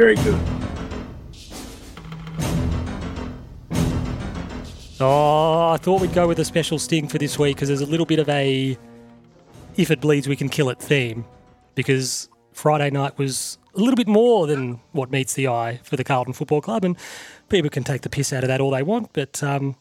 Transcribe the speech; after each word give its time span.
Very 0.00 0.14
good. 0.14 0.40
Oh, 4.98 5.72
I 5.74 5.76
thought 5.76 6.00
we'd 6.00 6.14
go 6.14 6.26
with 6.26 6.38
a 6.38 6.44
special 6.46 6.78
sting 6.78 7.06
for 7.06 7.18
this 7.18 7.38
week 7.38 7.56
because 7.56 7.68
there's 7.68 7.82
a 7.82 7.86
little 7.86 8.06
bit 8.06 8.18
of 8.18 8.26
a 8.30 8.78
if 9.76 9.90
it 9.90 10.00
bleeds, 10.00 10.26
we 10.26 10.36
can 10.36 10.48
kill 10.48 10.70
it 10.70 10.78
theme 10.78 11.26
because 11.74 12.30
Friday 12.54 12.88
night 12.88 13.18
was 13.18 13.58
a 13.74 13.80
little 13.80 13.94
bit 13.94 14.08
more 14.08 14.46
than 14.46 14.80
what 14.92 15.10
meets 15.10 15.34
the 15.34 15.48
eye 15.48 15.80
for 15.82 15.96
the 15.96 16.04
Carlton 16.04 16.32
Football 16.32 16.62
Club, 16.62 16.82
and 16.82 16.96
people 17.50 17.68
can 17.68 17.84
take 17.84 18.00
the 18.00 18.08
piss 18.08 18.32
out 18.32 18.42
of 18.42 18.48
that 18.48 18.58
all 18.58 18.70
they 18.70 18.82
want, 18.82 19.10
but 19.12 19.42
um, 19.42 19.76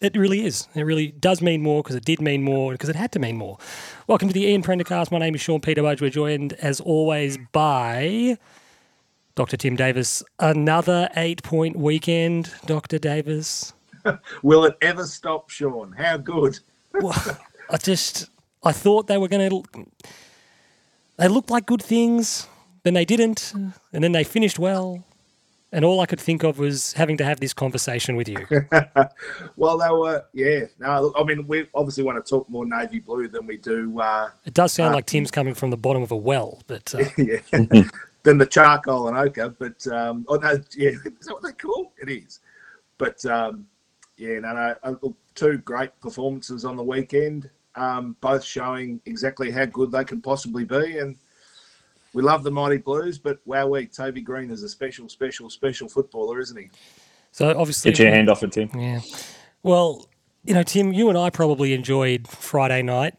it 0.00 0.16
really 0.16 0.46
is. 0.46 0.68
It 0.74 0.84
really 0.84 1.08
does 1.08 1.42
mean 1.42 1.60
more 1.60 1.82
because 1.82 1.96
it 1.96 2.04
did 2.06 2.22
mean 2.22 2.42
more 2.44 2.72
because 2.72 2.88
it 2.88 2.96
had 2.96 3.12
to 3.12 3.18
mean 3.18 3.36
more. 3.36 3.58
Welcome 4.06 4.28
to 4.28 4.34
the 4.34 4.46
Ian 4.46 4.62
Prendercast. 4.62 5.12
My 5.12 5.18
name 5.18 5.34
is 5.34 5.42
Sean 5.42 5.60
Peter 5.60 5.82
Budge. 5.82 6.00
We're 6.00 6.08
joined, 6.08 6.54
as 6.54 6.80
always, 6.80 7.36
by 7.52 8.38
Dr. 9.38 9.56
Tim 9.56 9.76
Davis. 9.76 10.24
Another 10.40 11.08
eight 11.14 11.44
point 11.44 11.76
weekend, 11.76 12.52
Dr. 12.66 12.98
Davis. 12.98 13.72
Will 14.42 14.64
it 14.64 14.76
ever 14.82 15.06
stop, 15.06 15.48
Sean? 15.48 15.92
How 15.92 16.16
good? 16.16 16.58
well, 16.92 17.38
I 17.70 17.76
just, 17.76 18.30
I 18.64 18.72
thought 18.72 19.06
they 19.06 19.16
were 19.16 19.28
going 19.28 19.48
to, 19.48 19.86
they 21.18 21.28
looked 21.28 21.50
like 21.50 21.66
good 21.66 21.80
things, 21.80 22.48
then 22.82 22.94
they 22.94 23.04
didn't, 23.04 23.52
and 23.54 24.02
then 24.02 24.10
they 24.10 24.24
finished 24.24 24.58
well. 24.58 25.04
And 25.70 25.84
all 25.84 26.00
I 26.00 26.06
could 26.06 26.18
think 26.18 26.42
of 26.42 26.58
was 26.58 26.94
having 26.94 27.16
to 27.18 27.24
have 27.24 27.38
this 27.38 27.52
conversation 27.52 28.16
with 28.16 28.28
you. 28.28 28.44
well, 29.56 29.78
they 29.78 29.90
were, 29.90 30.24
yeah. 30.32 30.64
No, 30.80 31.12
I 31.16 31.22
mean, 31.22 31.46
we 31.46 31.68
obviously 31.76 32.02
want 32.02 32.24
to 32.24 32.28
talk 32.28 32.50
more 32.50 32.66
navy 32.66 32.98
blue 32.98 33.28
than 33.28 33.46
we 33.46 33.58
do. 33.58 34.00
Uh, 34.00 34.30
it 34.46 34.54
does 34.54 34.72
sound 34.72 34.94
uh, 34.94 34.96
like 34.96 35.06
Tim's 35.06 35.30
coming 35.30 35.54
from 35.54 35.70
the 35.70 35.76
bottom 35.76 36.02
of 36.02 36.10
a 36.10 36.16
well, 36.16 36.60
but 36.66 36.92
uh, 36.92 37.04
yeah, 37.18 37.82
than 38.22 38.38
the 38.38 38.46
charcoal 38.46 39.08
and 39.08 39.16
ochre. 39.16 39.50
But 39.50 39.86
um, 39.88 40.24
oh 40.28 40.36
no, 40.36 40.58
yeah, 40.76 40.90
is 41.20 41.26
that 41.26 41.34
what 41.34 41.42
they 41.42 41.52
call 41.52 41.92
it? 41.98 42.08
Is, 42.08 42.40
but 42.98 43.24
um, 43.26 43.66
yeah, 44.16 44.40
no, 44.40 44.52
no, 44.52 44.76
uh, 44.82 45.08
two 45.34 45.58
great 45.58 45.98
performances 46.00 46.64
on 46.64 46.76
the 46.76 46.82
weekend, 46.82 47.48
um, 47.76 48.16
both 48.20 48.44
showing 48.44 49.00
exactly 49.06 49.50
how 49.50 49.64
good 49.66 49.92
they 49.92 50.04
can 50.04 50.20
possibly 50.20 50.64
be. 50.64 50.98
And 50.98 51.16
we 52.12 52.22
love 52.22 52.42
the 52.42 52.50
Mighty 52.50 52.78
Blues, 52.78 53.18
but 53.18 53.38
wow, 53.44 53.68
we 53.68 53.86
Toby 53.86 54.20
Greene 54.20 54.50
is 54.50 54.62
a 54.62 54.68
special, 54.68 55.08
special, 55.08 55.48
special 55.48 55.88
footballer, 55.88 56.40
isn't 56.40 56.56
he? 56.56 56.70
So 57.30 57.56
obviously, 57.56 57.92
get 57.92 58.00
your 58.00 58.10
hand 58.10 58.28
off 58.28 58.42
it, 58.42 58.52
Tim. 58.52 58.70
Yeah. 58.74 59.00
Well, 59.62 60.08
you 60.44 60.54
know, 60.54 60.62
Tim, 60.62 60.92
you 60.92 61.08
and 61.08 61.18
I 61.18 61.30
probably 61.30 61.74
enjoyed 61.74 62.26
Friday 62.26 62.82
night. 62.82 63.14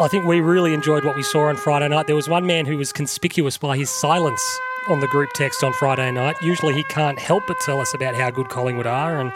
I 0.00 0.08
think 0.08 0.24
we 0.24 0.40
really 0.40 0.74
enjoyed 0.74 1.04
what 1.04 1.14
we 1.14 1.22
saw 1.22 1.46
on 1.46 1.56
Friday 1.56 1.86
night. 1.86 2.08
There 2.08 2.16
was 2.16 2.28
one 2.28 2.44
man 2.44 2.66
who 2.66 2.76
was 2.76 2.92
conspicuous 2.92 3.56
by 3.56 3.76
his 3.76 3.88
silence 3.88 4.42
on 4.88 4.98
the 4.98 5.06
group 5.06 5.32
text 5.34 5.62
on 5.62 5.72
Friday 5.72 6.10
night. 6.10 6.34
Usually 6.42 6.74
he 6.74 6.82
can't 6.84 7.16
help 7.16 7.44
but 7.46 7.60
tell 7.60 7.80
us 7.80 7.94
about 7.94 8.16
how 8.16 8.28
good 8.30 8.48
Collingwood 8.48 8.88
are 8.88 9.20
and 9.20 9.32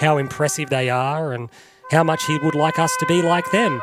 how 0.00 0.18
impressive 0.18 0.68
they 0.68 0.90
are 0.90 1.32
and 1.32 1.48
how 1.90 2.04
much 2.04 2.26
he 2.26 2.38
would 2.40 2.54
like 2.54 2.78
us 2.78 2.94
to 2.98 3.06
be 3.06 3.22
like 3.22 3.50
them. 3.50 3.80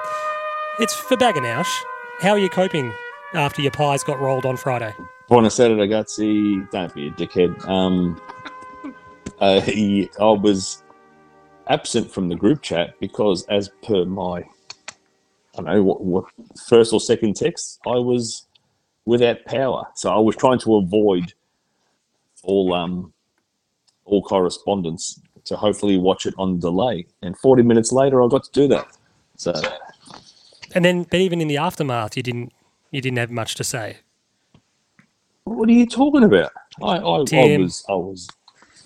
It's 0.77 0.93
for 0.93 1.17
Baganoush. 1.17 1.71
How 2.19 2.31
are 2.31 2.39
you 2.39 2.49
coping 2.49 2.93
after 3.33 3.63
your 3.63 3.71
pies 3.71 4.03
got 4.03 4.21
rolled 4.21 4.45
on 4.45 4.57
Friday? 4.57 4.93
On 5.31 5.43
a 5.43 5.49
Saturday, 5.49 5.87
Gutsy, 5.87 6.69
don't 6.69 6.93
be 6.93 7.07
a 7.07 7.11
dickhead. 7.11 7.67
Um, 7.67 8.21
uh, 9.39 9.59
he, 9.61 10.07
I 10.19 10.25
was 10.25 10.83
absent 11.65 12.11
from 12.11 12.29
the 12.29 12.35
group 12.35 12.61
chat 12.61 12.99
because, 12.99 13.43
as 13.47 13.71
per 13.81 14.05
my, 14.05 14.43
I 15.53 15.61
don't 15.61 15.65
know, 15.65 15.83
what, 15.83 16.03
what 16.03 16.25
first 16.67 16.93
or 16.93 16.99
second 16.99 17.35
text, 17.35 17.79
I 17.85 17.95
was 17.95 18.47
without 19.05 19.43
power. 19.45 19.85
So 19.95 20.09
I 20.09 20.19
was 20.19 20.35
trying 20.35 20.59
to 20.59 20.75
avoid 20.75 21.33
all 22.43 22.73
um, 22.73 23.13
all 24.05 24.23
correspondence 24.23 25.19
to 25.45 25.55
hopefully 25.55 25.97
watch 25.97 26.25
it 26.25 26.33
on 26.37 26.59
delay. 26.59 27.05
And 27.21 27.37
40 27.37 27.63
minutes 27.63 27.91
later, 27.91 28.21
I 28.21 28.27
got 28.27 28.43
to 28.43 28.51
do 28.51 28.67
that. 28.69 28.87
So, 29.37 29.53
and 30.73 30.85
then, 30.85 31.03
but 31.03 31.19
even 31.19 31.41
in 31.41 31.47
the 31.47 31.57
aftermath, 31.57 32.15
you 32.15 32.23
didn't 32.23 32.53
you 32.91 33.01
didn't 33.01 33.17
have 33.17 33.31
much 33.31 33.55
to 33.55 33.63
say. 33.63 33.97
What 35.45 35.67
are 35.67 35.73
you 35.73 35.87
talking 35.87 36.23
about? 36.23 36.51
I, 36.81 36.97
I, 36.97 37.17
I 37.17 37.57
was 37.57 37.85
I 37.89 37.93
was 37.93 38.29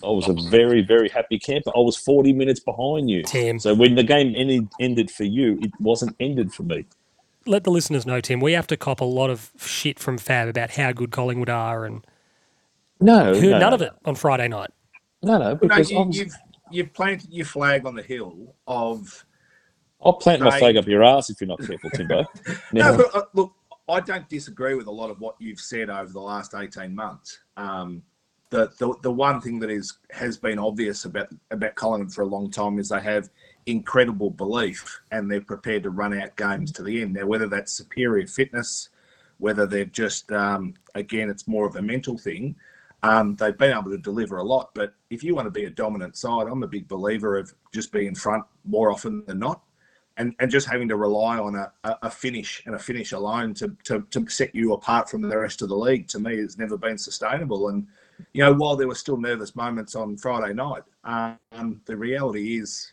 I 0.06 0.12
was 0.12 0.28
a 0.28 0.50
very 0.50 0.82
very 0.82 1.10
happy 1.10 1.40
camper. 1.40 1.72
I 1.76 1.80
was 1.80 1.98
40 1.98 2.34
minutes 2.34 2.60
behind 2.60 3.10
you. 3.10 3.24
Tim. 3.24 3.60
So 3.60 3.74
when 3.74 3.96
the 3.96 4.04
game 4.04 4.34
ended, 4.38 4.68
ended 4.80 5.12
for 5.12 5.24
you, 5.24 5.60
it 5.62 5.72
wasn't 5.80 6.16
ended 6.20 6.54
for 6.54 6.64
me 6.64 6.86
let 7.46 7.64
the 7.64 7.72
listeners 7.72 8.06
know, 8.06 8.20
Tim, 8.22 8.40
we 8.40 8.54
have 8.54 8.68
to 8.68 8.78
cop 8.78 9.02
a 9.02 9.06
lot 9.06 9.30
of 9.30 9.52
shit 9.60 10.00
from 10.00 10.18
Fab 10.18 10.48
about 10.48 10.72
how 10.72 10.92
good 10.92 11.12
Collingwood 11.12 11.50
are, 11.50 11.86
and 11.86 12.06
no, 13.00 13.34
heard 13.34 13.44
no, 13.44 13.60
none 13.60 13.70
no. 13.70 13.76
of 13.76 13.82
it 13.82 13.94
on 14.06 14.16
Friday 14.16 14.48
night. 14.48 14.72
No, 15.22 15.38
no, 15.38 15.56
because 15.56 15.92
no, 15.92 16.00
you, 16.00 16.06
was... 16.06 16.18
you've 16.18 16.34
you've 16.72 16.94
planted 16.94 17.32
your 17.32 17.46
flag 17.46 17.86
on 17.86 17.96
the 17.96 18.04
hill 18.04 18.56
of. 18.68 19.26
I'll 20.04 20.14
plant 20.14 20.42
my 20.42 20.58
flag 20.60 20.78
up 20.78 20.88
your 20.88 21.04
ass 21.04 21.30
if 21.30 21.42
you're 21.42 21.48
not 21.48 21.60
careful, 21.66 21.90
Timbo. 21.92 22.26
no, 22.74 22.92
look, 22.92 23.16
uh, 23.16 23.22
look, 23.34 23.54
I 23.90 24.00
don't 24.02 24.28
disagree 24.30 24.76
with 24.76 24.88
a 24.88 24.92
lot 24.92 25.10
of 25.10 25.20
what 25.20 25.36
you've 25.40 25.60
said 25.60 25.90
over 25.90 26.12
the 26.12 26.20
last 26.20 26.54
eighteen 26.54 26.94
months. 26.94 27.40
Um, 27.58 28.04
the, 28.50 28.72
the 28.78 28.94
the 29.02 29.12
one 29.12 29.42
thing 29.42 29.60
that 29.60 29.70
is 29.70 29.98
has 30.12 30.38
been 30.38 30.60
obvious 30.60 31.06
about 31.06 31.28
about 31.52 31.76
Collingwood 31.76 32.14
for 32.14 32.22
a 32.22 32.28
long 32.28 32.52
time 32.52 32.80
is 32.80 32.90
they 32.90 33.02
have 33.02 33.30
incredible 33.66 34.30
belief 34.30 35.02
and 35.12 35.30
they're 35.30 35.42
prepared 35.42 35.84
to 35.84 35.90
run 35.90 36.18
out 36.18 36.36
games 36.36 36.72
to 36.74 36.84
the 36.84 37.02
end. 37.02 37.14
Now, 37.14 37.26
whether 37.26 37.48
that's 37.48 37.72
superior 37.72 38.28
fitness, 38.28 38.90
whether 39.40 39.66
they're 39.66 39.86
just, 39.86 40.32
um, 40.32 40.76
again, 40.94 41.30
it's 41.30 41.48
more 41.48 41.68
of 41.68 41.76
a 41.76 41.82
mental 41.82 42.18
thing, 42.18 42.56
um, 43.02 43.36
they've 43.36 43.58
been 43.58 43.76
able 43.76 43.90
to 43.90 43.98
deliver 43.98 44.38
a 44.38 44.44
lot. 44.44 44.70
But 44.76 44.94
if 45.10 45.24
you 45.24 45.34
want 45.36 45.48
to 45.48 45.52
be 45.52 45.66
a 45.66 45.70
dominant 45.72 46.16
side, 46.16 46.48
I'm 46.48 46.64
a 46.64 46.68
big 46.68 46.88
believer 46.88 47.38
of 47.38 47.54
just 47.74 47.92
being 47.92 48.08
in 48.08 48.16
front 48.16 48.44
more 48.66 48.92
often 48.92 49.24
than 49.26 49.40
not. 49.40 49.62
And, 50.18 50.34
and 50.40 50.50
just 50.50 50.70
having 50.70 50.88
to 50.90 50.96
rely 50.96 51.38
on 51.40 51.56
a, 51.56 51.72
a 51.84 52.10
finish 52.10 52.64
and 52.66 52.76
a 52.76 52.80
finish 52.80 53.12
alone 53.12 53.54
to, 53.56 53.76
to, 53.84 54.08
to 54.12 54.30
set 54.30 54.56
you 54.56 54.72
apart 54.72 55.10
from 55.10 55.22
the 55.22 55.38
rest 55.38 55.62
of 55.62 55.68
the 55.68 55.76
league 55.76 56.08
to 56.10 56.20
me 56.20 56.38
has 56.38 56.58
never 56.58 56.78
been 56.78 56.98
sustainable. 56.98 57.68
And, 57.68 57.88
you 58.34 58.44
know, 58.44 58.54
while 58.54 58.76
there 58.76 58.88
were 58.88 58.96
still 58.96 59.18
nervous 59.18 59.56
moments 59.56 59.96
on 59.96 60.18
Friday 60.18 60.54
night, 60.54 60.84
um, 61.04 61.82
the 61.86 61.96
reality 61.96 62.58
is 62.58 62.92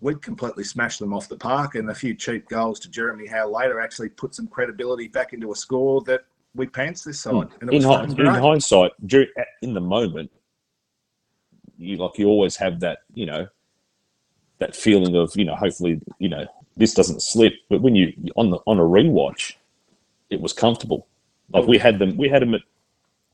we'd 0.00 0.22
completely 0.22 0.64
smashed 0.64 1.00
them 1.00 1.14
off 1.14 1.28
the 1.28 1.36
park, 1.36 1.74
and 1.74 1.90
a 1.90 1.94
few 1.94 2.14
cheap 2.14 2.48
goals 2.48 2.80
to 2.80 2.90
Jeremy 2.90 3.26
Howe 3.26 3.48
later 3.48 3.80
actually 3.80 4.08
put 4.10 4.34
some 4.34 4.46
credibility 4.46 5.08
back 5.08 5.32
into 5.32 5.52
a 5.52 5.56
score 5.56 6.02
that 6.02 6.24
we 6.54 6.66
pants 6.66 7.02
this 7.02 7.20
side. 7.20 7.48
Hmm. 7.60 7.68
in, 7.68 7.82
in 7.82 8.26
hindsight, 8.26 8.92
in 9.62 9.74
the 9.74 9.80
moment, 9.80 10.30
you 11.78 11.96
like 11.96 12.18
you 12.18 12.28
always 12.28 12.56
have 12.56 12.80
that, 12.80 12.98
you 13.14 13.26
know, 13.26 13.48
that 14.58 14.76
feeling 14.76 15.16
of 15.16 15.32
you 15.36 15.44
know, 15.44 15.56
hopefully, 15.56 16.00
you 16.18 16.28
know, 16.28 16.46
this 16.76 16.94
doesn't 16.94 17.22
slip. 17.22 17.54
But 17.68 17.82
when 17.82 17.94
you 17.94 18.12
on 18.36 18.50
the 18.50 18.58
on 18.66 18.78
a 18.78 18.82
rewatch, 18.82 19.54
it 20.30 20.40
was 20.40 20.52
comfortable. 20.52 21.06
Like 21.52 21.66
we 21.66 21.78
had 21.78 21.98
them, 21.98 22.16
we 22.16 22.28
had 22.28 22.42
them 22.42 22.54
at 22.54 22.62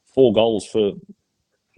four 0.05 0.33
goals 0.33 0.67
for, 0.67 0.93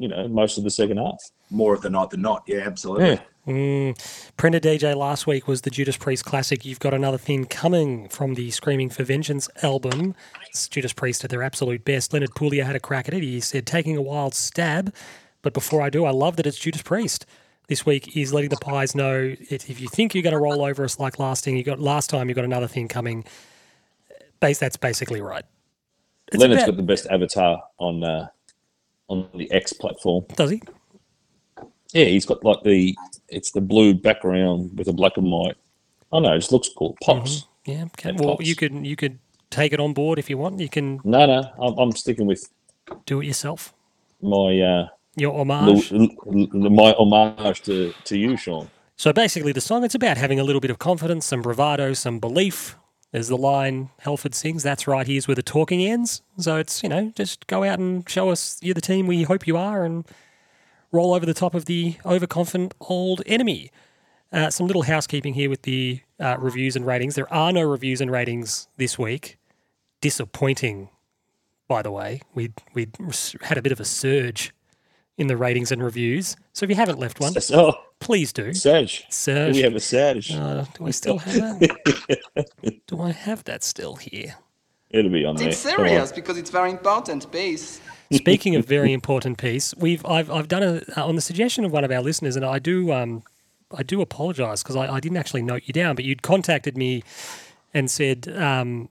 you 0.02 0.08
know, 0.08 0.26
most 0.28 0.58
of 0.58 0.64
the 0.64 0.70
second 0.70 0.96
half. 0.98 1.18
More 1.50 1.74
of 1.74 1.82
the 1.82 1.90
night 1.90 2.10
than 2.10 2.22
not. 2.22 2.42
Yeah, 2.46 2.62
absolutely. 2.66 3.10
Yeah. 3.10 3.20
Mm. 3.46 4.30
PrenderDJ 4.36 4.94
last 4.96 5.26
week 5.26 5.48
was 5.48 5.62
the 5.62 5.70
Judas 5.70 5.96
Priest 5.96 6.24
classic. 6.24 6.64
You've 6.64 6.78
got 6.78 6.94
another 6.94 7.18
thing 7.18 7.44
coming 7.44 8.08
from 8.08 8.34
the 8.34 8.50
Screaming 8.50 8.88
for 8.88 9.02
Vengeance 9.02 9.48
album. 9.62 10.14
It's 10.48 10.68
Judas 10.68 10.92
Priest 10.92 11.24
at 11.24 11.30
their 11.30 11.42
absolute 11.42 11.84
best. 11.84 12.12
Leonard 12.12 12.30
Pouliot 12.30 12.66
had 12.66 12.76
a 12.76 12.80
crack 12.80 13.08
at 13.08 13.14
it. 13.14 13.22
He 13.22 13.40
said, 13.40 13.66
taking 13.66 13.96
a 13.96 14.02
wild 14.02 14.34
stab. 14.34 14.94
But 15.42 15.54
before 15.54 15.82
I 15.82 15.90
do, 15.90 16.04
I 16.04 16.10
love 16.10 16.36
that 16.36 16.46
it's 16.46 16.58
Judas 16.58 16.82
Priest. 16.82 17.26
This 17.68 17.84
week 17.86 18.16
is 18.16 18.32
letting 18.32 18.50
the 18.50 18.56
pies 18.56 18.94
know 18.94 19.34
if 19.50 19.80
you 19.80 19.88
think 19.88 20.14
you're 20.14 20.22
going 20.22 20.34
to 20.34 20.38
roll 20.38 20.62
over 20.62 20.84
us 20.84 20.98
like 20.98 21.18
last 21.18 21.44
thing, 21.44 21.56
you 21.56 21.64
got 21.64 21.80
last 21.80 22.10
time 22.10 22.28
you 22.28 22.34
got 22.34 22.44
another 22.44 22.68
thing 22.68 22.86
coming. 22.86 23.24
Base 24.40 24.58
that's 24.58 24.76
basically 24.76 25.20
right. 25.20 25.44
It's 26.28 26.40
Leonard's 26.40 26.62
about, 26.62 26.72
got 26.72 26.76
the 26.76 26.82
best 26.82 27.06
avatar 27.08 27.62
on 27.78 28.02
uh, 28.04 28.28
on 29.12 29.28
the 29.34 29.50
X 29.52 29.72
platform. 29.72 30.24
Does 30.36 30.50
he? 30.50 30.62
Yeah, 31.92 32.06
he's 32.06 32.24
got 32.24 32.42
like 32.44 32.62
the 32.64 32.96
it's 33.28 33.52
the 33.52 33.60
blue 33.60 33.94
background 33.94 34.76
with 34.78 34.88
a 34.88 34.92
black 34.92 35.16
and 35.16 35.30
white. 35.30 35.56
I 36.12 36.20
know, 36.20 36.32
it 36.34 36.38
just 36.38 36.52
looks 36.52 36.70
cool. 36.76 36.96
Pops. 37.02 37.46
Mm-hmm. 37.66 37.70
Yeah. 37.70 37.84
Okay. 37.84 38.12
Well, 38.12 38.36
pops. 38.36 38.46
you 38.46 38.56
could 38.56 38.86
you 38.86 38.96
could 38.96 39.18
take 39.50 39.72
it 39.72 39.80
on 39.80 39.92
board 39.92 40.18
if 40.18 40.30
you 40.30 40.38
want. 40.38 40.60
You 40.60 40.68
can. 40.68 41.00
No, 41.04 41.26
no, 41.26 41.50
I'm, 41.60 41.78
I'm 41.78 41.92
sticking 41.92 42.26
with. 42.26 42.48
Do 43.06 43.20
it 43.20 43.26
yourself. 43.26 43.74
My 44.20 44.60
uh, 44.60 44.88
your 45.16 45.38
homage. 45.38 45.92
L- 45.92 46.00
l- 46.26 46.48
l- 46.54 46.70
my 46.70 46.92
homage 46.92 47.62
to 47.62 47.92
to 48.04 48.18
you, 48.18 48.36
Sean. 48.36 48.68
So 48.96 49.12
basically, 49.12 49.52
the 49.52 49.60
song 49.60 49.84
it's 49.84 49.94
about 49.94 50.16
having 50.16 50.40
a 50.40 50.44
little 50.44 50.60
bit 50.60 50.70
of 50.70 50.78
confidence, 50.78 51.26
some 51.26 51.42
bravado, 51.42 51.92
some 51.92 52.18
belief. 52.18 52.76
There's 53.12 53.28
the 53.28 53.36
line 53.36 53.90
Halford 54.00 54.34
sings. 54.34 54.62
That's 54.62 54.86
right. 54.88 55.06
Here's 55.06 55.28
where 55.28 55.34
the 55.34 55.42
talking 55.42 55.84
ends. 55.84 56.22
So 56.38 56.56
it's 56.56 56.82
you 56.82 56.88
know 56.88 57.12
just 57.14 57.46
go 57.46 57.62
out 57.62 57.78
and 57.78 58.08
show 58.08 58.30
us 58.30 58.58
you're 58.62 58.74
the 58.74 58.80
team 58.80 59.06
we 59.06 59.22
hope 59.24 59.46
you 59.46 59.56
are, 59.56 59.84
and 59.84 60.04
roll 60.90 61.14
over 61.14 61.26
the 61.26 61.34
top 61.34 61.54
of 61.54 61.66
the 61.66 61.96
overconfident 62.04 62.74
old 62.80 63.22
enemy. 63.26 63.70
Uh, 64.32 64.48
some 64.48 64.66
little 64.66 64.82
housekeeping 64.82 65.34
here 65.34 65.50
with 65.50 65.62
the 65.62 66.00
uh, 66.18 66.36
reviews 66.38 66.74
and 66.74 66.86
ratings. 66.86 67.14
There 67.14 67.32
are 67.32 67.52
no 67.52 67.60
reviews 67.62 68.00
and 68.00 68.10
ratings 68.10 68.66
this 68.78 68.98
week. 68.98 69.38
disappointing. 70.00 70.88
By 71.68 71.82
the 71.82 71.90
way, 71.90 72.20
we 72.34 72.52
we 72.74 72.88
had 73.42 73.56
a 73.58 73.62
bit 73.62 73.72
of 73.72 73.80
a 73.80 73.84
surge 73.84 74.52
in 75.18 75.26
the 75.26 75.36
ratings 75.36 75.70
and 75.72 75.82
reviews. 75.82 76.36
So 76.52 76.64
if 76.64 76.70
you 76.70 76.76
haven't 76.76 76.98
left 76.98 77.20
one, 77.20 77.34
Oh, 77.52 77.74
please 78.00 78.32
do. 78.32 78.52
Sage. 78.54 79.06
Do 79.24 79.50
we 79.52 79.60
have 79.60 79.74
a 79.74 79.80
Sage? 79.80 80.32
Uh, 80.32 80.64
do 80.74 80.86
I 80.86 80.90
still 80.90 81.18
have 81.18 81.60
that? 81.60 82.46
do 82.86 83.00
I 83.00 83.12
have 83.12 83.44
that 83.44 83.62
still 83.62 83.96
here? 83.96 84.36
It'll 84.90 85.10
be 85.10 85.24
on 85.24 85.36
there. 85.36 85.48
It's 85.48 85.58
serious 85.58 86.12
because 86.12 86.36
it's 86.36 86.50
very 86.50 86.70
important 86.70 87.30
piece. 87.32 87.80
Speaking 88.12 88.56
of 88.56 88.66
very 88.78 88.92
important 88.92 89.38
piece, 89.38 89.74
we've 89.76 90.04
I've 90.04 90.30
I've 90.30 90.48
done 90.48 90.62
a 90.62 90.82
uh, 90.98 91.06
on 91.06 91.16
the 91.16 91.22
suggestion 91.22 91.64
of 91.64 91.72
one 91.72 91.82
of 91.84 91.90
our 91.90 92.02
listeners, 92.02 92.36
and 92.36 92.44
I 92.44 92.58
do 92.58 92.92
um 92.92 93.22
I 93.74 93.82
do 93.82 94.02
apologise 94.02 94.62
because 94.62 94.76
I, 94.76 94.86
I 94.94 95.00
didn't 95.00 95.16
actually 95.16 95.42
note 95.42 95.62
you 95.64 95.72
down, 95.72 95.94
but 95.96 96.04
you'd 96.04 96.20
contacted 96.22 96.76
me 96.76 97.02
and 97.72 97.90
said 97.90 98.28
um 98.36 98.90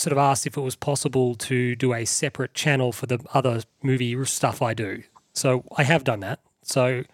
sort 0.00 0.12
of 0.12 0.18
asked 0.18 0.46
if 0.46 0.56
it 0.56 0.60
was 0.60 0.76
possible 0.76 1.34
to 1.34 1.76
do 1.76 1.92
a 1.92 2.04
separate 2.04 2.54
channel 2.54 2.92
for 2.92 3.06
the 3.06 3.18
other 3.34 3.62
movie 3.82 4.24
stuff 4.24 4.62
I 4.62 4.74
do. 4.74 5.02
So 5.32 5.64
I 5.76 5.84
have 5.84 6.04
done 6.04 6.20
that. 6.20 6.40
So 6.62 7.04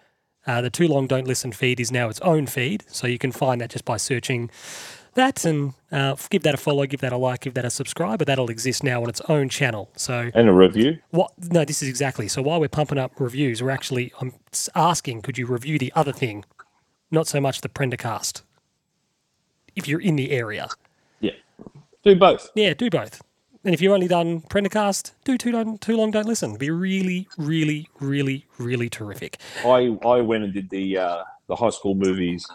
uh, 0.46 0.60
the 0.60 0.70
Too 0.70 0.86
Long 0.86 1.06
Don't 1.06 1.26
Listen 1.26 1.52
feed 1.52 1.80
is 1.80 1.90
now 1.90 2.08
its 2.08 2.20
own 2.20 2.46
feed, 2.46 2.84
so 2.88 3.06
you 3.06 3.18
can 3.18 3.32
find 3.32 3.60
that 3.60 3.70
just 3.70 3.84
by 3.84 3.96
searching 3.96 4.50
that 5.14 5.44
and 5.44 5.72
uh, 5.90 6.14
give 6.30 6.42
that 6.42 6.54
a 6.54 6.56
follow, 6.58 6.86
give 6.86 7.00
that 7.00 7.12
a 7.12 7.16
like, 7.16 7.40
give 7.40 7.54
that 7.54 7.64
a 7.64 7.70
subscribe. 7.70 8.18
But 8.18 8.26
that'll 8.28 8.50
exist 8.50 8.84
now 8.84 9.02
on 9.02 9.08
its 9.08 9.20
own 9.28 9.48
channel. 9.48 9.90
So 9.96 10.30
And 10.34 10.48
a 10.48 10.52
review. 10.52 10.98
what? 11.10 11.32
No, 11.50 11.64
this 11.64 11.82
is 11.82 11.88
exactly. 11.88 12.28
So 12.28 12.42
while 12.42 12.60
we're 12.60 12.68
pumping 12.68 12.98
up 12.98 13.18
reviews, 13.18 13.62
we're 13.62 13.70
actually 13.70 14.12
I'm 14.20 14.34
asking, 14.74 15.22
could 15.22 15.38
you 15.38 15.46
review 15.46 15.78
the 15.78 15.92
other 15.96 16.12
thing, 16.12 16.44
not 17.10 17.26
so 17.26 17.40
much 17.40 17.62
the 17.62 17.68
Prendercast, 17.68 18.42
if 19.74 19.88
you're 19.88 20.00
in 20.00 20.16
the 20.16 20.30
area. 20.30 20.68
Yeah. 22.06 22.12
Do 22.12 22.18
both. 22.18 22.50
Yeah, 22.54 22.74
do 22.74 22.88
both. 22.90 23.22
And 23.64 23.74
if 23.74 23.82
you've 23.82 23.92
only 23.92 24.06
done 24.06 24.42
Prendercast, 24.42 25.10
do 25.24 25.36
too 25.36 25.50
long, 25.50 25.76
too 25.78 25.96
long 25.96 26.12
don't 26.12 26.26
listen. 26.26 26.56
Be 26.56 26.70
really, 26.70 27.26
really, 27.36 27.88
really, 27.98 28.46
really 28.58 28.88
terrific. 28.88 29.38
I 29.64 29.98
I 30.04 30.20
went 30.20 30.44
and 30.44 30.54
did 30.54 30.70
the 30.70 30.98
uh, 30.98 31.24
the 31.48 31.56
high 31.56 31.70
school 31.70 31.96
movies. 31.96 32.46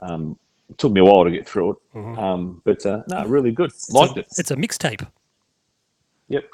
Um, 0.00 0.36
it 0.68 0.78
took 0.78 0.92
me 0.92 1.00
a 1.00 1.04
while 1.04 1.24
to 1.24 1.30
get 1.30 1.48
through 1.48 1.70
it, 1.94 2.18
um, 2.18 2.60
but 2.64 2.84
uh, 2.84 3.02
no, 3.08 3.24
really 3.26 3.52
good. 3.52 3.70
Liked 3.90 4.16
it. 4.16 4.26
It's 4.36 4.50
a 4.50 4.56
mixtape. 4.56 5.06
Yep. 6.28 6.44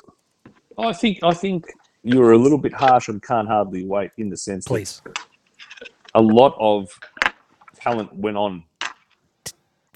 I 0.78 0.93
think 0.93 1.20
I 1.22 1.32
think 1.32 1.64
you 2.02 2.20
were 2.20 2.32
a 2.32 2.38
little 2.38 2.58
bit 2.58 2.75
harsh 2.75 3.08
on 3.08 3.20
Can't 3.20 3.48
Hardly 3.48 3.87
Wait 3.87 4.10
in 4.19 4.28
the 4.28 4.37
sense 4.37 4.66
Please, 4.66 5.00
that 5.04 5.19
a 6.14 6.20
lot 6.20 6.54
of 6.58 6.90
talent 7.75 8.14
went 8.14 8.37
on 8.37 8.64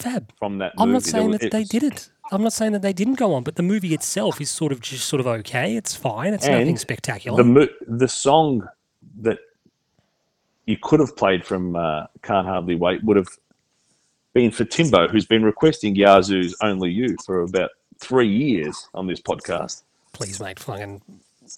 Fab. 0.02 0.32
from 0.38 0.58
that 0.58 0.76
movie. 0.76 0.82
I'm 0.82 0.92
not 0.92 1.02
saying 1.02 1.30
was- 1.30 1.38
that 1.40 1.50
they 1.50 1.64
didn't. 1.64 2.10
I'm 2.32 2.42
not 2.44 2.52
saying 2.52 2.72
that 2.72 2.82
they 2.82 2.92
didn't 2.92 3.14
go 3.14 3.34
on, 3.34 3.42
but 3.42 3.56
the 3.56 3.62
movie 3.62 3.92
itself 3.92 4.40
is 4.40 4.50
sort 4.50 4.70
of 4.70 4.80
just 4.80 5.06
sort 5.06 5.18
of 5.18 5.26
okay. 5.26 5.74
It's 5.74 5.96
fine. 5.96 6.32
It's 6.32 6.46
nothing 6.46 6.76
spectacular. 6.76 7.36
The 7.36 7.44
mo- 7.44 7.68
the 7.88 8.06
song 8.06 8.68
that 9.22 9.38
you 10.66 10.76
could 10.80 11.00
have 11.00 11.16
played 11.16 11.44
from 11.44 11.74
uh, 11.74 12.06
Can't 12.22 12.46
Hardly 12.46 12.76
Wait 12.76 13.02
would 13.02 13.16
have 13.16 13.26
been 14.32 14.52
for 14.52 14.64
Timbo, 14.64 15.08
who's 15.08 15.26
been 15.26 15.42
requesting 15.44 15.96
Yazoo's 15.96 16.54
Only 16.62 16.90
You 16.90 17.16
for 17.26 17.42
about 17.42 17.70
three 17.98 18.28
years 18.28 18.88
on 18.94 19.08
this 19.08 19.20
podcast. 19.20 19.82
Please, 20.12 20.40
mate. 20.40 20.60
Fucking 20.60 21.02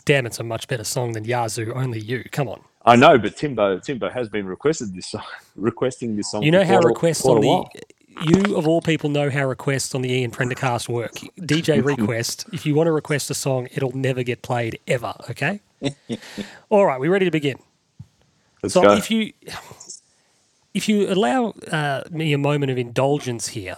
damn, 0.04 0.26
it's 0.26 0.40
a 0.40 0.44
much 0.44 0.68
better 0.68 0.84
song 0.84 1.12
than 1.12 1.24
Yazoo. 1.24 1.72
Only 1.74 2.00
you. 2.00 2.24
Come 2.32 2.48
on. 2.48 2.60
I 2.84 2.96
know, 2.96 3.18
but 3.18 3.36
Timbo 3.36 3.78
Timbo 3.78 4.08
has 4.08 4.28
been 4.28 4.46
requested 4.46 4.94
this 4.94 5.08
song, 5.08 5.22
requesting 5.56 6.16
this 6.16 6.30
song. 6.30 6.42
You 6.42 6.50
know 6.50 6.64
how 6.64 6.80
requests 6.80 7.24
on 7.24 7.40
the. 7.40 7.64
You 8.24 8.56
of 8.56 8.66
all 8.66 8.80
people 8.80 9.10
know 9.10 9.30
how 9.30 9.46
requests 9.46 9.94
on 9.94 10.02
the 10.02 10.12
Ian 10.12 10.30
Prendercast 10.30 10.88
work. 10.88 11.12
DJ 11.40 11.84
request. 11.96 12.46
if 12.52 12.66
you 12.66 12.74
want 12.74 12.86
to 12.86 12.92
request 12.92 13.30
a 13.30 13.34
song, 13.34 13.68
it'll 13.72 13.96
never 13.96 14.22
get 14.22 14.42
played 14.42 14.78
ever. 14.86 15.14
Okay. 15.30 15.60
all 16.70 16.86
right, 16.86 17.00
we 17.00 17.08
ready 17.08 17.24
to 17.24 17.30
begin? 17.30 17.58
Let's 18.62 18.74
So 18.74 18.82
go. 18.82 18.92
if 18.92 19.10
you 19.10 19.32
if 20.74 20.88
you 20.88 21.08
allow 21.12 21.50
uh, 21.70 22.02
me 22.10 22.32
a 22.32 22.38
moment 22.38 22.70
of 22.70 22.78
indulgence 22.78 23.48
here, 23.48 23.76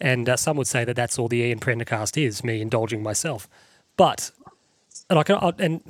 and 0.00 0.28
uh, 0.28 0.36
some 0.36 0.56
would 0.56 0.66
say 0.66 0.84
that 0.84 0.96
that's 0.96 1.18
all 1.18 1.28
the 1.28 1.38
Ian 1.38 1.60
Prendercast 1.60 2.22
is, 2.22 2.42
me 2.44 2.60
indulging 2.60 3.02
myself, 3.02 3.48
but 3.96 4.30
and 5.08 5.18
I 5.18 5.22
can 5.22 5.36
I, 5.36 5.52
and 5.58 5.82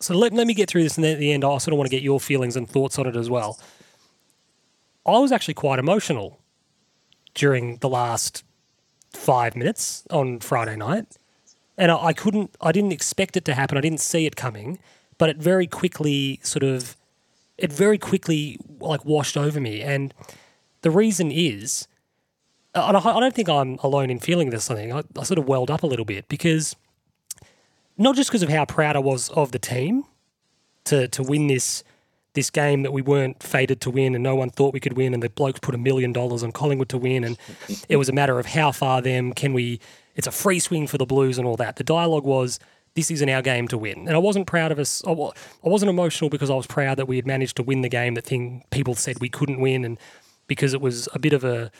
so 0.00 0.14
let, 0.14 0.32
let 0.32 0.46
me 0.46 0.54
get 0.54 0.68
through 0.68 0.82
this, 0.82 0.96
and 0.96 1.04
then 1.04 1.14
at 1.14 1.18
the 1.18 1.32
end, 1.32 1.44
I 1.44 1.58
sort 1.58 1.72
of 1.72 1.78
want 1.78 1.90
to 1.90 1.94
get 1.96 2.02
your 2.02 2.20
feelings 2.20 2.56
and 2.56 2.68
thoughts 2.68 2.98
on 2.98 3.06
it 3.06 3.16
as 3.16 3.28
well. 3.28 3.58
I 5.06 5.18
was 5.18 5.32
actually 5.32 5.54
quite 5.54 5.78
emotional 5.78 6.38
during 7.34 7.76
the 7.78 7.88
last 7.88 8.44
five 9.12 9.56
minutes 9.56 10.04
on 10.10 10.40
Friday 10.40 10.76
night, 10.76 11.06
and 11.76 11.90
I, 11.90 12.06
I 12.06 12.12
couldn't, 12.12 12.54
I 12.60 12.72
didn't 12.72 12.92
expect 12.92 13.36
it 13.36 13.44
to 13.46 13.54
happen. 13.54 13.78
I 13.78 13.80
didn't 13.80 14.00
see 14.00 14.26
it 14.26 14.36
coming, 14.36 14.78
but 15.18 15.28
it 15.30 15.36
very 15.38 15.66
quickly 15.66 16.40
sort 16.42 16.62
of, 16.62 16.96
it 17.56 17.72
very 17.72 17.98
quickly 17.98 18.58
like 18.78 19.04
washed 19.04 19.36
over 19.36 19.60
me, 19.60 19.82
and 19.82 20.12
the 20.82 20.90
reason 20.90 21.30
is, 21.30 21.88
uh, 22.74 22.84
and 22.88 22.96
I, 22.96 23.00
I 23.00 23.20
don't 23.20 23.34
think 23.34 23.48
I'm 23.48 23.78
alone 23.82 24.10
in 24.10 24.18
feeling 24.18 24.50
this. 24.50 24.64
Something 24.64 24.92
I, 24.92 25.02
I 25.18 25.22
sort 25.24 25.38
of 25.38 25.48
welled 25.48 25.70
up 25.70 25.82
a 25.82 25.86
little 25.86 26.04
bit 26.04 26.28
because 26.28 26.76
not 27.98 28.16
just 28.16 28.30
because 28.30 28.42
of 28.42 28.48
how 28.48 28.64
proud 28.64 28.96
I 28.96 29.00
was 29.00 29.28
of 29.30 29.52
the 29.52 29.58
team 29.58 30.04
to 30.84 31.08
to 31.08 31.22
win 31.22 31.48
this 31.48 31.84
this 32.34 32.50
game 32.50 32.82
that 32.82 32.92
we 32.92 33.02
weren't 33.02 33.42
fated 33.42 33.80
to 33.80 33.90
win 33.90 34.14
and 34.14 34.22
no 34.22 34.36
one 34.36 34.50
thought 34.50 34.72
we 34.72 34.80
could 34.80 34.96
win 34.96 35.14
and 35.14 35.22
the 35.22 35.28
blokes 35.28 35.58
put 35.60 35.74
a 35.74 35.78
million 35.78 36.12
dollars 36.12 36.42
on 36.42 36.52
Collingwood 36.52 36.88
to 36.90 36.98
win 36.98 37.24
and 37.24 37.36
it 37.88 37.96
was 37.96 38.08
a 38.08 38.12
matter 38.12 38.38
of 38.38 38.46
how 38.46 38.70
far 38.70 39.02
them 39.02 39.32
can 39.32 39.52
we 39.52 39.80
it's 40.14 40.26
a 40.26 40.32
free 40.32 40.58
swing 40.58 40.86
for 40.86 40.98
the 40.98 41.06
Blues 41.06 41.38
and 41.38 41.46
all 41.46 41.56
that. 41.56 41.76
The 41.76 41.84
dialogue 41.84 42.24
was 42.24 42.58
this 42.94 43.10
isn't 43.10 43.28
our 43.28 43.42
game 43.42 43.68
to 43.68 43.78
win. 43.78 44.06
And 44.06 44.10
I 44.10 44.18
wasn't 44.18 44.46
proud 44.46 44.72
of 44.72 44.78
us. 44.78 45.02
I 45.06 45.12
wasn't 45.62 45.88
emotional 45.88 46.28
because 46.28 46.50
I 46.50 46.54
was 46.54 46.66
proud 46.66 46.98
that 46.98 47.06
we 47.06 47.16
had 47.16 47.26
managed 47.26 47.56
to 47.56 47.62
win 47.62 47.82
the 47.82 47.88
game 47.88 48.14
that 48.14 48.24
thing 48.24 48.64
people 48.70 48.94
said 48.94 49.20
we 49.20 49.28
couldn't 49.28 49.60
win 49.60 49.84
and 49.84 49.98
because 50.46 50.74
it 50.74 50.80
was 50.80 51.08
a 51.14 51.18
bit 51.18 51.32
of 51.32 51.44
a 51.44 51.70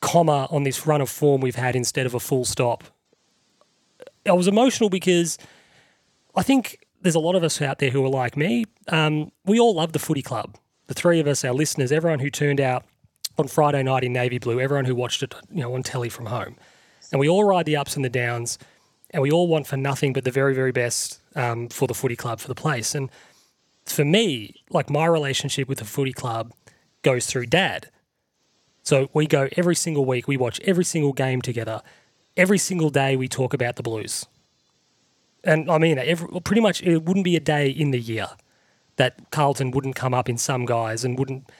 comma 0.00 0.46
on 0.50 0.64
this 0.64 0.86
run 0.86 1.00
of 1.00 1.08
form 1.08 1.40
we've 1.40 1.56
had 1.56 1.74
instead 1.74 2.06
of 2.06 2.14
a 2.14 2.20
full 2.20 2.44
stop. 2.44 2.84
I 4.26 4.32
was 4.32 4.46
emotional 4.46 4.90
because 4.90 5.38
I 6.36 6.42
think 6.42 6.81
there's 7.02 7.14
a 7.14 7.20
lot 7.20 7.34
of 7.34 7.44
us 7.44 7.60
out 7.60 7.78
there 7.78 7.90
who 7.90 8.04
are 8.04 8.08
like 8.08 8.36
me. 8.36 8.64
Um, 8.88 9.30
we 9.44 9.58
all 9.58 9.74
love 9.74 9.92
the 9.92 9.98
footy 9.98 10.22
club. 10.22 10.56
The 10.86 10.94
three 10.94 11.20
of 11.20 11.26
us, 11.26 11.44
our 11.44 11.52
listeners, 11.52 11.92
everyone 11.92 12.20
who 12.20 12.30
turned 12.30 12.60
out 12.60 12.84
on 13.38 13.48
Friday 13.48 13.82
night 13.82 14.04
in 14.04 14.12
navy 14.12 14.38
blue, 14.38 14.60
everyone 14.60 14.84
who 14.84 14.94
watched 14.94 15.22
it, 15.22 15.34
you 15.50 15.60
know, 15.60 15.74
on 15.74 15.82
telly 15.82 16.08
from 16.08 16.26
home, 16.26 16.56
and 17.10 17.20
we 17.20 17.28
all 17.28 17.44
ride 17.44 17.66
the 17.66 17.76
ups 17.76 17.96
and 17.96 18.04
the 18.04 18.10
downs, 18.10 18.58
and 19.10 19.22
we 19.22 19.30
all 19.30 19.48
want 19.48 19.66
for 19.66 19.76
nothing 19.76 20.12
but 20.12 20.24
the 20.24 20.30
very, 20.30 20.54
very 20.54 20.72
best 20.72 21.20
um, 21.34 21.68
for 21.68 21.86
the 21.86 21.94
footy 21.94 22.16
club, 22.16 22.40
for 22.40 22.48
the 22.48 22.54
place. 22.54 22.94
And 22.94 23.10
for 23.84 24.04
me, 24.04 24.62
like 24.70 24.90
my 24.90 25.06
relationship 25.06 25.68
with 25.68 25.78
the 25.78 25.84
footy 25.84 26.12
club 26.12 26.52
goes 27.02 27.26
through 27.26 27.46
dad. 27.46 27.88
So 28.82 29.08
we 29.12 29.26
go 29.26 29.48
every 29.56 29.76
single 29.76 30.04
week, 30.04 30.26
we 30.26 30.36
watch 30.36 30.60
every 30.64 30.84
single 30.84 31.12
game 31.12 31.42
together. 31.42 31.82
Every 32.36 32.58
single 32.58 32.90
day 32.90 33.14
we 33.16 33.28
talk 33.28 33.52
about 33.52 33.76
the 33.76 33.82
Blues. 33.82 34.26
And 35.44 35.70
I 35.70 35.78
mean, 35.78 35.98
every, 35.98 36.40
pretty 36.40 36.62
much 36.62 36.82
it 36.82 37.04
wouldn't 37.04 37.24
be 37.24 37.36
a 37.36 37.40
day 37.40 37.68
in 37.68 37.90
the 37.90 37.98
year 37.98 38.28
that 38.96 39.30
Carlton 39.30 39.70
wouldn't 39.70 39.96
come 39.96 40.14
up 40.14 40.28
in 40.28 40.38
some 40.38 40.66
guys 40.66 41.04
and 41.04 41.18
wouldn't 41.18 41.50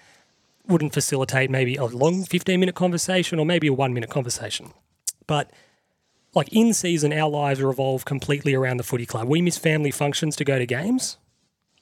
wouldn't 0.68 0.92
facilitate 0.92 1.50
maybe 1.50 1.74
a 1.74 1.84
long 1.84 2.24
15 2.24 2.60
minute 2.60 2.76
conversation 2.76 3.40
or 3.40 3.44
maybe 3.44 3.66
a 3.66 3.72
one 3.72 3.92
minute 3.92 4.10
conversation. 4.10 4.72
But 5.26 5.50
like 6.34 6.48
in 6.52 6.72
season, 6.72 7.12
our 7.12 7.28
lives 7.28 7.60
revolve 7.60 8.04
completely 8.04 8.54
around 8.54 8.76
the 8.78 8.84
footy 8.84 9.06
club. 9.06 9.28
We 9.28 9.42
miss 9.42 9.58
family 9.58 9.90
functions 9.90 10.36
to 10.36 10.44
go 10.44 10.58
to 10.58 10.66
games. 10.66 11.18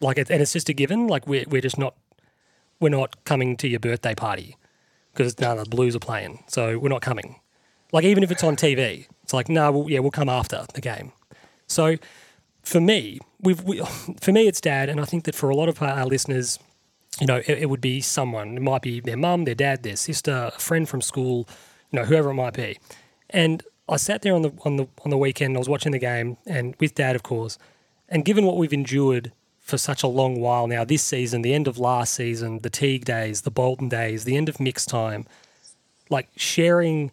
Like, 0.00 0.18
and 0.18 0.30
it's 0.30 0.52
just 0.52 0.68
a 0.68 0.72
given. 0.72 1.06
Like, 1.06 1.26
we're, 1.26 1.44
we're 1.48 1.60
just 1.60 1.78
not, 1.78 1.94
we're 2.80 2.88
not 2.88 3.22
coming 3.24 3.56
to 3.58 3.68
your 3.68 3.80
birthday 3.80 4.14
party 4.14 4.56
because 5.12 5.34
of 5.34 5.36
the 5.36 5.66
Blues 5.68 5.94
are 5.94 6.00
playing. 6.00 6.42
So 6.48 6.78
we're 6.78 6.88
not 6.88 7.02
coming. 7.02 7.36
Like, 7.92 8.04
even 8.04 8.22
if 8.22 8.30
it's 8.30 8.42
on 8.42 8.56
TV, 8.56 9.06
it's 9.22 9.34
like, 9.34 9.48
no, 9.48 9.70
we'll, 9.70 9.90
yeah, 9.90 9.98
we'll 9.98 10.10
come 10.10 10.28
after 10.28 10.64
the 10.72 10.80
game. 10.80 11.12
So 11.70 11.96
for 12.62 12.80
me, 12.80 13.20
we've, 13.40 13.62
we, 13.62 13.78
for 14.20 14.32
me, 14.32 14.48
it's 14.48 14.60
dad. 14.60 14.88
And 14.88 15.00
I 15.00 15.04
think 15.04 15.24
that 15.24 15.34
for 15.34 15.50
a 15.50 15.54
lot 15.54 15.68
of 15.68 15.80
our 15.82 16.06
listeners, 16.06 16.58
you 17.20 17.26
know, 17.26 17.36
it, 17.36 17.48
it 17.48 17.70
would 17.70 17.80
be 17.80 18.00
someone. 18.00 18.56
It 18.56 18.62
might 18.62 18.82
be 18.82 19.00
their 19.00 19.16
mum, 19.16 19.44
their 19.44 19.54
dad, 19.54 19.82
their 19.82 19.96
sister, 19.96 20.50
a 20.54 20.58
friend 20.58 20.88
from 20.88 21.00
school, 21.00 21.48
you 21.90 21.98
know, 21.98 22.04
whoever 22.04 22.30
it 22.30 22.34
might 22.34 22.54
be. 22.54 22.78
And 23.30 23.62
I 23.88 23.96
sat 23.96 24.22
there 24.22 24.34
on 24.34 24.42
the 24.42 24.52
on 24.64 24.76
the 24.76 24.86
on 25.04 25.10
the 25.10 25.18
weekend. 25.18 25.56
I 25.56 25.58
was 25.58 25.68
watching 25.68 25.92
the 25.92 25.98
game, 25.98 26.36
and 26.46 26.76
with 26.78 26.94
dad, 26.94 27.16
of 27.16 27.24
course. 27.24 27.58
And 28.08 28.24
given 28.24 28.44
what 28.44 28.56
we've 28.56 28.72
endured 28.72 29.32
for 29.58 29.76
such 29.76 30.02
a 30.02 30.06
long 30.06 30.40
while 30.40 30.66
now, 30.66 30.84
this 30.84 31.02
season, 31.02 31.42
the 31.42 31.54
end 31.54 31.68
of 31.68 31.78
last 31.78 32.14
season, 32.14 32.60
the 32.60 32.70
Teague 32.70 33.04
days, 33.04 33.42
the 33.42 33.50
Bolton 33.50 33.88
days, 33.88 34.24
the 34.24 34.36
end 34.36 34.48
of 34.48 34.60
mixed 34.60 34.88
time, 34.88 35.26
like 36.08 36.28
sharing 36.36 37.10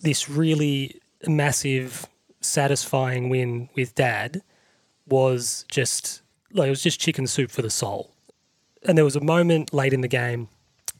this 0.00 0.28
really 0.28 1.00
massive, 1.26 2.06
satisfying 2.42 3.28
win 3.28 3.68
with 3.74 3.94
dad 3.94 4.42
was 5.06 5.64
just 5.68 6.22
like 6.52 6.66
it 6.66 6.70
was 6.70 6.82
just 6.82 7.00
chicken 7.00 7.26
soup 7.26 7.50
for 7.50 7.62
the 7.62 7.70
soul 7.70 8.12
and 8.84 8.96
there 8.98 9.04
was 9.04 9.16
a 9.16 9.20
moment 9.20 9.72
late 9.72 9.92
in 9.92 10.00
the 10.00 10.08
game. 10.08 10.48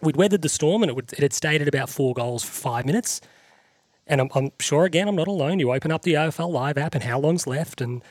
We'd 0.00 0.16
weathered 0.16 0.42
the 0.42 0.48
storm 0.48 0.82
and 0.82 0.90
it, 0.90 0.94
would, 0.94 1.12
it 1.12 1.20
had 1.20 1.32
stayed 1.32 1.62
at 1.62 1.68
about 1.68 1.88
four 1.88 2.14
goals 2.14 2.42
for 2.42 2.52
five 2.52 2.84
minutes. 2.86 3.20
And 4.06 4.20
I'm, 4.20 4.30
I'm 4.34 4.50
sure, 4.58 4.84
again, 4.84 5.08
I'm 5.08 5.16
not 5.16 5.28
alone. 5.28 5.60
You 5.60 5.72
open 5.72 5.92
up 5.92 6.02
the 6.02 6.14
AFL 6.14 6.50
Live 6.50 6.76
app 6.76 6.94
and 6.94 7.04
how 7.04 7.18
long's 7.18 7.46
left? 7.46 7.80
And 7.80 8.02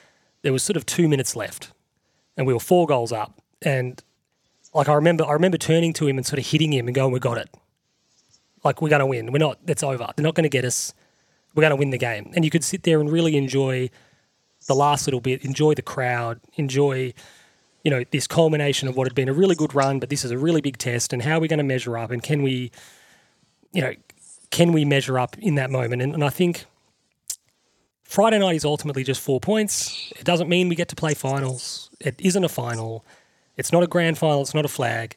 there 0.42 0.54
was 0.54 0.64
sort 0.64 0.78
of 0.78 0.86
two 0.86 1.08
minutes 1.08 1.36
left. 1.36 1.72
And 2.38 2.48
we 2.48 2.54
were 2.54 2.60
four 2.60 2.88
goals 2.88 3.12
up. 3.12 3.42
And 3.62 4.02
like 4.74 4.88
I 4.88 4.94
remember 4.94 5.26
I 5.26 5.34
remember 5.34 5.58
turning 5.58 5.92
to 5.94 6.08
him 6.08 6.18
and 6.18 6.26
sort 6.26 6.40
of 6.40 6.48
hitting 6.48 6.72
him 6.72 6.88
and 6.88 6.96
going, 6.96 7.12
We 7.12 7.20
got 7.20 7.38
it. 7.38 7.50
Like 8.64 8.82
we're 8.82 8.90
gonna 8.90 9.06
win. 9.06 9.32
We're 9.32 9.40
not 9.40 9.60
it's 9.68 9.84
over. 9.84 10.08
They're 10.16 10.24
not 10.24 10.34
gonna 10.34 10.50
get 10.50 10.66
us. 10.66 10.94
We're 11.54 11.62
gonna 11.62 11.76
win 11.76 11.90
the 11.90 11.98
game. 11.98 12.32
And 12.36 12.46
you 12.46 12.52
could 12.52 12.64
sit 12.64 12.84
there 12.84 13.00
and 13.00 13.12
really 13.12 13.36
enjoy 13.36 13.90
the 14.68 14.76
last 14.76 15.08
little 15.08 15.20
bit, 15.20 15.44
enjoy 15.44 15.74
the 15.74 15.82
crowd, 15.82 16.40
enjoy, 16.56 17.14
you 17.84 17.92
know, 17.92 18.04
this 18.12 18.28
culmination 18.28 18.88
of 18.88 18.96
what 18.96 19.08
had 19.08 19.16
been 19.16 19.30
a 19.30 19.34
really 19.34 19.56
good 19.56 19.74
run, 19.74 20.00
but 20.00 20.10
this 20.10 20.24
is 20.24 20.32
a 20.32 20.38
really 20.38 20.62
big 20.62 20.78
test 20.78 21.14
and 21.14 21.22
how 21.22 21.38
are 21.38 21.40
we 21.40 21.48
gonna 21.48 21.64
measure 21.64 21.98
up 21.98 22.12
and 22.12 22.24
can 22.24 22.44
we, 22.44 22.72
you 23.74 23.82
know, 23.82 23.94
can 24.52 24.72
we 24.72 24.86
measure 24.86 25.18
up 25.18 25.38
in 25.40 25.56
that 25.56 25.72
moment? 25.72 26.02
And, 26.02 26.14
and 26.14 26.24
I 26.24 26.30
think 26.30 26.66
Friday 28.04 28.40
night 28.40 28.56
is 28.56 28.66
ultimately 28.66 29.06
just 29.06 29.22
four 29.22 29.40
points. 29.40 30.12
It 30.20 30.26
doesn't 30.26 30.50
mean 30.50 30.68
we 30.68 30.76
get 30.76 30.90
to 30.90 30.96
play 30.98 31.14
finals. 31.14 31.90
It 32.02 32.16
isn't 32.20 32.44
a 32.44 32.50
final. 32.50 33.06
It's 33.56 33.72
not 33.72 33.84
a 33.84 33.88
grand 33.88 34.18
final. 34.18 34.42
It's 34.42 34.54
not 34.54 34.66
a 34.66 34.68
flag, 34.68 35.16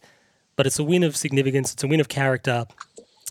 but 0.54 0.64
it's 0.64 0.78
a 0.78 0.84
win 0.84 1.02
of 1.02 1.16
significance. 1.16 1.72
It's 1.72 1.82
a 1.82 1.88
win 1.88 1.98
of 1.98 2.08
character, 2.08 2.66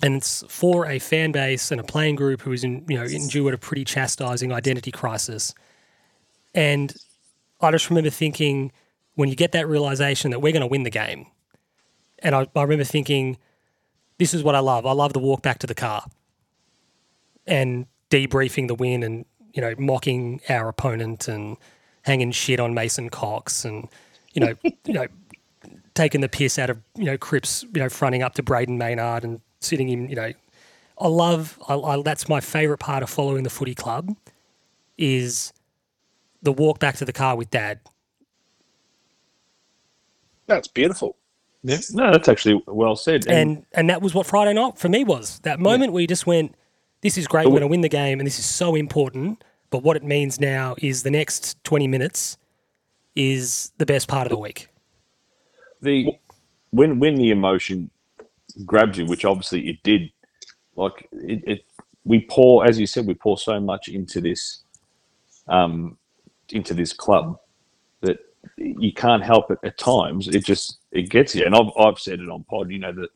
and 0.01 0.15
it's 0.15 0.43
for 0.47 0.85
a 0.87 0.99
fan 0.99 1.31
base 1.31 1.71
and 1.71 1.79
a 1.79 1.83
playing 1.83 2.15
group 2.15 2.41
who 2.41 2.51
is 2.51 2.63
in, 2.63 2.85
you 2.87 2.97
know 2.97 3.03
endured 3.03 3.53
a 3.53 3.57
pretty 3.57 3.85
chastising 3.85 4.51
identity 4.51 4.91
crisis. 4.91 5.53
And 6.55 6.93
I 7.61 7.71
just 7.71 7.89
remember 7.89 8.09
thinking 8.09 8.71
when 9.15 9.29
you 9.29 9.35
get 9.35 9.51
that 9.51 9.67
realization 9.67 10.31
that 10.31 10.39
we're 10.39 10.53
going 10.53 10.61
to 10.61 10.67
win 10.67 10.83
the 10.83 10.89
game, 10.89 11.27
and 12.19 12.35
I, 12.35 12.47
I 12.55 12.61
remember 12.63 12.83
thinking, 12.83 13.37
this 14.17 14.33
is 14.33 14.43
what 14.43 14.55
I 14.55 14.59
love. 14.59 14.85
I 14.85 14.91
love 14.93 15.13
the 15.13 15.19
walk 15.19 15.41
back 15.41 15.59
to 15.59 15.67
the 15.67 15.75
car 15.75 16.05
and 17.45 17.85
debriefing 18.09 18.67
the 18.67 18.75
win 18.75 19.03
and 19.03 19.25
you 19.53 19.61
know 19.61 19.73
mocking 19.77 20.41
our 20.49 20.69
opponent 20.69 21.27
and 21.27 21.57
hanging 22.03 22.31
shit 22.31 22.59
on 22.59 22.73
Mason 22.73 23.09
Cox 23.09 23.65
and 23.65 23.87
you 24.33 24.41
know 24.41 24.53
you 24.85 24.93
know 24.93 25.07
taking 25.93 26.21
the 26.21 26.29
piss 26.29 26.57
out 26.57 26.69
of 26.69 26.79
you 26.95 27.05
know 27.05 27.17
Cripps 27.17 27.63
you 27.63 27.81
know 27.81 27.89
fronting 27.89 28.23
up 28.23 28.33
to 28.35 28.43
Brayden 28.43 28.77
Maynard 28.77 29.23
and 29.23 29.41
sitting 29.63 29.89
in, 29.89 30.09
you 30.09 30.15
know 30.15 30.31
I 30.99 31.07
love 31.07 31.59
I, 31.67 31.75
I, 31.75 32.01
that's 32.01 32.29
my 32.29 32.39
favorite 32.39 32.77
part 32.79 33.03
of 33.03 33.09
following 33.09 33.43
the 33.43 33.49
footy 33.49 33.75
club 33.75 34.15
is 34.97 35.51
the 36.41 36.51
walk 36.51 36.79
back 36.79 36.97
to 36.97 37.05
the 37.05 37.13
car 37.13 37.35
with 37.35 37.49
dad 37.49 37.79
That's 40.47 40.67
beautiful. 40.67 41.15
Yeah. 41.63 41.77
No, 41.93 42.11
that's 42.11 42.27
actually 42.27 42.61
well 42.67 42.95
said. 42.95 43.25
and 43.27 43.65
and 43.73 43.89
that 43.89 44.01
was 44.01 44.13
what 44.13 44.25
Friday 44.27 44.53
night 44.53 44.77
for 44.77 44.89
me 44.89 45.03
was 45.03 45.39
that 45.39 45.59
moment 45.59 45.93
where 45.93 46.01
you 46.01 46.07
just 46.07 46.27
went 46.27 46.55
this 47.01 47.17
is 47.17 47.25
great 47.27 47.45
we're 47.45 47.51
going 47.51 47.61
to 47.61 47.67
win 47.67 47.81
the 47.81 47.89
game 47.89 48.19
and 48.19 48.27
this 48.27 48.37
is 48.37 48.45
so 48.45 48.75
important 48.75 49.43
but 49.69 49.81
what 49.81 49.95
it 49.95 50.03
means 50.03 50.39
now 50.39 50.75
is 50.79 51.03
the 51.03 51.09
next 51.11 51.61
20 51.63 51.87
minutes 51.87 52.37
is 53.15 53.71
the 53.77 53.85
best 53.85 54.07
part 54.09 54.27
of 54.27 54.31
the 54.31 54.37
week 54.37 54.67
the 55.81 56.09
when 56.71 56.99
when 56.99 57.15
the 57.15 57.31
emotion 57.31 57.89
grabs 58.65 58.97
you, 58.97 59.05
which 59.05 59.25
obviously 59.25 59.69
it 59.69 59.81
did, 59.83 60.11
like 60.75 61.07
it, 61.11 61.43
it 61.45 61.65
we 62.05 62.25
pour, 62.29 62.65
as 62.65 62.79
you 62.79 62.87
said, 62.87 63.05
we 63.05 63.13
pour 63.13 63.37
so 63.37 63.59
much 63.59 63.87
into 63.87 64.19
this, 64.19 64.63
um, 65.47 65.97
into 66.49 66.73
this 66.73 66.93
club 66.93 67.39
that 68.01 68.17
you 68.57 68.93
can't 68.93 69.23
help 69.23 69.51
it 69.51 69.59
at 69.63 69.77
times. 69.77 70.27
It 70.27 70.43
just 70.45 70.79
it 70.91 71.09
gets 71.09 71.35
you, 71.35 71.45
and 71.45 71.55
I've 71.55 71.71
I've 71.77 71.99
said 71.99 72.19
it 72.19 72.29
on 72.29 72.43
pod. 72.43 72.69
You 72.71 72.79
know 72.79 72.91
that 72.93 73.09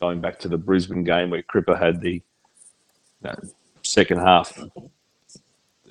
going 0.00 0.20
back 0.20 0.38
to 0.40 0.48
the 0.48 0.58
Brisbane 0.58 1.04
game 1.04 1.30
where 1.30 1.42
Cripper 1.42 1.78
had 1.78 2.00
the 2.00 2.20
second 3.82 4.18
half, 4.18 4.58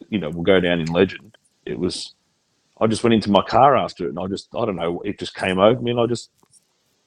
you 0.10 0.20
know, 0.20 0.29
will 0.29 0.43
go 0.43 0.60
down 0.60 0.79
in 0.79 0.88
legend. 0.88 1.38
It 1.65 1.79
was 1.79 2.13
I 2.79 2.88
just 2.88 3.03
went 3.03 3.13
into 3.13 3.29
my 3.31 3.43
car 3.43 3.77
after 3.77 4.05
it, 4.05 4.10
and 4.10 4.20
I 4.20 4.27
just 4.27 4.50
I 4.55 4.65
don't 4.65 4.75
know, 4.75 5.00
it 5.01 5.20
just 5.20 5.36
came 5.36 5.60
over 5.60 5.79
me, 5.79 5.91
and 5.91 6.00
I 6.00 6.08
just 6.08 6.31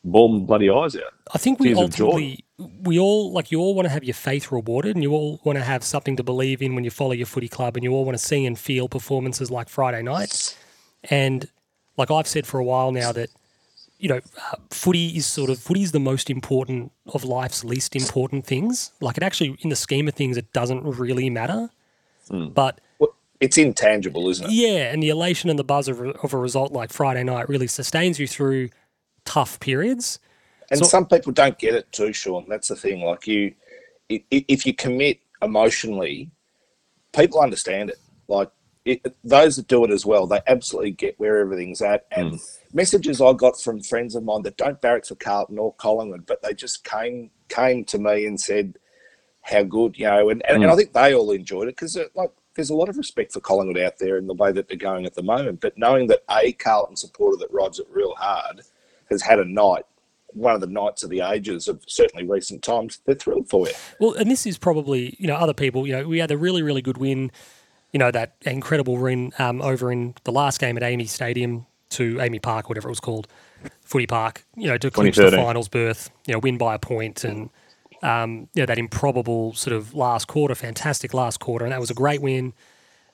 bawled 0.04 0.40
my 0.40 0.46
bloody 0.46 0.70
eyes 0.70 0.94
out. 0.96 1.12
I 1.32 1.38
think 1.38 1.58
we 1.58 1.68
Tears 1.68 1.80
of 1.80 1.94
joy. 1.94 2.04
ultimately, 2.04 2.44
we 2.82 2.99
all 2.99 3.32
like 3.32 3.50
you 3.50 3.61
all 3.61 3.75
want 3.75 3.87
to 3.87 3.90
have 3.90 4.04
your 4.04 4.14
faith 4.14 4.52
rewarded, 4.52 4.94
and 4.94 5.02
you 5.02 5.12
all 5.12 5.40
want 5.44 5.58
to 5.58 5.64
have 5.64 5.82
something 5.82 6.16
to 6.16 6.23
believe 6.23 6.62
in 6.62 6.75
when 6.75 6.84
you 6.84 6.90
follow 6.90 7.12
your 7.12 7.26
footy 7.26 7.49
club, 7.49 7.76
and 7.76 7.82
you 7.84 7.92
all 7.92 8.04
want 8.04 8.16
to 8.18 8.25
see 8.25 8.46
and 8.46 8.58
feel 8.58 8.88
performances 8.88 9.50
like 9.50 9.68
Friday 9.68 10.02
night. 10.02 10.56
And 11.04 11.49
like 11.96 12.11
I've 12.11 12.26
said 12.28 12.46
for 12.46 12.58
a 12.61 12.64
while 12.64 12.92
now 12.92 13.12
that 13.12 13.30
you 13.99 14.08
know, 14.08 14.16
uh, 14.52 14.56
footy 14.70 15.16
is 15.16 15.25
sort 15.25 15.49
of 15.49 15.58
footy 15.58 15.82
is 15.82 15.92
the 15.92 16.00
most 16.00 16.28
important 16.28 16.92
of 17.06 17.25
life's 17.25 17.64
least 17.64 17.96
important 17.96 18.44
things. 18.44 18.92
Like 19.00 19.16
it 19.16 19.23
actually, 19.23 19.56
in 19.61 19.70
the 19.70 19.76
scheme 19.76 20.08
of 20.08 20.14
things, 20.14 20.37
it 20.37 20.52
doesn't 20.52 20.82
really 20.82 21.30
matter. 21.30 21.70
But 22.30 22.80
It's 23.40 23.56
intangible, 23.58 24.28
isn't 24.28 24.46
it? 24.46 24.52
yeah, 24.52 24.92
and 24.92 25.02
the 25.02 25.08
elation 25.11 25.49
and 25.50 25.58
the 25.58 25.64
buzz 25.64 25.88
of, 25.88 26.00
of 26.00 26.32
a 26.34 26.38
result 26.38 26.73
like 26.73 26.92
Friday 26.92 27.23
night 27.23 27.49
really 27.49 27.66
sustains 27.66 28.18
you 28.18 28.26
through 28.26 28.70
tough 29.25 29.61
periods. 29.61 30.19
And 30.71 30.78
So- 30.78 30.87
some 30.87 31.07
people 31.07 31.33
don't 31.33 31.59
get 31.59 31.75
it 31.75 31.90
too, 31.93 32.12
Sean. 32.12 32.47
That's 32.49 32.69
the 32.69 32.76
thing. 32.76 33.02
Like 33.02 33.26
you, 33.26 33.54
if 34.09 34.66
you 34.66 34.75
commit 34.75 35.21
emotionally, 35.43 36.31
people 37.14 37.40
understand 37.40 37.90
it. 37.90 37.99
Like 38.28 38.50
it, 38.85 39.14
those 39.25 39.57
that 39.57 39.66
do 39.66 39.85
it 39.85 39.90
as 39.90 40.04
well, 40.04 40.26
they 40.26 40.40
absolutely 40.47 40.93
get 40.93 41.19
where 41.19 41.38
everything's 41.38 41.81
at. 41.81 42.07
And 42.11 42.33
hmm. 42.33 42.37
messages 42.73 43.21
I 43.21 43.33
got 43.33 43.61
from 43.61 43.81
friends 43.81 44.14
of 44.14 44.25
mine 44.25 44.43
that 44.43 44.57
don't 44.57 44.81
barrack 44.81 45.07
for 45.07 45.14
Carlton 45.14 45.59
or 45.59 45.75
Collingwood, 45.75 46.26
but 46.26 46.43
they 46.43 46.54
just 46.54 46.85
came 46.85 47.31
came 47.49 47.85
to 47.85 47.99
me 47.99 48.26
and 48.26 48.40
said 48.40 48.78
how 49.43 49.62
good, 49.62 49.99
you 49.99 50.07
know, 50.07 50.31
and, 50.31 50.43
and, 50.47 50.57
and 50.57 50.64
hmm. 50.64 50.71
I 50.71 50.76
think 50.76 50.93
they 50.93 51.14
all 51.14 51.31
enjoyed 51.31 51.69
it 51.69 51.76
because 51.76 51.97
uh, 51.97 52.04
like 52.14 52.31
there's 52.54 52.71
a 52.71 52.75
lot 52.75 52.88
of 52.88 52.97
respect 52.97 53.33
for 53.33 53.40
Collingwood 53.40 53.78
out 53.78 53.99
there 53.99 54.16
in 54.16 54.26
the 54.26 54.35
way 54.35 54.52
that 54.52 54.69
they're 54.69 54.76
going 54.76 55.07
at 55.07 55.14
the 55.14 55.23
moment. 55.23 55.61
But 55.61 55.76
knowing 55.76 56.07
that 56.09 56.23
a 56.31 56.52
Carlton 56.52 56.97
supporter 56.97 57.38
that 57.38 57.52
rides 57.52 57.78
it 57.78 57.87
real 57.90 58.14
hard 58.16 58.62
has 59.11 59.23
had 59.23 59.38
a 59.38 59.44
night, 59.44 59.84
one 60.32 60.54
of 60.54 60.61
the 60.61 60.66
nights 60.66 61.02
of 61.02 61.11
the 61.11 61.20
ages 61.20 61.68
of 61.68 61.82
certainly 61.87 62.26
recent 62.26 62.62
times, 62.62 63.00
they're 63.06 63.14
thrilled 63.14 63.49
for 63.49 63.68
you. 63.68 63.75
Well, 64.00 64.14
and 64.14 64.30
this 64.30 64.46
is 64.46 64.58
probably 64.58 65.16
you 65.18 65.26
know 65.26 65.37
other 65.37 65.54
people. 65.54 65.87
You 65.87 65.94
know, 65.94 66.08
we 66.08 66.18
had 66.18 66.30
a 66.30 66.37
really 66.37 66.62
really 66.62 66.82
good 66.82 66.99
win. 66.99 67.30
You 67.92 67.99
know 67.99 68.11
that 68.11 68.34
incredible 68.42 68.96
win 68.96 69.32
um, 69.38 69.62
over 69.62 69.92
in 69.92 70.14
the 70.25 70.32
last 70.32 70.61
game 70.61 70.76
at 70.76 70.82
AAMI 70.82 71.08
Stadium 71.08 71.66
to 71.90 72.16
AAMI 72.16 72.42
Park, 72.42 72.68
whatever 72.68 72.88
it 72.88 72.90
was 72.90 73.00
called, 73.00 73.28
Footy 73.82 74.06
Park. 74.06 74.44
You 74.56 74.68
know 74.68 74.78
to 74.78 74.90
clinch 74.90 75.16
the 75.16 75.30
finals 75.30 75.68
berth. 75.68 76.11
You 76.26 76.34
know, 76.34 76.40
win 76.40 76.58
by 76.58 76.75
a 76.75 76.78
point 76.78 77.25
and. 77.25 77.50
Um, 78.02 78.49
you 78.52 78.61
know 78.61 78.66
that 78.66 78.76
improbable 78.76 79.54
sort 79.54 79.75
of 79.75 79.94
last 79.94 80.28
quarter, 80.28 80.54
fantastic 80.54 81.14
last 81.14 81.40
quarter, 81.40 81.64
and 81.64 81.73
that 81.73 81.80
was 81.80 81.90
a 81.90 81.94
great 81.94 82.20
win. 82.20 82.52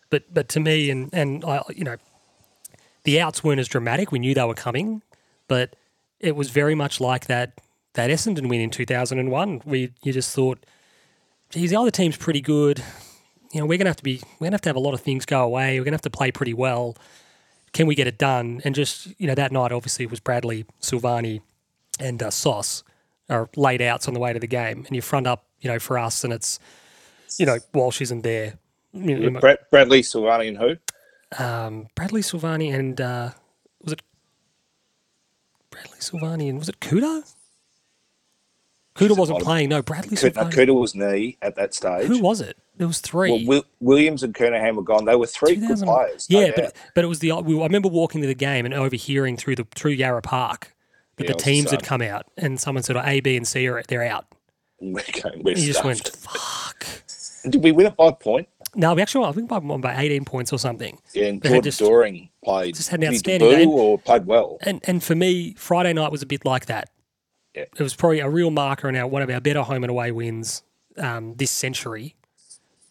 But 0.09 0.35
but 0.35 0.49
to 0.49 0.59
me, 0.59 0.91
and 0.91 1.09
and 1.13 1.45
I, 1.45 1.63
you 1.69 1.85
know, 1.85 1.97
the 3.05 3.21
outs 3.21 3.43
weren't 3.43 3.61
as 3.61 3.69
dramatic. 3.69 4.13
We 4.13 4.19
knew 4.19 4.35
they 4.35 4.45
were 4.45 4.55
coming, 4.55 5.03
but 5.49 5.77
it 6.21 6.37
was 6.37 6.51
very 6.51 6.75
much 6.75 7.01
like 7.01 7.27
that 7.27 7.61
that 7.95 8.11
Essendon 8.11 8.49
win 8.49 8.61
in 8.61 8.71
2001. 8.71 9.63
We 9.65 9.93
you 10.03 10.13
just 10.13 10.35
thought, 10.35 10.65
geez, 11.51 11.71
the 11.71 11.77
other 11.77 11.91
team's 11.91 12.17
pretty 12.17 12.41
good. 12.41 12.83
You 13.53 13.61
know, 13.61 13.67
we're 13.67 13.79
gonna 13.79 13.91
have 13.91 13.97
to 13.97 14.05
be 14.05 14.21
we're 14.39 14.47
gonna 14.47 14.55
have 14.55 14.61
to 14.63 14.69
have 14.69 14.77
a 14.77 14.81
lot 14.81 14.95
of 14.95 15.01
things 15.01 15.25
go 15.27 15.43
away. 15.43 15.79
We're 15.81 15.85
gonna 15.85 15.95
have 15.95 16.03
to 16.03 16.11
play 16.11 16.31
pretty 16.31 16.55
well. 16.55 16.97
Can 17.73 17.87
we 17.87 17.95
get 17.95 18.07
it 18.07 18.19
done? 18.19 18.61
And 18.65 18.75
just 18.75 19.09
you 19.19 19.27
know, 19.27 19.35
that 19.35 19.53
night 19.53 19.73
obviously 19.73 20.05
it 20.05 20.11
was 20.11 20.21
Bradley, 20.21 20.67
Silvagni, 20.81 21.41
and 21.99 22.23
uh, 22.23 22.31
Sauce 22.31 22.83
are 23.29 23.49
laid 23.57 23.81
outs 23.81 24.09
on 24.09 24.15
the 24.15 24.21
way 24.21 24.33
to 24.33 24.41
the 24.41 24.47
game, 24.47 24.85
and 24.87 24.97
you 24.97 25.03
front 25.03 25.27
up, 25.27 25.47
you 25.61 25.71
know, 25.71 25.79
for 25.79 25.99
us, 25.99 26.25
and 26.25 26.33
it's 26.33 26.59
you 27.39 27.47
know 27.47 27.59
Walsh 27.75 28.01
isn't 28.01 28.23
there. 28.23 28.55
You 28.93 29.31
know, 29.31 29.41
Brad, 29.41 29.59
Bradley, 29.71 30.03
Silvagni, 30.03 30.49
and 30.49 30.59
who? 30.59 30.77
um, 31.43 31.87
Bradley 31.95 32.23
Silvagni 32.23 32.75
and 32.75 33.01
uh, 33.01 33.31
was 33.83 33.93
it 33.93 34.03
Bradley 35.81 35.99
Silvagni 35.99 36.49
and 36.49 36.59
was 36.59 36.69
it 36.69 36.81
Kouta? 36.81 37.35
Kouta 38.95 39.17
wasn't 39.17 39.43
playing. 39.43 39.69
No, 39.69 39.83
Bradley 39.83 40.17
Kouta, 40.17 40.37
uh, 40.37 40.45
Silvagni. 40.45 40.53
Kouta 40.53 40.81
was 40.81 40.95
knee 40.95 41.39
at 41.41 41.55
that 41.57 41.75
stage. 41.75 42.07
Who 42.07 42.21
was 42.21 42.41
it? 42.41 42.59
There 42.77 42.87
was 42.87 43.01
three. 43.01 43.31
Well, 43.31 43.47
Will, 43.47 43.65
Williams 43.81 44.23
and 44.23 44.35
Kernahan 44.35 44.75
were 44.75 44.83
gone. 44.83 45.05
They 45.05 45.15
were 45.15 45.27
three 45.27 45.57
good 45.57 45.79
players. 45.79 46.27
yeah, 46.29 46.47
doubt. 46.47 46.57
but 46.57 46.77
but 46.95 47.05
it 47.05 47.09
was 47.09 47.21
the. 47.21 47.33
I 47.33 47.41
remember 47.41 47.89
walking 47.89 48.21
to 48.23 48.27
the 48.27 48.35
game 48.35 48.65
and 48.65 48.75
overhearing 48.75 49.37
through 49.37 49.57
the 49.57 49.67
through 49.75 49.93
Yarra 49.93 50.23
Park 50.23 50.75
that 51.17 51.25
Yeah, 51.25 51.33
the 51.33 51.39
teams 51.39 51.71
had 51.71 51.83
come 51.83 52.03
out, 52.03 52.27
and 52.37 52.59
someone 52.59 52.83
said, 52.83 52.97
oh, 52.97 53.03
"A, 53.05 53.21
B, 53.21 53.37
and 53.37 53.47
C 53.47 53.69
are 53.69 53.83
they're 53.89 54.05
out." 54.05 54.27
we're 54.81 55.05
going, 55.23 55.43
we're 55.43 55.57
you 55.57 55.67
just 55.67 55.85
went, 55.85 56.09
"Fuck." 56.09 56.70
Did 57.49 57.63
we 57.63 57.73
win 57.73 57.87
it 57.87 57.97
by 57.97 58.09
a 58.09 58.13
point? 58.13 58.49
No, 58.75 58.95
we 58.95 59.03
actually 59.03 59.25
I 59.25 59.33
think 59.33 59.49
by, 59.49 59.59
by 59.59 60.01
eighteen 60.01 60.25
points 60.25 60.53
or 60.53 60.59
something. 60.59 60.99
Yeah, 61.13 61.27
and 61.27 61.43
Jordan 61.43 61.63
just- 61.63 61.79
Doring 61.79 62.29
played. 62.45 62.75
just 62.75 62.89
had 62.91 63.03
an 63.03 63.09
outstanding 63.13 63.51
game. 63.51 63.69
or 63.69 63.99
played 63.99 64.27
well. 64.27 64.59
And 64.63 64.81
and 64.87 65.03
for 65.03 65.15
me, 65.15 65.55
Friday 65.55 65.93
night 65.93 66.13
was 66.13 66.23
a 66.23 66.27
bit 66.27 66.45
like 66.45 66.67
that. 66.67 66.91
Yeah. 67.55 67.63
It 67.63 67.81
was 67.81 67.97
probably 67.97 68.21
a 68.21 68.29
real 68.29 68.51
marker 68.51 68.89
in 68.89 68.95
our 68.97 69.07
one 69.07 69.23
of 69.23 69.31
our 69.31 69.41
better 69.41 69.63
home 69.63 69.83
and 69.83 69.91
away 69.91 70.13
wins 70.13 70.63
um, 70.99 71.35
this 71.37 71.51
century. 71.51 72.15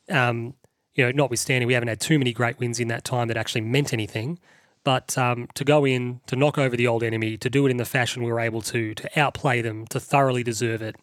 Um, 0.10 0.56
you 0.96 1.06
know, 1.06 1.12
notwithstanding 1.12 1.68
we 1.68 1.74
haven't 1.74 1.88
had 1.88 2.02
too 2.02 2.18
many 2.20 2.34
great 2.34 2.60
wins 2.60 2.80
in 2.80 2.88
that 2.90 3.04
time 3.06 3.28
that 3.30 3.38
actually 3.38 3.62
meant 3.62 3.94
anything. 3.94 4.40
But 4.84 5.18
um, 5.18 5.48
to 5.54 5.64
go 5.64 5.86
in, 5.86 6.20
to 6.28 6.36
knock 6.36 6.58
over 6.58 6.76
the 6.76 6.88
old 6.88 7.04
enemy, 7.04 7.38
to 7.38 7.50
do 7.50 7.66
it 7.68 7.70
in 7.70 7.78
the 7.78 7.86
fashion 7.86 8.24
we 8.24 8.32
were 8.32 8.40
able 8.40 8.62
to, 8.64 8.96
to 8.96 9.20
outplay 9.20 9.62
them, 9.62 9.86
to 9.88 10.00
thoroughly 10.00 10.42
deserve 10.44 10.82
it, 10.82 10.96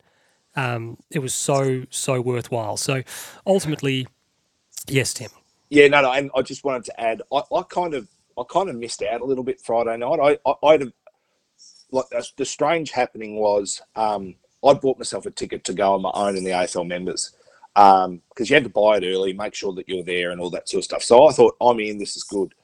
Um, 0.57 0.97
it 1.11 1.21
was 1.21 1.35
so 1.35 1.85
so 1.91 2.21
worthwhile. 2.21 2.77
So 2.77 3.03
ultimately, 3.47 4.09
yes, 4.89 5.15
Tim. 5.15 5.31
Yeah, 5.69 5.89
no, 5.89 6.01
no, 6.03 6.13
and 6.13 6.31
I 6.35 6.43
just 6.43 6.65
wanted 6.65 6.85
to 6.85 7.01
add, 7.01 7.23
I, 7.33 7.43
I 7.53 7.63
kind 7.63 7.95
of, 7.95 8.09
I 8.39 8.43
kind 8.49 8.69
of 8.69 8.77
missed 8.77 9.03
out 9.03 9.21
a 9.21 9.25
little 9.25 9.43
bit 9.43 9.61
Friday 9.61 9.97
night. 9.97 10.39
I, 10.47 10.49
I, 10.49 10.69
I'd 10.69 10.81
have, 10.83 10.93
like 11.91 12.09
the, 12.11 12.25
the 12.37 12.45
strange 12.45 12.93
happening 12.93 13.37
was, 13.37 13.83
um, 13.97 14.37
I 14.65 14.75
bought 14.75 14.99
myself 14.99 15.27
a 15.27 15.31
ticket 15.31 15.65
to 15.65 15.73
go 15.73 15.95
on 15.95 16.03
my 16.03 16.13
own 16.15 16.37
in 16.37 16.45
the 16.45 16.51
AFL 16.51 16.87
members, 16.87 17.33
because 17.75 18.05
um, 18.05 18.23
you 18.39 18.55
had 18.55 18.65
to 18.65 18.71
buy 18.71 18.99
it 18.99 19.05
early, 19.05 19.33
make 19.33 19.55
sure 19.55 19.73
that 19.75 19.89
you're 19.89 20.05
there, 20.05 20.31
and 20.31 20.41
all 20.41 20.51
that 20.51 20.69
sort 20.69 20.81
of 20.81 20.85
stuff. 20.85 21.03
So 21.03 21.27
I 21.27 21.33
thought, 21.33 21.57
I'm 21.61 21.81
in. 21.81 21.99
This 21.99 22.17
is 22.17 22.23
good. 22.23 22.55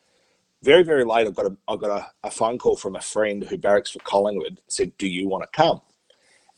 Very, 0.62 0.84
very 0.84 1.04
late, 1.04 1.26
I 1.26 1.30
got 1.30 1.46
a, 1.46 1.56
I 1.66 1.76
got 1.76 1.90
a, 1.90 2.28
a 2.28 2.30
phone 2.30 2.56
call 2.56 2.76
from 2.76 2.94
a 2.94 3.00
friend 3.00 3.42
who 3.42 3.58
barracks 3.58 3.90
for 3.90 3.98
Collingwood. 4.00 4.60
Said, 4.68 4.96
"Do 4.96 5.08
you 5.08 5.28
want 5.28 5.42
to 5.42 5.48
come?" 5.56 5.80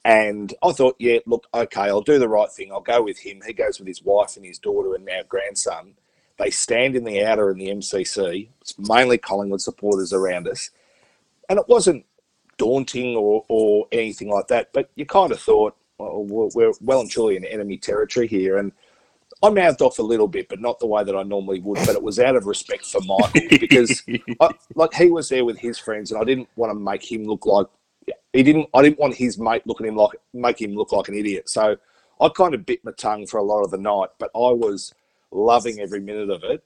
And 0.04 0.52
I 0.62 0.72
thought, 0.72 0.96
yeah, 0.98 1.18
look, 1.26 1.46
okay, 1.54 1.82
I'll 1.82 2.02
do 2.02 2.18
the 2.18 2.28
right 2.28 2.50
thing. 2.50 2.70
I'll 2.70 2.80
go 2.80 3.02
with 3.02 3.18
him. 3.18 3.40
He 3.46 3.54
goes 3.54 3.78
with 3.78 3.88
his 3.88 4.02
wife 4.02 4.36
and 4.36 4.44
his 4.44 4.58
daughter 4.58 4.94
and 4.94 5.04
now 5.04 5.22
grandson. 5.28 5.94
They 6.38 6.50
stand 6.50 6.94
in 6.94 7.04
the 7.04 7.24
outer 7.24 7.50
in 7.50 7.58
the 7.58 7.68
MCC. 7.68 8.48
It's 8.60 8.78
mainly 8.78 9.18
Collingwood 9.18 9.62
supporters 9.62 10.12
around 10.12 10.46
us. 10.46 10.70
And 11.48 11.58
it 11.58 11.68
wasn't 11.68 12.04
daunting 12.58 13.16
or, 13.16 13.44
or 13.48 13.86
anything 13.92 14.30
like 14.30 14.48
that, 14.48 14.72
but 14.72 14.90
you 14.94 15.06
kind 15.06 15.32
of 15.32 15.40
thought, 15.40 15.76
well, 15.98 16.24
we're 16.54 16.72
well 16.80 17.00
and 17.00 17.10
truly 17.10 17.36
in 17.36 17.44
enemy 17.44 17.78
territory 17.78 18.26
here. 18.26 18.58
And 18.58 18.72
I 19.42 19.50
mouthed 19.50 19.80
off 19.80 19.98
a 19.98 20.02
little 20.02 20.28
bit, 20.28 20.48
but 20.48 20.60
not 20.60 20.80
the 20.80 20.86
way 20.86 21.04
that 21.04 21.16
I 21.16 21.22
normally 21.22 21.60
would. 21.60 21.78
But 21.86 21.96
it 21.96 22.02
was 22.02 22.18
out 22.18 22.36
of 22.36 22.46
respect 22.46 22.84
for 22.86 23.00
Michael 23.02 23.58
because, 23.58 24.02
I, 24.40 24.50
like, 24.74 24.94
he 24.94 25.10
was 25.10 25.28
there 25.28 25.44
with 25.44 25.58
his 25.58 25.78
friends, 25.78 26.12
and 26.12 26.20
I 26.20 26.24
didn't 26.24 26.48
want 26.56 26.70
to 26.70 26.78
make 26.78 27.10
him 27.10 27.24
look 27.24 27.46
like 27.46 27.66
he 28.34 28.42
didn't. 28.42 28.68
I 28.74 28.82
didn't 28.82 28.98
want 28.98 29.14
his 29.14 29.38
mate 29.38 29.62
looking 29.64 29.86
at 29.86 29.90
him 29.90 29.96
like 29.96 30.18
make 30.34 30.60
him 30.60 30.74
look 30.74 30.92
like 30.92 31.08
an 31.08 31.14
idiot. 31.14 31.48
So 31.48 31.76
I 32.20 32.28
kind 32.28 32.52
of 32.52 32.66
bit 32.66 32.84
my 32.84 32.92
tongue 32.92 33.26
for 33.26 33.38
a 33.38 33.42
lot 33.42 33.62
of 33.62 33.70
the 33.70 33.78
night, 33.78 34.08
but 34.18 34.30
I 34.34 34.50
was 34.50 34.92
loving 35.30 35.80
every 35.80 36.00
minute 36.00 36.30
of 36.30 36.42
it. 36.42 36.64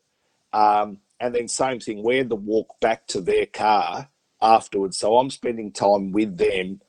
Um, 0.52 0.98
and 1.20 1.34
then 1.34 1.46
same 1.46 1.78
thing, 1.78 2.02
we 2.02 2.16
had 2.16 2.30
to 2.30 2.37
walk 2.37 2.80
back 2.80 3.06
to 3.08 3.20
their 3.20 3.44
car 3.44 4.08
afterwards. 4.40 4.96
So 4.96 5.18
I'm 5.18 5.30
spending 5.30 5.70
time 5.70 6.10
with 6.12 6.38
them, 6.38 6.80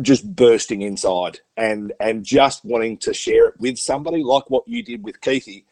just 0.00 0.36
bursting 0.36 0.82
inside 0.82 1.40
and 1.56 1.92
and 1.98 2.24
just 2.24 2.64
wanting 2.64 2.96
to 2.98 3.14
share 3.14 3.48
it 3.48 3.54
with 3.58 3.78
somebody 3.78 4.22
like 4.22 4.50
what 4.50 4.66
you 4.68 4.82
did 4.82 5.02
with 5.02 5.20
Keithy. 5.20 5.64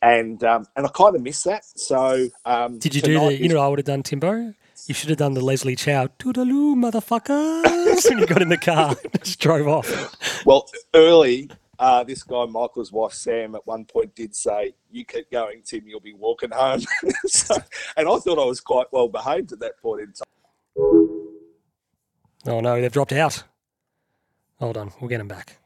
And 0.00 0.44
um, 0.44 0.66
and 0.76 0.86
I 0.86 0.90
kind 0.90 1.16
of 1.16 1.22
miss 1.22 1.42
that. 1.42 1.64
So 1.64 2.28
um, 2.44 2.78
did 2.78 2.94
you 2.94 3.02
do 3.02 3.18
the? 3.18 3.36
You 3.36 3.48
know, 3.48 3.60
I 3.60 3.66
would 3.66 3.80
have 3.80 3.86
done 3.86 4.04
Timbo. 4.04 4.54
You 4.88 4.94
should 4.94 5.10
have 5.10 5.18
done 5.18 5.34
the 5.34 5.42
Leslie 5.44 5.76
Chow 5.76 6.06
toodaloo, 6.18 6.74
motherfuckers, 6.74 8.08
when 8.08 8.20
you 8.20 8.26
got 8.26 8.40
in 8.40 8.48
the 8.48 8.56
car, 8.56 8.96
just 9.22 9.38
drove 9.38 9.68
off. 9.68 10.46
Well, 10.46 10.66
early 10.94 11.50
uh, 11.78 12.04
this 12.04 12.22
guy, 12.22 12.46
Michael's 12.46 12.90
wife 12.90 13.12
Sam, 13.12 13.54
at 13.54 13.66
one 13.66 13.84
point 13.84 14.14
did 14.14 14.34
say, 14.34 14.72
"You 14.90 15.04
keep 15.04 15.30
going, 15.30 15.60
Tim. 15.62 15.86
You'll 15.86 16.00
be 16.00 16.14
walking 16.14 16.52
home." 16.52 16.80
so, 17.26 17.56
and 17.98 18.08
I 18.08 18.16
thought 18.16 18.38
I 18.38 18.46
was 18.46 18.62
quite 18.62 18.86
well 18.90 19.08
behaved 19.08 19.52
at 19.52 19.60
that 19.60 19.78
point 19.78 20.00
in 20.00 20.12
time. 20.14 20.24
Oh 22.46 22.60
no, 22.62 22.80
they've 22.80 22.90
dropped 22.90 23.12
out. 23.12 23.44
Hold 24.58 24.78
on, 24.78 24.90
we'll 25.02 25.10
get 25.10 25.18
them 25.18 25.28
back. 25.28 25.58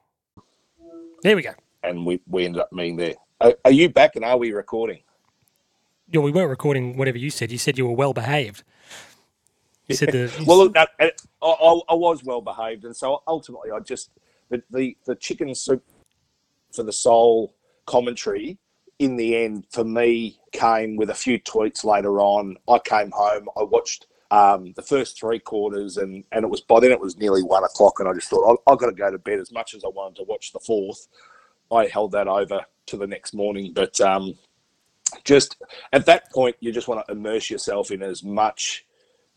There 1.23 1.37
we 1.37 1.43
go. 1.43 1.53
And 1.85 2.05
we, 2.05 2.21
we 2.27 2.45
ended 2.45 2.63
up 2.63 2.71
being 2.77 2.97
there. 2.97 3.15
Are, 3.41 3.55
are 3.65 3.71
you 3.71 3.89
back 3.89 4.17
and 4.17 4.25
are 4.25 4.37
we 4.37 4.51
recording? 4.51 5.03
Yeah, 6.11 6.23
we 6.23 6.33
weren't 6.33 6.51
recording 6.51 6.97
whatever 6.97 7.19
you 7.19 7.31
said. 7.31 7.53
You 7.53 7.59
said 7.59 7.79
you 7.79 7.87
were 7.87 7.95
well 7.95 8.13
behaved. 8.13 8.65
The. 9.89 10.45
well, 10.47 10.59
look, 10.59 10.77
I, 10.77 10.87
I, 11.01 11.11
I 11.43 11.95
was 11.95 12.23
well 12.25 12.41
behaved, 12.41 12.85
and 12.85 12.97
so 12.97 13.23
ultimately, 13.27 13.71
I 13.71 13.81
just 13.81 14.11
the, 14.49 14.63
the 14.71 14.97
the 15.07 15.15
chicken 15.17 15.55
soup 15.55 15.85
for 16.73 16.83
the 16.83 16.93
soul 16.93 17.55
commentary 17.87 18.59
in 18.99 19.17
the 19.17 19.37
end 19.37 19.67
for 19.71 19.85
me 19.85 20.39
came 20.53 20.97
with 20.97 21.11
a 21.11 21.15
few 21.15 21.39
tweets 21.41 21.85
later 21.85 22.21
on. 22.21 22.57
I 22.69 22.79
came 22.79 23.11
home, 23.11 23.49
I 23.57 23.65
watched 23.65 24.07
um, 24.31 24.73
the 24.77 24.83
first 24.83 25.19
three 25.19 25.39
quarters, 25.39 25.97
and, 25.97 26.25
and 26.33 26.45
it 26.45 26.49
was 26.49 26.61
by 26.61 26.81
then 26.81 26.93
it 26.93 27.01
was 27.01 27.19
nearly 27.19 27.43
one 27.43 27.65
o'clock, 27.65 28.01
and 28.01 28.09
I 28.09 28.15
just 28.15 28.29
thought 28.29 28.59
I, 28.67 28.71
have 28.71 28.79
got 28.79 28.87
to 28.87 28.93
go 28.93 29.11
to 29.11 29.19
bed. 29.19 29.41
As 29.41 29.53
much 29.53 29.75
as 29.75 29.85
I 29.85 29.89
wanted 29.89 30.17
to 30.17 30.25
watch 30.25 30.53
the 30.53 30.61
fourth, 30.61 31.09
I 31.71 31.87
held 31.87 32.13
that 32.13 32.29
over 32.29 32.65
to 32.87 32.97
the 32.97 33.07
next 33.07 33.35
morning. 33.35 33.73
But 33.75 34.01
um, 34.01 34.39
just 35.25 35.57
at 35.93 36.07
that 36.07 36.31
point, 36.33 36.57
you 36.61 36.73
just 36.73 36.89
want 36.89 37.05
to 37.07 37.13
immerse 37.13 37.51
yourself 37.51 37.91
in 37.91 38.03
as 38.03 38.23
much 38.23 38.87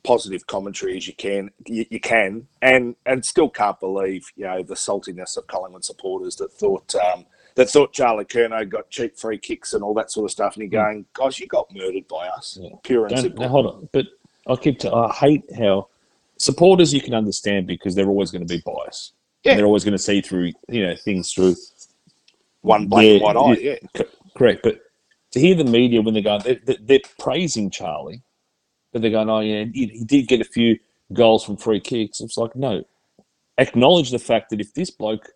positive 0.05 0.45
commentary 0.45 0.95
as 0.95 1.07
you 1.07 1.13
can 1.13 1.49
you, 1.65 1.85
you, 1.89 1.99
can 1.99 2.47
and 2.61 2.95
and 3.07 3.25
still 3.25 3.49
can't 3.49 3.79
believe 3.79 4.31
you 4.35 4.45
know 4.45 4.61
the 4.61 4.75
saltiness 4.75 5.35
of 5.35 5.47
Collingwood 5.47 5.83
supporters 5.83 6.35
that 6.35 6.51
thought 6.53 6.93
um, 6.95 7.25
that 7.55 7.69
thought 7.69 7.91
Charlie 7.91 8.25
Curnow 8.25 8.69
got 8.69 8.89
cheap 8.91 9.17
free 9.17 9.39
kicks 9.39 9.73
and 9.73 9.83
all 9.83 9.95
that 9.95 10.11
sort 10.11 10.25
of 10.25 10.31
stuff 10.31 10.55
and 10.55 10.61
you're 10.61 10.83
going 10.83 11.05
gosh 11.13 11.39
you 11.39 11.47
got 11.47 11.73
murdered 11.73 12.07
by 12.07 12.27
us 12.27 12.59
yeah. 12.61 12.69
pure 12.83 13.05
and 13.05 13.15
Don't, 13.15 13.23
simple 13.23 13.47
hold 13.47 13.65
on 13.65 13.89
but 13.91 14.05
I 14.47 14.55
keep 14.55 14.79
t- 14.79 14.89
I 14.89 15.11
hate 15.11 15.43
how 15.57 15.87
supporters 16.37 16.93
you 16.93 17.01
can 17.01 17.15
understand 17.15 17.65
because 17.65 17.95
they're 17.95 18.09
always 18.09 18.29
going 18.29 18.45
to 18.45 18.53
be 18.53 18.61
biased 18.63 19.13
yeah. 19.43 19.55
they're 19.55 19.65
always 19.65 19.83
going 19.83 19.93
to 19.93 19.97
see 19.97 20.21
through 20.21 20.51
you 20.69 20.85
know 20.85 20.95
things 20.95 21.33
through 21.33 21.55
one 22.61 22.85
black 22.87 23.05
and 23.05 23.21
white 23.21 23.37
eye 23.37 23.57
yeah, 23.59 23.75
yeah. 23.95 24.03
correct 24.37 24.61
but 24.61 24.79
to 25.31 25.39
hear 25.39 25.55
the 25.55 25.63
media 25.63 25.99
when 26.01 26.13
they're 26.13 26.23
going 26.23 26.41
they're, 26.43 26.77
they're 26.81 26.99
praising 27.17 27.71
Charlie 27.71 28.21
but 28.95 29.01
they're 29.01 29.11
going, 29.11 29.29
oh 29.29 29.41
yeah, 29.41 29.65
he, 29.73 29.87
he 29.87 30.05
did 30.05 30.29
get 30.29 30.39
a 30.39 30.45
few 30.45 30.79
goals 31.11 31.43
from 31.43 31.57
free 31.57 31.81
kicks. 31.81 32.21
It's 32.21 32.37
like 32.37 32.55
no, 32.55 32.85
acknowledge 33.57 34.09
the 34.09 34.19
fact 34.19 34.51
that 34.51 34.61
if 34.61 34.73
this 34.73 34.89
bloke 34.89 35.31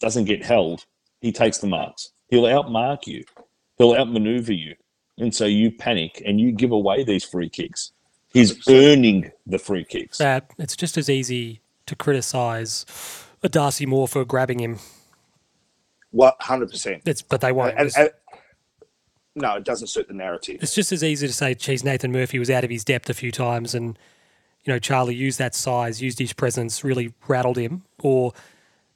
doesn't 0.00 0.24
get 0.24 0.44
held, 0.44 0.86
he 1.20 1.30
takes 1.30 1.58
the 1.58 1.68
marks. 1.68 2.10
He'll 2.30 2.42
outmark 2.42 3.06
you. 3.06 3.22
He'll 3.78 3.94
outmaneuver 3.94 4.52
you, 4.52 4.74
and 5.18 5.32
so 5.32 5.44
you 5.44 5.70
panic 5.70 6.20
and 6.26 6.40
you 6.40 6.50
give 6.50 6.72
away 6.72 7.04
these 7.04 7.22
free 7.22 7.48
kicks. 7.48 7.92
He's 8.32 8.68
earning 8.68 9.30
the 9.46 9.60
free 9.60 9.84
kicks. 9.84 10.18
That 10.18 10.50
it's 10.58 10.74
just 10.74 10.98
as 10.98 11.08
easy 11.08 11.60
to 11.86 11.94
criticise 11.94 12.84
a 13.44 13.48
Darcy 13.48 13.86
Moore 13.86 14.08
for 14.08 14.24
grabbing 14.24 14.58
him. 14.58 14.80
What 16.10 16.34
hundred 16.40 16.72
percent? 16.72 17.02
It's 17.06 17.22
but 17.22 17.40
they 17.40 17.52
won't. 17.52 17.78
And, 17.78 17.92
and, 17.96 18.10
no, 19.36 19.54
it 19.54 19.64
doesn't 19.64 19.88
suit 19.88 20.08
the 20.08 20.14
narrative. 20.14 20.58
It's 20.62 20.74
just 20.74 20.90
as 20.92 21.04
easy 21.04 21.26
to 21.26 21.32
say, 21.32 21.54
geez, 21.54 21.84
Nathan 21.84 22.10
Murphy 22.10 22.38
was 22.38 22.50
out 22.50 22.64
of 22.64 22.70
his 22.70 22.84
depth 22.84 23.10
a 23.10 23.14
few 23.14 23.30
times 23.30 23.74
and, 23.74 23.98
you 24.64 24.72
know, 24.72 24.78
Charlie 24.78 25.14
used 25.14 25.38
that 25.38 25.54
size, 25.54 26.02
used 26.02 26.18
his 26.18 26.32
presence, 26.32 26.82
really 26.82 27.12
rattled 27.28 27.58
him. 27.58 27.82
Or 28.02 28.32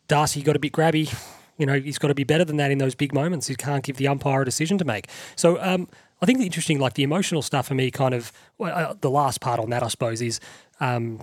Darcy 0.08 0.42
got 0.42 0.56
a 0.56 0.58
bit 0.58 0.72
grabby. 0.72 1.14
You 1.58 1.66
know, 1.66 1.78
he's 1.78 1.98
got 1.98 2.08
to 2.08 2.14
be 2.14 2.24
better 2.24 2.44
than 2.44 2.56
that 2.56 2.70
in 2.70 2.78
those 2.78 2.94
big 2.94 3.12
moments. 3.12 3.46
He 3.46 3.54
can't 3.54 3.84
give 3.84 3.98
the 3.98 4.08
umpire 4.08 4.42
a 4.42 4.44
decision 4.46 4.78
to 4.78 4.84
make. 4.84 5.08
So 5.36 5.60
um, 5.60 5.88
I 6.22 6.26
think 6.26 6.38
the 6.38 6.46
interesting, 6.46 6.80
like 6.80 6.94
the 6.94 7.02
emotional 7.02 7.42
stuff 7.42 7.68
for 7.68 7.74
me, 7.74 7.90
kind 7.90 8.14
of, 8.14 8.32
well, 8.56 8.74
uh, 8.74 8.94
the 8.98 9.10
last 9.10 9.42
part 9.42 9.60
on 9.60 9.68
that, 9.70 9.82
I 9.82 9.88
suppose, 9.88 10.22
is 10.22 10.40
um, 10.80 11.20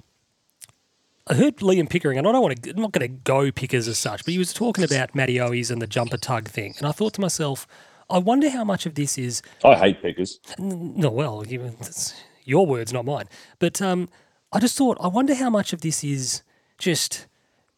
I 1.27 1.33
heard 1.33 1.57
Liam 1.57 1.89
Pickering, 1.89 2.17
and 2.17 2.27
I 2.27 2.31
don't 2.31 2.41
want 2.41 2.63
to, 2.63 2.69
I'm 2.69 2.81
not 2.81 2.91
going 2.91 3.01
to 3.01 3.17
go 3.23 3.51
pickers 3.51 3.87
as 3.87 3.97
such, 3.97 4.23
but 4.23 4.31
he 4.31 4.37
was 4.37 4.53
talking 4.53 4.83
about 4.83 5.13
Matty 5.13 5.35
Owies 5.35 5.71
and 5.71 5.81
the 5.81 5.87
jumper 5.87 6.17
tug 6.17 6.47
thing. 6.47 6.75
And 6.77 6.87
I 6.87 6.91
thought 6.91 7.13
to 7.15 7.21
myself, 7.21 7.67
I 8.09 8.19
wonder 8.19 8.49
how 8.49 8.63
much 8.63 8.85
of 8.85 8.95
this 8.95 9.17
is. 9.17 9.41
I 9.63 9.75
hate 9.75 10.01
pickers. 10.01 10.39
No, 10.57 11.09
well, 11.09 11.45
you, 11.45 11.75
your 12.45 12.65
words, 12.65 12.93
not 12.93 13.05
mine. 13.05 13.25
But 13.59 13.81
um, 13.81 14.09
I 14.51 14.59
just 14.59 14.77
thought, 14.77 14.97
I 15.01 15.07
wonder 15.07 15.35
how 15.35 15.49
much 15.49 15.73
of 15.73 15.81
this 15.81 16.03
is 16.03 16.43
just. 16.77 17.27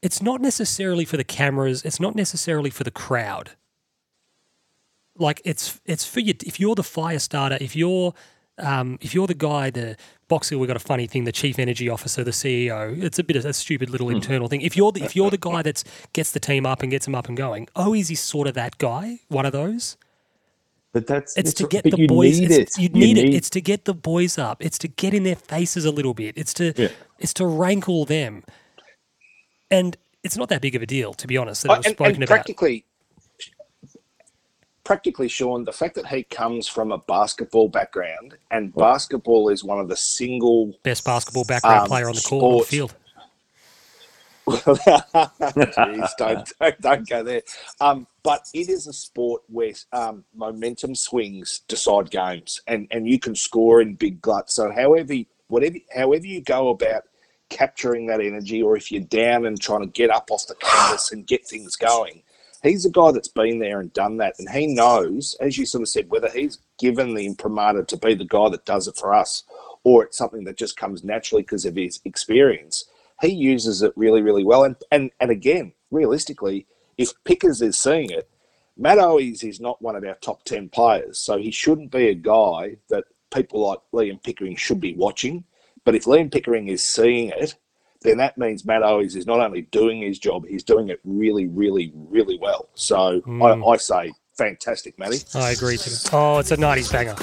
It's 0.02 0.22
not 0.22 0.40
necessarily 0.40 1.04
for 1.04 1.18
the 1.18 1.26
cameras. 1.26 1.84
It's 1.84 2.00
not 2.00 2.16
necessarily 2.16 2.70
for 2.70 2.86
the 2.86 2.92
crowd. 2.92 3.52
Like 5.18 5.42
it's 5.44 5.82
it's 5.86 6.06
for 6.06 6.22
you. 6.22 6.34
If 6.46 6.60
you're 6.60 6.76
the 6.76 6.84
fire 6.84 7.20
starter, 7.20 7.58
if 7.60 7.76
you're 7.76 8.14
um, 8.60 8.98
if 9.02 9.14
you're 9.14 9.28
the 9.28 9.34
guy, 9.34 9.70
the 9.70 9.98
Box 10.28 10.50
Hill, 10.50 10.60
we 10.60 10.68
got 10.68 10.78
a 10.78 10.80
funny 10.80 11.08
thing. 11.08 11.26
The 11.26 11.32
chief 11.32 11.60
energy 11.60 11.90
officer, 11.90 12.24
the 12.24 12.32
CEO. 12.32 13.02
It's 13.02 13.20
a 13.20 13.24
bit 13.24 13.36
of 13.36 13.46
a 13.46 13.54
stupid 13.54 13.90
little 13.90 14.08
mm. 14.08 14.16
internal 14.16 14.48
thing. 14.48 14.62
If 14.62 14.78
you're 14.78 14.92
the, 14.92 15.04
if 15.04 15.16
you're 15.16 15.30
the 15.30 15.38
guy 15.38 15.62
that 15.64 15.84
gets 16.14 16.32
the 16.32 16.40
team 16.40 16.66
up 16.66 16.82
and 16.82 16.92
gets 16.92 17.06
them 17.06 17.16
up 17.16 17.28
and 17.28 17.36
going, 17.36 17.68
oh, 17.76 17.94
is 17.94 18.08
he 18.08 18.16
sort 18.16 18.48
of 18.48 18.54
that 18.54 18.78
guy? 18.78 19.20
One 19.28 19.46
of 19.46 19.52
those. 19.52 19.98
But 20.92 21.06
that's 21.06 21.38
it's, 21.38 21.54
to 21.54 21.68
get 21.68 21.84
the 21.84 22.08
boys. 22.08 22.40
Need 22.40 22.52
it's, 22.52 22.78
it. 22.78 22.82
You, 22.82 22.90
need, 22.90 23.14
need 23.14 23.18
it. 23.18 23.34
It's 23.36 23.50
to 23.52 23.62
get 23.62 23.86
the 23.86 23.94
boys 23.94 24.40
up. 24.40 24.64
It's 24.64 24.80
to 24.80 24.88
get 24.88 25.14
in 25.14 25.24
their 25.24 25.36
faces 25.36 25.86
a 25.86 25.92
little 25.92 26.16
bit. 26.16 26.36
It's 26.36 26.54
to 26.56 26.74
yeah. 26.76 26.90
it's 27.20 27.34
to 27.36 27.46
rankle 27.46 28.06
them. 28.06 28.44
And 29.70 29.96
it's 30.24 30.36
not 30.36 30.50
that 30.50 30.62
big 30.62 30.76
of 30.76 30.82
a 30.82 30.88
deal, 30.88 31.14
to 31.14 31.28
be 31.28 31.38
honest. 31.38 31.64
That 31.64 31.72
oh, 31.72 31.76
and, 31.76 31.86
spoken 31.86 32.16
and 32.16 32.28
practically, 32.28 32.86
about. 33.84 34.02
practically, 34.84 35.28
Sean, 35.28 35.64
the 35.64 35.72
fact 35.72 35.94
that 35.94 36.08
he 36.08 36.24
comes 36.24 36.68
from 36.68 36.92
a 36.92 36.98
basketball 36.98 37.70
background 37.70 38.36
and 38.50 38.74
basketball 38.74 39.50
is 39.50 39.64
one 39.64 39.80
of 39.80 39.88
the 39.88 39.96
single 39.96 40.74
best 40.82 41.06
basketball 41.06 41.46
background 41.46 41.82
um, 41.82 41.88
player 41.88 42.10
on 42.10 42.16
the 42.16 42.22
court 42.22 42.44
on 42.44 42.58
the 42.58 42.66
field. 42.66 42.96
Jeez, 44.58 46.10
don't, 46.18 46.52
don't, 46.60 46.82
don't 46.82 47.10
go 47.10 47.24
there. 47.24 47.42
Um, 47.82 48.08
but 48.24 48.48
it 48.54 48.70
is 48.70 48.88
a 48.88 48.94
sport 48.94 49.44
where 49.48 49.74
um, 49.94 50.24
momentum 50.36 50.96
swings 50.96 51.62
decide 51.68 52.12
games, 52.12 52.62
and, 52.68 52.88
and 52.92 53.08
you 53.08 53.20
can 53.20 53.36
score 53.36 53.82
in 53.82 53.96
big 53.96 54.22
gluts. 54.22 54.56
So 54.56 54.72
however 54.72 55.14
whatever 55.50 55.78
however 55.96 56.26
you 56.26 56.42
go 56.42 56.70
about 56.70 57.04
capturing 57.50 58.06
that 58.08 58.22
energy 58.22 58.62
or 58.62 58.78
if 58.78 58.92
you're 58.92 59.02
down 59.02 59.46
and 59.46 59.60
trying 59.60 59.82
to 59.82 59.88
get 59.88 60.10
up 60.10 60.30
off 60.32 60.48
the 60.48 60.56
canvas 60.56 61.12
and 61.12 61.28
get 61.28 61.46
things 61.46 61.76
going. 61.76 62.22
He's 62.62 62.86
a 62.86 62.92
guy 62.92 63.12
that's 63.12 63.30
been 63.30 63.60
there 63.60 63.80
and 63.80 63.92
done 63.94 64.18
that, 64.18 64.36
and 64.38 64.50
he 64.50 64.68
knows, 64.68 65.36
as 65.40 65.58
you 65.58 65.66
sort 65.66 65.82
of 65.82 65.88
said, 65.88 66.10
whether 66.10 66.30
he's 66.30 66.60
given 66.78 67.14
the 67.14 67.26
imprimatur 67.26 67.84
to 67.86 67.98
be 67.98 68.16
the 68.16 68.26
guy 68.26 68.50
that 68.50 68.66
does 68.66 68.88
it 68.88 68.98
for 68.98 69.14
us, 69.14 69.44
or 69.86 70.04
it's 70.04 70.18
something 70.18 70.44
that 70.44 70.58
just 70.58 70.76
comes 70.76 71.02
naturally 71.02 71.42
because 71.42 71.66
of 71.66 71.78
his 71.78 72.02
experience. 72.04 72.84
He 73.22 73.30
uses 73.30 73.82
it 73.82 73.94
really, 73.96 74.22
really 74.22 74.44
well. 74.44 74.64
And 74.64 74.76
and 74.92 75.12
and 75.20 75.32
again, 75.32 75.74
realistically, 75.92 76.66
if 76.98 77.14
Pickers 77.24 77.62
is 77.62 77.78
seeing 77.78 78.10
it, 78.10 78.30
Matt 78.78 78.98
Owies 78.98 79.44
is 79.44 79.60
not 79.60 79.82
one 79.82 79.96
of 79.96 80.04
our 80.06 80.16
top 80.16 80.44
ten 80.44 80.70
players, 80.70 81.18
so 81.20 81.38
he 81.38 81.52
shouldn't 81.52 81.92
be 81.92 82.08
a 82.08 82.16
guy 82.16 82.78
that 82.90 83.06
people 83.34 83.68
like 83.68 83.80
Liam 83.94 84.22
Pickering 84.24 84.56
should 84.56 84.80
be 84.80 84.94
watching. 84.96 85.44
But 85.86 85.96
if 85.96 86.06
Liam 86.06 86.32
Pickering 86.32 86.68
is 86.68 86.84
seeing 86.84 87.30
it, 87.30 87.56
then 88.02 88.18
that 88.18 88.38
means 88.38 88.66
Matt 88.66 88.82
Owies 88.84 89.16
is 89.16 89.28
not 89.28 89.40
only 89.40 89.64
doing 89.64 90.02
his 90.02 90.20
job, 90.20 90.46
he's 90.48 90.64
doing 90.64 90.90
it 90.90 91.00
really, 91.04 91.48
really, 91.48 91.92
really 91.94 92.38
well. 92.38 92.70
So 92.74 93.22
Mm. 93.22 93.68
I, 93.68 93.72
I 93.72 93.78
say 93.78 94.12
fantastic, 94.40 94.98
Matty. 94.98 95.20
I 95.36 95.52
agree. 95.52 95.76
Tim. 95.76 95.92
Oh, 96.14 96.40
it's 96.40 96.52
a 96.52 96.58
90s 96.58 96.90
banger. 96.90 97.14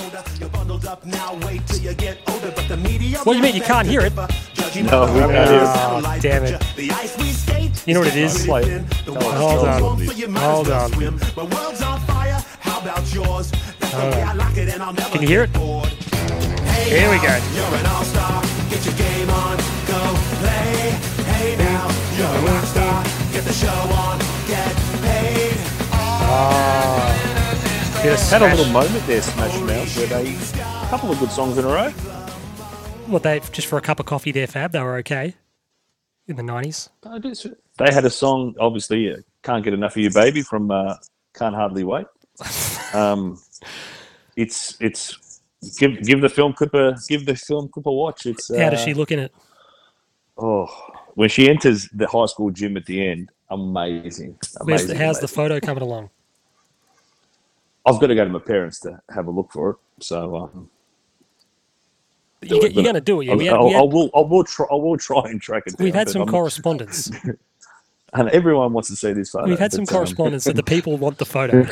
What 3.24 3.33
do 3.33 3.37
you 3.38 3.42
mean 3.42 3.57
you 3.57 3.62
can't 3.62 3.88
hear 3.88 4.02
it? 4.02 4.14
No, 4.14 4.26
we 4.26 4.29
can't 4.76 5.48
hear 5.48 5.62
it. 5.62 5.70
Oh, 5.72 6.18
damn 6.20 6.44
it. 6.44 6.62
You 7.87 7.94
know 7.94 8.00
what 8.00 8.09
it 8.09 8.16
is? 8.16 8.44
Play. 8.44 8.85
Hold 9.07 9.64
on. 9.66 9.81
Hold 10.35 10.68
on. 10.68 10.90
Can 15.11 15.22
you 15.22 15.29
hear 15.29 15.44
it? 15.44 15.57
Here 16.87 17.11
we 17.11 17.16
go. 17.16 17.40
Ah. 26.28 28.00
Bit 28.02 28.18
Had 28.20 28.42
a 28.42 28.54
little 28.54 28.72
moment 28.72 29.06
there, 29.06 29.22
Smash 29.22 29.60
Mouth, 29.60 29.96
where 29.96 30.06
they 30.06 30.34
a 30.34 30.86
couple 30.88 31.10
of 31.10 31.18
good 31.18 31.30
songs 31.30 31.56
in 31.56 31.64
a 31.64 31.68
row. 31.68 31.90
What 33.06 33.22
they 33.22 33.40
just 33.52 33.68
for 33.68 33.78
a 33.78 33.80
cup 33.80 34.00
of 34.00 34.06
coffee 34.06 34.32
there, 34.32 34.46
Fab. 34.46 34.72
They 34.72 34.80
were 34.80 34.96
okay 34.96 35.34
in 36.28 36.36
the 36.36 36.42
nineties. 36.42 36.88
They 37.02 37.92
had 37.92 38.04
a 38.04 38.10
song, 38.10 38.54
obviously, 38.58 39.12
uh, 39.12 39.16
"Can't 39.42 39.64
Get 39.64 39.74
Enough 39.74 39.96
of 39.96 40.02
You, 40.02 40.10
Baby" 40.10 40.42
from 40.42 40.70
uh, 40.70 40.96
"Can't 41.34 41.54
Hardly 41.54 41.84
Wait." 41.84 42.06
Um, 42.92 43.40
it's 44.36 44.76
it's 44.80 45.40
give 45.78 46.02
give 46.02 46.20
the 46.20 46.28
film 46.28 46.52
clip 46.52 46.74
a 46.74 46.96
give 47.08 47.24
the 47.26 47.36
film 47.36 47.68
clip 47.68 47.86
a 47.86 47.92
watch. 47.92 48.26
It's 48.26 48.50
uh, 48.50 48.58
How 48.58 48.70
does 48.70 48.80
she 48.80 48.94
look 48.94 49.10
in 49.12 49.20
it? 49.20 49.32
Oh, 50.38 50.66
when 51.14 51.28
she 51.28 51.48
enters 51.48 51.88
the 51.92 52.06
high 52.06 52.26
school 52.26 52.50
gym 52.50 52.76
at 52.76 52.86
the 52.86 53.06
end, 53.06 53.30
amazing. 53.50 54.38
Where's 54.62 54.86
the, 54.86 54.96
how's 54.96 55.20
the 55.20 55.28
photo 55.28 55.60
coming 55.60 55.82
along? 55.82 56.10
I've 57.87 58.01
got 58.01 58.09
to 58.09 58.14
go 58.14 58.25
to 58.25 58.31
my 58.31 58.38
parents 58.40 58.81
to 58.81 59.01
have 59.14 59.27
a 59.27 59.31
look 59.31 59.53
for 59.53 59.70
it. 59.70 59.77
So 60.01 60.37
um, 60.37 60.68
You, 62.42 62.61
you're 62.62 62.83
going 62.83 62.94
to 62.94 63.01
do 63.01 63.20
it. 63.20 63.27
Yeah, 63.27 63.35
I, 63.35 63.44
had, 63.44 63.53
I, 63.55 63.62
I 63.62 63.72
had, 63.81 63.92
will. 63.92 64.11
I 64.14 64.20
will 64.20 64.44
try. 64.44 64.66
I 64.70 64.75
will 64.75 64.96
try 64.99 65.22
and 65.27 65.40
track 65.40 65.64
it. 65.66 65.75
we've 65.79 65.94
had 65.94 66.09
some 66.09 66.22
I'm- 66.22 66.29
correspondence. 66.37 67.11
and 68.12 68.29
everyone 68.31 68.72
wants 68.72 68.88
to 68.88 68.96
see 68.96 69.12
this 69.12 69.31
photo. 69.31 69.49
We've 69.49 69.59
had 69.59 69.72
some 69.72 69.83
um, 69.83 69.87
correspondence 69.87 70.44
that 70.44 70.57
the 70.57 70.62
people 70.62 70.96
want 71.05 71.18
the 71.18 71.25
photo. 71.25 71.66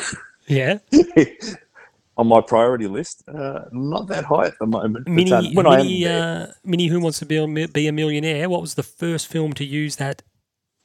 Yeah, 0.47 0.77
on 2.17 2.27
my 2.27 2.41
priority 2.41 2.87
list, 2.87 3.23
uh, 3.27 3.65
not 3.71 4.07
that 4.07 4.25
high 4.25 4.45
at 4.45 4.59
the 4.59 4.65
moment. 4.67 5.05
but, 5.05 5.11
Mini, 5.11 5.31
um, 5.31 5.53
when 5.53 5.67
I 5.67 5.79
am 5.79 5.85
Mini, 5.87 6.03
there, 6.03 6.47
uh, 6.47 6.51
Mini, 6.63 6.87
Who 6.87 6.99
Wants 6.99 7.19
to 7.19 7.25
Be 7.25 7.37
a, 7.37 7.67
be 7.67 7.87
a 7.87 7.91
Millionaire? 7.91 8.47
What 8.47 8.61
was 8.61 8.75
the 8.75 8.83
first 8.83 9.27
film 9.27 9.53
to 9.53 9.65
use 9.65 9.95
that 9.97 10.21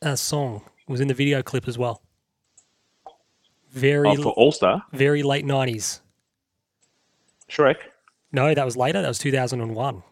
uh, 0.03 0.16
song? 0.16 0.62
It 0.88 0.90
was 0.90 1.01
in 1.01 1.09
the 1.09 1.14
video 1.14 1.43
clip 1.43 1.69
as 1.69 1.79
well. 1.79 2.03
Very, 3.70 4.09
oh, 4.09 4.16
for 4.16 4.33
All 4.33 4.52
Star, 4.52 4.83
very 4.92 5.22
late 5.22 5.44
nineties. 5.44 6.00
Shrek. 7.48 7.76
No, 8.33 8.54
that 8.54 8.64
was 8.64 8.76
later. 8.76 9.00
That 9.02 9.09
was 9.09 9.18
two 9.18 9.33
thousand 9.33 9.61
and 9.61 9.74
one. 9.74 10.02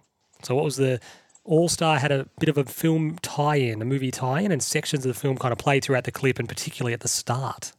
So 0.43 0.55
what 0.55 0.65
was 0.65 0.77
the 0.77 1.01
All 1.45 1.69
Star 1.69 1.99
had 1.99 2.13
a 2.13 2.29
bit 2.39 2.49
of 2.49 2.57
a 2.57 2.65
film 2.65 3.17
tie-in, 3.23 3.83
a 3.83 3.85
movie 3.85 4.11
tie-in, 4.11 4.53
and 4.53 4.63
sections 4.63 5.05
of 5.05 5.13
the 5.13 5.19
film 5.19 5.37
kind 5.37 5.51
of 5.53 5.59
played 5.59 5.85
throughout 5.85 6.05
the 6.05 6.13
clip, 6.13 6.39
and 6.39 6.49
particularly 6.49 6.93
at 6.93 7.01
the 7.01 7.09
start. 7.09 7.73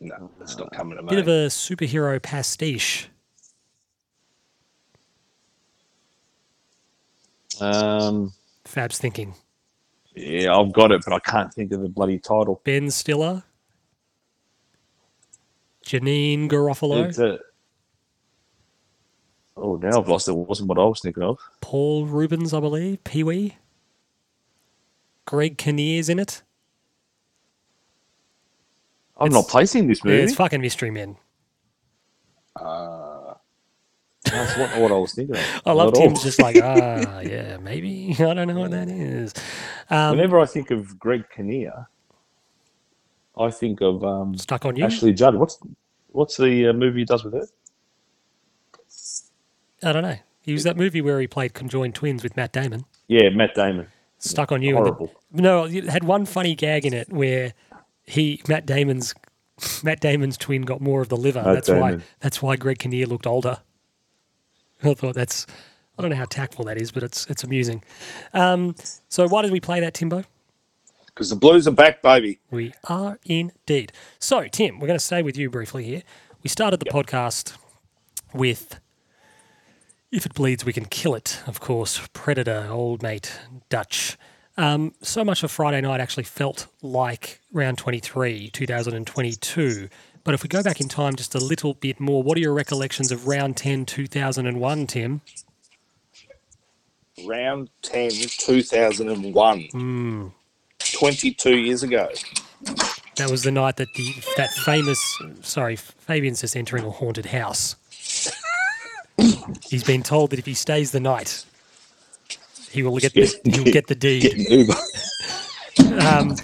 No, 0.00 0.30
it's 0.40 0.56
not 0.56 0.72
coming 0.72 0.96
to 0.96 1.02
me. 1.02 1.08
Bit 1.10 1.18
of 1.18 1.28
a 1.28 1.46
superhero 1.46 2.20
pastiche. 2.22 3.08
Um, 7.60 8.32
Fab's 8.64 8.98
thinking. 8.98 9.34
yeah, 10.14 10.54
I've 10.56 10.72
got 10.72 10.92
it, 10.92 11.02
but 11.04 11.12
I 11.14 11.18
can't 11.18 11.52
think 11.52 11.72
of 11.72 11.80
the 11.80 11.88
bloody 11.88 12.18
title. 12.18 12.60
Ben 12.64 12.90
Stiller, 12.90 13.42
Janeane 15.88 16.50
Garofalo, 16.50 17.38
oh, 19.56 19.76
now 19.76 19.98
I've 19.98 20.08
lost 20.08 20.28
it. 20.28 20.32
It 20.32 20.36
wasn't 20.36 20.68
what 20.68 20.78
I 20.78 20.84
was 20.84 21.00
thinking 21.00 21.22
of. 21.22 21.38
Paul 21.62 22.04
Reubens, 22.04 22.52
I 22.52 22.60
believe, 22.60 23.02
Pee 23.04 23.22
Wee, 23.24 23.56
Greg 25.24 25.56
Kinnear's 25.56 26.10
in 26.10 26.18
it. 26.18 26.42
I'm 29.16 29.28
It's- 29.28 29.42
not 29.42 29.50
placing 29.50 29.88
this 29.88 30.00
Yeah, 30.04 30.10
movie. 30.12 30.22
it's 30.24 30.34
fucking 30.34 30.60
Mystery 30.60 30.90
Men. 30.90 31.16
That's 34.24 34.58
what, 34.58 34.78
what 34.78 34.92
I 34.92 34.96
was 34.98 35.14
thinking 35.14 35.36
of. 35.36 35.42
I 35.66 35.72
love. 35.72 35.94
Tim's 35.94 36.22
just 36.22 36.38
like, 36.38 36.56
ah, 36.62 37.20
yeah, 37.20 37.56
maybe. 37.56 38.14
I 38.18 38.34
don't 38.34 38.46
know 38.48 38.60
what 38.60 38.72
that 38.72 38.88
is. 38.90 39.32
Um, 39.88 40.10
Whenever 40.16 40.38
I 40.38 40.44
think 40.44 40.70
of 40.70 40.98
Greg 40.98 41.24
Kinnear, 41.34 41.88
I 43.38 43.50
think 43.50 43.80
of 43.80 44.02
um, 44.04 44.36
stuck 44.36 44.64
on 44.64 44.76
you. 44.76 44.84
Ashley 44.84 45.12
Judd. 45.12 45.34
What's 45.36 45.58
what's 46.08 46.36
the 46.36 46.68
uh, 46.68 46.72
movie 46.72 47.00
he 47.00 47.04
does 47.04 47.24
with 47.24 47.34
her? 47.34 47.46
I 49.82 49.92
don't 49.92 50.02
know. 50.02 50.16
He 50.40 50.52
was 50.52 50.64
that 50.64 50.76
movie 50.76 51.00
where 51.00 51.20
he 51.20 51.26
played 51.26 51.54
conjoined 51.54 51.94
twins 51.94 52.22
with 52.22 52.36
Matt 52.36 52.52
Damon. 52.52 52.84
Yeah, 53.06 53.28
Matt 53.30 53.54
Damon. 53.54 53.86
Stuck 54.18 54.50
on 54.50 54.62
you. 54.62 54.76
and 54.76 54.86
the- 54.86 54.92
Horrible. 54.92 55.12
no, 55.32 55.64
it 55.64 55.84
had 55.84 56.04
one 56.04 56.26
funny 56.26 56.54
gag 56.54 56.84
in 56.84 56.92
it 56.92 57.12
where 57.12 57.52
he 58.04 58.42
Matt 58.48 58.66
Damon's 58.66 59.14
Matt 59.84 60.00
Damon's 60.00 60.36
twin 60.36 60.62
got 60.62 60.80
more 60.80 61.00
of 61.00 61.08
the 61.08 61.16
liver. 61.16 61.42
Matt 61.42 61.54
that's 61.54 61.68
why 61.68 61.98
that's 62.20 62.42
why 62.42 62.56
Greg 62.56 62.78
Kinnear 62.78 63.06
looked 63.06 63.26
older. 63.26 63.58
I 64.82 64.94
thought 64.94 65.14
that's 65.14 65.46
I 65.98 66.02
don't 66.02 66.10
know 66.10 66.16
how 66.16 66.24
tactful 66.24 66.64
that 66.66 66.80
is, 66.80 66.90
but 66.90 67.02
it's 67.02 67.26
it's 67.26 67.44
amusing. 67.44 67.82
Um, 68.32 68.74
so 69.08 69.28
why 69.28 69.42
did 69.42 69.52
we 69.52 69.60
play 69.60 69.80
that, 69.80 69.94
Timbo? 69.94 70.24
Because 71.18 71.30
the 71.30 71.36
Blues 71.36 71.66
are 71.66 71.72
back, 71.72 72.00
baby. 72.00 72.38
We 72.48 72.72
are 72.84 73.18
indeed. 73.24 73.90
So, 74.20 74.46
Tim, 74.46 74.78
we're 74.78 74.86
going 74.86 75.00
to 75.00 75.04
stay 75.04 75.20
with 75.20 75.36
you 75.36 75.50
briefly 75.50 75.82
here. 75.82 76.04
We 76.44 76.48
started 76.48 76.78
the 76.78 76.86
podcast 76.86 77.56
with 78.32 78.78
If 80.12 80.26
It 80.26 80.34
Bleeds, 80.34 80.64
We 80.64 80.72
Can 80.72 80.84
Kill 80.84 81.16
It, 81.16 81.42
of 81.48 81.58
course, 81.58 82.06
Predator, 82.12 82.68
Old 82.70 83.02
Mate, 83.02 83.36
Dutch. 83.68 84.16
Um, 84.56 84.94
so 85.02 85.24
much 85.24 85.42
of 85.42 85.50
Friday 85.50 85.80
night 85.80 86.00
actually 86.00 86.22
felt 86.22 86.68
like 86.82 87.40
round 87.52 87.78
23, 87.78 88.50
2022. 88.50 89.88
But 90.22 90.34
if 90.34 90.44
we 90.44 90.48
go 90.48 90.62
back 90.62 90.80
in 90.80 90.86
time 90.86 91.16
just 91.16 91.34
a 91.34 91.40
little 91.40 91.74
bit 91.74 91.98
more, 91.98 92.22
what 92.22 92.38
are 92.38 92.40
your 92.40 92.54
recollections 92.54 93.10
of 93.10 93.26
round 93.26 93.56
10, 93.56 93.86
2001, 93.86 94.86
Tim? 94.86 95.22
Round 97.26 97.70
10, 97.82 98.10
2001. 98.12 99.68
Hmm. 99.72 100.28
22 100.92 101.56
years 101.56 101.82
ago. 101.82 102.08
That 103.16 103.30
was 103.30 103.42
the 103.42 103.50
night 103.50 103.76
that 103.76 103.92
the 103.94 104.14
that 104.36 104.50
famous 104.50 105.00
sorry 105.42 105.76
Fabian's 105.76 106.40
just 106.40 106.56
entering 106.56 106.84
a 106.84 106.90
haunted 106.90 107.26
house. 107.26 107.76
He's 109.68 109.82
been 109.82 110.02
told 110.02 110.30
that 110.30 110.38
if 110.38 110.46
he 110.46 110.54
stays 110.54 110.92
the 110.92 111.00
night, 111.00 111.44
he 112.70 112.82
will 112.82 112.96
get 112.98 113.14
the, 113.14 113.40
he 113.44 113.60
will 113.60 113.72
get 113.72 113.88
the 113.88 113.96
deed. 113.96 114.32
Uber. 114.48 114.74
Um, 116.06 116.36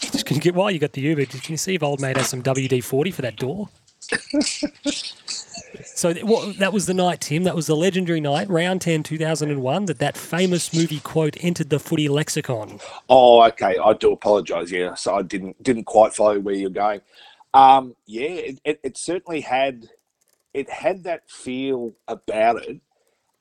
just 0.00 0.26
can 0.26 0.36
you 0.36 0.42
get 0.42 0.54
while 0.54 0.70
you 0.70 0.78
got 0.78 0.92
the 0.92 1.00
Uber. 1.00 1.24
Can 1.24 1.40
you 1.48 1.56
see 1.56 1.74
if 1.74 1.82
old 1.82 2.00
mate 2.00 2.16
has 2.18 2.28
some 2.28 2.42
WD 2.42 2.84
forty 2.84 3.10
for 3.10 3.22
that 3.22 3.36
door? 3.36 3.68
So 5.84 6.12
th- 6.12 6.24
what, 6.24 6.58
that 6.58 6.72
was 6.72 6.86
the 6.86 6.94
night, 6.94 7.20
Tim. 7.20 7.44
That 7.44 7.54
was 7.54 7.66
the 7.66 7.76
legendary 7.76 8.20
night, 8.20 8.48
round 8.48 8.80
10, 8.80 9.02
2001, 9.02 9.84
that 9.86 9.98
that 9.98 10.16
famous 10.16 10.72
movie 10.74 11.00
quote 11.00 11.36
entered 11.40 11.70
the 11.70 11.78
footy 11.78 12.08
lexicon. 12.08 12.80
Oh, 13.08 13.42
okay. 13.44 13.76
I 13.82 13.92
do 13.94 14.12
apologise. 14.12 14.70
Yeah, 14.70 14.94
so 14.94 15.14
I 15.14 15.22
didn't 15.22 15.62
didn't 15.62 15.84
quite 15.84 16.14
follow 16.14 16.38
where 16.40 16.54
you're 16.54 16.70
going. 16.70 17.00
Um, 17.52 17.94
yeah, 18.06 18.28
it, 18.28 18.60
it, 18.64 18.80
it 18.82 18.96
certainly 18.96 19.40
had 19.40 19.88
it 20.52 20.70
had 20.70 21.04
that 21.04 21.28
feel 21.30 21.94
about 22.08 22.62
it. 22.64 22.80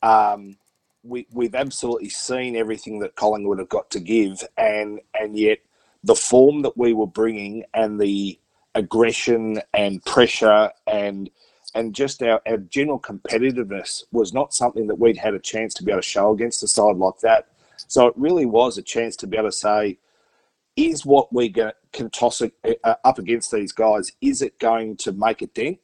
Um, 0.01 0.57
we 1.03 1.27
we've 1.31 1.55
absolutely 1.55 2.09
seen 2.09 2.55
everything 2.55 2.99
that 2.99 3.15
Collingwood 3.15 3.59
have 3.59 3.69
got 3.69 3.89
to 3.91 3.99
give, 3.99 4.43
and 4.57 4.99
and 5.19 5.37
yet 5.37 5.59
the 6.03 6.15
form 6.15 6.61
that 6.63 6.77
we 6.77 6.93
were 6.93 7.07
bringing 7.07 7.63
and 7.73 7.99
the 7.99 8.39
aggression 8.75 9.61
and 9.73 10.03
pressure 10.05 10.71
and 10.87 11.29
and 11.75 11.95
just 11.95 12.21
our, 12.21 12.41
our 12.47 12.57
general 12.57 12.99
competitiveness 12.99 14.03
was 14.11 14.31
not 14.33 14.53
something 14.53 14.87
that 14.87 14.99
we'd 14.99 15.17
had 15.17 15.33
a 15.33 15.39
chance 15.39 15.73
to 15.73 15.83
be 15.83 15.91
able 15.91 16.01
to 16.01 16.07
show 16.07 16.31
against 16.31 16.61
a 16.61 16.67
side 16.67 16.97
like 16.97 17.19
that. 17.21 17.47
So 17.87 18.07
it 18.07 18.13
really 18.15 18.45
was 18.45 18.77
a 18.77 18.83
chance 18.83 19.15
to 19.17 19.27
be 19.27 19.37
able 19.37 19.49
to 19.49 19.51
say, 19.51 19.97
is 20.75 21.05
what 21.05 21.33
we 21.33 21.49
can 21.49 22.09
toss 22.11 22.41
it, 22.41 22.53
up 22.83 23.17
against 23.17 23.51
these 23.51 23.71
guys, 23.71 24.11
is 24.21 24.41
it 24.43 24.59
going 24.59 24.97
to 24.97 25.11
make 25.13 25.41
a 25.41 25.47
dent? 25.47 25.79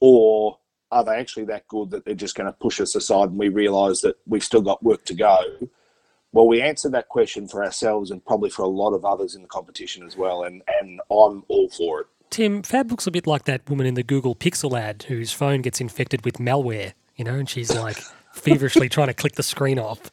Or 0.00 0.58
are 0.90 1.04
they 1.04 1.16
actually 1.16 1.46
that 1.46 1.68
good 1.68 1.90
that 1.90 2.04
they're 2.04 2.14
just 2.14 2.34
going 2.34 2.46
to 2.46 2.52
push 2.52 2.80
us 2.80 2.94
aside 2.94 3.30
and 3.30 3.38
we 3.38 3.48
realise 3.48 4.02
that 4.02 4.16
we've 4.26 4.44
still 4.44 4.62
got 4.62 4.82
work 4.82 5.04
to 5.06 5.14
go? 5.14 5.38
Well, 6.32 6.48
we 6.48 6.60
answered 6.60 6.92
that 6.92 7.08
question 7.08 7.46
for 7.46 7.64
ourselves 7.64 8.10
and 8.10 8.24
probably 8.24 8.50
for 8.50 8.62
a 8.62 8.68
lot 8.68 8.92
of 8.92 9.04
others 9.04 9.36
in 9.36 9.42
the 9.42 9.48
competition 9.48 10.04
as 10.04 10.16
well, 10.16 10.42
and, 10.42 10.62
and 10.80 11.00
I'm 11.10 11.44
all 11.48 11.70
for 11.70 12.00
it. 12.02 12.06
Tim, 12.30 12.62
Fab 12.62 12.90
looks 12.90 13.06
a 13.06 13.10
bit 13.10 13.26
like 13.26 13.44
that 13.44 13.68
woman 13.68 13.86
in 13.86 13.94
the 13.94 14.02
Google 14.02 14.34
Pixel 14.34 14.78
ad 14.78 15.04
whose 15.04 15.32
phone 15.32 15.62
gets 15.62 15.80
infected 15.80 16.24
with 16.24 16.38
malware, 16.38 16.92
you 17.16 17.24
know, 17.24 17.34
and 17.34 17.48
she's 17.48 17.72
like 17.74 17.96
feverishly 18.32 18.88
trying 18.88 19.06
to 19.08 19.14
click 19.14 19.34
the 19.34 19.42
screen 19.42 19.78
off. 19.78 20.10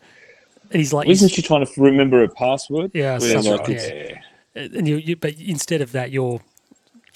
And 0.71 0.79
he's 0.79 0.93
like, 0.93 1.07
Isn't 1.07 1.29
she 1.29 1.41
trying 1.41 1.65
to 1.65 1.81
remember 1.81 2.19
her 2.19 2.27
password? 2.27 2.91
Yeah, 2.93 3.17
something 3.17 3.51
like, 3.51 3.59
like 3.61 3.69
it's- 3.69 4.17
and 4.53 4.85
you, 4.87 4.97
you, 4.97 5.15
but 5.15 5.39
instead 5.39 5.79
of 5.81 5.93
that, 5.93 6.11
you're 6.11 6.41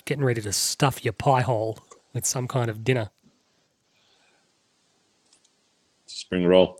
getting 0.05 0.23
ready 0.23 0.41
to 0.41 0.53
stuff 0.53 1.03
your 1.03 1.11
pie 1.11 1.41
hole 1.41 1.77
with 2.13 2.25
some 2.25 2.47
kind 2.47 2.69
of 2.69 2.83
dinner. 2.83 3.09
Spring 6.05 6.45
roll. 6.45 6.79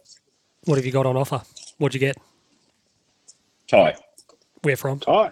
What 0.64 0.78
have 0.78 0.86
you 0.86 0.94
got 0.94 1.06
on 1.06 1.18
offer? 1.18 1.42
What'd 1.78 1.94
you 1.94 2.00
get? 2.00 2.16
Thai. 3.68 3.96
Where 4.62 4.78
from? 4.78 5.00
Thai. 5.02 5.32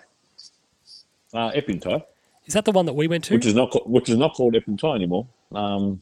Uh, 1.33 1.51
Epping 1.55 1.79
Thai, 1.79 2.03
Is 2.45 2.53
that 2.53 2.65
the 2.65 2.71
one 2.71 2.85
that 2.85 2.93
we 2.93 3.07
went 3.07 3.23
to? 3.25 3.33
which 3.35 3.45
is 3.45 3.53
not 3.53 3.89
which 3.89 4.09
is 4.09 4.17
not 4.17 4.33
called 4.33 4.55
Epping 4.55 4.77
Thai 4.77 4.95
anymore. 4.95 5.27
Um, 5.53 6.01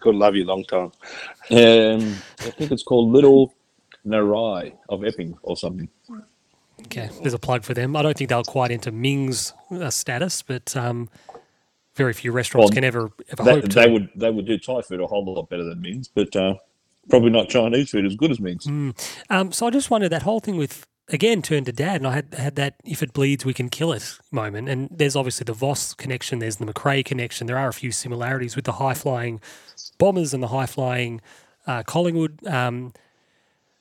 Good 0.00 0.14
love 0.14 0.36
you 0.36 0.44
long 0.44 0.62
time. 0.64 0.92
um, 1.50 2.16
I 2.40 2.50
think 2.50 2.70
it's 2.70 2.82
called 2.82 3.10
Little 3.12 3.54
Narai 4.06 4.72
of 4.90 5.04
Epping 5.04 5.36
or 5.42 5.56
something. 5.56 5.88
Okay, 6.82 7.08
there's 7.22 7.32
a 7.34 7.38
plug 7.38 7.64
for 7.64 7.72
them. 7.72 7.96
I 7.96 8.02
don't 8.02 8.16
think 8.16 8.28
they'll 8.28 8.44
quite 8.44 8.70
into 8.70 8.92
Ming's 8.92 9.54
uh, 9.70 9.88
status, 9.88 10.42
but 10.42 10.76
um, 10.76 11.08
very 11.94 12.12
few 12.12 12.30
restaurants 12.30 12.68
Well, 12.70 12.74
can 12.74 12.84
ever 12.84 13.10
ever 13.32 13.42
That, 13.42 13.54
hope 13.54 13.68
to. 13.70 13.74
they 13.74 13.88
would 13.90 14.10
they 14.14 14.30
would 14.30 14.46
do 14.46 14.58
Thai 14.58 14.82
food 14.82 15.00
a 15.00 15.06
whole 15.06 15.24
lot 15.24 15.48
better 15.48 15.64
than 15.64 15.80
Ming's, 15.80 16.08
but 16.08 16.36
uh, 16.36 16.54
probably 17.08 17.30
not 17.30 17.48
Chinese 17.48 17.90
food 17.90 18.04
as 18.04 18.14
good 18.14 18.30
as 18.30 18.38
Ming's. 18.38 18.66
Um, 19.30 19.50
so 19.52 19.66
I 19.66 19.70
just 19.70 19.90
wondered 19.90 20.10
that 20.10 20.22
whole 20.22 20.40
thing 20.40 20.56
with 20.58 20.86
again 21.08 21.42
turned 21.42 21.66
to 21.66 21.72
dad, 21.72 21.96
and 21.96 22.06
I 22.06 22.12
had 22.12 22.34
had 22.34 22.56
that 22.56 22.76
if 22.84 23.02
it 23.02 23.12
bleeds 23.12 23.44
we 23.44 23.54
can 23.54 23.68
kill 23.68 23.92
it 23.92 24.18
moment. 24.30 24.68
And 24.68 24.88
there's 24.90 25.16
obviously 25.16 25.44
the 25.44 25.52
Voss 25.52 25.94
connection, 25.94 26.38
there's 26.38 26.56
the 26.56 26.66
McRae 26.66 27.04
connection. 27.04 27.46
There 27.46 27.58
are 27.58 27.68
a 27.68 27.72
few 27.72 27.92
similarities 27.92 28.56
with 28.56 28.64
the 28.64 28.72
high 28.72 28.94
flying 28.94 29.40
bombers 29.98 30.34
and 30.34 30.42
the 30.42 30.48
high 30.48 30.66
flying 30.66 31.20
uh, 31.66 31.82
Collingwood. 31.82 32.46
Um, 32.46 32.92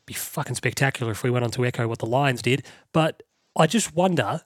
be 0.06 0.14
fucking 0.14 0.56
spectacular 0.56 1.12
if 1.12 1.24
we 1.24 1.32
went 1.32 1.44
on 1.44 1.52
to 1.52 1.66
echo 1.66 1.88
what 1.88 2.00
the 2.00 2.06
Lions 2.06 2.42
did. 2.42 2.64
But 2.94 3.24
I 3.58 3.68
just 3.68 3.96
wonder, 3.96 4.42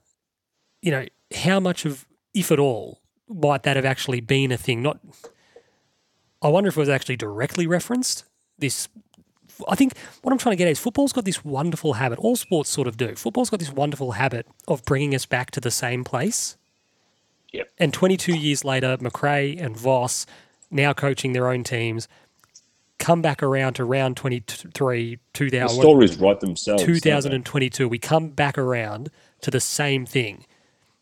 you 0.81 0.91
know, 0.91 1.05
how 1.35 1.59
much 1.59 1.85
of, 1.85 2.05
if 2.33 2.51
at 2.51 2.59
all, 2.59 3.01
might 3.27 3.63
that 3.63 3.75
have 3.75 3.85
actually 3.85 4.21
been 4.21 4.51
a 4.51 4.57
thing? 4.57 4.81
Not. 4.81 4.99
I 6.41 6.47
wonder 6.47 6.69
if 6.69 6.77
it 6.77 6.79
was 6.79 6.89
actually 6.89 7.17
directly 7.17 7.67
referenced. 7.67 8.23
This 8.57 8.87
I 9.67 9.75
think 9.75 9.97
what 10.21 10.31
I'm 10.31 10.37
trying 10.37 10.53
to 10.53 10.57
get 10.57 10.67
at 10.67 10.71
is 10.71 10.79
football's 10.79 11.13
got 11.13 11.25
this 11.25 11.43
wonderful 11.43 11.93
habit. 11.93 12.19
All 12.19 12.35
sports 12.35 12.69
sort 12.69 12.87
of 12.87 12.97
do. 12.97 13.15
Football's 13.15 13.49
got 13.49 13.59
this 13.59 13.71
wonderful 13.71 14.13
habit 14.13 14.47
of 14.67 14.83
bringing 14.85 15.13
us 15.15 15.25
back 15.25 15.51
to 15.51 15.59
the 15.59 15.71
same 15.71 16.03
place. 16.03 16.57
Yep. 17.51 17.69
And 17.77 17.93
22 17.93 18.35
years 18.35 18.63
later, 18.63 18.97
McRae 18.97 19.59
and 19.61 19.75
Voss, 19.75 20.25
now 20.69 20.93
coaching 20.93 21.33
their 21.33 21.47
own 21.47 21.63
teams, 21.63 22.07
come 22.99 23.21
back 23.21 23.41
around 23.41 23.73
to 23.73 23.85
round 23.85 24.17
23, 24.17 25.17
2000. 25.33 25.49
The 25.49 25.59
2000, 25.59 25.81
stories 25.81 26.17
write 26.17 26.39
themselves. 26.41 26.83
2022. 26.83 27.87
We 27.87 27.97
come 27.97 28.29
back 28.29 28.57
around 28.57 29.09
to 29.41 29.49
the 29.49 29.59
same 29.59 30.05
thing. 30.05 30.45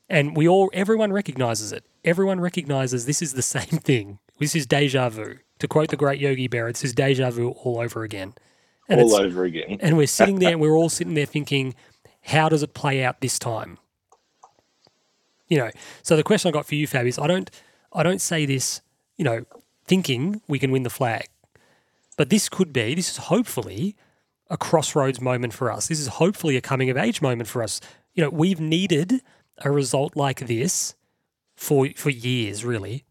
And 0.09 0.37
we 0.37 0.47
all, 0.47 0.69
everyone 0.73 1.11
recognizes 1.11 1.73
it. 1.73 1.83
Everyone 2.05 2.39
recognizes 2.39 3.05
this 3.05 3.21
is 3.21 3.33
the 3.33 3.41
same 3.57 3.79
thing. 3.79 4.19
This 4.39 4.55
is 4.55 4.65
deja 4.65 5.09
vu. 5.09 5.39
To 5.59 5.67
quote 5.67 5.89
the 5.89 5.97
great 5.97 6.21
Yogi 6.21 6.47
Berra, 6.47 6.71
this 6.71 6.83
is 6.83 6.93
deja 6.93 7.31
vu 7.31 7.49
all 7.49 7.79
over 7.79 8.03
again. 8.03 8.35
And 8.89 9.01
all 9.01 9.15
over 9.15 9.43
again. 9.43 9.77
and 9.81 9.97
we're 9.97 10.07
sitting 10.19 10.39
there 10.39 10.51
and 10.51 10.61
we're 10.61 10.75
all 10.75 10.89
sitting 10.89 11.13
there 11.13 11.25
thinking, 11.25 11.75
how 12.21 12.49
does 12.49 12.63
it 12.63 12.73
play 12.73 13.03
out 13.03 13.21
this 13.21 13.37
time? 13.39 13.77
You 15.47 15.57
know, 15.57 15.71
so 16.03 16.15
the 16.15 16.23
question 16.23 16.49
I 16.49 16.51
got 16.51 16.65
for 16.65 16.75
you, 16.75 16.87
Fab, 16.87 17.05
is 17.05 17.17
I 17.17 17.27
don't 17.27 17.49
I 17.93 18.03
don't 18.03 18.21
say 18.21 18.45
this, 18.45 18.81
you 19.17 19.23
know, 19.23 19.45
thinking 19.85 20.41
we 20.47 20.59
can 20.59 20.71
win 20.71 20.83
the 20.83 20.89
flag. 20.89 21.27
But 22.17 22.29
this 22.29 22.49
could 22.49 22.73
be, 22.73 22.95
this 22.95 23.11
is 23.11 23.17
hopefully 23.17 23.95
a 24.49 24.57
crossroads 24.57 25.21
moment 25.21 25.53
for 25.53 25.71
us. 25.71 25.87
This 25.87 25.99
is 25.99 26.07
hopefully 26.07 26.57
a 26.57 26.61
coming 26.61 26.89
of 26.89 26.97
age 26.97 27.21
moment 27.21 27.47
for 27.47 27.63
us. 27.63 27.79
You 28.13 28.23
know, 28.23 28.29
we've 28.29 28.59
needed 28.59 29.21
a 29.59 29.71
result 29.71 30.15
like 30.15 30.47
this 30.47 30.95
for 31.55 31.89
for 31.95 32.09
years, 32.09 32.65
really. 32.65 33.05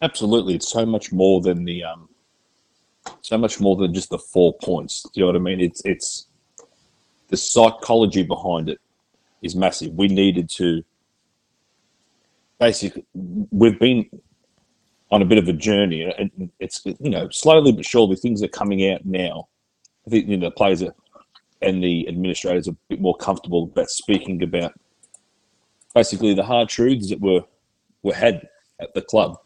Absolutely, 0.00 0.54
it's 0.54 0.70
so 0.70 0.86
much 0.86 1.12
more 1.12 1.40
than 1.40 1.64
the 1.64 1.84
um, 1.84 2.08
so 3.22 3.38
much 3.38 3.60
more 3.60 3.76
than 3.76 3.94
just 3.94 4.10
the 4.10 4.18
four 4.18 4.54
points. 4.62 5.02
Do 5.02 5.10
you 5.14 5.22
know 5.22 5.26
what 5.28 5.36
I 5.36 5.40
mean? 5.40 5.60
It's 5.60 5.82
it's 5.84 6.26
the 7.28 7.36
psychology 7.36 8.22
behind 8.22 8.68
it 8.68 8.80
is 9.42 9.54
massive. 9.54 9.92
We 9.94 10.08
needed 10.08 10.48
to 10.50 10.82
basically 12.58 13.04
we've 13.50 13.78
been 13.78 14.08
on 15.10 15.22
a 15.22 15.24
bit 15.24 15.38
of 15.38 15.48
a 15.48 15.52
journey, 15.52 16.02
and 16.02 16.50
it's 16.58 16.84
you 16.84 17.10
know 17.10 17.28
slowly 17.30 17.72
but 17.72 17.84
surely 17.84 18.16
things 18.16 18.42
are 18.42 18.48
coming 18.48 18.90
out 18.90 19.04
now. 19.04 19.48
I 20.06 20.10
think 20.10 20.28
you 20.28 20.36
know 20.36 20.46
the 20.46 20.52
players 20.52 20.82
are, 20.82 20.94
and 21.62 21.82
the 21.82 22.08
administrators 22.08 22.68
are 22.68 22.72
a 22.72 22.76
bit 22.88 23.00
more 23.00 23.16
comfortable 23.16 23.64
about 23.64 23.90
speaking 23.90 24.42
about 24.42 24.72
basically 25.94 26.34
the 26.34 26.44
hard 26.44 26.68
truths 26.68 27.10
that 27.10 27.20
were 27.20 27.42
were 28.02 28.14
had 28.14 28.48
at 28.80 28.94
the 28.94 29.02
club 29.02 29.38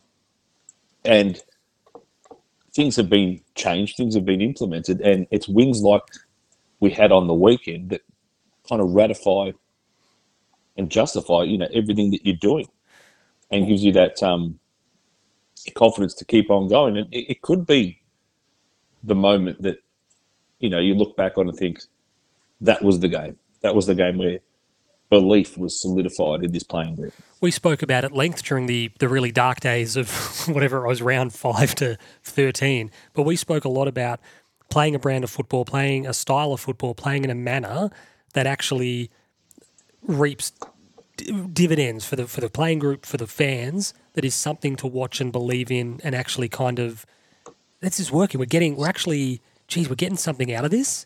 and 1.05 1.43
things 2.75 2.97
have 2.97 3.09
been 3.09 3.41
changed, 3.55 3.97
things 3.97 4.15
have 4.15 4.25
been 4.25 4.41
implemented, 4.41 5.01
and 5.01 5.27
it's 5.31 5.49
wins 5.49 5.83
like 5.83 6.03
we 6.81 6.91
had 6.91 7.13
on 7.13 7.27
the 7.27 7.35
weekend 7.35 7.91
that 7.91 8.03
kind 8.69 8.81
of 8.81 8.91
ratify 8.91 9.53
and 10.77 10.91
justify, 10.91 11.43
you 11.43 11.59
know, 11.59 11.69
everything 11.73 12.11
that 12.11 12.25
you're 12.25 12.37
doing, 12.37 12.69
and 13.51 13.69
gives 13.69 13.85
you 13.85 13.93
that 13.93 14.23
um, 14.23 14.59
confidence 15.75 16.15
to 16.15 16.25
keep 16.25 16.51
on 16.51 16.69
going. 16.69 16.97
And 16.97 17.13
it, 17.13 17.31
it 17.31 17.43
could 17.43 17.67
be 17.67 18.01
the 19.05 19.15
moment 19.15 19.61
that 19.63 19.79
you 20.61 20.71
know 20.71 20.79
you 20.79 20.95
look 20.95 21.17
back 21.17 21.37
on 21.37 21.49
and 21.49 21.57
think 21.57 21.83
that 22.61 22.83
was 22.83 23.01
the 23.01 23.09
game. 23.09 23.37
That 23.61 23.75
was 23.75 23.87
the 23.87 23.95
game 23.95 24.19
where 24.19 24.41
belief 25.13 25.59
was 25.59 25.79
solidified 25.79 26.43
in 26.43 26.53
this 26.53 26.63
playing 26.63 26.95
group. 26.95 27.13
We 27.43 27.51
spoke 27.51 27.83
about 27.83 28.03
at 28.03 28.13
length 28.13 28.43
during 28.45 28.65
the, 28.65 28.91
the 28.99 29.11
really 29.11 29.31
dark 29.31 29.61
days 29.61 29.95
of 29.95 30.09
whatever 30.49 30.83
it 30.83 30.89
was, 30.89 31.03
round 31.03 31.35
five 31.35 31.75
to 31.77 31.99
13. 32.25 32.91
But 33.13 33.25
we 33.25 33.37
spoke 33.37 33.67
a 33.67 33.69
lot 33.69 33.89
about 33.89 34.21
playing 34.71 34.95
a 34.95 34.99
brand 34.99 35.23
of 35.23 35.29
football, 35.29 35.67
playing 35.67 36.07
a 36.07 36.15
style 36.15 36.55
of 36.55 36.61
football, 36.61 36.95
playing 36.95 37.25
in 37.25 37.31
a 37.31 37.35
manner 37.35 37.91
that 38.33 38.47
actually 38.47 39.11
reaps 40.01 40.51
d- 41.19 41.31
dividends 41.53 42.07
for 42.07 42.17
the 42.17 42.27
for 42.27 42.41
the 42.41 42.49
playing 42.49 42.79
group, 42.79 43.05
for 43.05 43.19
the 43.19 43.27
fans. 43.27 43.93
That 44.15 44.25
is 44.25 44.35
something 44.35 44.77
to 44.77 44.87
watch 44.87 45.21
and 45.21 45.31
believe 45.31 45.71
in, 45.71 46.01
and 46.03 46.15
actually 46.15 46.49
kind 46.49 46.79
of 46.79 47.05
this 47.81 48.01
is 48.01 48.11
working. 48.11 48.39
We're 48.41 48.47
getting, 48.47 48.77
we're 48.77 48.89
actually, 48.89 49.43
geez, 49.69 49.91
we're 49.91 49.97
getting 49.97 50.17
something 50.17 50.55
out 50.55 50.65
of 50.65 50.71
this. 50.71 51.05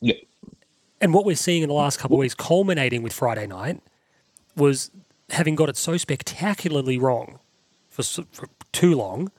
Yeah, 0.00 0.14
And 1.00 1.14
what 1.14 1.24
we're 1.24 1.36
seeing 1.36 1.62
in 1.62 1.68
the 1.68 1.74
last 1.74 1.98
couple 1.98 2.16
of 2.16 2.20
weeks, 2.20 2.34
culminating 2.34 3.02
with 3.02 3.12
Friday 3.12 3.46
night, 3.46 3.80
was 4.56 4.90
having 5.30 5.54
got 5.54 5.68
it 5.68 5.76
so 5.76 5.96
spectacularly 5.96 6.98
wrong 6.98 7.38
for, 7.88 8.02
for 8.02 8.48
too 8.72 8.94
long. 8.94 9.30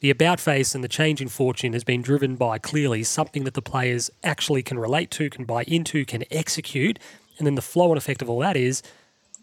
The 0.00 0.10
about 0.10 0.40
face 0.40 0.74
and 0.74 0.82
the 0.82 0.88
change 0.88 1.20
in 1.20 1.28
fortune 1.28 1.72
has 1.74 1.84
been 1.84 2.02
driven 2.02 2.34
by 2.34 2.58
clearly 2.58 3.04
something 3.04 3.44
that 3.44 3.54
the 3.54 3.62
players 3.62 4.10
actually 4.24 4.62
can 4.62 4.78
relate 4.78 5.10
to, 5.12 5.30
can 5.30 5.44
buy 5.44 5.62
into, 5.64 6.04
can 6.04 6.24
execute. 6.30 6.98
And 7.38 7.46
then 7.46 7.54
the 7.54 7.62
flow 7.62 7.90
and 7.90 7.96
effect 7.96 8.20
of 8.20 8.28
all 8.28 8.40
that 8.40 8.56
is 8.56 8.82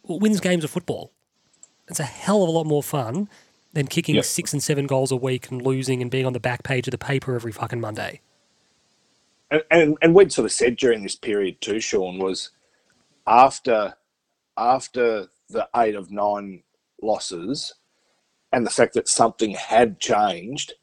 well, 0.04 0.20
wins 0.20 0.42
games 0.42 0.64
of 0.64 0.70
football. 0.70 1.12
It's 1.88 2.00
a 2.00 2.04
hell 2.04 2.44
of 2.44 2.50
a 2.50 2.52
lot 2.52 2.66
more 2.66 2.84
fun 2.84 3.30
than 3.74 3.88
kicking 3.88 4.16
Yep. 4.16 4.26
six 4.26 4.54
and 4.54 4.62
seven 4.62 4.86
goals 4.86 5.12
a 5.12 5.16
week 5.16 5.50
and 5.50 5.62
losing 5.62 6.02
and 6.02 6.12
being 6.12 6.26
on 6.26 6.34
the 6.34 6.40
back 6.40 6.64
page 6.64 6.88
of 6.88 6.92
the 6.92 6.98
paper 6.98 7.36
every 7.36 7.52
fucking 7.52 7.80
Monday. 7.80 8.22
And, 9.52 9.64
and 9.72 9.98
and 10.02 10.16
we'd 10.16 10.32
sort 10.34 10.46
of 10.46 10.52
said 10.54 10.78
during 10.78 11.04
this 11.04 11.16
period 11.16 11.62
too, 11.62 11.80
Sean, 11.80 12.20
was 12.20 12.52
after 13.28 13.96
after 14.58 15.28
the 15.50 15.70
eight 15.78 15.96
of 15.96 16.12
nine 16.12 16.64
losses 17.02 17.76
and 18.54 18.66
the 18.66 18.72
fact 18.72 18.94
that 18.96 19.08
something 19.10 19.52
had 19.52 20.00
changed 20.00 20.74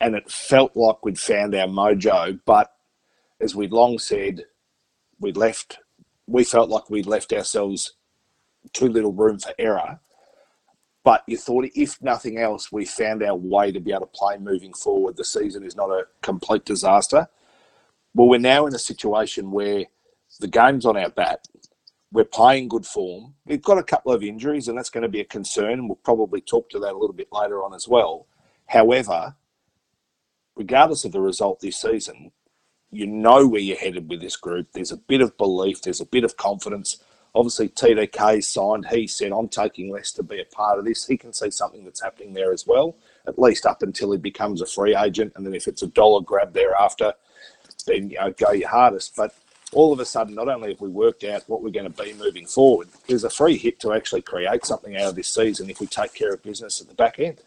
and 0.00 0.14
it 0.16 0.30
felt 0.30 0.76
like 0.76 1.04
we'd 1.04 1.18
found 1.20 1.54
our 1.54 1.68
mojo, 1.68 2.40
but 2.46 2.72
as 3.40 3.54
we'd 3.56 3.72
long 3.72 3.98
said, 3.98 4.44
we'd 5.20 5.36
left 5.36 5.78
we 6.28 6.44
felt 6.44 6.70
like 6.70 6.90
we'd 6.90 7.06
left 7.06 7.32
ourselves 7.32 7.94
too 8.72 8.88
little 8.88 9.12
room 9.12 9.38
for 9.38 9.52
error. 9.58 10.00
but 11.04 11.22
you 11.26 11.36
thought 11.36 11.66
if 11.74 12.00
nothing 12.02 12.38
else, 12.38 12.70
we 12.72 12.84
found 12.84 13.22
our 13.22 13.36
way 13.36 13.72
to 13.72 13.80
be 13.80 13.92
able 13.92 14.02
to 14.02 14.06
play 14.08 14.38
moving 14.38 14.72
forward. 14.74 15.16
The 15.16 15.24
season 15.24 15.64
is 15.64 15.76
not 15.76 15.90
a 15.90 16.04
complete 16.22 16.64
disaster. 16.64 17.28
Well, 18.14 18.28
we're 18.28 18.38
now 18.38 18.66
in 18.66 18.74
a 18.74 18.78
situation 18.78 19.50
where 19.50 19.84
the 20.40 20.46
game's 20.46 20.84
on 20.84 20.98
our 20.98 21.08
bat. 21.08 21.46
We're 22.12 22.24
playing 22.24 22.68
good 22.68 22.84
form. 22.84 23.34
We've 23.46 23.62
got 23.62 23.78
a 23.78 23.82
couple 23.82 24.12
of 24.12 24.22
injuries, 24.22 24.68
and 24.68 24.76
that's 24.76 24.90
going 24.90 25.02
to 25.02 25.08
be 25.08 25.20
a 25.20 25.24
concern. 25.24 25.88
We'll 25.88 25.96
probably 25.96 26.42
talk 26.42 26.68
to 26.70 26.78
that 26.80 26.92
a 26.92 26.98
little 26.98 27.14
bit 27.14 27.28
later 27.32 27.64
on 27.64 27.72
as 27.72 27.88
well. 27.88 28.26
However, 28.66 29.34
regardless 30.56 31.06
of 31.06 31.12
the 31.12 31.22
result 31.22 31.60
this 31.60 31.80
season, 31.80 32.32
you 32.90 33.06
know 33.06 33.48
where 33.48 33.62
you're 33.62 33.78
headed 33.78 34.10
with 34.10 34.20
this 34.20 34.36
group. 34.36 34.68
There's 34.72 34.92
a 34.92 34.98
bit 34.98 35.22
of 35.22 35.38
belief, 35.38 35.80
there's 35.80 36.02
a 36.02 36.06
bit 36.06 36.24
of 36.24 36.36
confidence. 36.36 37.02
Obviously, 37.34 37.70
TDK 37.70 38.44
signed. 38.44 38.88
He 38.90 39.06
said, 39.06 39.32
I'm 39.32 39.48
taking 39.48 39.90
less 39.90 40.12
to 40.12 40.22
be 40.22 40.38
a 40.42 40.54
part 40.54 40.78
of 40.78 40.84
this. 40.84 41.06
He 41.06 41.16
can 41.16 41.32
see 41.32 41.50
something 41.50 41.82
that's 41.82 42.02
happening 42.02 42.34
there 42.34 42.52
as 42.52 42.66
well, 42.66 42.94
at 43.26 43.38
least 43.38 43.64
up 43.64 43.82
until 43.82 44.12
he 44.12 44.18
becomes 44.18 44.60
a 44.60 44.66
free 44.66 44.94
agent. 44.94 45.32
And 45.34 45.46
then 45.46 45.54
if 45.54 45.66
it's 45.66 45.82
a 45.82 45.86
dollar 45.86 46.20
grab 46.20 46.52
thereafter, 46.52 47.14
then 47.86 48.10
you 48.10 48.18
know, 48.18 48.32
go 48.32 48.52
your 48.52 48.68
hardest. 48.68 49.16
But 49.16 49.34
all 49.72 49.92
of 49.92 50.00
a 50.00 50.04
sudden, 50.04 50.34
not 50.34 50.48
only 50.48 50.70
have 50.70 50.80
we 50.80 50.88
worked 50.88 51.24
out 51.24 51.42
what 51.46 51.62
we're 51.62 51.70
going 51.70 51.90
to 51.90 52.02
be 52.02 52.12
moving 52.12 52.46
forward, 52.46 52.88
there's 53.06 53.24
a 53.24 53.30
free 53.30 53.56
hit 53.56 53.80
to 53.80 53.92
actually 53.92 54.22
create 54.22 54.64
something 54.64 54.96
out 54.96 55.08
of 55.08 55.14
this 55.14 55.28
season 55.28 55.70
if 55.70 55.80
we 55.80 55.86
take 55.86 56.12
care 56.14 56.32
of 56.32 56.42
business 56.42 56.80
at 56.80 56.88
the 56.88 56.94
back 56.94 57.18
end. 57.18 57.40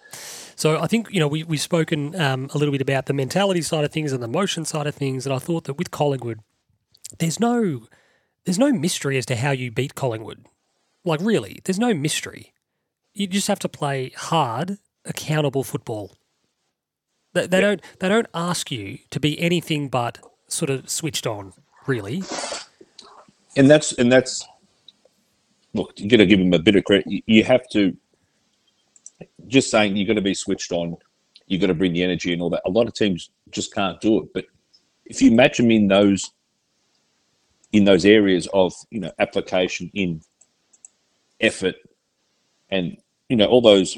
So 0.56 0.80
I 0.80 0.88
think 0.88 1.12
you 1.12 1.20
know 1.20 1.28
we 1.28 1.44
we've 1.44 1.62
spoken 1.62 2.20
um, 2.20 2.50
a 2.54 2.58
little 2.58 2.72
bit 2.72 2.82
about 2.82 3.06
the 3.06 3.14
mentality 3.14 3.62
side 3.62 3.84
of 3.84 3.92
things 3.92 4.12
and 4.12 4.24
the 4.24 4.28
motion 4.28 4.66
side 4.66 4.88
of 4.88 4.96
things, 4.96 5.26
and 5.26 5.34
I 5.34 5.40
thought 5.40 5.66
that 5.66 5.78
with 5.78 5.92
Collingwood, 5.92 6.40
there's 7.20 7.40
no 7.40 7.88
there's 8.46 8.60
no 8.60 8.72
mystery 8.72 9.18
as 9.18 9.26
to 9.28 9.36
how 9.36 9.52
you 9.52 9.72
beat 9.72 9.96
Collingwood. 9.96 10.46
Like 11.04 11.20
really, 11.22 11.60
there's 11.66 11.80
no 11.80 11.94
mystery. 11.94 12.54
You 13.14 13.28
just 13.28 13.48
have 13.48 13.60
to 13.60 13.70
play 13.70 14.12
hard, 14.16 14.78
accountable 15.06 15.64
football. 15.64 16.16
They, 17.36 17.48
they 17.48 17.62
don't 17.62 17.82
they 18.00 18.10
don't 18.10 18.28
ask 18.34 18.72
you 18.72 18.98
to 19.12 19.20
be 19.20 19.40
anything 19.40 19.90
but 19.90 20.18
sort 20.48 20.70
of 20.70 20.90
switched 20.90 21.28
on 21.28 21.54
really. 21.86 22.24
And 23.58 23.70
that's 23.70 23.92
and 23.94 24.12
that's 24.12 24.48
look. 25.74 25.92
You 25.98 26.10
got 26.10 26.18
to 26.18 26.26
give 26.26 26.40
them 26.40 26.54
a 26.54 26.60
bit 26.60 26.78
of 26.78 26.86
credit. 26.86 27.06
You, 27.08 27.22
you 27.28 27.44
have 27.44 27.68
to 27.70 27.96
just 29.48 29.70
saying 29.70 29.96
you're 29.96 30.08
going 30.08 30.16
to 30.16 30.22
be 30.22 30.34
switched 30.34 30.72
on. 30.72 30.96
You've 31.48 31.62
got 31.62 31.68
to 31.68 31.76
bring 31.76 31.94
the 31.94 32.04
energy 32.04 32.34
and 32.34 32.42
all 32.42 32.50
that. 32.50 32.64
A 32.66 32.70
lot 32.70 32.88
of 32.88 32.94
teams 32.94 33.30
just 33.52 33.74
can't 33.74 34.00
do 34.02 34.24
it. 34.24 34.34
But 34.34 34.46
if 35.06 35.22
you 35.22 35.32
match 35.32 35.58
them 35.58 35.70
in 35.72 35.88
those 35.88 36.32
in 37.74 37.84
those 37.84 38.06
areas 38.06 38.48
of 38.54 38.74
you 38.92 39.02
know 39.02 39.12
application 39.20 39.92
in 39.94 40.22
effort 41.42 41.76
and 42.70 42.96
you 43.28 43.36
know 43.36 43.46
all 43.46 43.62
those 43.62 43.98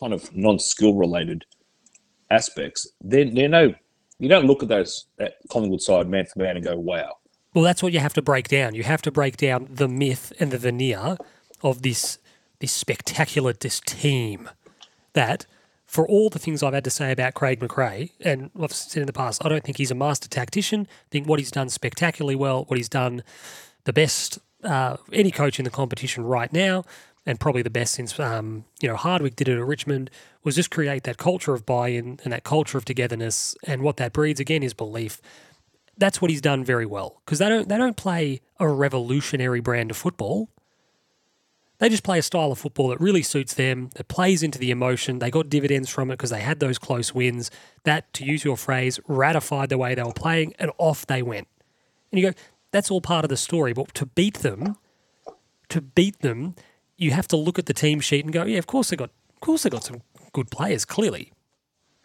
kind 0.00 0.12
of 0.12 0.34
non-skill 0.34 0.94
related 0.94 1.44
aspects, 2.32 2.88
then 3.00 3.34
they're 3.34 3.48
no 3.48 3.74
you 4.18 4.28
don't 4.28 4.46
look 4.46 4.62
at 4.62 4.68
those 4.68 5.06
that 5.18 5.34
Collingwood 5.50 5.82
side 5.82 6.08
man 6.08 6.26
for 6.26 6.38
man 6.38 6.56
and 6.56 6.64
go, 6.64 6.78
wow. 6.78 7.16
Well, 7.54 7.64
that's 7.64 7.82
what 7.82 7.92
you 7.92 7.98
have 7.98 8.14
to 8.14 8.22
break 8.22 8.46
down. 8.46 8.74
You 8.76 8.84
have 8.84 9.02
to 9.02 9.10
break 9.10 9.36
down 9.36 9.66
the 9.68 9.88
myth 9.88 10.32
and 10.38 10.52
the 10.52 10.58
veneer 10.58 11.16
of 11.62 11.82
this 11.82 12.18
this 12.60 12.72
spectacular 12.72 13.52
this 13.52 13.80
team 13.80 14.48
that 15.14 15.46
for 15.84 16.06
all 16.08 16.30
the 16.30 16.38
things 16.38 16.62
I've 16.62 16.72
had 16.72 16.84
to 16.84 16.90
say 16.90 17.10
about 17.10 17.34
Craig 17.34 17.58
McRae, 17.58 18.12
and 18.20 18.50
I've 18.58 18.72
said 18.72 19.00
in 19.00 19.06
the 19.06 19.12
past, 19.12 19.44
I 19.44 19.48
don't 19.48 19.64
think 19.64 19.76
he's 19.76 19.90
a 19.90 19.96
master 19.96 20.28
tactician. 20.28 20.86
I 20.88 21.08
think 21.10 21.26
what 21.26 21.40
he's 21.40 21.50
done 21.50 21.68
spectacularly 21.68 22.36
well, 22.36 22.64
what 22.68 22.76
he's 22.78 22.88
done 22.88 23.24
the 23.84 23.92
best 23.92 24.38
uh, 24.62 24.96
any 25.12 25.32
coach 25.32 25.58
in 25.58 25.64
the 25.64 25.70
competition 25.70 26.24
right 26.24 26.52
now, 26.52 26.84
and 27.24 27.38
probably 27.38 27.62
the 27.62 27.70
best 27.70 27.94
since 27.94 28.18
um, 28.18 28.64
you 28.80 28.88
know 28.88 28.96
Hardwick 28.96 29.36
did 29.36 29.48
it 29.48 29.58
at 29.58 29.64
Richmond, 29.64 30.10
was 30.42 30.56
just 30.56 30.70
create 30.70 31.04
that 31.04 31.18
culture 31.18 31.54
of 31.54 31.64
buy-in 31.64 32.20
and 32.24 32.32
that 32.32 32.44
culture 32.44 32.78
of 32.78 32.84
togetherness. 32.84 33.54
And 33.64 33.82
what 33.82 33.96
that 33.98 34.12
breeds 34.12 34.40
again 34.40 34.62
is 34.62 34.74
belief. 34.74 35.20
That's 35.96 36.22
what 36.22 36.30
he's 36.30 36.40
done 36.40 36.64
very 36.64 36.86
well 36.86 37.20
because 37.24 37.38
they 37.38 37.48
don't 37.48 37.68
they 37.68 37.76
don't 37.76 37.96
play 37.96 38.40
a 38.58 38.68
revolutionary 38.68 39.60
brand 39.60 39.90
of 39.90 39.96
football. 39.96 40.48
They 41.78 41.88
just 41.88 42.04
play 42.04 42.18
a 42.18 42.22
style 42.22 42.52
of 42.52 42.60
football 42.60 42.88
that 42.88 43.00
really 43.00 43.22
suits 43.22 43.54
them, 43.54 43.90
that 43.96 44.06
plays 44.06 44.44
into 44.44 44.56
the 44.56 44.70
emotion. 44.70 45.18
They 45.18 45.32
got 45.32 45.48
dividends 45.48 45.88
from 45.88 46.12
it 46.12 46.14
because 46.14 46.30
they 46.30 46.40
had 46.40 46.60
those 46.60 46.78
close 46.78 47.12
wins. 47.12 47.50
That, 47.82 48.12
to 48.12 48.24
use 48.24 48.44
your 48.44 48.56
phrase, 48.56 49.00
ratified 49.08 49.68
the 49.68 49.76
way 49.76 49.96
they 49.96 50.02
were 50.04 50.12
playing, 50.12 50.54
and 50.60 50.70
off 50.78 51.04
they 51.04 51.22
went. 51.22 51.48
And 52.12 52.20
you 52.20 52.30
go, 52.30 52.38
that's 52.70 52.88
all 52.88 53.00
part 53.00 53.24
of 53.24 53.30
the 53.30 53.36
story. 53.36 53.72
But 53.72 53.94
to 53.94 54.06
beat 54.06 54.38
them, 54.38 54.76
to 55.70 55.80
beat 55.80 56.20
them, 56.20 56.54
you 57.02 57.10
have 57.10 57.28
to 57.28 57.36
look 57.36 57.58
at 57.58 57.66
the 57.66 57.74
team 57.74 58.00
sheet 58.00 58.24
and 58.24 58.32
go, 58.32 58.44
yeah, 58.44 58.58
of 58.58 58.66
course 58.66 58.90
they 58.90 58.96
got, 58.96 59.10
of 59.34 59.40
course 59.40 59.64
they 59.64 59.70
got 59.70 59.84
some 59.84 60.02
good 60.32 60.50
players, 60.50 60.84
clearly. 60.84 61.32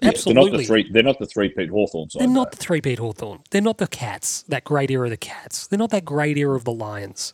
Yeah, 0.01 0.09
Absolutely. 0.09 0.43
They're 0.43 0.51
not 0.51 0.57
the 0.57 0.65
three. 0.65 0.91
They're 0.91 1.03
not 1.03 1.19
the 1.19 1.25
three 1.25 1.49
Pete 1.49 1.69
Hawthorn 1.69 2.09
side. 2.09 2.21
They're 2.21 2.27
not 2.27 2.51
though. 2.51 2.55
the 2.55 2.63
three 2.63 2.81
Pete 2.81 2.99
Hawthorn. 2.99 3.39
They're 3.49 3.61
not 3.61 3.79
the 3.79 3.87
Cats, 3.87 4.43
that 4.43 4.63
great 4.63 4.91
era 4.91 5.05
of 5.05 5.09
the 5.09 5.17
Cats. 5.17 5.65
They're 5.67 5.79
not 5.79 5.89
that 5.89 6.05
great 6.05 6.37
era 6.37 6.55
of 6.55 6.65
the 6.65 6.71
Lions. 6.71 7.33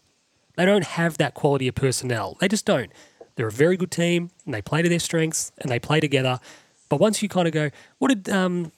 They 0.56 0.65
don't 0.65 0.86
have 0.86 1.17
that 1.17 1.34
quality 1.34 1.67
of 1.67 1.76
personnel. 1.76 2.38
They 2.39 2.47
just 2.47 2.65
don't. 2.65 2.91
They're 3.36 3.47
a 3.47 3.52
very 3.52 3.76
good 3.76 3.91
team 3.91 4.30
and 4.45 4.54
they 4.54 4.62
play 4.62 4.82
to 4.82 4.89
their 4.89 4.99
strengths 4.99 5.52
and 5.58 5.71
they 5.71 5.80
play 5.80 5.99
together. 5.99 6.39
But 6.89 6.99
once 6.99 7.23
you 7.23 7.28
kind 7.28 7.47
of 7.47 7.54
go, 7.54 7.71
what 7.97 8.10
did 8.10 8.30
um, 8.30 8.71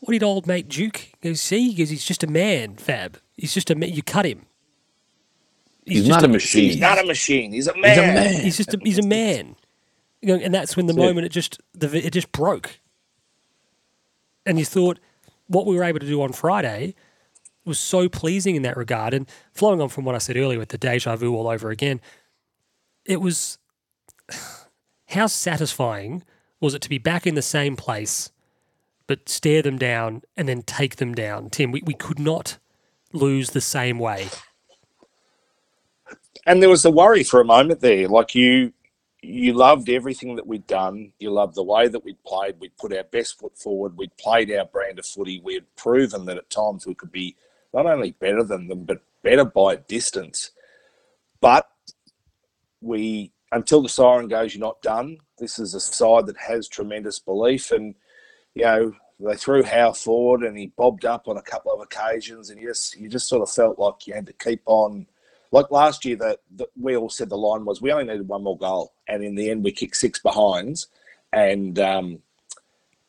what 0.00 0.12
did 0.12 0.22
old 0.22 0.46
mate 0.46 0.68
Duke 0.68 1.10
go 1.20 1.32
see? 1.32 1.70
He 1.70 1.74
goes, 1.74 1.90
he's 1.90 2.04
just 2.04 2.22
a 2.22 2.28
man, 2.28 2.76
Fab. 2.76 3.18
He's 3.36 3.52
just 3.52 3.70
a 3.70 3.74
man. 3.74 3.92
You 3.92 4.02
cut 4.02 4.24
him. 4.24 4.46
He's, 5.88 6.06
just 6.06 6.20
not 6.20 6.24
a 6.24 6.28
machine. 6.28 6.64
He's 6.64 6.80
not 6.80 6.98
a 6.98 7.06
machine. 7.06 7.52
He's 7.52 7.66
a 7.66 7.76
man. 7.76 7.90
He's 7.90 7.98
a 7.98 8.02
man. 8.02 8.40
He's 8.42 8.56
just 8.56 8.74
a, 8.74 8.78
he's 8.82 8.98
a 8.98 9.06
man. 9.06 9.56
You 10.20 10.36
know, 10.36 10.44
and 10.44 10.52
that's 10.52 10.76
when 10.76 10.86
the 10.86 10.92
That's 10.92 11.04
it. 11.04 11.06
moment 11.08 11.26
it 11.26 11.30
just 11.30 11.60
the 11.74 12.06
it 12.06 12.12
just 12.12 12.32
broke. 12.32 12.80
And 14.44 14.58
you 14.58 14.64
thought 14.64 14.98
what 15.46 15.66
we 15.66 15.76
were 15.76 15.84
able 15.84 16.00
to 16.00 16.06
do 16.06 16.22
on 16.22 16.32
Friday 16.32 16.94
was 17.64 17.78
so 17.78 18.08
pleasing 18.08 18.56
in 18.56 18.62
that 18.62 18.76
regard. 18.76 19.14
And 19.14 19.28
flowing 19.52 19.80
on 19.80 19.88
from 19.88 20.04
what 20.04 20.14
I 20.14 20.18
said 20.18 20.36
earlier 20.36 20.58
with 20.58 20.70
the 20.70 20.78
deja 20.78 21.16
vu 21.16 21.34
all 21.34 21.48
over 21.48 21.70
again, 21.70 22.00
it 23.04 23.20
was 23.20 23.58
how 25.08 25.26
satisfying 25.26 26.24
was 26.60 26.74
it 26.74 26.82
to 26.82 26.88
be 26.88 26.98
back 26.98 27.26
in 27.26 27.34
the 27.34 27.42
same 27.42 27.76
place, 27.76 28.30
but 29.06 29.28
stare 29.28 29.62
them 29.62 29.78
down 29.78 30.22
and 30.36 30.48
then 30.48 30.62
take 30.62 30.96
them 30.96 31.14
down. 31.14 31.50
Tim, 31.50 31.70
we, 31.70 31.82
we 31.84 31.94
could 31.94 32.18
not 32.18 32.58
lose 33.12 33.50
the 33.50 33.60
same 33.60 33.98
way. 33.98 34.28
And 36.48 36.62
there 36.62 36.70
was 36.70 36.82
the 36.82 36.90
worry 36.90 37.22
for 37.22 37.42
a 37.42 37.44
moment 37.44 37.80
there. 37.80 38.08
Like 38.08 38.34
you, 38.34 38.72
you 39.20 39.52
loved 39.52 39.90
everything 39.90 40.34
that 40.36 40.46
we'd 40.46 40.66
done. 40.66 41.12
You 41.18 41.30
loved 41.30 41.54
the 41.54 41.62
way 41.62 41.88
that 41.88 42.02
we'd 42.02 42.24
played. 42.24 42.58
We'd 42.58 42.76
put 42.78 42.96
our 42.96 43.04
best 43.04 43.38
foot 43.38 43.56
forward. 43.58 43.98
We'd 43.98 44.16
played 44.16 44.50
our 44.52 44.64
brand 44.64 44.98
of 44.98 45.04
footy. 45.04 45.42
We 45.44 45.52
had 45.54 45.76
proven 45.76 46.24
that 46.24 46.38
at 46.38 46.48
times 46.48 46.86
we 46.86 46.94
could 46.94 47.12
be 47.12 47.36
not 47.74 47.84
only 47.84 48.12
better 48.12 48.42
than 48.42 48.66
them, 48.66 48.84
but 48.84 49.02
better 49.22 49.44
by 49.44 49.76
distance. 49.76 50.52
But 51.42 51.68
we, 52.80 53.30
until 53.52 53.82
the 53.82 53.90
siren 53.90 54.26
goes, 54.26 54.54
you're 54.54 54.60
not 54.60 54.80
done. 54.80 55.18
This 55.36 55.58
is 55.58 55.74
a 55.74 55.80
side 55.80 56.24
that 56.28 56.38
has 56.38 56.66
tremendous 56.66 57.18
belief, 57.18 57.70
and 57.72 57.94
you 58.54 58.64
know 58.64 58.94
they 59.20 59.36
threw 59.36 59.62
Howe 59.62 59.92
forward, 59.92 60.44
and 60.44 60.56
he 60.56 60.68
bobbed 60.68 61.04
up 61.04 61.28
on 61.28 61.36
a 61.36 61.42
couple 61.42 61.72
of 61.72 61.80
occasions, 61.80 62.48
and 62.48 62.60
just 62.60 62.98
you 62.98 63.08
just 63.08 63.28
sort 63.28 63.42
of 63.42 63.50
felt 63.50 63.78
like 63.78 64.06
you 64.06 64.14
had 64.14 64.26
to 64.26 64.32
keep 64.32 64.62
on 64.64 65.06
like 65.50 65.70
last 65.70 66.04
year 66.04 66.16
that 66.16 66.38
we 66.78 66.96
all 66.96 67.08
said 67.08 67.28
the 67.28 67.36
line 67.36 67.64
was 67.64 67.80
we 67.80 67.92
only 67.92 68.04
needed 68.04 68.28
one 68.28 68.42
more 68.42 68.58
goal 68.58 68.92
and 69.06 69.22
in 69.22 69.34
the 69.34 69.50
end 69.50 69.64
we 69.64 69.72
kicked 69.72 69.96
six 69.96 70.18
behinds 70.18 70.88
and 71.32 71.78
um 71.78 72.18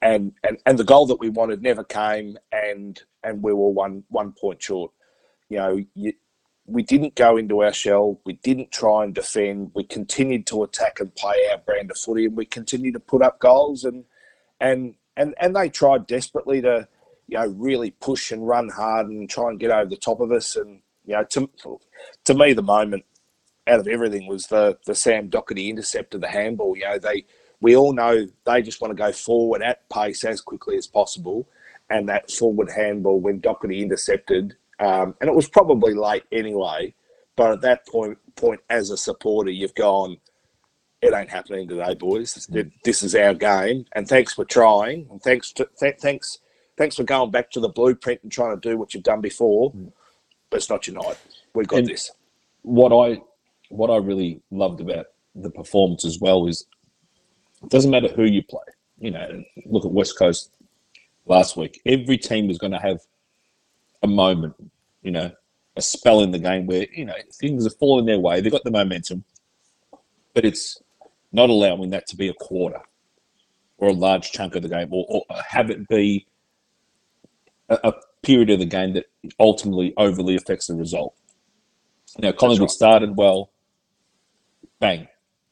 and 0.02 0.34
and 0.44 0.58
and 0.66 0.78
the 0.78 0.84
goal 0.84 1.06
that 1.06 1.20
we 1.20 1.30
wanted 1.30 1.62
never 1.62 1.84
came 1.84 2.38
and 2.52 3.02
and 3.24 3.44
we 3.44 3.54
were 3.54 3.70
one 3.70 4.04
one 4.10 4.32
point 4.32 4.62
short. 4.62 4.92
You 5.50 5.58
know 5.58 5.84
you, 5.96 6.14
we 6.66 6.84
didn't 6.84 7.16
go 7.16 7.38
into 7.38 7.64
our 7.64 7.74
shell 7.74 8.20
we 8.26 8.34
didn't 8.34 8.72
try 8.72 9.04
and 9.04 9.16
defend 9.16 9.72
we 9.74 9.84
continued 9.84 10.46
to 10.48 10.64
attack 10.64 11.00
and 11.00 11.14
play 11.16 11.36
our 11.52 11.58
brand 11.58 11.90
of 11.90 11.98
footy 11.98 12.26
and 12.26 12.38
we 12.38 12.46
continued 12.46 12.94
to 12.94 13.00
put 13.00 13.24
up 13.24 13.40
goals 13.40 13.84
and 13.84 14.06
and 14.62 14.94
and 15.18 15.34
and 15.40 15.56
they 15.56 15.68
tried 15.68 16.06
desperately 16.06 16.62
to 16.62 16.88
you 17.28 17.38
know 17.38 17.48
really 17.48 17.92
push 17.92 18.32
and 18.32 18.48
run 18.48 18.70
hard 18.70 19.08
and 19.08 19.30
try 19.30 19.50
and 19.50 19.60
get 19.60 19.72
over 19.72 19.90
the 19.90 19.98
top 19.98 20.20
of 20.20 20.32
us 20.32 20.56
and 20.56 20.82
you 21.10 21.16
know 21.16 21.24
to 21.24 21.50
to 22.26 22.34
me 22.36 22.54
the 22.54 22.62
moment 22.62 23.04
out 23.68 23.80
of 23.80 23.88
everything 23.88 24.28
was 24.28 24.48
the 24.48 24.78
the 24.86 24.96
Sam 24.96 25.30
Docherty 25.30 25.68
intercept 25.68 26.14
of 26.16 26.22
the 26.22 26.28
handball. 26.28 26.78
You 26.78 26.86
know, 26.86 27.00
they 27.00 27.26
we 27.62 27.76
all 27.76 27.94
know 27.94 28.28
they 28.46 28.62
just 28.62 28.80
want 28.80 28.96
to 28.96 29.04
go 29.04 29.12
forward 29.12 29.62
at 29.62 29.88
pace 29.90 30.24
as 30.24 30.40
quickly 30.40 30.78
as 30.78 30.88
possible, 30.88 31.48
and 31.90 32.08
that 32.10 32.32
forward 32.32 32.70
handball 32.72 33.20
when 33.20 33.42
Docherty 33.42 33.82
intercepted, 33.82 34.56
um, 34.80 35.16
and 35.20 35.30
it 35.30 35.36
was 35.36 35.50
probably 35.50 35.94
late 35.94 36.24
anyway. 36.32 36.94
But 37.36 37.54
at 37.54 37.62
that 37.62 37.88
point, 37.88 38.18
point 38.36 38.60
as 38.70 38.90
a 38.90 38.98
supporter, 38.98 39.50
you've 39.50 39.76
gone, 39.76 40.18
it 41.02 41.14
ain't 41.14 41.30
happening 41.30 41.70
today, 41.70 41.96
boys. 41.96 42.48
This 42.84 43.02
is 43.02 43.16
our 43.16 43.34
game, 43.34 43.86
and 43.94 44.08
thanks 44.08 44.34
for 44.34 44.46
trying, 44.46 45.08
and 45.10 45.22
thanks 45.22 45.52
to 45.54 45.68
th- 45.80 45.98
thanks 46.00 46.40
thanks 46.78 46.96
for 46.96 47.04
going 47.04 47.32
back 47.32 47.52
to 47.52 47.60
the 47.60 47.70
blueprint 47.70 48.22
and 48.24 48.32
trying 48.32 48.60
to 48.60 48.70
do 48.70 48.78
what 48.78 48.94
you've 48.94 49.04
done 49.04 49.22
before. 49.22 49.74
But 50.50 50.58
it's 50.58 50.70
not 50.70 50.88
night. 50.90 51.18
We've 51.54 51.68
got 51.68 51.80
And- 51.80 51.88
this. 51.88 52.12
what 52.62 52.92
I 52.92 53.22
what 53.70 53.92
I 53.92 53.98
really 53.98 54.42
loved 54.50 54.82
about 54.82 55.06
the 55.36 55.52
performance 55.52 56.04
as 56.04 56.20
well 56.20 56.48
is 56.48 56.66
it 57.64 57.70
doesn't 57.70 57.92
matter 57.92 58.08
who 58.08 58.24
you 58.24 58.42
play. 58.44 58.64
You 59.00 59.12
know, 59.12 59.44
look 59.66 59.86
at 59.86 59.92
West 59.92 60.18
Coast 60.18 60.52
last 61.28 61.56
week. 61.56 61.80
Every 61.86 62.18
team 62.18 62.50
is 62.50 62.58
going 62.58 62.72
to 62.74 62.80
have 62.80 63.00
a 64.02 64.08
moment, 64.08 64.56
you 65.04 65.12
know, 65.12 65.32
a 65.76 65.82
spell 65.82 66.22
in 66.22 66.32
the 66.32 66.40
game 66.40 66.66
where 66.66 66.88
you 66.92 67.06
know 67.06 67.14
things 67.34 67.66
are 67.66 67.70
falling 67.70 68.06
their 68.08 68.20
way. 68.20 68.42
They've 68.42 68.52
got 68.52 68.64
the 68.64 68.72
momentum, 68.72 69.24
but 70.34 70.46
it's 70.46 70.82
not 71.32 71.50
allowing 71.52 71.92
that 71.92 72.08
to 72.08 72.16
be 72.18 72.28
a 72.28 72.34
quarter 72.34 72.82
or 73.78 73.90
a 73.90 73.94
large 73.94 74.32
chunk 74.32 74.56
of 74.56 74.64
the 74.64 74.68
game, 74.70 74.90
or, 74.92 75.06
or 75.08 75.24
have 75.48 75.70
it 75.70 75.88
be 75.88 76.26
a, 77.70 77.78
a 77.84 77.94
period 78.22 78.50
of 78.50 78.60
the 78.60 78.66
game 78.66 78.94
that 78.94 79.06
ultimately 79.40 79.94
overly 79.98 80.36
affects 80.36 80.68
the 80.68 80.76
result. 80.76 81.16
Now, 82.18 82.32
Collingwood 82.32 82.70
right. 82.70 82.72
started 82.72 83.16
well. 83.16 83.52
Bang, 84.80 85.08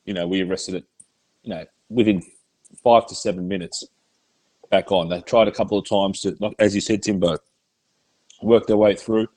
you 0.05 0.13
know, 0.13 0.27
we 0.27 0.41
arrested 0.41 0.75
it. 0.75 0.85
You 1.43 1.51
know, 1.51 1.65
within 1.89 2.21
five 2.83 3.05
to 3.07 3.15
seven 3.15 3.47
minutes, 3.47 3.85
back 4.69 4.91
on. 4.91 5.09
They 5.09 5.21
tried 5.21 5.47
a 5.47 5.51
couple 5.51 5.77
of 5.77 5.87
times 5.87 6.21
to, 6.21 6.35
like, 6.39 6.55
as 6.59 6.75
you 6.75 6.81
said, 6.81 7.03
Timbo, 7.03 7.37
work 8.41 8.67
their 8.67 8.77
way 8.77 8.95
through. 8.95 9.27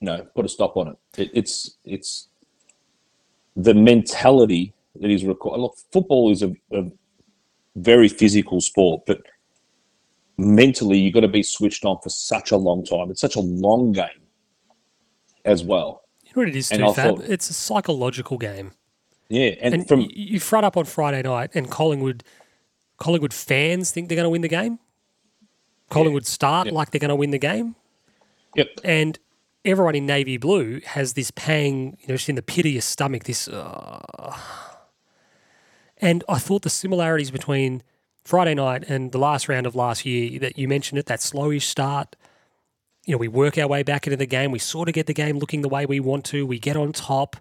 No, 0.00 0.26
put 0.34 0.44
a 0.44 0.48
stop 0.48 0.76
on 0.76 0.88
it. 0.88 0.96
it 1.16 1.30
it's 1.32 1.76
it's 1.84 2.28
the 3.54 3.74
mentality 3.74 4.72
that 4.96 5.10
is 5.10 5.24
required. 5.24 5.60
Look, 5.60 5.76
football 5.92 6.30
is 6.32 6.42
a, 6.42 6.52
a 6.72 6.90
very 7.76 8.08
physical 8.08 8.60
sport, 8.60 9.02
but 9.06 9.22
mentally 10.42 10.98
you've 10.98 11.14
got 11.14 11.20
to 11.20 11.28
be 11.28 11.42
switched 11.42 11.84
on 11.84 11.98
for 12.02 12.08
such 12.10 12.50
a 12.50 12.56
long 12.56 12.84
time. 12.84 13.10
It's 13.10 13.20
such 13.20 13.36
a 13.36 13.40
long 13.40 13.92
game 13.92 14.08
as 15.44 15.64
well. 15.64 16.02
You 16.24 16.30
know 16.36 16.42
what 16.42 16.48
it 16.48 16.56
is 16.56 16.70
And 16.70 16.82
too, 16.82 16.92
Fab? 16.92 17.16
thought- 17.18 17.28
It's 17.28 17.50
a 17.50 17.54
psychological 17.54 18.38
game. 18.38 18.72
Yeah, 19.28 19.54
and, 19.60 19.74
And 19.74 19.88
from 19.88 20.08
you 20.12 20.38
front 20.40 20.66
up 20.66 20.76
on 20.76 20.84
Friday 20.84 21.22
night, 21.22 21.50
and 21.54 21.70
Collingwood, 21.70 22.22
Collingwood 22.98 23.32
fans 23.32 23.90
think 23.90 24.08
they're 24.08 24.16
going 24.16 24.24
to 24.26 24.30
win 24.30 24.42
the 24.42 24.48
game. 24.48 24.78
Collingwood 25.88 26.26
start 26.26 26.66
Yeah. 26.66 26.74
like 26.74 26.90
they're 26.90 26.98
going 26.98 27.08
to 27.08 27.16
win 27.16 27.30
the 27.30 27.38
game, 27.38 27.74
yep, 28.56 28.68
and 28.84 29.18
everyone 29.64 29.94
in 29.94 30.04
navy 30.06 30.36
blue 30.36 30.80
has 30.84 31.12
this 31.14 31.30
pang, 31.30 31.96
you 32.00 32.08
know, 32.08 32.14
just 32.16 32.28
in 32.28 32.34
the 32.34 32.42
pit 32.42 32.66
of 32.66 32.72
your 32.72 32.82
stomach. 32.82 33.24
This, 33.24 33.48
uh... 33.48 34.36
and 35.98 36.24
I 36.28 36.38
thought 36.38 36.62
the 36.62 36.70
similarities 36.70 37.30
between 37.30 37.82
Friday 38.24 38.54
night 38.54 38.84
and 38.88 39.12
the 39.12 39.18
last 39.18 39.48
round 39.48 39.66
of 39.66 39.74
last 39.74 40.06
year 40.06 40.38
that 40.38 40.56
you 40.58 40.68
mentioned 40.68 40.98
it, 40.98 41.06
that 41.06 41.20
slowish 41.20 41.62
start. 41.62 42.14
You 43.04 43.12
know, 43.12 43.18
we 43.18 43.28
work 43.28 43.58
our 43.58 43.66
way 43.66 43.82
back 43.82 44.06
into 44.06 44.16
the 44.16 44.26
game. 44.26 44.52
We 44.52 44.60
sort 44.60 44.88
of 44.88 44.94
get 44.94 45.06
the 45.06 45.14
game 45.14 45.38
looking 45.38 45.62
the 45.62 45.68
way 45.68 45.86
we 45.86 45.98
want 45.98 46.24
to. 46.26 46.46
We 46.46 46.60
get 46.60 46.76
on 46.76 46.92
top. 46.92 47.36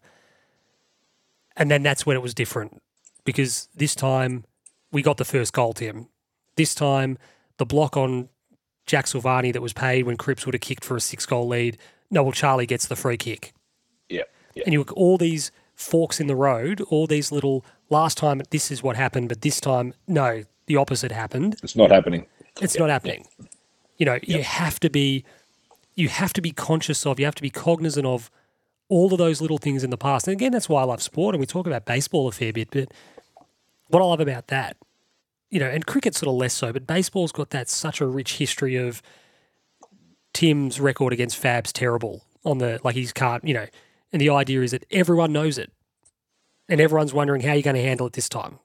And 1.55 1.69
then 1.69 1.83
that's 1.83 2.05
when 2.05 2.17
it 2.17 2.21
was 2.21 2.33
different 2.33 2.81
because 3.25 3.67
this 3.75 3.93
time 3.93 4.45
we 4.91 5.01
got 5.03 5.17
the 5.17 5.25
first 5.25 5.53
goal, 5.53 5.73
Tim. 5.73 6.07
This 6.55 6.73
time 6.73 7.17
the 7.57 7.65
block 7.65 7.95
on 7.95 8.29
Jack 8.87 9.05
Silvagni 9.05 9.53
that 9.53 9.61
was 9.61 9.73
paid 9.73 10.05
when 10.05 10.17
Cripps 10.17 10.45
would 10.45 10.55
have 10.55 10.61
kicked 10.61 10.83
for 10.83 10.95
a 10.95 11.01
six 11.01 11.25
goal 11.25 11.47
lead. 11.47 11.77
No, 12.09 12.23
well, 12.23 12.31
Charlie 12.31 12.65
gets 12.65 12.87
the 12.87 12.95
free 12.95 13.17
kick. 13.17 13.53
yeah, 14.09 14.23
yeah. 14.55 14.63
And 14.65 14.73
you 14.73 14.79
look 14.79 14.91
all 14.97 15.17
these 15.17 15.51
forks 15.75 16.19
in 16.19 16.27
the 16.27 16.35
road, 16.35 16.81
all 16.89 17.07
these 17.07 17.31
little 17.31 17.63
last 17.89 18.17
time 18.17 18.41
this 18.49 18.71
is 18.71 18.81
what 18.81 18.95
happened, 18.95 19.29
but 19.29 19.41
this 19.41 19.61
time, 19.61 19.93
no, 20.07 20.43
the 20.67 20.75
opposite 20.77 21.11
happened. 21.11 21.57
It's 21.63 21.75
not 21.75 21.91
happening. 21.91 22.27
It's 22.61 22.77
not 22.77 22.89
happening. 22.89 23.25
You 23.97 24.05
know, 24.05 24.19
you 24.23 24.43
have 24.43 24.79
to 24.81 24.89
be 24.89 25.23
you 25.95 26.07
have 26.07 26.33
to 26.33 26.41
be 26.41 26.51
conscious 26.51 27.05
of, 27.05 27.19
you 27.19 27.25
have 27.25 27.35
to 27.35 27.41
be 27.41 27.49
cognizant 27.49 28.05
of 28.05 28.31
all 28.89 29.11
of 29.11 29.17
those 29.17 29.41
little 29.41 29.57
things 29.57 29.83
in 29.83 29.89
the 29.89 29.97
past. 29.97 30.27
And 30.27 30.33
again, 30.33 30.51
that's 30.51 30.69
why 30.69 30.81
I 30.81 30.85
love 30.85 31.01
sport 31.01 31.35
and 31.35 31.39
we 31.39 31.45
talk 31.45 31.67
about 31.67 31.85
baseball 31.85 32.27
a 32.27 32.31
fair 32.31 32.53
bit, 32.53 32.69
but 32.71 32.91
what 33.89 34.01
I 34.01 34.05
love 34.05 34.19
about 34.19 34.47
that, 34.47 34.77
you 35.49 35.59
know, 35.59 35.67
and 35.67 35.85
cricket 35.85 36.15
sort 36.15 36.29
of 36.29 36.35
less 36.35 36.53
so, 36.53 36.71
but 36.73 36.87
baseball's 36.87 37.31
got 37.31 37.49
that 37.51 37.69
such 37.69 38.01
a 38.01 38.07
rich 38.07 38.37
history 38.37 38.75
of 38.75 39.01
Tim's 40.33 40.79
record 40.79 41.13
against 41.13 41.37
Fab's 41.37 41.73
terrible 41.73 42.23
on 42.43 42.57
the 42.57 42.79
like 42.83 42.95
he's 42.95 43.11
can't, 43.11 43.43
you 43.45 43.53
know, 43.53 43.67
and 44.11 44.21
the 44.21 44.29
idea 44.29 44.61
is 44.61 44.71
that 44.71 44.85
everyone 44.91 45.31
knows 45.31 45.57
it. 45.57 45.71
And 46.69 46.79
everyone's 46.79 47.13
wondering 47.13 47.41
how 47.41 47.51
you're 47.51 47.63
going 47.63 47.75
to 47.75 47.81
handle 47.81 48.07
it 48.07 48.13
this 48.13 48.29
time 48.29 48.59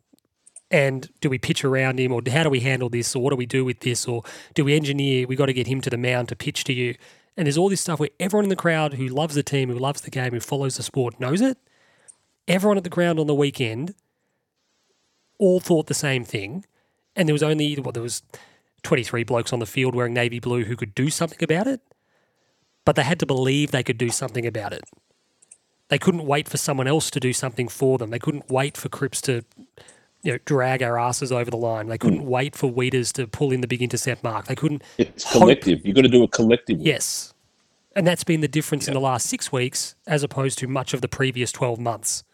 and 0.70 1.08
do 1.20 1.30
we 1.30 1.38
pitch 1.38 1.64
around 1.64 2.00
him 2.00 2.12
or 2.12 2.20
how 2.28 2.42
do 2.42 2.50
we 2.50 2.60
handle 2.60 2.88
this 2.88 3.14
or 3.14 3.22
what 3.22 3.30
do 3.30 3.36
we 3.36 3.46
do 3.46 3.64
with 3.64 3.80
this 3.80 4.06
or 4.06 4.22
do 4.54 4.64
we 4.64 4.74
engineer 4.74 5.26
we 5.26 5.36
got 5.36 5.46
to 5.46 5.52
get 5.52 5.66
him 5.66 5.80
to 5.80 5.90
the 5.90 5.96
mound 5.96 6.28
to 6.28 6.36
pitch 6.36 6.64
to 6.64 6.72
you. 6.72 6.94
And 7.36 7.46
there's 7.46 7.58
all 7.58 7.68
this 7.68 7.80
stuff 7.80 8.00
where 8.00 8.08
everyone 8.18 8.46
in 8.46 8.48
the 8.48 8.56
crowd 8.56 8.94
who 8.94 9.06
loves 9.06 9.34
the 9.34 9.42
team 9.42 9.68
who 9.68 9.78
loves 9.78 10.00
the 10.00 10.10
game 10.10 10.32
who 10.32 10.40
follows 10.40 10.76
the 10.76 10.82
sport 10.82 11.20
knows 11.20 11.40
it. 11.40 11.58
Everyone 12.48 12.76
at 12.76 12.84
the 12.84 12.90
ground 12.90 13.18
on 13.18 13.26
the 13.26 13.34
weekend 13.34 13.94
all 15.38 15.60
thought 15.60 15.86
the 15.86 15.94
same 15.94 16.24
thing. 16.24 16.64
And 17.14 17.28
there 17.28 17.34
was 17.34 17.42
only 17.42 17.74
what 17.76 17.94
there 17.94 18.02
was 18.02 18.22
23 18.82 19.24
blokes 19.24 19.52
on 19.52 19.58
the 19.58 19.66
field 19.66 19.94
wearing 19.94 20.14
navy 20.14 20.38
blue 20.38 20.64
who 20.64 20.76
could 20.76 20.94
do 20.94 21.10
something 21.10 21.42
about 21.42 21.66
it 21.66 21.80
but 22.86 22.96
they 22.96 23.02
had 23.02 23.20
to 23.20 23.26
believe 23.26 23.72
they 23.72 23.82
could 23.82 23.98
do 23.98 24.08
something 24.08 24.46
about 24.46 24.72
it. 24.72 24.84
They 25.88 25.98
couldn't 25.98 26.24
wait 26.24 26.48
for 26.48 26.56
someone 26.56 26.86
else 26.86 27.10
to 27.10 27.20
do 27.20 27.34
something 27.34 27.68
for 27.68 27.98
them. 27.98 28.10
They 28.10 28.18
couldn't 28.18 28.48
wait 28.48 28.76
for 28.76 28.88
Cripps 28.88 29.20
to 29.22 29.44
you 30.26 30.32
know, 30.32 30.38
drag 30.44 30.82
our 30.82 30.98
asses 30.98 31.30
over 31.30 31.50
the 31.52 31.56
line. 31.56 31.86
They 31.86 31.98
couldn't 31.98 32.26
wait 32.26 32.56
for 32.56 32.66
Weeders 32.66 33.12
to 33.12 33.28
pull 33.28 33.52
in 33.52 33.60
the 33.60 33.68
big 33.68 33.80
intercept 33.80 34.24
mark. 34.24 34.46
They 34.46 34.56
couldn't. 34.56 34.82
It's 34.98 35.22
hope- 35.22 35.42
collective. 35.42 35.86
You've 35.86 35.94
got 35.94 36.02
to 36.02 36.08
do 36.08 36.24
a 36.24 36.28
collective. 36.28 36.80
Yes. 36.80 37.32
And 37.94 38.04
that's 38.04 38.24
been 38.24 38.40
the 38.40 38.48
difference 38.48 38.88
in 38.88 38.94
the 38.94 39.00
last 39.00 39.26
six 39.28 39.52
weeks 39.52 39.94
as 40.06 40.24
opposed 40.24 40.58
to 40.58 40.66
much 40.66 40.92
of 40.94 41.00
the 41.00 41.06
previous 41.08 41.52
12 41.52 41.78
months. 41.78 42.24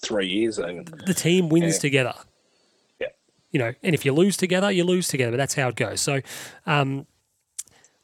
Three 0.00 0.28
years. 0.28 0.58
And 0.58 0.86
The 1.06 1.14
team 1.14 1.48
wins 1.48 1.74
Yeah. 1.74 1.80
together. 1.80 2.14
Yeah. 3.00 3.08
You 3.50 3.58
know, 3.58 3.72
and 3.82 3.92
if 3.94 4.04
you 4.04 4.12
lose 4.12 4.36
together, 4.36 4.70
you 4.70 4.84
lose 4.84 5.08
together. 5.08 5.32
But 5.32 5.38
that's 5.38 5.54
how 5.54 5.68
it 5.68 5.74
goes. 5.76 6.00
So, 6.00 6.20
um, 6.66 7.06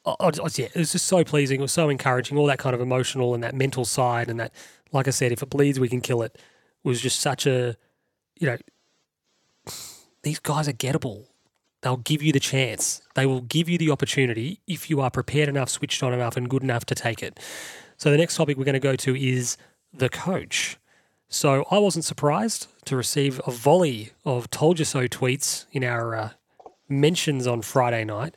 I, 0.04 0.16
I, 0.20 0.26
I- 0.28 0.48
yeah, 0.56 0.66
it 0.66 0.76
was 0.76 0.92
just 0.92 1.06
so 1.06 1.22
pleasing. 1.22 1.60
It 1.60 1.62
was 1.62 1.72
so 1.72 1.88
encouraging. 1.88 2.36
All 2.38 2.46
that 2.46 2.58
kind 2.58 2.74
of 2.74 2.80
emotional 2.80 3.34
and 3.34 3.42
that 3.44 3.54
mental 3.54 3.84
side, 3.84 4.28
and 4.28 4.40
that, 4.40 4.52
like 4.90 5.06
I 5.06 5.10
said, 5.12 5.30
if 5.30 5.42
it 5.44 5.50
bleeds, 5.50 5.78
we 5.78 5.88
can 5.88 6.00
kill 6.00 6.22
it. 6.22 6.36
Was 6.82 7.00
just 7.00 7.20
such 7.20 7.46
a, 7.46 7.76
you 8.38 8.46
know, 8.46 8.56
these 10.22 10.38
guys 10.38 10.68
are 10.68 10.72
gettable. 10.72 11.26
They'll 11.82 11.98
give 11.98 12.22
you 12.22 12.32
the 12.32 12.40
chance. 12.40 13.02
They 13.14 13.26
will 13.26 13.42
give 13.42 13.68
you 13.68 13.78
the 13.78 13.90
opportunity 13.90 14.60
if 14.66 14.90
you 14.90 15.00
are 15.00 15.10
prepared 15.10 15.48
enough, 15.48 15.68
switched 15.68 16.02
on 16.02 16.12
enough, 16.12 16.36
and 16.36 16.48
good 16.48 16.62
enough 16.62 16.84
to 16.86 16.94
take 16.94 17.22
it. 17.22 17.38
So 17.96 18.10
the 18.10 18.16
next 18.16 18.36
topic 18.36 18.56
we're 18.56 18.64
going 18.64 18.72
to 18.74 18.80
go 18.80 18.96
to 18.96 19.16
is 19.16 19.56
the 19.92 20.08
coach. 20.08 20.76
So 21.28 21.66
I 21.70 21.78
wasn't 21.78 22.04
surprised 22.04 22.68
to 22.86 22.96
receive 22.96 23.40
a 23.46 23.50
volley 23.50 24.12
of 24.24 24.50
"told 24.50 24.78
you 24.78 24.84
so" 24.84 25.06
tweets 25.06 25.66
in 25.72 25.84
our 25.84 26.14
uh, 26.14 26.30
mentions 26.88 27.46
on 27.46 27.62
Friday 27.62 28.04
night 28.04 28.34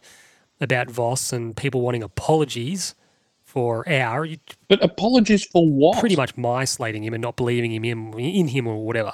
about 0.59 0.91
Voss 0.91 1.33
and 1.33 1.55
people 1.55 1.81
wanting 1.81 2.03
apologies 2.03 2.95
for 3.43 3.87
our 3.89 4.27
But 4.67 4.83
apologies 4.83 5.43
for 5.43 5.67
what? 5.67 5.99
pretty 5.99 6.15
much 6.15 6.37
my 6.37 6.63
slating 6.65 7.03
him 7.03 7.13
and 7.13 7.21
not 7.21 7.35
believing 7.35 7.71
him 7.71 7.83
in, 7.83 8.13
in 8.19 8.47
him 8.49 8.67
or 8.67 8.85
whatever. 8.85 9.13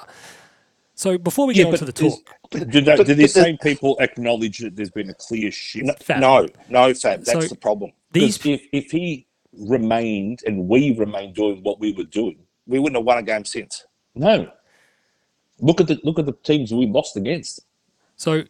So 0.98 1.16
before 1.16 1.46
we 1.46 1.54
Yeah, 1.54 1.66
get 1.66 1.74
on 1.74 1.78
to 1.78 1.84
the 1.84 1.92
talk, 1.92 2.18
Do, 2.50 2.58
they, 2.80 2.96
do 2.96 3.04
these 3.14 3.32
the- 3.32 3.42
same 3.44 3.56
people 3.58 3.96
acknowledge 4.00 4.58
that 4.58 4.74
there's 4.74 4.90
been 4.90 5.08
a 5.10 5.14
clear 5.14 5.52
shift? 5.52 6.02
Fab. 6.02 6.20
no, 6.20 6.48
no, 6.68 6.92
Fab. 6.92 7.22
That's 7.24 7.44
So- 7.44 7.48
the 7.48 7.54
problem. 7.54 7.92
these 8.10 8.44
if, 8.44 8.62
if 8.72 8.90
he 8.90 9.28
remained 9.52 10.40
and 10.44 10.66
we 10.66 10.90
remained 10.96 11.36
doing 11.36 11.62
what 11.62 11.78
we 11.78 11.92
were 11.92 12.02
doing, 12.02 12.38
We 12.66 12.80
wouldn't 12.80 12.96
have 12.96 13.06
won 13.06 13.18
a 13.18 13.22
game 13.22 13.44
since. 13.44 13.86
no. 14.16 14.50
Look 15.60 15.80
at 15.80 15.86
the 15.88 15.98
look 16.04 16.18
at 16.20 16.26
the 16.26 16.32
teams 16.44 16.72
we 16.72 16.86
lost 16.86 17.16
against. 17.16 17.60
So 18.16 18.42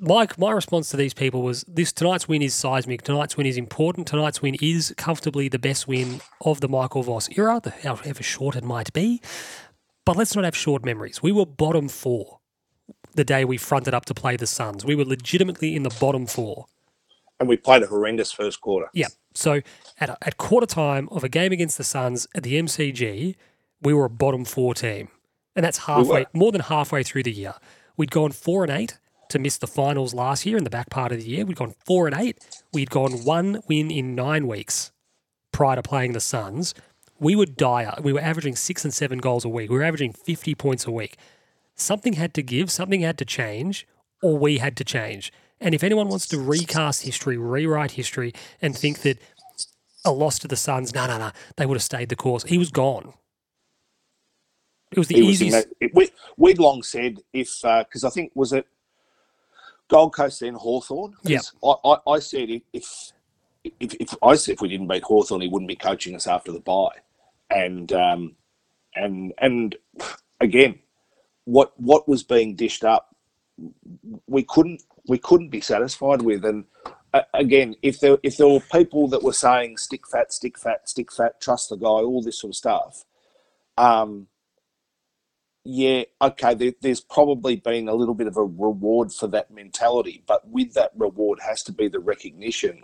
my 0.00 0.26
my 0.36 0.50
response 0.52 0.88
to 0.90 0.96
these 0.96 1.14
people 1.14 1.42
was 1.42 1.64
this 1.68 1.92
tonight's 1.92 2.26
win 2.28 2.42
is 2.42 2.54
seismic. 2.54 3.02
Tonight's 3.02 3.36
win 3.36 3.46
is 3.46 3.56
important. 3.56 4.06
Tonight's 4.08 4.40
win 4.42 4.56
is 4.60 4.92
comfortably 4.96 5.48
the 5.48 5.58
best 5.58 5.86
win 5.88 6.20
of 6.40 6.60
the 6.60 6.68
Michael 6.68 7.02
Voss 7.04 7.28
era, 7.36 7.60
however 7.82 8.22
short 8.22 8.54
it 8.56 8.62
might 8.64 8.92
be. 8.92 9.20
But 10.08 10.16
let's 10.16 10.34
not 10.34 10.46
have 10.46 10.56
short 10.56 10.86
memories. 10.86 11.22
We 11.22 11.32
were 11.32 11.44
bottom 11.44 11.86
four 11.86 12.40
the 13.14 13.24
day 13.24 13.44
we 13.44 13.58
fronted 13.58 13.92
up 13.92 14.06
to 14.06 14.14
play 14.14 14.36
the 14.36 14.46
Suns. 14.46 14.82
We 14.82 14.94
were 14.94 15.04
legitimately 15.04 15.76
in 15.76 15.82
the 15.82 15.94
bottom 16.00 16.24
four. 16.24 16.64
And 17.38 17.46
we 17.46 17.58
played 17.58 17.82
a 17.82 17.88
horrendous 17.88 18.32
first 18.32 18.62
quarter. 18.62 18.86
Yeah. 18.94 19.08
So 19.34 19.60
at, 20.00 20.16
at 20.22 20.38
quarter 20.38 20.66
time 20.66 21.10
of 21.10 21.24
a 21.24 21.28
game 21.28 21.52
against 21.52 21.76
the 21.76 21.84
Suns 21.84 22.26
at 22.34 22.42
the 22.42 22.54
MCG, 22.54 23.34
we 23.82 23.92
were 23.92 24.06
a 24.06 24.08
bottom 24.08 24.46
four 24.46 24.72
team. 24.72 25.08
And 25.54 25.62
that's 25.62 25.76
halfway, 25.76 26.20
were. 26.20 26.26
more 26.32 26.52
than 26.52 26.62
halfway 26.62 27.02
through 27.02 27.24
the 27.24 27.32
year. 27.32 27.52
We'd 27.98 28.10
gone 28.10 28.32
four 28.32 28.64
and 28.64 28.72
eight 28.72 28.98
to 29.28 29.38
miss 29.38 29.58
the 29.58 29.66
finals 29.66 30.14
last 30.14 30.46
year 30.46 30.56
in 30.56 30.64
the 30.64 30.70
back 30.70 30.88
part 30.88 31.12
of 31.12 31.18
the 31.18 31.28
year. 31.28 31.44
We'd 31.44 31.58
gone 31.58 31.74
four 31.84 32.06
and 32.06 32.18
eight. 32.18 32.38
We'd 32.72 32.88
gone 32.88 33.24
one 33.26 33.60
win 33.68 33.90
in 33.90 34.14
nine 34.14 34.46
weeks 34.46 34.90
prior 35.52 35.76
to 35.76 35.82
playing 35.82 36.14
the 36.14 36.20
Suns. 36.20 36.72
We 37.20 37.34
were 37.34 37.46
dire. 37.46 37.94
Uh, 37.96 38.02
we 38.02 38.12
were 38.12 38.20
averaging 38.20 38.56
six 38.56 38.84
and 38.84 38.94
seven 38.94 39.18
goals 39.18 39.44
a 39.44 39.48
week. 39.48 39.70
We 39.70 39.76
were 39.76 39.84
averaging 39.84 40.12
50 40.12 40.54
points 40.54 40.86
a 40.86 40.90
week. 40.90 41.16
Something 41.74 42.14
had 42.14 42.34
to 42.34 42.42
give, 42.42 42.70
something 42.70 43.00
had 43.00 43.18
to 43.18 43.24
change, 43.24 43.86
or 44.22 44.36
we 44.36 44.58
had 44.58 44.76
to 44.78 44.84
change. 44.84 45.32
And 45.60 45.74
if 45.74 45.82
anyone 45.82 46.08
wants 46.08 46.26
to 46.28 46.38
recast 46.38 47.02
history, 47.02 47.36
rewrite 47.36 47.92
history, 47.92 48.32
and 48.62 48.76
think 48.76 49.00
that 49.00 49.18
a 50.04 50.12
loss 50.12 50.38
to 50.40 50.48
the 50.48 50.56
Suns, 50.56 50.94
no, 50.94 51.06
no, 51.06 51.18
no, 51.18 51.30
they 51.56 51.66
would 51.66 51.76
have 51.76 51.82
stayed 51.82 52.08
the 52.08 52.16
course, 52.16 52.44
he 52.44 52.58
was 52.58 52.70
gone. 52.70 53.14
It 54.92 54.98
was 54.98 55.08
the 55.08 55.16
he 55.16 55.22
was 55.22 55.40
in 55.40 55.48
easiest. 55.48 55.68
it, 55.80 55.94
we, 55.94 56.10
we'd 56.36 56.58
long 56.58 56.82
said 56.82 57.18
if 57.32 57.62
uh, 57.64 57.84
because 57.84 58.04
I 58.04 58.10
think 58.10 58.32
was 58.34 58.52
it 58.52 58.66
Gold 59.88 60.14
Coast 60.14 60.40
then 60.40 60.54
Hawthorn. 60.54 61.14
Yeah. 61.24 61.40
I, 61.62 61.74
I, 61.84 61.96
I 62.12 62.18
said 62.20 62.50
if, 62.50 62.62
if 62.72 63.12
if 63.80 63.94
if 63.94 64.14
I 64.22 64.36
said 64.36 64.54
if 64.54 64.60
we 64.60 64.68
didn't 64.68 64.88
beat 64.88 65.02
Hawthorn, 65.02 65.40
he 65.40 65.48
wouldn't 65.48 65.68
be 65.68 65.76
coaching 65.76 66.14
us 66.14 66.26
after 66.26 66.52
the 66.52 66.60
bye, 66.60 66.96
and 67.50 67.92
um, 67.92 68.36
and 68.94 69.32
and 69.38 69.76
again, 70.40 70.78
what 71.44 71.72
what 71.80 72.08
was 72.08 72.22
being 72.22 72.54
dished 72.54 72.84
up, 72.84 73.14
we 74.26 74.42
couldn't 74.44 74.82
we 75.06 75.18
couldn't 75.18 75.50
be 75.50 75.60
satisfied 75.60 76.22
with, 76.22 76.44
and 76.44 76.64
uh, 77.14 77.22
again, 77.34 77.74
if 77.82 78.00
there 78.00 78.18
if 78.22 78.36
there 78.36 78.48
were 78.48 78.60
people 78.72 79.08
that 79.08 79.22
were 79.22 79.32
saying 79.32 79.76
stick 79.76 80.06
fat, 80.06 80.32
stick 80.32 80.58
fat, 80.58 80.88
stick 80.88 81.12
fat, 81.12 81.40
trust 81.40 81.70
the 81.70 81.76
guy, 81.76 81.86
all 81.86 82.22
this 82.22 82.40
sort 82.40 82.50
of 82.50 82.56
stuff, 82.56 83.04
um, 83.76 84.26
yeah, 85.64 86.04
okay, 86.22 86.54
there, 86.54 86.72
there's 86.80 87.00
probably 87.00 87.56
been 87.56 87.88
a 87.88 87.94
little 87.94 88.14
bit 88.14 88.26
of 88.26 88.36
a 88.36 88.44
reward 88.44 89.12
for 89.12 89.26
that 89.28 89.50
mentality, 89.50 90.22
but 90.26 90.48
with 90.48 90.74
that 90.74 90.92
reward 90.96 91.40
has 91.40 91.62
to 91.64 91.72
be 91.72 91.88
the 91.88 92.00
recognition 92.00 92.82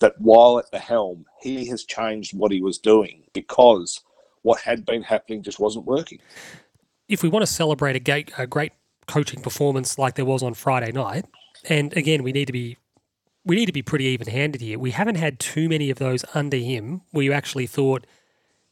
that 0.00 0.20
while 0.20 0.58
at 0.58 0.70
the 0.70 0.78
helm, 0.78 1.24
he 1.40 1.66
has 1.66 1.84
changed 1.84 2.36
what 2.36 2.52
he 2.52 2.60
was 2.60 2.78
doing 2.78 3.24
because 3.32 4.02
what 4.46 4.60
had 4.60 4.86
been 4.86 5.02
happening 5.02 5.42
just 5.42 5.58
wasn't 5.58 5.84
working. 5.84 6.20
if 7.08 7.22
we 7.24 7.28
want 7.28 7.42
to 7.42 7.52
celebrate 7.52 7.96
a 7.96 8.00
great, 8.00 8.30
a 8.38 8.46
great 8.46 8.72
coaching 9.08 9.42
performance 9.42 9.98
like 9.98 10.14
there 10.14 10.24
was 10.24 10.40
on 10.40 10.54
Friday 10.54 10.92
night, 10.92 11.24
and 11.68 11.92
again, 11.96 12.22
we 12.22 12.30
need 12.30 12.46
to 12.46 12.52
be 12.52 12.76
we 13.44 13.56
need 13.56 13.66
to 13.66 13.72
be 13.72 13.82
pretty 13.82 14.06
even-handed 14.06 14.60
here. 14.60 14.76
We 14.78 14.90
haven't 14.90 15.16
had 15.16 15.38
too 15.38 15.68
many 15.68 15.88
of 15.90 15.98
those 15.98 16.24
under 16.34 16.56
him 16.56 17.02
where 17.12 17.24
you 17.24 17.32
actually 17.32 17.66
thought 17.66 18.04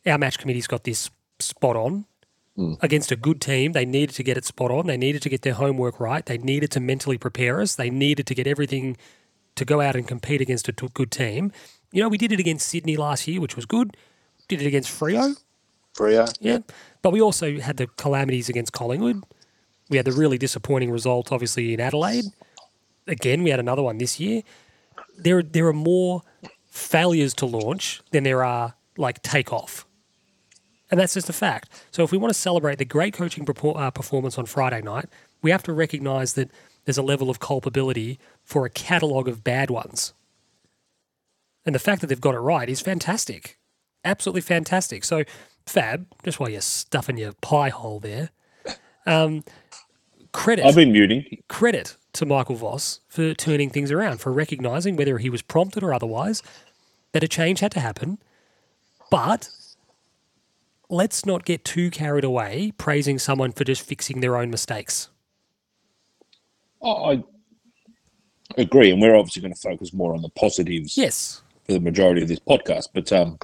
our 0.05 0.19
match 0.19 0.39
committee's 0.39 0.67
got 0.67 0.83
this 0.83 1.11
spot 1.39 1.77
on 1.77 2.07
hmm. 2.57 2.75
against 2.81 3.13
a 3.13 3.17
good 3.17 3.41
team. 3.41 3.71
They 3.71 3.85
needed 3.85 4.17
to 4.17 4.25
get 4.25 4.37
it 4.37 4.45
spot 4.45 4.73
on. 4.73 4.89
They 4.89 4.97
needed 4.97 5.23
to 5.23 5.29
get 5.29 5.43
their 5.43 5.55
homework 5.55 6.01
right. 6.01 6.27
They 6.27 6.39
needed 6.39 6.73
to 6.73 6.81
mentally 6.81 7.19
prepare 7.19 7.61
us. 7.61 7.77
They 7.77 7.89
needed 7.89 8.27
to 8.27 8.35
get 8.35 8.49
everything 8.49 8.97
to 9.55 9.65
go 9.65 9.81
out 9.81 9.95
and 9.95 10.09
compete 10.09 10.41
against 10.41 10.69
a 10.69 10.73
good 10.73 11.13
team. 11.13 11.53
You 11.93 12.03
know, 12.03 12.09
we 12.09 12.19
did 12.19 12.33
it 12.33 12.41
against 12.41 12.67
Sydney 12.67 12.97
last 12.97 13.29
year, 13.29 13.41
which 13.41 13.55
was 13.55 13.67
good. 13.67 13.97
Did 14.49 14.61
it 14.61 14.67
against 14.67 14.91
Freo. 14.91 15.37
Yeah. 16.41 16.59
But 17.03 17.13
we 17.13 17.21
also 17.21 17.59
had 17.59 17.77
the 17.77 17.87
calamities 17.87 18.49
against 18.49 18.73
Collingwood. 18.73 19.23
We 19.91 19.97
had 19.97 20.07
the 20.07 20.13
really 20.13 20.39
disappointing 20.39 20.91
result, 20.91 21.31
obviously, 21.31 21.75
in 21.75 21.81
Adelaide. 21.81 22.25
Again, 23.07 23.43
we 23.43 23.51
had 23.51 23.61
another 23.61 23.83
one 23.83 23.99
this 23.99 24.19
year. 24.19 24.43
There, 25.17 25.43
there 25.43 25.67
are 25.67 25.75
more 25.75 26.23
failures 26.71 27.35
to 27.35 27.47
launch 27.47 28.01
than 28.11 28.25
there 28.25 28.43
are 28.45 28.75
like 28.97 29.23
takeoff. 29.23 29.87
And 30.91 31.01
that's 31.01 31.15
just 31.15 31.29
a 31.29 31.33
fact. 31.33 31.71
So 31.91 32.03
if 32.03 32.13
we 32.13 32.19
want 32.19 32.33
to 32.33 32.39
celebrate 32.39 32.79
the 32.79 32.85
great 32.85 33.15
coaching 33.15 33.47
uh, 33.49 33.91
performance 33.91 34.39
on 34.39 34.47
Friday 34.47 34.81
night, 34.83 35.07
we 35.43 35.51
have 35.51 35.63
to 35.65 35.73
recognize 35.73 36.35
that 36.35 36.51
there's 36.85 36.99
a 36.99 37.03
level 37.03 37.31
of 37.31 37.41
culpability 37.41 38.19
for 38.43 38.65
a 38.67 38.71
catalogue 38.71 39.29
of 39.29 39.43
bad 39.43 39.71
ones. 39.71 40.15
And 41.67 41.75
the 41.75 41.79
fact 41.79 42.01
that 42.01 42.09
they've 42.09 42.21
got 42.21 42.35
it 42.35 42.41
right 42.41 42.69
is 42.69 42.81
fantastic. 42.81 43.59
Absolutely 44.05 44.43
fantastic. 44.43 45.05
So, 45.05 45.25
Fab, 45.67 46.07
just 46.23 46.39
while 46.39 46.49
you're 46.51 46.61
stuffing 46.61 47.17
your 47.17 47.33
pie 47.41 47.71
hole 47.71 48.01
there, 48.01 48.31
um, 49.07 49.43
credit 50.33 50.65
I've 50.67 50.75
been 50.75 50.93
muting. 50.93 51.25
credit 51.49 51.97
to 52.15 52.27
Michael 52.27 52.55
Voss 52.57 53.01
for 53.09 53.35
turning 53.35 53.71
things 53.71 53.91
around, 53.91 54.19
for 54.21 54.33
recognizing 54.33 54.97
whether 54.97 55.19
he 55.19 55.31
was 55.31 55.43
prompted 55.43 55.83
or 55.83 55.93
otherwise 55.95 56.43
that 57.13 57.25
a 57.25 57.29
change 57.29 57.61
had 57.61 57.73
to 57.73 57.81
happen. 57.81 58.19
But 59.11 59.49
let's 60.91 61.25
not 61.25 61.45
get 61.45 61.65
too 61.65 61.91
carried 61.91 62.25
away 62.25 62.73
praising 62.79 63.19
someone 63.19 63.53
for 63.53 63.65
just 63.65 63.83
fixing 63.83 64.21
their 64.21 64.37
own 64.37 64.51
mistakes. 64.51 65.09
I 66.85 67.25
I 68.57 68.61
agree, 68.61 68.91
and 68.91 69.01
we're 69.01 69.17
obviously 69.17 69.41
going 69.43 69.55
to 69.55 69.61
focus 69.61 69.93
more 69.95 70.15
on 70.15 70.21
the 70.23 70.29
positives 70.29 70.97
Yes. 70.99 71.43
for 71.65 71.73
the 71.73 71.81
majority 71.81 72.21
of 72.23 72.29
this 72.29 72.39
podcast. 72.39 72.89
But 72.93 73.11
um, 73.13 73.39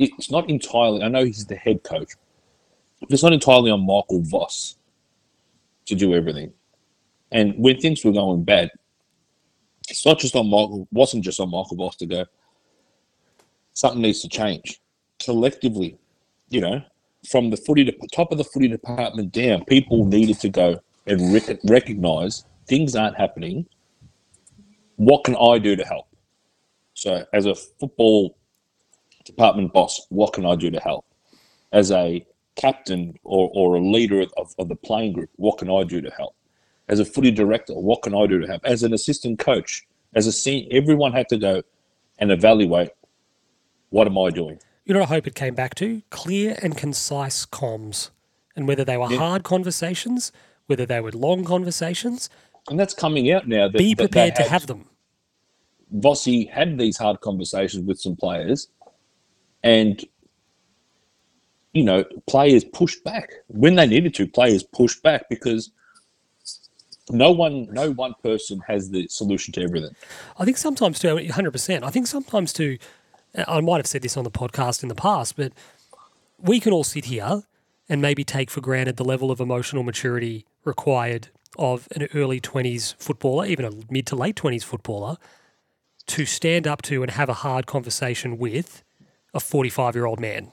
it's 0.00 0.30
not 0.30 0.48
entirely. 0.48 1.02
I 1.02 1.08
know 1.08 1.24
he's 1.24 1.46
the 1.46 1.56
head 1.56 1.84
coach. 1.84 2.12
but 3.00 3.10
It's 3.10 3.22
not 3.22 3.32
entirely 3.32 3.70
on 3.70 3.80
Michael 3.80 4.22
Voss 4.22 4.76
to 5.86 5.94
do 5.94 6.14
everything. 6.14 6.52
And 7.32 7.54
when 7.58 7.78
things 7.78 8.04
were 8.04 8.12
going 8.12 8.42
bad, 8.44 8.70
it's 9.88 10.06
not 10.06 10.18
just 10.18 10.34
on 10.36 10.46
Michael. 10.46 10.88
wasn't 10.90 11.24
just 11.24 11.38
on 11.38 11.50
Michael 11.50 11.76
Voss 11.76 11.96
to 11.96 12.06
go. 12.06 12.24
Something 13.74 14.02
needs 14.02 14.20
to 14.22 14.28
change 14.28 14.80
collectively. 15.22 15.98
You 16.48 16.62
know, 16.62 16.82
from 17.28 17.50
the 17.50 17.56
footy 17.56 17.84
to 17.84 17.92
top 18.12 18.32
of 18.32 18.38
the 18.38 18.44
footy 18.44 18.68
department 18.68 19.32
down, 19.32 19.64
people 19.66 20.04
needed 20.04 20.40
to 20.40 20.48
go 20.48 20.80
and 21.06 21.32
rec- 21.32 21.60
recognize 21.64 22.44
things 22.66 22.96
aren't 22.96 23.16
happening. 23.16 23.66
What 24.96 25.24
can 25.24 25.36
I 25.36 25.58
do 25.58 25.76
to 25.76 25.84
help? 25.84 26.06
So, 26.94 27.24
as 27.32 27.46
a 27.46 27.54
football 27.54 28.36
department 29.30 29.72
boss, 29.72 30.06
what 30.10 30.32
can 30.32 30.44
I 30.44 30.54
do 30.56 30.70
to 30.70 30.80
help? 30.80 31.04
As 31.72 31.90
a 31.90 32.26
captain 32.56 33.14
or, 33.24 33.50
or 33.54 33.76
a 33.76 33.80
leader 33.80 34.20
of, 34.36 34.54
of 34.58 34.68
the 34.68 34.76
playing 34.76 35.12
group, 35.12 35.30
what 35.36 35.58
can 35.58 35.70
I 35.70 35.84
do 35.84 36.00
to 36.00 36.10
help? 36.10 36.34
As 36.88 36.98
a 36.98 37.04
footy 37.04 37.30
director, 37.30 37.74
what 37.74 38.02
can 38.02 38.14
I 38.14 38.26
do 38.26 38.40
to 38.40 38.46
help? 38.46 38.62
As 38.64 38.82
an 38.82 38.92
assistant 38.92 39.38
coach, 39.38 39.86
as 40.14 40.26
a 40.26 40.32
senior, 40.32 40.68
everyone 40.72 41.12
had 41.12 41.28
to 41.28 41.38
go 41.38 41.62
and 42.18 42.32
evaluate 42.32 42.90
what 43.90 44.06
am 44.06 44.18
I 44.18 44.30
doing? 44.30 44.58
You 44.84 44.94
know 44.94 45.00
what 45.00 45.10
I 45.10 45.14
hope 45.14 45.26
it 45.26 45.34
came 45.34 45.54
back 45.54 45.74
to? 45.76 46.02
Clear 46.10 46.56
and 46.62 46.76
concise 46.76 47.46
comms. 47.46 48.10
And 48.56 48.66
whether 48.68 48.84
they 48.84 48.96
were 48.96 49.10
Yeah. 49.10 49.18
hard 49.18 49.42
conversations, 49.44 50.32
whether 50.66 50.86
they 50.86 51.00
were 51.00 51.12
long 51.12 51.44
conversations, 51.44 52.28
And 52.68 52.78
that's 52.78 52.94
coming 52.94 53.32
out 53.32 53.48
now. 53.48 53.68
That, 53.68 53.78
be 53.78 53.94
that 53.94 54.02
prepared 54.04 54.36
to 54.36 54.42
have 54.42 54.66
them. 54.66 54.84
Vossi 55.96 56.48
had 56.48 56.78
these 56.78 56.96
hard 56.98 57.20
conversations 57.20 57.84
with 57.86 57.98
some 57.98 58.14
players, 58.16 58.68
and 59.62 60.04
you 61.72 61.84
know, 61.84 62.04
players 62.26 62.64
pushed 62.64 63.04
back 63.04 63.30
when 63.48 63.76
they 63.76 63.86
needed 63.86 64.14
to. 64.14 64.26
Players 64.26 64.62
pushed 64.62 65.02
back 65.02 65.28
because 65.28 65.70
no 67.10 67.30
one, 67.30 67.68
no 67.70 67.92
one 67.92 68.14
person 68.22 68.60
has 68.66 68.90
the 68.90 69.06
solution 69.08 69.52
to 69.54 69.62
everything. 69.62 69.94
I 70.38 70.44
think 70.44 70.56
sometimes 70.56 70.98
too, 70.98 71.14
100%. 71.16 71.82
I 71.82 71.90
think 71.90 72.06
sometimes 72.06 72.52
too, 72.52 72.78
I 73.46 73.60
might 73.60 73.76
have 73.76 73.86
said 73.86 74.02
this 74.02 74.16
on 74.16 74.24
the 74.24 74.30
podcast 74.30 74.82
in 74.82 74.88
the 74.88 74.94
past, 74.94 75.36
but 75.36 75.52
we 76.38 76.58
can 76.60 76.72
all 76.72 76.84
sit 76.84 77.06
here 77.06 77.42
and 77.88 78.02
maybe 78.02 78.24
take 78.24 78.50
for 78.50 78.60
granted 78.60 78.96
the 78.96 79.04
level 79.04 79.30
of 79.30 79.40
emotional 79.40 79.82
maturity 79.82 80.46
required 80.64 81.28
of 81.58 81.88
an 81.94 82.08
early 82.14 82.40
20s 82.40 82.94
footballer, 82.96 83.46
even 83.46 83.64
a 83.64 83.70
mid 83.90 84.06
to 84.06 84.16
late 84.16 84.36
20s 84.36 84.64
footballer, 84.64 85.16
to 86.06 86.24
stand 86.24 86.66
up 86.66 86.82
to 86.82 87.02
and 87.02 87.12
have 87.12 87.28
a 87.28 87.34
hard 87.34 87.66
conversation 87.66 88.38
with 88.38 88.82
a 89.34 89.40
45 89.40 89.94
year 89.94 90.06
old 90.06 90.20
man. 90.20 90.52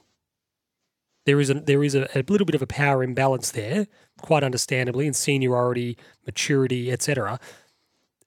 There 1.25 1.39
is 1.39 1.49
a 1.49 1.55
there 1.55 1.83
is 1.83 1.95
a, 1.95 2.07
a 2.15 2.23
little 2.27 2.45
bit 2.45 2.55
of 2.55 2.61
a 2.61 2.67
power 2.67 3.03
imbalance 3.03 3.51
there, 3.51 3.87
quite 4.21 4.43
understandably, 4.43 5.07
in 5.07 5.13
seniority, 5.13 5.97
maturity, 6.25 6.91
etc. 6.91 7.39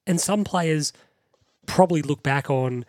And 0.06 0.20
some 0.20 0.44
players 0.44 0.92
probably 1.66 2.02
look 2.02 2.22
back 2.22 2.50
on 2.50 2.84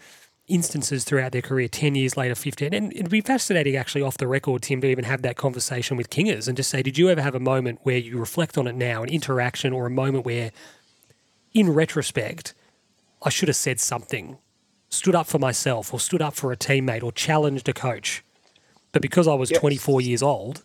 instances 0.48 1.06
throughout 1.06 1.32
their 1.32 1.42
career 1.42 1.68
10 1.68 1.96
years 1.96 2.18
later 2.18 2.36
15 2.36 2.74
and 2.74 2.92
it'd 2.92 3.10
be 3.10 3.22
fascinating 3.22 3.76
actually 3.76 4.02
off 4.02 4.18
the 4.18 4.28
record 4.28 4.62
tim 4.62 4.82
to 4.82 4.88
even 4.88 5.06
have 5.06 5.22
that 5.22 5.38
conversation 5.38 5.96
with 5.96 6.10
kingers 6.10 6.48
and 6.48 6.58
just 6.58 6.70
say 6.70 6.82
did 6.82 6.98
you 6.98 7.10
ever 7.10 7.22
have 7.22 7.36
a 7.36 7.40
moment 7.40 7.80
where 7.84 7.98
you 7.98 8.18
reflect 8.18 8.58
on 8.58 8.68
it 8.68 8.76
now 8.76 9.02
an 9.02 9.08
interaction 9.08 9.72
or 9.72 9.86
a 9.86 9.90
moment 9.90 10.26
where 10.26 10.52
in 11.54 11.70
retrospect 11.70 12.54
i 13.24 13.30
should 13.30 13.48
have 13.48 13.56
said 13.56 13.80
something 13.80 14.38
stood 14.92 15.16
up 15.16 15.26
for 15.26 15.40
myself 15.40 15.94
or 15.94 16.00
stood 16.00 16.22
up 16.22 16.36
for 16.36 16.52
a 16.52 16.58
teammate 16.58 17.02
or 17.02 17.12
challenged 17.12 17.68
a 17.68 17.74
coach 17.74 18.24
but 18.92 19.02
because 19.02 19.28
i 19.28 19.34
was 19.34 19.50
Yes. 19.50 19.60
24 19.60 20.02
years 20.02 20.22
old 20.22 20.64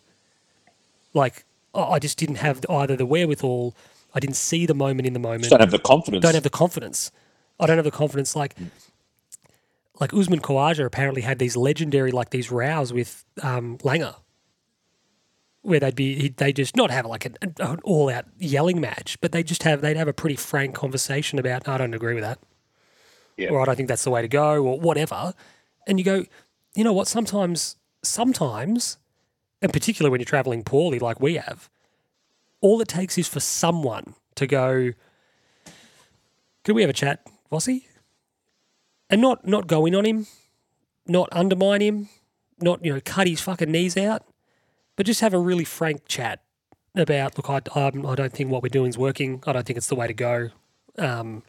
like 1.14 1.44
I 1.74 1.82
I 1.94 1.98
just 1.98 2.18
didn't 2.18 2.36
have 2.46 2.60
either 2.68 2.96
the 2.96 3.06
wherewithal 3.06 3.74
i 4.14 4.18
didn't 4.20 4.36
see 4.36 4.66
the 4.66 4.74
moment 4.74 5.06
in 5.06 5.12
the 5.12 5.18
moment 5.28 5.42
Just 5.44 5.50
don't 5.50 5.60
have 5.60 5.70
the 5.70 5.78
confidence. 5.78 6.22
don't 6.22 6.34
have 6.34 6.42
the 6.42 6.50
confidence. 6.64 7.10
I 7.60 7.66
don't 7.66 7.78
have 7.78 7.84
the 7.84 7.98
confidence 8.04 8.34
like 8.36 8.54
like 10.00 10.12
Usman 10.12 10.40
Khawaja 10.40 10.84
apparently 10.84 11.22
had 11.22 11.38
these 11.38 11.56
legendary 11.56 12.10
like 12.12 12.28
these 12.30 12.50
rows 12.50 12.92
with 12.92 13.24
um, 13.42 13.78
Langer, 13.78 14.16
where 15.62 15.80
they'd 15.80 15.94
be 15.96 16.14
he'd- 16.20 16.36
they 16.36 16.52
just 16.52 16.76
not 16.76 16.90
have 16.90 17.06
like 17.06 17.24
an, 17.24 17.36
an 17.42 17.78
all 17.82 18.10
out 18.10 18.26
yelling 18.38 18.78
match, 18.80 19.18
but 19.22 19.32
they 19.32 19.42
just 19.42 19.62
have 19.62 19.80
they'd 19.80 19.96
have 19.96 20.08
a 20.08 20.12
pretty 20.12 20.36
frank 20.36 20.74
conversation 20.74 21.38
about 21.38 21.66
I 21.66 21.78
don't 21.78 21.94
agree 21.94 22.12
with 22.14 22.24
that, 22.24 22.38
Yeah. 23.36 23.50
or 23.50 23.60
I 23.60 23.64
don't 23.64 23.76
think 23.76 23.88
that's 23.88 24.04
the 24.04 24.10
way 24.10 24.22
to 24.22 24.28
go, 24.28 24.64
or 24.64 24.80
whatever. 24.80 25.34
And 25.86 25.98
you 25.98 26.04
go, 26.04 26.24
you 26.74 26.84
know 26.84 26.92
what? 26.92 27.06
Sometimes, 27.08 27.76
sometimes, 28.02 28.98
and 29.60 29.72
particularly 29.72 30.10
when 30.10 30.20
you're 30.20 30.26
traveling 30.26 30.62
poorly 30.62 30.98
like 30.98 31.20
we 31.20 31.34
have, 31.34 31.68
all 32.60 32.80
it 32.80 32.88
takes 32.88 33.18
is 33.18 33.28
for 33.28 33.40
someone 33.40 34.14
to 34.36 34.46
go. 34.46 34.92
Could 36.64 36.74
we 36.74 36.82
have 36.82 36.90
a 36.90 36.94
chat, 36.94 37.26
Vossi? 37.50 37.84
And 39.08 39.20
not 39.20 39.46
not 39.46 39.66
go 39.66 39.86
in 39.86 39.94
on 39.94 40.04
him, 40.04 40.26
not 41.06 41.28
undermine 41.30 41.80
him, 41.80 42.08
not 42.58 42.84
you 42.84 42.92
know 42.92 43.00
cut 43.04 43.28
his 43.28 43.40
fucking 43.40 43.70
knees 43.70 43.96
out, 43.96 44.22
but 44.96 45.06
just 45.06 45.20
have 45.20 45.34
a 45.34 45.38
really 45.38 45.64
frank 45.64 46.06
chat 46.06 46.42
about 46.94 47.36
look, 47.36 47.50
I, 47.50 47.60
um, 47.78 48.06
I 48.06 48.14
don't 48.14 48.32
think 48.32 48.50
what 48.50 48.62
we're 48.62 48.68
doing 48.68 48.88
is 48.88 48.98
working. 48.98 49.42
I 49.46 49.52
don't 49.52 49.66
think 49.66 49.76
it's 49.76 49.88
the 49.88 49.94
way 49.94 50.06
to 50.06 50.14
go. 50.14 50.50
Um, 50.98 51.42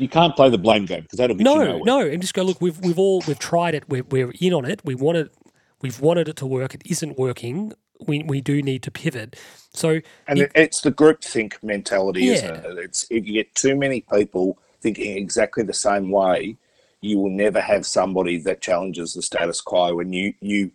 You 0.00 0.08
can't 0.08 0.34
play 0.34 0.48
the 0.48 0.58
blame 0.58 0.86
game 0.86 1.02
because 1.02 1.18
that'll 1.18 1.36
get 1.36 1.44
no, 1.44 1.60
you 1.60 1.68
nowhere. 1.68 1.84
no, 1.84 2.00
and 2.00 2.20
just 2.20 2.34
go 2.34 2.42
look. 2.42 2.60
We've 2.60 2.78
we've 2.80 2.98
all 2.98 3.22
we've 3.26 3.38
tried 3.38 3.74
it. 3.74 3.88
We're 3.88 4.04
we're 4.04 4.32
in 4.40 4.54
on 4.54 4.64
it. 4.64 4.80
We 4.84 4.94
want 4.94 5.18
it. 5.18 5.34
We've 5.82 6.00
wanted 6.00 6.28
it 6.28 6.36
to 6.36 6.46
work. 6.46 6.74
It 6.74 6.82
isn't 6.86 7.18
working. 7.18 7.72
We 8.06 8.22
we 8.22 8.40
do 8.40 8.62
need 8.62 8.82
to 8.84 8.90
pivot. 8.90 9.36
So 9.72 10.00
And 10.26 10.38
it, 10.38 10.52
it's 10.54 10.80
the 10.80 10.90
group 10.90 11.22
think 11.22 11.62
mentality, 11.62 12.28
isn't 12.28 12.50
it? 12.50 12.78
It's 12.78 13.06
if 13.10 13.26
you 13.26 13.34
get 13.34 13.54
too 13.54 13.76
many 13.76 14.00
people 14.12 14.58
thinking 14.80 15.16
exactly 15.16 15.62
the 15.62 15.74
same 15.74 16.10
way, 16.10 16.56
you 17.02 17.18
will 17.18 17.30
never 17.30 17.60
have 17.60 17.84
somebody 17.84 18.38
that 18.38 18.62
challenges 18.62 19.12
the 19.12 19.22
status 19.22 19.60
quo. 19.60 20.00
And 20.00 20.14
you 20.14 20.32
you 20.40 20.70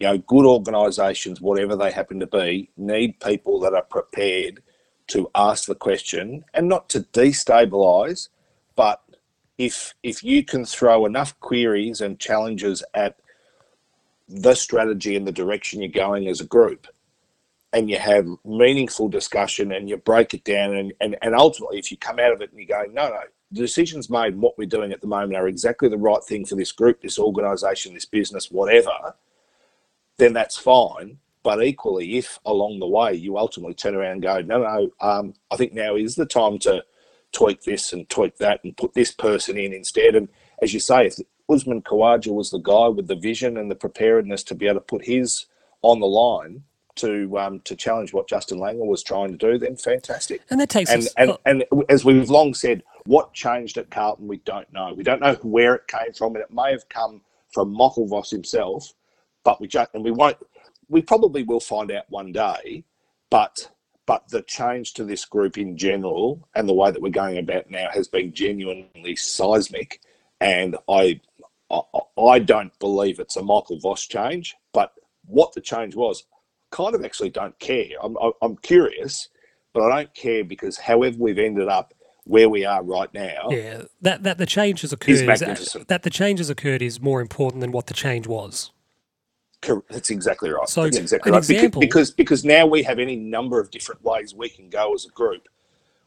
you 0.00 0.08
know, 0.08 0.18
good 0.18 0.44
organisations, 0.44 1.40
whatever 1.40 1.76
they 1.76 1.90
happen 1.90 2.20
to 2.20 2.26
be, 2.26 2.68
need 2.76 3.20
people 3.20 3.60
that 3.60 3.74
are 3.74 3.82
prepared 3.82 4.62
to 5.06 5.30
ask 5.34 5.66
the 5.66 5.74
question 5.74 6.44
and 6.54 6.68
not 6.68 6.88
to 6.90 7.00
destabilise, 7.00 8.28
but 8.76 9.02
if 9.58 9.94
if 10.02 10.24
you 10.24 10.44
can 10.44 10.64
throw 10.64 11.06
enough 11.06 11.38
queries 11.40 12.00
and 12.00 12.18
challenges 12.18 12.82
at 12.94 13.16
the 14.28 14.54
strategy 14.54 15.16
and 15.16 15.26
the 15.26 15.32
direction 15.32 15.80
you're 15.80 15.90
going 15.90 16.28
as 16.28 16.40
a 16.40 16.46
group, 16.46 16.86
and 17.74 17.90
you 17.90 17.98
have 17.98 18.26
meaningful 18.44 19.08
discussion 19.08 19.72
and 19.72 19.88
you 19.88 19.96
break 19.96 20.32
it 20.32 20.44
down 20.44 20.74
and, 20.76 20.92
and, 21.00 21.16
and 21.22 21.34
ultimately 21.34 21.78
if 21.78 21.90
you 21.90 21.98
come 21.98 22.20
out 22.20 22.32
of 22.32 22.40
it 22.40 22.50
and 22.50 22.60
you 22.60 22.66
go 22.66 22.84
no 22.92 23.08
no 23.08 23.20
the 23.50 23.60
decisions 23.60 24.08
made 24.08 24.32
and 24.32 24.40
what 24.40 24.56
we're 24.56 24.66
doing 24.66 24.92
at 24.92 25.00
the 25.00 25.06
moment 25.06 25.36
are 25.36 25.48
exactly 25.48 25.88
the 25.88 25.98
right 25.98 26.22
thing 26.24 26.46
for 26.46 26.54
this 26.54 26.72
group 26.72 27.02
this 27.02 27.18
organization 27.18 27.92
this 27.92 28.06
business 28.06 28.50
whatever 28.50 29.14
then 30.16 30.32
that's 30.32 30.56
fine. 30.56 31.18
But 31.42 31.62
equally 31.62 32.16
if 32.16 32.38
along 32.46 32.78
the 32.78 32.86
way 32.86 33.14
you 33.14 33.36
ultimately 33.36 33.74
turn 33.74 33.94
around 33.94 34.12
and 34.12 34.22
go 34.22 34.40
no 34.40 34.62
no 34.62 34.90
um, 35.00 35.34
i 35.50 35.56
think 35.56 35.74
now 35.74 35.96
is 35.96 36.14
the 36.14 36.24
time 36.24 36.58
to 36.60 36.82
tweak 37.34 37.62
this 37.62 37.92
and 37.92 38.08
tweak 38.08 38.38
that 38.38 38.60
and 38.64 38.76
put 38.76 38.94
this 38.94 39.10
person 39.12 39.58
in 39.58 39.72
instead 39.72 40.14
and 40.14 40.28
as 40.62 40.72
you 40.72 40.80
say 40.80 41.06
if 41.06 41.16
Usman 41.50 41.82
Khawaja 41.82 42.32
was 42.32 42.50
the 42.50 42.58
guy 42.58 42.88
with 42.88 43.06
the 43.06 43.16
vision 43.16 43.56
and 43.58 43.70
the 43.70 43.74
preparedness 43.74 44.42
to 44.44 44.54
be 44.54 44.66
able 44.66 44.76
to 44.80 44.86
put 44.86 45.04
his 45.04 45.46
on 45.82 46.00
the 46.00 46.06
line 46.06 46.62
to 46.96 47.36
um, 47.38 47.60
to 47.60 47.74
challenge 47.76 48.12
what 48.12 48.28
Justin 48.28 48.58
Langer 48.58 48.86
was 48.86 49.02
trying 49.02 49.30
to 49.30 49.36
do, 49.36 49.58
then 49.58 49.76
fantastic. 49.76 50.42
and 50.50 50.60
that 50.60 50.70
takes 50.70 50.90
And 50.90 51.02
us. 51.02 51.14
and, 51.16 51.30
oh, 51.30 51.38
and 51.44 51.64
as 51.88 52.04
we've 52.04 52.30
long 52.30 52.54
said, 52.54 52.82
what 53.06 53.32
changed 53.34 53.76
at 53.78 53.90
Carlton, 53.90 54.28
we 54.28 54.38
don't 54.38 54.72
know. 54.72 54.94
We 54.94 55.02
don't 55.02 55.20
know 55.20 55.34
where 55.42 55.74
it 55.74 55.88
came 55.88 56.12
from, 56.12 56.36
and 56.36 56.42
it 56.44 56.52
may 56.52 56.70
have 56.70 56.88
come 56.88 57.20
from 57.52 57.72
Michael 57.72 58.06
Voss 58.06 58.30
himself, 58.30 58.92
but 59.44 59.60
we 59.60 59.66
just 59.68 59.90
and 59.94 60.04
we 60.04 60.10
won't. 60.12 60.36
We 60.88 61.02
probably 61.02 61.42
will 61.42 61.60
find 61.60 61.90
out 61.90 62.04
one 62.10 62.32
day, 62.32 62.84
but 63.30 63.70
but 64.06 64.28
the 64.28 64.42
change 64.42 64.94
to 64.94 65.04
this 65.04 65.24
group 65.24 65.56
in 65.58 65.76
general 65.76 66.46
and 66.54 66.68
the 66.68 66.74
way 66.74 66.90
that 66.90 67.00
we're 67.00 67.10
going 67.10 67.38
about 67.38 67.70
now 67.70 67.88
has 67.92 68.08
been 68.08 68.32
genuinely 68.32 69.16
seismic, 69.16 70.00
and 70.40 70.76
I 70.88 71.20
I, 71.70 71.80
I 72.20 72.38
don't 72.38 72.76
believe 72.78 73.18
it's 73.18 73.36
a 73.36 73.42
Michael 73.42 73.78
Voss 73.78 74.06
change, 74.06 74.54
but 74.72 74.92
what 75.26 75.52
the 75.52 75.60
change 75.60 75.94
was, 75.94 76.24
kind 76.70 76.94
of 76.94 77.04
actually 77.04 77.30
don't 77.30 77.58
care. 77.58 77.96
I'm, 78.02 78.16
I'm- 78.42 78.56
curious, 78.62 79.28
but 79.72 79.82
I 79.82 79.96
don't 79.96 80.14
care 80.14 80.44
because 80.44 80.76
however 80.76 81.16
we've 81.18 81.38
ended 81.38 81.68
up 81.68 81.94
where 82.24 82.48
we 82.48 82.64
are 82.64 82.82
right 82.82 83.12
now, 83.12 83.48
yeah, 83.50 83.82
that 84.02 84.22
that 84.22 84.38
the 84.38 84.46
change 84.46 84.80
has 84.82 84.92
occurred. 84.92 85.12
Is, 85.12 85.22
magnificent. 85.22 85.88
that 85.88 86.02
the 86.02 86.10
change 86.10 86.38
has 86.38 86.50
occurred 86.50 86.82
is 86.82 87.00
more 87.00 87.20
important 87.20 87.60
than 87.60 87.72
what 87.72 87.86
the 87.86 87.94
change 87.94 88.26
was. 88.26 88.70
That's 89.90 90.10
exactly 90.10 90.50
right. 90.50 90.68
So, 90.68 90.84
that's 90.84 90.96
exactly 90.96 91.32
right. 91.32 91.38
Example- 91.50 91.80
because 91.80 92.10
because 92.10 92.44
now 92.44 92.66
we 92.66 92.82
have 92.82 92.98
any 92.98 93.16
number 93.16 93.60
of 93.60 93.70
different 93.70 94.02
ways 94.04 94.34
we 94.34 94.48
can 94.48 94.68
go 94.68 94.94
as 94.94 95.04
a 95.04 95.10
group. 95.10 95.48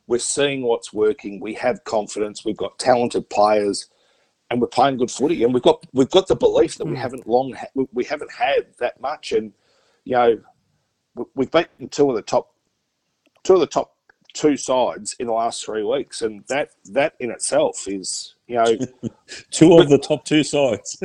We're 0.08 0.20
seeing 0.20 0.62
what's 0.64 0.94
working. 0.94 1.40
We 1.40 1.54
have 1.56 1.84
confidence. 1.84 2.46
We've 2.46 2.56
got 2.58 2.80
talented 2.80 3.30
players, 3.30 3.90
and 4.50 4.62
we're 4.62 4.68
playing 4.68 4.98
good 4.98 5.12
footy. 5.12 5.44
And 5.44 5.54
we've 5.54 5.64
got 5.64 5.86
we've 5.94 6.10
got 6.10 6.28
the 6.28 6.36
belief 6.36 6.78
that 6.78 6.86
we 6.86 6.92
Hmm. 6.92 6.98
haven't 6.98 7.28
long 7.28 7.54
ha- 7.54 7.68
we- 7.94 8.06
haven't 8.06 8.32
had 8.32 8.68
that 8.80 9.00
much. 9.02 9.32
And 9.34 9.54
you 10.06 10.14
know, 10.14 10.40
we- 11.16 11.26
we've 11.36 11.52
beaten 11.52 11.90
two 11.90 12.10
of 12.10 12.16
the 12.16 12.22
top 12.22 12.54
two 13.44 13.56
of 13.56 13.60
the 13.60 13.68
top 13.68 13.96
two 14.34 14.56
sides 14.56 15.16
in 15.20 15.28
the 15.28 15.34
last 15.34 15.66
three 15.66 15.84
weeks, 15.84 16.22
and 16.22 16.46
that 16.48 16.70
that 16.86 17.16
in 17.20 17.32
itself 17.32 17.88
is 17.88 18.36
you 18.48 18.56
know 18.56 18.66
Two 19.52 19.78
of 19.78 19.90
the 19.90 19.98
top 19.98 20.24
two 20.26 20.44
sides. 20.44 20.98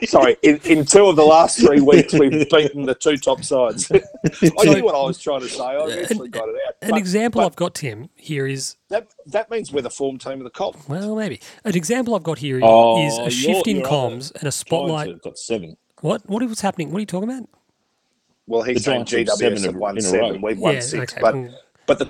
sorry 0.10 0.36
in, 0.42 0.56
in 0.64 0.84
two 0.84 1.04
of 1.06 1.16
the 1.16 1.24
last 1.24 1.58
three 1.60 1.80
weeks 1.80 2.12
we've 2.14 2.48
beaten 2.48 2.84
the 2.86 2.94
two 2.94 3.16
top 3.18 3.44
sides. 3.44 3.90
I 3.92 4.64
knew 4.64 4.82
what 4.84 4.94
I 4.94 5.02
was 5.02 5.18
trying 5.18 5.40
to 5.40 5.48
say. 5.48 5.62
I 5.62 5.76
eventually 5.84 6.28
got 6.30 6.48
it 6.48 6.54
out. 6.66 6.74
An 6.82 6.90
But- 6.90 6.98
example 6.98 7.40
but 7.42 7.46
I've 7.46 7.56
got, 7.56 7.74
Tim, 7.74 8.08
here 8.16 8.46
is 8.46 8.76
that 8.88 9.08
that 9.26 9.50
means 9.50 9.70
we're 9.72 9.82
the 9.82 9.90
form 9.90 10.18
team 10.18 10.34
of 10.38 10.44
the 10.44 10.50
comp. 10.50 10.88
well, 10.88 11.14
maybe 11.14 11.40
an 11.64 11.76
example 11.76 12.14
I've 12.14 12.22
got 12.22 12.38
here 12.38 12.60
oh, 12.62 13.06
is 13.06 13.12
Oh, 13.14 13.20
a 13.20 13.22
you're- 13.24 13.30
shift 13.30 13.66
in 13.66 13.76
you're 13.78 13.86
comms 13.86 14.30
and 14.32 14.36
a 14.36 14.40
Giants 14.44 14.56
spotlight. 14.56 15.08
have 15.10 15.22
got 15.22 15.38
seven. 15.38 15.76
What 16.00 16.28
what 16.28 16.42
is 16.42 16.60
happening? 16.60 16.90
What 16.90 16.98
are 16.98 17.00
you 17.00 17.06
talking 17.06 17.28
about? 17.30 17.48
Well, 18.46 18.62
he's 18.62 18.76
The 18.78 18.82
saying 18.84 19.04
Giants 19.04 19.32
have 19.32 19.38
GWS 19.38 19.40
seven 19.40 19.62
have 19.62 19.70
in 19.70 19.76
a- 19.76 19.78
won 19.78 19.90
in 19.98 19.98
a 19.98 20.02
seven, 20.08 20.32
row. 20.34 20.38
we've 20.42 20.58
won 20.58 20.74
Yeah, 20.74 20.80
six, 20.80 21.12
okay, 21.12 21.20
but 21.20 21.34
but 21.86 21.98
the 21.98 22.08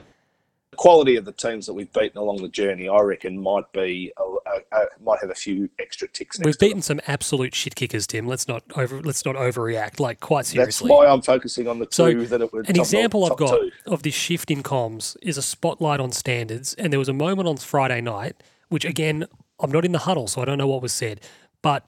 quality 0.77 1.17
of 1.17 1.25
the 1.25 1.33
teams 1.33 1.67
that 1.67 1.75
we've 1.75 1.93
beaten 1.93 2.19
along 2.19 2.43
the 2.43 2.49
journey, 2.49 2.89
I 2.89 3.01
reckon, 3.01 3.41
might 3.41 3.71
be 3.73 4.13
a, 4.17 4.23
a, 4.23 4.61
a, 4.73 4.85
might 5.03 5.21
have 5.21 5.31
a 5.31 5.35
few 5.35 5.69
extra 5.79 6.09
ticks. 6.09 6.39
We've 6.43 6.59
beaten 6.59 6.83
some 6.83 7.01
absolute 7.07 7.55
shit 7.55 7.75
kickers, 7.75 8.07
Tim. 8.07 8.27
Let's 8.27 8.49
not 8.49 8.63
over 8.77 9.01
let's 9.03 9.25
not 9.25 9.37
overreact. 9.37 10.01
Like 10.01 10.21
quite 10.21 10.47
seriously. 10.47 10.89
That's 10.89 10.99
why 10.99 11.07
I'm 11.07 11.23
focusing 11.23 11.69
on 11.69 11.79
the 11.79 11.87
two 11.87 11.91
So, 11.93 12.37
that 12.37 12.43
it 12.43 12.53
was 12.53 12.69
An 12.69 12.77
example 12.79 13.25
I've 13.25 13.39
got 13.39 13.59
two. 13.59 13.71
of 13.87 14.03
this 14.03 14.15
shift 14.15 14.51
in 14.51 14.63
comms 14.63 15.17
is 15.23 15.37
a 15.37 15.43
spotlight 15.43 16.01
on 16.01 16.13
standards, 16.13 16.75
and 16.75 16.93
there 16.93 17.01
was 17.01 17.09
a 17.09 17.15
moment 17.15 17.49
on 17.49 17.57
Friday 17.57 18.01
night, 18.01 18.37
which 18.69 18.85
again, 18.85 19.27
I'm 19.61 19.73
not 19.73 19.85
in 19.85 19.93
the 19.93 20.01
huddle, 20.01 20.29
so 20.29 20.43
I 20.43 20.45
don't 20.45 20.59
know 20.59 20.69
what 20.69 20.83
was 20.83 20.93
said, 20.93 21.21
but 21.63 21.87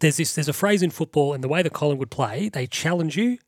there's 0.00 0.16
this 0.16 0.34
there's 0.34 0.48
a 0.48 0.52
phrase 0.52 0.82
in 0.82 0.90
football, 0.90 1.32
and 1.32 1.42
the 1.42 1.48
way 1.48 1.62
that 1.62 1.72
Collingwood 1.72 2.10
play, 2.10 2.48
they 2.48 2.66
challenge 2.66 3.16
you, 3.16 3.38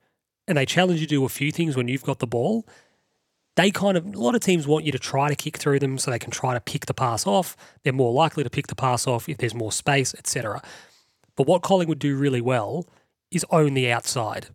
and 0.47 0.57
they 0.57 0.67
challenge 0.67 1.01
you 1.01 1.07
to 1.07 1.15
do 1.15 1.25
a 1.25 1.29
few 1.29 1.51
things 1.53 1.77
when 1.77 1.89
you've 1.89 2.05
got 2.05 2.19
the 2.19 2.27
ball. 2.27 2.67
They 3.57 3.71
kind 3.71 3.97
of 3.97 4.07
a 4.07 4.19
lot 4.19 4.35
of 4.35 4.41
teams 4.41 4.67
want 4.67 4.85
you 4.85 4.93
to 4.93 4.99
try 4.99 5.29
to 5.29 5.37
kick 5.37 5.59
through 5.59 5.79
them 5.79 5.97
so 5.99 6.11
they 6.11 6.19
can 6.19 6.31
try 6.31 6.55
to 6.55 6.61
pick 6.61 6.87
the 6.87 6.95
pass 6.95 7.27
off. 7.27 7.57
They're 7.83 7.93
more 7.93 8.13
likely 8.13 8.43
to 8.43 8.51
pick 8.51 8.67
the 8.67 8.75
pass 8.75 9.07
off 9.07 9.29
if 9.29 9.39
there's 9.39 9.55
more 9.55 9.73
space, 9.73 10.15
etc. 10.15 10.61
But 11.37 11.47
what 11.47 11.63
Collingwood 11.63 11.99
do 11.99 12.17
really 12.17 12.41
well 12.41 12.87
is 13.31 13.45
own 13.51 13.75
the 13.75 13.91
outside. 13.91 14.49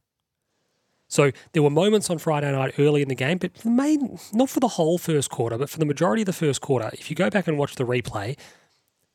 So 1.07 1.31
there 1.53 1.63
were 1.63 1.71
moments 1.71 2.09
on 2.09 2.19
Friday 2.19 2.51
night 2.51 2.75
early 2.77 3.01
in 3.01 3.07
the 3.07 3.15
game, 3.15 3.39
but 3.39 3.53
the 3.55 3.69
main, 3.69 4.19
not 4.31 4.49
for 4.49 4.59
the 4.59 4.67
whole 4.67 4.99
first 4.99 5.31
quarter, 5.31 5.57
but 5.57 5.69
for 5.69 5.79
the 5.79 5.85
majority 5.85 6.21
of 6.21 6.27
the 6.27 6.33
first 6.33 6.61
quarter, 6.61 6.91
if 6.93 7.09
you 7.09 7.15
go 7.15 7.31
back 7.31 7.47
and 7.47 7.57
watch 7.57 7.75
the 7.75 7.83
replay, 7.83 8.37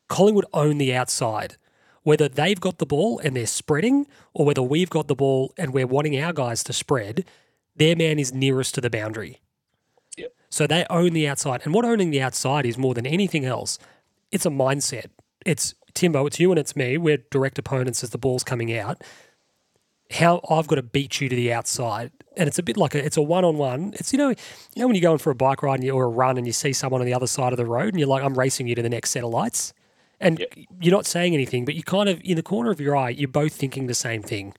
Collingwood 0.09 0.45
own 0.53 0.77
the 0.77 0.93
outside. 0.93 1.55
Whether 2.03 2.27
they've 2.27 2.59
got 2.59 2.77
the 2.77 2.85
ball 2.85 3.17
and 3.19 3.35
they're 3.35 3.47
spreading, 3.47 4.07
or 4.33 4.45
whether 4.45 4.61
we've 4.61 4.89
got 4.89 5.07
the 5.07 5.15
ball 5.15 5.53
and 5.57 5.73
we're 5.73 5.87
wanting 5.87 6.19
our 6.19 6.33
guys 6.33 6.63
to 6.65 6.73
spread, 6.73 7.25
their 7.75 7.95
man 7.95 8.19
is 8.19 8.33
nearest 8.33 8.75
to 8.75 8.81
the 8.81 8.89
boundary. 8.89 9.39
Yep. 10.55 10.57
So 10.57 10.67
they 10.67 10.85
own 10.89 11.13
the 11.13 11.27
outside. 11.27 11.61
And 11.63 11.73
what 11.73 11.85
owning 11.85 12.11
the 12.11 12.21
outside 12.21 12.65
is 12.65 12.77
more 12.77 12.93
than 12.93 13.05
anything 13.05 13.45
else, 13.45 13.77
it's 14.31 14.45
a 14.45 14.49
mindset. 14.49 15.07
It's 15.45 15.75
Timbo, 15.93 16.25
it's 16.25 16.39
you 16.39 16.51
and 16.51 16.59
it's 16.59 16.75
me. 16.75 16.97
We're 16.97 17.19
direct 17.29 17.59
opponents 17.59 18.03
as 18.03 18.09
the 18.09 18.17
ball's 18.17 18.43
coming 18.43 18.75
out 18.77 19.01
how 20.11 20.41
I've 20.49 20.67
got 20.67 20.75
to 20.75 20.83
beat 20.83 21.19
you 21.19 21.29
to 21.29 21.35
the 21.35 21.51
outside. 21.51 22.11
And 22.37 22.47
it's 22.47 22.59
a 22.59 22.63
bit 22.63 22.77
like 22.77 22.95
a 22.95 23.03
it's 23.03 23.17
a 23.17 23.21
one 23.21 23.45
on 23.45 23.57
one. 23.57 23.93
It's 23.95 24.11
you 24.11 24.19
know 24.19 24.29
you 24.29 24.35
know 24.77 24.87
when 24.87 24.95
you're 24.95 25.01
going 25.01 25.17
for 25.17 25.31
a 25.31 25.35
bike 25.35 25.63
ride 25.63 25.75
and 25.75 25.83
you, 25.83 25.93
or 25.93 26.05
a 26.05 26.09
run 26.09 26.37
and 26.37 26.45
you 26.45 26.53
see 26.53 26.73
someone 26.73 27.01
on 27.01 27.07
the 27.07 27.13
other 27.13 27.27
side 27.27 27.53
of 27.53 27.57
the 27.57 27.65
road 27.65 27.89
and 27.89 27.99
you're 27.99 28.07
like 28.07 28.23
I'm 28.23 28.37
racing 28.37 28.67
you 28.67 28.75
to 28.75 28.81
the 28.81 28.89
next 28.89 29.11
set 29.11 29.23
of 29.23 29.29
lights, 29.29 29.73
and 30.19 30.45
you're 30.79 30.93
not 30.93 31.05
saying 31.05 31.33
anything, 31.33 31.65
but 31.65 31.75
you 31.75 31.83
kind 31.83 32.09
of 32.09 32.21
in 32.23 32.35
the 32.35 32.43
corner 32.43 32.71
of 32.71 32.81
your 32.81 32.95
eye 32.95 33.09
you're 33.09 33.27
both 33.27 33.53
thinking 33.53 33.87
the 33.87 33.93
same 33.93 34.21
thing. 34.21 34.53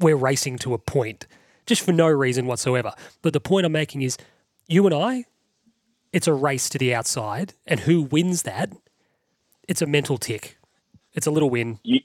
We're 0.00 0.16
racing 0.16 0.58
to 0.58 0.74
a 0.74 0.78
point, 0.78 1.28
just 1.66 1.82
for 1.82 1.92
no 1.92 2.08
reason 2.08 2.46
whatsoever. 2.46 2.92
But 3.22 3.32
the 3.32 3.40
point 3.40 3.64
I'm 3.64 3.72
making 3.72 4.02
is, 4.02 4.18
you 4.66 4.84
and 4.86 4.94
I, 4.94 5.24
it's 6.12 6.26
a 6.26 6.32
race 6.32 6.68
to 6.70 6.78
the 6.78 6.94
outside, 6.94 7.54
and 7.66 7.80
who 7.80 8.02
wins 8.02 8.42
that? 8.42 8.72
It's 9.66 9.82
a 9.82 9.86
mental 9.86 10.18
tick. 10.18 10.58
It's 11.12 11.26
a 11.26 11.30
little 11.30 11.50
win. 11.50 11.78
you 11.82 12.00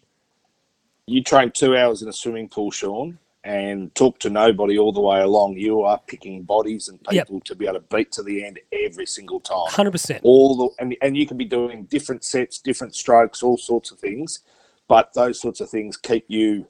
you 1.07 1.23
train 1.23 1.49
two 1.51 1.75
hours 1.75 2.03
in 2.03 2.07
a 2.07 2.13
swimming 2.13 2.47
pool, 2.47 2.69
Sean, 2.69 3.17
and 3.43 3.93
talk 3.95 4.19
to 4.19 4.29
nobody 4.29 4.77
all 4.77 4.91
the 4.91 5.01
way 5.01 5.19
along. 5.21 5.57
You 5.57 5.81
are 5.81 5.99
picking 6.05 6.43
bodies 6.43 6.87
and 6.87 6.99
Yep. 7.09 7.25
people 7.25 7.41
to 7.45 7.55
be 7.55 7.65
able 7.65 7.79
to 7.79 7.85
beat 7.95 8.11
to 8.13 8.23
the 8.23 8.45
end 8.45 8.59
every 8.71 9.07
single 9.07 9.39
time. 9.39 9.65
Hundred 9.69 9.91
percent. 9.91 10.21
All 10.23 10.55
the 10.55 10.83
and, 10.83 10.95
and 11.01 11.17
you 11.17 11.25
can 11.25 11.37
be 11.37 11.45
doing 11.45 11.85
different 11.85 12.23
sets, 12.23 12.59
different 12.59 12.93
strokes, 12.95 13.41
all 13.41 13.57
sorts 13.57 13.89
of 13.89 13.99
things, 13.99 14.41
but 14.87 15.11
those 15.15 15.41
sorts 15.41 15.61
of 15.61 15.69
things 15.69 15.97
keep 15.97 16.25
you 16.27 16.67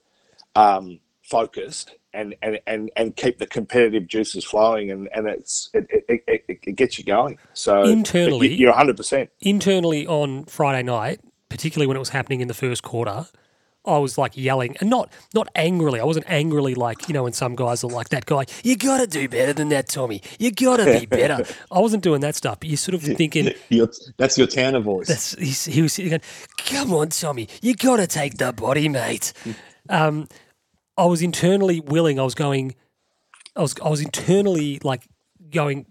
um, 0.56 1.00
focused 1.24 1.96
and, 2.14 2.36
and, 2.42 2.60
and, 2.68 2.90
and 2.96 3.16
keep 3.16 3.38
the 3.40 3.48
competitive 3.48 4.08
juices 4.08 4.44
flowing, 4.44 4.90
and, 4.92 5.10
and 5.14 5.28
it's 5.28 5.70
it, 5.74 5.88
it, 5.90 6.24
it, 6.28 6.60
it, 6.68 6.76
gets 6.76 6.98
you 6.98 7.04
going. 7.06 7.38
So 7.54 7.84
Internally- 7.84 8.50
you- 8.50 8.56
you're 8.58 8.70
100. 8.72 8.98
percent 8.98 9.30
internally 9.42 10.08
on 10.08 10.46
Friday 10.46 10.84
night, 10.84 11.20
particularly 11.50 11.88
when 11.88 11.96
it 11.98 12.00
was 12.00 12.10
happening 12.10 12.42
in 12.42 12.48
the 12.48 12.54
first 12.54 12.84
quarter, 12.84 13.28
I 13.86 13.98
was 13.98 14.18
like 14.18 14.36
yelling 14.36 14.76
and 14.82 14.90
not 14.90 15.12
not 15.34 15.48
angrily. 15.56 16.00
I 16.00 16.04
wasn't 16.04 16.26
angrily 16.30 16.76
like 16.76 17.08
you 17.08 17.14
know 17.14 17.24
when 17.24 17.34
some 17.34 17.56
guys 17.56 17.84
are 17.84 17.90
like 17.90 18.10
that 18.10 18.26
guy. 18.26 18.46
You 18.62 18.76
gotta 18.76 19.08
do 19.08 19.28
better 19.30 19.54
than 19.54 19.70
that, 19.70 19.88
Tommy. 19.88 20.22
You 20.38 20.52
gotta 20.52 20.86
be 21.00 21.06
better. 21.06 21.46
I 21.72 21.80
wasn't 21.80 22.04
doing 22.04 22.20
that 22.22 22.36
stuff. 22.36 22.60
But 22.60 22.68
you're 22.70 22.78
sort 22.78 22.96
of 22.96 23.02
thinking 23.02 23.54
Your, 23.70 23.88
that's 24.18 24.38
your 24.38 24.48
Tanner 24.48 24.82
voice. 24.82 25.08
that's 25.08 25.34
he's, 25.40 25.64
he 25.66 25.82
was 25.82 25.98
going, 25.98 26.20
come 26.58 26.94
on, 26.94 27.10
Tommy, 27.10 27.48
you 27.62 27.74
gotta 27.74 28.06
take 28.06 28.38
the 28.38 28.52
body, 28.52 28.90
mate. 28.90 29.32
Um, 29.90 30.28
I 31.00 31.06
was 31.06 31.22
internally 31.22 31.80
willing. 31.80 32.20
I 32.20 32.24
was 32.24 32.36
going. 32.36 32.76
I 33.56 33.62
was 33.62 33.76
I 33.84 33.90
was 33.90 34.02
internally 34.02 34.80
like 34.84 35.08
going, 35.52 35.86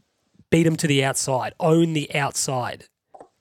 beat 0.51 0.67
him 0.67 0.77
to 0.77 0.87
the 0.87 1.03
outside, 1.05 1.55
own 1.59 1.93
the 1.95 2.15
outside. 2.15 2.85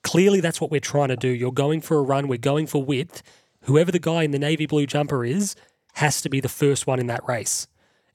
Clearly, 0.03 0.39
that's 0.39 0.61
what 0.61 0.71
we're 0.71 0.79
trying 0.79 1.09
to 1.09 1.17
do. 1.17 1.27
You're 1.27 1.51
going 1.51 1.81
for 1.81 1.97
a 1.97 2.01
run. 2.01 2.27
We're 2.27 2.37
going 2.37 2.67
for 2.67 2.81
width. 2.83 3.21
Whoever 3.63 3.91
the 3.91 3.99
guy 3.99 4.23
in 4.23 4.31
the 4.31 4.39
navy 4.39 4.65
blue 4.65 4.85
jumper 4.85 5.25
is 5.25 5.55
has 5.95 6.21
to 6.21 6.29
be 6.29 6.39
the 6.39 6.49
first 6.49 6.87
one 6.87 6.99
in 6.99 7.07
that 7.07 7.27
race. 7.27 7.67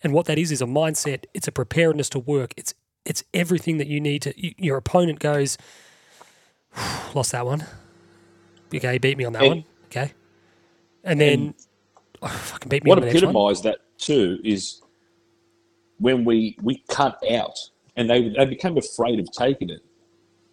And 0.03 0.13
what 0.13 0.27
that 0.27 0.39
is 0.39 0.51
is 0.51 0.63
a 0.63 0.67
mindset. 0.67 1.25
It's 1.35 1.47
a 1.49 1.53
preparedness 1.53 2.09
to 2.11 2.19
work. 2.19 2.55
It's 2.57 2.75
it's 3.05 3.23
everything 3.35 3.79
that 3.79 3.87
you 3.89 4.01
need 4.01 4.23
to. 4.23 4.33
y- 4.43 4.55
Your 4.59 4.77
opponent 4.79 5.19
goes, 5.19 5.59
lost 7.15 7.33
that 7.33 7.45
one. 7.47 7.67
Okay, 8.75 8.99
beat 8.99 9.19
me 9.19 9.25
on 9.25 9.33
that 9.35 9.43
And- 9.43 9.49
one. 9.51 9.65
Okay, 9.87 10.13
and 11.05 11.21
then 11.21 11.55
fucking 12.29 12.69
beat 12.69 12.85
me 12.85 12.89
what 12.89 12.99
on 12.99 13.03
the 13.03 13.07
next 13.07 13.23
one. 13.23 13.31
epitomised 13.31 13.63
that 13.65 13.79
too 13.99 14.39
is 14.45 14.83
when 15.99 16.25
we 16.25 16.57
we 16.63 16.83
cut 16.89 17.19
out 17.31 17.57
and 17.97 18.09
they 18.09 18.29
they 18.31 18.45
became 18.45 18.77
afraid 18.77 19.21
of 19.21 19.31
taking 19.33 19.71
it. 19.71 19.81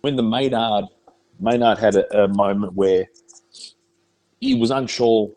When 0.02 0.16
the 0.16 0.24
Maynard 0.24 0.86
Maynard 1.40 1.78
had 1.78 1.96
a, 1.96 2.24
a 2.24 2.28
moment 2.28 2.74
where 2.74 3.06
he 4.40 4.56
was 4.56 4.72
unsure 4.72 5.32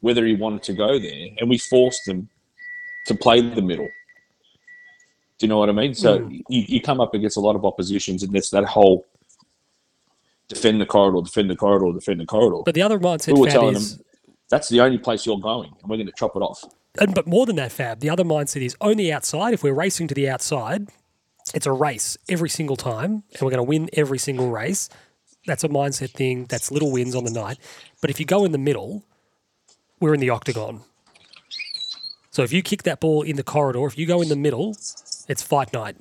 whether 0.00 0.24
he 0.24 0.34
wanted 0.34 0.62
to 0.62 0.74
go 0.74 0.98
there, 0.98 1.28
and 1.38 1.48
we 1.48 1.58
forced 1.58 2.06
him 2.06 2.28
to 3.06 3.14
play 3.14 3.40
the 3.40 3.62
middle. 3.62 3.88
Do 5.38 5.46
you 5.46 5.48
know 5.48 5.58
what 5.58 5.68
I 5.68 5.72
mean? 5.72 5.94
So 5.94 6.20
Mm. 6.20 6.42
you, 6.48 6.64
you 6.68 6.80
come 6.80 7.00
up 7.00 7.14
against 7.14 7.36
a 7.36 7.40
lot 7.40 7.56
of 7.56 7.64
oppositions, 7.64 8.22
and 8.22 8.34
it's 8.36 8.50
that 8.50 8.64
whole 8.64 9.06
defend 10.48 10.80
the 10.80 10.86
corridor, 10.86 11.22
defend 11.22 11.50
the 11.50 11.56
corridor, 11.56 11.92
defend 11.92 12.20
the 12.20 12.26
corridor. 12.26 12.62
But 12.64 12.74
the 12.74 12.82
other 12.82 12.98
mindset, 12.98 13.32
we 13.32 13.40
were 13.40 13.46
telling 13.46 13.74
is, 13.74 13.96
them 13.96 14.05
that's 14.48 14.68
the 14.68 14.80
only 14.80 14.98
place 14.98 15.26
you're 15.26 15.38
going, 15.38 15.70
and 15.80 15.90
we're 15.90 15.96
going 15.96 16.06
to 16.06 16.12
chop 16.16 16.36
it 16.36 16.40
off. 16.40 16.62
and, 16.98 17.14
but 17.14 17.26
more 17.26 17.46
than 17.46 17.56
that, 17.56 17.72
Fab, 17.72 18.00
the 18.00 18.10
other 18.10 18.24
mindset 18.24 18.62
is 18.62 18.76
only 18.80 19.12
outside. 19.12 19.54
If 19.54 19.62
we're 19.62 19.74
racing 19.74 20.08
to 20.08 20.14
the 20.14 20.28
outside, 20.28 20.88
it's 21.54 21.66
a 21.66 21.72
race 21.72 22.16
every 22.28 22.48
single 22.48 22.76
time, 22.76 23.24
and 23.32 23.42
we're 23.42 23.50
going 23.50 23.56
to 23.56 23.62
win 23.62 23.88
every 23.92 24.18
single 24.18 24.50
race. 24.50 24.88
That's 25.46 25.62
a 25.64 25.68
mindset 25.68 26.10
thing. 26.10 26.46
That's 26.46 26.70
little 26.70 26.90
wins 26.90 27.14
on 27.14 27.24
the 27.24 27.30
night. 27.30 27.58
But 28.00 28.10
if 28.10 28.18
you 28.18 28.26
go 28.26 28.44
in 28.44 28.52
the 28.52 28.58
middle, 28.58 29.04
we're 30.00 30.14
in 30.14 30.20
the 30.20 30.30
octagon. 30.30 30.82
So 32.30 32.42
if 32.42 32.52
you 32.52 32.62
kick 32.62 32.82
that 32.82 33.00
ball 33.00 33.22
in 33.22 33.36
the 33.36 33.42
corridor, 33.42 33.86
if 33.86 33.96
you 33.96 34.06
go 34.06 34.20
in 34.20 34.28
the 34.28 34.36
middle, 34.36 34.76
it's 35.28 35.42
fight 35.42 35.72
night. 35.72 35.96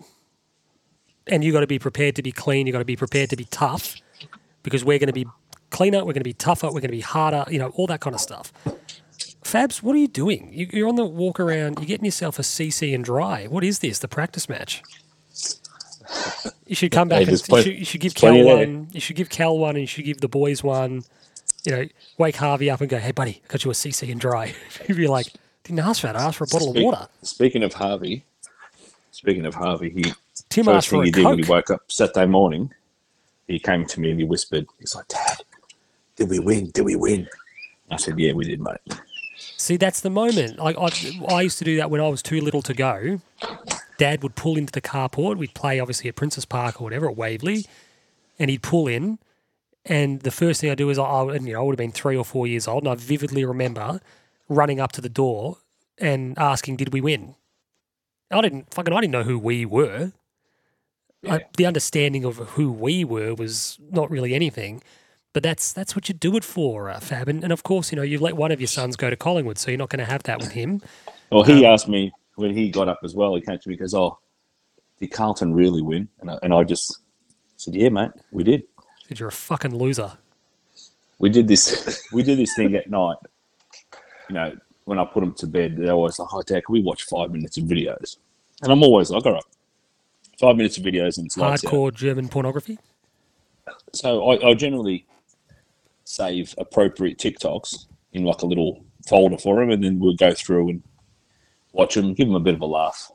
And 1.28 1.44
you've 1.44 1.54
got 1.54 1.62
to 1.62 1.68
be 1.68 1.80
prepared 1.80 2.16
to 2.18 2.24
be 2.24 2.32
clean. 2.32 2.68
You've 2.68 2.74
got 2.74 2.80
to 2.80 2.86
be 2.86 2.96
prepared 2.96 3.30
to 3.30 3.36
be 3.36 3.46
tough 3.46 3.96
because 4.62 4.84
we're 4.84 5.00
going 5.00 5.08
to 5.08 5.14
be 5.14 5.28
cleaner. 5.76 6.00
We're 6.00 6.14
going 6.14 6.16
to 6.16 6.24
be 6.24 6.34
tougher. 6.34 6.68
We're 6.68 6.82
going 6.82 6.84
to 6.84 6.90
be 6.90 7.02
harder. 7.02 7.46
You 7.52 7.60
know, 7.60 7.70
all 7.70 7.88
that 7.88 8.00
kind 8.00 8.14
of 8.14 8.22
stuff. 8.22 8.54
Fabs, 9.44 9.84
what 9.84 9.96
are 9.96 10.00
you 10.00 10.08
doing? 10.08 10.50
You, 10.52 10.68
you're 10.72 10.88
on 10.88 10.96
the 10.96 11.06
walk 11.06 11.40
around. 11.40 11.78
You're 11.80 11.88
getting 11.88 12.06
yourself 12.06 12.40
a 12.40 12.42
CC 12.42 12.96
and 12.96 13.04
dry. 13.04 13.46
What 13.46 13.64
is 13.64 13.80
this? 13.80 14.00
The 14.00 14.08
practice 14.08 14.50
match? 14.50 14.82
You 16.66 16.76
should 16.76 16.92
come 16.92 17.10
back 17.10 17.18
Hey, 17.18 17.24
and 17.24 17.30
there's 17.30 17.50
you 17.50 17.62
should, 17.62 17.80
you 17.80 17.86
should 17.86 18.02
give 18.02 18.16
Cal 18.16 18.44
one. 18.44 18.88
You 18.92 19.00
should 19.00 19.16
give 19.16 19.30
Cal 19.30 19.58
one, 19.58 19.76
and 19.76 19.82
you 19.82 19.88
should 19.88 20.06
give 20.06 20.22
the 20.22 20.28
boys 20.28 20.64
one. 20.64 21.04
You 21.64 21.72
know, 21.72 21.86
wake 22.18 22.36
Harvey 22.36 22.70
up 22.70 22.82
and 22.82 22.90
go, 22.90 22.98
"Hey, 22.98 23.12
buddy, 23.12 23.42
got 23.48 23.64
you 23.66 23.72
a 23.72 23.74
CC 23.74 24.12
and 24.12 24.20
dry." 24.20 24.54
He'd 24.88 24.98
be 24.98 25.08
like, 25.08 25.28
"Didn't 25.64 25.80
ask 25.80 26.02
for 26.02 26.08
that. 26.08 26.16
I 26.16 26.24
asked 26.24 26.38
for 26.38 26.46
a 26.46 26.48
bottle 26.48 26.70
of 26.70 26.82
water." 26.82 27.08
Speaking 27.22 27.64
of 27.64 27.74
Harvey, 27.74 28.24
speaking 29.12 29.46
of 29.46 29.56
Harvey, 29.56 29.90
he 29.90 30.14
Tim 30.50 30.66
first 30.66 30.76
asked 30.76 30.90
thing 30.90 31.00
for 31.02 31.06
he 31.06 31.12
did 31.12 31.26
when 31.26 31.44
he 31.44 31.50
woke 31.50 31.70
up 31.70 31.92
Saturday 31.92 32.26
morning, 32.26 32.72
he 33.48 33.60
came 33.60 33.86
to 33.86 34.00
me 34.00 34.12
and 34.12 34.20
he 34.20 34.26
whispered, 34.26 34.68
"He's 34.80 34.96
like, 34.96 35.08
Dad, 35.08 35.38
did 36.16 36.30
we 36.30 36.40
win? 36.40 36.72
Did 36.74 36.84
we 36.84 36.96
win?" 36.96 37.28
I 37.92 37.98
said, 37.98 38.20
"Yeah, 38.20 38.34
we 38.34 38.46
did, 38.46 38.62
mate." 38.62 38.78
See, 39.58 39.78
that's 39.78 40.02
the 40.02 40.10
moment. 40.10 40.58
Like 40.58 40.78
I, 40.78 40.90
I 41.34 41.42
used 41.42 41.58
to 41.60 41.66
do 41.66 41.78
that 41.78 41.90
when 41.90 42.02
I 42.02 42.08
was 42.08 42.22
too 42.22 42.42
little 42.42 42.62
to 42.64 42.74
go. 42.74 43.22
Dad 43.98 44.24
would 44.24 44.36
pull 44.36 44.58
into 44.58 44.72
the 44.72 44.82
carport. 44.82 45.38
We'd 45.38 45.54
play 45.54 45.80
obviously 45.80 46.10
at 46.10 46.16
Princes 46.16 46.46
Park 46.46 46.82
or 46.82 46.84
whatever 46.84 47.10
at 47.10 47.16
Waverley, 47.16 47.66
and 48.38 48.50
he'd 48.50 48.62
pull 48.62 48.88
in. 48.88 49.20
And 49.86 50.22
the 50.22 50.32
first 50.32 50.62
thing 50.62 50.72
I 50.72 50.76
do 50.76 50.90
is 50.90 50.98
I, 50.98 51.04
I, 51.04 51.34
you 51.36 51.54
know, 51.54 51.60
I 51.60 51.64
would 51.64 51.74
have 51.74 51.78
been 51.78 51.92
three 51.92 52.18
or 52.18 52.26
four 52.26 52.48
years 52.48 52.68
old, 52.68 52.84
and 52.84 52.92
I 52.92 52.96
vividly 52.96 53.46
remember 53.46 54.02
running 54.50 54.80
up 54.80 54.92
to 54.94 55.02
the 55.02 55.10
door 55.10 55.58
and 55.98 56.38
asking, 56.38 56.78
"Did 56.78 56.92
we 56.94 57.02
win?" 57.02 57.36
I 58.32 58.42
didn't 58.42 58.74
fucking 58.74 58.94
I 58.94 59.02
didn't 59.02 59.12
know 59.12 59.24
who 59.24 59.38
we 59.38 59.66
were. 59.66 60.12
I, 61.28 61.46
the 61.58 61.66
understanding 61.66 62.24
of 62.24 62.38
who 62.38 62.72
we 62.72 63.04
were 63.04 63.34
was 63.34 63.80
not 63.92 64.12
really 64.12 64.34
anything. 64.36 64.84
But 65.36 65.44
that's 65.44 65.74
that's 65.74 65.98
what 65.98 66.08
you 66.08 66.16
do 66.16 66.38
it 66.38 66.46
for, 66.46 66.90
uh, 66.90 66.98
Fab. 67.02 67.28
And, 67.28 67.44
and 67.44 67.52
of 67.52 67.62
course, 67.64 67.92
you 67.92 67.98
know, 67.98 68.04
you've 68.04 68.22
let 68.22 68.38
one 68.38 68.54
of 68.54 68.62
your 68.62 68.70
sons 68.70 68.96
go 68.96 69.10
to 69.10 69.18
Collingwood, 69.18 69.58
so 69.58 69.70
you're 69.70 69.78
not 69.78 69.90
going 69.90 70.00
to 70.00 70.10
have 70.10 70.24
that 70.24 70.40
with 70.40 70.54
him. 70.54 70.82
Well, 71.30 71.44
he 71.44 71.66
Um, 71.66 71.74
asked 71.74 71.90
me 71.90 72.14
when 72.36 72.56
he 72.56 72.70
got 72.72 72.88
up 72.88 73.00
as 73.04 73.16
well. 73.16 73.36
He 73.36 73.42
came 73.42 73.60
to 73.60 73.68
me 73.68 73.76
because, 73.76 73.94
"Oh, 73.94 74.18
did 74.98 75.12
Carlton 75.12 75.54
really 75.54 75.82
win?" 75.82 76.08
And 76.22 76.32
I, 76.32 76.40
and 76.42 76.54
I 76.54 76.64
just 76.64 77.00
said, 77.58 77.76
"Yeah, 77.76 77.90
mate, 77.90 78.12
we 78.32 78.46
did. 78.46 78.64
Said 79.10 79.20
you're 79.20 79.28
a 79.28 79.32
fucking 79.34 79.76
loser. 79.76 80.14
We 81.20 81.30
did 81.30 81.50
this. 81.50 82.02
we 82.14 82.24
did 82.24 82.38
this 82.40 82.56
thing 82.56 82.74
at 82.76 82.90
night. 82.90 83.18
You 84.30 84.36
know, 84.36 84.56
when 84.86 85.00
I 85.00 85.04
put 85.04 85.20
them 85.20 85.34
to 85.34 85.48
bed, 85.48 85.76
they're 85.76 85.92
always 85.92 86.18
like, 86.18 86.30
"Oh, 86.32 86.44
Dad, 86.44 86.64
can 86.64 86.72
we 86.72 86.82
watch 86.82 87.04
five 87.04 87.30
minutes 87.30 87.58
of 87.58 87.66
videos?" 87.66 88.16
And 88.62 88.72
I'm 88.72 88.84
always 88.84 89.10
like, 89.10 89.26
"All 89.26 89.34
right, 89.34 89.44
five 90.40 90.56
minutes 90.56 90.78
of 90.78 90.86
videos 90.86 91.18
and 91.18 91.26
it's 91.26 91.38
out." 91.38 91.60
Hardcore 91.60 91.94
German 91.94 92.30
pornography. 92.30 92.80
So 93.92 94.30
I, 94.32 94.52
I 94.52 94.54
generally 94.54 95.06
save 96.06 96.56
appropriate 96.58 97.18
TikToks 97.18 97.88
in 98.14 98.24
like 98.24 98.42
a 98.42 98.46
little 98.46 98.86
folder 99.06 99.38
for 99.38 99.60
them, 99.60 99.72
and 99.72 99.84
then 99.84 100.00
we'll 100.00 100.16
go 100.16 100.34
through 100.34 100.70
and 100.70 100.84
watch 101.74 101.96
them, 101.96 102.14
give 102.14 102.28
them 102.28 102.36
a 102.36 102.40
bit 102.40 102.56
of 102.56 102.62
a 102.62 102.66
laugh, 102.66 103.12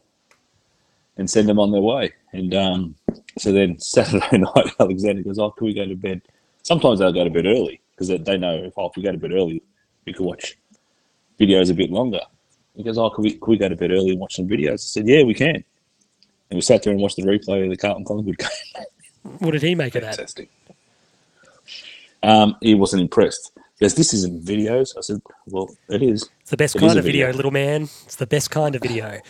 and 1.17 1.31
send 1.31 1.49
them 1.49 1.59
on 1.59 1.73
their 1.73 1.81
way. 1.81 2.13
And 2.33 2.55
um, 2.55 2.95
so 3.39 3.53
then 3.53 3.79
Saturday 3.81 4.39
night, 4.39 4.75
Alexander 4.79 5.23
goes, 5.23 5.39
"Oh, 5.39 5.51
can 5.51 5.67
we 5.67 5.75
go 5.75 5.87
to 5.87 5.97
bed?" 5.97 6.21
Sometimes 6.63 6.99
they'll 6.99 7.13
go 7.13 7.25
to 7.25 7.31
bed 7.31 7.47
early 7.47 7.81
because 7.93 8.09
they, 8.09 8.37
know 8.37 8.65
if, 8.65 8.75
oh, 8.77 8.91
if 8.91 8.97
we 8.97 9.03
go 9.03 9.13
to 9.13 9.19
bed 9.19 9.33
early, 9.33 9.63
we 10.05 10.13
can 10.13 10.27
watch 10.27 10.59
videos 11.39 11.71
a 11.71 11.75
bit 11.75 11.91
longer. 11.91 12.21
He 12.77 12.83
goes, 12.83 12.99
"Oh, 12.99 13.11
can 13.11 13.25
we, 13.25 13.33
can 13.33 13.51
we 13.51 13.57
go 13.57 13.69
to 13.69 13.77
bed 13.77 13.93
early 13.93 14.11
and 14.11 14.21
watch 14.21 14.37
some 14.37 14.49
videos?" 14.49 14.73
I 14.73 14.77
said, 14.77 15.09
"Yeah, 15.09 15.23
we 15.23 15.35
can." 15.35 15.65
And 16.51 16.57
we 16.57 16.61
sat 16.61 16.83
there 16.83 16.93
and 16.93 17.01
watched 17.01 17.17
the 17.17 17.23
replay 17.23 17.63
of 17.63 17.71
the 17.71 17.77
Carlton 17.77 18.05
Collingwood 18.05 18.39
game. 18.75 18.85
What 19.39 19.53
did 19.53 19.63
he 19.63 19.77
make 19.77 19.95
of 19.95 20.03
that? 20.03 20.17
Fantastic. 20.17 20.51
Um, 22.23 22.57
he 22.61 22.75
wasn't 22.75 23.03
impressed. 23.03 23.53
He 23.79 23.85
goes, 23.85 23.95
"This 23.95 24.13
isn't 24.13 24.45
videos." 24.45 24.97
I 24.97 25.01
said, 25.01 25.23
"Well, 25.47 25.71
it 25.89 26.03
is." 26.03 26.29
It's 26.43 26.51
the 26.51 26.57
best 26.57 26.77
It 26.77 26.81
kind 26.81 26.99
of 26.99 27.05
video, 27.05 27.27
video. 27.27 27.37
little 27.37 27.51
man. 27.51 27.83
It's 27.83 28.17
the 28.17 28.27
best 28.27 28.51
kind 28.51 28.75
of 28.75 28.83
video. 28.83 29.21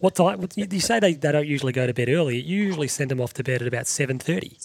What 0.00 0.14
time? 0.16 0.40
What, 0.40 0.56
you, 0.56 0.80
say 0.80 0.98
they, 0.98 1.14
they 1.14 1.30
don't 1.32 1.46
usually 1.46 1.72
go 1.72 1.86
to 1.86 1.94
bed 1.94 2.08
early. 2.08 2.40
You 2.40 2.64
usually 2.64 2.88
send 2.88 3.10
them 3.10 3.20
off 3.20 3.32
to 3.34 3.44
bed 3.44 3.62
at 3.62 3.68
about 3.68 3.86
seven 3.86 4.18
thirty. 4.18 4.58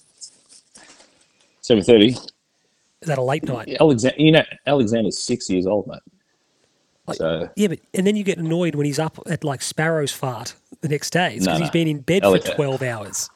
Seven 1.62 1.84
thirty. 1.84 2.10
Is 2.10 3.08
that 3.08 3.20
a 3.20 3.24
late 3.24 3.44
night? 3.44 3.78
Alexander, 3.80 4.20
you 4.20 4.32
know, 4.32 4.44
Alexander's 4.66 5.22
six 5.22 5.50
years 5.50 5.68
old, 5.68 5.86
mate. 5.88 6.00
Like- 7.06 7.18
so 7.18 7.50
Yeah, 7.56 7.68
but 7.68 7.80
and 7.94 8.08
then 8.08 8.16
you 8.16 8.24
get 8.24 8.40
annoyed 8.40 8.74
when 8.74 8.86
he's 8.86 9.00
up 9.00 9.20
at 9.28 9.44
like 9.44 9.62
Sparrow's 9.62 10.12
fart 10.12 10.56
the 10.82 10.90
next 10.90 11.12
day. 11.12 11.36
No, 11.36 11.46
because 11.46 11.46
no. 11.48 11.66
he's 11.66 11.70
been 11.70 11.88
in 11.88 12.00
bed 12.00 12.24
for 12.24 12.40
twelve 12.40 12.82
hours. 12.82 13.30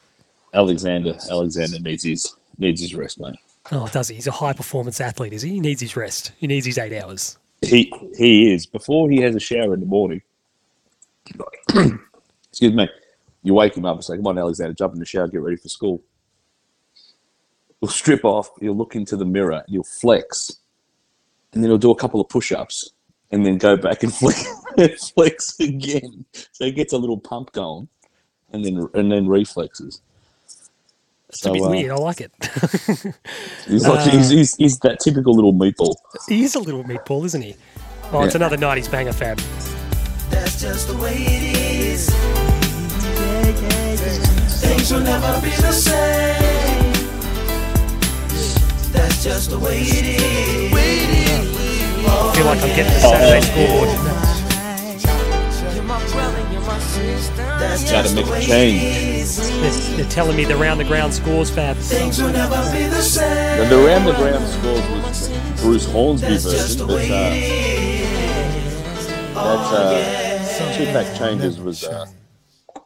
Alexander, 0.52 1.16
Alexander 1.30 1.78
needs 1.78 2.02
his 2.02 2.34
needs 2.58 2.80
his 2.80 2.94
rest, 2.94 3.20
mate. 3.20 3.36
Oh, 3.70 3.88
does 3.88 4.08
he? 4.08 4.16
He's 4.16 4.26
a 4.26 4.32
high 4.32 4.52
performance 4.52 5.00
athlete, 5.00 5.32
is 5.32 5.42
he? 5.42 5.50
He 5.50 5.60
needs 5.60 5.80
his 5.80 5.96
rest. 5.96 6.32
He 6.38 6.46
needs 6.46 6.66
his 6.66 6.78
eight 6.78 6.92
hours. 6.92 7.38
He 7.60 7.92
he 8.18 8.52
is 8.52 8.66
before 8.66 9.08
he 9.08 9.20
has 9.20 9.36
a 9.36 9.40
shower 9.40 9.72
in 9.74 9.80
the 9.80 9.86
morning. 9.86 10.20
excuse 12.48 12.72
me. 12.72 12.88
You 13.44 13.54
wake 13.54 13.76
him 13.76 13.84
up 13.84 13.96
and 13.96 14.04
say, 14.04 14.16
"Come 14.16 14.26
on, 14.26 14.38
Alexander, 14.38 14.74
jump 14.74 14.94
in 14.94 14.98
the 14.98 15.06
shower, 15.06 15.28
get 15.28 15.42
ready 15.42 15.56
for 15.56 15.68
school." 15.68 16.02
He'll 17.80 17.88
strip 17.88 18.24
off. 18.24 18.50
He'll 18.60 18.76
look 18.76 18.96
into 18.96 19.16
the 19.16 19.24
mirror. 19.24 19.64
He'll 19.68 19.84
flex, 19.84 20.58
and 21.52 21.62
then 21.62 21.70
he'll 21.70 21.78
do 21.78 21.90
a 21.90 21.96
couple 21.96 22.20
of 22.20 22.28
push-ups, 22.28 22.92
and 23.30 23.46
then 23.46 23.58
go 23.58 23.76
back 23.76 24.02
and 24.02 24.12
flex, 24.76 25.10
flex 25.10 25.58
again. 25.60 26.24
So 26.50 26.64
he 26.64 26.72
gets 26.72 26.92
a 26.92 26.98
little 26.98 27.18
pump 27.18 27.52
going, 27.52 27.88
and 28.52 28.64
then 28.64 28.88
and 28.94 29.10
then 29.10 29.28
reflexes. 29.28 30.02
It's 31.32 31.46
a 31.46 31.50
bit 31.52 31.62
uh, 31.62 31.68
weird. 31.70 31.90
I 31.90 31.94
like 31.96 32.20
it. 32.20 32.30
He's 33.66 33.86
like 33.88 34.06
Uh, 34.06 34.10
he's, 34.10 34.28
he's, 34.28 34.54
he's 34.56 34.78
that 34.80 35.00
typical 35.00 35.34
little 35.34 35.54
meatball. 35.54 35.94
he 36.28 36.44
is 36.44 36.54
a 36.54 36.60
little 36.60 36.84
meatball, 36.84 37.24
isn't 37.24 37.40
he? 37.40 37.56
Oh, 38.12 38.22
it's 38.24 38.34
another 38.34 38.58
nineties 38.58 38.88
banger, 38.88 39.14
Fab. 39.14 39.38
That's 40.28 40.60
just 40.60 40.88
the 40.88 40.96
way 40.98 41.14
it 41.16 41.56
is. 41.56 42.10
Things 44.60 44.92
will 44.92 45.00
never 45.00 45.40
be 45.40 45.50
the 45.56 45.72
same. 45.72 46.92
That's 48.92 49.24
just 49.24 49.50
the 49.50 49.58
way 49.58 49.80
it 49.80 50.04
is. 50.20 50.72
I 52.04 52.34
feel 52.34 52.44
like 52.44 52.60
I'm 52.62 52.68
getting 52.76 52.92
the 52.92 53.00
Saturday 53.00 53.40
scoreboard. 53.40 54.21
Gotta 57.90 58.14
make 58.14 58.26
a 58.26 58.40
change. 58.40 59.36
They're, 59.36 59.96
they're 59.96 60.10
telling 60.10 60.36
me 60.36 60.44
the 60.44 60.56
round 60.56 60.80
the 60.80 60.84
ground 60.84 61.14
scores, 61.14 61.50
Fab. 61.50 61.76
Things 61.76 62.20
will 62.20 62.30
never 62.30 62.56
be 62.72 62.86
the 62.86 63.02
same. 63.02 63.68
The, 63.68 63.76
the 63.76 63.82
round 63.82 64.06
the 64.06 64.12
ground 64.14 64.46
scores 64.48 64.88
was 64.90 65.60
Bruce 65.60 65.86
Hornsby 65.86 66.28
That's 66.28 66.44
just 66.44 66.78
version, 66.78 66.78
the 66.78 66.86
but 66.86 66.94
way 66.94 67.10
uh, 67.10 67.30
it 67.30 67.42
is. 67.42 69.06
that 69.34 70.62
uh, 70.62 70.76
Tupac 70.76 71.18
changes 71.18 71.60
was 71.60 71.84
uh, 71.84 72.06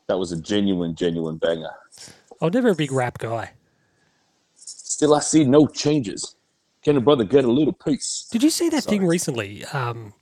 that 0.08 0.18
was 0.18 0.32
a 0.32 0.40
genuine, 0.40 0.94
genuine 0.94 1.36
banger. 1.36 1.70
I'm 2.40 2.52
never 2.52 2.70
a 2.70 2.74
big 2.74 2.92
rap 2.92 3.18
guy. 3.18 3.52
Still, 4.54 5.14
I 5.14 5.20
see 5.20 5.44
no 5.44 5.66
changes. 5.66 6.36
Can 6.82 6.96
a 6.96 7.00
brother 7.00 7.24
get 7.24 7.44
a 7.44 7.50
little 7.50 7.72
piece? 7.72 8.28
Did 8.30 8.42
you 8.42 8.50
see 8.50 8.68
that 8.68 8.84
thing 8.84 9.04
recently? 9.04 9.64
Um, 9.66 10.12
that 10.12 10.15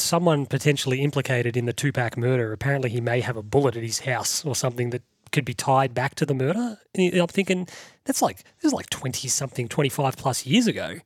someone 0.00 0.46
potentially 0.46 1.00
implicated 1.02 1.56
in 1.56 1.66
the 1.66 1.72
Tupac 1.72 2.16
murder. 2.16 2.52
Apparently, 2.52 2.90
he 2.90 3.00
may 3.00 3.20
have 3.20 3.36
a 3.36 3.42
bullet 3.42 3.76
at 3.76 3.82
his 3.82 4.00
house 4.00 4.44
or 4.44 4.54
something 4.54 4.90
that 4.90 5.02
could 5.32 5.44
be 5.44 5.54
tied 5.54 5.92
back 5.94 6.14
to 6.16 6.24
the 6.26 6.34
murder. 6.34 6.78
And 6.94 7.14
I'm 7.14 7.26
thinking 7.26 7.68
that's 8.04 8.22
like 8.22 8.38
this 8.60 8.64
is 8.64 8.72
like 8.72 8.88
twenty 8.90 9.28
something, 9.28 9.68
twenty 9.68 9.88
five 9.90 10.16
plus 10.16 10.46
years 10.46 10.66
ago. 10.66 10.96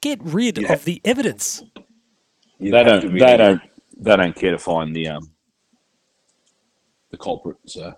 Get 0.00 0.18
rid 0.22 0.58
Yeah. 0.58 0.72
of 0.72 0.84
the 0.84 1.00
evidence. 1.04 1.62
You'd 2.58 2.72
They 2.74 2.84
don't. 2.84 3.00
They 3.02 3.08
really- 3.08 3.36
don't. 3.36 3.62
They 3.98 4.16
don't 4.16 4.34
care 4.34 4.50
to 4.52 4.58
find 4.58 4.96
the 4.96 5.08
um 5.08 5.30
the 7.10 7.16
culprit. 7.18 7.56
So 7.66 7.94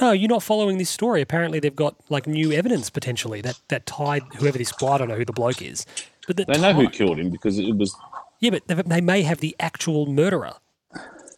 No, 0.00 0.12
you're 0.12 0.28
not 0.28 0.42
following 0.42 0.78
this 0.78 0.90
story. 0.90 1.20
Apparently, 1.20 1.58
they've 1.58 1.74
got 1.74 1.96
like 2.08 2.26
new 2.26 2.52
evidence 2.52 2.88
potentially 2.90 3.40
that 3.42 3.58
that 3.68 3.84
tied 3.86 4.22
whoever 4.36 4.56
this. 4.58 4.72
Well, 4.80 4.92
I 4.92 4.98
don't 4.98 5.08
know 5.08 5.16
who 5.16 5.24
the 5.24 5.32
bloke 5.32 5.60
is, 5.60 5.84
but 6.26 6.36
that 6.36 6.46
they 6.46 6.58
know 6.60 6.72
who 6.72 6.88
killed 6.88 7.18
him 7.18 7.30
because 7.30 7.58
it 7.58 7.76
was 7.76 7.94
Yeah, 8.40 8.50
but 8.50 8.66
they, 8.66 9.00
may 9.00 9.22
have 9.22 9.40
the 9.40 9.56
actual 9.58 10.06
murderer, 10.06 10.54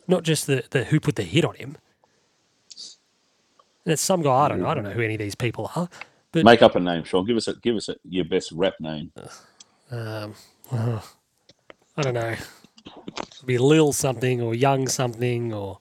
not 0.07 0.23
just 0.23 0.47
the, 0.47 0.65
the 0.71 0.85
who 0.85 1.01
put 1.01 1.17
the 1.17 1.23
hit 1.23 1.45
on 1.45 1.55
him. 1.55 1.77
And 3.85 3.93
it's 3.93 4.03
some 4.03 4.23
guy. 4.23 4.31
I 4.45 4.49
don't 4.49 4.61
know. 4.61 4.67
I 4.67 4.75
don't 4.75 4.85
know 4.85 4.91
who 4.91 5.01
any 5.01 5.15
of 5.15 5.21
these 5.21 5.35
people 5.35 5.71
are. 5.75 5.89
But 6.33 6.45
make 6.45 6.63
up 6.63 6.77
a 6.77 6.81
name, 6.81 7.05
Sean. 7.05 7.25
Give 7.27 7.37
us 7.37 7.49
a 7.49 7.55
give 7.55 7.75
us 7.77 7.89
a, 7.89 7.97
your 8.05 8.25
best 8.25 8.53
rap 8.53 8.75
name. 8.79 9.11
um, 9.91 10.35
uh, 10.71 11.01
I 11.97 12.03
don't 12.03 12.15
know. 12.15 12.37
It'll 12.87 13.47
be 13.47 13.59
Lil 13.59 13.93
something 13.93 14.41
or 14.41 14.55
Young 14.55 14.87
something 14.87 15.53
or 15.53 15.79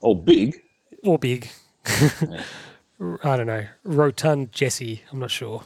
or 0.00 0.16
big. 0.20 0.62
or 1.04 1.18
big. 1.18 1.48
I 1.86 3.36
don't 3.36 3.46
know. 3.46 3.66
Rotund 3.84 4.52
Jesse. 4.52 5.02
I'm 5.12 5.18
not 5.18 5.30
sure. 5.30 5.64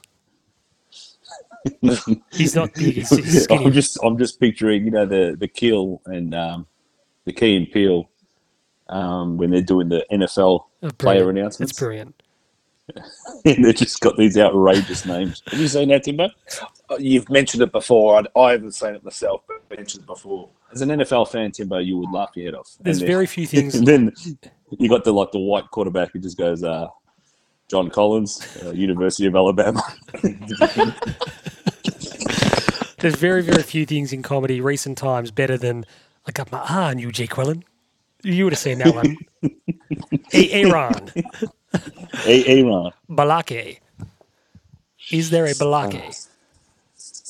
He's 2.32 2.54
not 2.54 2.72
big. 2.74 2.94
He's, 2.94 3.10
he's 3.10 3.44
skinny. 3.44 3.64
I'm 3.66 3.72
just 3.72 3.98
I'm 4.02 4.18
just 4.18 4.38
picturing 4.40 4.84
you 4.84 4.90
know 4.90 5.06
the 5.06 5.36
the 5.38 5.48
Keel 5.48 6.00
and 6.06 6.34
um, 6.34 6.66
the 7.24 7.32
Key 7.32 7.56
and 7.56 7.70
Peele 7.70 8.08
um, 8.88 9.36
when 9.36 9.50
they're 9.50 9.62
doing 9.62 9.88
the 9.88 10.04
NFL 10.12 10.64
Oh, 10.82 10.90
player 10.98 11.24
brilliant. 11.24 11.38
announcements. 11.38 11.72
It's 11.72 11.78
brilliant. 11.80 12.22
and 13.44 13.64
they've 13.64 13.74
just 13.74 14.00
got 14.00 14.16
these 14.16 14.38
outrageous 14.38 15.04
names. 15.06 15.42
Have 15.48 15.58
you 15.58 15.66
seen 15.66 15.88
that, 15.88 16.04
Timbo? 16.04 16.28
Uh, 16.88 16.96
You've 17.00 17.28
mentioned 17.28 17.62
it 17.64 17.72
before. 17.72 18.22
I, 18.36 18.38
I 18.40 18.52
haven't 18.52 18.72
seen 18.72 18.94
it 18.94 19.02
myself, 19.02 19.42
but 19.48 19.56
I 19.56 19.74
mentioned 19.74 20.04
it 20.04 20.06
before. 20.06 20.48
As 20.72 20.82
an 20.82 20.90
NFL 20.90 21.28
fan, 21.32 21.50
Timbo, 21.50 21.78
you 21.78 21.96
would 21.98 22.12
laugh 22.12 22.30
your 22.36 22.44
head 22.46 22.54
off. 22.54 22.68
There's 22.80 23.00
then, 23.00 23.08
very 23.08 23.26
few 23.26 23.44
things. 23.46 23.74
And 23.78 23.86
then 23.88 24.12
you 24.78 24.88
got 24.88 25.02
the 25.02 25.12
like 25.12 25.32
the 25.32 25.40
white 25.40 25.68
quarterback 25.72 26.12
who 26.12 26.20
just 26.20 26.38
goes, 26.38 26.62
uh, 26.62 26.86
John 27.68 27.90
Collins, 27.90 28.46
uh, 28.64 28.70
University 28.70 29.26
of 29.26 29.34
Alabama. 29.34 29.82
There's 33.01 33.16
very, 33.16 33.43
very 33.43 33.62
few 33.62 33.87
things 33.87 34.12
in 34.12 34.22
comedy 34.22 34.61
recent 34.61 34.97
times 34.99 35.30
better 35.30 35.57
than 35.59 35.84
I 36.26 36.32
got 36.32 36.51
my 36.51 36.59
eye 36.59 36.91
on 36.91 36.99
you, 36.99 37.12
Jake 37.12 37.30
Quillen. 37.30 37.62
You 38.22 38.45
would 38.45 38.53
have 38.53 38.59
seen 38.61 38.78
that 38.78 38.95
one. 38.95 39.16
hey, 40.30 40.51
Aaron, 40.51 41.11
A- 42.26 42.45
Aaron. 42.47 42.91
Balake. 43.09 43.78
Is 45.12 45.30
there 45.30 45.45
a 45.45 45.51
Balake? 45.55 46.26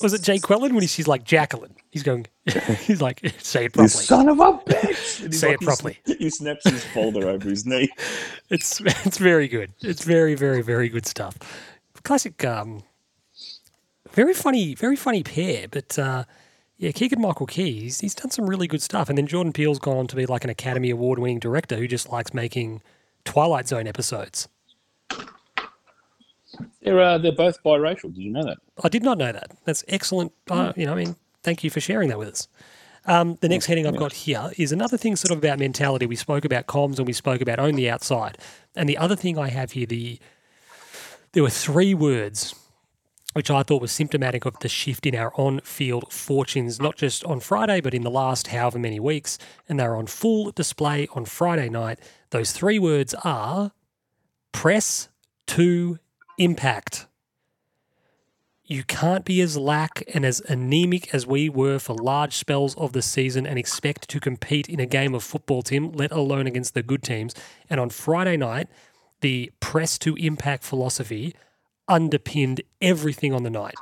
Was 0.03 0.15
it 0.15 0.23
Jake 0.23 0.43
Quillen 0.43 0.73
when 0.73 0.83
he, 0.83 0.87
she's 0.87 1.09
like 1.09 1.25
Jacqueline? 1.25 1.75
He's 1.91 2.03
going, 2.03 2.27
he's 2.81 3.03
like, 3.03 3.21
say 3.39 3.61
it 3.61 3.65
You 3.65 3.71
properly. 3.71 3.89
son 3.89 4.29
of 4.29 4.39
a 4.39 4.53
bitch! 4.59 5.33
Say 5.35 5.53
it 5.53 5.61
he 5.61 5.67
properly. 5.67 5.99
He 6.05 6.31
snaps 6.31 6.69
his 6.69 6.85
folder 6.85 7.29
over 7.29 7.49
his 7.49 7.67
knee. 7.67 7.91
It's 8.51 8.81
it's 8.81 9.19
very 9.19 9.49
good. 9.49 9.73
It's 9.81 10.05
very, 10.05 10.35
very, 10.35 10.63
very 10.63 10.89
good 10.89 11.07
stuff. 11.07 11.37
Classic, 12.05 12.43
um, 12.45 12.83
very 14.17 14.35
funny, 14.35 14.75
very 14.75 14.97
funny 14.97 15.23
pair. 15.23 15.69
But 15.69 15.97
uh, 15.99 16.25
yeah, 16.79 16.91
Keegan 16.91 17.21
Michael 17.21 17.47
Key, 17.47 17.81
he's, 17.81 18.01
he's 18.01 18.15
done 18.15 18.31
some 18.31 18.49
really 18.49 18.67
good 18.67 18.83
stuff. 18.83 19.09
And 19.09 19.17
then 19.17 19.27
Jordan 19.27 19.53
Peele's 19.53 19.79
gone 19.79 19.99
on 19.99 20.07
to 20.09 20.17
be 20.17 20.27
like 20.27 20.43
an 20.43 20.51
Academy 20.51 20.91
Award 20.91 21.19
winning 21.19 21.39
director 21.39 21.77
who 21.77 21.87
just 21.87 22.11
likes 22.11 22.35
making 22.35 22.83
Twilight 23.25 23.69
Zone 23.69 23.87
episodes. 23.87 24.49
They're 26.81 26.99
uh, 26.99 27.19
they're 27.19 27.33
both 27.33 27.63
biracial. 27.63 28.15
Did 28.15 28.23
you 28.23 28.33
know 28.33 28.45
that? 28.45 28.57
I 28.83 28.89
did 28.89 29.03
not 29.03 29.19
know 29.19 29.31
that. 29.31 29.51
That's 29.65 29.85
excellent. 29.89 30.33
Uh, 30.51 30.73
you 30.75 30.87
know, 30.87 30.93
I 30.93 30.97
mean, 30.97 31.17
thank 31.43 31.63
you 31.63 31.69
for 31.69 31.81
sharing 31.81 32.09
that 32.09 32.19
with 32.19 32.29
us. 32.29 32.49
Um, 33.05 33.37
the 33.41 33.49
next 33.49 33.67
heading 33.67 33.87
I've 33.87 33.99
got 33.99 34.13
here 34.13 34.51
is 34.57 34.73
another 34.73 34.97
thing 34.97 35.15
sort 35.15 35.31
of 35.31 35.39
about 35.39 35.59
mentality. 35.59 36.07
We 36.07 36.17
spoke 36.17 36.45
about 36.45 36.67
comms 36.67 36.97
and 36.97 37.07
we 37.07 37.13
spoke 37.13 37.41
about 37.41 37.59
own 37.59 37.75
the 37.75 37.91
outside. 37.91 38.39
And 38.75 38.89
the 38.89 38.97
other 38.97 39.15
thing 39.15 39.39
I 39.39 39.49
have 39.49 39.73
here, 39.73 39.87
the 39.87 40.19
there 41.33 41.43
were 41.43 41.51
three 41.51 41.93
words 41.93 42.55
which 43.37 43.51
I 43.51 43.63
thought 43.63 43.83
was 43.83 43.93
symptomatic 43.93 44.47
of 44.47 44.59
the 44.61 44.69
shift 44.69 45.05
in 45.05 45.15
our 45.15 45.31
on-field 45.39 46.11
fortunes, 46.11 46.81
not 46.81 46.97
just 46.97 47.23
on 47.25 47.41
Friday, 47.41 47.83
but 47.83 47.93
in 47.93 48.01
the 48.01 48.11
last 48.11 48.47
however 48.47 48.79
many 48.79 48.99
weeks. 48.99 49.37
And 49.69 49.79
they're 49.79 49.95
on 49.95 50.07
full 50.07 50.53
display 50.53 51.07
on 51.15 51.27
Friday 51.27 51.69
night. 51.69 51.99
Those 52.31 52.53
three 52.53 52.79
words 52.79 53.13
are 53.25 53.73
press 54.53 55.11
to 55.49 55.99
impact 56.39 57.09
you 58.69 58.83
can't 58.83 59.25
be 59.25 59.41
as 59.43 59.57
lack 59.57 60.03
and 60.13 60.25
as 60.25 60.41
anemic 60.49 61.15
as 61.15 61.25
we 61.25 61.49
were 61.49 61.79
for 61.79 61.95
large 61.95 62.35
spells 62.35 62.75
of 62.77 62.93
the 62.93 63.03
season 63.03 63.47
and 63.47 63.59
expect 63.59 64.09
to 64.09 64.19
compete 64.19 64.69
in 64.69 64.81
a 64.81 64.87
game 64.87 65.15
of 65.15 65.23
football, 65.23 65.63
Tim, 65.63 65.93
let 65.93 66.11
alone 66.11 66.49
against 66.49 66.75
the 66.75 66.83
good 66.83 67.05
teams. 67.05 67.33
And 67.71 67.79
on 67.79 67.91
Friday 67.91 68.37
night, 68.37 68.69
the 69.21 69.53
press 69.61 69.99
to 69.99 70.17
impact 70.17 70.65
philosophy 70.65 71.37
underpinned 71.89 72.63
everything 72.81 73.33
on 73.33 73.43
the 73.43 73.51
night. 73.51 73.77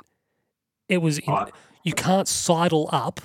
It 0.87 0.99
was 0.99 1.19
in, 1.19 1.35
you 1.83 1.93
can't 1.93 2.27
sidle 2.27 2.89
up 2.91 3.21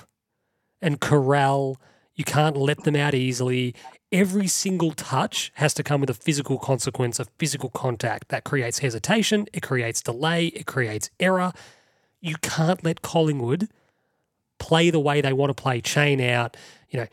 and 0.81 0.99
corral. 0.99 1.77
You 2.15 2.23
can't 2.23 2.57
let 2.57 2.83
them 2.83 2.95
out 2.95 3.13
easily. 3.13 3.73
Every 4.11 4.47
single 4.47 4.91
touch 4.91 5.51
has 5.55 5.73
to 5.75 5.83
come 5.83 6.01
with 6.01 6.09
a 6.09 6.13
physical 6.13 6.57
consequence 6.59 7.19
of 7.19 7.29
physical 7.37 7.69
contact. 7.69 8.29
That 8.29 8.43
creates 8.43 8.79
hesitation, 8.79 9.47
it 9.53 9.61
creates 9.61 10.01
delay, 10.01 10.47
it 10.47 10.65
creates 10.65 11.09
error. 11.19 11.53
You 12.19 12.35
can't 12.41 12.83
let 12.83 13.01
Collingwood 13.01 13.69
play 14.59 14.89
the 14.89 14.99
way 14.99 15.21
they 15.21 15.33
want 15.33 15.55
to 15.55 15.61
play, 15.61 15.81
chain 15.81 16.21
out. 16.21 16.57
You 16.89 16.99
know, 16.99 17.07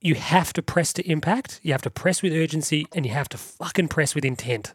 you 0.00 0.14
have 0.14 0.52
to 0.52 0.62
press 0.62 0.92
to 0.94 1.10
impact, 1.10 1.60
you 1.62 1.72
have 1.72 1.82
to 1.82 1.90
press 1.90 2.22
with 2.22 2.32
urgency, 2.32 2.86
and 2.94 3.04
you 3.04 3.12
have 3.12 3.28
to 3.30 3.38
fucking 3.38 3.88
press 3.88 4.14
with 4.14 4.24
intent. 4.24 4.74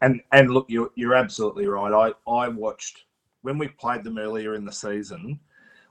And 0.00 0.20
and 0.32 0.50
look, 0.50 0.66
you're 0.68 0.90
you're 0.94 1.14
absolutely 1.14 1.66
right. 1.66 2.14
I 2.26 2.30
I 2.30 2.48
watched 2.48 3.04
when 3.42 3.58
we 3.58 3.68
played 3.68 4.04
them 4.04 4.18
earlier 4.18 4.54
in 4.54 4.64
the 4.64 4.72
season. 4.72 5.40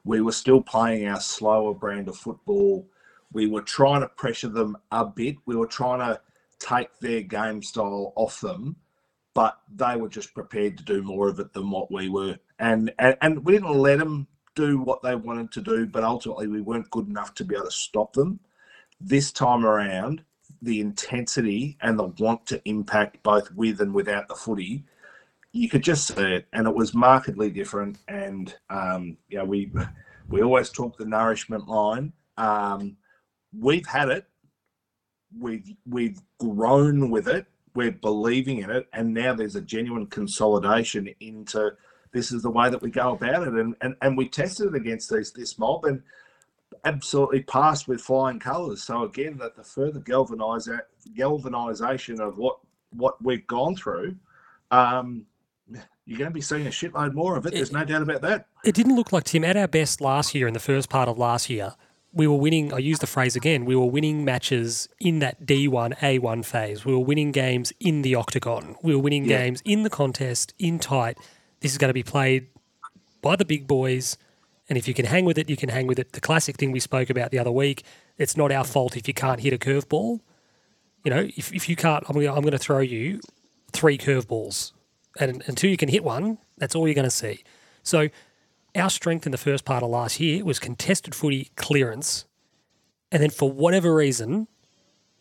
We 0.03 0.21
were 0.21 0.31
still 0.31 0.61
playing 0.61 1.07
our 1.07 1.19
slower 1.19 1.73
brand 1.73 2.07
of 2.07 2.17
football. 2.17 2.87
We 3.31 3.47
were 3.47 3.61
trying 3.61 4.01
to 4.01 4.07
pressure 4.07 4.47
them 4.47 4.77
a 4.91 5.05
bit. 5.05 5.35
We 5.45 5.55
were 5.55 5.67
trying 5.67 5.99
to 5.99 6.19
take 6.57 6.97
their 6.99 7.21
game 7.21 7.61
style 7.61 8.13
off 8.15 8.41
them, 8.41 8.75
but 9.33 9.59
they 9.75 9.95
were 9.95 10.09
just 10.09 10.33
prepared 10.33 10.77
to 10.77 10.83
do 10.83 11.03
more 11.03 11.27
of 11.27 11.39
it 11.39 11.53
than 11.53 11.69
what 11.69 11.91
we 11.91 12.09
were. 12.09 12.37
And 12.59 12.91
and, 12.99 13.15
and 13.21 13.45
we 13.45 13.53
didn't 13.53 13.77
let 13.77 13.99
them 13.99 14.27
do 14.55 14.79
what 14.79 15.01
they 15.01 15.15
wanted 15.15 15.51
to 15.53 15.61
do, 15.61 15.85
but 15.85 16.03
ultimately 16.03 16.47
we 16.47 16.61
weren't 16.61 16.89
good 16.89 17.07
enough 17.07 17.33
to 17.35 17.45
be 17.45 17.55
able 17.55 17.65
to 17.65 17.71
stop 17.71 18.13
them. 18.13 18.39
This 18.99 19.31
time 19.31 19.65
around, 19.65 20.23
the 20.61 20.81
intensity 20.81 21.77
and 21.81 21.97
the 21.97 22.07
want 22.19 22.45
to 22.47 22.61
impact 22.65 23.21
both 23.23 23.51
with 23.51 23.81
and 23.81 23.93
without 23.93 24.27
the 24.27 24.35
footy, 24.35 24.83
you 25.51 25.69
could 25.69 25.83
just 25.83 26.07
see 26.07 26.21
it, 26.21 26.47
and 26.53 26.67
it 26.67 26.75
was 26.75 26.93
markedly 26.93 27.49
different. 27.49 27.97
And 28.07 28.55
um, 28.69 29.17
yeah, 29.29 29.43
we 29.43 29.71
we 30.27 30.41
always 30.41 30.69
talk 30.69 30.97
the 30.97 31.05
nourishment 31.05 31.67
line. 31.67 32.13
Um, 32.37 32.97
we've 33.57 33.85
had 33.85 34.09
it. 34.09 34.25
We've 35.37 35.75
we've 35.87 36.19
grown 36.39 37.09
with 37.09 37.27
it. 37.27 37.45
We're 37.75 37.91
believing 37.91 38.59
in 38.59 38.69
it, 38.69 38.87
and 38.93 39.13
now 39.13 39.33
there's 39.33 39.55
a 39.55 39.61
genuine 39.61 40.07
consolidation 40.07 41.09
into 41.19 41.71
this 42.11 42.31
is 42.31 42.41
the 42.41 42.49
way 42.49 42.69
that 42.69 42.81
we 42.81 42.89
go 42.89 43.13
about 43.13 43.47
it. 43.47 43.53
And 43.53 43.75
and, 43.81 43.95
and 44.01 44.17
we 44.17 44.29
tested 44.29 44.67
it 44.67 44.75
against 44.75 45.09
these 45.09 45.31
this 45.31 45.57
mob 45.57 45.85
and 45.85 46.01
absolutely 46.85 47.41
passed 47.43 47.87
with 47.87 48.01
flying 48.01 48.39
colours. 48.39 48.83
So 48.83 49.03
again, 49.03 49.37
that 49.37 49.55
the 49.55 49.63
further 49.63 49.99
galvanise 49.99 50.69
galvanisation 51.15 52.19
of 52.21 52.37
what 52.37 52.57
what 52.91 53.21
we've 53.23 53.45
gone 53.47 53.75
through, 53.75 54.15
um, 54.71 55.25
you're 56.05 56.17
going 56.17 56.29
to 56.29 56.33
be 56.33 56.41
seeing 56.41 56.65
a 56.65 56.71
shitload 56.71 57.13
more 57.13 57.37
of 57.37 57.45
it. 57.45 57.53
There's 57.53 57.71
no 57.71 57.85
doubt 57.85 58.01
about 58.01 58.21
that. 58.21 58.47
it 58.65 58.73
didn't 58.73 58.95
look 58.95 59.11
like 59.13 59.25
Tim 59.25 59.43
at 59.43 59.55
our 59.55 59.67
best 59.67 60.01
last 60.01 60.33
year 60.33 60.47
in 60.47 60.53
the 60.53 60.59
first 60.59 60.89
part 60.89 61.07
of 61.07 61.17
last 61.17 61.49
year. 61.49 61.75
We 62.11 62.25
were 62.25 62.37
winning. 62.37 62.73
I 62.73 62.79
use 62.79 62.97
the 62.97 63.05
phrase 63.07 63.35
again. 63.35 63.65
We 63.65 63.75
were 63.75 63.85
winning 63.85 64.25
matches 64.25 64.89
in 64.99 65.19
that 65.19 65.45
D1 65.45 65.97
A1 65.99 66.43
phase. 66.43 66.83
We 66.83 66.93
were 66.93 66.99
winning 66.99 67.31
games 67.31 67.71
in 67.79 68.01
the 68.01 68.15
octagon. 68.15 68.75
We 68.81 68.95
were 68.95 69.01
winning 69.01 69.25
Yeah. 69.25 69.37
games 69.37 69.61
in 69.63 69.83
the 69.83 69.91
contest 69.91 70.55
in 70.57 70.79
tight. 70.79 71.19
This 71.59 71.71
is 71.71 71.77
going 71.77 71.89
to 71.89 71.93
be 71.93 72.01
played 72.01 72.47
by 73.21 73.35
the 73.35 73.45
big 73.45 73.67
boys, 73.67 74.17
and 74.69 74.77
if 74.77 74.87
you 74.87 74.93
can 74.93 75.05
hang 75.05 75.25
with 75.25 75.37
it, 75.37 75.49
you 75.49 75.57
can 75.57 75.69
hang 75.69 75.87
with 75.87 75.97
it. 75.97 76.13
The 76.13 76.21
classic 76.21 76.57
thing 76.57 76.71
we 76.71 76.79
spoke 76.79 77.09
about 77.09 77.31
the 77.31 77.39
other 77.39 77.51
week. 77.51 77.83
It's 78.17 78.37
not 78.37 78.51
our 78.51 78.63
fault 78.63 78.95
if 78.95 79.07
you 79.07 79.13
can't 79.13 79.41
hit 79.41 79.51
a 79.51 79.57
curveball. 79.57 80.19
You 81.03 81.11
know, 81.11 81.27
if, 81.35 81.51
if 81.53 81.67
you 81.67 81.75
can't, 81.75 82.03
I'm 82.07 82.13
going, 82.13 82.51
to 82.51 82.57
throw 82.59 82.79
you 82.79 83.19
three 83.71 83.97
curveballs, 83.97 84.73
and 85.19 85.41
until 85.47 85.69
you 85.69 85.77
can 85.77 85.89
hit 85.89 86.03
one, 86.03 86.37
that's 86.57 86.75
all 86.75 86.87
you're 86.87 86.95
going 86.95 87.05
to 87.05 87.09
see. 87.09 87.43
So 87.83 88.09
our 88.75 88.89
strength 88.89 89.25
in 89.25 89.31
the 89.31 89.37
first 89.37 89.65
part 89.65 89.81
of 89.81 89.89
last 89.89 90.19
year 90.19 90.43
was 90.43 90.59
contested 90.59 91.15
footy 91.15 91.51
clearance, 91.55 92.25
and 93.11 93.23
then 93.23 93.29
for 93.29 93.49
whatever 93.49 93.95
reason, 93.95 94.47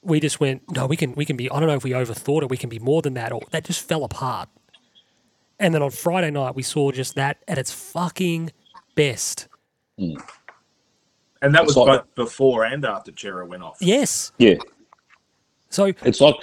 we 0.03 0.21
just 0.21 0.41
went, 0.41 0.69
no, 0.71 0.87
we 0.87 0.97
can 0.97 1.13
we 1.15 1.25
can 1.25 1.37
be. 1.37 1.49
I 1.51 1.59
don't 1.61 1.69
know 1.69 1.77
if 1.77 1.85
we 1.85 1.93
overthought 1.93 2.43
it. 2.43 2.51
We 2.51 2.57
can 2.57 2.69
be 2.69 2.81
more 2.81 3.01
than 3.01 3.15
that, 3.15 3.33
or 3.33 3.43
that 3.53 3.65
just 3.65 3.87
fell 3.87 4.05
apart. 4.05 4.49
And 5.61 5.75
then 5.75 5.83
on 5.83 5.91
Friday 5.91 6.31
night, 6.31 6.55
we 6.55 6.63
saw 6.63 6.91
just 6.91 7.15
that 7.15 7.43
at 7.49 7.57
its 7.57 7.73
fucking 7.73 8.51
best. 8.99 9.49
Hmm. 9.99 10.17
And 11.41 11.55
that 11.55 11.65
was 11.65 11.77
like- 11.77 12.01
both 12.01 12.15
before 12.15 12.65
and 12.65 12.85
after 12.85 13.13
Cerra 13.17 13.47
went 13.47 13.63
off. 13.63 13.79
Yes. 13.81 14.33
Yeah, 14.39 14.57
So 15.71 15.93
it's 16.05 16.21
like 16.21 16.35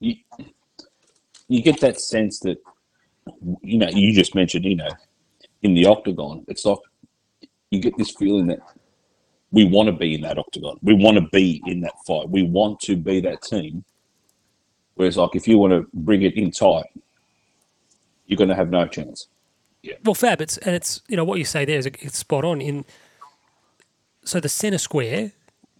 you, 0.00 0.16
you 1.48 1.62
get 1.62 1.80
that 1.80 1.98
sense 2.00 2.40
that 2.40 2.58
you 3.62 3.78
know 3.78 3.88
you 3.88 4.12
just 4.12 4.34
mentioned 4.34 4.66
you 4.66 4.76
know 4.76 4.90
in 5.62 5.72
the 5.72 5.86
octagon 5.86 6.44
it's 6.46 6.66
like 6.66 6.78
you 7.70 7.80
get 7.80 7.96
this 7.96 8.10
feeling 8.10 8.46
that 8.48 8.58
we 9.50 9.64
want 9.64 9.86
to 9.86 9.92
be 9.92 10.14
in 10.14 10.20
that 10.20 10.36
octagon 10.36 10.76
we 10.82 10.92
want 10.92 11.16
to 11.16 11.26
be 11.32 11.62
in 11.66 11.80
that 11.80 11.94
fight 12.06 12.28
we 12.28 12.42
want 12.42 12.78
to 12.80 12.96
be 12.96 13.20
that 13.20 13.40
team 13.40 13.82
whereas 14.96 15.16
like 15.16 15.34
if 15.34 15.48
you 15.48 15.56
want 15.56 15.72
to 15.72 15.86
bring 15.94 16.22
it 16.22 16.34
in 16.34 16.50
tight 16.50 16.90
you're 18.26 18.36
going 18.36 18.50
to 18.50 18.54
have 18.62 18.70
no 18.70 18.86
chance 18.86 19.28
Well, 20.04 20.14
Fab, 20.14 20.40
it's 20.40 20.56
and 20.58 20.74
it's 20.74 21.02
you 21.08 21.16
know 21.16 21.24
what 21.24 21.38
you 21.38 21.44
say 21.44 21.64
there 21.64 21.78
is 21.78 21.86
it's 21.86 22.18
spot 22.18 22.44
on. 22.44 22.60
In 22.60 22.84
so 24.24 24.40
the 24.40 24.48
centre 24.48 24.78
square, 24.78 25.32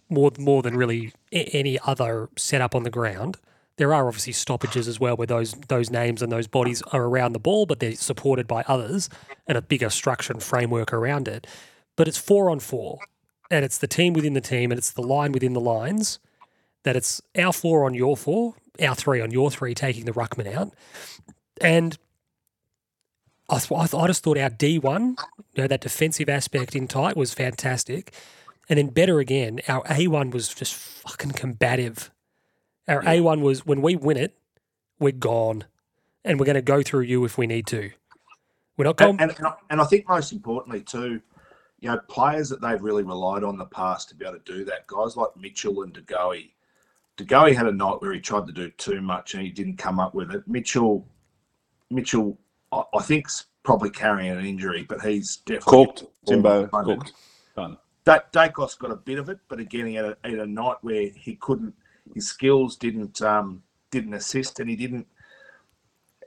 more 0.09 0.31
more 0.37 0.61
than 0.61 0.75
really 0.75 1.13
any 1.31 1.79
other 1.85 2.29
setup 2.37 2.75
on 2.75 2.83
the 2.83 2.89
ground. 2.89 3.37
There 3.77 3.93
are 3.93 4.07
obviously 4.07 4.31
stoppages 4.33 4.87
as 4.87 4.99
well, 4.99 5.17
where 5.17 5.27
those 5.27 5.53
those 5.67 5.89
names 5.89 6.21
and 6.21 6.31
those 6.31 6.47
bodies 6.47 6.81
are 6.93 7.03
around 7.03 7.33
the 7.33 7.39
ball, 7.39 7.65
but 7.65 7.79
they're 7.79 7.95
supported 7.95 8.47
by 8.47 8.63
others 8.67 9.09
and 9.47 9.57
a 9.57 9.61
bigger 9.61 9.89
structure 9.89 10.31
and 10.31 10.41
framework 10.41 10.93
around 10.93 11.27
it. 11.27 11.45
But 11.95 12.07
it's 12.07 12.17
four 12.17 12.49
on 12.49 12.59
four, 12.59 12.99
and 13.51 13.65
it's 13.65 13.77
the 13.77 13.87
team 13.87 14.13
within 14.13 14.33
the 14.33 14.41
team, 14.41 14.71
and 14.71 14.77
it's 14.77 14.91
the 14.91 15.01
line 15.01 15.31
within 15.31 15.53
the 15.53 15.61
lines. 15.61 16.19
That 16.83 16.95
it's 16.95 17.21
our 17.37 17.51
four 17.51 17.85
on 17.85 17.95
your 17.95 18.15
four, 18.15 18.53
our 18.81 18.95
three 18.95 19.19
on 19.19 19.31
your 19.31 19.49
three, 19.49 19.73
taking 19.73 20.05
the 20.05 20.13
ruckman 20.13 20.53
out, 20.53 20.71
and 21.59 21.97
I, 23.49 23.59
th- 23.59 23.71
I, 23.71 23.85
th- 23.85 24.01
I 24.01 24.07
just 24.07 24.23
thought 24.23 24.37
our 24.37 24.49
D1, 24.49 25.19
you 25.53 25.61
know, 25.61 25.67
that 25.67 25.81
defensive 25.81 26.29
aspect 26.29 26.75
in 26.75 26.87
tight 26.87 27.15
was 27.15 27.33
fantastic. 27.33 28.13
And 28.67 28.79
then 28.79 28.87
better 28.87 29.19
again, 29.19 29.59
our 29.67 29.83
A1 29.83 30.31
was 30.33 30.47
just 30.53 30.73
fucking 30.73 31.31
combative. 31.31 32.11
Our 32.87 33.03
A1 33.03 33.41
was 33.41 33.65
when 33.65 33.81
we 33.81 33.95
win 33.95 34.17
it, 34.17 34.37
we're 34.99 35.11
gone. 35.11 35.65
And 36.23 36.39
we're 36.39 36.47
going 36.47 36.55
to 36.55 36.63
go 36.63 36.81
through 36.81 37.01
you 37.01 37.23
if 37.23 37.37
we 37.37 37.45
need 37.45 37.67
to. 37.67 37.91
We're 38.77 38.85
not 38.85 38.97
going. 38.97 39.21
And, 39.21 39.31
and, 39.37 39.47
and 39.69 39.79
I 39.79 39.85
think 39.85 40.07
most 40.09 40.31
importantly 40.31 40.81
too, 40.81 41.21
you 41.79 41.89
know, 41.89 41.99
players 42.09 42.49
that 42.49 42.61
they've 42.61 42.81
really 42.81 43.03
relied 43.03 43.43
on 43.43 43.53
in 43.53 43.59
the 43.59 43.65
past 43.65 44.09
to 44.09 44.15
be 44.15 44.25
able 44.25 44.39
to 44.39 44.53
do 44.53 44.65
that. 44.65 44.87
Guys 44.87 45.15
like 45.15 45.29
Mitchell 45.37 45.83
and 45.83 45.93
DeGoey. 45.93 46.51
DeGoey 47.17 47.55
had 47.55 47.67
a 47.67 47.71
night 47.71 48.01
where 48.01 48.11
he 48.11 48.19
tried 48.19 48.47
to 48.47 48.53
do 48.53 48.71
too 48.71 49.01
much 49.01 49.35
and 49.35 49.43
he 49.43 49.51
didn't 49.51 49.77
come 49.77 49.99
up 49.99 50.15
with 50.15 50.31
it. 50.31 50.47
Mitchell, 50.47 51.07
Mitchell, 51.91 52.39
I, 52.75 52.83
I 52.97 53.01
think's 53.01 53.45
probably 53.63 53.89
carrying 53.89 54.31
an 54.31 54.45
injury, 54.45 54.85
but 54.87 55.01
he's 55.01 55.37
definitely 55.37 55.85
cooked 55.85 56.03
timbo 56.27 56.63
at 56.65 56.71
the 56.71 56.77
moment. 56.77 56.99
cooked 57.05 57.13
done 57.55 57.77
Da- 58.05 58.19
Daicos 58.31 58.77
got 58.77 58.91
a 58.91 58.95
bit 58.95 59.17
of 59.17 59.29
it, 59.29 59.39
but 59.47 59.59
again, 59.59 59.87
he 59.87 59.95
had 59.95 60.05
a, 60.05 60.17
he 60.25 60.31
had 60.31 60.41
a 60.41 60.45
night 60.47 60.77
where 60.81 61.09
he 61.15 61.35
couldn't. 61.37 61.73
His 62.13 62.27
skills 62.27 62.75
didn't 62.75 63.19
um, 63.23 63.63
didn't 63.89 64.13
assist, 64.13 64.59
and 64.59 64.69
he 64.69 64.75
didn't. 64.75 65.07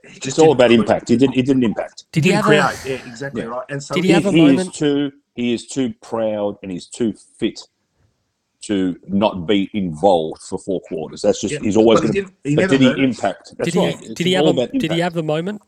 He 0.03 0.15
just 0.15 0.27
it's 0.27 0.39
all 0.39 0.47
didn't 0.47 0.55
about 0.55 0.67
create- 0.67 0.79
impact 0.79 1.09
he 1.09 1.17
didn't 1.17 1.35
he 1.35 1.41
didn't 1.41 1.63
impact 1.63 2.03
did 2.11 2.23
he 2.25 2.31
didn't 2.31 2.45
have 2.45 2.83
a. 2.85 2.89
Yeah, 2.89 2.95
exactly 3.07 3.41
Yeah. 3.43 3.47
right. 3.49 3.65
And 3.69 3.81
so 3.83 3.95
Did 3.95 4.03
he 4.05 4.09
he, 4.09 4.13
have 4.13 4.25
a 4.25 4.31
he 4.31 4.45
is 4.45 4.57
moment- 4.57 4.73
too 4.75 5.11
he 5.35 5.53
is 5.53 5.67
too 5.67 5.93
proud 6.01 6.57
and 6.63 6.71
he's 6.71 6.85
too 6.87 7.13
fit 7.37 7.61
to 8.61 8.97
not 9.07 9.45
be 9.47 9.69
involved 9.73 10.41
for 10.41 10.57
four 10.59 10.81
quarters. 10.81 11.21
That's 11.21 11.39
just 11.41 11.53
Yeah. 11.53 11.59
he's 11.61 11.77
always 11.77 11.99
But 12.01 12.07
going 12.07 12.13
to. 12.13 12.21
didn't- 12.21 12.35
he 12.43 12.55
But 12.55 12.61
never 12.63 12.77
did 12.77 12.97
he 12.97 13.03
impact? 13.03 13.53
That's 13.57 13.71
did 13.71 13.79
he, 13.79 13.85
right. 13.87 14.15
Did 14.15 14.27
he 14.27 14.33
have 14.33 14.45
a, 14.57 14.67
did 14.67 14.91
he 14.91 14.99
have 14.99 15.13
the 15.13 15.23
moment? 15.23 15.61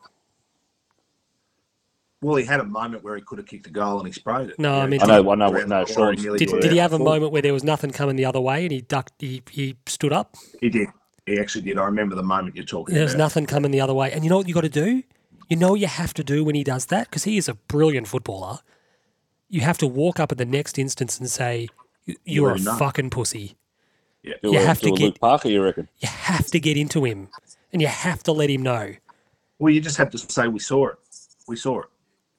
Well, 2.22 2.36
he 2.36 2.45
had 2.45 2.59
a 2.59 2.63
moment 2.65 3.03
where 3.03 3.15
he 3.15 3.22
could 3.24 3.39
have 3.39 3.47
kicked 3.47 3.65
a 3.65 3.72
goal 3.72 3.97
and 3.97 4.05
he 4.07 4.13
sprayed 4.13 4.49
it. 4.51 4.59
No, 4.59 4.80
I 4.80 4.86
mean, 4.86 5.01
I 5.01 5.05
know, 5.07 5.32
I 5.32 5.36
know, 5.36 5.51
around 5.51 5.69
no, 5.69 5.84
the 5.86 5.93
corner, 5.93 6.13
Did, 6.15 6.38
did 6.61 6.72
he 6.72 6.78
have 6.78 6.93
a 6.93 6.99
moment 6.99 7.32
where 7.32 7.41
there 7.41 7.53
was 7.53 7.63
nothing 7.63 7.89
coming 7.91 8.15
the 8.15 8.26
other 8.26 8.39
way 8.39 8.63
and 8.63 8.72
he 8.72 8.82
ducked, 8.82 9.13
he, 9.19 9.41
he 9.49 9.76
stood 9.88 10.13
up? 10.13 10.36
He 10.59 10.69
did. 10.69 10.88
He 11.26 11.39
actually 11.39 11.63
did. 11.63 11.80
I 11.80 11.84
remember 11.86 12.15
the 12.15 12.22
moment 12.24 12.55
you're 12.55 12.65
talking 12.65 12.93
There's 12.93 13.13
about. 13.15 13.24
nothing 13.24 13.45
coming 13.47 13.72
the 13.72 13.82
other 13.82 13.93
way. 13.95 14.11
And 14.11 14.24
you 14.24 14.30
know 14.30 14.38
what 14.38 14.47
you 14.47 14.53
got 14.53 14.61
to 14.61 14.69
do? 14.69 15.01
You 15.49 15.57
know 15.57 15.72
what 15.72 15.80
you 15.80 15.88
have 15.88 16.13
to 16.13 16.24
do 16.24 16.43
when 16.43 16.53
he 16.53 16.63
does 16.63 16.86
that? 16.88 17.09
Because 17.09 17.24
he 17.24 17.38
is 17.38 17.49
a 17.49 17.55
brilliant 17.55 18.07
footballer. 18.07 18.59
You 19.49 19.61
have 19.61 19.78
to 19.80 19.88
walk 19.88 20.19
up 20.19 20.32
at 20.32 20.38
the 20.38 20.45
next 20.45 20.78
instance 20.80 21.19
and 21.19 21.30
say, 21.30 21.67
"You- 22.05 22.15
You're 22.24 22.45
a 22.45 22.49
already 22.51 22.63
know." 22.65 22.76
fucking 22.78 23.09
pussy. 23.09 23.57
Yeah. 24.24 24.36
You 24.43 24.57
a- 24.57 24.61
have 24.61 24.80
to 24.82 24.91
get- 24.91 24.99
Luke 25.01 25.19
Parker, 25.19 25.49
you 25.49 25.61
reckon? 25.63 25.89
You 25.99 26.07
have 26.07 26.45
to 26.51 26.59
get 26.59 26.78
into 26.78 27.03
him 27.03 27.30
and 27.74 27.82
you 27.82 27.88
have 27.88 28.22
to 28.24 28.32
let 28.32 28.49
him 28.49 28.61
know. 28.61 28.93
Well, 29.59 29.74
you 29.74 29.82
just 29.82 29.97
have 29.97 30.11
to 30.11 30.17
say 30.19 30.47
we 30.47 30.59
saw 30.59 30.88
it. 30.89 30.95
We 31.47 31.55
saw 31.55 31.82
it. 31.82 31.88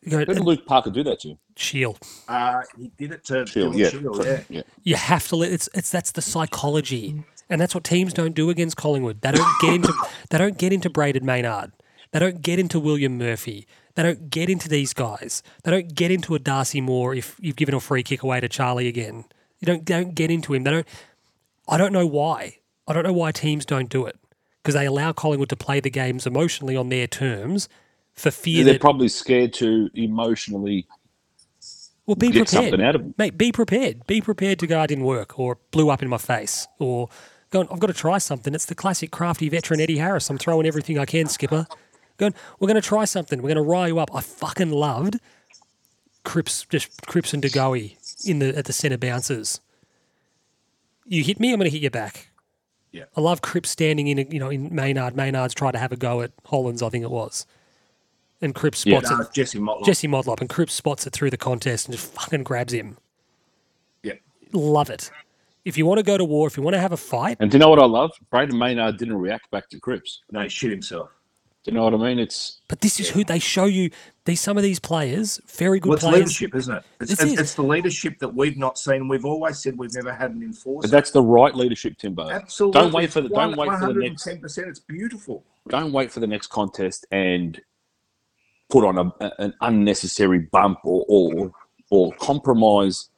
You 0.03 0.11
go, 0.11 0.19
Who 0.19 0.25
did 0.25 0.37
"And 0.37 0.45
Luke 0.45 0.67
Parker 0.67 0.91
do 0.91 1.05
that 1.05 1.21
to? 1.21 1.39
Shield. 1.57 1.99
Uh, 2.27 2.63
he 2.77 2.91
did 2.97 3.13
it 3.13 3.25
to 3.27 3.47
Shield, 3.47 3.77
yeah, 3.77 3.89
Shield, 3.89 4.25
yeah. 4.25 4.41
yeah. 4.49 4.63
You 4.83 4.97
have 4.97 5.29
to 5.29 5.37
let 5.37 5.53
it's 5.53 5.69
it's 5.75 5.91
that's 5.91 6.13
the 6.13 6.23
psychology. 6.23 7.25
And 7.49 7.61
that's 7.61 7.75
what 7.75 7.85
teams 7.85 8.13
don't 8.15 8.35
do 8.35 8.51
against 8.51 8.77
Collingwood. 8.77 9.21
They 9.21 9.33
don't 9.33 9.61
get 9.61 9.75
into 9.75 9.95
they 10.31 10.39
don't 10.39 10.59
get 10.59 10.73
into 10.73 10.91
Brayden 10.91 11.23
Maynard. 11.23 11.73
They 12.11 12.19
don't 12.19 12.43
get 12.43 12.59
into 12.59 12.81
William 12.81 13.17
Murphy. 13.17 13.67
They 13.95 14.03
don't 14.03 14.29
get 14.31 14.49
into 14.51 14.69
these 14.69 14.93
guys. 14.93 15.43
They 15.63 15.71
don't 15.71 15.95
get 15.95 16.11
into 16.11 16.35
a 16.35 16.39
Darcy 16.39 16.81
Moore 16.81 17.15
if 17.15 17.37
you've 17.41 17.57
given 17.57 17.75
a 17.75 17.81
free 17.81 18.03
kick 18.03 18.23
away 18.23 18.41
to 18.41 18.49
Charlie 18.49 18.89
again. 18.89 19.25
You 19.61 19.67
don't 19.67 19.85
don't 19.85 20.15
get 20.15 20.31
into 20.31 20.53
him. 20.55 20.65
They 20.65 20.71
don't 20.73 20.89
I 21.69 21.77
don't 21.79 21.93
know 21.93 22.07
why. 22.07 22.59
I 22.89 22.93
don't 22.93 23.05
know 23.05 23.13
why 23.13 23.31
teams 23.31 23.65
don't 23.65 23.89
do 23.89 24.07
it. 24.07 24.19
Because 24.63 24.75
they 24.75 24.87
allow 24.87 25.13
Collingwood 25.13 25.49
to 25.51 25.57
play 25.57 25.81
the 25.81 25.91
games 25.91 26.27
emotionally 26.27 26.77
on 26.77 26.89
their 26.89 27.07
terms 27.07 27.69
for 28.15 28.31
fear 28.31 28.65
They're 28.65 28.75
that 28.75 28.81
probably 28.81 29.09
scared 29.09 29.53
to 29.55 29.91
emotionally 29.95 30.87
well 32.07 32.17
be 32.17 32.29
get 32.29 32.49
prepared. 32.49 32.71
something 32.71 32.83
out 32.83 32.95
of 32.95 33.03
them. 33.03 33.15
Mate, 33.17 33.39
be 33.39 33.53
prepared. 33.53 34.07
Be 34.07 34.21
prepared 34.21 34.59
to 34.59 34.67
go, 34.67 34.81
I 34.81 34.87
didn't 34.87 35.05
work, 35.05 35.39
or 35.39 35.59
blew 35.71 35.91
up 35.91 36.03
in 36.03 36.09
my 36.09 36.19
face, 36.19 36.67
or 36.79 37.09
going, 37.51 37.69
I've 37.71 37.79
got 37.79 37.87
to 37.89 37.95
try 37.95 38.19
something. 38.19 38.55
It's 38.55 38.67
the 38.67 38.75
classic 38.75 39.11
crafty 39.11 39.49
veteran 39.49 39.81
Eddie 39.81 39.99
Harris. 39.99 40.29
I'm 40.31 40.39
throwing 40.39 40.67
everything 40.67 40.99
I 40.99 41.05
can, 41.05 41.27
skipper. 41.27 41.67
Going, 42.19 42.35
we're 42.59 42.69
going 42.69 42.81
to 42.81 42.87
try 42.87 43.05
something. 43.05 43.41
We're 43.41 43.55
going 43.55 43.65
to 43.65 43.71
rile 43.71 43.89
you 43.89 43.99
up. 43.99 44.15
I 44.15 44.21
fucking 44.21 44.71
loved 44.71 45.19
Cripps, 46.25 46.67
just 46.69 47.07
Cripps 47.07 47.33
and 47.33 47.43
DeGoey 47.43 47.97
in 48.27 48.39
the 48.39 48.57
at 48.57 48.67
the 48.67 48.73
centre 48.73 48.99
bounces. 48.99 49.61
You 51.07 51.25
hit 51.25 51.41
me, 51.41 51.53
I'm 51.53 51.59
going 51.59 51.71
to 51.71 51.75
hit 51.75 51.83
you 51.83 51.91
back. 51.91 52.29
Yeah. 52.93 53.05
I 53.17 53.21
love 53.21 53.43
Cripps 53.43 53.71
standing 53.71 54.07
in, 54.09 54.31
you 54.31 54.39
know, 54.39 54.51
in 54.51 54.75
Maynard. 54.75 55.17
Maynard's 55.17 55.55
tried 55.55 55.73
to 55.73 55.79
have 55.79 55.93
a 55.93 55.97
go 55.97 56.21
at 56.21 56.31
Hollands, 56.45 56.83
I 56.83 56.91
think 56.91 57.05
it 57.05 57.11
was, 57.11 57.47
and 58.43 58.55
Cripps 58.55 58.85
Yeah. 58.85 59.01
spots 59.01 59.29
it. 59.29 59.35
Jesse 59.35 59.59
Motlop. 59.59 59.85
Jesse 59.87 60.09
Motlop 60.09 60.41
and 60.41 60.49
Cripps 60.51 60.75
spots 60.75 61.07
it 61.07 61.13
through 61.13 61.31
the 61.31 61.37
contest 61.37 61.87
and 61.89 61.97
just 61.97 62.13
fucking 62.13 62.43
grabs 62.43 62.73
him. 62.73 62.99
Yeah. 64.03 64.15
Love 64.53 64.91
it. 64.91 65.11
If 65.65 65.79
you 65.79 65.87
want 65.87 65.99
to 65.99 66.03
go 66.03 66.19
to 66.19 66.25
war, 66.25 66.49
if 66.49 66.57
you 66.57 66.63
want 66.63 66.75
to 66.75 66.81
have 66.81 66.93
a 66.93 66.97
fight, 66.97 67.37
And 67.41 67.51
do 67.51 67.55
you 67.57 67.61
know 67.61 67.69
what 67.71 67.79
I 67.79 67.87
love? 67.87 68.11
Brayden 68.33 68.59
Maynard 68.59 68.97
didn't 68.99 69.17
react 69.17 69.51
back 69.51 69.69
to 69.71 69.79
Cripps. 69.79 70.21
No, 70.33 70.43
he 70.43 70.49
shit 70.49 70.71
himself. 70.71 71.09
Do 71.65 71.71
you 71.71 71.77
know 71.77 71.85
what 71.85 71.95
I 71.95 71.97
mean? 71.99 72.19
It's 72.19 72.59
but 72.67 72.81
this 72.81 72.99
is 72.99 73.09
who 73.11 73.23
they 73.23 73.39
show 73.39 73.67
you. 73.67 73.91
These 74.25 74.41
some 74.41 74.57
of 74.57 74.65
these 74.65 74.81
players, 74.81 75.41
very 75.47 75.79
good 75.79 75.91
Well, 75.91 75.95
it's 75.97 76.03
players. 76.05 76.19
leadership, 76.19 76.55
isn't 76.57 76.75
it? 76.75 76.83
It's, 77.01 77.11
This 77.13 77.23
it's, 77.23 77.33
is. 77.35 77.39
it's 77.39 77.55
the 77.55 77.63
leadership 77.63 78.19
that 78.19 78.35
we've 78.35 78.57
not 78.57 78.77
seen. 78.79 79.07
We've 79.07 79.25
always 79.25 79.61
said 79.61 79.79
we've 79.79 79.95
never 79.95 80.13
had 80.13 80.33
an 80.33 80.43
enforcer. 80.43 80.89
but 80.89 80.91
that's 80.91 81.13
the 81.13 81.23
right 81.23 81.55
leadership, 81.55 81.97
Timbo. 81.99 82.29
Absolutely. 82.29 82.81
Don't 82.81 82.93
wait 82.93 83.13
for 83.13 83.21
the 83.21 83.29
don't 83.29 83.57
wait 83.57 83.71
for 83.79 83.93
the 83.93 84.01
next 84.01 84.25
Ten 84.25 84.41
percent. 84.41 84.67
It's 84.67 84.81
beautiful. 84.81 85.45
don't 85.69 85.93
wait 85.93 86.11
for 86.11 86.19
the 86.19 86.27
next 86.27 86.49
contest 86.49 87.07
and 87.13 87.61
put 88.73 88.85
on 88.85 88.97
a, 88.99 89.25
a- 89.25 89.33
an 89.45 89.55
unnecessary 89.61 90.41
bump 90.41 90.79
or, 90.85 91.05
or 91.09 91.53
or 91.91 92.13
compromise 92.15 93.11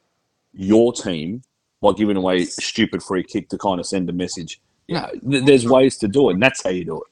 your 0.53 0.93
team 0.93 1.43
by 1.81 1.93
giving 1.93 2.17
away 2.17 2.43
a 2.43 2.47
stupid 2.47 3.03
free 3.03 3.23
kick 3.23 3.49
to 3.49 3.57
kind 3.59 3.79
of 3.79 3.87
send 3.87 4.11
a 4.11 4.13
message. 4.13 4.61
Yeah, 4.89 5.11
th- 5.31 5.45
there's 5.45 5.67
ways 5.67 5.97
to 5.99 6.09
do 6.09 6.29
it, 6.29 6.35
and 6.35 6.43
that's 6.43 6.63
how 6.65 6.71
you 6.71 6.85
do 6.85 6.97
it. 6.97 7.09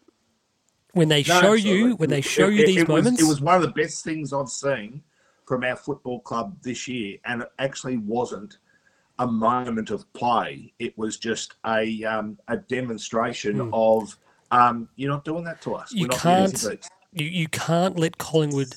when 0.94 1.08
they 1.08 1.20
No, 1.22 1.40
show 1.40 1.52
absolutely. 1.54 1.70
you 1.70 1.96
when 1.96 2.10
they 2.10 2.20
show 2.20 2.48
It- 2.48 2.54
you 2.54 2.66
these 2.66 2.76
it 2.78 2.88
was- 2.88 3.04
moments, 3.04 3.22
it 3.22 3.28
was 3.28 3.40
one 3.40 3.54
of 3.54 3.62
the 3.62 3.68
best 3.82 4.04
things 4.04 4.32
I've 4.32 4.48
seen 4.50 5.02
from 5.46 5.62
our 5.64 5.76
football 5.76 6.20
club 6.20 6.56
this 6.62 6.86
year, 6.88 7.18
and 7.24 7.42
it 7.42 7.48
actually 7.58 7.96
wasn't 7.98 8.58
a 9.18 9.26
moment 9.26 9.90
of 9.90 10.10
play. 10.14 10.72
It 10.78 10.96
was 10.98 11.16
just 11.16 11.54
a 11.66 12.04
um, 12.04 12.38
a 12.48 12.56
demonstration 12.56 13.70
of 13.72 14.18
um, 14.50 14.88
you're 14.96 15.10
not 15.10 15.24
doing 15.24 15.44
that 15.44 15.62
to 15.62 15.74
us. 15.74 15.92
You 15.92 16.02
We're 16.02 16.08
not 16.08 16.18
can't- 16.18 16.54
easy 16.54 16.70
beats." 16.70 16.88
You, 17.12 17.26
you 17.26 17.48
can't 17.48 17.98
let 17.98 18.18
Collingwood 18.18 18.74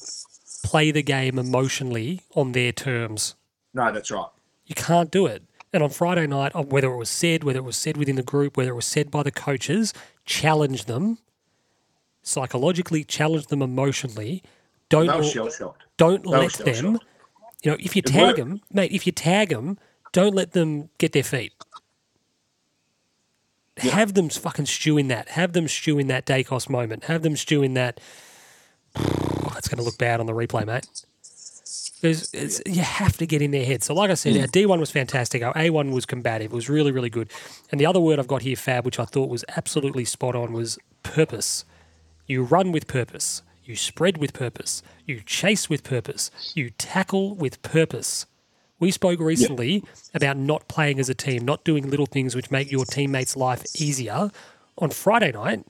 play 0.63 0.91
the 0.91 1.03
game 1.03 1.37
emotionally 1.39 2.21
on 2.35 2.51
their 2.53 2.71
terms. 2.71 3.35
No, 3.73 3.91
that's 3.91 4.11
right. 4.11 4.27
You 4.65 4.75
can't 4.75 5.11
do 5.11 5.25
it. 5.25 5.43
And 5.73 5.83
on 5.83 5.89
Friday 5.89 6.25
night, 6.27 6.53
uh, 6.55 6.63
whether 6.63 6.87
it 6.91 6.97
was 6.97 7.09
said, 7.09 7.43
whether 7.43 7.59
it 7.59 7.63
was 7.65 7.75
said 7.77 7.97
within 7.97 8.15
the 8.15 8.23
group, 8.23 8.55
whether 8.57 8.71
it 8.71 8.75
was 8.75 8.85
said 8.85 9.11
by 9.11 9.23
the 9.23 9.31
coaches, 9.31 9.93
challenge 10.25 10.85
them 10.85 11.17
psychologically, 12.23 13.03
challenge 13.03 13.47
them 13.47 13.61
emotionally. 13.61 14.43
Don't 14.89 15.07
don't 15.97 16.25
let 16.25 16.53
them. 16.53 16.99
You 17.63 17.71
know, 17.71 17.77
if 17.79 17.95
you 17.95 18.01
It 18.05 18.05
tag 18.07 18.21
worked. 18.21 18.37
them, 18.37 18.61
mate, 18.71 18.91
if 18.91 19.05
you 19.05 19.11
tag 19.11 19.49
them, 19.49 19.77
don't 20.11 20.35
let 20.35 20.51
them 20.51 20.89
get 20.97 21.13
their 21.13 21.23
feet. 21.23 21.53
Have 23.77 24.13
them 24.13 24.29
fucking 24.29 24.67
stew 24.67 24.97
in 24.97 25.09
that. 25.09 25.29
Have 25.29 25.53
them 25.53 25.67
stew 25.67 25.99
in 25.99 26.07
that 26.07 26.25
Daicos 26.25 26.69
moment. 26.69 27.05
Have 27.05 27.23
them 27.23 27.35
stew 27.35 27.61
in 27.61 27.73
that. 27.73 27.99
That's 28.95 29.67
going 29.67 29.77
to 29.77 29.83
look 29.83 29.97
bad 29.97 30.19
on 30.19 30.25
the 30.25 30.33
replay, 30.33 30.65
mate. 30.65 30.87
You 32.01 32.81
have 32.81 33.17
to 33.17 33.25
get 33.25 33.41
in 33.41 33.51
their 33.51 33.65
head. 33.65 33.83
So, 33.83 33.93
like 33.93 34.11
I 34.11 34.13
said, 34.13 34.37
our 34.37 34.47
D1 34.47 34.79
was 34.79 34.91
fantastic. 34.91 35.41
Our 35.41 35.53
A1 35.53 35.91
was 35.91 36.05
combative. 36.05 36.51
It 36.51 36.55
was 36.55 36.69
really, 36.69 36.91
really 36.91 37.09
good. 37.09 37.31
And 37.71 37.81
the 37.81 37.85
other 37.85 37.99
word 37.99 38.19
I've 38.19 38.27
got 38.27 38.43
here, 38.43 38.55
Fab, 38.55 38.85
which 38.85 38.99
I 38.99 39.05
thought 39.05 39.29
was 39.29 39.43
absolutely 39.55 40.05
spot 40.05 40.35
on, 40.35 40.53
was 40.53 40.77
purpose. 41.03 41.65
You 42.27 42.43
run 42.43 42.71
with 42.71 42.87
purpose. 42.87 43.41
You 43.63 43.75
spread 43.75 44.17
with 44.17 44.33
purpose. 44.33 44.83
You 45.05 45.21
chase 45.25 45.69
with 45.69 45.83
purpose. 45.83 46.29
You 46.53 46.69
tackle 46.69 47.33
with 47.33 47.61
purpose. 47.63 48.27
We 48.79 48.91
spoke 48.91 49.19
recently 49.19 49.83
about 50.13 50.37
not 50.37 50.67
playing 50.67 50.99
as 50.99 51.09
a 51.09 51.15
team, 51.15 51.45
not 51.45 51.63
doing 51.63 51.89
little 51.89 52.05
things 52.05 52.35
which 52.35 52.51
make 52.51 52.71
your 52.71 52.85
teammates' 52.85 53.37
life 53.37 53.63
easier. 53.79 54.29
On 54.77 54.89
Friday 54.89 55.31
night, 55.31 55.65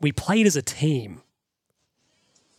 we 0.00 0.12
played 0.12 0.46
as 0.46 0.56
a 0.56 0.62
team. 0.62 1.20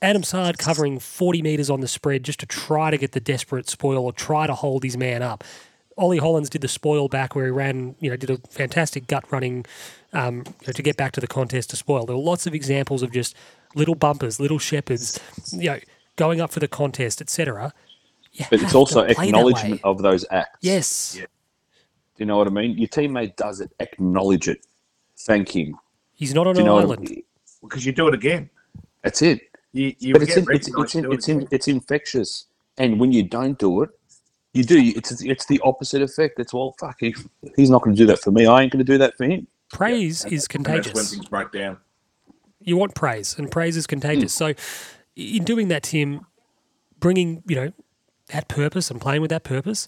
Adam 0.02 0.22
Saad 0.22 0.58
covering 0.58 1.00
40 1.00 1.42
metres 1.42 1.70
on 1.70 1.80
the 1.80 1.88
spread 1.88 2.24
just 2.24 2.40
to 2.42 2.46
try 2.46 2.92
to 2.92 2.98
get 2.98 3.14
the 3.14 3.20
desperate 3.20 3.70
spoil 3.70 4.06
or 4.06 4.12
try 4.12 4.46
to 4.46 4.54
hold 4.54 4.84
his 4.84 4.98
man 4.98 5.24
up. 5.24 5.44
Ollie 5.98 6.18
Hollands 6.18 6.50
did 6.50 6.62
the 6.62 6.68
spoil 6.68 7.08
back 7.08 7.36
where 7.36 7.46
he 7.46 7.52
ran, 7.52 7.96
you 8.00 8.10
know, 8.10 8.18
did 8.18 8.30
a 8.30 8.38
fantastic 8.50 9.08
gut 9.08 9.24
running 9.32 9.66
um, 10.12 10.38
you 10.62 10.68
know, 10.68 10.74
to 10.74 10.84
get 10.84 10.98
back 10.98 11.14
to 11.14 11.22
the 11.22 11.28
contest 11.28 11.70
to 11.72 11.76
spoil. 11.76 12.06
There 12.06 12.16
were 12.16 12.22
lots 12.22 12.46
of 12.46 12.54
examples 12.54 13.02
of 13.02 13.12
just 13.12 13.36
little 13.76 13.96
bumpers, 13.96 14.40
little 14.40 14.60
shepherds, 14.60 15.20
you 15.52 15.72
know, 15.72 15.80
going 16.16 16.42
up 16.42 16.52
for 16.52 16.60
the 16.60 16.68
contest, 16.68 17.22
etc. 17.22 17.74
You 18.34 18.46
But 18.50 18.62
it's 18.62 18.76
also 18.76 19.02
acknowledgement 19.02 19.82
of 19.84 20.02
those 20.02 20.26
acts. 20.32 20.58
Yes, 20.62 21.14
Do 21.16 21.26
you 22.18 22.26
know 22.26 22.38
what 22.38 22.48
I 22.48 22.50
mean? 22.50 22.78
Your 22.78 22.88
teammate 22.88 23.36
does 23.36 23.62
it. 23.62 23.72
Acknowledge 23.80 24.48
it. 24.48 24.66
Thank 25.20 25.56
him. 25.56 25.78
he's 26.14 26.34
not 26.34 26.48
on 26.48 26.58
an 26.58 26.66
know 26.66 26.76
what 26.76 26.82
I 26.82 26.86
island. 26.86 27.10
mean? 27.10 27.24
Because 27.62 27.86
you 27.86 27.92
do 27.92 28.08
it 28.08 28.14
again. 28.14 28.50
That's 29.04 29.22
it. 29.22 29.42
You, 29.72 29.94
you 30.00 30.14
But 30.14 30.24
it's 30.24 30.38
in, 30.38 30.46
it's, 30.50 30.68
it's, 30.68 30.96
in, 30.96 31.04
to 31.04 31.10
do 31.10 31.12
it 31.12 31.16
it's, 31.16 31.30
in, 31.30 31.48
it's 31.52 31.68
infectious. 31.68 32.46
And 32.78 33.00
when 33.00 33.12
you 33.12 33.24
don't 33.24 33.58
do 33.60 33.84
it, 33.84 33.90
you 34.54 34.64
do. 34.64 34.80
It's 34.80 35.22
it's 35.22 35.46
the 35.46 35.60
opposite 35.64 36.02
effect. 36.02 36.40
It's 36.40 36.54
well, 36.54 36.76
fuck. 36.80 36.98
He, 37.00 37.16
he's 37.56 37.70
not 37.70 37.82
going 37.82 37.96
to 37.96 38.00
do 38.00 38.06
that 38.08 38.20
for 38.20 38.32
me. 38.32 38.46
I 38.46 38.62
ain't 38.62 38.72
going 38.72 38.86
to 38.86 38.92
do 38.92 38.98
that 39.00 39.18
for 39.18 39.26
him. 39.26 39.48
Praise 39.72 40.26
is 40.26 40.48
And 40.54 40.66
that's 40.66 40.94
when 40.94 41.06
things 41.06 41.28
break 41.28 41.52
down. 41.52 41.78
you 42.60 42.78
want 42.78 42.94
praise, 42.94 43.36
and 43.38 43.50
praise 43.50 43.76
is 43.76 43.88
contagious. 43.88 44.38
Hmm. 44.38 44.54
So, 44.54 44.54
in 45.16 45.44
doing 45.44 45.70
that, 45.70 45.84
Tim, 45.84 46.28
bringing 47.00 47.42
you 47.48 47.56
know 47.56 47.74
that 48.30 48.48
purpose 48.48 48.90
and 48.90 49.02
playing 49.02 49.22
with 49.22 49.30
that 49.30 49.44
purpose, 49.44 49.88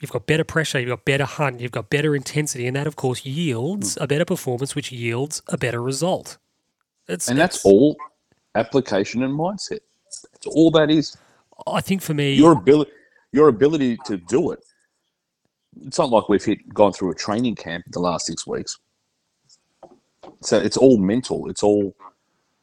you've 0.00 0.10
got 0.10 0.26
better 0.26 0.44
pressure, 0.44 0.80
you've 0.80 0.90
got 0.90 1.04
better 1.04 1.24
hunt, 1.24 1.60
you've 1.60 1.72
got 1.72 1.90
better 1.90 2.14
intensity, 2.14 2.66
and 2.66 2.76
that 2.76 2.86
of 2.86 2.96
course 2.96 3.24
yields 3.24 3.94
hmm. 3.94 4.02
a 4.02 4.06
better 4.06 4.24
performance, 4.24 4.74
which 4.74 4.92
yields 4.92 5.42
a 5.48 5.56
better 5.56 5.82
result. 5.82 6.38
It's, 7.08 7.28
And 7.28 7.38
that's 7.38 7.64
all 7.64 7.96
application 8.54 9.22
and 9.22 9.36
mindset. 9.38 9.80
That's 10.04 10.46
all 10.46 10.70
that 10.72 10.90
is. 10.90 11.16
I 11.66 11.80
think 11.80 12.02
for 12.02 12.14
me, 12.14 12.34
Your 12.34 12.52
ability, 12.52 12.90
your 13.32 13.48
ability 13.48 13.98
to 14.06 14.16
do 14.16 14.52
it. 14.52 14.60
It's 15.86 15.98
not 15.98 16.10
like 16.10 16.28
we've 16.28 16.44
hit, 16.44 16.68
gone 16.74 16.92
through 16.92 17.12
a 17.12 17.14
training 17.14 17.54
camp 17.54 17.84
in 17.86 17.92
the 17.92 18.00
last 18.00 18.26
six 18.26 18.46
weeks. 18.46 18.78
So 20.42 20.58
it's 20.58 20.76
all 20.76 20.98
mental. 20.98 21.48
It's 21.48 21.62
all, 21.62 21.94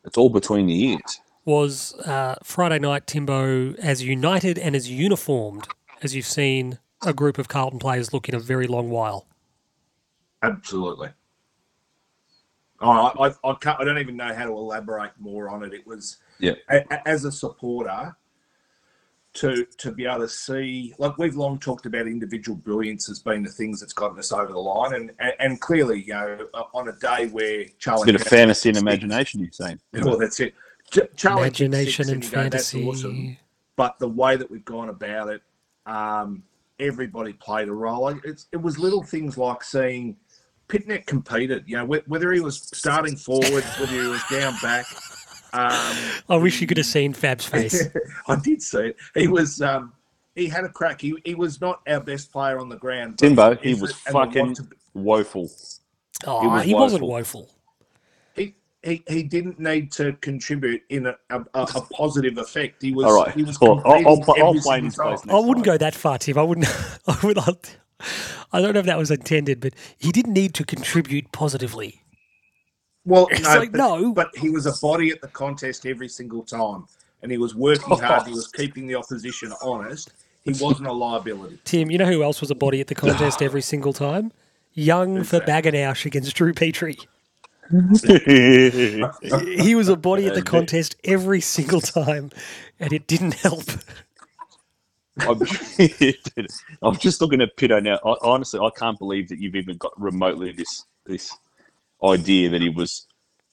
it's 0.03 0.17
all 0.17 0.29
between 0.29 0.67
the 0.67 0.89
ears. 0.89 1.21
Was 1.47 1.93
uh, 2.01 2.35
Friday 2.43 2.77
night 2.77 3.07
Timbo 3.07 3.73
as 3.75 4.03
united 4.03 4.59
and 4.59 4.75
as 4.75 4.91
uniformed 4.91 5.65
as 6.03 6.13
you've 6.13 6.25
seen 6.25 6.77
a 7.05 7.13
group 7.13 7.37
of 7.37 7.47
Carlton 7.47 7.79
players 7.79 8.11
look 8.13 8.27
in 8.27 8.35
a 8.35 8.39
very 8.39 8.67
long 8.67 8.89
while. 8.89 9.25
Absolutely. 10.43 11.09
Oh, 12.81 12.89
I, 12.91 13.27
I, 13.29 13.33
I, 13.45 13.53
can't, 13.61 13.79
I 13.79 13.85
don't 13.85 13.97
even 13.97 14.17
know 14.17 14.33
how 14.35 14.45
to 14.45 14.51
elaborate 14.51 15.11
more 15.17 15.49
on 15.49 15.63
it. 15.63 15.73
It 15.73 15.87
was 15.87 16.17
Yeah. 16.39 16.51
a, 16.69 16.83
a- 16.91 17.07
as 17.07 17.23
a 17.23 17.31
supporter 17.31 18.15
to 19.33 19.65
to 19.77 19.91
be 19.91 20.05
able 20.05 20.19
to 20.19 20.27
see 20.29 20.95
like 20.97 21.17
we've 21.19 21.35
long 21.35 21.59
talked 21.59 21.85
about 21.85 22.07
individual 22.07 22.57
brilliance 22.57 23.07
as 23.07 23.19
being 23.19 23.43
the 23.43 23.51
things 23.51 23.79
that's 23.79 23.93
gotten 23.93 24.17
us 24.17 24.31
over 24.31 24.51
the 24.51 24.57
line, 24.59 24.95
and 24.95 25.11
and, 25.19 25.33
and 25.39 25.61
clearly, 25.61 26.01
you 26.03 26.13
know, 26.13 26.47
uh, 26.55 26.63
on 26.73 26.87
a 26.89 26.93
day 26.93 27.27
where 27.27 27.61
It's 27.61 27.73
Charlie, 27.77 28.03
a 28.03 28.05
bit 28.13 28.15
of 28.21 28.23
fantasy 28.27 28.69
and 28.69 28.77
imagination. 28.79 29.39
You're 29.41 29.51
saying. 29.51 29.79
well, 29.93 30.17
that's 30.17 30.39
it. 30.39 30.55
Ch- 30.91 31.25
Imagination 31.25 32.05
six 32.05 32.09
and 32.13 32.23
you 32.23 32.29
go, 32.31 32.37
fantasy. 32.41 32.87
awesome." 32.87 33.37
but 33.75 33.99
the 33.99 34.07
way 34.09 34.35
that 34.35 34.49
we've 34.49 34.65
gone 34.65 34.89
about 34.89 35.29
it, 35.29 35.41
um, 35.85 36.43
everybody 36.79 37.33
played 37.33 37.67
a 37.67 37.73
role. 37.73 38.03
Like, 38.03 38.17
It's, 38.23 38.47
it 38.51 38.57
was 38.57 38.79
little 38.79 39.03
things 39.03 39.37
like 39.37 39.63
seeing 39.63 40.15
Pittonet 40.69 41.05
competed. 41.05 41.63
You 41.67 41.77
know, 41.77 41.85
wh- 41.85 42.09
whether 42.09 42.31
he 42.33 42.39
was 42.39 42.61
starting 42.73 43.15
forward, 43.15 43.63
whether 43.79 43.85
he 43.87 44.07
was 44.07 44.21
down 44.31 44.55
back. 44.61 44.85
Um, 45.53 45.95
I 46.29 46.35
wish 46.35 46.59
you 46.61 46.67
could 46.67 46.77
have 46.77 46.85
seen 46.85 47.13
Fab's 47.13 47.45
face. 47.55 47.87
I 48.27 48.35
did 48.35 48.61
see 48.61 48.79
it. 48.79 48.97
He 49.15 49.27
was. 49.27 49.61
Um, 49.61 49.93
he 50.35 50.47
had 50.47 50.65
a 50.65 50.69
crack. 50.69 51.01
He, 51.01 51.15
he 51.25 51.33
was 51.35 51.59
not 51.61 51.81
our 51.87 51.99
best 51.99 52.31
player 52.31 52.59
on 52.59 52.69
the 52.69 52.75
ground. 52.77 53.17
Timbo, 53.17 53.55
he 53.55 53.73
was 53.73 53.91
it- 53.91 53.97
and 54.07 54.15
the 54.15 54.19
fucking 54.19 54.45
want 54.45 54.55
to- 54.57 54.67
woeful. 54.93 55.49
Oh, 56.25 56.41
He 56.41 56.47
was 56.47 56.63
he 56.65 56.73
wasn't 56.73 57.03
woeful. 57.03 57.49
Woeful. 58.87 59.03
he, 59.07 59.13
he, 59.13 59.17
he 59.17 59.23
didn't 59.23 59.59
need 59.59 59.91
to 59.93 60.13
contribute 60.21 60.81
in 60.89 61.07
a, 61.07 61.15
a, 61.29 61.39
a 61.53 61.61
a 61.75 61.81
positive 61.91 62.37
effect. 62.37 62.81
He 62.81 62.93
was. 62.93 63.05
All 63.05 63.23
right. 63.23 63.33
He 63.35 63.43
was 63.43 63.59
Well, 63.59 63.81
I'll- 63.85 64.07
I'll 64.07 64.15
competing 64.17 64.43
I'll 64.43 64.53
play 64.61 64.77
in 64.79 64.85
his 64.85 64.95
place 64.95 65.21
I 65.29 65.35
wouldn't 65.39 65.65
time. 65.65 65.73
go 65.73 65.77
that 65.77 65.95
far, 65.95 66.17
Tim. 66.17 66.37
I 66.37 66.43
wouldn't. 66.43 66.67
I 67.07 67.17
would. 67.23 67.37
I 68.53 68.61
don't 68.61 68.73
know 68.73 68.79
if 68.79 68.85
that 68.85 68.97
was 68.97 69.11
intended, 69.11 69.59
but 69.59 69.73
he 69.97 70.11
didn't 70.11 70.33
need 70.33 70.53
to 70.55 70.63
contribute 70.63 71.31
positively. 71.31 72.01
Well, 73.05 73.27
It's 73.31 73.41
no, 73.43 73.59
like, 73.59 73.71
but, 73.71 73.77
no. 73.77 74.13
but 74.13 74.35
he 74.37 74.49
was 74.49 74.65
a 74.65 74.73
body 74.81 75.09
at 75.11 75.21
the 75.21 75.27
contest 75.29 75.85
every 75.85 76.09
single 76.09 76.43
time, 76.43 76.85
and 77.21 77.31
he 77.31 77.37
was 77.37 77.55
working 77.55 77.97
hard. 77.99 78.27
He 78.27 78.33
was 78.33 78.47
keeping 78.47 78.85
the 78.85 78.95
opposition 78.95 79.53
honest. 79.63 80.11
He 80.43 80.51
wasn't 80.61 80.87
a 80.87 80.93
liability. 80.93 81.59
Tim, 81.65 81.89
you 81.89 81.97
know 81.97 82.05
who 82.05 82.21
else 82.23 82.39
was 82.41 82.51
a 82.51 82.55
body 82.55 82.79
at 82.81 82.87
the 82.87 82.95
contest 82.95 83.41
every 83.41 83.61
single 83.61 83.93
time? 83.93 84.31
Young 84.73 85.23
for 85.23 85.39
Baganoush 85.39 86.05
against 86.05 86.35
Drew 86.35 86.53
Petrie. 86.53 86.97
He 89.21 89.75
was 89.75 89.89
a 89.89 89.95
body 89.95 90.27
at 90.27 90.33
the 90.33 90.41
uh, 90.41 90.43
contest 90.43 90.95
every 91.03 91.41
single 91.41 91.81
time, 91.81 92.31
and 92.79 92.93
it 92.93 93.07
didn't 93.07 93.35
help. 93.35 93.65
I'm, 95.19 95.41
I'm 96.81 96.97
just 96.97 97.21
looking 97.21 97.41
at 97.41 97.57
Pitto 97.57 97.79
now. 97.79 97.99
I, 98.05 98.15
honestly, 98.21 98.59
I 98.59 98.69
can't 98.77 98.99
believe 98.99 99.29
that 99.29 99.39
you've 99.39 99.55
even 99.55 99.77
got 99.77 99.99
remotely 99.99 100.51
this 100.51 100.85
this 101.05 101.35
idea 102.03 102.49
that 102.49 102.61
he 102.61 102.69
was 102.69 103.07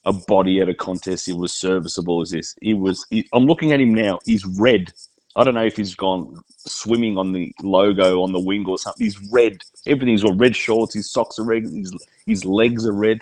a 0.05 0.13
body 0.13 0.61
at 0.61 0.69
a 0.69 0.73
contest. 0.75 1.25
He 1.25 1.33
was 1.33 1.53
serviceable 1.53 2.21
as 2.21 2.31
this. 2.31 2.55
He 2.61 2.73
was. 2.73 3.05
He, 3.09 3.27
I'm 3.33 3.45
looking 3.45 3.71
at 3.71 3.81
him 3.81 3.93
now. 3.93 4.19
He's 4.25 4.45
red. 4.45 4.93
I 5.35 5.43
don't 5.43 5.55
know 5.55 5.65
if 5.65 5.75
he's 5.75 5.95
gone 5.95 6.39
swimming 6.57 7.17
on 7.17 7.33
the 7.33 7.53
logo 7.61 8.21
on 8.21 8.31
the 8.31 8.39
wing 8.39 8.65
or 8.67 8.77
something. 8.77 9.03
He's 9.05 9.19
red. 9.31 9.57
Everything's 9.85 10.23
got 10.23 10.39
red 10.39 10.55
shorts. 10.55 10.93
His 10.93 11.11
socks 11.11 11.39
are 11.39 11.43
red. 11.45 11.63
His 11.63 11.93
his 12.25 12.45
legs 12.45 12.87
are 12.87 12.93
red. 12.93 13.21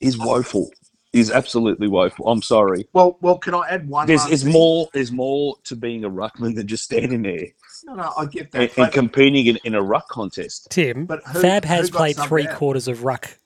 He's 0.00 0.18
woeful. 0.18 0.70
Is 1.12 1.30
absolutely 1.32 1.88
woeful. 1.88 2.28
I'm 2.28 2.40
sorry. 2.40 2.86
Well, 2.92 3.18
well, 3.20 3.36
can 3.36 3.52
I 3.52 3.66
add 3.68 3.88
one? 3.88 4.06
There's, 4.06 4.20
last 4.20 4.28
there's 4.28 4.44
more. 4.44 4.88
There's 4.94 5.10
more 5.10 5.56
to 5.64 5.74
being 5.74 6.04
a 6.04 6.10
ruckman 6.10 6.54
than 6.54 6.68
just 6.68 6.84
standing 6.84 7.22
there 7.22 7.46
No, 7.84 7.94
no, 7.94 8.12
I 8.16 8.26
get 8.26 8.52
that. 8.52 8.60
and, 8.76 8.84
and 8.84 8.92
competing 8.92 9.46
in, 9.46 9.58
in 9.64 9.74
a 9.74 9.82
ruck 9.82 10.08
contest. 10.08 10.68
Tim, 10.70 11.06
But 11.06 11.24
who- 11.26 11.40
Fab 11.40 11.64
has 11.64 11.90
got 11.90 11.98
played 11.98 12.16
three 12.16 12.46
out? 12.46 12.56
quarters 12.56 12.86
of 12.86 13.02
ruck. 13.02 13.36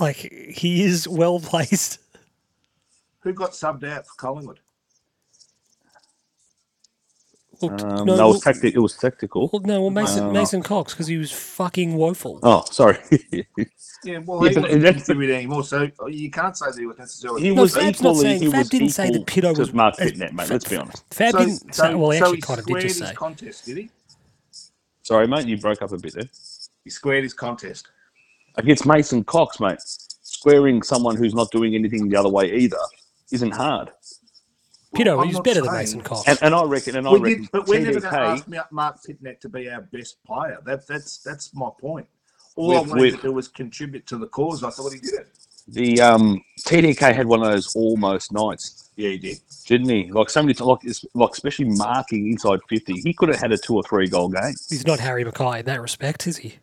Like 0.00 0.16
he 0.16 0.82
is 0.84 1.08
well 1.08 1.40
placed. 1.40 1.98
who 3.20 3.32
got 3.32 3.50
subbed 3.52 3.82
out 3.84 4.06
for 4.06 4.14
Collingwood? 4.16 4.60
Well, 7.62 7.70
Um, 7.84 8.06
no, 8.06 8.16
no, 8.16 8.28
it 8.30 8.32
was 8.32 8.40
tactic. 8.42 8.74
It 8.74 8.78
was 8.80 8.96
tactical. 8.96 9.50
Well, 9.52 9.62
no, 9.64 9.80
well, 9.82 9.90
Mason 9.90 10.24
Uh, 10.24 10.30
Mason 10.32 10.62
Cox 10.62 10.92
because 10.92 11.06
he 11.06 11.16
was 11.16 11.30
fucking 11.32 11.94
woeful. 11.96 12.40
Oh, 12.42 12.64
sorry. 12.70 12.98
Yeah, 14.06 14.18
well, 14.26 14.42
Yeah, 14.44 14.50
he 14.50 14.54
but 14.56 14.64
wasn't 14.64 14.82
that's- 14.82 15.06
contributing 15.06 15.36
anymore, 15.36 15.64
so 15.64 15.88
you 16.08 16.30
can't 16.30 16.54
say 16.54 16.66
that 16.66 16.78
he 16.78 16.84
was 16.84 16.98
necessarily. 16.98 17.40
he 17.40 17.54
No, 17.54 17.62
was 17.62 17.74
Fab's 17.74 18.02
not 18.02 18.10
equally. 18.10 18.20
saying- 18.22 18.42
he 18.42 18.50
Fab 18.50 18.58
was 18.58 18.68
didn't 18.68 18.88
say 18.90 19.06
that 19.10 19.14
equal 19.14 19.24
Pito 19.52 19.58
was- 19.58 19.72
Marc 19.72 19.96
Pittonet, 19.96 20.32
mate. 20.34 20.50
Let's 20.50 20.68
be 20.68 20.76
honest. 20.76 21.04
Fab 21.10 21.32
so, 21.32 21.38
didn't 21.38 21.74
say. 21.74 21.94
Well, 21.94 22.10
he 22.10 22.18
so 22.18 22.24
actually 22.26 22.36
he 22.36 22.42
kind 22.42 22.58
of 22.60 22.66
did 22.66 22.70
squared 22.72 22.82
just 22.82 22.98
his 23.00 23.08
say. 23.08 23.14
contest, 23.14 23.64
did 23.64 23.76
he? 23.78 23.90
Sorry, 25.02 25.26
mate. 25.26 25.46
You 25.46 25.56
broke 25.56 25.80
up 25.80 25.92
a 25.92 25.96
bit 25.96 26.12
there. 26.14 26.28
He 26.84 26.90
squared 26.90 27.22
his 27.22 27.32
contest. 27.32 27.88
Against 28.56 28.84
Mason 28.84 29.24
Cox, 29.24 29.58
mate. 29.58 29.78
Squaring 29.80 30.82
someone 30.82 31.16
who's 31.16 31.34
not 31.34 31.50
doing 31.50 31.74
anything 31.74 32.06
the 32.10 32.16
other 32.16 32.28
way 32.28 32.52
either 32.54 32.76
isn't 33.32 33.52
hard. 33.52 33.90
Pito, 34.94 35.18
I'm 35.20 35.26
he's 35.26 35.34
not 35.34 35.44
better 35.44 35.62
than 35.62 35.72
Mason 35.72 36.00
Cox. 36.00 36.26
And, 36.28 36.38
and 36.42 36.54
I 36.54 36.64
reckon, 36.64 36.96
and 36.96 37.06
I 37.06 37.12
We 37.12 37.20
reckon, 37.20 37.40
did, 37.42 37.50
but 37.52 37.66
we're 37.66 37.80
never 37.80 38.00
going 38.00 38.12
to 38.12 38.18
TDK 38.18 38.56
ask 38.58 38.72
Marc 38.72 38.96
Pittonet 39.02 39.40
to 39.40 39.48
be 39.48 39.68
our 39.70 39.80
best 39.82 40.22
player. 40.24 40.58
That, 40.64 40.86
that's 40.86 41.18
that's 41.18 41.54
my 41.54 41.68
point. 41.80 42.06
All 42.56 42.68
With- 42.68 42.76
I 42.76 42.80
wanted 42.82 43.00
with- 43.00 43.16
to 43.16 43.22
do 43.22 43.32
was 43.32 43.48
contribute 43.48 44.06
to 44.06 44.18
the 44.18 44.26
cause. 44.26 44.62
I 44.64 44.70
thought 44.70 44.92
he 44.92 45.00
did 45.00 45.14
it. 45.14 45.28
the 45.68 46.00
um, 46.00 46.42
TDK 46.66 47.14
had 47.14 47.26
one 47.26 47.42
of 47.42 47.50
those 47.50 47.74
almost 47.74 48.32
nights, 48.32 48.90
Yeah, 48.96 49.10
he 49.10 49.18
did. 49.18 49.38
didn't 49.66 49.88
he? 49.88 50.10
Like 50.12 50.30
so 50.30 50.42
many, 50.42 50.54
like, 50.54 50.80
like 51.14 51.30
especially 51.32 51.64
marking 51.70 52.30
inside 52.30 52.60
fifty, 52.68 52.94
he 53.02 53.12
could 53.14 53.28
have 53.30 53.40
had 53.40 53.50
a 53.52 53.58
two 53.58 53.74
or 53.74 53.82
three 53.82 54.06
goal 54.08 54.28
game. 54.28 54.54
He's 54.68 54.86
not 54.86 55.00
Harry 55.00 55.24
McKay 55.24 55.60
in 55.60 55.66
that 55.66 55.80
respect, 55.80 56.26
is 56.26 56.36
he? 56.38 56.56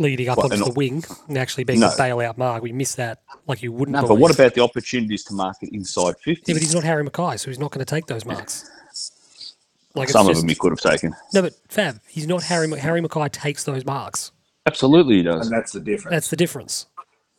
Leading 0.00 0.30
up 0.30 0.38
What, 0.38 0.50
onto 0.50 0.64
the 0.64 0.72
wing 0.72 1.04
and 1.28 1.36
actually 1.36 1.64
being 1.64 1.78
No. 1.80 1.88
a 1.88 1.90
bailout 1.90 2.38
mark. 2.38 2.62
We 2.62 2.72
missed 2.72 2.96
that 2.96 3.20
like 3.46 3.62
you 3.62 3.70
wouldn't 3.70 3.94
No, 3.94 4.08
but 4.08 4.14
what 4.14 4.34
about 4.34 4.54
the 4.54 4.62
opportunities 4.62 5.22
to 5.24 5.34
mark 5.34 5.58
it 5.60 5.68
inside 5.74 6.14
fifty? 6.18 6.42
Yeah, 6.50 6.54
but 6.54 6.62
he's 6.62 6.74
not 6.74 6.84
Harry 6.84 7.04
McKay, 7.04 7.38
so 7.38 7.50
he's 7.50 7.58
not 7.58 7.70
going 7.70 7.84
to 7.84 7.94
take 7.94 8.06
those 8.06 8.24
marks. 8.24 8.68
Like 9.94 10.04
it's 10.04 10.12
Some 10.12 10.26
of 10.26 10.30
just- 10.32 10.42
them 10.42 10.48
he 10.48 10.54
could 10.54 10.70
have 10.70 10.80
taken. 10.80 11.14
No, 11.34 11.42
but 11.42 11.52
Fab, 11.68 12.00
he's 12.08 12.28
not 12.28 12.44
Harry. 12.44 12.68
Ma- 12.68 12.76
Harry 12.76 13.02
McKay 13.02 13.30
takes 13.32 13.64
those 13.64 13.84
marks. 13.84 14.30
Absolutely, 14.64 15.16
he 15.16 15.22
does. 15.24 15.48
And 15.48 15.56
that's 15.56 15.72
the 15.72 15.80
difference. 15.80 16.14
That's 16.14 16.30
the 16.30 16.36
difference. 16.36 16.86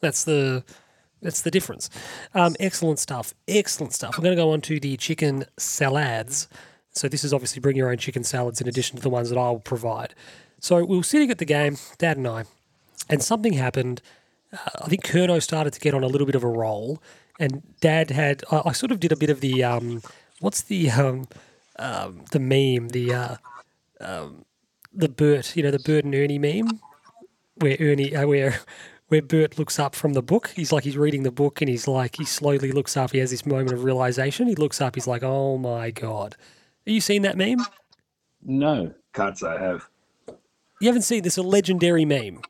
That's 0.02 0.26
the 0.26 0.64
that's 1.22 1.42
the 1.44 1.50
difference. 1.52 1.90
Um, 2.36 2.56
excellent 2.60 3.00
stuff. 3.00 3.34
Excellent 3.48 3.94
stuff. 3.94 4.18
We're 4.18 4.24
going 4.26 4.36
to 4.36 4.42
go 4.42 4.52
on 4.52 4.60
to 4.62 4.82
the 4.82 4.98
chicken 4.98 5.46
salads. 5.58 6.50
So 6.92 7.08
this 7.08 7.24
is 7.24 7.34
obviously 7.34 7.62
bring 7.62 7.78
your 7.78 7.90
own 7.90 7.98
chicken 7.98 8.24
salads 8.26 8.60
in 8.60 8.68
addition 8.68 8.98
to 8.98 9.02
the 9.02 9.10
ones 9.10 9.30
that 9.30 9.38
I'll 9.38 9.60
provide. 9.60 10.14
So 10.62 10.86
we 10.86 10.96
were 10.96 11.04
sitting 11.04 11.30
at 11.30 11.40
the 11.40 11.46
game, 11.46 11.76
Dad 11.98 12.16
and 12.16 12.28
I, 12.28 12.46
and 13.10 13.22
something 13.22 13.54
happened. 13.54 14.02
Uh, 14.54 14.58
I 14.84 14.88
think 14.88 15.04
Kerno 15.04 15.42
started 15.42 15.74
to 15.74 15.80
get 15.80 15.94
on 15.94 16.04
a 16.04 16.08
little 16.08 16.26
bit 16.26 16.36
of 16.36 16.44
a 16.44 16.48
roll, 16.48 17.04
and 17.40 17.62
Dad 17.82 18.12
had. 18.12 18.44
I, 18.50 18.62
I 18.68 18.72
sort 18.72 18.94
of 18.94 19.02
did 19.02 19.12
a 19.12 19.18
bit 19.18 19.30
of 19.30 19.42
the 19.42 19.64
um, 19.64 20.02
what's 20.40 20.62
the 20.62 20.90
um, 20.92 21.28
um, 21.78 22.24
the 22.32 22.40
meme 22.40 22.90
the 22.90 23.14
uh, 23.14 23.36
um, 24.00 24.46
the 24.94 25.10
Bert, 25.10 25.58
you 25.58 25.64
know, 25.64 25.72
the 25.72 25.80
Bert 25.80 26.06
and 26.06 26.16
Ernie 26.16 26.40
meme 26.40 26.80
where 27.56 27.78
Ernie, 27.80 28.16
uh, 28.16 28.28
where 28.28 28.60
where 29.08 29.22
Bert 29.22 29.58
looks 29.58 29.80
up 29.80 29.96
from 29.96 30.14
the 30.14 30.22
book. 30.22 30.52
He's 30.56 30.72
like 30.72 30.84
he's 30.84 30.98
reading 30.98 31.24
the 31.24 31.32
book 31.32 31.62
and 31.62 31.70
he's 31.70 31.88
like 31.88 32.18
he 32.18 32.26
slowly 32.26 32.72
looks 32.72 32.96
up. 32.96 33.12
He 33.12 33.18
has 33.20 33.32
this 33.32 33.46
moment 33.46 33.74
of 33.74 33.84
realization. 33.84 34.48
He 34.48 34.56
looks 34.56 34.82
up. 34.82 34.96
He's 34.96 35.08
like, 35.08 35.24
"Oh 35.24 35.58
my 35.58 35.92
god!" 35.92 36.36
Have 36.86 36.94
you 36.94 37.02
seen 37.02 37.22
that 37.24 37.38
meme? 37.38 37.66
No, 38.44 38.94
Can't 39.14 39.38
say 39.38 39.48
I 39.48 39.60
have. 39.60 39.88
You 40.82 40.88
haven't 40.88 41.04
seen 41.04 41.22
this? 41.22 41.38
A 41.38 41.44
legendary 41.44 42.06
meme. 42.06 42.42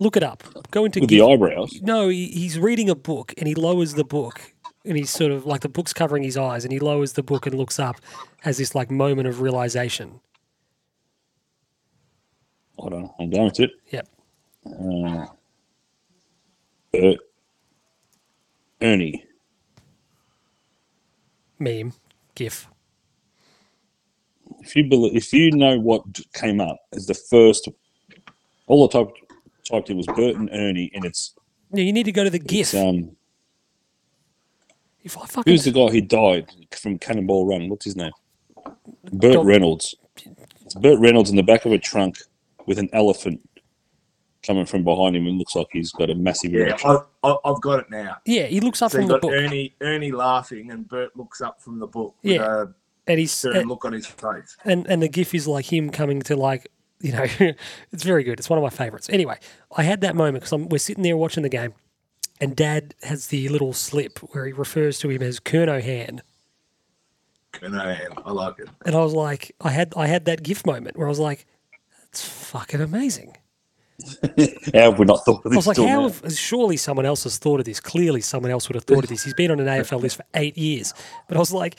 Look 0.00 0.16
it 0.16 0.22
up. 0.22 0.44
Go 0.70 0.84
into 0.84 1.00
with 1.00 1.08
the 1.08 1.22
eyebrows. 1.22 1.80
no. 1.80 2.08
He, 2.08 2.26
he's 2.28 2.58
reading 2.58 2.90
a 2.90 2.94
book 2.94 3.32
and 3.38 3.48
he 3.48 3.54
lowers 3.54 3.94
the 3.94 4.04
book 4.04 4.40
and 4.84 4.96
he's 4.96 5.10
sort 5.10 5.32
of 5.32 5.46
like 5.46 5.62
the 5.62 5.68
book's 5.68 5.94
covering 5.94 6.22
his 6.22 6.36
eyes 6.36 6.64
and 6.64 6.72
he 6.72 6.78
lowers 6.78 7.14
the 7.14 7.22
book 7.22 7.46
and 7.46 7.56
looks 7.56 7.78
up, 7.78 7.96
has 8.42 8.58
this 8.58 8.74
like 8.74 8.90
moment 8.90 9.26
of 9.26 9.40
realization. 9.40 10.20
Hold 12.76 12.92
on, 12.92 13.10
I'm 13.18 13.30
going 13.30 13.50
to 13.52 13.62
it. 13.64 13.70
Yep. 13.90 14.08
Uh, 14.66 15.26
Bert, 16.92 17.18
Ernie. 18.82 19.24
Meme. 21.58 21.92
GIF. 22.34 22.68
If 24.64 24.74
you 24.76 24.84
believe, 24.84 25.14
if 25.14 25.32
you 25.32 25.50
know 25.50 25.78
what 25.78 26.02
came 26.32 26.60
up 26.60 26.78
as 26.94 27.06
the 27.06 27.14
first, 27.14 27.68
all 28.66 28.88
I 28.88 28.92
typed 28.92 29.18
typed 29.68 29.90
in 29.90 29.96
was 29.98 30.06
Bert 30.06 30.36
and 30.36 30.48
Ernie, 30.52 30.90
and 30.94 31.04
it's, 31.04 31.34
No, 31.70 31.80
you 31.82 31.92
need 31.92 32.04
to 32.04 32.12
go 32.12 32.24
to 32.24 32.30
the 32.30 32.38
GIF. 32.38 32.74
um, 32.74 33.14
if 35.02 35.18
I 35.18 35.26
fucking 35.26 35.50
who's 35.52 35.64
the 35.64 35.70
guy 35.72 35.88
who 35.88 36.00
died 36.00 36.50
from 36.72 36.98
Cannonball 36.98 37.46
Run? 37.46 37.68
What's 37.68 37.84
his 37.84 37.96
name? 37.96 38.12
Burt 39.12 39.34
Don't- 39.34 39.46
Reynolds. 39.46 39.94
It's 40.64 40.74
Burt 40.74 40.98
Reynolds 40.98 41.28
in 41.30 41.36
the 41.36 41.42
back 41.42 41.66
of 41.66 41.72
a 41.72 41.78
trunk 41.78 42.18
with 42.66 42.78
an 42.78 42.88
elephant 42.94 43.46
coming 44.42 44.64
from 44.64 44.82
behind 44.84 45.14
him, 45.16 45.26
and 45.26 45.36
looks 45.38 45.54
like 45.54 45.66
he's 45.72 45.92
got 45.92 46.08
a 46.10 46.14
massive 46.14 46.52
Yeah, 46.52 46.60
erection. 46.66 46.90
I, 46.90 47.28
I, 47.28 47.36
I've 47.44 47.60
got 47.60 47.80
it 47.80 47.90
now. 47.90 48.16
yeah, 48.24 48.44
he 48.46 48.60
looks 48.60 48.80
up 48.80 48.90
So 48.92 48.96
from 48.98 49.02
you 49.02 49.08
the 49.08 49.14
got 49.14 49.22
book. 49.22 49.32
Ernie, 49.32 49.74
Ernie 49.82 50.12
laughing, 50.12 50.70
and 50.70 50.88
Bert 50.88 51.14
looks 51.16 51.40
up 51.42 51.60
from 51.60 51.78
the 51.78 51.86
book 51.86 52.14
with 52.22 52.34
Yeah. 52.36 52.64
A 53.06 53.10
and 53.12 53.20
he's 53.20 53.32
certain 53.32 53.68
look 53.68 53.84
on 53.84 53.92
his 53.92 54.06
face. 54.06 54.56
and 54.64 54.86
and 54.88 55.02
the 55.02 55.08
gif 55.08 55.34
is 55.34 55.46
like 55.46 55.72
him 55.72 55.90
coming 55.90 56.20
to 56.22 56.36
like 56.36 56.68
you 57.00 57.12
know 57.12 57.24
it's 57.92 58.02
very 58.02 58.24
good 58.24 58.38
it's 58.38 58.48
one 58.50 58.58
of 58.58 58.62
my 58.62 58.70
favorites 58.70 59.08
anyway 59.10 59.38
i 59.76 59.82
had 59.82 60.00
that 60.00 60.14
moment 60.16 60.42
because 60.44 60.58
we're 60.68 60.78
sitting 60.78 61.02
there 61.02 61.16
watching 61.16 61.42
the 61.42 61.48
game 61.48 61.74
and 62.40 62.56
dad 62.56 62.94
has 63.02 63.28
the 63.28 63.48
little 63.48 63.72
slip 63.72 64.18
where 64.32 64.46
he 64.46 64.52
refers 64.52 64.98
to 64.98 65.08
him 65.10 65.22
as 65.22 65.38
kerno 65.40 65.82
hand 65.82 66.22
And 67.62 67.76
I 67.78 67.92
am. 67.92 68.12
I 68.24 68.32
like 68.32 68.58
it. 68.58 68.68
and 68.86 68.94
i 68.94 69.00
was 69.00 69.12
like 69.12 69.54
i 69.60 69.70
had 69.70 69.92
i 69.96 70.06
had 70.06 70.24
that 70.24 70.42
gif 70.42 70.64
moment 70.66 70.96
where 70.96 71.06
i 71.06 71.10
was 71.10 71.18
like 71.20 71.46
that's 72.00 72.24
fucking 72.26 72.80
amazing 72.80 73.36
How 74.74 74.90
have 74.90 74.98
we 74.98 75.04
not 75.04 75.24
thought 75.24 75.44
of 75.44 75.52
this? 75.52 75.52
i 75.52 75.56
was 75.56 75.66
like 75.68 75.76
how 75.76 75.84
now? 75.84 76.08
have, 76.08 76.32
surely 76.36 76.76
someone 76.76 77.06
else 77.06 77.22
has 77.24 77.38
thought 77.38 77.60
of 77.60 77.66
this 77.66 77.78
clearly 77.80 78.20
someone 78.20 78.50
else 78.50 78.68
would 78.68 78.74
have 78.74 78.84
thought 78.84 79.04
of 79.04 79.08
this 79.10 79.22
he's 79.22 79.34
been 79.34 79.50
on 79.52 79.60
an 79.60 79.66
afl 79.66 80.00
list 80.00 80.16
for 80.16 80.24
eight 80.34 80.58
years 80.58 80.92
but 81.28 81.36
i 81.36 81.40
was 81.40 81.52
like 81.52 81.76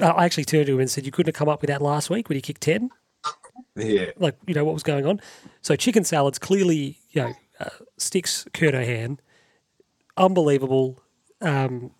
I 0.00 0.24
actually 0.24 0.44
turned 0.44 0.66
to 0.66 0.74
him 0.74 0.80
and 0.80 0.90
said, 0.90 1.04
"You 1.04 1.12
couldn't 1.12 1.34
have 1.34 1.38
come 1.38 1.48
up 1.48 1.60
with 1.60 1.68
that 1.68 1.82
last 1.82 2.10
week 2.10 2.28
when 2.28 2.36
he 2.36 2.42
kicked 2.42 2.62
ten. 2.62 2.90
Yeah. 3.76 4.10
like 4.16 4.36
you 4.46 4.54
know 4.54 4.64
what 4.64 4.74
was 4.74 4.82
going 4.82 5.06
on. 5.06 5.20
So 5.62 5.76
chicken 5.76 6.04
salads 6.04 6.38
clearly 6.38 6.98
you 7.10 7.22
know 7.22 7.32
uh, 7.60 7.68
sticks 7.98 8.46
Kurdohan, 8.52 9.18
unbelievable. 10.16 11.00
Um, 11.40 11.92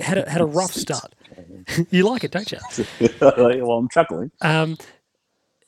had 0.00 0.18
a, 0.18 0.30
had 0.30 0.40
a 0.40 0.46
rough 0.46 0.72
start. 0.72 1.14
you 1.90 2.08
like 2.08 2.24
it, 2.24 2.30
don't 2.30 2.50
you? 2.50 2.58
well, 3.20 3.72
I'm 3.72 3.88
chuckling. 3.88 4.30
Um, 4.40 4.78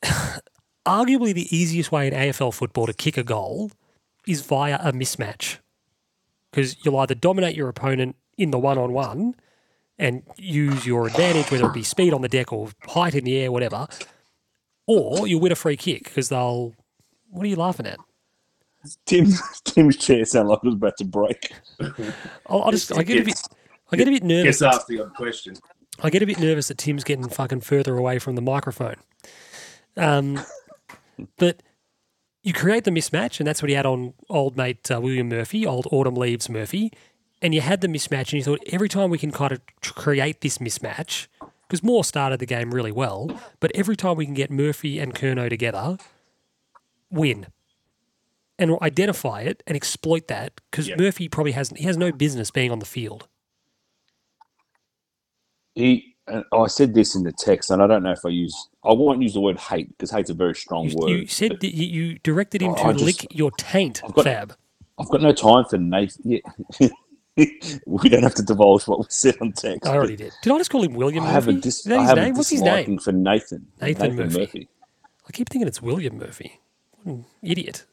arguably 0.86 1.34
the 1.34 1.56
easiest 1.56 1.90
way 1.90 2.06
in 2.06 2.12
AFL 2.12 2.54
football 2.54 2.86
to 2.86 2.94
kick 2.94 3.16
a 3.16 3.24
goal 3.24 3.72
is 4.26 4.42
via 4.42 4.78
a 4.80 4.92
mismatch, 4.92 5.58
because 6.50 6.84
you'll 6.84 6.98
either 6.98 7.14
dominate 7.14 7.56
your 7.56 7.68
opponent 7.68 8.16
in 8.38 8.50
the 8.50 8.58
one 8.58 8.78
on 8.78 8.92
one 8.92 9.34
and 9.98 10.22
use 10.36 10.86
your 10.86 11.06
advantage, 11.06 11.50
whether 11.50 11.66
it 11.66 11.74
be 11.74 11.82
speed 11.82 12.12
on 12.12 12.22
the 12.22 12.28
deck 12.28 12.52
or 12.52 12.70
height 12.86 13.14
in 13.14 13.24
the 13.24 13.36
air, 13.38 13.50
whatever, 13.50 13.86
or 14.86 15.26
you'll 15.26 15.40
win 15.40 15.52
a 15.52 15.56
free 15.56 15.76
kick 15.76 16.04
because 16.04 16.28
they'll. 16.28 16.74
What 17.30 17.44
are 17.44 17.48
you 17.48 17.56
laughing 17.56 17.86
at? 17.86 17.98
Tim, 19.04 19.26
Tim's 19.64 19.96
chair 19.96 20.24
sounded 20.24 20.50
like 20.50 20.60
it 20.62 20.66
was 20.66 20.74
about 20.74 20.96
to 20.98 21.04
break. 21.04 21.52
I'll, 22.46 22.62
I'll 22.62 22.70
just. 22.70 22.96
I 22.96 23.02
get 23.02 23.20
a 23.20 23.24
bit. 23.24 23.40
I 23.92 23.96
get 23.96 24.08
a 24.08 24.10
bit 24.10 24.24
nervous. 24.24 24.60
Guess 24.60 24.74
ask 24.74 24.86
the 24.86 25.02
odd 25.02 25.14
question. 25.14 25.56
I 26.02 26.10
get 26.10 26.22
a 26.22 26.26
bit 26.26 26.38
nervous 26.38 26.68
that 26.68 26.78
Tim's 26.78 27.04
getting 27.04 27.28
fucking 27.28 27.62
further 27.62 27.96
away 27.96 28.18
from 28.18 28.34
the 28.34 28.42
microphone. 28.42 28.96
Um, 29.96 30.40
but 31.38 31.62
you 32.42 32.52
create 32.52 32.84
the 32.84 32.90
mismatch, 32.90 33.40
and 33.40 33.46
that's 33.46 33.62
what 33.62 33.70
he 33.70 33.74
had 33.74 33.86
on 33.86 34.14
old 34.28 34.56
mate 34.56 34.90
uh, 34.90 35.00
William 35.00 35.28
Murphy, 35.28 35.66
old 35.66 35.86
Autumn 35.90 36.14
Leaves 36.14 36.48
Murphy. 36.48 36.92
And 37.46 37.54
you 37.54 37.60
had 37.60 37.80
the 37.80 37.86
mismatch, 37.86 38.32
and 38.32 38.32
you 38.32 38.42
thought 38.42 38.60
every 38.72 38.88
time 38.88 39.08
we 39.08 39.18
can 39.18 39.30
kind 39.30 39.52
of 39.52 39.60
tr- 39.80 39.92
create 39.92 40.40
this 40.40 40.58
mismatch, 40.58 41.28
because 41.68 41.80
Moore 41.80 42.02
started 42.02 42.40
the 42.40 42.44
game 42.46 42.74
really 42.74 42.90
well, 42.90 43.30
but 43.60 43.70
every 43.72 43.94
time 43.94 44.16
we 44.16 44.24
can 44.24 44.34
get 44.34 44.50
Murphy 44.50 44.98
and 44.98 45.14
Kerno 45.14 45.48
together, 45.48 45.96
win. 47.08 47.46
And 48.58 48.76
identify 48.82 49.42
it 49.42 49.62
and 49.64 49.76
exploit 49.76 50.26
that 50.26 50.60
because 50.72 50.88
Yeah. 50.88 50.96
Murphy 50.98 51.28
probably 51.28 51.52
hasn't, 51.52 51.78
he 51.78 51.84
has 51.86 51.96
no 51.96 52.10
business 52.10 52.50
being 52.50 52.72
on 52.72 52.80
the 52.80 52.84
field. 52.84 53.28
He, 55.76 56.16
and 56.26 56.42
I 56.52 56.66
said 56.66 56.94
this 56.94 57.14
in 57.14 57.22
the 57.22 57.30
text, 57.32 57.70
and 57.70 57.80
I 57.80 57.86
don't 57.86 58.02
know 58.02 58.10
if 58.10 58.26
I 58.26 58.30
use. 58.30 58.68
I 58.84 58.92
won't 58.92 59.22
use 59.22 59.34
the 59.34 59.40
word 59.40 59.56
hate 59.60 59.88
because 59.90 60.10
hate's 60.10 60.30
a 60.30 60.34
very 60.34 60.56
strong 60.56 60.88
You, 60.88 60.96
word. 60.96 61.10
you 61.10 61.26
said 61.28 61.58
that 61.60 61.74
you, 61.76 61.86
you 61.86 62.18
directed 62.24 62.60
him 62.62 62.72
Oh, 62.72 62.74
to 62.74 62.82
I 62.86 62.92
just- 62.94 63.04
lick 63.04 63.26
your 63.38 63.52
taint, 63.52 64.02
I've 64.02 64.14
got- 64.14 64.24
Fab. 64.24 64.56
I've 64.98 65.10
got 65.10 65.22
no 65.22 65.32
time 65.32 65.64
for 65.70 65.78
Nathan. 65.78 66.22
Yeah. 66.80 66.88
we 67.86 68.08
don't 68.08 68.22
have 68.22 68.34
to 68.34 68.42
divulge 68.42 68.86
what 68.86 68.98
we 69.00 69.04
said 69.08 69.36
on 69.40 69.52
text. 69.52 69.86
I 69.86 69.94
already 69.94 70.16
did. 70.16 70.32
Did 70.42 70.52
I 70.52 70.58
just 70.58 70.70
call 70.70 70.82
him 70.82 70.94
William 70.94 71.24
I 71.24 71.30
have 71.30 71.48
a 71.48 71.52
dis- 71.52 71.78
Is 71.80 71.84
that 71.84 71.98
I 71.98 72.00
his 72.00 72.08
have 72.08 72.18
a 72.18 72.20
name? 72.22 72.34
What's 72.34 72.48
his 72.50 72.62
name? 72.62 72.98
for 72.98 73.12
Nathan. 73.12 73.66
Nathan 73.80 74.16
Murphy. 74.16 74.68
I 75.28 75.32
keep 75.32 75.48
thinking 75.50 75.68
it's 75.68 75.82
William 75.82 76.16
Murphy. 76.18 76.60
What 77.02 77.12
an 77.14 77.24
idiot. 77.42 77.84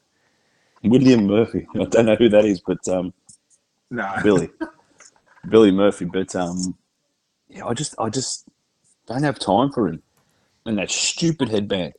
William 0.82 1.26
Murphy. 1.26 1.66
I 1.74 1.84
don't 1.84 2.06
know 2.06 2.14
who 2.16 2.28
that 2.30 2.44
is, 2.44 2.60
but 2.60 2.86
um, 2.88 3.12
No. 3.90 4.10
Billy. 4.22 4.50
Billy 5.48 5.70
Murphy. 5.72 6.06
But 6.06 6.34
um, 6.34 6.74
yeah, 7.48 7.66
I 7.66 7.74
just 7.74 7.94
I 7.98 8.08
just 8.08 8.46
don't 9.06 9.22
have 9.22 9.38
time 9.38 9.70
for 9.72 9.88
him. 9.88 10.02
And 10.64 10.78
that 10.78 10.90
stupid 10.90 11.50
headband. 11.50 11.92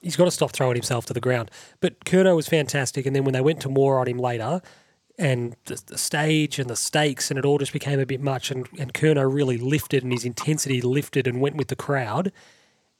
he's 0.00 0.16
got 0.16 0.24
to 0.24 0.30
stop 0.30 0.52
throwing 0.52 0.76
himself 0.76 1.04
to 1.06 1.12
the 1.12 1.20
ground. 1.20 1.50
But 1.80 2.02
Kerno 2.06 2.34
was 2.34 2.48
fantastic, 2.48 3.04
and 3.04 3.14
then 3.14 3.24
when 3.24 3.34
they 3.34 3.42
went 3.42 3.60
to 3.60 3.68
more 3.68 3.98
on 3.98 4.08
him 4.08 4.16
later, 4.18 4.62
and 5.18 5.56
the, 5.64 5.82
the 5.86 5.98
stage 5.98 6.58
and 6.58 6.68
the 6.68 6.76
stakes, 6.76 7.30
and 7.30 7.38
it 7.38 7.44
all 7.44 7.58
just 7.58 7.72
became 7.72 8.00
a 8.00 8.06
bit 8.06 8.20
much, 8.20 8.50
and, 8.50 8.68
and 8.78 8.92
Kerno 8.92 9.32
really 9.32 9.56
lifted, 9.56 10.02
and 10.02 10.12
his 10.12 10.24
intensity 10.24 10.80
lifted 10.82 11.26
and 11.26 11.40
went 11.40 11.56
with 11.56 11.68
the 11.68 11.76
crowd. 11.76 12.32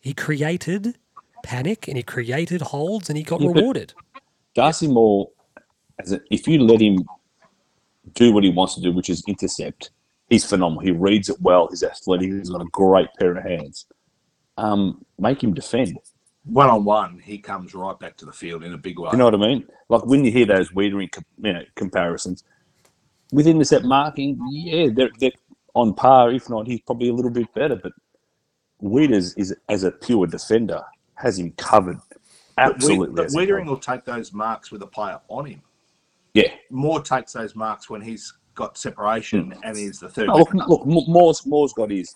He 0.01 0.15
created 0.15 0.97
panic, 1.43 1.89
and 1.89 1.97
he 1.97 2.03
created 2.03 2.61
holds, 2.63 3.09
and 3.09 3.17
he 3.17 3.25
got 3.25 3.41
Yeah, 3.41 3.49
rewarded. 3.49 3.95
Darcy 4.55 4.89
Moore, 4.89 5.29
as 5.99 6.13
a, 6.13 6.21
if 6.31 6.49
you 6.49 6.59
let 6.63 6.81
him 6.81 7.05
do 8.15 8.33
what 8.33 8.45
he 8.45 8.51
wants 8.51 8.75
to 8.77 8.81
do, 8.81 8.93
which 8.93 9.11
is 9.11 9.23
intercept, 9.27 9.91
he's 10.31 10.45
phenomenal. 10.45 10.83
He 10.83 10.93
reads 10.93 11.29
it 11.29 11.37
well. 11.41 11.69
He's 11.69 11.83
athletic. 11.83 12.33
He's 12.33 12.51
got 12.51 12.63
a 12.63 12.67
great 12.73 13.09
pair 13.19 13.37
of 13.37 13.45
hands. 13.45 13.87
Um, 14.57 15.05
make 15.19 15.43
him 15.43 15.53
defend. 15.53 15.99
One 16.47 16.68
on 16.68 16.85
one, 16.85 17.18
he 17.18 17.39
comes 17.39 17.74
right 17.74 17.98
back 17.98 18.16
to 18.18 18.24
the 18.24 18.32
field 18.32 18.62
in 18.62 18.73
a 18.73 18.78
big 18.78 18.98
way. 18.98 19.10
You 19.12 19.18
know 19.18 19.24
what 19.24 19.35
I 19.35 19.39
mean? 19.39 19.66
Like 19.89 20.06
when 20.06 20.24
you 20.24 20.31
hear 20.31 20.47
those 20.47 20.70
Weitering 20.70 21.09
you 21.43 21.52
know, 21.52 21.62
comparisons, 21.74 22.44
with 23.32 23.47
intercept 23.47 23.85
marking, 23.85 24.39
yeah, 24.51 24.89
they're, 24.94 25.10
they're 25.18 25.32
on 25.74 25.94
par. 25.94 26.31
If 26.31 26.48
not, 26.48 26.66
he's 26.66 26.81
probably 26.81 27.09
a 27.09 27.12
little 27.12 27.31
bit 27.31 27.52
better. 27.55 27.77
But 27.77 27.93
Wieders 28.82 29.35
is 29.36 29.55
as 29.68 29.85
a 29.85 29.90
pure 29.90 30.27
defender 30.27 30.82
has 31.14 31.39
him 31.39 31.52
covered. 31.52 31.98
Absolutely, 32.59 33.14
But 33.14 33.24
has 33.24 33.35
him 33.35 33.40
Weitering 33.40 33.66
will 33.66 33.78
take 33.78 34.05
those 34.05 34.32
marks 34.32 34.70
with 34.70 34.82
a 34.82 34.86
player 34.86 35.20
on 35.28 35.47
him. 35.47 35.62
Yeah. 36.35 36.52
Moore 36.70 37.02
takes 37.02 37.32
those 37.32 37.56
marks 37.56 37.89
when 37.89 38.02
he's 38.02 38.32
got 38.55 38.77
separation 38.77 39.52
hmm. 39.52 39.60
and 39.64 39.77
he's 39.77 40.01
the 40.01 40.09
third. 40.09 40.28
Look, 40.28 40.52
look, 40.55 40.86
Moore's, 40.86 41.47
Moore's 41.47 41.73
got 41.73 41.90
his, 41.90 42.14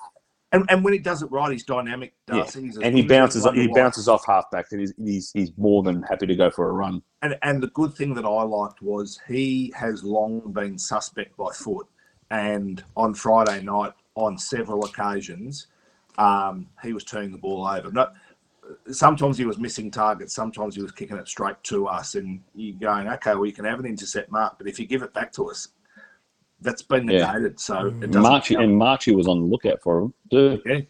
And, 0.52 0.64
and 0.68 0.82
when 0.82 0.92
he 0.92 0.98
does 0.98 1.22
it 1.22 1.30
right, 1.30 1.52
he's 1.52 1.62
dynamic. 1.64 2.12
yeah, 2.28 2.44
He's 2.44 2.76
and 2.76 2.96
he 2.96 3.02
bounces, 3.02 3.46
he 3.54 3.68
bounces 3.68 4.08
off 4.08 4.26
halfback, 4.26 4.66
and 4.72 4.80
he's, 4.80 4.92
he's, 4.96 5.30
he's 5.32 5.52
more 5.56 5.82
than 5.82 6.02
happy 6.02 6.26
to 6.26 6.34
go 6.34 6.50
for 6.50 6.68
a 6.68 6.72
run. 6.72 7.02
And, 7.22 7.38
and 7.42 7.62
the 7.62 7.68
good 7.68 7.94
thing 7.94 8.14
that 8.14 8.24
I 8.24 8.42
liked 8.42 8.82
was 8.82 9.20
he 9.28 9.72
has 9.76 10.02
long 10.02 10.40
been 10.52 10.76
suspect 10.76 11.36
by 11.36 11.52
foot. 11.52 11.86
And 12.30 12.82
on 12.96 13.14
Friday 13.14 13.62
night, 13.62 13.92
on 14.16 14.36
several 14.38 14.84
occasions, 14.84 15.68
um, 16.18 16.66
he 16.82 16.92
was 16.92 17.04
turning 17.04 17.30
the 17.30 17.38
ball 17.38 17.66
over. 17.66 17.92
No, 17.92 18.08
sometimes 18.90 19.38
he 19.38 19.44
was 19.44 19.58
missing 19.58 19.90
targets. 19.90 20.34
Sometimes 20.34 20.74
he 20.74 20.82
was 20.82 20.92
kicking 20.92 21.16
it 21.16 21.28
straight 21.28 21.62
to 21.64 21.86
us. 21.86 22.14
And 22.14 22.40
you're 22.54 22.78
going, 22.78 23.08
okay, 23.08 23.34
well, 23.34 23.46
you 23.46 23.52
can 23.52 23.64
have 23.64 23.78
an 23.78 23.86
intercept 23.86 24.30
mark, 24.30 24.58
but 24.58 24.68
if 24.68 24.78
you 24.78 24.86
give 24.86 25.02
it 25.02 25.14
back 25.14 25.32
to 25.34 25.48
us, 25.50 25.68
that's 26.62 26.82
been 26.82 27.08
Yeah. 27.08 27.26
negated. 27.26 27.60
So 27.60 27.86
it 27.86 28.00
mm. 28.00 28.12
doesn't 28.12 28.22
Marchie 28.22 28.54
count. 28.54 28.64
and 28.64 28.80
Marchie 28.80 29.14
was 29.14 29.26
on 29.26 29.40
the 29.40 29.46
lookout 29.46 29.80
for 29.82 29.98
him. 30.02 30.14
Dude, 30.30 30.62
Yeah. 30.66 30.80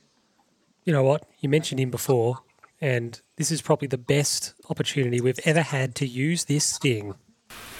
You 0.84 0.92
know 0.92 1.02
what? 1.04 1.24
You 1.40 1.48
mentioned 1.48 1.78
him 1.78 1.90
before, 1.90 2.38
and 2.80 3.20
this 3.36 3.50
is 3.50 3.60
probably 3.62 3.86
the 3.88 3.98
best 3.98 4.54
opportunity 4.70 5.20
we've 5.20 5.38
ever 5.44 5.60
had 5.62 5.94
to 5.96 6.06
use 6.06 6.44
this 6.46 6.64
sting. 6.64 7.14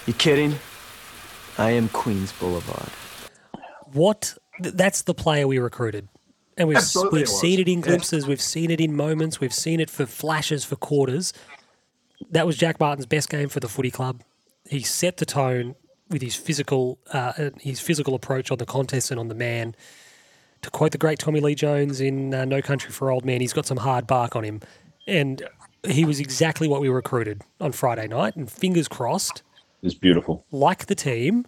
You 0.07 0.13
kidding? 0.13 0.55
I 1.59 1.71
am 1.71 1.89
Queens 1.89 2.33
Boulevard. 2.33 2.89
what 3.93 4.37
that's 4.61 5.03
the 5.03 5.15
player 5.15 5.49
we 5.49 5.59
recruited 5.59 6.09
and 6.57 6.69
we've 6.69 6.77
Absolutely 6.77 7.21
we've 7.21 7.29
it 7.29 7.31
seen 7.31 7.59
it 7.61 7.69
in 7.69 7.79
Yeah. 7.81 7.87
glimpses 7.87 8.27
we've 8.27 8.41
seen 8.41 8.71
it 8.71 8.81
in 8.81 8.95
moments 8.95 9.41
we've 9.41 9.53
seen 9.55 9.81
it 9.81 9.91
for 9.91 10.07
flashes 10.07 10.65
for 10.65 10.77
quarters 10.77 11.33
that 12.31 12.47
was 12.47 12.57
Jack 12.57 12.79
Martin's 12.79 13.07
best 13.07 13.29
game 13.31 13.49
for 13.49 13.59
the 13.61 13.69
footy 13.69 13.91
club 13.91 14.23
he 14.69 14.81
set 14.83 15.17
the 15.17 15.27
tone 15.27 15.75
with 16.11 16.23
his 16.23 16.35
physical 16.37 16.99
uh, 17.13 17.51
his 17.61 17.81
physical 17.81 18.15
approach 18.15 18.51
on 18.51 18.59
the 18.59 18.67
contest 18.67 19.11
and 19.11 19.19
on 19.19 19.29
the 19.29 19.35
man 19.35 19.75
to 20.63 20.71
quote 20.71 20.93
the 20.93 20.99
great 20.99 21.19
Tommy 21.19 21.41
Lee 21.41 21.55
Jones 21.55 22.01
in 22.01 22.35
uh, 22.35 22.45
No 22.45 22.61
Country 22.61 22.91
for 22.91 23.11
Old 23.11 23.25
Men 23.25 23.41
he's 23.41 23.53
got 23.53 23.67
some 23.67 23.79
hard 23.79 24.07
bark 24.07 24.37
on 24.37 24.45
him 24.45 24.61
and 25.07 25.43
he 25.87 26.05
was 26.05 26.21
exactly 26.21 26.69
what 26.69 26.81
we 26.81 26.89
recruited 26.89 27.43
on 27.61 27.73
Friday 27.73 28.07
night 28.07 28.37
and 28.37 28.51
fingers 28.51 28.89
crossed 28.89 29.43
it's 29.83 29.95
beautiful. 29.95 30.45
like 30.51 30.87
the 30.87 30.95
team, 30.95 31.47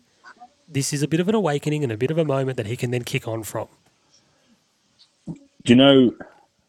this 0.66 0.92
is 0.94 1.02
a 1.02 1.08
bit 1.08 1.20
of 1.20 1.28
an 1.28 1.34
awakening 1.34 1.82
and 1.82 1.92
a 1.92 1.98
bit 1.98 2.10
of 2.10 2.16
a 2.16 2.24
moment 2.24 2.56
that 2.56 2.66
he 2.66 2.76
can 2.76 2.90
then 2.90 3.02
kick 3.04 3.28
on 3.28 3.42
from. 3.42 3.68
Do 5.26 5.34
you 5.66 5.74
know 5.76 6.14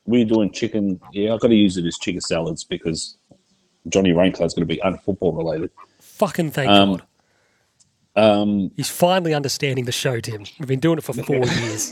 we're 0.05 0.25
doing 0.25 0.51
chicken? 0.51 0.99
Yeah, 1.13 1.33
I've 1.33 1.39
got 1.39 1.47
to 1.47 1.55
use 1.55 1.77
it 1.77 1.85
as 1.85 1.97
chicken 1.97 2.19
salads 2.19 2.65
because 2.65 3.17
Johnny 3.87 4.11
Raincloud's 4.11 4.53
going 4.53 4.67
to 4.67 4.73
be 4.73 4.79
unfootball 4.83 5.33
related. 5.33 5.71
Fucking 6.01 6.51
thank 6.51 6.69
Um, 6.69 6.97
God. 6.97 7.03
Um, 8.15 8.71
He's 8.75 8.89
finally 8.89 9.33
understanding 9.33 9.85
the 9.85 9.91
show, 9.91 10.19
Tim. 10.19 10.43
We've 10.59 10.67
been 10.67 10.79
doing 10.79 10.97
it 10.99 11.03
for 11.03 11.13
four 11.13 11.35
years. 11.45 11.91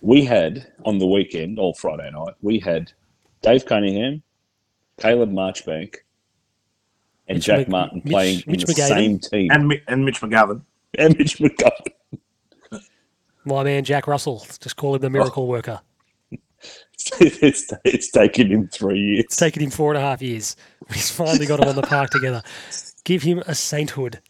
we 0.00 0.24
had 0.24 0.66
on 0.84 0.98
the 0.98 1.06
weekend 1.06 1.58
or 1.58 1.74
Friday 1.74 2.10
night, 2.10 2.34
we 2.42 2.58
had 2.58 2.92
Dave 3.42 3.66
Cuningham, 3.66 4.22
Caleb 4.98 5.30
Marchbank, 5.30 5.96
and 7.28 7.36
Mitch 7.36 7.44
Jack 7.44 7.58
Mc- 7.60 7.68
Martin 7.68 8.02
Mitch- 8.04 8.12
playing 8.12 8.42
Mitch 8.46 8.62
in 8.62 8.66
the 8.66 8.72
McGovern. 8.74 8.88
same 8.88 9.18
team. 9.18 9.50
And, 9.50 9.72
and 9.88 10.04
Mitch 10.04 10.20
McGovern. 10.20 10.62
And 10.98 11.18
Mitch 11.18 11.38
McGovern. 11.38 12.80
My 13.46 13.62
man 13.62 13.84
Jack 13.84 14.06
Russell, 14.06 14.46
just 14.60 14.76
call 14.76 14.94
him 14.94 15.02
the 15.02 15.10
miracle 15.10 15.46
worker. 15.46 15.80
it's, 17.20 17.70
it's 17.84 18.10
taken 18.10 18.50
him 18.50 18.68
three 18.68 18.98
years. 18.98 19.24
It's 19.24 19.36
taken 19.36 19.62
him 19.62 19.68
four 19.70 19.92
and 19.92 19.98
a 19.98 20.00
half 20.00 20.22
years. 20.22 20.56
He's 20.92 21.10
finally 21.10 21.44
got 21.44 21.60
him 21.60 21.68
on 21.68 21.76
the 21.76 21.82
park 21.82 22.08
together. 22.10 22.42
Give 23.04 23.22
him 23.22 23.42
a 23.46 23.54
sainthood. 23.54 24.20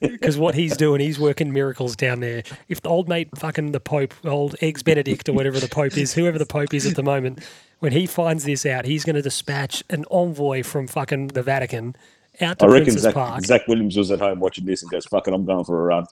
Because 0.00 0.38
what 0.38 0.54
he's 0.54 0.76
doing, 0.76 1.00
he's 1.00 1.18
working 1.18 1.52
miracles 1.52 1.96
down 1.96 2.20
there. 2.20 2.44
If 2.68 2.82
the 2.82 2.88
old 2.88 3.08
mate, 3.08 3.28
fucking 3.36 3.72
the 3.72 3.80
Pope, 3.80 4.14
old 4.24 4.54
Eggs 4.60 4.82
Benedict, 4.82 5.28
or 5.28 5.32
whatever 5.32 5.58
the 5.58 5.68
Pope 5.68 5.96
is, 5.98 6.14
whoever 6.14 6.38
the 6.38 6.46
Pope 6.46 6.72
is 6.72 6.86
at 6.86 6.94
the 6.94 7.02
moment, 7.02 7.40
when 7.80 7.90
he 7.90 8.06
finds 8.06 8.44
this 8.44 8.64
out, 8.64 8.84
he's 8.84 9.04
going 9.04 9.16
to 9.16 9.22
dispatch 9.22 9.82
an 9.90 10.04
envoy 10.10 10.62
from 10.62 10.86
fucking 10.86 11.28
the 11.28 11.42
Vatican 11.42 11.96
out 12.40 12.60
to 12.60 12.64
I 12.64 12.68
reckon 12.68 12.84
Princess 12.84 13.02
Zach, 13.02 13.14
Park. 13.14 13.44
Zach 13.44 13.66
Williams 13.66 13.96
was 13.96 14.10
at 14.12 14.20
home 14.20 14.38
watching 14.40 14.64
this 14.64 14.82
and 14.82 14.90
goes, 14.90 15.04
"Fucking, 15.06 15.34
I'm 15.34 15.44
going 15.44 15.64
for 15.64 15.80
a 15.80 15.84
run." 15.84 16.06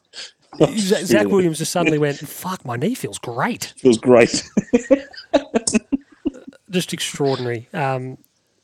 Zach, 0.76 1.04
Zach 1.04 1.26
Williams 1.30 1.58
just 1.58 1.72
suddenly 1.72 1.98
went, 1.98 2.18
"Fuck, 2.18 2.64
my 2.64 2.76
knee 2.76 2.94
feels 2.94 3.18
great." 3.18 3.72
Feels 3.76 3.98
great. 3.98 4.42
Just 6.70 6.92
extraordinary. 6.92 7.68
Um, 7.72 8.16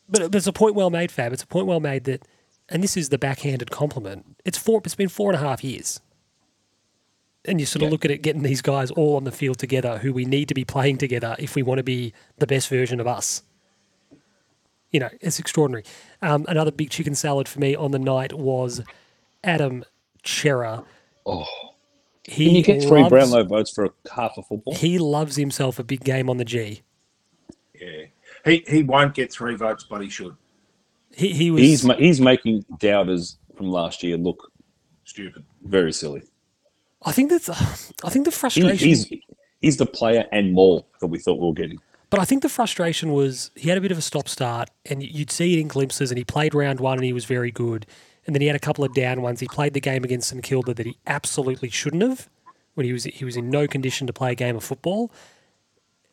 but 0.09 0.33
it's 0.33 0.47
a 0.47 0.53
point 0.53 0.77
well 0.77 0.91
made, 0.91 1.11
Fab. 1.11 1.33
It's 1.33 1.43
a 1.43 1.47
point 1.47 1.67
well 1.67 1.81
made 1.81 2.05
that, 2.05 2.23
and 2.69 2.83
this 2.83 2.97
is 2.97 3.09
the 3.11 3.19
backhanded 3.19 3.71
compliment. 3.71 4.37
It's 4.45 4.59
four. 4.59 4.81
It's 4.85 4.95
been 4.95 5.09
four 5.09 5.31
and 5.33 5.41
a 5.41 5.47
half 5.47 5.63
years, 5.65 6.01
and 7.45 7.61
you 7.61 7.67
sort 7.67 7.83
of 7.83 7.89
Yeah. 7.89 7.93
look 7.93 8.05
at 8.05 8.11
it 8.11 8.23
getting 8.23 8.43
these 8.43 8.63
guys 8.63 8.91
all 8.91 9.17
on 9.17 9.25
the 9.25 9.33
field 9.33 9.59
together, 9.59 9.99
who 9.99 10.13
we 10.13 10.25
need 10.25 10.49
to 10.49 10.55
be 10.55 10.65
playing 10.65 10.99
together 10.99 11.37
if 11.39 11.55
we 11.55 11.63
want 11.63 11.79
to 11.79 11.85
be 11.85 12.13
the 12.39 12.47
best 12.47 12.69
version 12.69 13.01
of 13.01 13.07
us. 13.07 13.43
You 14.91 15.01
know, 15.01 15.11
it's 15.21 15.39
extraordinary. 15.39 15.85
Um, 16.23 16.47
another 16.49 16.71
big 16.71 16.91
chicken 16.91 17.15
salad 17.15 17.49
for 17.49 17.59
me 17.61 17.75
on 17.75 17.91
the 17.91 17.99
night 17.99 18.33
was 18.33 18.83
Adam 19.45 19.85
Cerra. 20.25 20.85
Oh. 21.27 21.45
He 22.25 22.47
Can 22.47 22.55
you 22.57 22.63
get 22.63 22.83
three 22.83 23.03
loves- 23.03 23.11
Brownlow 23.11 23.45
votes 23.45 23.71
for 23.71 23.85
a 23.85 23.91
half 24.13 24.33
of 24.37 24.47
football? 24.47 24.75
He 24.75 24.99
loves 24.99 25.37
himself 25.37 25.79
a 25.79 25.85
big 25.85 26.03
game 26.03 26.29
on 26.31 26.39
the 26.39 26.45
G. 26.45 26.83
Yeah. 27.81 28.07
He, 28.45 28.65
he 28.67 28.83
won't 28.83 29.15
get 29.15 29.33
three 29.33 29.55
votes, 29.55 29.85
but 29.89 30.01
he 30.01 30.09
should. 30.09 30.37
He, 31.17 31.33
he 31.33 31.51
was 31.51 31.63
He's 31.63 31.83
he's 31.97 32.21
making 32.21 32.65
doubters 32.79 33.39
from 33.57 33.71
last 33.71 34.03
year 34.03 34.17
look 34.19 34.53
Stupid. 35.05 35.45
very 35.65 35.93
silly. 35.93 36.23
I 37.03 37.13
think 37.13 37.31
that's. 37.31 37.49
I 37.49 38.11
think 38.11 38.25
the 38.27 38.31
He, 38.31 38.37
frustration. 38.37 38.89
he's 38.89 39.11
he's 39.63 39.77
the 39.79 39.87
player 39.87 40.27
and 40.31 40.53
more 40.53 40.85
that 41.01 41.07
we 41.07 41.19
thought 41.19 41.39
we 41.41 41.47
were 41.47 41.55
getting. 41.55 41.79
but 42.11 42.21
I 42.21 42.25
think 42.27 42.43
the 42.43 42.49
frustration 42.51 43.13
was 43.13 43.51
he 43.55 43.69
had 43.71 43.79
a 43.79 43.81
bit 43.81 43.93
of 43.93 43.99
a 43.99 44.03
stop 44.03 44.29
start, 44.29 44.69
and 44.85 45.03
you'd 45.03 45.31
see 45.31 45.55
it 45.55 45.61
in 45.61 45.69
glimpses. 45.69 46.11
And 46.11 46.19
he 46.19 46.25
played 46.25 46.55
round 46.55 46.81
one, 46.81 46.99
and 46.99 47.05
he 47.05 47.13
was 47.15 47.25
very 47.25 47.51
good. 47.51 47.87
And 48.27 48.35
then 48.35 48.41
he 48.43 48.49
had 48.49 48.57
a 48.57 48.61
couple 48.69 48.85
of 48.85 48.93
down 48.93 49.23
ones. 49.23 49.41
He 49.41 49.47
played 49.47 49.73
the 49.73 49.81
game 49.81 50.03
against 50.05 50.29
St 50.31 50.43
Kilda 50.43 50.75
that 50.75 50.85
he 50.85 50.99
absolutely 51.07 51.71
shouldn't 51.71 52.03
have, 52.03 52.29
when 52.75 52.85
he 52.85 52.93
was 52.93 53.05
he 53.05 53.25
was 53.25 53.37
in 53.37 53.49
no 53.49 53.67
condition 53.67 54.07
to 54.07 54.13
play 54.13 54.33
a 54.33 54.35
game 54.35 54.57
of 54.57 54.65
football. 54.65 55.11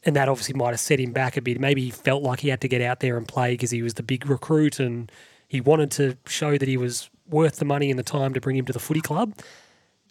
And 0.05 0.15
that 0.15 0.27
obviously 0.27 0.53
might 0.55 0.71
have 0.71 0.80
set 0.80 0.99
him 0.99 1.13
back 1.13 1.38
a 1.38 1.41
bit. 1.41 1.59
Maybe 1.59 1.81
he 1.84 1.89
felt 1.89 2.23
like 2.23 2.41
he 2.41 2.49
had 2.49 2.59
to 2.61 2.67
get 2.67 2.81
out 2.81 2.99
there 2.99 3.15
and 3.17 3.27
play 3.27 3.53
because 3.53 3.71
he 3.71 3.81
was 3.81 3.93
the 3.93 4.03
big 4.03 4.27
recruit, 4.27 4.80
and 4.80 5.11
he 5.47 5.61
wanted 5.61 5.91
to 5.91 6.17
show 6.27 6.57
that 6.57 6.67
he 6.67 6.75
was 6.77 7.09
worth 7.30 7.57
the 7.57 7.65
money 7.65 7.89
and 7.89 7.97
the 7.97 8.03
time 8.03 8.34
to 8.34 8.41
bring 8.41 8.57
him 8.57 8.65
to 8.65 8.73
the 8.73 8.80
footy 8.80 8.99
club. 9.01 9.34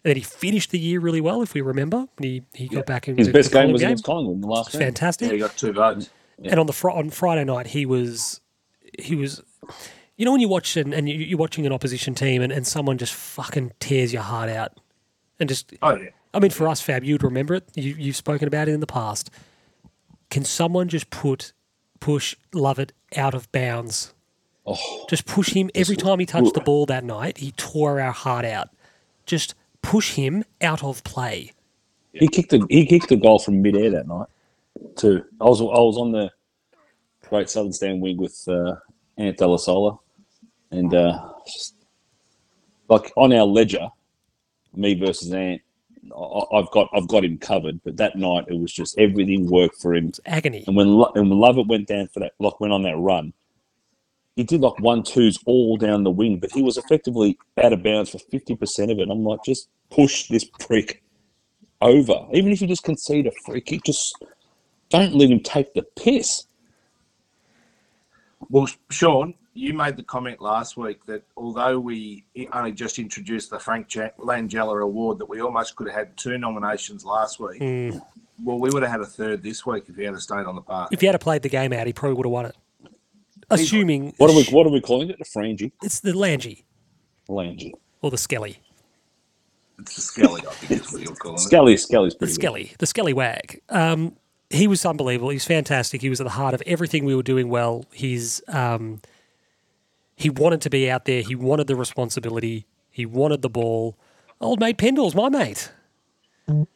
And 0.03 0.09
then 0.09 0.15
he 0.15 0.21
finished 0.23 0.71
the 0.71 0.79
year 0.79 0.99
really 0.99 1.21
well, 1.21 1.41
if 1.41 1.53
we 1.53 1.61
remember. 1.61 2.07
He, 2.19 2.43
he 2.53 2.67
got 2.67 2.85
back 2.85 3.07
in 3.07 3.17
His 3.17 3.29
best 3.29 3.51
game 3.51 3.59
Collingwood 3.59 3.73
was 3.73 3.81
against 3.83 4.03
Collingwood 4.03 4.35
in 4.35 4.41
the 4.41 4.47
last 4.47 4.71
game. 4.71 4.81
fantastic. 4.81 5.27
Yeah, 5.27 5.33
he 5.33 5.39
got 5.39 5.55
two 5.55 5.71
votes. 5.71 6.09
And 6.43 6.59
on 6.59 6.65
the 6.65 6.73
fr- 6.73 6.89
on 6.89 7.09
Friday 7.09 7.43
night, 7.45 7.67
he 7.67 7.85
was 7.85 8.41
he 8.99 9.15
was. 9.15 9.41
You 10.17 10.25
know 10.25 10.31
when 10.31 10.41
you 10.41 10.47
watch 10.49 10.75
and, 10.75 10.93
and 10.93 11.07
you're 11.07 11.37
watching 11.37 11.65
an 11.65 11.71
opposition 11.71 12.15
team 12.15 12.41
and, 12.41 12.51
and 12.51 12.67
someone 12.67 12.97
just 12.97 13.13
fucking 13.13 13.71
tears 13.79 14.11
your 14.11 14.23
heart 14.23 14.49
out, 14.49 14.79
and 15.39 15.47
just 15.47 15.73
Oh, 15.81 15.95
yeah. 15.95 16.09
I 16.33 16.39
mean 16.39 16.51
for 16.51 16.67
us, 16.67 16.81
Fab, 16.81 17.03
you'd 17.03 17.23
remember 17.23 17.53
it. 17.55 17.63
You, 17.75 17.95
you've 17.97 18.15
spoken 18.15 18.47
about 18.47 18.67
it 18.67 18.73
in 18.73 18.79
the 18.79 18.87
past. 18.87 19.29
Can 20.33 20.45
someone 20.45 20.87
just 20.87 21.11
put 21.11 21.53
push 21.99 22.35
Lovett 22.55 22.91
out 23.15 23.35
of 23.35 23.51
bounds? 23.51 24.15
Oh, 24.65 25.05
Just 25.07 25.27
push 25.27 25.49
him 25.53 25.69
every 25.75 25.95
time 25.95 26.17
he 26.17 26.25
touched 26.25 26.55
the 26.55 26.61
ball 26.61 26.87
that 26.87 27.03
night. 27.03 27.37
He 27.37 27.51
tore 27.51 28.01
our 28.01 28.11
heart 28.11 28.43
out. 28.43 28.69
Just 29.27 29.53
push 29.83 30.15
him 30.15 30.43
out 30.59 30.83
of 30.83 31.03
play. 31.03 31.51
He 32.13 32.27
kicked 32.27 32.49
the 32.49 32.65
he 32.71 32.87
kicked 32.87 33.09
the 33.09 33.15
goal 33.15 33.37
from 33.37 33.61
midair 33.61 33.91
that 33.91 34.07
night 34.07 34.25
too. 34.95 35.23
I 35.39 35.43
was 35.43 35.61
I 35.61 35.65
was 35.65 35.99
on 35.99 36.11
the 36.11 36.31
Great 37.29 37.47
Southern 37.47 37.71
Stand 37.71 38.01
wing 38.01 38.17
with 38.17 38.43
uh, 38.47 38.77
Ant 39.19 39.37
Delasola, 39.37 39.99
and 40.71 40.91
uh, 40.95 41.31
just- 41.45 41.75
like 42.89 43.13
on 43.15 43.33
our 43.33 43.45
ledger, 43.45 43.87
me 44.73 44.95
versus 44.95 45.31
Ant, 45.31 45.61
I've 46.53 46.69
got 46.71 46.89
I've 46.93 47.07
got 47.07 47.25
him 47.25 47.37
covered. 47.37 47.81
But 47.83 47.97
that 47.97 48.15
night 48.15 48.45
it 48.47 48.59
was 48.59 48.73
just 48.73 48.97
everything 48.99 49.49
worked 49.49 49.81
for 49.81 49.95
him. 49.95 50.09
It's 50.09 50.19
agony. 50.25 50.63
And 50.67 50.75
when 50.75 50.87
Lo- 50.89 51.11
and 51.15 51.29
when 51.29 51.39
Lovett 51.39 51.67
went 51.67 51.87
down 51.87 52.07
for 52.13 52.19
that, 52.21 52.33
like 52.39 52.59
went 52.59 52.73
on 52.73 52.83
that 52.83 52.97
run, 52.97 53.33
he 54.35 54.43
did 54.43 54.61
like 54.61 54.79
one 54.79 55.03
twos 55.03 55.39
all 55.45 55.77
down 55.77 56.03
the 56.03 56.11
wing, 56.11 56.39
but 56.39 56.51
he 56.51 56.61
was 56.61 56.77
effectively 56.77 57.37
out 57.61 57.73
of 57.73 57.83
bounds 57.83 58.11
for 58.11 58.19
fifty 58.19 58.55
percent 58.55 58.91
of 58.91 58.99
it. 58.99 59.09
I'm 59.09 59.23
like, 59.23 59.43
just 59.45 59.69
push 59.89 60.27
this 60.27 60.45
prick 60.45 61.03
over. 61.81 62.25
Even 62.33 62.51
if 62.51 62.61
you 62.61 62.67
just 62.67 62.83
concede 62.83 63.27
a 63.27 63.31
free 63.45 63.61
kick, 63.61 63.83
just 63.83 64.15
don't 64.89 65.15
let 65.15 65.29
him 65.29 65.39
take 65.41 65.73
the 65.73 65.83
piss. 65.83 66.45
Well, 68.49 68.67
Sean, 68.89 69.35
you 69.53 69.73
made 69.73 69.95
the 69.97 70.03
comment 70.03 70.41
last 70.41 70.77
week 70.77 71.05
that 71.05 71.23
although 71.37 71.79
we 71.79 72.25
only 72.53 72.71
just 72.71 72.97
introduced 72.99 73.49
the 73.49 73.59
Frank 73.59 73.93
Ja- 73.93 74.09
Langella 74.19 74.81
Award, 74.81 75.19
that 75.19 75.29
we 75.29 75.41
almost 75.41 75.75
could 75.75 75.87
have 75.87 75.95
had 75.95 76.17
two 76.17 76.37
nominations 76.37 77.05
last 77.05 77.39
week. 77.39 77.61
Mm. 77.61 78.01
Well, 78.43 78.59
we 78.59 78.69
would 78.71 78.81
have 78.81 78.91
had 78.91 79.01
a 79.01 79.05
third 79.05 79.43
this 79.43 79.65
week 79.65 79.83
if 79.87 79.95
he 79.95 80.03
had 80.03 80.19
stayed 80.19 80.45
on 80.45 80.55
the 80.55 80.61
park. 80.61 80.89
If 80.91 81.01
he 81.01 81.07
had 81.07 81.19
played 81.21 81.43
the 81.43 81.49
game 81.49 81.71
out, 81.71 81.85
he 81.85 81.93
probably 81.93 82.15
would 82.17 82.25
have 82.25 82.31
won 82.31 82.45
it. 82.47 82.55
Assuming 83.49 84.13
What 84.17 84.29
are 84.31 84.35
we 84.35 84.43
what 84.45 84.65
are 84.65 84.71
we 84.71 84.81
calling 84.81 85.09
it? 85.09 85.19
The 85.19 85.25
frangie, 85.25 85.71
it's 85.83 85.99
the 85.99 86.17
Langy 86.17 86.65
Langy, 87.27 87.73
or 88.01 88.09
the 88.09 88.17
Skelly. 88.17 88.57
It's 89.79 89.95
the 89.95 90.01
Skelly, 90.01 90.41
I 90.47 90.53
think 90.53 90.81
is 90.81 90.91
what 90.91 91.01
you're 91.01 91.15
calling 91.15 91.35
it. 91.37 91.41
Skelly. 91.41 91.77
Skelly's 91.77 92.13
The 92.13 92.19
pretty 92.19 92.31
good. 92.31 92.35
Skelly, 92.41 92.71
the 92.79 92.85
Skelly 92.85 93.13
Wag. 93.13 93.61
Um, 93.69 94.15
he 94.49 94.67
was 94.67 94.85
unbelievable. 94.85 95.29
He 95.29 95.35
was 95.35 95.45
fantastic. 95.45 96.01
He 96.01 96.09
was 96.09 96.21
at 96.21 96.25
the 96.25 96.31
heart 96.31 96.53
of 96.53 96.63
everything 96.65 97.05
we 97.05 97.15
were 97.15 97.23
doing 97.23 97.49
well. 97.49 97.85
He's 97.91 98.41
um, 98.47 99.01
he 100.15 100.29
wanted 100.29 100.61
to 100.61 100.69
be 100.69 100.89
out 100.89 101.05
there. 101.05 101.21
He 101.21 101.35
wanted 101.35 101.67
the 101.67 101.75
responsibility. 101.75 102.65
He 102.89 103.05
wanted 103.05 103.41
the 103.41 103.49
ball. 103.49 103.97
Old 104.39 104.59
mate 104.59 104.77
Pendle's 104.77 105.15
my 105.15 105.29
mate. 105.29 105.71
Look 106.47 106.67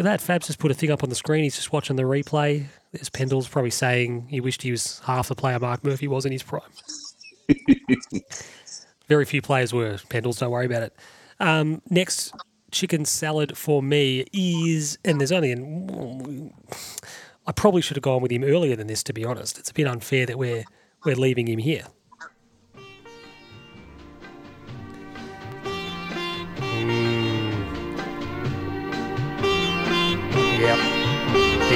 at 0.00 0.04
that. 0.04 0.20
Fab's 0.20 0.48
just 0.48 0.58
put 0.58 0.70
a 0.70 0.74
thing 0.74 0.90
up 0.90 1.02
on 1.02 1.08
the 1.08 1.14
screen. 1.14 1.44
He's 1.44 1.56
just 1.56 1.72
watching 1.72 1.96
the 1.96 2.02
replay. 2.02 2.66
There's 2.92 3.10
Pendle's 3.10 3.46
probably 3.46 3.70
saying 3.70 4.26
he 4.28 4.40
wished 4.40 4.62
he 4.62 4.70
was 4.70 5.00
half 5.04 5.28
the 5.28 5.34
player 5.34 5.58
Mark 5.58 5.84
Murphy 5.84 6.08
was 6.08 6.26
in 6.26 6.32
his 6.32 6.42
prime. 6.42 6.62
Very 9.08 9.24
few 9.24 9.42
players 9.42 9.72
were. 9.72 9.98
Pendle's, 10.08 10.38
don't 10.38 10.50
worry 10.50 10.66
about 10.66 10.82
it. 10.82 10.96
Um, 11.38 11.82
next 11.90 12.34
chicken 12.70 13.04
salad 13.04 13.56
for 13.56 13.82
me 13.82 14.26
is, 14.32 14.98
and 15.04 15.20
there's 15.20 15.32
only 15.32 15.52
an. 15.52 16.52
I 17.46 17.52
probably 17.52 17.82
should 17.82 17.96
have 17.96 18.02
gone 18.02 18.22
with 18.22 18.32
him 18.32 18.42
earlier 18.42 18.74
than 18.74 18.86
this, 18.86 19.02
to 19.04 19.12
be 19.12 19.24
honest. 19.24 19.58
It's 19.58 19.70
a 19.70 19.74
bit 19.74 19.86
unfair 19.86 20.26
that 20.26 20.38
we're 20.38 20.64
we're 21.04 21.16
leaving 21.16 21.46
him 21.46 21.58
here. 21.58 21.84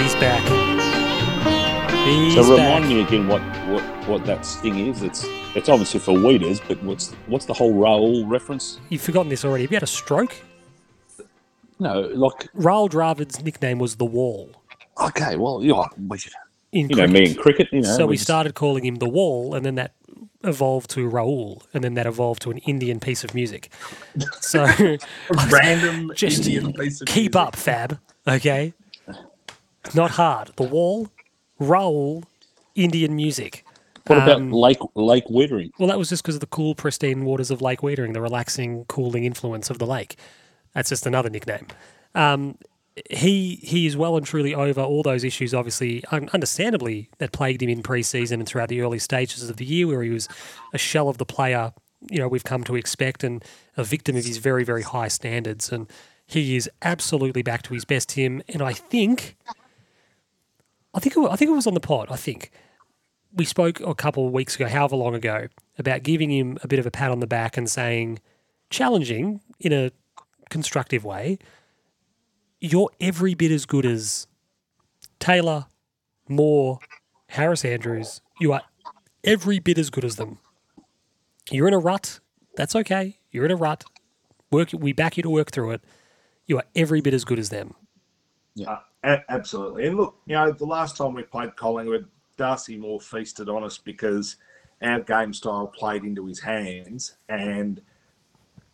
He's 0.08 0.14
back. 0.20 0.40
He's 2.06 2.34
So 2.34 2.56
back. 2.56 2.80
remind 2.80 2.88
me 2.88 3.02
again 3.02 3.28
what, 3.28 3.42
what, 3.68 3.82
what 4.08 4.24
that 4.24 4.46
sting 4.46 4.78
is. 4.88 5.02
It's 5.02 5.26
it's 5.54 5.68
obviously 5.68 6.00
for 6.00 6.12
weeders, 6.18 6.60
but 6.66 6.82
what's 6.82 7.12
what's 7.26 7.44
the 7.44 7.52
whole 7.52 7.74
Raoul 7.74 8.24
reference? 8.26 8.80
You've 8.88 9.02
forgotten 9.02 9.28
this 9.28 9.44
already. 9.44 9.64
Have 9.64 9.70
you 9.70 9.76
had 9.76 9.82
a 9.82 9.86
stroke? 9.86 10.34
No, 11.78 12.00
like 12.00 12.50
Rahul 12.54 12.88
Dravid's 12.88 13.42
nickname 13.44 13.78
was 13.78 13.96
the 13.96 14.06
Wall. 14.06 14.50
okay, 14.98 15.36
well, 15.36 15.62
you 15.62 15.74
know, 15.74 15.86
we 16.08 16.16
should, 16.16 16.32
In 16.72 16.88
you 16.88 16.96
know, 16.96 17.06
me 17.06 17.18
in 17.30 17.34
cricket. 17.34 17.42
cricket, 17.42 17.68
you 17.72 17.82
know. 17.82 17.94
so 17.96 18.06
we 18.06 18.16
just- 18.16 18.24
started 18.24 18.54
calling 18.54 18.86
him 18.86 18.94
the 18.96 19.08
Wall, 19.10 19.54
and 19.54 19.66
then 19.66 19.74
that 19.74 19.92
evolved 20.42 20.88
to 20.92 21.08
Raul, 21.10 21.62
and 21.74 21.84
then 21.84 21.92
that 21.94 22.06
evolved 22.06 22.40
to 22.42 22.50
an 22.50 22.58
Indian 22.58 22.98
piece 22.98 23.24
of 23.24 23.34
music. 23.34 23.70
So 24.40 24.64
Random 25.52 26.12
Just 26.16 26.46
Indian 26.46 26.72
piece 26.72 27.02
of 27.02 27.08
keep 27.08 27.34
music. 27.34 27.36
up, 27.36 27.56
Fab. 27.56 27.98
Okay, 28.26 28.72
not 29.94 30.12
hard. 30.12 30.50
The 30.56 30.62
Wall, 30.64 31.08
Raul, 31.60 32.24
Indian 32.74 33.16
music. 33.16 33.64
What 34.06 34.18
about 34.18 34.36
um, 34.36 34.52
Lake 34.52 34.78
Lake 34.94 35.26
Wittering? 35.26 35.70
Well, 35.78 35.88
that 35.88 35.98
was 35.98 36.08
just 36.08 36.22
because 36.22 36.36
of 36.36 36.40
the 36.40 36.46
cool, 36.46 36.74
pristine 36.74 37.24
waters 37.24 37.50
of 37.50 37.60
Lake 37.60 37.80
Weitering, 37.80 38.14
the 38.14 38.22
relaxing, 38.22 38.84
cooling 38.86 39.24
influence 39.24 39.68
of 39.68 39.78
the 39.78 39.86
lake. 39.86 40.16
That's 40.74 40.88
just 40.88 41.06
another 41.06 41.28
nickname. 41.28 41.66
Um, 42.14 42.56
he 43.10 43.56
he 43.56 43.86
is 43.86 43.96
well 43.96 44.16
and 44.16 44.24
truly 44.24 44.54
over 44.54 44.80
all 44.80 45.02
those 45.02 45.24
issues, 45.24 45.52
obviously, 45.52 46.02
un- 46.10 46.30
understandably, 46.32 47.10
that 47.18 47.32
plagued 47.32 47.62
him 47.62 47.68
in 47.68 47.82
pre-season 47.82 48.40
and 48.40 48.48
throughout 48.48 48.70
the 48.70 48.80
early 48.80 48.98
stages 48.98 49.48
of 49.48 49.56
the 49.56 49.64
year, 49.64 49.86
where 49.86 50.02
he 50.02 50.10
was 50.10 50.26
a 50.72 50.78
shell 50.78 51.08
of 51.08 51.18
the 51.18 51.26
player 51.26 51.72
you 52.10 52.18
know 52.18 52.28
we've 52.28 52.44
come 52.44 52.64
to 52.64 52.76
expect 52.76 53.24
and 53.24 53.44
a 53.76 53.84
victim 53.84 54.16
of 54.16 54.24
his 54.24 54.38
very 54.38 54.64
very 54.64 54.82
high 54.82 55.08
standards. 55.08 55.70
And 55.70 55.86
he 56.26 56.56
is 56.56 56.70
absolutely 56.82 57.42
back 57.42 57.62
to 57.62 57.74
his 57.74 57.84
best, 57.84 58.10
Tim. 58.10 58.42
And 58.48 58.62
I 58.62 58.74
think, 58.74 59.36
I 60.94 61.00
think 61.00 61.16
it, 61.16 61.20
I 61.30 61.36
think 61.36 61.50
it 61.50 61.54
was 61.54 61.66
on 61.66 61.74
the 61.74 61.80
pod. 61.80 62.08
I 62.10 62.16
think 62.16 62.50
we 63.32 63.44
spoke 63.44 63.80
a 63.80 63.94
couple 63.94 64.26
of 64.26 64.32
weeks 64.32 64.56
ago, 64.56 64.68
however 64.68 64.96
long 64.96 65.14
ago, 65.14 65.48
about 65.78 66.02
giving 66.02 66.30
him 66.30 66.58
a 66.62 66.68
bit 66.68 66.78
of 66.78 66.86
a 66.86 66.90
pat 66.90 67.10
on 67.10 67.20
the 67.20 67.26
back 67.26 67.56
and 67.56 67.68
saying, 67.70 68.20
challenging 68.70 69.40
in 69.60 69.72
a 69.72 69.90
constructive 70.50 71.04
way, 71.04 71.38
you're 72.60 72.90
every 73.00 73.34
bit 73.34 73.50
as 73.50 73.66
good 73.66 73.86
as 73.86 74.26
Taylor, 75.20 75.66
Moore, 76.28 76.78
Harris 77.28 77.64
Andrews. 77.64 78.20
You 78.40 78.52
are 78.52 78.62
every 79.24 79.58
bit 79.58 79.78
as 79.78 79.90
good 79.90 80.04
as 80.04 80.16
them. 80.16 80.38
You're 81.50 81.68
in 81.68 81.74
a 81.74 81.78
rut. 81.78 82.20
That's 82.56 82.74
okay. 82.74 83.18
You're 83.30 83.44
in 83.44 83.50
a 83.50 83.56
rut. 83.56 83.84
Work. 84.50 84.70
We 84.72 84.92
back 84.92 85.16
you 85.16 85.22
to 85.22 85.30
work 85.30 85.50
through 85.50 85.72
it. 85.72 85.82
You 86.46 86.56
are 86.58 86.64
every 86.74 87.00
bit 87.00 87.14
as 87.14 87.24
good 87.24 87.38
as 87.38 87.50
them. 87.50 87.74
A- 88.72 88.82
absolutely. 89.04 89.86
And 89.86 89.96
look, 89.96 90.16
you 90.26 90.34
know, 90.34 90.52
the 90.52 90.66
last 90.66 90.96
time 90.96 91.14
we 91.14 91.22
played 91.22 91.56
Collingwood, 91.56 92.06
Darcy 92.36 92.76
Moore 92.76 93.00
feasted 93.00 93.48
on 93.48 93.64
us 93.64 93.78
because 93.78 94.36
our 94.82 95.00
game 95.00 95.32
style 95.32 95.66
played 95.66 96.04
into 96.04 96.26
his 96.26 96.40
hands. 96.40 97.16
And, 97.28 97.80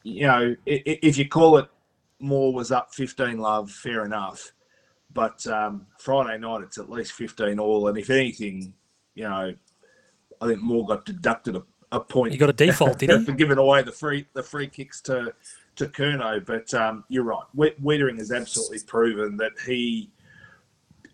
you 0.02 0.26
know, 0.26 0.56
if 0.66 1.16
you 1.16 1.28
call 1.28 1.58
it 1.58 1.68
Moore 2.20 2.52
was 2.52 2.72
up 2.72 2.94
15 2.94 3.38
love, 3.38 3.70
fair 3.70 4.04
enough. 4.04 4.52
But 5.12 5.46
um, 5.46 5.86
Friday 5.98 6.38
night, 6.38 6.62
it's 6.62 6.78
at 6.78 6.90
least 6.90 7.12
15 7.12 7.58
all. 7.58 7.88
And 7.88 7.96
if 7.98 8.10
anything, 8.10 8.74
you 9.14 9.24
know, 9.24 9.54
I 10.40 10.46
think 10.46 10.60
Moore 10.60 10.86
got 10.86 11.04
deducted 11.04 11.56
a, 11.56 11.62
a 11.92 12.00
point. 12.00 12.32
He 12.32 12.38
got 12.38 12.50
a 12.50 12.54
default, 12.54 12.98
did 12.98 13.10
he? 13.10 13.18
for 13.24 13.32
giving 13.32 13.58
away 13.58 13.82
the 13.82 13.92
free 13.92 14.26
the 14.32 14.42
free 14.42 14.66
kicks 14.66 15.00
to 15.02 15.32
to 15.76 15.86
Kerno. 15.86 16.44
But 16.44 16.72
um, 16.74 17.04
you're 17.08 17.24
right. 17.24 17.44
Weitering 17.56 18.18
has 18.18 18.32
absolutely 18.32 18.80
proven 18.86 19.36
that 19.38 19.52
he, 19.66 20.10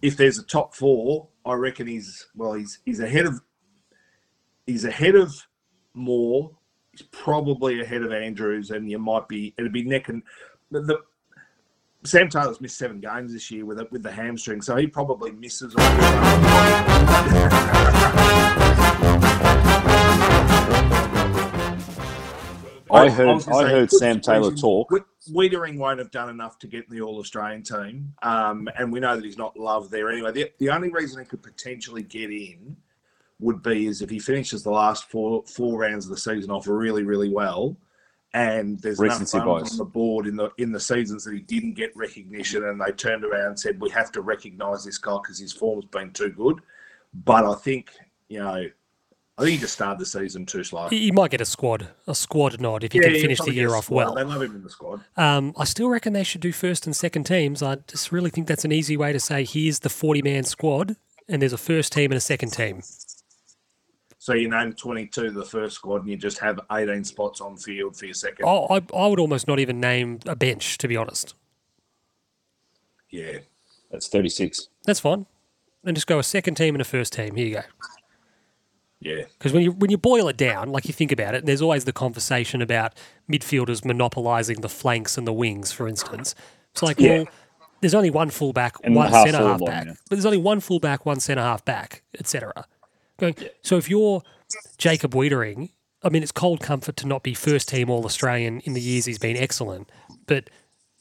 if 0.03 0.16
there's 0.16 0.39
a 0.39 0.45
top 0.45 0.74
four, 0.74 1.28
I 1.45 1.55
reckon 1.55 1.87
he's 1.87 2.27
well. 2.35 2.55
He's 2.55 2.78
he's 2.85 3.01
ahead 3.01 3.27
of 3.27 3.41
he's 4.66 4.85
ahead 4.85 5.15
of 5.15 5.35
Moore. 5.95 6.51
He's 6.93 7.03
probably 7.03 7.81
ahead 7.81 8.03
of 8.03 8.12
Andrews, 8.12 8.70
and 8.70 8.91
you 8.91 8.99
might 8.99 9.28
be 9.28 9.55
it'd 9.59 9.73
be 9.73 9.85
neck 9.85 10.09
and 10.09 10.23
the. 10.70 10.81
the 10.81 10.99
Sam 12.03 12.31
Taylor's 12.31 12.62
missed 12.62 12.78
seven 12.78 12.99
games 12.99 13.35
this 13.35 13.51
year 13.51 13.66
with 13.66 13.78
it 13.78 13.93
with 13.93 14.03
the 14.03 14.11
hamstring, 14.11 14.62
so 14.62 14.74
he 14.74 14.87
probably 14.87 15.32
misses. 15.32 15.74
All 15.77 15.85
I 22.93 23.09
heard 23.09 23.29
I 23.29 23.39
say, 23.39 23.71
heard 23.71 23.91
Sam 23.91 24.21
Taylor 24.21 24.55
talk. 24.55 24.91
Weitering 25.31 25.77
won't 25.77 25.99
have 25.99 26.11
done 26.11 26.29
enough 26.29 26.59
to 26.61 26.67
get 26.67 26.87
in 26.89 26.97
the 26.97 27.03
All 27.03 27.19
Australian 27.19 27.62
team, 27.62 28.15
um, 28.23 28.69
and 28.77 28.93
we 28.93 29.01
know 29.01 29.17
that 29.17 29.25
he's 29.25 29.39
not 29.39 29.57
loved 29.57 29.91
there 29.91 30.11
anyway. 30.11 30.33
The, 30.33 30.51
the 30.59 30.71
only 30.71 30.91
reason 30.91 31.21
he 31.21 31.27
could 31.27 31.43
potentially 31.43 32.03
get 32.03 32.31
in 32.31 32.77
would 33.39 33.62
be 33.62 33.87
is 33.87 34.03
if 34.03 34.11
he 34.11 34.19
finishes 34.19 34.62
the 34.62 34.71
last 34.71 35.11
four 35.11 35.45
four 35.47 35.79
rounds 35.79 36.07
of 36.07 36.11
the 36.11 36.17
season 36.17 36.51
off 36.51 36.67
really 36.67 37.03
really 37.03 37.31
well, 37.31 37.77
and 38.35 38.79
there's 38.81 38.99
Recency 38.99 39.39
enough 39.39 39.47
runs 39.47 39.73
on 39.73 39.79
the 39.79 39.85
board 39.85 40.27
in 40.27 40.37
the 40.37 40.51
in 40.59 40.73
the 40.73 40.81
seasons 40.81 41.25
that 41.25 41.35
he 41.35 41.41
didn't 41.41 41.75
get 41.75 41.95
recognition, 41.97 42.65
and 42.65 42.81
they 42.81 42.93
turned 42.93 43.25
around 43.25 43.47
and 43.47 43.61
said 43.61 43.81
we 43.81 43.91
have 43.91 44.11
to 44.12 44.23
recognise 44.23 44.85
this 44.85 44.99
guy 44.99 45.17
because 45.23 45.39
his 45.39 45.53
form's 45.53 45.85
been 45.87 46.12
too 46.12 46.31
good. 46.31 46.61
But 47.12 47.45
I 47.45 47.55
think 47.55 47.93
you 48.29 48.41
know. 48.41 48.65
I 49.41 49.45
think 49.45 49.53
he 49.53 49.59
just 49.59 49.73
started 49.73 49.99
the 49.99 50.05
season 50.05 50.45
too 50.45 50.62
slow. 50.62 50.89
He 50.89 51.05
he 51.05 51.12
might 51.12 51.31
get 51.31 51.41
a 51.41 51.47
squad, 51.47 51.89
a 52.07 52.15
squad 52.15 52.61
nod 52.61 52.85
if 52.85 52.93
he 52.93 53.01
can 53.01 53.15
finish 53.15 53.41
the 53.41 53.55
year 53.55 53.75
off 53.75 53.85
squad. 53.85 53.97
well. 53.97 54.15
They 54.17 54.25
love 54.25 54.43
him 54.43 54.55
in 54.57 54.62
the 54.62 54.69
squad. 54.69 55.01
Um, 55.17 55.55
I 55.57 55.65
still 55.65 55.89
reckon 55.89 56.12
they 56.12 56.25
should 56.25 56.43
do 56.43 56.53
first 56.53 56.85
and 56.85 56.95
second 56.95 57.25
teams. 57.25 57.62
I 57.62 57.77
just 57.87 58.12
really 58.12 58.29
think 58.29 58.47
that's 58.47 58.67
an 58.67 58.73
easy 58.73 58.99
way 58.99 59.15
to 59.15 59.21
say 59.21 59.45
here's 59.45 59.79
the 59.79 59.89
40 59.89 60.21
man 60.21 60.45
squad, 60.45 60.97
and 61.27 61.41
there's 61.41 61.55
a 61.55 61.59
first 61.59 61.93
team 61.93 62.11
and 62.11 62.19
a 62.19 62.21
second 62.21 62.51
team. 62.51 62.83
So 64.19 64.35
you 64.35 64.51
name 64.51 64.75
22 64.75 65.31
the 65.31 65.47
first 65.47 65.77
squad 65.77 66.03
and 66.03 66.11
you 66.11 66.19
just 66.19 66.39
have 66.41 66.61
18 66.71 67.05
spots 67.05 67.41
on 67.41 67.57
field 67.57 67.97
for 67.97 68.05
your 68.05 68.12
second. 68.12 68.45
I, 68.45 68.51
I, 68.51 68.83
I 68.95 69.07
would 69.07 69.19
almost 69.19 69.49
not 69.49 69.59
even 69.59 69.81
name 69.81 70.21
a 70.27 70.37
bench, 70.37 70.77
to 70.79 70.87
be 70.87 70.95
honest. 70.99 71.35
Yeah. 73.09 73.39
That's 73.91 74.09
36. 74.09 74.69
That's 74.85 75.01
fine. 75.01 75.25
And 75.85 75.97
just 75.97 76.07
go 76.07 76.19
a 76.19 76.23
second 76.23 76.57
team 76.57 76.75
and 76.75 76.83
a 76.83 76.85
first 76.85 77.15
team. 77.15 77.35
Here 77.37 77.47
you 77.47 77.55
go. 77.55 77.62
Yeah. 79.01 79.22
Because 79.39 79.52
when 79.52 79.62
you 79.62 79.72
when 79.72 79.90
you 79.90 79.97
boil 79.98 80.28
it 80.28 80.36
down, 80.36 80.70
like 80.70 80.86
you 80.86 80.93
think 80.93 81.10
about 81.10 81.35
it, 81.35 81.47
there's 81.47 81.62
always 81.62 81.85
the 81.85 81.93
conversation 81.93 82.60
about 82.60 82.94
midfielders 83.31 83.85
monopolising 83.85 84.60
the 84.60 84.68
flanks 84.68 85.16
and 85.16 85.27
the 85.27 85.32
wings, 85.32 85.72
for 85.72 85.89
instance. 85.89 86.35
It's 86.72 86.82
like, 86.82 87.01
Yeah. 87.01 87.18
well, 87.18 87.27
there's 87.81 87.94
only 87.94 88.10
one 88.10 88.28
fullback, 88.31 88.77
And 88.85 88.94
one 88.94 89.10
half 89.10 89.27
centre 89.27 89.47
half 89.47 89.64
back, 89.64 89.86
yeah. 89.86 89.93
but 90.09 90.16
there's 90.16 90.27
only 90.27 90.39
one 90.39 90.60
fullback, 90.60 91.06
one 91.06 91.18
centre 91.18 91.43
half 91.43 91.64
back, 91.64 92.02
etc. 92.18 92.66
Going. 93.18 93.35
So 93.62 93.77
if 93.78 93.89
you're 93.89 94.22
Jacob 94.77 95.12
Weitering, 95.14 95.70
I 96.02 96.10
mean, 96.10 96.22
it's 96.22 96.32
cold 96.32 96.60
comfort 96.60 96.97
to 96.98 97.06
not 97.06 97.22
be 97.22 97.32
first 97.35 97.68
team 97.70 97.89
All 97.90 98.05
Australian 98.05 98.60
in 98.60 98.74
the 98.74 98.81
years 98.81 99.06
he's 99.06 99.18
been 99.18 99.36
excellent, 99.36 99.90
but 100.27 100.51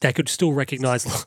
they 0.01 0.13
could 0.13 0.29
still 0.29 0.53
recognise 0.53 1.25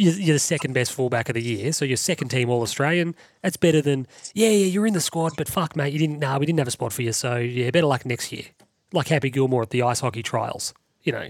you're, 0.00 0.14
you're 0.14 0.34
the 0.34 0.38
second 0.40 0.72
best 0.72 0.92
fullback 0.92 1.28
of 1.28 1.34
the 1.34 1.42
year, 1.42 1.72
so 1.72 1.84
you're 1.84 1.96
second 1.96 2.28
team 2.28 2.48
All 2.50 2.62
Australian. 2.62 3.14
That's 3.42 3.56
better 3.56 3.80
than 3.82 4.06
yeah, 4.34 4.48
yeah, 4.48 4.66
you're 4.66 4.86
in 4.86 4.94
the 4.94 5.00
squad, 5.00 5.32
but 5.36 5.48
fuck, 5.48 5.76
mate, 5.76 5.92
you 5.92 5.98
didn't. 5.98 6.18
Nah, 6.20 6.38
we 6.38 6.46
didn't 6.46 6.58
have 6.58 6.68
a 6.68 6.72
spot 6.72 6.92
for 6.92 7.02
you, 7.02 7.12
so 7.12 7.36
yeah, 7.36 7.70
better 7.70 7.86
luck 7.86 8.04
next 8.06 8.32
year. 8.32 8.44
Like 8.92 9.08
Happy 9.08 9.30
Gilmore 9.30 9.62
at 9.62 9.70
the 9.70 9.82
ice 9.82 10.00
hockey 10.00 10.22
trials, 10.22 10.74
you 11.02 11.12
know. 11.12 11.28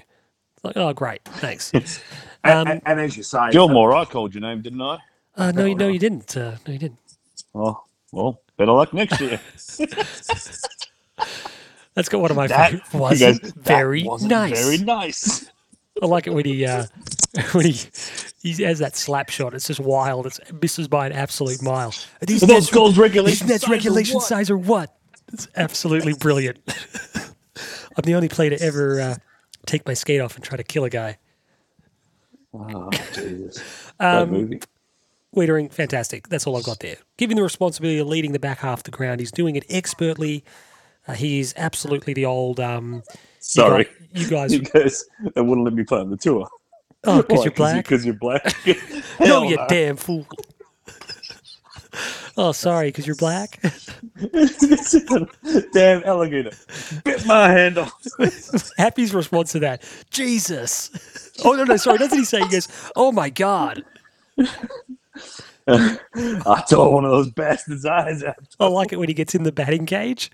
Like, 0.63 0.77
oh, 0.77 0.93
great, 0.93 1.23
thanks. 1.25 1.73
And, 2.43 2.55
Um, 2.55 2.69
and, 2.69 2.83
and 2.87 3.01
as 3.01 3.19
you 3.19 3.23
say, 3.23 3.51
Gilmore, 3.51 3.95
I 3.95 4.07
called 4.07 4.33
your 4.35 4.41
name, 4.41 4.63
didn't 4.63 4.81
I? 4.81 4.97
uh, 5.37 5.53
no, 5.53 5.67
you- 5.67 5.75
no, 5.75 5.89
you 5.89 5.99
didn't. 5.99 6.35
Uh, 6.37 6.57
no, 6.67 6.73
you 6.73 6.79
didn't. 6.79 6.99
Oh, 7.55 7.83
well, 8.13 8.41
better 8.57 8.73
luck 8.73 8.95
next 8.95 9.21
year. 9.21 9.39
That's 11.95 12.09
got 12.09 12.21
one 12.21 12.31
of 12.31 12.37
my 12.39 12.47
That- 12.47 12.71
favorite. 12.71 12.83
he 12.93 12.99
Was 12.99 13.21
goes, 13.21 13.37
it 13.37 13.43
"That 13.43 13.55
very 13.63 14.05
wasn't 14.05 14.31
nice. 14.31 14.65
Very 14.65 14.79
nice. 14.79 15.51
I 16.03 16.07
like 16.07 16.27
it 16.27 16.31
when 16.31 16.47
he 16.47 16.65
uh, 16.65 16.87
when 17.53 17.67
he 17.67 17.79
he 18.43 18.63
has 18.65 18.79
that 18.81 18.97
slap 18.97 19.31
shot. 19.31 19.55
It's 19.55 19.67
just 19.69 19.81
wild. 19.81 20.27
It's 20.27 20.39
it 20.41 20.61
misses 20.61 20.89
by 20.89 21.07
an 21.07 21.13
absolute 21.13 21.63
mile. 21.63 21.95
These 22.27 22.43
Are 22.43 22.47
those 22.47 22.65
Nets- 22.65 22.71
goals 22.71 22.99
regulation 22.99 23.47
these 23.47 23.61
size 23.61 23.69
or 23.69 23.73
regulation 23.73 24.15
what? 24.17 24.25
size 24.25 24.51
or 24.51 24.57
what? 24.59 24.97
It's 25.33 25.47
absolutely 25.57 26.15
brilliant. 26.15 26.59
I'm 27.97 28.03
the 28.05 28.15
only 28.15 28.29
player 28.29 28.51
to 28.51 28.61
ever 28.61 29.01
uh, 29.01 29.15
take 29.67 29.87
my 29.87 29.95
skate 29.95 30.21
off 30.21 30.35
and 30.35 30.45
try 30.45 30.57
to 30.57 30.65
kill 30.65 30.85
a 30.85 30.91
guy. 30.91 31.19
Oh, 32.55 32.91
Jesus. 33.15 33.63
Um, 34.01 34.31
Great 34.31 34.41
movie. 34.41 34.61
Weitering, 35.37 35.71
fantastic. 35.71 36.29
That's 36.29 36.47
all 36.47 36.57
I've 36.57 36.65
got 36.65 36.81
there. 36.81 36.97
Given 37.19 37.37
the 37.37 37.43
responsibility 37.43 37.99
of 37.99 38.07
leading 38.09 38.33
the 38.33 38.39
back 38.39 38.59
half 38.61 38.79
of 38.79 38.85
the 38.85 38.91
ground, 38.91 39.21
he's 39.21 39.31
doing 39.31 39.57
it 39.57 39.65
expertly. 39.69 40.43
Uh, 41.07 41.13
he 41.13 41.39
is 41.39 41.53
absolutely 41.59 42.15
the 42.15 42.25
old. 42.25 42.59
Um, 42.59 43.03
Sorry. 43.41 43.87
you 44.15 44.27
guys, 44.27 44.55
You 44.55 44.61
you 44.61 44.65
guys 44.65 45.05
guys, 45.23 45.33
they 45.35 45.43
wouldn't 45.43 45.67
let 45.67 45.75
me 45.75 45.85
play 45.85 46.01
on 46.01 46.09
the 46.09 46.17
tour. 46.17 46.49
Oh, 47.05 47.23
because 47.23 47.45
you're 47.45 47.55
black. 47.55 47.85
Because 47.85 48.07
you're 48.07 48.15
black. 48.15 48.55
No, 49.21 49.43
you 49.43 49.59
damn 49.69 49.97
fool. 49.97 50.27
oh, 52.39 52.53
sorry, 52.53 52.89
because 52.89 53.07
you're 53.07 53.17
black. 53.17 53.61
damn 55.73 56.03
alligator. 56.05 56.53
Bit 57.05 57.27
my 57.27 57.51
hand 57.51 57.79
off. 57.79 57.93
Happy's 58.79 59.13
response 59.13 59.53
to 59.53 59.59
that, 59.61 59.83
Jesus. 60.11 60.91
Oh 61.45 61.53
no, 61.53 61.65
no, 61.65 61.77
sorry. 61.77 61.99
Doesn't 61.99 62.19
he 62.19 62.25
say? 62.25 62.41
He 62.41 62.49
goes, 62.49 62.69
"Oh 62.97 63.13
my 63.13 63.29
God." 63.29 63.85
I 66.47 66.65
tore 66.69 66.93
one 66.93 67.05
of 67.05 67.11
those 67.11 67.31
bastards' 67.31 67.85
eyes 67.87 68.23
out. 68.23 68.37
I 68.59 68.67
like 68.69 68.93
it 68.93 68.97
when 68.99 69.09
he 69.09 69.15
gets 69.15 69.35
in 69.35 69.43
the 69.45 69.53
batting 69.53 69.87
cage 69.87 70.31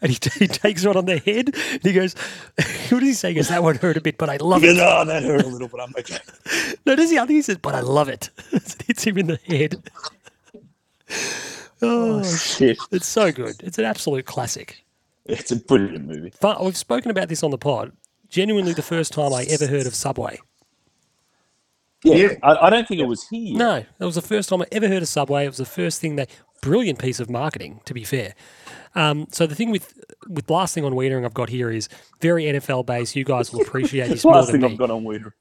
and 0.00 0.10
he, 0.12 0.18
he 0.38 0.46
takes 0.48 0.84
one 0.84 0.96
on 0.96 1.04
the 1.06 1.18
head. 1.18 1.54
And 1.54 1.82
he 1.82 1.92
goes, 1.92 2.14
"What 2.90 3.00
does 3.00 3.08
he 3.08 3.12
say?" 3.14 3.28
He 3.30 3.34
goes, 3.34 3.48
"That 3.48 3.62
one 3.62 3.76
hurt 3.76 3.96
a 3.96 4.00
bit, 4.00 4.18
but 4.18 4.28
I 4.30 4.36
love 4.36 4.62
He 4.62 4.68
it." 4.68 4.74
goes, 4.74 4.82
oh, 4.82 5.04
that 5.04 5.22
hurt 5.22 5.44
a 5.44 5.48
little, 5.48 5.68
but 5.68 5.80
I'm 5.80 5.92
okay. 5.98 6.18
No, 6.86 6.96
does 6.96 7.10
he? 7.10 7.18
I 7.18 7.22
think 7.26 7.36
he 7.36 7.42
says, 7.42 7.58
"But 7.58 7.74
I 7.74 7.80
love 7.80 8.08
it." 8.08 8.30
it 8.52 8.76
hits 8.86 9.04
him 9.04 9.18
in 9.18 9.26
the 9.26 9.38
head. 9.46 9.82
Oh, 11.80 12.20
oh, 12.20 12.24
Shit. 12.24 12.78
it's 12.90 13.06
so 13.06 13.30
good. 13.32 13.56
It's 13.62 13.78
an 13.78 13.84
absolute 13.84 14.26
classic. 14.26 14.84
It's 15.26 15.50
a 15.52 15.56
brilliant 15.56 16.06
movie. 16.06 16.30
Fun, 16.30 16.56
we've 16.64 16.76
spoken 16.76 17.10
about 17.10 17.28
this 17.28 17.42
on 17.42 17.50
the 17.50 17.58
pod. 17.58 17.92
Genuinely, 18.28 18.72
the 18.72 18.82
first 18.82 19.12
time 19.12 19.32
I 19.32 19.44
ever 19.44 19.66
heard 19.66 19.86
of 19.86 19.94
Subway. 19.94 20.38
Yeah. 22.04 22.14
Yeah. 22.14 22.28
I, 22.42 22.66
I 22.66 22.70
don't 22.70 22.86
think 22.86 23.00
it 23.00 23.06
was 23.06 23.26
here. 23.28 23.56
No, 23.56 23.76
it 23.76 24.04
was 24.04 24.14
the 24.14 24.22
first 24.22 24.48
time 24.48 24.62
I 24.62 24.66
ever 24.72 24.88
heard 24.88 25.02
of 25.02 25.08
Subway. 25.08 25.44
It 25.44 25.48
was 25.48 25.56
the 25.56 25.64
first 25.64 26.00
thing 26.00 26.16
that 26.16 26.30
brilliant 26.62 26.98
piece 26.98 27.20
of 27.20 27.30
marketing, 27.30 27.80
to 27.84 27.94
be 27.94 28.04
fair. 28.04 28.34
Um, 28.94 29.26
so 29.30 29.46
the 29.46 29.54
thing 29.54 29.70
with 29.70 29.98
with 30.28 30.46
the 30.46 30.52
last 30.52 30.74
thing 30.74 30.84
on 30.84 30.92
Weitering 30.92 31.24
I've 31.24 31.34
got 31.34 31.48
here 31.48 31.70
is 31.70 31.88
very 32.20 32.44
NFL 32.44 32.86
based. 32.86 33.16
You 33.16 33.24
guys 33.24 33.52
will 33.52 33.62
appreciate 33.62 34.08
this 34.08 34.24
more 34.24 34.34
Last 34.34 34.46
than 34.46 34.60
thing 34.60 34.68
me. 34.68 34.72
I've 34.72 34.78
got 34.78 34.90
on 34.90 35.04
Weeder. 35.04 35.34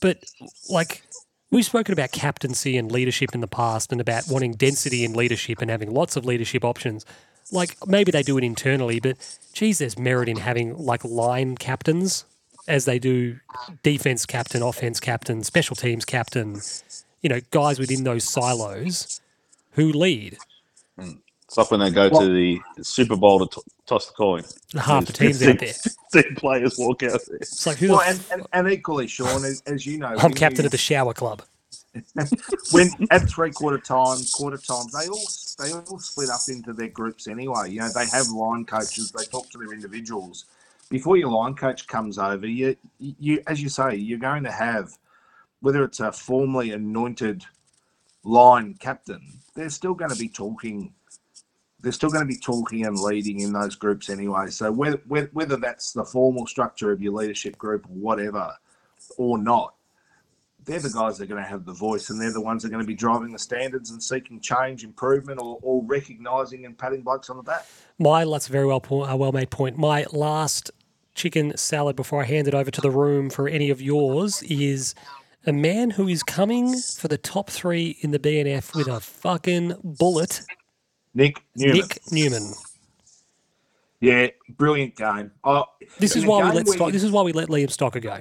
But 0.00 0.24
like 0.68 1.02
we've 1.50 1.64
spoken 1.64 1.92
about 1.92 2.12
captaincy 2.12 2.76
and 2.76 2.90
leadership 2.90 3.30
in 3.34 3.40
the 3.40 3.48
past, 3.48 3.92
and 3.92 4.00
about 4.00 4.24
wanting 4.28 4.52
density 4.52 5.04
in 5.04 5.14
leadership 5.14 5.60
and 5.60 5.70
having 5.70 5.92
lots 5.92 6.16
of 6.16 6.24
leadership 6.24 6.64
options. 6.64 7.04
Like 7.52 7.76
maybe 7.86 8.10
they 8.10 8.22
do 8.22 8.36
it 8.38 8.44
internally, 8.44 8.98
but 8.98 9.16
geez, 9.52 9.78
there's 9.78 9.98
merit 9.98 10.28
in 10.28 10.38
having 10.38 10.76
like 10.76 11.04
line 11.04 11.56
captains 11.56 12.24
as 12.68 12.84
they 12.84 12.98
do 12.98 13.38
defense 13.82 14.26
captain, 14.26 14.62
offense 14.62 15.00
captain, 15.00 15.42
special 15.44 15.76
teams 15.76 16.04
captain. 16.04 16.60
You 17.22 17.30
know, 17.30 17.40
guys 17.50 17.78
within 17.78 18.04
those 18.04 18.24
silos 18.24 19.20
who 19.72 19.92
lead. 19.92 20.38
Mm. 20.98 21.18
It's 21.44 21.56
like 21.56 21.70
when 21.70 21.80
they 21.80 21.90
go 21.90 22.08
to 22.08 22.26
the 22.26 22.60
Super 22.82 23.16
Bowl 23.16 23.46
to 23.46 23.54
t- 23.54 23.62
toss 23.86 24.06
the 24.06 24.14
coin. 24.14 24.42
Half 24.74 25.06
the 25.06 25.12
There's 25.12 25.38
teams 25.38 25.48
out 25.48 25.58
there. 25.60 25.72
15 26.12 26.34
players 26.34 26.74
walk 26.76 27.04
out 27.04 27.20
there. 27.28 27.36
It's 27.36 27.66
like 27.66 27.78
who 27.78 27.86
the 27.86 27.92
well, 27.94 28.02
f- 28.02 28.32
and, 28.32 28.40
and, 28.40 28.66
and 28.66 28.72
equally, 28.72 29.06
Sean, 29.06 29.44
as, 29.44 29.62
as 29.66 29.86
you 29.86 29.98
know, 29.98 30.14
I'm 30.18 30.34
captain 30.34 30.62
you- 30.62 30.66
of 30.66 30.72
the 30.72 30.78
shower 30.78 31.14
club. 31.14 31.42
when 32.72 32.90
at 33.10 33.28
three 33.28 33.50
quarter 33.50 33.78
time, 33.78 34.18
quarter 34.34 34.58
times, 34.58 34.92
they 34.92 35.08
all 35.08 35.26
they 35.58 35.72
all 35.72 35.98
split 35.98 36.28
up 36.28 36.40
into 36.48 36.72
their 36.74 36.88
groups 36.88 37.26
anyway. 37.26 37.70
You 37.70 37.80
know, 37.80 37.88
they 37.94 38.06
have 38.06 38.28
line 38.28 38.66
coaches. 38.66 39.12
They 39.12 39.24
talk 39.24 39.48
to 39.50 39.58
their 39.58 39.72
individuals. 39.72 40.44
Before 40.88 41.16
your 41.16 41.30
line 41.30 41.54
coach 41.54 41.86
comes 41.86 42.18
over, 42.18 42.46
you 42.46 42.76
you 42.98 43.42
as 43.46 43.60
you 43.62 43.68
say, 43.68 43.96
you're 43.96 44.18
going 44.18 44.44
to 44.44 44.52
have 44.52 44.96
whether 45.60 45.84
it's 45.84 46.00
a 46.00 46.12
formally 46.12 46.72
anointed 46.72 47.44
line 48.24 48.74
captain, 48.74 49.40
they're 49.54 49.70
still 49.70 49.94
going 49.94 50.10
to 50.10 50.18
be 50.18 50.28
talking. 50.28 50.92
They're 51.80 51.92
still 51.92 52.10
going 52.10 52.26
to 52.26 52.32
be 52.32 52.38
talking 52.38 52.84
and 52.84 52.98
leading 52.98 53.40
in 53.40 53.52
those 53.52 53.76
groups 53.76 54.10
anyway. 54.10 54.48
So 54.50 54.72
whether 54.72 55.00
whether, 55.06 55.56
that's 55.56 55.92
the 55.92 56.04
formal 56.04 56.46
structure 56.46 56.90
of 56.90 57.00
your 57.00 57.12
leadership 57.12 57.56
group 57.56 57.86
or 57.86 57.94
whatever, 57.94 58.52
or 59.16 59.38
not, 59.38 59.75
they're 60.66 60.80
the 60.80 60.90
guys 60.90 61.16
that 61.16 61.24
are 61.24 61.26
going 61.28 61.42
to 61.42 61.48
have 61.48 61.64
the 61.64 61.72
voice 61.72 62.10
and 62.10 62.20
they're 62.20 62.32
the 62.32 62.40
ones 62.40 62.62
that 62.62 62.68
are 62.68 62.72
going 62.72 62.82
to 62.82 62.86
be 62.86 62.94
driving 62.94 63.32
the 63.32 63.38
standards 63.38 63.90
and 63.90 64.02
seeking 64.02 64.40
change, 64.40 64.84
improvement, 64.84 65.40
or, 65.40 65.58
or 65.62 65.82
recognising 65.84 66.66
and 66.66 66.76
patting 66.76 67.02
blokes 67.02 67.30
on 67.30 67.36
the 67.36 67.42
back. 67.42 67.64
My 67.98 68.24
that's 68.24 68.48
a 68.48 68.52
very 68.52 68.66
well 68.66 68.80
po- 68.80 69.16
well 69.16 69.32
made 69.32 69.50
point. 69.50 69.78
My 69.78 70.04
last 70.12 70.70
chicken 71.14 71.56
salad 71.56 71.96
before 71.96 72.22
I 72.22 72.26
hand 72.26 72.46
it 72.48 72.54
over 72.54 72.70
to 72.70 72.80
the 72.80 72.90
room 72.90 73.30
for 73.30 73.48
any 73.48 73.70
of 73.70 73.80
yours 73.80 74.42
is 74.42 74.94
a 75.46 75.52
man 75.52 75.90
who 75.90 76.08
is 76.08 76.22
coming 76.24 76.76
for 76.78 77.08
the 77.08 77.16
top 77.16 77.48
three 77.48 77.96
in 78.00 78.10
the 78.10 78.18
BNF 78.18 78.74
with 78.74 78.88
a 78.88 79.00
fucking 79.00 79.74
bullet. 79.82 80.42
Nick 81.14 81.40
Newman. 81.54 81.76
Nick 81.78 81.98
Newman. 82.10 82.52
Yeah, 84.00 84.26
brilliant 84.50 84.96
game. 84.96 85.30
Oh, 85.42 85.64
This 85.98 86.16
is 86.16 86.26
why 86.26 86.44
we 86.50 86.54
let 86.56 86.68
Stock, 86.68 86.86
you- 86.88 86.92
this 86.92 87.02
is 87.04 87.10
why 87.12 87.22
we 87.22 87.32
let 87.32 87.48
Liam 87.48 87.68
Stocker 87.68 88.02
go. 88.02 88.18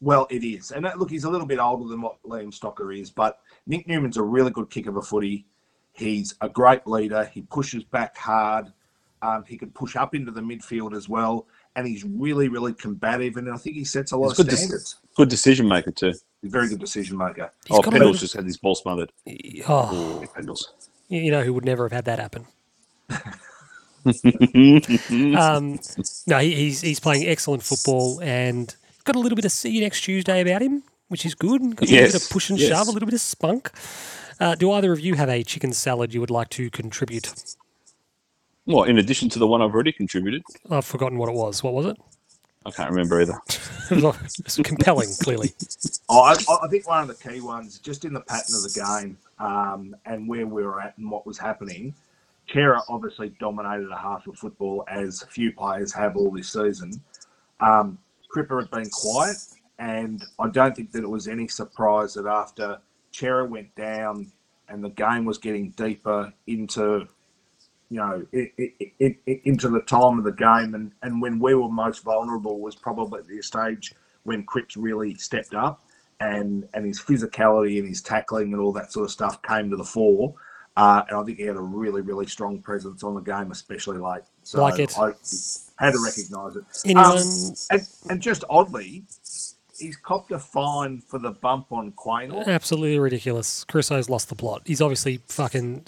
Well, 0.00 0.26
it 0.30 0.44
is. 0.44 0.72
And 0.72 0.84
that, 0.84 0.98
look, 0.98 1.10
he's 1.10 1.24
a 1.24 1.30
little 1.30 1.46
bit 1.46 1.58
older 1.58 1.88
than 1.88 2.02
what 2.02 2.22
Liam 2.22 2.54
Stocker 2.56 2.98
is, 2.98 3.10
but 3.10 3.38
Nick 3.66 3.88
Newman's 3.88 4.18
a 4.18 4.22
really 4.22 4.50
good 4.50 4.70
kick 4.70 4.86
of 4.86 4.96
a 4.96 5.02
footy. 5.02 5.46
He's 5.92 6.34
a 6.42 6.48
great 6.48 6.86
leader. 6.86 7.24
He 7.24 7.42
pushes 7.42 7.82
back 7.84 8.16
hard. 8.16 8.72
Um, 9.22 9.44
he 9.48 9.56
can 9.56 9.70
push 9.70 9.96
up 9.96 10.14
into 10.14 10.30
the 10.30 10.42
midfield 10.42 10.94
as 10.94 11.08
well. 11.08 11.46
And 11.74 11.86
he's 11.86 12.04
really, 12.04 12.48
really 12.48 12.74
combative. 12.74 13.38
And 13.38 13.50
I 13.50 13.56
think 13.56 13.76
he 13.76 13.84
sets 13.84 14.12
a 14.12 14.16
lot 14.16 14.28
He's 14.30 14.40
of 14.40 14.46
good 14.46 14.50
to- 14.50 14.56
standards. 14.56 14.96
Good 15.16 15.30
decision 15.30 15.66
maker, 15.66 15.90
too. 15.90 16.12
He's 16.42 16.44
a 16.44 16.48
very 16.50 16.68
good 16.68 16.80
decision 16.80 17.16
maker. 17.16 17.50
He's 17.66 17.78
oh, 17.78 17.80
Pendles 17.80 18.12
bit 18.12 18.20
just 18.20 18.34
had 18.34 18.44
his 18.44 18.58
ball 18.58 18.74
smothered. 18.74 19.10
oh, 19.26 20.18
Yeah, 20.20 20.26
Pendles. 20.36 20.64
you 21.08 21.30
know 21.30 21.42
who 21.42 21.54
would 21.54 21.64
never 21.64 21.84
have 21.88 21.92
had 21.92 22.04
that 22.04 22.18
happen. 22.18 22.46
um, 25.36 25.78
no, 26.26 26.38
he, 26.38 26.54
he's 26.54 26.80
he's 26.80 27.00
playing 27.00 27.26
excellent 27.26 27.62
football 27.62 28.20
and 28.22 28.74
got 29.06 29.16
a 29.16 29.18
little 29.18 29.36
bit 29.36 29.44
of 29.44 29.52
see 29.52 29.70
you 29.70 29.80
next 29.80 30.02
Tuesday 30.02 30.42
about 30.42 30.60
him, 30.60 30.82
which 31.08 31.24
is 31.24 31.34
good. 31.34 31.62
Got 31.76 31.88
a 31.88 31.92
little 31.92 32.12
bit 32.12 32.22
of 32.22 32.30
push 32.30 32.50
and 32.50 32.58
yes. 32.58 32.68
shove, 32.68 32.88
a 32.88 32.90
little 32.90 33.06
bit 33.06 33.14
of 33.14 33.20
spunk. 33.20 33.70
Uh, 34.38 34.54
do 34.54 34.70
either 34.72 34.92
of 34.92 35.00
you 35.00 35.14
have 35.14 35.30
a 35.30 35.42
chicken 35.42 35.72
salad 35.72 36.12
you 36.12 36.20
would 36.20 36.30
like 36.30 36.50
to 36.50 36.68
contribute? 36.68 37.32
Well, 38.66 38.84
in 38.84 38.98
addition 38.98 39.28
to 39.30 39.38
the 39.38 39.46
one 39.46 39.62
I've 39.62 39.72
already 39.72 39.92
contributed, 39.92 40.42
I've 40.70 40.84
forgotten 40.84 41.16
what 41.16 41.28
it 41.28 41.34
was. 41.34 41.62
What 41.62 41.72
was 41.72 41.86
it? 41.86 41.96
I 42.66 42.72
can't 42.72 42.90
remember 42.90 43.20
either. 43.22 43.40
It 43.88 44.02
was, 44.02 44.58
it 44.58 44.64
compelling, 44.64 45.10
clearly. 45.22 45.54
Oh, 46.08 46.22
I, 46.22 46.32
I 46.32 46.66
think 46.68 46.88
one 46.88 47.02
of 47.02 47.06
the 47.06 47.14
key 47.14 47.40
ones, 47.40 47.78
just 47.78 48.04
in 48.04 48.12
the 48.12 48.20
pattern 48.20 48.56
of 48.56 48.64
the 48.64 48.84
game 48.84 49.16
um, 49.38 49.94
and 50.06 50.28
where 50.28 50.44
we 50.44 50.64
were 50.64 50.80
at 50.80 50.98
and 50.98 51.08
what 51.08 51.24
was 51.24 51.38
happening, 51.38 51.94
Cerra 52.52 52.82
obviously 52.88 53.28
dominated 53.38 53.92
a 53.92 53.96
half 53.96 54.26
of 54.26 54.36
football 54.36 54.84
as 54.88 55.22
few 55.30 55.52
players 55.52 55.92
have 55.92 56.16
all 56.16 56.32
this 56.32 56.48
season. 56.52 57.00
Um, 57.60 57.96
Cripper 58.34 58.60
had 58.60 58.70
been 58.70 58.90
quiet, 58.90 59.36
and 59.78 60.22
I 60.38 60.48
don't 60.48 60.74
think 60.74 60.92
that 60.92 61.02
it 61.02 61.10
was 61.10 61.28
any 61.28 61.48
surprise 61.48 62.14
that 62.14 62.26
after 62.26 62.78
Cerra 63.12 63.44
went 63.46 63.74
down 63.74 64.32
and 64.68 64.82
the 64.82 64.90
game 64.90 65.24
was 65.24 65.38
getting 65.38 65.70
deeper 65.70 66.32
into, 66.46 67.06
you 67.90 67.98
know, 67.98 68.26
i 68.34 68.52
i 68.58 68.72
i 69.00 69.16
i 69.28 69.40
into 69.44 69.68
the 69.68 69.80
time 69.82 70.18
of 70.18 70.24
the 70.24 70.32
game, 70.32 70.74
and, 70.74 70.92
and 71.02 71.22
when 71.22 71.38
we 71.38 71.54
were 71.54 71.68
most 71.68 72.02
vulnerable 72.04 72.60
was 72.60 72.74
probably 72.74 73.20
the 73.22 73.40
stage 73.42 73.94
when 74.24 74.44
Cripps 74.44 74.76
really 74.76 75.14
stepped 75.14 75.54
up, 75.54 75.84
and 76.20 76.68
and 76.74 76.84
his 76.84 77.00
physicality 77.00 77.78
and 77.78 77.88
his 77.88 78.02
tackling 78.02 78.52
and 78.52 78.60
all 78.60 78.72
that 78.72 78.92
sort 78.92 79.04
of 79.04 79.10
stuff 79.12 79.40
came 79.42 79.70
to 79.70 79.76
the 79.76 79.84
fore. 79.84 80.34
Uh, 80.76 81.02
and 81.08 81.18
I 81.18 81.22
think 81.24 81.38
he 81.38 81.44
had 81.44 81.56
a 81.56 81.60
really, 81.60 82.02
really 82.02 82.26
strong 82.26 82.60
presence 82.60 83.02
on 83.02 83.14
the 83.14 83.22
game, 83.22 83.50
especially 83.50 83.98
late. 83.98 84.24
So 84.46 84.60
Like 84.62 84.78
it. 84.78 84.96
I 84.96 85.12
had 85.84 85.92
to 85.92 85.98
recognise 86.04 86.54
it. 86.54 86.64
Anyone? 86.84 87.18
Um, 87.18 87.54
and, 87.70 87.88
and 88.10 88.22
just 88.22 88.44
oddly, 88.48 89.02
he's 89.76 89.96
copped 89.96 90.30
a 90.30 90.38
fine 90.38 91.00
for 91.00 91.18
the 91.18 91.32
bump 91.32 91.72
on 91.72 91.90
Quaynor. 91.92 92.46
Absolutely 92.46 92.98
ridiculous. 93.00 93.64
Crusoe's 93.64 94.08
lost 94.08 94.28
the 94.28 94.36
plot. 94.36 94.62
He's 94.64 94.80
obviously 94.80 95.20
fucking 95.26 95.84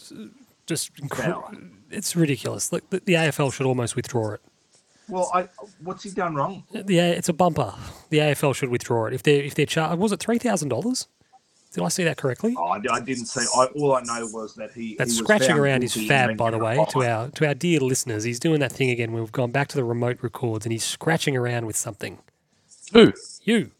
just. 0.66 0.92
Incre- 0.96 1.70
it's 1.90 2.16
ridiculous. 2.16 2.72
Like 2.72 2.90
the, 2.90 3.00
the 3.04 3.14
AFL 3.14 3.52
should 3.52 3.66
almost 3.66 3.94
withdraw 3.94 4.32
it. 4.32 4.40
Well, 5.08 5.30
I, 5.32 5.48
what's 5.84 6.02
he 6.02 6.10
done 6.10 6.34
wrong? 6.34 6.64
The 6.72 6.98
A- 6.98 7.12
it's 7.12 7.28
a 7.28 7.32
bumper. 7.32 7.72
The 8.10 8.18
AFL 8.18 8.56
should 8.56 8.70
withdraw 8.70 9.06
it 9.06 9.14
if 9.14 9.22
they 9.22 9.40
are 9.40 9.44
if 9.44 9.54
they're 9.54 9.66
charged. 9.66 10.00
Was 10.00 10.10
it 10.10 10.18
three 10.20 10.38
thousand 10.38 10.68
dollars? 10.70 11.06
Did 11.74 11.84
I 11.84 11.88
see 11.88 12.04
that 12.04 12.16
correctly? 12.16 12.54
Oh, 12.56 12.64
I, 12.64 12.80
I 12.90 13.00
didn't 13.00 13.26
see. 13.26 13.44
I, 13.54 13.66
all 13.76 13.94
I 13.94 14.00
know 14.02 14.26
was 14.32 14.54
that 14.54 14.72
he. 14.72 14.96
That's 14.96 15.12
he 15.12 15.20
was 15.20 15.26
scratching 15.26 15.48
found 15.48 15.60
around 15.60 15.82
his 15.82 15.94
fab, 15.94 16.36
by 16.36 16.50
the 16.50 16.58
way, 16.58 16.78
a 16.78 16.86
to 16.86 17.02
our 17.04 17.28
to 17.28 17.46
our 17.46 17.54
dear 17.54 17.80
listeners. 17.80 18.24
He's 18.24 18.40
doing 18.40 18.60
that 18.60 18.72
thing 18.72 18.90
again. 18.90 19.12
We've 19.12 19.30
gone 19.30 19.50
back 19.50 19.68
to 19.68 19.76
the 19.76 19.84
remote 19.84 20.18
records, 20.22 20.64
and 20.64 20.72
he's 20.72 20.84
scratching 20.84 21.36
around 21.36 21.66
with 21.66 21.76
something. 21.76 22.18
Who? 22.92 23.12
You, 23.44 23.70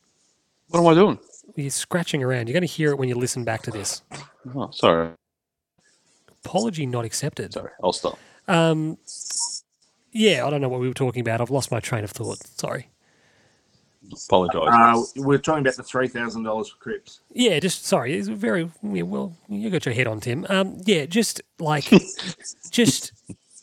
What 0.68 0.80
am 0.80 0.86
I 0.86 0.94
doing? 0.94 1.18
he's 1.56 1.74
scratching 1.74 2.22
around. 2.22 2.46
You're 2.46 2.52
going 2.54 2.60
to 2.60 2.66
hear 2.66 2.90
it 2.90 2.98
when 2.98 3.08
you 3.08 3.14
listen 3.14 3.44
back 3.44 3.62
to 3.62 3.70
this. 3.70 4.02
Oh, 4.54 4.70
sorry. 4.70 5.10
Apology 6.44 6.86
not 6.86 7.04
accepted. 7.04 7.52
Sorry. 7.52 7.70
I'll 7.82 7.92
stop. 7.92 8.18
Um, 8.46 8.98
yeah, 10.12 10.46
I 10.46 10.50
don't 10.50 10.60
know 10.60 10.68
what 10.68 10.80
we 10.80 10.88
were 10.88 10.94
talking 10.94 11.20
about. 11.20 11.40
I've 11.40 11.50
lost 11.50 11.70
my 11.70 11.80
train 11.80 12.04
of 12.04 12.10
thought. 12.10 12.38
Sorry. 12.46 12.88
Apologise. 14.26 14.68
Uh, 14.72 15.02
we're 15.16 15.38
talking 15.38 15.60
about 15.60 15.76
the 15.76 15.82
three 15.82 16.08
thousand 16.08 16.42
dollars 16.44 16.68
for 16.70 16.76
Cripps. 16.78 17.20
Yeah, 17.32 17.58
just 17.60 17.84
sorry. 17.84 18.14
It's 18.14 18.28
very 18.28 18.70
yeah, 18.82 19.02
well. 19.02 19.36
You 19.48 19.70
got 19.70 19.84
your 19.86 19.94
head 19.94 20.06
on 20.06 20.20
Tim. 20.20 20.46
Um, 20.48 20.80
yeah, 20.84 21.06
just 21.06 21.42
like, 21.58 21.84
just 22.70 23.12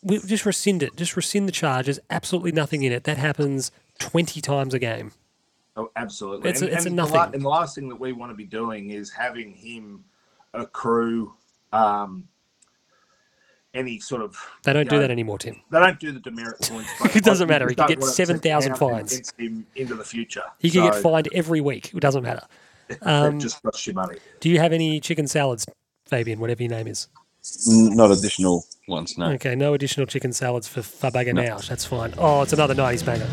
we 0.04 0.20
just 0.20 0.46
rescind 0.46 0.84
it. 0.84 0.96
Just 0.96 1.16
rescind 1.16 1.48
the 1.48 1.52
charges. 1.52 2.00
Absolutely 2.10 2.52
nothing 2.52 2.84
in 2.84 2.92
it. 2.92 3.06
That 3.06 3.18
happens 3.18 3.72
twenty 4.00 4.42
times 4.42 4.74
a 4.74 4.80
game. 4.80 5.12
Oh, 5.78 5.92
absolutely. 5.96 6.50
It's 6.50 6.62
a- 6.62 6.72
it's 6.74 6.86
a 6.86 6.90
the 6.90 6.96
la- 6.96 7.04
nothing. 7.06 7.34
and 7.36 7.44
the 7.44 7.50
last 7.50 7.76
thing 7.76 7.90
that 7.90 8.00
we 8.00 8.14
want 8.14 8.32
to 8.32 8.36
be 8.36 8.46
doing 8.46 8.92
is 8.92 9.12
having 9.12 9.52
him 9.52 10.04
accrue 10.54 11.34
um, 11.74 12.28
any 13.76 14.00
sort 14.00 14.22
of. 14.22 14.38
They 14.64 14.74
don't 14.74 14.90
do 14.90 14.96
know, 14.96 15.02
that 15.02 15.12
anymore, 15.12 15.38
Tim. 15.38 15.62
They 15.70 15.80
don't 15.80 16.00
do 16.00 16.12
the 16.12 16.20
demerit 16.20 16.60
points. 16.62 17.16
It 17.16 17.24
doesn't 17.24 17.48
matter. 17.48 17.68
He 17.70 17.76
could 17.76 17.88
get 17.88 18.00
want 18.00 18.12
it 18.12 18.26
to 18.26 18.26
7,000 18.26 18.76
fines. 18.76 19.34
him 19.38 19.68
into 19.76 19.96
the 19.96 20.04
future. 20.04 20.44
He 20.60 20.72
could 20.72 20.84
get 20.84 20.96
fined 20.96 21.30
every 21.34 21.62
week. 21.62 21.94
It 21.94 22.00
doesn't 22.00 22.24
matter. 22.24 22.42
Um, 23.02 23.38
it 23.38 23.40
just 23.40 23.64
costs 23.64 23.88
you 23.88 23.94
money. 23.94 24.20
do 24.42 24.48
you 24.48 24.60
have 24.60 24.72
any 24.72 25.00
chicken 25.00 25.26
salads, 25.26 25.66
Fabian? 26.06 26.40
Whatever 26.40 26.62
your 26.62 26.70
name 26.70 26.86
is. 26.86 27.08
Not 27.68 28.12
additional 28.12 28.64
ones, 28.88 29.18
no. 29.18 29.32
Okay, 29.32 29.56
no 29.56 29.74
additional 29.74 30.06
chicken 30.06 30.32
salads 30.34 30.68
for 30.68 30.82
Fabaga 30.82 31.34
now. 31.34 31.58
That's 31.58 31.84
fine. 31.84 32.14
Oh, 32.20 32.44
it's 32.44 32.54
another 32.54 32.76
nineties 32.76 33.02
banger. 33.02 33.26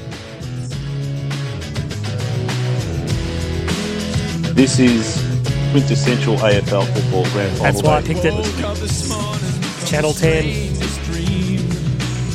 This 4.54 4.78
is 4.78 5.16
quintessential 5.72 6.36
AFL 6.36 6.86
football 6.94 7.24
grand 7.32 7.56
final. 7.58 7.72
That's 7.72 7.82
why 7.82 7.96
I 7.96 8.02
picked 8.02 8.24
it. 8.24 9.51
Channel 9.92 10.14
Ten. 10.14 10.74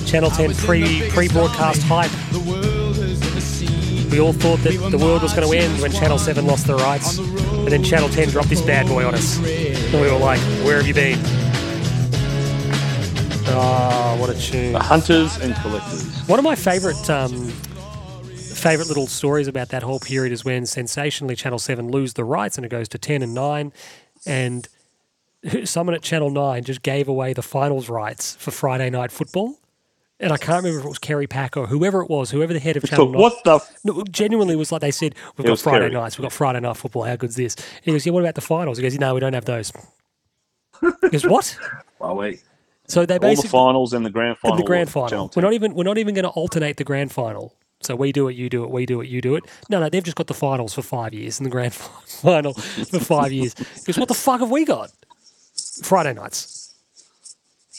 Channel 0.06 0.30
Ten 0.30 0.54
pre 0.54 1.10
pre 1.10 1.28
broadcast 1.28 1.82
hype. 1.82 2.12
We 4.12 4.20
all 4.20 4.32
thought 4.32 4.60
that 4.60 4.90
the 4.92 4.98
world 5.00 5.24
was 5.24 5.34
going 5.34 5.50
to 5.50 5.58
end 5.58 5.82
when 5.82 5.92
Channel 5.92 6.20
7 6.20 6.46
lost 6.46 6.68
the 6.68 6.76
rights. 6.76 7.18
And 7.18 7.70
then 7.70 7.84
Channel 7.84 8.10
10 8.10 8.30
dropped 8.30 8.50
this 8.50 8.62
bad 8.62 8.86
boy 8.86 9.08
on 9.08 9.16
us. 9.16 9.38
And 9.40 10.00
we 10.00 10.08
were 10.08 10.20
like, 10.20 10.40
where 10.68 10.78
have 10.78 10.88
you 10.88 10.94
been? 10.94 11.18
Oh, 13.48 14.18
what 14.20 14.30
a 14.30 14.40
tune. 14.40 14.74
The 14.74 14.80
hunters 14.80 15.38
and 15.38 15.56
collectors. 15.56 16.28
One 16.28 16.38
of 16.38 16.46
my 16.46 16.54
favourite 16.54 17.10
um, 17.10 17.50
favourite 18.54 18.88
little 18.88 19.08
stories 19.08 19.48
about 19.48 19.70
that 19.70 19.82
whole 19.82 20.00
period 20.00 20.32
is 20.32 20.46
when 20.46 20.68
sensationally 20.68 21.36
Channel 21.36 21.58
7 21.58 21.90
lose 21.90 22.14
the 22.14 22.24
rights 22.24 22.60
and 22.60 22.66
it 22.68 22.70
goes 22.70 22.88
to 22.90 23.00
10 23.00 23.24
and 23.24 23.34
9. 23.34 23.74
And 24.28 24.68
someone 25.66 25.96
at 25.96 26.02
Channel 26.02 26.30
9 26.30 26.64
just 26.64 26.82
gave 26.82 27.08
away 27.08 27.34
the 27.34 27.42
finals 27.42 27.90
rights 27.90 28.36
for 28.36 28.52
Friday 28.52 28.90
night 28.90 29.12
football. 29.12 29.56
And 30.20 30.34
I 30.34 30.38
can't 30.38 30.64
remember 30.64 30.80
if 30.80 30.86
it 30.86 30.90
was 30.90 30.98
Kerry 30.98 31.28
Pack 31.28 31.56
or 31.58 31.68
whoever 31.68 32.02
it 32.02 32.10
was, 32.10 32.32
whoever 32.32 32.52
the 32.52 32.60
head 32.60 32.76
of 32.76 32.82
So 32.84 32.88
Channel 32.88 33.10
9. 33.12 33.22
what 33.22 33.44
the? 33.44 33.56
F- 33.58 33.78
No, 33.84 34.00
it 34.00 34.12
genuinely 34.12 34.56
was 34.56 34.72
like 34.72 34.82
they 34.82 34.90
said, 34.90 35.14
we've 35.38 35.46
It 35.46 35.50
got 35.50 35.60
Friday 35.60 35.90
Kerry. 35.90 35.92
nights, 35.94 36.18
we've 36.18 36.24
got 36.24 36.32
Friday 36.34 36.60
night 36.60 36.76
football. 36.76 37.04
How 37.04 37.16
good's 37.16 37.36
this? 37.36 37.54
And 37.56 37.66
he 37.86 37.92
goes, 37.92 38.06
yeah, 38.06 38.14
what 38.14 38.22
about 38.24 38.34
the 38.34 38.42
finals? 38.42 38.80
He 38.80 38.82
goes, 38.82 38.98
no, 38.98 39.14
we 39.14 39.20
don't 39.20 39.34
have 39.34 39.46
those. 39.46 39.72
He 41.02 41.10
goes, 41.10 41.26
what? 41.26 41.58
Well, 42.00 42.16
we, 42.16 42.40
So 42.88 43.08
they 43.08 43.18
all 43.18 43.36
the 43.36 43.48
finals 43.48 43.92
and 43.94 44.06
the 44.06 44.12
grand 44.12 44.38
final. 44.38 44.56
and 44.56 44.64
the 44.64 44.68
grand 44.68 44.88
final. 44.90 45.10
Channel 45.10 45.32
We're 45.36 45.42
not 45.42 45.54
even 45.54 45.74
we're 45.74 45.84
not 45.84 45.98
even 45.98 46.14
going 46.14 46.26
to 46.26 46.30
alternate 46.30 46.78
the 46.78 46.84
grand 46.84 47.12
final. 47.12 47.56
So 47.82 47.96
we 47.96 48.12
do 48.12 48.28
it, 48.28 48.36
you 48.36 48.50
do 48.50 48.64
it, 48.64 48.70
we 48.70 48.86
do 48.86 49.02
it, 49.02 49.08
you 49.08 49.20
do 49.20 49.36
it. 49.36 49.44
No, 49.68 49.80
no, 49.80 49.90
they've 49.90 50.04
just 50.04 50.16
got 50.18 50.28
the 50.28 50.36
finals 50.36 50.76
for 50.76 50.84
five 50.84 51.14
years 51.16 51.40
and 51.40 51.46
the 51.48 51.50
grand 51.50 51.74
final 51.76 52.54
for 52.54 53.00
five 53.00 53.32
years. 53.32 53.56
Because 53.56 53.98
what 53.98 54.08
the 54.10 54.14
fuck 54.14 54.42
have 54.42 54.52
we 54.52 54.64
got? 54.66 54.92
Friday 55.84 56.14
nights. 56.14 56.76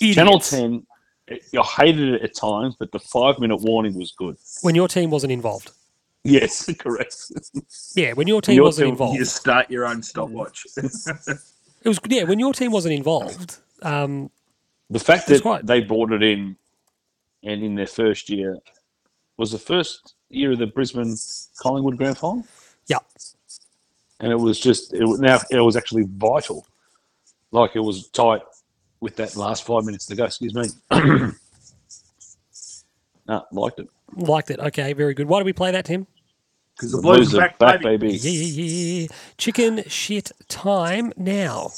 Channel 0.00 0.40
10, 0.40 0.86
it- 1.26 1.42
I 1.58 1.62
hated 1.62 2.14
it 2.14 2.22
at 2.22 2.34
times, 2.34 2.76
but 2.78 2.92
the 2.92 2.98
five 3.00 3.38
minute 3.38 3.56
warning 3.60 3.94
was 3.94 4.12
good. 4.12 4.36
When 4.62 4.74
your 4.74 4.88
team 4.88 5.10
wasn't 5.10 5.32
involved. 5.32 5.70
Yes, 6.24 6.68
correct. 6.78 7.16
Yeah, 7.94 8.12
when 8.12 8.26
your 8.28 8.40
team 8.42 8.56
Your 8.56 8.64
wasn't 8.64 8.86
team- 8.86 8.92
involved. 8.92 9.18
you 9.18 9.24
start 9.24 9.70
your 9.70 9.86
own 9.86 10.02
stopwatch. 10.02 10.66
It 11.84 11.88
was 11.88 12.00
yeah, 12.08 12.24
when 12.24 12.40
your 12.40 12.52
team 12.52 12.72
wasn't 12.72 12.94
involved. 12.94 13.58
Um, 13.82 14.30
The 14.90 14.98
fact 14.98 15.28
That's 15.28 15.42
that 15.42 15.48
right. 15.48 15.64
they 15.64 15.80
brought 15.80 16.10
it 16.12 16.24
in 16.24 16.56
and 17.44 17.62
in 17.62 17.76
their 17.76 17.86
first 17.86 18.28
year 18.28 18.58
was 19.36 19.52
the 19.52 19.60
first 19.60 20.14
year 20.28 20.50
of 20.52 20.58
the 20.58 20.66
Brisbane 20.66 21.14
Collingwood 21.60 21.96
grand 21.96 22.18
final. 22.18 22.44
yeah. 22.88 22.98
And 24.18 24.32
it 24.32 24.38
was 24.40 24.58
just, 24.58 24.92
it, 24.92 25.04
was- 25.04 25.20
now 25.20 25.38
it 25.52 25.60
was 25.60 25.76
actually 25.76 26.02
vital. 26.08 26.66
Like 27.50 27.76
it 27.76 27.80
was 27.80 28.08
tight 28.08 28.42
with 29.00 29.16
that 29.16 29.36
last 29.36 29.64
five 29.64 29.84
minutes 29.84 30.06
to 30.06 30.16
go. 30.16 30.24
Excuse 30.24 30.54
me. 30.54 30.64
no, 33.28 33.44
liked 33.52 33.80
it. 33.80 33.88
Liked 34.14 34.50
it. 34.50 34.58
Okay, 34.60 34.92
very 34.92 35.14
good. 35.14 35.28
Why 35.28 35.38
do 35.38 35.44
we 35.44 35.52
play 35.52 35.70
that, 35.70 35.84
Tim? 35.86 36.06
Because 36.76 36.92
the 36.92 36.98
The 36.98 37.02
Blues 37.02 37.30
Blues 37.30 37.34
are 37.34 37.38
are 37.42 37.48
back, 37.48 37.58
back, 37.58 37.82
baby. 37.82 38.08
baby. 38.08 38.18
Yeah, 38.18 38.62
yeah, 38.62 39.00
yeah. 39.02 39.06
Chicken 39.36 39.84
shit 39.88 40.32
time 40.48 41.12
now. 41.16 41.72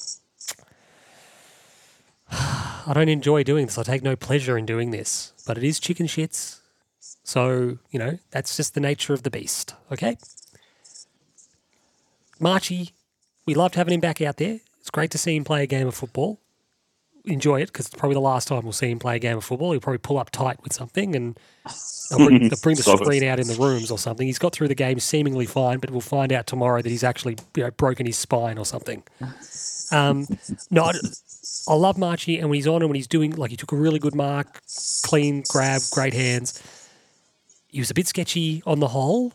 I 2.30 2.92
don't 2.94 3.09
enjoy 3.09 3.42
doing 3.42 3.66
this. 3.66 3.78
I 3.78 3.82
take 3.82 4.02
no 4.02 4.16
pleasure 4.16 4.59
in 4.59 4.66
doing 4.66 4.90
this, 4.90 5.32
but 5.47 5.56
it 5.59 5.64
is 5.64 5.80
chicken 5.80 6.06
shits. 6.06 6.60
So, 7.24 7.78
you 7.90 7.98
know, 7.98 8.18
that's 8.30 8.56
just 8.56 8.74
the 8.74 8.80
nature 8.80 9.12
of 9.14 9.22
the 9.22 9.30
beast, 9.30 9.74
okay? 9.92 10.16
Marchie, 12.40 12.92
we 13.47 13.55
loved 13.55 13.74
having 13.76 13.94
him 13.94 14.01
back 14.01 14.20
out 14.20 14.38
there. 14.38 14.60
It's 14.81 14.90
great 14.90 15.11
to 15.12 15.19
see 15.19 15.36
him 15.36 15.44
play 15.44 15.62
a 15.62 15.66
game 15.66 15.86
of 15.86 15.94
football. 15.94 16.40
Enjoy 17.27 17.61
it 17.61 17.66
because 17.66 17.86
it's 17.86 17.94
probably 17.94 18.15
the 18.15 18.20
last 18.20 18.48
time 18.48 18.62
we'll 18.62 18.73
see 18.73 18.90
him 18.90 18.98
play 18.98 19.16
a 19.16 19.19
game 19.19 19.36
of 19.36 19.44
football. 19.44 19.73
He'll 19.73 19.81
probably 19.81 19.98
pull 19.98 20.19
up 20.19 20.31
tight 20.31 20.62
with 20.62 20.73
something 20.73 21.15
and 21.15 21.39
they'll 22.11 22.27
bring, 22.27 22.48
they'll 22.48 22.59
bring 22.62 22.77
the 22.77 22.82
screen 22.82 23.23
out 23.24 23.39
in 23.39 23.47
the 23.47 23.57
rooms 23.57 23.90
or 23.90 23.98
something. 23.98 24.27
He's 24.27 24.39
got 24.39 24.52
through 24.55 24.69
the 24.69 24.74
game 24.74 24.98
seemingly 24.98 25.44
fine, 25.44 25.78
but 25.78 25.90
we'll 25.90 26.01
find 26.01 26.32
out 26.32 26.47
tomorrow 26.47 26.81
that 26.81 26.89
he's 26.89 27.05
actually 27.05 27.36
you 27.57 27.65
know, 27.65 27.70
broken 27.73 28.07
his 28.07 28.16
spine 28.16 28.57
or 28.57 28.65
something. 28.65 29.02
Um, 29.93 30.27
no, 30.70 30.85
I, 30.85 30.93
I 31.69 31.74
love 31.74 31.97
Marchie, 31.97 32.39
and 32.39 32.48
when 32.48 32.55
he's 32.55 32.66
on 32.66 32.81
and 32.81 32.89
when 32.89 32.94
he's 32.94 33.07
doing, 33.09 33.32
like, 33.32 33.51
he 33.51 33.57
took 33.57 33.73
a 33.73 33.77
really 33.77 33.98
good 33.98 34.15
mark, 34.15 34.61
clean 35.02 35.43
grab, 35.48 35.82
great 35.90 36.15
hands. 36.15 36.62
He 37.69 37.81
was 37.81 37.90
a 37.90 37.94
bit 37.94 38.07
sketchy 38.09 38.62
on 38.66 38.81
the 38.81 38.89
whole, 38.89 39.35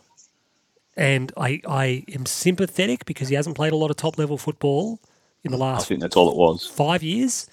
and 0.97 1.31
I, 1.37 1.61
I 1.67 2.05
am 2.13 2.25
sympathetic 2.25 3.05
because 3.05 3.29
he 3.29 3.35
hasn't 3.35 3.55
played 3.55 3.73
a 3.73 3.75
lot 3.75 3.91
of 3.91 3.97
top 3.97 4.17
level 4.17 4.37
football 4.37 4.99
in 5.45 5.51
the 5.51 5.57
last. 5.57 5.83
I 5.83 5.85
think 5.85 6.01
that's 6.01 6.15
all 6.15 6.29
it 6.29 6.35
was. 6.35 6.65
five 6.65 7.03
years, 7.03 7.47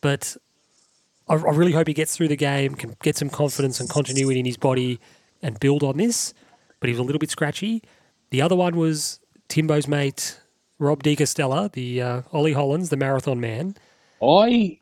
but 0.00 0.36
I, 1.28 1.34
I 1.34 1.50
really 1.50 1.72
hope 1.72 1.88
he 1.88 1.94
gets 1.94 2.16
through 2.16 2.28
the 2.28 2.36
game, 2.36 2.74
can 2.74 2.96
get 3.02 3.16
some 3.16 3.30
confidence 3.30 3.80
and 3.80 3.88
continuity 3.88 4.38
in 4.38 4.46
his 4.46 4.56
body, 4.56 5.00
and 5.42 5.58
build 5.58 5.82
on 5.82 5.96
this. 5.96 6.34
But 6.78 6.88
he 6.88 6.92
was 6.92 7.00
a 7.00 7.02
little 7.02 7.18
bit 7.18 7.30
scratchy. 7.30 7.82
The 8.30 8.42
other 8.42 8.56
one 8.56 8.76
was 8.76 9.20
Timbo's 9.48 9.88
mate 9.88 10.38
Rob 10.78 11.02
de 11.02 11.14
Castella, 11.16 11.70
the 11.72 12.00
uh, 12.00 12.22
Ollie 12.32 12.54
Hollands, 12.54 12.88
the 12.88 12.96
marathon 12.96 13.40
man. 13.40 13.76
I 14.22 14.78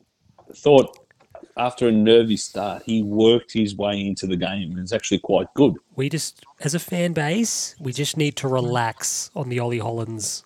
thought 0.54 0.96
after 1.56 1.88
a 1.88 1.92
nervy 1.92 2.36
start, 2.36 2.84
he 2.86 3.02
worked 3.02 3.52
his 3.52 3.76
way 3.76 4.06
into 4.06 4.26
the 4.26 4.36
game, 4.36 4.70
and 4.70 4.78
it's 4.78 4.92
actually 4.92 5.18
quite 5.18 5.52
good. 5.54 5.74
We 5.96 6.08
just, 6.08 6.44
as 6.60 6.74
a 6.74 6.78
fan 6.78 7.12
base, 7.12 7.74
we 7.80 7.92
just 7.92 8.16
need 8.16 8.36
to 8.36 8.48
relax 8.48 9.30
on 9.34 9.48
the 9.48 9.58
Ollie 9.58 9.80
Hollands 9.80 10.44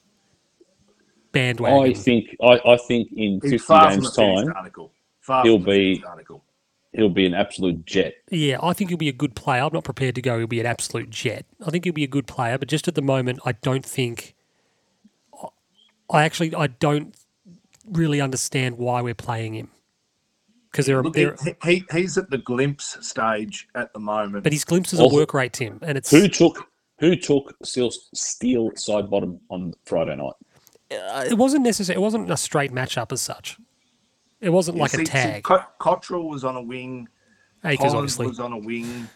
bandwagon. 1.32 1.90
I 1.90 1.94
think 1.94 2.36
I, 2.42 2.60
I 2.64 2.76
think 2.76 3.10
in 3.12 3.40
He's 3.42 3.52
50 3.52 3.58
far 3.58 3.90
games 3.90 4.08
a 4.08 4.12
finished 4.12 4.54
time. 4.54 4.88
Far 5.20 5.44
he'll 5.44 5.58
from 5.58 5.64
be- 5.64 5.96
finished 5.96 6.30
he'll 6.92 7.08
be 7.08 7.26
an 7.26 7.34
absolute 7.34 7.84
jet. 7.86 8.14
Yeah, 8.30 8.58
I 8.62 8.72
think 8.72 8.90
he'll 8.90 8.98
be 8.98 9.08
a 9.08 9.12
good 9.12 9.34
player. 9.34 9.62
I'm 9.62 9.72
not 9.72 9.84
prepared 9.84 10.14
to 10.16 10.22
go 10.22 10.38
he'll 10.38 10.46
be 10.46 10.60
an 10.60 10.66
absolute 10.66 11.10
jet. 11.10 11.46
I 11.66 11.70
think 11.70 11.84
he'll 11.84 11.94
be 11.94 12.04
a 12.04 12.08
good 12.08 12.26
player, 12.26 12.58
but 12.58 12.68
just 12.68 12.88
at 12.88 12.94
the 12.94 13.02
moment, 13.02 13.40
I 13.44 13.52
don't 13.52 13.84
think. 13.84 14.34
I 16.10 16.24
actually 16.24 16.54
I 16.54 16.66
don't 16.66 17.16
really 17.90 18.20
understand 18.20 18.76
why 18.76 19.00
we're 19.00 19.14
playing 19.14 19.54
him 19.54 19.70
because 20.70 20.86
there 20.86 20.98
are 20.98 21.02
Look, 21.02 21.14
there, 21.14 21.36
he, 21.42 21.54
he, 21.64 21.84
he's 21.92 22.18
at 22.18 22.30
the 22.30 22.38
glimpse 22.38 22.96
stage 23.06 23.68
at 23.74 23.92
the 23.92 23.98
moment. 23.98 24.44
but 24.44 24.52
his 24.52 24.64
glimpses 24.64 25.00
Also- 25.00 25.10
of 25.10 25.14
oh. 25.14 25.20
work 25.20 25.34
rate, 25.34 25.52
Tim, 25.52 25.78
and 25.82 25.96
it's 25.96 26.10
Who 26.10 26.28
took 26.28 26.68
who 26.98 27.16
took 27.16 27.56
Steele, 27.64 27.90
steel 28.14 28.70
side 28.76 29.10
bottom 29.10 29.40
on 29.48 29.74
Friday 29.84 30.14
night? 30.14 30.34
Uh, 30.96 31.24
it 31.30 31.38
wasn't 31.38 31.62
necessary. 31.64 31.96
It 31.96 32.00
wasn't 32.00 32.30
a 32.30 32.36
straight 32.36 32.72
matchup 32.72 33.12
as 33.12 33.20
such. 33.20 33.58
It 34.40 34.50
wasn't 34.50 34.76
You 34.76 34.82
like 34.82 34.90
see- 34.90 35.02
a 35.02 35.06
see, 35.06 35.12
tag. 35.12 35.44
Co- 35.44 35.64
Cottrell 35.78 36.28
was 36.28 36.44
on 36.44 36.56
a 36.56 36.62
wing. 36.62 37.08
Acres 37.64 37.94
obviously. 37.94 38.26
was 38.26 38.40
on 38.40 38.52
a 38.52 38.58
wing. 38.58 39.08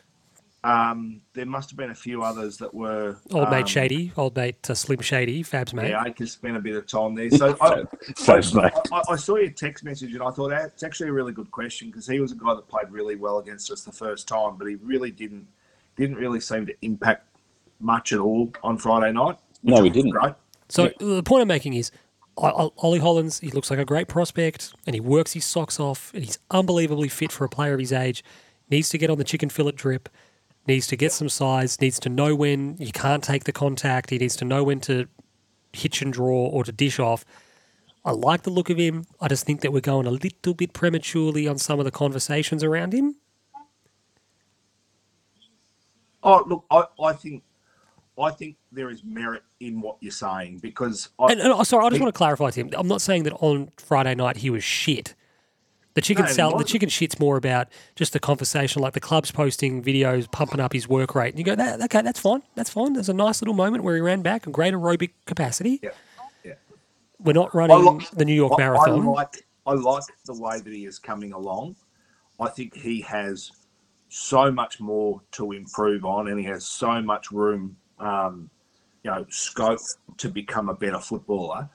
Um, 0.64 1.20
there 1.34 1.46
must 1.46 1.70
have 1.70 1.76
been 1.76 1.90
a 1.90 1.94
few 1.94 2.22
others 2.24 2.56
that 2.58 2.72
were 2.74 3.18
Old 3.30 3.50
mate 3.50 3.60
um, 3.60 3.66
Shady, 3.66 4.12
old 4.16 4.34
mate 4.34 4.68
uh, 4.68 4.74
Slim 4.74 5.00
Shady, 5.00 5.44
Fab's 5.44 5.72
mate. 5.72 5.90
Yeah, 5.90 6.02
Acres 6.04 6.32
spent 6.32 6.56
a 6.56 6.60
bit 6.60 6.74
of 6.74 6.86
time 6.88 7.14
there. 7.14 7.30
So 7.36 7.56
I, 7.60 7.84
Thanks, 8.16 8.52
mate. 8.52 8.72
I, 8.92 9.02
I 9.10 9.16
saw 9.16 9.36
your 9.36 9.50
text 9.50 9.84
message 9.84 10.14
and 10.14 10.22
I 10.24 10.30
thought 10.30 10.50
that's 10.50 10.82
actually 10.82 11.10
a 11.10 11.12
really 11.12 11.32
good 11.32 11.50
question 11.52 11.88
because 11.88 12.06
he 12.08 12.18
was 12.18 12.32
a 12.32 12.34
guy 12.34 12.54
that 12.54 12.66
played 12.68 12.90
really 12.90 13.14
well 13.14 13.38
against 13.38 13.70
us 13.70 13.82
the 13.82 13.92
first 13.92 14.26
time, 14.26 14.56
but 14.56 14.66
he 14.66 14.74
really 14.76 15.12
didn't 15.12 15.46
didn't 15.96 16.16
really 16.16 16.40
seem 16.40 16.66
to 16.66 16.74
impact 16.82 17.28
much 17.78 18.12
at 18.12 18.18
all 18.18 18.50
on 18.64 18.76
Friday 18.76 19.12
night. 19.12 19.36
No, 19.62 19.82
he 19.82 19.90
didn't. 19.90 20.10
Great. 20.10 20.34
So 20.68 20.90
the 20.98 21.22
point 21.22 21.42
I'm 21.42 21.48
making 21.48 21.74
is, 21.74 21.90
Ollie 22.36 22.98
Hollands, 22.98 23.40
he 23.40 23.50
looks 23.50 23.70
like 23.70 23.78
a 23.78 23.84
great 23.84 24.08
prospect, 24.08 24.74
and 24.86 24.94
he 24.94 25.00
works 25.00 25.32
his 25.32 25.44
socks 25.44 25.80
off, 25.80 26.12
and 26.12 26.24
he's 26.24 26.38
unbelievably 26.50 27.08
fit 27.08 27.32
for 27.32 27.44
a 27.44 27.48
player 27.48 27.74
of 27.74 27.80
his 27.80 27.92
age. 27.92 28.22
Needs 28.70 28.88
to 28.90 28.98
get 28.98 29.10
on 29.10 29.18
the 29.18 29.24
chicken 29.24 29.48
fillet 29.48 29.72
drip, 29.72 30.08
needs 30.66 30.86
to 30.88 30.96
get 30.96 31.12
some 31.12 31.28
size, 31.28 31.80
needs 31.80 31.98
to 32.00 32.08
know 32.08 32.34
when 32.34 32.76
you 32.78 32.92
can't 32.92 33.22
take 33.22 33.44
the 33.44 33.52
contact. 33.52 34.10
He 34.10 34.18
needs 34.18 34.36
to 34.36 34.44
know 34.44 34.64
when 34.64 34.80
to 34.80 35.08
hitch 35.72 36.02
and 36.02 36.12
draw 36.12 36.46
or 36.46 36.64
to 36.64 36.72
dish 36.72 36.98
off. 36.98 37.24
I 38.04 38.10
like 38.10 38.42
the 38.42 38.50
look 38.50 38.70
of 38.70 38.76
him. 38.76 39.04
I 39.20 39.28
just 39.28 39.46
think 39.46 39.62
that 39.62 39.72
we're 39.72 39.80
going 39.80 40.06
a 40.06 40.10
little 40.10 40.54
bit 40.54 40.72
prematurely 40.72 41.48
on 41.48 41.58
some 41.58 41.78
of 41.78 41.84
the 41.84 41.90
conversations 41.90 42.62
around 42.62 42.92
him. 42.92 43.16
Oh, 46.22 46.44
look, 46.46 46.64
I, 46.70 46.84
I 47.02 47.12
think 47.14 47.44
I 48.18 48.30
think 48.30 48.56
there 48.72 48.90
is 48.90 49.04
merit 49.04 49.42
in 49.60 49.80
what 49.80 49.96
you're 50.00 50.10
saying 50.10 50.58
because 50.58 51.10
I, 51.18 51.32
And, 51.32 51.40
and 51.40 51.52
oh, 51.52 51.62
sorry, 51.64 51.86
I 51.86 51.90
just 51.90 52.00
want 52.00 52.14
to 52.14 52.16
clarify, 52.16 52.50
Tim. 52.50 52.70
I'm 52.74 52.88
not 52.88 53.02
saying 53.02 53.24
that 53.24 53.34
on 53.34 53.70
Friday 53.76 54.14
night 54.14 54.38
he 54.38 54.50
was 54.50 54.64
shit. 54.64 55.14
The 55.96 56.02
chicken 56.02 56.26
No, 56.36 56.50
he 56.50 56.58
the 56.58 56.64
chicken 56.64 56.90
shit's 56.90 57.18
more 57.18 57.38
about 57.38 57.68
just 57.94 58.12
the 58.12 58.20
conversation, 58.20 58.82
like 58.82 58.92
the 58.92 59.00
club's 59.00 59.30
posting 59.30 59.82
videos, 59.82 60.30
pumping 60.30 60.60
up 60.60 60.74
his 60.74 60.86
work 60.86 61.14
rate, 61.14 61.30
and 61.30 61.38
you 61.38 61.44
go, 61.44 61.54
that, 61.54 61.80
okay, 61.84 62.02
that's 62.02 62.20
fine, 62.20 62.42
that's 62.54 62.68
fine. 62.68 62.92
There's 62.92 63.08
a 63.08 63.14
nice 63.14 63.40
little 63.40 63.54
moment 63.54 63.82
where 63.82 63.94
he 63.94 64.02
ran 64.02 64.20
back 64.20 64.44
and 64.44 64.52
great 64.52 64.74
aerobic 64.74 65.12
capacity. 65.24 65.80
yeah, 65.82 65.90
yeah. 66.44 66.52
We're 67.18 67.32
not 67.32 67.54
running 67.54 67.82
like- 67.82 68.10
the 68.10 68.26
New 68.26 68.34
York 68.34 68.52
I- 68.56 68.58
Marathon. 68.58 69.08
I 69.08 69.10
like 69.10 69.46
I 69.66 69.72
like 69.72 70.04
the 70.26 70.34
way 70.38 70.60
that 70.60 70.72
he 70.72 70.84
is 70.84 70.98
coming 70.98 71.32
along. 71.32 71.76
I 72.38 72.48
think 72.50 72.74
he 72.74 73.00
has 73.00 73.50
so 74.10 74.52
much 74.52 74.80
more 74.80 75.22
to 75.32 75.52
improve 75.52 76.04
on, 76.04 76.28
and 76.28 76.38
he 76.38 76.44
has 76.44 76.66
so 76.66 77.00
much 77.00 77.32
room, 77.32 77.76
um, 77.98 78.50
you 79.02 79.10
know, 79.10 79.26
scope 79.28 79.80
to 80.18 80.28
become 80.28 80.68
a 80.68 80.74
better 80.74 80.98
footballer. 80.98 81.68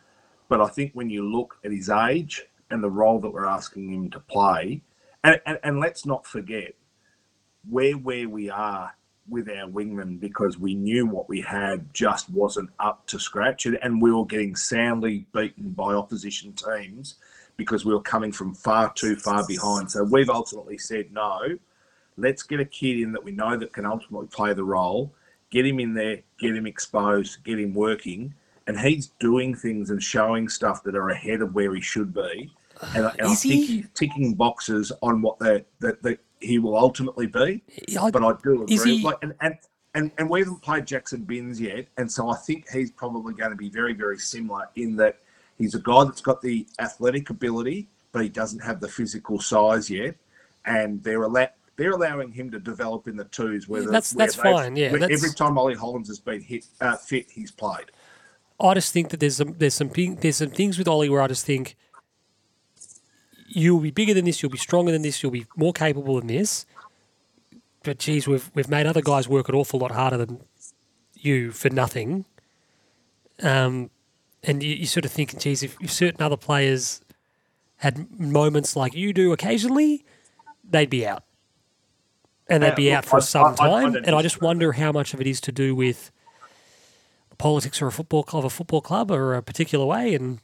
But 0.49 0.61
I 0.61 0.67
think 0.67 0.91
when 0.93 1.09
you 1.09 1.29
look 1.29 1.57
at 1.63 1.71
his 1.71 1.89
age 1.89 2.43
and 2.69 2.83
the 2.83 2.89
role 2.89 3.19
that 3.21 3.29
we're 3.29 3.45
asking 3.45 3.93
him 3.93 4.09
to 4.11 4.19
play, 4.19 4.81
and, 5.23 5.39
and, 5.45 5.59
and 5.63 5.79
let's 5.79 6.05
not 6.05 6.25
forget 6.25 6.73
where 7.69 7.93
where 7.93 8.27
we 8.27 8.49
are 8.49 8.95
with 9.29 9.47
our 9.47 9.69
wingmen 9.69 10.19
because 10.19 10.57
we 10.57 10.75
knew 10.75 11.05
what 11.05 11.29
we 11.29 11.39
had 11.41 11.93
just 11.93 12.29
wasn't 12.29 12.69
up 12.79 13.05
to 13.07 13.19
scratch, 13.19 13.65
and, 13.65 13.79
and 13.81 14.01
we 14.01 14.11
were 14.11 14.25
getting 14.25 14.55
soundly 14.55 15.25
beaten 15.33 15.69
by 15.71 15.93
opposition 15.93 16.53
teams 16.53 17.15
because 17.55 17.85
we 17.85 17.93
were 17.93 18.01
coming 18.01 18.31
from 18.31 18.53
far 18.53 18.91
too 18.93 19.15
far 19.15 19.45
behind. 19.47 19.89
So 19.91 20.03
we've 20.03 20.29
ultimately 20.29 20.77
said 20.77 21.11
no. 21.11 21.57
Let's 22.17 22.43
get 22.43 22.59
a 22.59 22.65
kid 22.65 22.99
in 22.99 23.13
that 23.13 23.23
we 23.23 23.31
know 23.31 23.55
that 23.55 23.71
can 23.71 23.85
ultimately 23.85 24.27
play 24.27 24.53
the 24.53 24.63
role. 24.63 25.13
Get 25.51 25.65
him 25.65 25.79
in 25.81 25.93
there, 25.93 26.19
get 26.39 26.55
him 26.55 26.65
exposed, 26.65 27.43
get 27.43 27.59
him 27.59 27.73
working, 27.73 28.33
and 28.67 28.79
he's 28.79 29.07
doing 29.19 29.53
things 29.53 29.89
and 29.89 30.01
showing 30.01 30.47
stuff 30.47 30.81
that 30.83 30.95
are 30.95 31.09
ahead 31.09 31.41
of 31.41 31.53
where 31.53 31.75
he 31.75 31.81
should 31.81 32.13
be. 32.13 32.49
And, 32.95 33.05
I- 33.05 33.15
and 33.19 33.27
I 33.27 33.35
think 33.35 33.53
he? 33.53 33.65
he's 33.65 33.85
ticking 33.93 34.33
boxes 34.33 34.91
on 35.01 35.21
what 35.21 35.37
that 35.39 35.65
that, 35.81 36.01
that 36.03 36.19
he 36.39 36.57
will 36.57 36.77
ultimately 36.77 37.27
be. 37.27 37.61
I- 37.99 38.09
But 38.11 38.23
I 38.23 38.33
do 38.41 38.65
Is 38.69 38.81
agree. 38.81 38.97
he- 38.99 39.03
Like, 39.03 39.17
and, 39.21 39.35
and 39.41 39.57
and 39.93 40.09
and 40.17 40.29
we 40.29 40.39
haven't 40.39 40.61
played 40.61 40.85
Jaxon 40.85 41.27
Binns 41.27 41.59
yet, 41.59 41.85
and 41.97 42.09
so 42.09 42.29
I 42.29 42.37
think 42.37 42.69
he's 42.69 42.89
probably 42.91 43.33
going 43.33 43.51
to 43.51 43.57
be 43.57 43.69
very 43.69 43.93
very 43.93 44.17
similar 44.19 44.69
in 44.77 44.95
that 44.95 45.19
he's 45.57 45.75
a 45.75 45.79
guy 45.79 46.05
that's 46.05 46.21
got 46.21 46.41
the 46.41 46.65
athletic 46.79 47.29
ability, 47.29 47.89
but 48.13 48.23
he 48.23 48.29
doesn't 48.29 48.59
have 48.59 48.79
the 48.79 48.87
physical 48.87 49.41
size 49.41 49.89
yet, 49.89 50.15
and 50.65 51.03
they're 51.03 51.23
allow- 51.23 51.49
they're 51.81 51.91
allowing 51.91 52.31
him 52.31 52.51
to 52.51 52.59
develop 52.59 53.07
in 53.07 53.15
the 53.17 53.25
twos. 53.25 53.67
Where 53.67 53.81
Yeah, 53.81 53.87
that's- 53.87 54.13
where 54.13 54.27
that's 54.27 54.35
fine, 54.35 54.75
yeah, 54.75 54.91
that's- 54.91 55.09
every 55.11 55.33
time 55.35 55.57
Ollie 55.57 55.75
Hollands 55.75 56.07
has 56.09 56.19
been 56.19 56.41
hit 56.41 56.65
uh, 56.79 56.95
fit, 56.97 57.31
he's 57.31 57.51
played. 57.51 57.91
I 58.59 58.73
just 58.75 58.93
think 58.93 59.09
that 59.09 59.19
there's 59.19 59.37
some 59.37 59.55
there's 59.57 59.73
some 59.73 59.89
there's 59.89 60.35
some 60.37 60.51
things 60.51 60.77
with 60.77 60.87
Ollie 60.87 61.09
where 61.09 61.21
I 61.21 61.27
just 61.27 61.45
think 61.45 61.75
you'll 63.47 63.79
be 63.79 63.91
bigger 63.91 64.13
than 64.13 64.25
this, 64.25 64.41
you'll 64.41 64.51
be 64.51 64.57
stronger 64.57 64.91
than 64.91 65.01
this, 65.01 65.21
you'll 65.21 65.31
be 65.31 65.45
more 65.55 65.73
capable 65.73 66.17
than 66.19 66.27
this. 66.27 66.65
But 67.83 67.97
geez, 67.97 68.27
we've 68.27 68.49
we've 68.53 68.69
made 68.69 68.85
other 68.85 69.01
guys 69.01 69.27
work 69.27 69.49
an 69.49 69.55
awful 69.55 69.79
lot 69.79 69.91
harder 69.91 70.17
than 70.17 70.41
you 71.15 71.51
for 71.51 71.69
nothing. 71.69 72.25
Um, 73.41 73.89
and 74.43 74.61
you, 74.61 74.75
you 74.75 74.85
sort 74.85 75.05
of 75.05 75.11
think, 75.11 75.37
geez, 75.39 75.63
if, 75.63 75.75
if 75.81 75.91
certain 75.91 76.21
other 76.21 76.37
players 76.37 77.01
had 77.77 78.19
moments 78.19 78.75
like 78.75 78.93
you 78.93 79.13
do 79.13 79.31
occasionally, 79.31 80.05
they'd 80.63 80.89
be 80.91 81.05
out, 81.07 81.23
and 82.51 82.63
they'd 82.63 82.71
uh, 82.71 82.75
be 82.75 82.93
out 82.93 83.05
for 83.05 83.21
some 83.21 83.45
I- 83.45 83.51
I 83.51 83.81
time. 83.83 83.95
and 83.95 84.15
I 84.15 84.21
just 84.21 84.41
wonder 84.41 84.73
how 84.73 84.91
much 84.91 85.13
of 85.13 85.21
it 85.21 85.27
is 85.27 85.41
to 85.41 85.51
do 85.51 85.73
with 85.75 86.11
politics 87.37 87.81
or 87.81 87.87
a 87.87 87.91
football 87.91 88.25
of 88.33 88.45
a 88.45 88.49
football 88.49 88.81
club 88.81 89.09
or 89.11 89.33
a 89.33 89.41
particular 89.41 89.85
way, 89.85 90.13
and 90.13 90.39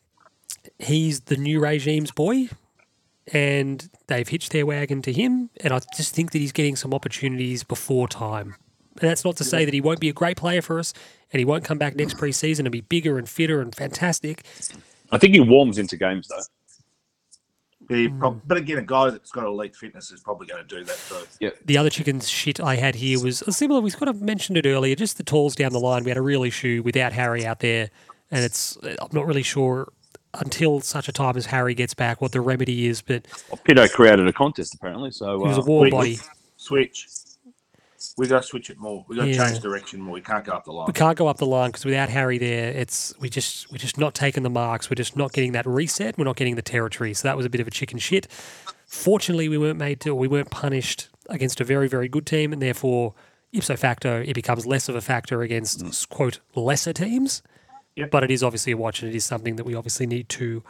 he's 0.80 1.22
the 1.22 1.38
new 1.38 1.60
regime's 1.60 2.12
boy, 2.12 2.50
and 3.32 3.90
they've 4.08 4.28
hitched 4.28 4.52
their 4.52 4.66
wagon 4.66 5.02
to 5.04 5.14
him, 5.14 5.50
and 5.62 5.74
I 5.74 5.80
just 5.96 6.16
think 6.16 6.32
that 6.32 6.40
he's 6.40 6.52
getting 6.52 6.76
some 6.76 6.94
opportunities 6.94 7.64
before 7.64 8.08
time. 8.08 8.56
And 9.00 9.08
that's 9.08 9.24
not 9.24 9.38
to 9.38 9.44
say 9.44 9.64
that 9.64 9.74
he 9.76 9.82
won't 9.82 10.00
be 10.00 10.10
a 10.10 10.14
great 10.14 10.38
player 10.38 10.62
for 10.62 10.80
us, 10.80 10.92
and 11.32 11.40
he 11.40 11.46
won't 11.46 11.64
come 11.64 11.78
back 11.78 11.96
next 11.96 12.18
preseason 12.18 12.62
and 12.62 12.72
be 12.72 12.82
bigger 12.82 13.20
and 13.20 13.30
fitter 13.30 13.62
and 13.62 13.76
fantastic. 13.76 14.44
I 15.12 15.18
think 15.20 15.36
he 15.36 15.40
warms 15.40 15.78
into 15.78 15.98
games 15.98 16.28
though. 16.30 16.42
He 17.90 18.08
Hmm. 18.08 18.20
prob- 18.20 18.42
but 18.46 18.58
again, 18.58 18.78
a 18.78 18.82
guy 18.82 19.10
that's 19.10 19.32
got 19.32 19.46
elite 19.46 19.76
fitness 19.76 20.12
is 20.12 20.20
probably 20.20 20.48
going 20.48 20.66
to 20.66 20.76
do 20.78 20.84
that 20.84 21.00
too. 21.40 21.52
The 21.66 21.78
other 21.78 21.90
chicken 21.90 22.20
shit 22.20 22.60
I 22.60 22.76
had 22.76 22.96
here 22.96 23.22
was 23.22 23.44
similar. 23.50 23.80
We've 23.80 23.94
sort 23.94 24.10
of 24.10 24.22
mentioned 24.22 24.58
it 24.58 24.66
earlier. 24.66 24.96
Just 24.96 25.18
the 25.18 25.24
talls 25.24 25.56
down 25.56 25.72
the 25.72 25.80
line. 25.80 26.04
We 26.04 26.10
had 26.12 26.18
a 26.18 26.22
real 26.22 26.44
issue 26.44 26.82
without 26.84 27.14
Harry 27.14 27.46
out 27.46 27.60
there, 27.62 27.90
and 28.32 28.44
it's 28.44 28.78
I'm 28.84 29.10
not 29.14 29.26
really 29.26 29.44
sure 29.44 29.92
until 30.34 30.82
such 30.82 31.08
a 31.08 31.12
time 31.12 31.38
as 31.38 31.46
Harry 31.48 31.74
gets 31.74 31.94
back 31.94 32.22
what 32.22 32.32
the 32.34 32.42
remedy 32.42 32.88
is. 32.88 33.02
But 33.02 33.26
Well, 33.50 33.60
Pito 33.66 33.90
created 33.92 34.28
a 34.28 34.34
contest 34.34 34.74
apparently, 34.76 35.12
so 35.12 35.40
he 35.40 35.48
was 35.48 35.58
a 35.58 35.62
uh, 35.62 35.66
warm 35.66 35.84
we- 35.86 35.92
body. 35.92 36.20
Switch. 36.58 37.08
We 38.18 38.28
got 38.28 38.42
to 38.42 38.48
switch 38.48 38.70
it 38.70 38.78
more. 38.78 39.06
We 39.08 39.16
got 39.16 39.24
to 39.24 39.30
Yeah. 39.32 39.48
change 39.50 39.60
direction 39.62 40.00
more. 40.02 40.14
We 40.14 40.22
can't 40.22 40.46
go 40.46 40.54
up 40.54 40.66
the 40.66 40.72
line. 40.72 40.88
We 40.88 40.94
can't 40.94 41.18
go 41.18 41.28
up 41.28 41.38
the 41.38 41.46
line 41.46 41.70
because 41.70 41.86
without 41.86 42.10
Harry 42.10 42.38
there, 42.38 42.70
it's 42.72 43.14
we 43.20 43.30
just 43.30 43.72
we're 43.72 43.78
just 43.78 43.98
not 43.98 44.14
taking 44.14 44.44
the 44.44 44.50
marks. 44.50 44.90
We're 44.90 44.96
just 44.96 45.16
not 45.16 45.34
getting 45.34 45.52
that 45.54 45.66
reset. 45.66 46.18
We're 46.18 46.26
not 46.26 46.36
getting 46.36 46.56
the 46.56 46.62
territory. 46.62 47.14
So 47.14 47.28
that 47.28 47.36
was 47.38 47.46
a 47.46 47.50
bit 47.50 47.62
of 47.62 47.68
a 47.68 47.72
chicken 47.72 47.98
shit. 48.00 48.28
Fortunately, 48.86 49.50
we 49.50 49.58
weren't 49.58 49.80
made 49.80 50.00
to, 50.02 50.12
or 50.12 50.16
we 50.16 50.28
weren't 50.28 50.50
punished 50.50 51.10
against 51.30 51.60
a 51.60 51.64
very 51.64 51.88
very 51.88 52.08
good 52.08 52.26
team, 52.26 52.54
and 52.54 52.62
therefore 52.62 53.14
ipso 53.52 53.76
facto 53.76 54.22
it 54.26 54.34
becomes 54.34 54.66
less 54.66 54.90
of 54.90 54.96
a 54.96 55.02
factor 55.02 55.42
against 55.42 56.10
quote 56.10 56.40
lesser 56.56 56.94
teams. 56.94 57.42
Yep. 57.96 58.12
But 58.12 58.24
it 58.24 58.32
is 58.32 58.44
obviously 58.44 58.74
a 58.74 58.78
watch, 58.78 59.02
and 59.02 59.12
it 59.12 59.16
is 59.16 59.26
something 59.26 59.56
that 59.56 59.66
we 59.66 59.74
obviously 59.74 60.06
need 60.06 60.30
to 60.30 60.64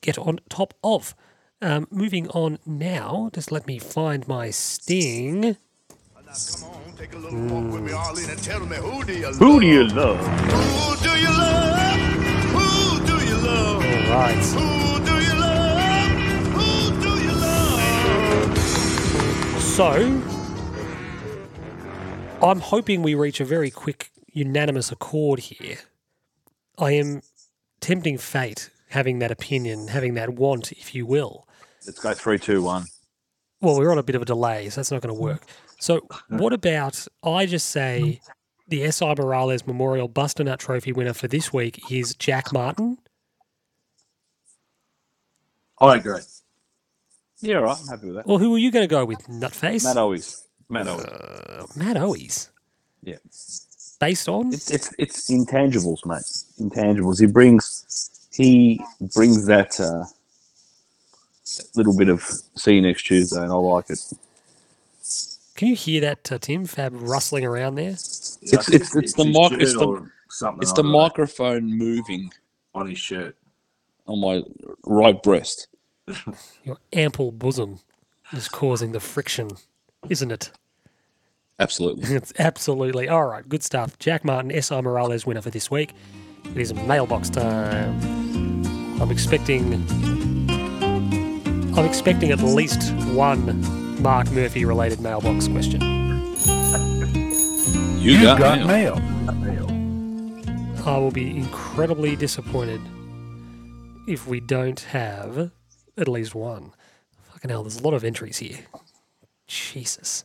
get 0.00 0.18
on 0.18 0.40
top 0.48 0.74
of. 0.82 1.14
Um, 1.60 1.86
moving 1.90 2.28
on 2.30 2.58
now, 2.66 3.30
just 3.32 3.52
let 3.52 3.66
me 3.66 3.78
find 3.78 4.26
my 4.26 4.50
sting. 4.50 5.56
Come 6.32 6.70
on, 6.70 6.92
take 6.96 7.12
a 7.12 7.18
little 7.18 7.38
walk 7.40 7.74
with 7.74 7.82
me, 7.82 7.92
Arlene, 7.92 8.30
and 8.30 8.42
tell 8.42 8.64
me 8.64 8.76
who 8.76 9.04
do 9.04 9.12
you 9.12 9.26
love? 9.26 9.36
who 9.36 9.60
do 9.60 9.68
you 9.68 9.84
love? 9.84 10.18
Who 10.18 10.96
do 11.04 11.18
you 11.20 11.28
love? 11.28 12.00
Who 12.56 13.06
do 13.06 13.16
you 13.26 13.36
love? 13.36 13.84
All 13.84 14.16
right. 14.16 14.42
Who 14.42 14.98
do 15.04 15.14
you 15.22 15.34
love? 15.38 16.10
Who 16.56 17.00
do 17.02 17.22
you 17.22 17.32
love? 17.32 18.56
So, 19.60 19.92
I'm 22.42 22.60
hoping 22.60 23.02
we 23.02 23.14
reach 23.14 23.40
a 23.40 23.44
very 23.44 23.70
quick 23.70 24.10
unanimous 24.32 24.90
accord 24.90 25.38
here. 25.38 25.80
I 26.78 26.92
am 26.92 27.20
tempting 27.80 28.16
fate 28.16 28.70
having 28.88 29.18
that 29.18 29.30
opinion, 29.30 29.88
having 29.88 30.14
that 30.14 30.30
want, 30.30 30.72
if 30.72 30.94
you 30.94 31.04
will. 31.04 31.46
Let's 31.86 31.98
go 31.98 32.14
three, 32.14 32.38
two, 32.38 32.62
one. 32.62 32.86
Well, 33.60 33.78
we're 33.78 33.92
on 33.92 33.98
a 33.98 34.02
bit 34.02 34.16
of 34.16 34.22
a 34.22 34.24
delay, 34.24 34.70
so 34.70 34.80
that's 34.80 34.90
not 34.90 35.02
going 35.02 35.14
to 35.14 35.20
work. 35.20 35.44
So, 35.82 36.06
what 36.28 36.52
about 36.52 37.06
I 37.24 37.44
just 37.44 37.70
say 37.70 38.20
the 38.68 38.82
Esai 38.82 39.18
Morales 39.18 39.66
Memorial 39.66 40.06
Buster 40.06 40.44
Nut 40.44 40.60
Trophy 40.60 40.92
winner 40.92 41.12
for 41.12 41.26
this 41.26 41.52
week 41.52 41.90
is 41.90 42.14
Jack 42.14 42.52
Martin? 42.52 42.98
I 45.80 45.96
agree. 45.96 46.20
Yeah, 47.40 47.56
all 47.56 47.64
right. 47.64 47.78
I'm 47.80 47.88
happy 47.88 48.06
with 48.06 48.14
that. 48.14 48.26
Well, 48.26 48.38
who 48.38 48.54
are 48.54 48.58
you 48.58 48.70
going 48.70 48.84
to 48.84 48.88
go 48.88 49.04
with, 49.04 49.26
Nutface? 49.26 49.82
Matt 49.82 49.96
always. 49.96 50.46
Matt 50.68 50.86
always. 50.86 51.06
Uh, 51.06 51.66
Matt 51.74 51.96
Owies. 51.96 52.50
Yeah. 53.02 53.16
Based 53.98 54.28
on? 54.28 54.52
It's 54.52 54.70
it's 54.70 54.94
it's 54.98 55.30
intangibles, 55.30 56.06
mate. 56.06 56.22
Intangibles. 56.60 57.18
He 57.18 57.26
brings 57.26 58.28
he 58.32 58.80
brings 59.14 59.46
that 59.46 59.80
uh, 59.80 60.04
little 61.74 61.96
bit 61.96 62.08
of 62.08 62.22
see 62.54 62.74
you 62.74 62.82
next 62.82 63.02
Tuesday, 63.02 63.42
and 63.42 63.50
I 63.50 63.56
like 63.56 63.90
it. 63.90 63.98
Can 65.54 65.68
you 65.68 65.76
hear 65.76 66.00
that, 66.00 66.32
uh, 66.32 66.38
Tim? 66.38 66.64
Fab 66.64 66.92
rustling 66.94 67.44
around 67.44 67.74
there? 67.74 67.90
It's 67.90 68.38
it's 68.42 68.68
it's 68.96 69.12
the 69.14 69.24
mic. 69.24 69.60
It's 69.60 69.74
the 69.74 70.08
it's 70.60 70.72
the 70.72 70.82
don't 70.82 70.92
microphone 70.92 71.76
moving 71.76 72.30
on 72.74 72.88
his 72.88 72.98
shirt. 72.98 73.36
on 74.06 74.20
my 74.20 74.42
right 74.84 75.22
breast. 75.22 75.68
Your 76.64 76.78
ample 76.92 77.32
bosom 77.32 77.80
is 78.32 78.48
causing 78.48 78.92
the 78.92 79.00
friction, 79.00 79.50
isn't 80.08 80.32
it? 80.32 80.50
Absolutely. 81.58 82.16
It's 82.16 82.32
absolutely 82.38 83.08
all 83.08 83.26
right. 83.26 83.46
Good 83.46 83.62
stuff. 83.62 83.98
Jack 83.98 84.24
Martin, 84.24 84.50
Esai 84.50 84.82
Morales 84.82 85.26
winner 85.26 85.42
for 85.42 85.50
this 85.50 85.70
week. 85.70 85.92
It 86.46 86.56
is 86.56 86.72
mailbox 86.74 87.28
time. 87.30 88.00
I'm 89.00 89.10
expecting. 89.10 89.74
I'm 91.76 91.84
expecting 91.84 92.30
at 92.30 92.40
least 92.40 92.92
one 93.14 93.81
Mark 94.00 94.30
Murphy 94.32 94.64
related 94.64 95.00
mailbox 95.00 95.48
question. 95.48 95.80
You, 98.00 98.20
got, 98.20 98.66
mail. 98.66 99.00
I 100.84 100.98
will 100.98 101.12
be 101.12 101.36
incredibly 101.36 102.16
disappointed 102.16 102.80
if 104.08 104.26
we 104.26 104.40
don't 104.40 104.80
have 104.80 105.52
at 105.96 106.08
least 106.08 106.34
one. 106.34 106.72
Fucking 107.30 107.50
hell, 107.50 107.62
there's 107.62 107.78
a 107.78 107.82
lot 107.82 107.94
of 107.94 108.02
entries 108.02 108.38
here. 108.38 108.58
Jesus. 109.46 110.24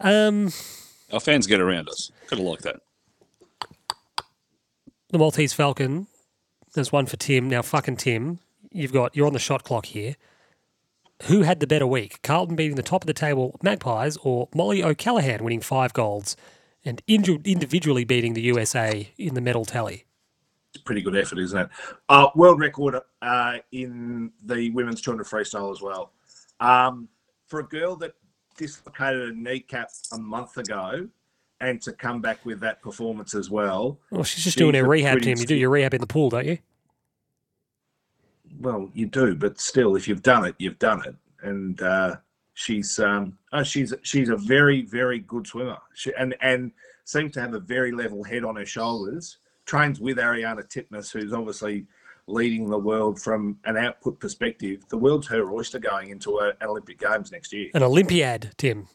Um, 0.00 0.50
Our 1.12 1.20
fans 1.20 1.46
get 1.46 1.60
around 1.60 1.88
us. 1.90 2.10
Kind 2.28 2.40
of 2.40 2.48
like 2.48 2.60
that. 2.60 2.76
the 5.10 5.18
Maltese 5.18 5.52
Falcon. 5.52 6.06
There's 6.74 6.92
one 6.92 7.06
for 7.06 7.16
Tim. 7.16 7.48
Now, 7.48 7.62
fucking 7.62 7.96
Tim, 7.96 8.38
you've 8.72 8.92
got 8.92 9.14
you're 9.16 9.26
on 9.26 9.32
the 9.32 9.38
shot 9.38 9.64
clock 9.64 9.86
here. 9.86 10.16
Who 11.24 11.42
had 11.42 11.60
the 11.60 11.66
better 11.66 11.86
week? 11.86 12.20
Carlton 12.22 12.56
beating 12.56 12.76
the 12.76 12.82
top 12.82 13.02
of 13.02 13.06
the 13.06 13.14
table 13.14 13.58
Magpies, 13.62 14.16
or 14.18 14.48
Mollie 14.54 14.84
O'Callaghan 14.84 15.42
winning 15.42 15.60
five 15.60 15.92
golds 15.92 16.36
and 16.84 17.02
inju- 17.06 17.44
individually 17.44 18.04
beating 18.04 18.34
the 18.34 18.42
USA 18.42 19.10
in 19.18 19.34
the 19.34 19.40
medal 19.40 19.64
tally? 19.64 20.04
It's 20.72 20.80
a 20.80 20.84
pretty 20.84 21.02
good 21.02 21.16
effort, 21.16 21.38
isn't 21.38 21.58
it? 21.58 21.68
Uh, 22.08 22.28
world 22.34 22.60
record 22.60 23.00
uh, 23.20 23.58
in 23.72 24.32
the 24.44 24.70
women's 24.70 25.00
200 25.00 25.26
freestyle 25.26 25.72
as 25.72 25.82
well. 25.82 26.12
Um, 26.60 27.08
for 27.46 27.60
a 27.60 27.64
girl 27.64 27.96
that 27.96 28.12
dislocated 28.56 29.30
a 29.30 29.32
kneecap 29.34 29.90
a 30.12 30.18
month 30.18 30.56
ago 30.56 31.08
and 31.60 31.80
to 31.82 31.92
come 31.92 32.20
back 32.20 32.44
with 32.44 32.60
that 32.60 32.80
performance 32.82 33.34
as 33.34 33.50
well. 33.50 33.98
Well, 34.10 34.24
she's 34.24 34.44
just 34.44 34.58
doing 34.58 34.74
her 34.74 34.84
rehab, 34.86 35.20
Tim. 35.22 35.38
You 35.38 35.46
do 35.46 35.54
your 35.54 35.70
rehab 35.70 35.94
in 35.94 36.00
the 36.00 36.06
pool, 36.06 36.30
don't 36.30 36.46
you? 36.46 36.58
Well, 38.60 38.90
you 38.94 39.06
do, 39.06 39.34
but 39.34 39.60
still, 39.60 39.96
if 39.96 40.08
you've 40.08 40.22
done 40.22 40.44
it, 40.44 40.54
you've 40.58 40.78
done 40.78 41.02
it. 41.06 41.14
And 41.42 41.80
uh, 41.80 42.16
she's 42.54 42.98
um, 42.98 43.38
oh, 43.52 43.62
she's 43.62 43.94
she's 44.02 44.28
a 44.28 44.36
very 44.36 44.82
very 44.82 45.20
good 45.20 45.46
swimmer, 45.46 45.78
she, 45.94 46.12
and 46.18 46.34
and 46.40 46.72
seems 47.04 47.32
to 47.32 47.40
have 47.40 47.54
a 47.54 47.60
very 47.60 47.92
level 47.92 48.22
head 48.24 48.44
on 48.44 48.56
her 48.56 48.66
shoulders. 48.66 49.38
Trains 49.64 50.00
with 50.00 50.18
Ariarne 50.18 50.62
Titmus, 50.68 51.12
who's 51.12 51.32
obviously 51.32 51.86
leading 52.26 52.68
the 52.68 52.78
world 52.78 53.20
from 53.20 53.58
an 53.64 53.76
output 53.76 54.18
perspective. 54.20 54.82
The 54.88 54.98
world's 54.98 55.26
her 55.28 55.50
oyster 55.50 55.78
going 55.78 56.10
into 56.10 56.38
an 56.38 56.52
Olympic 56.62 56.98
Games 56.98 57.32
next 57.32 57.52
year. 57.52 57.70
An 57.74 57.82
Olympiad, 57.82 58.52
Tim. 58.56 58.88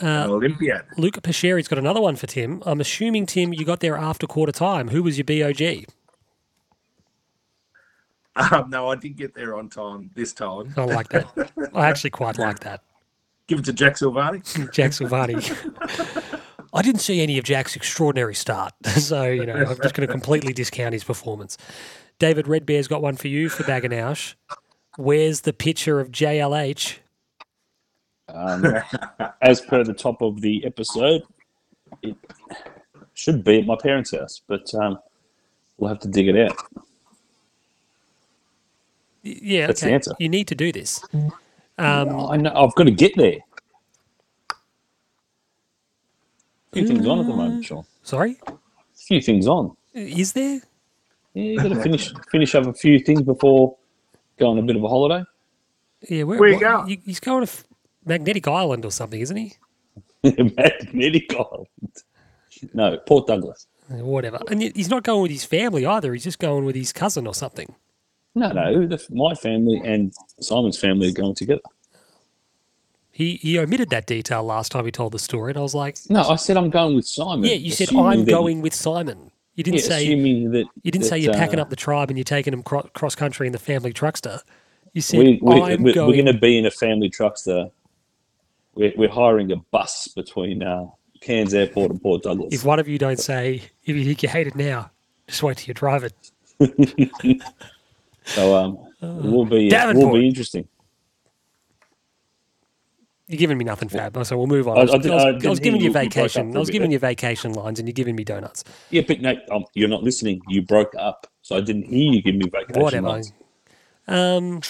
An 0.00 0.30
Olympiad. 0.30 0.84
Luca 0.96 1.20
Pasheri's 1.20 1.68
got 1.68 1.78
another 1.78 2.00
one 2.00 2.16
for 2.16 2.26
Tim. 2.26 2.62
I'm 2.66 2.80
assuming, 2.80 3.26
Tim, 3.26 3.52
you 3.52 3.64
got 3.64 3.80
there 3.80 3.96
after 3.96 4.26
quarter 4.26 4.52
time. 4.52 4.88
Who 4.88 5.02
was 5.02 5.18
your 5.18 5.24
BOG? 5.24 5.86
Um, 8.38 8.70
no, 8.70 8.88
I 8.88 8.94
did 8.94 9.16
get 9.16 9.34
there 9.34 9.56
on 9.56 9.68
time 9.68 10.10
this 10.14 10.32
time. 10.32 10.72
I 10.76 10.84
like 10.84 11.08
that. 11.08 11.50
I 11.74 11.88
actually 11.88 12.10
quite 12.10 12.38
like 12.38 12.60
that. 12.60 12.82
Give 13.48 13.58
it 13.58 13.64
to 13.64 13.72
Jack 13.72 13.94
Silvagni. 13.94 14.72
Jack 14.72 14.92
Silvagni. 14.92 16.40
I 16.72 16.82
didn't 16.82 17.00
see 17.00 17.20
any 17.20 17.38
of 17.38 17.44
Jack's 17.44 17.74
extraordinary 17.76 18.34
start, 18.34 18.74
so 18.86 19.24
you 19.24 19.46
know 19.46 19.54
I'm 19.54 19.76
just 19.82 19.94
going 19.94 20.06
to 20.06 20.12
completely 20.12 20.52
discount 20.52 20.92
his 20.92 21.04
performance. 21.04 21.56
David 22.18 22.46
Redbear's 22.46 22.88
got 22.88 23.02
one 23.02 23.16
for 23.16 23.28
you 23.28 23.48
for 23.48 23.62
Baganoush. 23.64 24.34
Where's 24.96 25.42
the 25.42 25.52
picture 25.52 26.00
of 26.00 26.10
JLH? 26.10 26.98
Um, 28.28 28.74
as 29.40 29.60
per 29.60 29.84
the 29.84 29.94
top 29.94 30.20
of 30.20 30.40
the 30.40 30.64
episode, 30.66 31.22
it 32.02 32.16
should 33.14 33.42
be 33.42 33.60
at 33.60 33.66
my 33.66 33.76
parents' 33.80 34.10
house, 34.14 34.42
but 34.46 34.72
um, 34.74 34.98
we'll 35.78 35.88
have 35.88 36.00
to 36.00 36.08
dig 36.08 36.28
it 36.28 36.36
out. 36.36 36.56
Y- 39.28 39.38
Yeah, 39.42 39.66
That's 39.66 39.80
the 39.80 39.86
okay. 39.88 39.94
answer. 39.94 40.12
You 40.18 40.28
need 40.28 40.48
to 40.48 40.54
do 40.54 40.72
this. 40.72 41.02
Um, 41.12 41.30
I 41.78 42.36
know 42.36 42.52
I've 42.54 42.74
got 42.74 42.84
to 42.84 42.90
get 42.90 43.12
there. 43.16 43.38
A 46.72 46.76
few 46.76 46.86
things 46.86 47.06
on 47.06 47.18
at 47.20 47.26
the 47.26 47.34
moment, 47.34 47.64
Sean. 47.64 47.84
sorry, 48.02 48.36
A 48.46 48.52
few 48.96 49.20
things 49.20 49.46
on. 49.46 49.76
is 49.94 50.32
there? 50.32 50.60
Yeah, 51.34 51.42
you 51.42 51.56
got 51.58 51.68
to 51.68 51.82
finish 51.82 52.12
finish 52.30 52.54
up 52.54 52.66
a 52.66 52.72
few 52.74 52.98
things 52.98 53.22
before 53.22 53.76
going 54.38 54.58
on 54.58 54.64
a 54.64 54.66
bit 54.66 54.76
of 54.76 54.82
a 54.84 54.88
holiday. 54.88 55.24
Yeah, 56.08 56.24
where, 56.24 56.38
Where 56.38 56.48
you 56.50 56.54
what- 56.56 56.86
going? 56.86 57.02
he's 57.04 57.20
going 57.20 57.44
to 57.46 57.50
F- 57.50 57.64
Magnetic 58.04 58.46
Island 58.46 58.84
or 58.84 58.90
something, 58.90 59.20
isn't 59.20 59.36
he? 59.36 59.54
Magnetic 60.24 61.32
Island. 61.34 61.68
No, 62.74 62.98
Port 62.98 63.26
Douglas. 63.26 63.66
Uh, 63.90 64.04
Whatever. 64.04 64.38
And 64.50 64.60
he's 64.62 64.90
not 64.90 65.02
going 65.04 65.22
with 65.22 65.30
his 65.30 65.44
family 65.44 65.86
either. 65.86 66.12
He's 66.12 66.24
just 66.24 66.38
going 66.38 66.64
with 66.64 66.74
his 66.76 66.92
cousin 66.92 67.26
or 67.26 67.34
something. 67.34 67.74
No, 68.34 68.50
no, 68.52 68.86
the, 68.86 69.04
my 69.10 69.34
family 69.34 69.80
and 69.84 70.12
Simon's 70.40 70.78
family 70.78 71.08
are 71.08 71.12
going 71.12 71.34
together. 71.34 71.60
He 73.10 73.34
he 73.36 73.58
omitted 73.58 73.90
that 73.90 74.06
detail 74.06 74.44
last 74.44 74.70
time 74.70 74.84
he 74.84 74.92
told 74.92 75.12
the 75.12 75.18
story, 75.18 75.50
and 75.50 75.58
I 75.58 75.62
was 75.62 75.74
like, 75.74 75.96
No, 76.08 76.22
I 76.22 76.36
said 76.36 76.56
I'm 76.56 76.70
going 76.70 76.94
with 76.94 77.06
Simon. 77.06 77.44
yeah, 77.44 77.54
you 77.56 77.72
said 77.72 77.92
I'm 77.94 78.24
that- 78.24 78.30
going 78.30 78.60
with 78.62 78.74
Simon. 78.74 79.32
You 79.54 79.64
didn't 79.64 79.80
Yeah, 79.80 79.86
say 79.88 80.04
assuming 80.06 80.52
that 80.52 80.66
you 80.84 80.92
didn't 80.92 81.02
that, 81.02 81.08
say 81.08 81.18
you're 81.18 81.34
packing 81.34 81.58
uh, 81.58 81.62
up 81.62 81.70
the 81.70 81.74
tribe 81.74 82.10
and 82.10 82.16
you're 82.16 82.22
taking 82.24 82.52
them 82.52 82.62
cro- 82.62 82.88
cross 82.94 83.16
country 83.16 83.48
in 83.48 83.52
the 83.52 83.58
family 83.58 83.92
truckster. 83.92 84.40
You 84.94 85.00
said 85.02 85.18
we, 85.18 85.40
we, 85.42 85.60
I'm 85.60 85.82
we're, 85.82 85.92
going. 85.94 86.06
we're 86.10 86.22
going 86.22 86.26
to 86.32 86.40
be 86.40 86.56
in 86.58 86.64
a 86.64 86.70
family 86.70 87.10
truckster. 87.10 87.72
We're, 88.76 88.92
we're 88.96 89.08
hiring 89.10 89.50
a 89.50 89.56
bus 89.56 90.06
between 90.14 90.62
uh, 90.62 90.86
Cairns 91.20 91.54
Airport 91.54 91.90
and 91.90 92.00
Port 92.00 92.22
Douglas. 92.22 92.54
If 92.54 92.64
one 92.64 92.78
of 92.78 92.86
you 92.86 92.98
don't 92.98 93.18
say 93.18 93.62
if 93.84 93.96
you 93.96 94.04
think 94.04 94.22
you 94.22 94.28
hate 94.28 94.46
it 94.46 94.54
now, 94.54 94.92
just 95.26 95.42
wait 95.42 95.56
till 95.56 95.66
you 95.66 95.74
drive 95.74 96.04
it. 96.04 96.14
so 98.28 98.54
um, 98.56 98.78
it 99.02 99.30
will 99.30 99.44
be 99.44 99.66
it 99.66 99.70
Davenport. 99.70 100.12
will 100.12 100.20
be 100.20 100.26
interesting. 100.28 100.68
You're 103.26 103.38
giving 103.38 103.58
me 103.58 103.64
nothing, 103.64 103.90
Fab. 103.90 104.24
So 104.24 104.38
we'll 104.38 104.46
move 104.46 104.68
on. 104.68 104.78
I- 104.78 104.80
I, 104.80 104.82
was, 104.84 104.94
I 104.94 104.98
did- 104.98 105.10
I 105.12 105.14
was- 105.32 105.44
I 105.44 105.46
I 105.46 105.50
was 105.50 105.60
giving 105.60 105.80
you 105.80 105.88
you- 105.88 105.88
you 105.88 105.92
broke 105.92 106.04
vacation. 106.04 106.50
for 106.52 106.56
I 106.56 106.58
a 106.58 106.60
was 106.60 106.70
giving 106.70 106.88
there. 106.90 106.94
you 106.94 106.98
vacation 106.98 107.52
lines, 107.52 107.78
and 107.78 107.86
you're 107.86 107.92
giving 107.92 108.16
me 108.16 108.24
donuts. 108.24 108.64
Yeah, 108.90 109.02
but 109.06 109.20
no, 109.20 109.34
um, 109.50 109.64
you're 109.74 109.88
not 109.88 110.02
listening. 110.02 110.40
You 110.48 110.62
broke 110.62 110.94
up, 110.98 111.26
so 111.42 111.56
I 111.56 111.60
didn't 111.60 111.84
hear 111.84 112.10
you 112.14 112.22
give 112.22 112.36
me 112.36 112.48
vacation. 112.48 112.80
Whatever. 112.82 113.08
lines. 113.08 113.32
Um, 114.06 114.62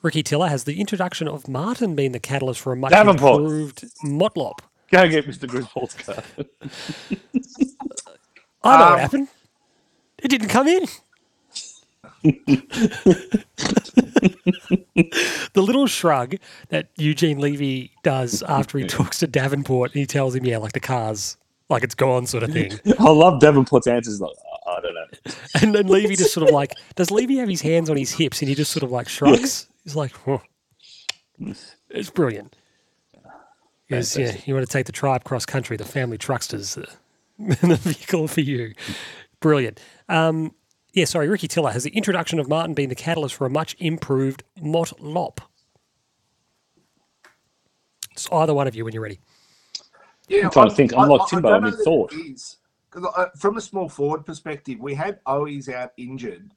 Ricky 0.00 0.22
Tiller 0.22 0.48
has 0.48 0.64
the 0.64 0.80
introduction 0.80 1.28
of 1.28 1.46
Martin 1.48 1.94
been 1.94 2.12
the 2.12 2.18
catalyst 2.18 2.60
for 2.60 2.72
a 2.72 2.76
much 2.76 2.92
Davenport. 2.92 3.42
improved 3.42 3.84
Motlop. 4.04 4.60
Go 4.90 5.06
get 5.08 5.26
Mr. 5.26 5.46
Griswold's 5.46 5.94
car. 5.94 6.22
I 8.64 8.78
know 8.78 8.84
Um, 8.84 8.90
what 8.92 9.00
happened. 9.00 9.28
It 10.18 10.28
didn't 10.28 10.48
come 10.48 10.66
in. 10.68 10.86
The 12.22 13.44
little 15.56 15.86
shrug 15.86 16.36
that 16.68 16.88
Eugene 16.96 17.38
Levy 17.38 17.90
does 18.02 18.42
after 18.44 18.78
he 18.78 18.86
talks 18.86 19.18
to 19.20 19.26
Davenport 19.26 19.92
and 19.92 20.00
he 20.00 20.06
tells 20.06 20.34
him, 20.34 20.44
yeah, 20.44 20.58
like 20.58 20.72
the 20.72 20.80
car's 20.80 21.36
like 21.68 21.82
it's 21.82 21.94
gone 21.94 22.26
sort 22.26 22.42
of 22.42 22.52
thing. 22.52 22.72
I 22.98 23.10
love 23.10 23.40
Davenport's 23.40 23.86
answers. 23.86 24.20
Like, 24.20 24.34
I 24.66 24.72
I 24.72 24.80
don't 24.80 24.94
know. 24.94 25.34
And 25.60 25.74
then 25.74 25.86
Levy 25.86 26.16
just 26.16 26.32
sort 26.32 26.48
of 26.48 26.54
like, 26.54 26.72
does 26.94 27.10
Levy 27.10 27.36
have 27.36 27.48
his 27.48 27.60
hands 27.60 27.90
on 27.90 27.96
his 27.96 28.12
hips 28.12 28.40
and 28.40 28.48
he 28.48 28.54
just 28.54 28.72
sort 28.72 28.82
of 28.82 28.90
like 28.90 29.08
shrugs? 29.08 29.68
He's 29.84 29.96
like, 29.96 30.12
"Huh." 30.24 30.38
it's 31.90 32.10
brilliant. 32.10 32.56
Because 33.88 34.16
yeah, 34.16 34.36
you 34.46 34.54
want 34.54 34.66
to 34.66 34.72
take 34.72 34.86
the 34.86 34.92
tribe 34.92 35.24
cross 35.24 35.44
country, 35.44 35.76
the 35.76 35.84
family 35.84 36.16
trucksters, 36.16 36.80
uh, 36.80 36.90
the 37.66 37.76
vehicle 37.76 38.28
for 38.28 38.40
you. 38.40 38.72
Brilliant. 39.40 39.80
Um, 40.08 40.54
yeah, 40.92 41.04
sorry, 41.04 41.28
Ricky 41.28 41.48
Tiller. 41.48 41.70
Has 41.70 41.84
the 41.84 41.90
introduction 41.90 42.38
of 42.38 42.48
Martin 42.48 42.74
been 42.74 42.88
the 42.88 42.94
catalyst 42.94 43.34
for 43.34 43.46
a 43.46 43.50
much 43.50 43.74
improved 43.78 44.42
Motlop? 44.60 45.38
It's 48.12 48.28
either 48.30 48.52
one 48.52 48.66
of 48.66 48.74
you 48.74 48.84
when 48.84 48.92
you're 48.92 49.02
ready. 49.02 49.20
Yeah, 50.28 50.44
I'm 50.44 50.50
trying 50.50 50.68
to 50.68 50.74
think. 50.74 50.94
I'm 50.94 51.08
like 51.08 51.28
Timbo, 51.28 51.48
don't 51.48 51.64
I'm 51.64 51.72
in 51.72 51.78
thought. 51.84 52.12
it 52.12 52.16
is. 52.16 52.56
'Cause, 52.90 53.06
uh, 53.16 53.26
from 53.38 53.56
a 53.56 53.60
small 53.60 53.88
forward 53.88 54.26
perspective, 54.26 54.78
we 54.78 54.94
had 54.94 55.24
Owies 55.24 55.72
out 55.72 55.92
injured 55.96 56.52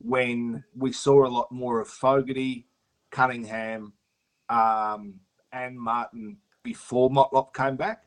when 0.00 0.62
we 0.76 0.92
saw 0.92 1.26
a 1.26 1.28
lot 1.28 1.50
more 1.50 1.80
of 1.80 1.88
Fogarty, 1.88 2.66
Cunningham, 3.10 3.94
um, 4.50 5.18
and 5.52 5.80
Martin 5.80 6.36
before 6.62 7.08
Motlop 7.08 7.54
came 7.54 7.76
back. 7.76 8.04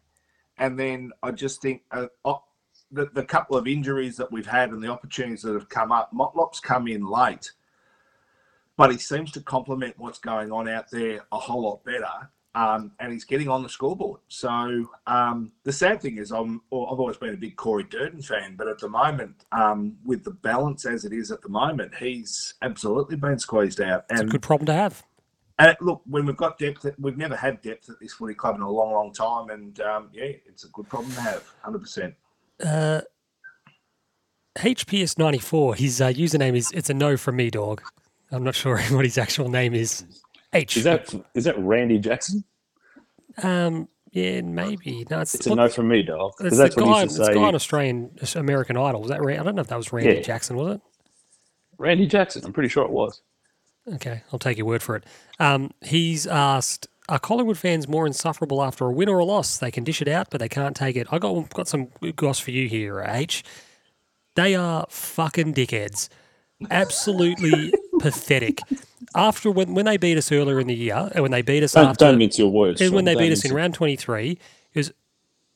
And 0.58 0.80
then 0.80 1.12
I 1.24 1.32
just 1.32 1.60
think 1.60 1.82
uh, 1.90 2.06
the, 2.91 3.05
the 3.13 3.23
couple 3.23 3.55
of 3.57 3.68
injuries 3.68 4.18
that 4.18 4.31
we've 4.31 4.45
had 4.47 4.72
and 4.72 4.84
the 4.84 4.88
opportunities 4.89 5.41
that 5.43 5.53
have 5.53 5.69
come 5.69 5.91
up, 5.91 6.11
Motlop's 6.13 6.59
come 6.59 6.88
in 6.88 7.05
late, 7.05 7.51
but 8.77 8.91
he 8.91 8.97
seems 8.97 9.31
to 9.31 9.41
complement 9.41 9.95
what's 9.97 10.19
going 10.19 10.51
on 10.51 10.68
out 10.68 10.89
there 10.91 11.22
a 11.31 11.38
whole 11.38 11.63
lot 11.63 11.84
better 11.84 12.30
um, 12.53 12.91
and 12.99 13.13
he's 13.13 13.23
getting 13.23 13.47
on 13.47 13.63
the 13.63 13.69
scoreboard. 13.69 14.19
So 14.27 14.89
um, 15.07 15.51
the 15.63 15.72
sad 15.72 16.01
thing 16.01 16.18
is, 16.18 16.31
I'm, 16.31 16.55
I've 16.68 16.99
always 16.99 17.18
been 17.18 17.34
a 17.34 17.38
big 17.38 17.55
Corey 17.55 17.85
Durdin 17.85 18.26
fan, 18.26 18.55
but 18.57 18.68
at 18.68 18.80
the 18.80 18.89
moment, 18.89 19.45
um, 19.53 19.95
with 20.03 20.23
the 20.23 20.31
balance 20.31 20.85
as 20.85 21.05
it 21.05 21.13
is 21.13 21.31
at 21.31 21.41
the 21.41 21.49
moment, 21.49 21.95
he's 21.95 22.55
absolutely 22.61 23.15
been 23.15 23.39
squeezed 23.39 23.80
out. 23.80 24.05
It's 24.09 24.19
a 24.19 24.23
And, 24.23 24.31
good 24.31 24.41
problem 24.41 24.65
to 24.65 24.73
have. 24.73 25.03
and 25.59 25.77
look, 25.80 26.01
when 26.05 26.26
we've 26.26 26.35
got 26.35 26.57
depth, 26.59 26.85
we've 26.99 27.18
never 27.18 27.38
had 27.38 27.61
depth 27.61 27.89
at 27.89 27.99
this 28.01 28.13
footy 28.13 28.34
club 28.34 28.55
in 28.55 28.61
a 28.61 28.69
long, 28.69 28.91
long 28.91 29.13
time, 29.13 29.49
and 29.49 29.80
um, 29.80 30.09
yeah, 30.11 30.26
it's 30.45 30.65
a 30.65 30.69
good 30.69 30.89
problem 30.89 31.13
to 31.13 31.22
have, 31.22 31.49
hundred 31.61 31.80
percent. 31.80 32.13
Uh, 32.64 33.02
HPS 34.58 35.18
ninety 35.18 35.40
four. 35.40 35.76
His 35.76 36.02
uh, 36.02 36.10
username 36.10 36.56
is 36.56 36.72
it's 36.74 36.90
a 36.90 36.94
no 36.94 37.18
from 37.18 37.38
me, 37.38 37.50
dog. 37.50 37.82
I'm 38.32 38.44
not 38.44 38.56
sure 38.56 38.80
what 38.92 39.06
his 39.06 39.18
actual 39.18 39.50
name 39.50 39.74
is. 39.74 40.04
H. 40.54 40.78
Is 40.78 40.84
that 40.84 41.14
is 41.34 41.46
that 41.46 41.58
Randy 41.58 42.00
Jackson? 42.00 42.44
Um. 43.42 43.88
Yeah, 44.14 44.42
maybe. 44.42 45.08
No, 45.10 45.22
it's, 45.22 45.34
It's 45.36 45.48
a 45.48 45.56
no 45.56 45.70
from 45.70 45.88
me, 45.88 46.04
dog. 46.04 46.34
It's 46.42 46.58
that's 46.58 46.76
the 46.76 46.84
what 46.84 46.92
guy. 46.92 46.98
he 47.00 47.04
It's 47.06 47.18
used 47.18 47.30
the 47.32 47.34
guy 47.34 47.44
on. 47.44 47.56
Australian 47.56 48.12
American 48.36 48.76
Idol. 48.76 49.00
Was 49.04 49.10
that? 49.10 49.22
I 49.22 49.42
don't 49.42 49.56
know 49.56 49.62
if 49.62 49.68
that 49.70 49.78
was 49.78 49.94
Randy 49.94 50.16
Yeah. 50.16 50.22
Jackson. 50.22 50.58
Was 50.58 50.76
it? 50.76 50.82
Randy 51.78 52.08
Jackson. 52.08 52.44
I'm 52.44 52.52
pretty 52.52 52.68
sure 52.68 52.84
it 52.84 52.92
was. 52.92 53.22
Okay, 53.96 54.22
I'll 54.34 54.38
take 54.40 54.58
your 54.58 54.68
word 54.68 54.84
for 54.84 54.98
it. 54.98 55.06
Um, 55.40 55.72
he's 55.82 56.28
asked, 56.28 56.88
"Are 57.12 57.20
Collingwood 57.20 57.58
fans 57.58 57.88
more 57.88 58.08
insufferable 58.08 58.64
after 58.64 58.86
a 58.86 58.92
win 58.92 59.10
or 59.10 59.20
a 59.20 59.26
loss? 59.26 59.58
They 59.58 59.70
can 59.70 59.84
dish 59.84 60.02
it 60.02 60.08
out, 60.08 60.30
but 60.32 60.40
they 60.40 60.50
can't 60.50 60.76
take 60.76 60.96
it." 60.96 61.08
I 61.12 61.20
got 61.20 61.50
got 61.50 61.68
some 61.68 61.90
goss 62.16 62.40
for 62.40 62.52
you 62.52 62.68
here, 62.68 63.06
H. 63.08 63.44
They 64.36 64.56
are 64.56 64.86
fucking 64.90 65.54
dickheads. 65.54 66.10
Absolutely 66.70 67.74
pathetic. 68.00 68.60
After 69.14 69.52
when 69.52 69.74
when 69.74 69.86
they 69.86 69.98
beat 69.98 70.18
us 70.18 70.32
earlier 70.32 70.60
in 70.60 70.68
the 70.68 70.76
year, 70.76 71.10
and 71.14 71.22
when 71.22 71.32
they 71.32 71.42
beat 71.42 71.64
us 71.64 71.74
Don't, 71.74 71.88
after 71.88 72.06
don't 72.06 72.18
mince 72.18 72.40
your 72.40 72.50
words. 72.50 72.80
and 72.82 72.94
when 72.94 73.06
Sean, 73.06 73.14
they 73.14 73.22
beat 73.22 73.32
us 73.34 73.44
in 73.44 73.54
round 73.54 73.74
23, 73.74 74.32
it 74.32 74.80
was, 74.80 74.94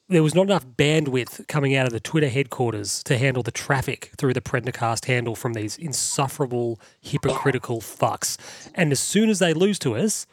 there 0.10 0.24
was 0.24 0.36
not 0.36 0.44
enough 0.44 0.66
bandwidth 0.68 1.48
coming 1.48 1.76
out 1.76 1.88
of 1.88 1.94
the 1.94 2.00
Twitter 2.00 2.30
headquarters 2.30 3.02
to 3.04 3.18
handle 3.18 3.44
the 3.44 3.52
traffic 3.52 4.12
through 4.18 4.34
the 4.34 4.42
Prendercast 4.42 5.06
handle 5.06 5.36
from 5.36 5.54
these 5.54 5.78
insufferable, 5.78 6.80
hypocritical 7.00 7.80
fucks. 7.80 8.38
And 8.76 8.92
as 8.92 9.00
soon 9.00 9.30
as 9.30 9.40
they 9.40 9.54
lose 9.54 9.80
to 9.80 9.96
us, 9.96 10.28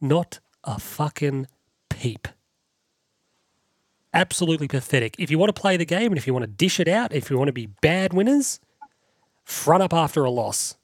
not 0.00 0.38
a 0.64 0.78
fucking 0.78 1.46
peep. 1.88 2.28
Absolutely 4.14 4.68
pathetic. 4.68 5.14
If 5.18 5.30
you 5.30 5.38
want 5.38 5.54
to 5.54 5.60
play 5.60 5.76
the 5.76 5.84
game 5.84 6.12
and 6.12 6.18
if 6.18 6.26
you 6.26 6.32
want 6.32 6.44
to 6.44 6.50
dish 6.50 6.80
it 6.80 6.88
out, 6.88 7.12
if 7.12 7.30
you 7.30 7.38
want 7.38 7.48
to 7.48 7.52
be 7.52 7.66
bad 7.66 8.12
winners, 8.12 8.58
front 9.44 9.82
up 9.82 9.92
after 9.92 10.24
a 10.24 10.30
loss. 10.30 10.76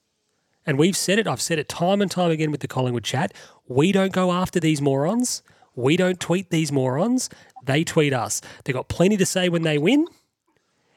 And 0.67 0.79
we've 0.79 0.97
said 0.97 1.19
it, 1.19 1.27
I've 1.27 1.41
said 1.41 1.59
it 1.59 1.69
time 1.69 2.01
and 2.01 2.11
time 2.11 2.31
again 2.31 2.51
with 2.51 2.61
the 2.61 2.69
Collingwood 2.69 3.05
chat. 3.05 3.33
We 3.67 3.93
don't 3.93 4.13
go 4.13 4.33
after 4.33 4.61
these 4.61 4.81
morons. 4.81 5.43
We 5.75 5.97
don't 5.97 6.21
tweet 6.21 6.51
these 6.51 6.71
morons. 6.71 7.29
They 7.65 7.85
tweet 7.85 8.13
us. 8.13 8.41
They've 8.65 8.75
got 8.75 8.89
plenty 8.89 9.17
to 9.17 9.27
say 9.27 9.49
when 9.49 9.63
they 9.63 9.79
win. 9.79 10.07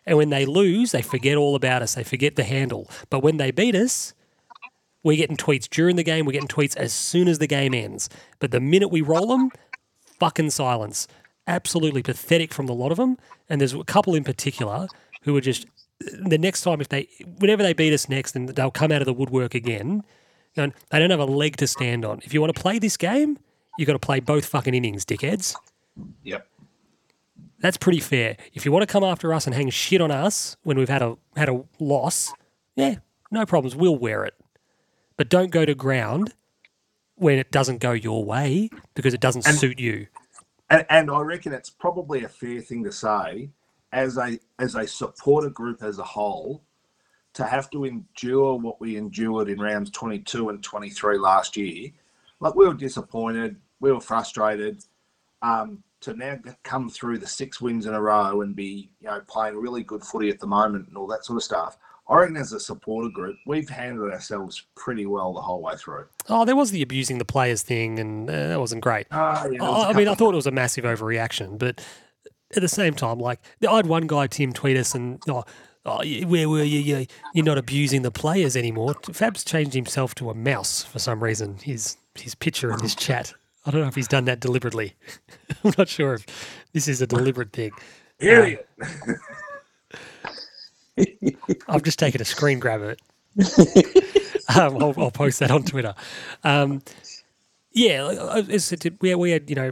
And 0.06 0.18
when 0.18 0.30
they 0.30 0.46
lose, 0.46 0.92
they 0.92 1.02
forget 1.02 1.36
all 1.36 1.56
about 1.56 1.82
us. 1.82 1.96
They 1.96 2.04
forget 2.04 2.36
the 2.36 2.44
handle. 2.44 2.90
But 3.10 3.24
when 3.24 3.38
they 3.38 3.52
beat 3.52 3.76
us, 3.76 4.14
we're 5.08 5.18
getting 5.18 5.38
tweets 5.38 5.70
during 5.70 5.96
the 5.96 6.04
game. 6.04 6.26
We're 6.26 6.34
getting 6.34 6.48
tweets 6.48 6.76
as 6.76 6.94
soon 6.94 7.28
as 7.28 7.40
the 7.40 7.48
game 7.48 7.74
ends. 7.74 8.10
But 8.40 8.52
the 8.52 8.60
minute 8.60 8.90
we 8.90 9.02
roll 9.02 9.28
them, 9.28 9.52
fucking 10.20 10.50
silence. 10.50 11.08
Absolutely 11.48 12.04
pathetic 12.04 12.54
from 12.54 12.66
the 12.66 12.74
lot 12.74 12.92
of 12.92 12.98
them. 12.98 13.18
And 13.50 13.62
there's 13.62 13.74
a 13.74 13.84
couple 13.86 14.16
in 14.16 14.24
particular 14.24 14.88
who 15.22 15.36
are 15.38 15.42
just 15.42 15.66
the 16.00 16.38
next 16.38 16.62
time 16.62 16.82
if 16.82 16.90
they 16.90 17.08
whenever 17.40 17.64
they 17.64 17.74
beat 17.74 17.94
us 17.94 18.10
next, 18.10 18.36
and 18.36 18.50
they'll 18.50 18.70
come 18.70 18.92
out 18.92 19.02
of 19.02 19.06
the 19.06 19.14
woodwork 19.14 19.56
again. 19.56 20.04
And 20.56 20.74
they 20.90 21.00
don't 21.00 21.10
have 21.10 21.20
a 21.20 21.26
leg 21.26 21.56
to 21.58 21.68
stand 21.68 22.04
on. 22.04 22.20
If 22.24 22.34
you 22.34 22.42
want 22.42 22.54
to 22.54 22.62
play 22.62 22.78
this 22.80 22.98
game, 22.98 23.38
you've 23.78 23.88
got 23.88 23.94
to 23.94 24.00
play 24.00 24.20
both 24.20 24.46
fucking 24.46 24.74
innings, 24.74 25.06
dickheads. 25.06 25.56
Yep. 26.24 26.48
That's 27.60 27.78
pretty 27.78 28.00
fair. 28.00 28.38
If 28.54 28.66
you 28.66 28.72
want 28.72 28.84
to 28.84 28.92
come 28.92 29.04
after 29.04 29.34
us 29.34 29.46
and 29.46 29.56
hang 29.56 29.70
shit 29.70 30.02
on 30.02 30.12
us 30.12 30.58
when 30.64 30.78
we've 30.78 30.90
had 30.90 31.02
a 31.02 31.18
had 31.36 31.48
a 31.48 31.64
loss, 31.80 32.34
yeah, 32.76 32.96
no 33.32 33.46
problems. 33.46 33.76
We'll 33.76 33.98
wear 33.98 34.26
it. 34.26 34.34
But 35.18 35.30
don't 35.30 35.52
go 35.52 35.66
to 35.66 35.76
ground 35.76 36.34
when 37.16 37.40
it 37.40 37.52
doesn't 37.52 37.80
go 37.80 37.92
your 37.92 38.24
way 38.24 38.70
because 38.94 39.14
it 39.14 39.20
doesn't 39.20 39.44
suit 39.44 39.80
you. 39.80 40.08
And, 40.70 40.86
and 40.90 41.10
I 41.10 41.22
reckon 41.22 41.54
it's 41.54 41.70
probably 41.70 42.24
a 42.24 42.30
fair 42.30 42.62
thing 42.62 42.84
to 42.84 42.92
say, 42.92 43.50
as 43.92 44.18
a 44.18 44.38
as 44.60 44.76
a 44.76 44.86
supporter 44.86 45.50
group 45.50 45.82
as 45.82 45.98
a 45.98 46.04
whole, 46.04 46.62
to 47.34 47.46
have 47.46 47.70
to 47.72 47.86
endure 47.86 48.56
what 48.58 48.80
we 48.80 48.98
endured 48.98 49.50
in 49.50 49.60
rounds 49.60 49.90
22 49.92 50.50
and 50.50 50.64
23 50.64 51.18
last 51.18 51.58
year. 51.58 51.90
Like 52.40 52.56
we 52.56 52.68
were 52.68 52.74
disappointed, 52.74 53.56
we 53.80 53.92
were 53.92 54.02
frustrated. 54.02 54.84
Um, 55.42 55.84
to 56.00 56.14
now 56.14 56.38
come 56.64 56.90
through 56.90 57.18
the 57.18 57.28
six 57.28 57.60
wins 57.60 57.86
in 57.86 57.94
a 57.94 58.02
row 58.02 58.42
and 58.42 58.56
be 58.56 58.90
you 59.00 59.08
know 59.08 59.22
playing 59.28 59.58
really 59.58 59.84
good 59.84 60.04
footy 60.04 60.30
at 60.30 60.40
the 60.40 60.48
moment 60.48 60.88
and 60.88 60.98
all 60.98 61.08
that 61.08 61.26
sort 61.26 61.38
of 61.38 61.44
stuff. 61.44 61.78
I 62.10 62.16
reckon 62.16 62.38
as 62.38 62.54
a 62.54 62.60
supporter 62.60 63.10
group, 63.10 63.36
we've 63.46 63.68
handled 63.68 64.12
ourselves 64.12 64.66
pretty 64.76 65.06
well 65.06 65.34
the 65.34 65.42
whole 65.42 65.62
way 65.62 65.76
through. 65.76 66.06
Oh, 66.30 66.46
there 66.46 66.56
was 66.56 66.72
the 66.72 66.82
abusing 66.82 67.18
the 67.18 67.26
players 67.26 67.64
thing, 67.64 68.00
and 68.00 68.30
uh, 68.30 68.48
that 68.48 68.60
wasn't 68.60 68.82
great. 68.82 69.08
Ah, 69.12 69.46
yeah, 69.46 69.62
was 69.62 69.86
Oh, 69.86 69.90
I 69.90 69.94
mean, 69.94 70.08
I 70.08 70.16
thought 70.16 70.34
it 70.34 70.38
was 70.38 70.48
a 70.48 70.52
massive 70.52 70.86
overreaction, 70.86 71.58
but 71.58 71.84
at 72.56 72.62
the 72.62 72.70
same 72.70 72.94
time, 72.94 73.20
like 73.20 73.40
I 73.68 73.76
had 73.76 73.88
one 73.88 74.08
guy, 74.08 74.28
Tim, 74.28 74.54
tweet 74.54 74.78
us 74.78 74.96
and 74.96 75.22
oh, 75.28 75.44
oh 75.86 76.04
where 76.26 76.48
were 76.48 76.64
you? 76.64 76.80
you? 76.80 77.08
You're 77.34 77.46
not 77.46 77.58
abusing 77.58 78.04
the 78.04 78.12
players 78.12 78.56
anymore. 78.56 78.96
Fab's 79.12 79.44
changed 79.44 79.74
himself 79.74 80.16
to 80.16 80.30
a 80.30 80.34
mouse 80.34 80.84
for 80.84 81.00
some 81.00 81.22
reason. 81.22 81.58
His 81.62 81.98
his 82.16 82.36
picture 82.36 82.72
in 82.72 82.80
this 82.80 82.96
chat. 83.06 83.34
I 83.66 83.72
don't 83.72 83.82
know 83.82 83.88
if 83.88 83.96
he's 83.96 84.08
done 84.08 84.26
that 84.26 84.40
deliberately. 84.40 84.96
I'm 85.64 85.74
not 85.78 85.90
sure 85.90 86.14
if 86.14 86.26
this 86.72 86.88
is 86.88 87.02
a 87.02 87.08
deliberate 87.08 87.52
thing. 87.52 87.72
Idiot. 88.20 88.68
I've 91.68 91.84
just 91.84 92.00
taken 92.00 92.22
a 92.22 92.26
screen 92.26 92.60
grab 92.60 92.82
of 92.82 92.90
it. 92.90 93.02
um, 94.56 94.78
I'll, 94.82 94.94
I'll 94.98 95.12
post 95.12 95.40
that 95.40 95.52
on 95.52 95.64
Twitter. 95.64 95.94
Um, 96.44 96.82
yeah, 97.72 98.04
like, 98.04 98.18
I- 98.20 98.40
as 98.40 98.50
I 98.50 98.58
said, 98.58 98.82
to- 98.82 98.98
we, 99.02 99.14
we 99.16 99.32
had, 99.32 99.50
you 99.50 99.56
know, 99.56 99.72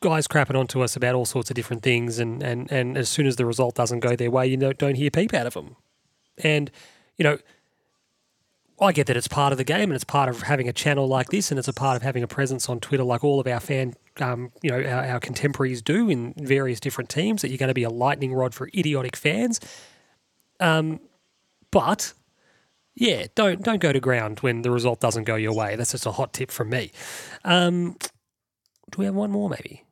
guys 0.00 0.28
crapping 0.28 0.58
onto 0.58 0.80
us 0.82 0.94
about 0.96 1.14
all 1.14 1.24
sorts 1.24 1.50
of 1.50 1.56
different 1.56 1.82
things, 1.82 2.18
and, 2.18 2.42
and, 2.42 2.70
and 2.70 2.96
as 2.98 3.08
soon 3.08 3.26
as 3.26 3.36
the 3.36 3.46
result 3.46 3.74
doesn't 3.74 4.00
go 4.00 4.14
their 4.14 4.30
way, 4.30 4.46
you 4.46 4.56
know, 4.56 4.72
don't 4.72 4.96
hear 4.96 5.10
peep 5.10 5.32
out 5.34 5.46
of 5.46 5.54
them. 5.54 5.76
And, 6.38 6.70
you 7.16 7.24
know, 7.24 7.38
I 8.80 8.92
get 8.92 9.06
that 9.06 9.16
it's 9.16 9.28
part 9.28 9.52
of 9.52 9.58
the 9.58 9.64
game 9.64 9.84
and 9.84 9.94
it's 9.94 10.04
part 10.04 10.28
of 10.28 10.42
having 10.42 10.68
a 10.68 10.72
channel 10.72 11.06
like 11.08 11.28
this 11.28 11.50
and 11.50 11.58
it's 11.58 11.68
a 11.68 11.72
part 11.72 11.96
of 11.96 12.02
having 12.02 12.22
a 12.22 12.28
presence 12.28 12.68
on 12.68 12.78
Twitter 12.78 13.04
like 13.04 13.24
all 13.24 13.40
of 13.40 13.46
our 13.46 13.60
fan, 13.60 13.94
um, 14.20 14.52
you 14.62 14.70
know, 14.70 14.82
our, 14.82 15.04
our 15.06 15.20
contemporaries 15.20 15.80
do 15.80 16.10
in 16.10 16.34
various 16.36 16.78
different 16.78 17.08
teams 17.08 17.40
that 17.42 17.48
you're 17.48 17.58
going 17.58 17.68
to 17.68 17.74
be 17.74 17.84
a 17.84 17.90
lightning 17.90 18.34
rod 18.34 18.54
for 18.54 18.68
idiotic 18.68 19.16
fans. 19.16 19.60
Um, 20.60 21.00
but 21.70 22.12
yeah, 22.94 23.26
don't 23.34 23.62
don't 23.62 23.80
go 23.80 23.92
to 23.92 24.00
ground 24.00 24.40
when 24.40 24.62
the 24.62 24.70
result 24.70 25.00
doesn't 25.00 25.24
go 25.24 25.36
your 25.36 25.54
way. 25.54 25.76
That's 25.76 25.92
just 25.92 26.06
a 26.06 26.12
hot 26.12 26.32
tip 26.32 26.50
from 26.50 26.70
me. 26.70 26.92
Um, 27.44 27.96
do 28.90 28.98
we 28.98 29.04
have 29.06 29.14
one 29.14 29.30
more 29.30 29.48
maybe? 29.48 29.84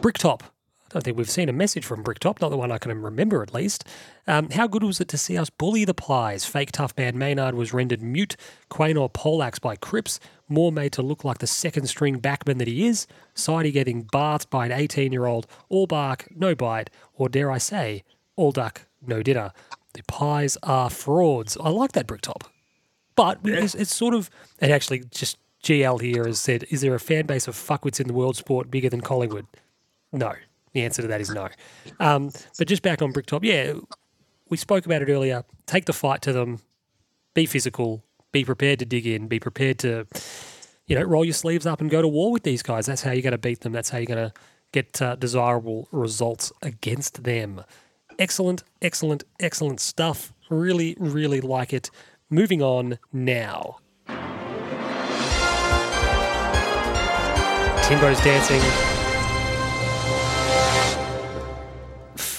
Bricktop. 0.00 0.51
I 0.92 0.96
don't 0.96 1.04
think 1.04 1.16
we've 1.16 1.30
seen 1.30 1.48
a 1.48 1.54
message 1.54 1.86
from 1.86 2.02
Bricktop, 2.02 2.42
not 2.42 2.50
the 2.50 2.56
one 2.56 2.70
I 2.70 2.76
can 2.76 3.00
remember 3.00 3.42
at 3.42 3.54
least. 3.54 3.88
Um, 4.26 4.50
how 4.50 4.66
good 4.66 4.82
was 4.82 5.00
it 5.00 5.08
to 5.08 5.18
see 5.18 5.38
us 5.38 5.48
bully 5.48 5.86
the 5.86 5.94
Pies? 5.94 6.44
Fake 6.44 6.70
tough 6.72 6.92
man 6.98 7.16
Maynard 7.16 7.54
was 7.54 7.72
rendered 7.72 8.02
mute. 8.02 8.36
Quaynor 8.70 9.10
poleaxed 9.10 9.62
by 9.62 9.74
Cripps. 9.76 10.20
Moore 10.48 10.70
made 10.70 10.92
to 10.92 11.02
look 11.02 11.24
like 11.24 11.38
the 11.38 11.46
second 11.46 11.86
string 11.86 12.20
backman 12.20 12.58
that 12.58 12.68
he 12.68 12.86
is. 12.86 13.06
Sidey 13.34 13.72
getting 13.72 14.06
bathed 14.12 14.50
by 14.50 14.66
an 14.66 14.72
18 14.72 15.12
year 15.12 15.24
old. 15.24 15.46
All 15.70 15.86
bark, 15.86 16.28
no 16.36 16.54
bite. 16.54 16.90
Or 17.14 17.30
dare 17.30 17.50
I 17.50 17.58
say, 17.58 18.04
all 18.36 18.52
duck, 18.52 18.82
no 19.00 19.22
dinner. 19.22 19.52
The 19.94 20.02
Pies 20.04 20.58
are 20.62 20.90
frauds. 20.90 21.56
I 21.58 21.70
like 21.70 21.92
that 21.92 22.06
Bricktop. 22.06 22.44
But 23.14 23.40
it's, 23.44 23.74
it's 23.74 23.94
sort 23.94 24.12
of, 24.12 24.28
it 24.60 24.70
actually 24.70 25.04
just 25.10 25.38
GL 25.62 26.00
here 26.00 26.26
has 26.26 26.40
said, 26.40 26.64
"Is 26.70 26.80
there 26.80 26.94
a 26.94 27.00
fan 27.00 27.26
base 27.26 27.46
of 27.46 27.54
fuckwits 27.54 28.00
in 28.00 28.08
the 28.08 28.12
world 28.12 28.36
sport 28.36 28.70
bigger 28.70 28.90
than 28.90 29.00
Collingwood?" 29.00 29.46
No. 30.12 30.34
The 30.72 30.82
answer 30.84 31.02
to 31.02 31.08
that 31.08 31.20
is 31.20 31.30
no. 31.30 31.48
Um, 32.00 32.30
but 32.58 32.66
just 32.66 32.82
back 32.82 33.02
on 33.02 33.12
Bricktop, 33.12 33.44
yeah, 33.44 33.74
we 34.48 34.56
spoke 34.56 34.86
about 34.86 35.02
it 35.02 35.10
earlier. 35.10 35.44
Take 35.66 35.84
the 35.84 35.92
fight 35.92 36.22
to 36.22 36.32
them. 36.32 36.60
Be 37.34 37.46
physical. 37.46 38.02
Be 38.32 38.44
prepared 38.44 38.78
to 38.78 38.84
dig 38.86 39.06
in. 39.06 39.28
Be 39.28 39.38
prepared 39.38 39.78
to, 39.80 40.06
you 40.86 40.96
know, 40.96 41.02
roll 41.02 41.24
your 41.24 41.34
sleeves 41.34 41.66
up 41.66 41.80
and 41.80 41.90
go 41.90 42.00
to 42.00 42.08
war 42.08 42.32
with 42.32 42.42
these 42.42 42.62
guys. 42.62 42.86
That's 42.86 43.02
how 43.02 43.12
you're 43.12 43.22
going 43.22 43.32
to 43.32 43.38
beat 43.38 43.60
them. 43.60 43.72
That's 43.72 43.90
how 43.90 43.98
you're 43.98 44.06
going 44.06 44.30
to 44.30 44.34
get 44.72 45.02
uh, 45.02 45.16
desirable 45.16 45.88
results 45.92 46.52
against 46.62 47.24
them. 47.24 47.62
Excellent, 48.18 48.62
excellent, 48.80 49.24
excellent 49.40 49.80
stuff. 49.80 50.32
Really, 50.48 50.96
really 50.98 51.40
like 51.40 51.72
it. 51.72 51.90
Moving 52.30 52.62
on 52.62 52.98
now. 53.12 53.78
Timbo's 57.82 58.20
dancing. 58.22 58.91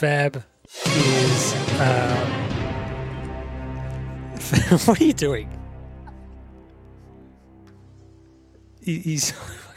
Fab 0.04 0.44
is. 0.86 1.54
Uh... 1.80 2.26
what 4.86 5.00
are 5.00 5.04
you 5.06 5.14
doing? 5.14 5.50
He- 8.82 9.00
He's 9.00 9.34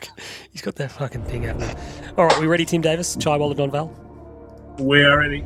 he's 0.51 0.62
got 0.62 0.74
that 0.74 0.90
fucking 0.90 1.23
thing 1.27 1.44
happening. 1.44 1.77
All 2.19 2.27
right, 2.27 2.40
we 2.40 2.48
ready, 2.48 2.65
Tim 2.65 2.81
Davis? 2.81 3.15
Chai 3.15 3.36
Waller 3.36 3.55
Donval. 3.55 3.89
We're 4.81 5.16
ready. 5.16 5.44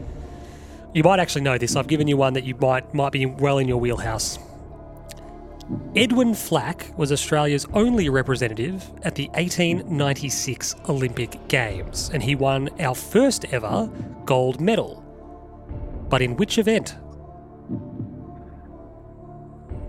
You 0.94 1.02
might 1.02 1.20
actually 1.20 1.42
know 1.42 1.58
this. 1.58 1.76
I've 1.76 1.86
given 1.86 2.08
you 2.08 2.16
one 2.16 2.32
that 2.32 2.44
you 2.44 2.54
might 2.54 2.94
might 2.94 3.12
be 3.12 3.26
well 3.26 3.58
in 3.58 3.68
your 3.68 3.76
wheelhouse. 3.76 4.38
Edwin 5.94 6.34
Flack 6.34 6.92
was 6.96 7.12
Australia's 7.12 7.66
only 7.74 8.08
representative 8.08 8.90
at 9.02 9.14
the 9.14 9.28
1896 9.34 10.76
Olympic 10.88 11.36
Games, 11.48 12.10
and 12.12 12.22
he 12.22 12.34
won 12.34 12.68
our 12.80 12.94
first 12.94 13.44
ever 13.52 13.88
gold 14.24 14.60
medal. 14.60 15.04
But 16.08 16.22
in 16.22 16.36
which 16.36 16.58
event? 16.58 16.96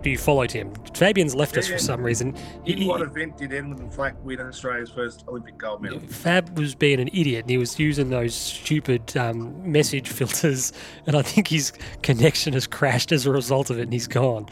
Do 0.04 0.10
you 0.10 0.18
follow 0.18 0.48
Tim? 0.48 0.74
Fabian's 0.96 1.36
left 1.36 1.58
us 1.58 1.68
for 1.68 1.78
some 1.78 2.02
reason. 2.02 2.36
He- 2.66 2.82
In 2.82 2.88
what 2.88 3.02
event 3.02 3.38
did 3.38 3.54
Edwin 3.54 3.90
Flack 3.92 4.16
win 4.24 4.40
Australia's 4.42 4.90
first 4.90 5.24
Olympic 5.28 5.60
gold 5.60 5.82
medal? 5.84 6.00
Fab 6.00 6.58
was 6.58 6.74
being 6.74 7.00
an 7.00 7.08
idiot 7.10 7.42
and 7.44 7.50
he 7.52 7.60
was 7.60 7.80
using 7.80 8.10
those 8.10 8.34
stupid 8.34 9.16
um, 9.16 9.72
message 9.72 10.08
filters, 10.18 10.74
and 11.06 11.16
I 11.16 11.22
think 11.22 11.48
his 11.50 11.72
connection 12.02 12.54
has 12.54 12.66
crashed 12.66 13.12
as 13.12 13.28
a 13.28 13.32
result 13.32 13.70
of 13.70 13.78
it 13.78 13.84
and 13.84 13.94
he's 13.94 14.08
gone. 14.08 14.48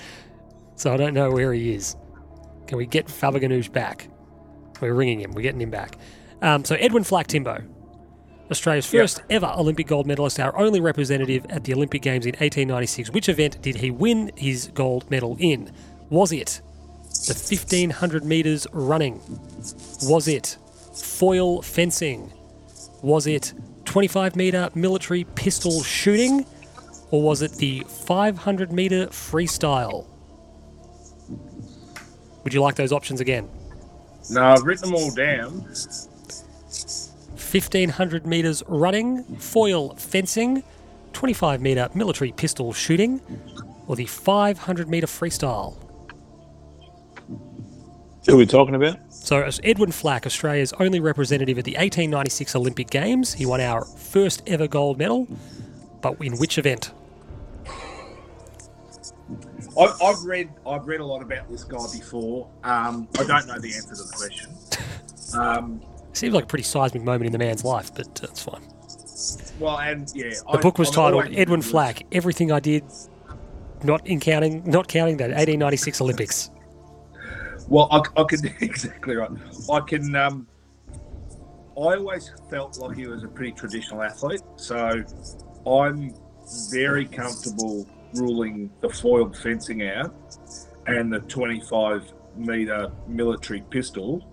So 0.79 0.93
I 0.93 0.97
don't 0.97 1.13
know 1.13 1.29
where 1.29 1.51
he 1.51 1.73
is. 1.73 1.97
Can 2.65 2.77
we 2.77 2.85
get 2.85 3.07
Fabaganoush 3.07 3.69
back? 3.73 4.07
We're 4.79 4.93
ringing 4.93 5.19
him, 5.19 5.33
we're 5.33 5.41
getting 5.41 5.59
him 5.59 5.69
back. 5.69 5.97
Um, 6.41 6.63
so 6.63 6.75
Edwin 6.75 7.03
Flack 7.03 7.27
Timbo, 7.27 7.61
Australia's 8.49 8.85
first 8.85 9.21
ever 9.29 9.53
Olympic 9.57 9.87
gold 9.87 10.07
medalist, 10.07 10.39
our 10.39 10.57
only 10.57 10.79
representative 10.79 11.45
at 11.49 11.65
the 11.65 11.73
Olympic 11.73 12.01
Games 12.01 12.25
in 12.25 12.31
1896. 12.31 13.09
Which 13.11 13.27
event 13.27 13.61
did 13.61 13.75
he 13.75 13.91
win 13.91 14.31
his 14.37 14.71
gold 14.73 15.11
medal 15.11 15.35
in? 15.37 15.69
Was 16.09 16.31
it 16.31 16.61
the 17.27 17.33
1500 17.33 18.23
metres 18.23 18.65
running? 18.71 19.19
Was 20.03 20.29
it 20.29 20.57
foil 20.95 21.61
fencing? 21.61 22.31
Was 23.03 23.27
it 23.27 23.53
25 23.83 24.37
metre 24.37 24.69
military 24.75 25.25
pistol 25.25 25.83
shooting? 25.83 26.45
Or 27.11 27.21
was 27.21 27.41
it 27.41 27.51
the 27.53 27.83
500 27.85 28.71
metre 28.71 29.07
freestyle? 29.07 30.08
Would 32.49 32.55
you 32.55 32.63
like 32.63 32.73
those 32.73 32.91
options 32.91 33.21
again? 33.21 33.47
No, 34.31 34.41
I've 34.41 34.63
written 34.63 34.89
them 34.89 34.95
all 34.95 35.13
down. 35.13 35.51
1500 35.51 38.25
metres 38.25 38.63
running, 38.67 39.23
foil 39.35 39.93
fencing, 39.97 40.63
25 41.13 41.61
metre 41.61 41.89
military 41.93 42.31
pistol 42.31 42.73
shooting, 42.73 43.21
or 43.85 43.95
the 43.95 44.07
500 44.07 44.89
metre 44.89 45.05
freestyle? 45.05 45.77
Who 48.25 48.33
are 48.33 48.35
we 48.35 48.47
talking 48.47 48.73
about? 48.73 48.97
So, 49.11 49.43
as 49.43 49.61
Edwin 49.63 49.91
Flack, 49.91 50.25
Australia's 50.25 50.73
only 50.79 50.99
representative 50.99 51.59
at 51.59 51.65
the 51.65 51.73
1896 51.73 52.55
Olympic 52.55 52.89
Games, 52.89 53.35
he 53.35 53.45
won 53.45 53.61
our 53.61 53.85
first 53.85 54.41
ever 54.47 54.67
gold 54.67 54.97
medal. 54.97 55.27
But 56.01 56.19
in 56.19 56.39
which 56.39 56.57
event? 56.57 56.93
I've, 59.77 60.01
I've 60.01 60.23
read 60.23 60.49
I've 60.65 60.87
read 60.87 60.99
a 60.99 61.05
lot 61.05 61.21
about 61.21 61.49
this 61.49 61.63
guy 61.63 61.85
before. 61.91 62.49
Um, 62.63 63.07
I 63.19 63.23
don't 63.23 63.47
know 63.47 63.59
the 63.59 63.73
answer 63.73 63.95
to 63.95 64.03
the 64.03 64.13
question. 64.15 64.49
Um, 65.37 65.81
Seems 66.13 66.33
like 66.33 66.45
a 66.45 66.47
pretty 66.47 66.63
seismic 66.63 67.03
moment 67.03 67.27
in 67.27 67.31
the 67.31 67.37
man's 67.37 67.63
life, 67.63 67.93
but 67.93 68.07
uh, 68.23 68.27
it's 68.29 68.43
fine. 68.43 68.61
well, 69.59 69.79
and 69.79 70.11
yeah, 70.15 70.29
The 70.29 70.43
I- 70.57 70.61
book 70.61 70.77
was 70.79 70.89
I'm 70.89 70.93
titled 70.95 71.27
Edwin 71.35 71.61
Flack: 71.61 72.03
Everything 72.11 72.51
I 72.51 72.59
Did, 72.59 72.83
not 73.83 74.05
in 74.07 74.19
counting, 74.19 74.63
not 74.65 74.87
counting 74.87 75.17
that 75.17 75.29
1896 75.29 76.01
Olympics. 76.01 76.49
Well, 77.67 77.87
I, 77.91 78.01
I 78.19 78.23
can 78.23 78.39
exactly 78.61 79.15
right. 79.15 79.29
I 79.71 79.79
can. 79.81 80.15
Um, 80.15 80.47
I 81.77 81.95
always 81.95 82.31
felt 82.49 82.77
like 82.79 82.97
he 82.97 83.07
was 83.07 83.23
a 83.23 83.27
pretty 83.27 83.51
traditional 83.53 84.01
athlete, 84.01 84.41
so 84.57 85.01
I'm 85.65 86.13
very 86.71 87.05
comfortable 87.05 87.87
ruling 88.13 88.71
the 88.81 88.89
foiled 88.89 89.37
fencing 89.37 89.87
out 89.87 90.13
and 90.87 91.11
the 91.11 91.19
25 91.21 92.13
meter 92.35 92.91
military 93.07 93.61
pistol. 93.69 94.25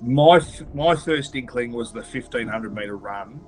My 0.00 0.40
my 0.74 0.94
first 0.96 1.34
inkling 1.34 1.72
was 1.72 1.92
the 1.92 2.00
1500 2.00 2.74
meter 2.74 2.96
run 2.96 3.40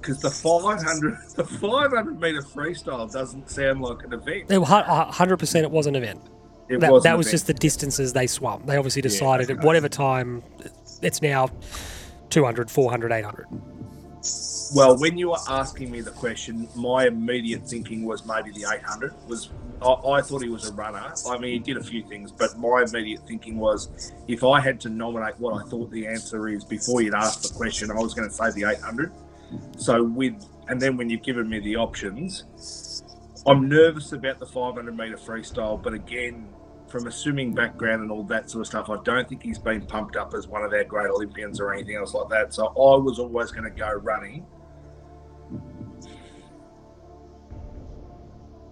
because 0.00 0.20
the 0.20 0.30
500 0.30 1.18
the 1.36 1.44
500 1.44 2.20
meter 2.20 2.42
freestyle 2.42 3.10
doesn't 3.10 3.50
sound 3.50 3.80
like 3.82 4.04
an 4.04 4.12
event. 4.12 4.48
They 4.48 4.58
were 4.58 4.66
100% 4.66 5.62
it 5.62 5.70
was 5.70 5.86
an 5.86 5.96
event. 5.96 6.22
It 6.68 6.80
that 6.80 6.92
was 6.92 7.02
that 7.02 7.18
was 7.18 7.26
event. 7.26 7.32
just 7.34 7.46
the 7.48 7.54
distances 7.54 8.12
they 8.12 8.26
swam. 8.26 8.64
They 8.64 8.76
obviously 8.76 9.02
decided 9.02 9.50
at 9.50 9.62
whatever 9.62 9.88
time, 9.88 10.42
it's 11.02 11.20
now 11.20 11.48
200, 12.30 12.70
400, 12.70 13.12
800. 13.12 13.46
Well, 14.74 14.96
when 14.98 15.18
you 15.18 15.30
were 15.30 15.38
asking 15.48 15.90
me 15.90 16.00
the 16.00 16.12
question, 16.12 16.68
my 16.74 17.06
immediate 17.06 17.66
thinking 17.68 18.04
was 18.04 18.24
maybe 18.24 18.52
the 18.52 18.66
800. 18.72 19.12
Was 19.28 19.50
I, 19.82 19.92
I 19.92 20.22
thought 20.22 20.42
he 20.42 20.48
was 20.48 20.68
a 20.68 20.72
runner. 20.72 21.12
I 21.28 21.38
mean, 21.38 21.52
he 21.52 21.58
did 21.58 21.76
a 21.76 21.82
few 21.84 22.02
things, 22.06 22.32
but 22.32 22.56
my 22.58 22.84
immediate 22.88 23.26
thinking 23.26 23.58
was 23.58 24.12
if 24.28 24.44
I 24.44 24.60
had 24.60 24.80
to 24.82 24.88
nominate 24.88 25.38
what 25.38 25.62
I 25.62 25.68
thought 25.68 25.90
the 25.90 26.06
answer 26.06 26.48
is 26.48 26.64
before 26.64 27.02
you'd 27.02 27.14
asked 27.14 27.42
the 27.42 27.54
question, 27.54 27.90
I 27.90 27.94
was 27.94 28.14
going 28.14 28.28
to 28.28 28.34
say 28.34 28.50
the 28.52 28.70
800. 28.70 29.12
So 29.76 30.04
with 30.04 30.34
and 30.68 30.80
then 30.80 30.96
when 30.96 31.10
you've 31.10 31.22
given 31.22 31.48
me 31.48 31.60
the 31.60 31.76
options, 31.76 33.02
I'm 33.46 33.68
nervous 33.68 34.12
about 34.12 34.38
the 34.38 34.46
500 34.46 34.96
meter 34.96 35.16
freestyle, 35.16 35.82
but 35.82 35.94
again. 35.94 36.48
From 36.92 37.06
a 37.06 37.10
swimming 37.10 37.54
background 37.54 38.02
and 38.02 38.10
all 38.10 38.22
that 38.24 38.50
sort 38.50 38.60
of 38.60 38.66
stuff, 38.66 38.90
I 38.90 39.02
don't 39.02 39.26
think 39.26 39.42
he's 39.42 39.58
been 39.58 39.86
pumped 39.86 40.14
up 40.14 40.34
as 40.34 40.46
one 40.46 40.62
of 40.62 40.74
our 40.74 40.84
great 40.84 41.08
Olympians 41.08 41.58
or 41.58 41.72
anything 41.72 41.96
else 41.96 42.12
like 42.12 42.28
that. 42.28 42.52
So 42.52 42.66
I 42.66 42.96
was 43.00 43.18
always 43.18 43.50
going 43.50 43.64
to 43.64 43.70
go 43.70 43.90
running. 43.92 44.44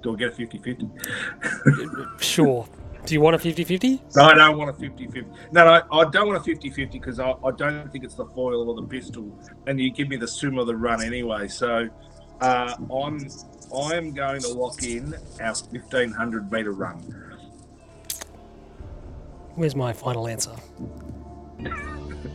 Do 0.03 0.13
I 0.13 0.17
get 0.19 0.29
a 0.29 0.33
50 0.33 0.59
50? 0.59 0.91
Sure. 2.21 2.69
Do 3.07 3.15
you 3.15 3.23
want 3.23 3.37
a 3.37 3.39
50 3.39 3.65
50? 3.65 4.03
No, 4.15 4.25
I 4.25 4.35
don't 4.35 4.59
want 4.59 4.69
a 4.69 4.75
50 4.75 5.07
50. 5.07 5.21
No, 5.53 5.65
no, 5.65 5.83
I 5.91 6.11
don't 6.11 6.27
want 6.27 6.39
a 6.39 6.45
50 6.45 6.69
50 6.69 6.99
because 6.99 7.19
I, 7.19 7.31
I 7.43 7.51
don't 7.53 7.91
think 7.91 8.05
it's 8.05 8.17
the 8.17 8.27
foil 8.27 8.69
or 8.69 8.75
the 8.75 8.87
pistol. 8.87 9.33
And 9.67 9.81
you 9.81 9.91
give 9.91 10.09
me 10.09 10.17
the 10.17 10.29
swim 10.29 10.59
or 10.59 10.67
the 10.67 10.77
run 10.77 11.03
anyway. 11.03 11.49
So 11.49 11.89
uh, 12.43 12.75
I'm 12.95 13.27
I'm 13.75 14.13
going 14.13 14.41
to 14.43 14.49
lock 14.49 14.83
in 14.83 15.15
our 15.41 15.55
1500 15.55 16.53
meter 16.53 16.73
run. 16.73 17.30
Where's 19.55 19.77
my 19.77 19.93
final 19.93 20.27
answer? 20.29 20.55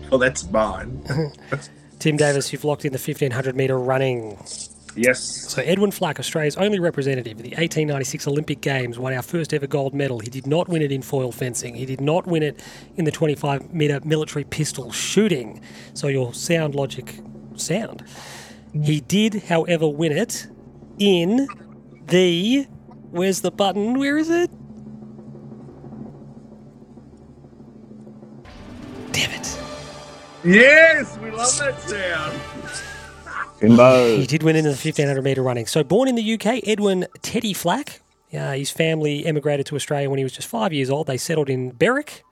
Well, 0.09 0.19
that's 0.19 0.49
mine. 0.49 1.03
Tim 1.99 2.17
Davis, 2.17 2.51
you've 2.53 2.63
locked 2.65 2.85
in 2.85 2.91
the 2.93 2.99
1500 2.99 3.55
metre 3.55 3.79
running. 3.79 4.37
yes. 4.95 5.19
So 5.19 5.61
Edwin 5.63 5.91
Flack, 5.91 6.19
Australia's 6.19 6.57
only 6.57 6.79
representative 6.79 7.37
at 7.37 7.43
the 7.43 7.49
1896 7.51 8.27
Olympic 8.27 8.61
Games, 8.61 8.99
won 8.99 9.13
our 9.13 9.21
first 9.23 9.53
ever 9.53 9.65
gold 9.65 9.93
medal. 9.95 10.19
He 10.19 10.29
did 10.29 10.45
not 10.45 10.69
win 10.69 10.81
it 10.81 10.91
in 10.91 11.01
foil 11.01 11.31
fencing. 11.31 11.73
He 11.73 11.85
did 11.85 12.01
not 12.01 12.27
win 12.27 12.43
it 12.43 12.61
in 12.95 13.05
the 13.05 13.11
25 13.11 13.73
metre 13.73 13.99
military 14.03 14.43
pistol 14.43 14.91
shooting. 14.91 15.61
So 15.93 16.07
your 16.07 16.33
sound 16.33 16.75
logic 16.75 17.19
sound. 17.55 18.03
He 18.73 18.99
did, 18.99 19.43
however, 19.43 19.87
win 19.87 20.11
it 20.11 20.47
in 20.99 21.47
the. 22.07 22.67
Where's 23.09 23.41
the 23.41 23.51
button? 23.51 23.97
Where 23.97 24.17
is 24.17 24.29
it? 24.29 24.51
Yes, 30.45 31.17
we 31.17 31.31
love 31.31 31.57
that 31.57 31.79
sound. 31.81 32.39
Timbo. 33.59 34.17
He 34.17 34.27
did 34.27 34.43
win 34.43 34.55
in 34.55 34.63
the 34.63 34.69
1500 34.69 35.23
metre 35.23 35.41
running. 35.41 35.65
So, 35.65 35.83
born 35.83 36.07
in 36.07 36.15
the 36.15 36.33
UK, 36.33 36.67
Edwin 36.67 37.07
Teddy 37.21 37.53
Flack 37.53 38.01
Uh, 38.33 38.51
his 38.51 38.69
family 38.69 39.25
emigrated 39.25 39.65
to 39.67 39.75
Australia 39.75 40.09
when 40.09 40.17
he 40.17 40.23
was 40.23 40.33
just 40.33 40.47
five 40.47 40.73
years 40.73 40.89
old. 40.89 41.07
They 41.07 41.17
settled 41.17 41.49
in 41.49 41.71
Berwick, 41.71 42.23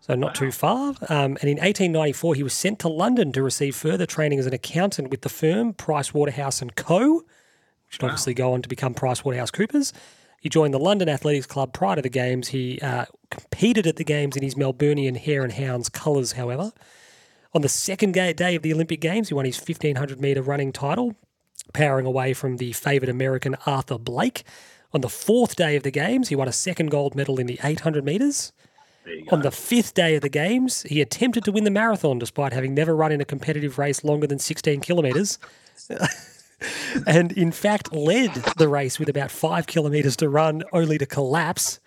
so 0.00 0.14
not 0.14 0.34
too 0.34 0.52
far. 0.52 0.94
Um, 1.08 1.38
and 1.40 1.44
in 1.44 1.56
1894, 1.56 2.34
he 2.34 2.42
was 2.42 2.52
sent 2.52 2.78
to 2.80 2.88
London 2.88 3.32
to 3.32 3.42
receive 3.42 3.74
further 3.74 4.04
training 4.04 4.38
as 4.38 4.46
an 4.46 4.52
accountant 4.52 5.10
with 5.10 5.22
the 5.22 5.30
firm 5.30 5.72
Price 5.72 6.12
Waterhouse 6.12 6.60
and 6.60 6.76
Co., 6.76 7.22
which 7.86 7.98
would 8.00 8.08
obviously 8.08 8.34
go 8.34 8.52
on 8.52 8.60
to 8.62 8.68
become 8.68 8.92
Price 8.94 9.24
Waterhouse 9.24 9.50
Coopers. 9.50 9.92
He 10.38 10.48
joined 10.50 10.74
the 10.74 10.78
London 10.78 11.08
Athletics 11.08 11.46
Club 11.46 11.72
prior 11.72 11.96
to 11.96 12.02
the 12.02 12.10
games. 12.10 12.48
He 12.48 12.78
uh, 12.80 13.06
competed 13.30 13.86
at 13.86 13.96
the 13.96 14.04
games 14.04 14.36
in 14.36 14.42
his 14.42 14.54
Melburnian 14.54 15.16
Hare 15.16 15.44
and 15.44 15.52
Hounds 15.52 15.88
colours, 15.88 16.32
however. 16.32 16.72
On 17.54 17.60
the 17.60 17.68
second 17.68 18.14
day 18.14 18.56
of 18.56 18.62
the 18.62 18.72
Olympic 18.72 19.00
Games, 19.00 19.28
he 19.28 19.34
won 19.34 19.44
his 19.44 19.58
1500 19.58 20.20
metre 20.20 20.40
running 20.40 20.72
title, 20.72 21.14
powering 21.74 22.06
away 22.06 22.32
from 22.32 22.56
the 22.56 22.72
favoured 22.72 23.10
American 23.10 23.56
Arthur 23.66 23.98
Blake. 23.98 24.44
On 24.94 25.02
the 25.02 25.08
fourth 25.08 25.56
day 25.56 25.76
of 25.76 25.82
the 25.82 25.90
Games, 25.90 26.28
he 26.28 26.36
won 26.36 26.48
a 26.48 26.52
second 26.52 26.90
gold 26.90 27.14
medal 27.14 27.38
in 27.38 27.46
the 27.46 27.60
800 27.62 28.04
metres. 28.04 28.52
On 29.30 29.42
the 29.42 29.50
fifth 29.50 29.94
day 29.94 30.14
of 30.14 30.22
the 30.22 30.28
Games, 30.28 30.82
he 30.82 31.00
attempted 31.00 31.44
to 31.44 31.52
win 31.52 31.64
the 31.64 31.70
marathon 31.70 32.18
despite 32.18 32.52
having 32.52 32.72
never 32.72 32.94
run 32.94 33.12
in 33.12 33.20
a 33.20 33.24
competitive 33.24 33.78
race 33.78 34.04
longer 34.04 34.26
than 34.26 34.38
16 34.38 34.80
kilometres. 34.80 35.38
and 37.06 37.32
in 37.32 37.52
fact, 37.52 37.92
led 37.92 38.32
the 38.56 38.68
race 38.68 38.98
with 38.98 39.08
about 39.08 39.30
five 39.30 39.66
kilometres 39.66 40.16
to 40.16 40.28
run, 40.28 40.62
only 40.72 40.98
to 40.98 41.06
collapse. 41.06 41.80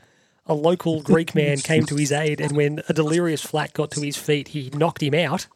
A 0.45 0.53
local 0.53 1.01
Greek 1.01 1.33
man 1.33 1.57
came 1.63 1.85
to 1.85 1.95
his 1.95 2.11
aid, 2.11 2.39
and 2.39 2.55
when 2.55 2.81
a 2.87 2.93
delirious 2.93 3.41
Flack 3.41 3.73
got 3.73 3.91
to 3.91 4.01
his 4.01 4.17
feet, 4.17 4.49
he 4.49 4.69
knocked 4.71 5.01
him 5.01 5.13
out. 5.13 5.47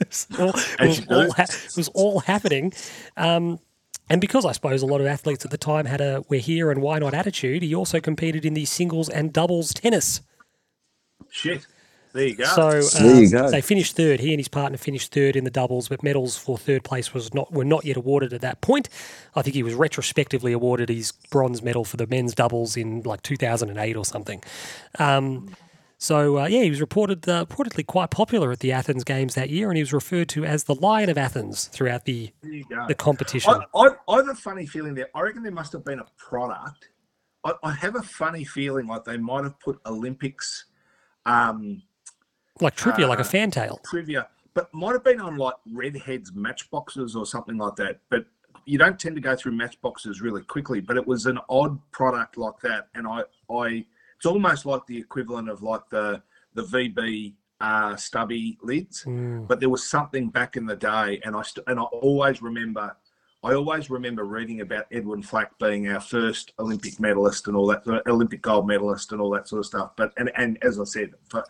It, 0.00 0.08
was 0.08 0.26
all, 0.38 0.48
it, 0.48 0.88
was 0.88 1.06
all 1.08 1.32
ha- 1.32 1.42
it 1.42 1.76
was 1.76 1.88
all 1.88 2.20
happening. 2.20 2.72
Um, 3.16 3.58
and 4.10 4.20
because 4.20 4.44
I 4.44 4.52
suppose 4.52 4.82
a 4.82 4.86
lot 4.86 5.00
of 5.00 5.06
athletes 5.06 5.44
at 5.44 5.50
the 5.50 5.58
time 5.58 5.86
had 5.86 6.00
a 6.00 6.24
we're 6.28 6.40
here 6.40 6.70
and 6.70 6.82
why 6.82 6.98
not 6.98 7.14
attitude, 7.14 7.62
he 7.62 7.74
also 7.74 8.00
competed 8.00 8.44
in 8.44 8.54
the 8.54 8.64
singles 8.64 9.08
and 9.08 9.32
doubles 9.32 9.72
tennis. 9.72 10.20
Shit. 11.30 11.66
There 12.12 12.26
you 12.26 12.36
go. 12.36 12.44
So 12.44 12.82
There 12.98 13.22
you 13.22 13.38
um, 13.38 13.44
go. 13.44 13.50
they 13.50 13.62
finished 13.62 13.96
third. 13.96 14.20
He 14.20 14.32
and 14.32 14.38
his 14.38 14.48
partner 14.48 14.76
finished 14.76 15.14
third 15.14 15.34
in 15.34 15.44
the 15.44 15.50
doubles, 15.50 15.88
but 15.88 16.02
medals 16.02 16.36
for 16.36 16.58
third 16.58 16.84
place 16.84 17.14
was 17.14 17.32
not 17.32 17.50
were 17.52 17.64
not 17.64 17.86
yet 17.86 17.96
awarded 17.96 18.34
at 18.34 18.42
that 18.42 18.60
point. 18.60 18.88
I 19.34 19.40
think 19.40 19.54
he 19.54 19.62
was 19.62 19.74
retrospectively 19.74 20.52
awarded 20.52 20.90
his 20.90 21.12
bronze 21.30 21.62
medal 21.62 21.84
for 21.84 21.96
the 21.96 22.06
men's 22.06 22.34
doubles 22.34 22.76
in 22.76 23.02
like 23.02 23.22
2008 23.22 23.96
or 23.96 24.04
something. 24.04 24.42
Um, 24.98 25.54
so 26.02 26.40
uh, 26.40 26.46
yeah, 26.46 26.62
he 26.62 26.70
was 26.70 26.80
reported 26.80 27.28
uh, 27.28 27.44
reportedly 27.44 27.86
quite 27.86 28.10
popular 28.10 28.50
at 28.50 28.58
the 28.58 28.72
Athens 28.72 29.04
Games 29.04 29.36
that 29.36 29.50
year, 29.50 29.68
and 29.68 29.76
he 29.76 29.82
was 29.82 29.92
referred 29.92 30.28
to 30.30 30.44
as 30.44 30.64
the 30.64 30.74
Lion 30.74 31.08
of 31.08 31.16
Athens 31.16 31.66
throughout 31.66 32.06
the 32.06 32.32
there 32.42 32.52
you 32.52 32.64
go. 32.68 32.88
the 32.88 32.94
competition. 32.96 33.54
I, 33.72 33.78
I, 33.78 33.90
I 34.08 34.16
have 34.16 34.28
a 34.28 34.34
funny 34.34 34.66
feeling 34.66 34.94
there. 34.94 35.10
I 35.14 35.20
reckon 35.20 35.44
there 35.44 35.52
must 35.52 35.72
have 35.74 35.84
been 35.84 36.00
a 36.00 36.06
product. 36.16 36.88
I, 37.44 37.52
I 37.62 37.70
have 37.70 37.94
a 37.94 38.02
funny 38.02 38.42
feeling 38.42 38.88
like 38.88 39.04
they 39.04 39.16
might 39.16 39.44
have 39.44 39.60
put 39.60 39.78
Olympics 39.86 40.64
um, 41.24 41.80
like 42.60 42.74
trivia, 42.74 43.06
like 43.06 43.20
a 43.20 43.22
uh, 43.22 43.24
fantail. 43.24 43.80
trivia, 43.84 44.26
but 44.54 44.74
might 44.74 44.94
have 44.94 45.04
been 45.04 45.20
on 45.20 45.36
like 45.36 45.54
Redhead's 45.72 46.32
matchboxes 46.34 47.14
or 47.14 47.26
something 47.26 47.58
like 47.58 47.76
that. 47.76 48.00
But 48.10 48.26
you 48.64 48.76
don't 48.76 48.98
tend 48.98 49.14
to 49.14 49.22
go 49.22 49.36
through 49.36 49.52
matchboxes 49.52 50.20
really 50.20 50.42
quickly. 50.42 50.80
But 50.80 50.96
it 50.96 51.06
was 51.06 51.26
an 51.26 51.38
odd 51.48 51.78
product 51.92 52.38
like 52.38 52.58
that, 52.64 52.88
and 52.96 53.06
I, 53.06 53.22
I, 53.48 53.84
it's 54.22 54.26
almost 54.28 54.64
like 54.66 54.86
the 54.86 54.96
equivalent 54.96 55.48
of 55.48 55.64
like 55.64 55.80
the 55.90 56.22
the 56.54 56.62
VB 56.62 57.34
uh, 57.60 57.96
stubby 57.96 58.56
lids. 58.62 59.02
Mm. 59.04 59.48
But 59.48 59.58
there 59.58 59.68
was 59.68 59.90
something 59.90 60.28
back 60.28 60.56
in 60.56 60.64
the 60.64 60.76
day, 60.76 61.20
and 61.24 61.34
I 61.34 61.42
st- 61.42 61.66
and 61.66 61.80
I 61.80 61.82
always 61.82 62.40
remember. 62.40 62.96
I 63.42 63.54
always 63.54 63.90
remember 63.90 64.22
reading 64.22 64.60
about 64.60 64.86
Edwin 64.92 65.24
Flack 65.24 65.58
being 65.58 65.88
our 65.88 65.98
first 65.98 66.52
Olympic 66.60 67.00
medalist 67.00 67.48
and 67.48 67.56
all 67.56 67.66
that, 67.66 67.84
uh, 67.88 68.00
Olympic 68.06 68.40
gold 68.42 68.68
medalist 68.68 69.10
and 69.10 69.20
all 69.20 69.30
that 69.30 69.48
sort 69.48 69.58
of 69.58 69.66
stuff. 69.66 69.96
But 69.96 70.12
and, 70.16 70.30
and 70.36 70.56
as 70.62 70.78
I 70.78 70.84
said, 70.84 71.10
for, 71.28 71.44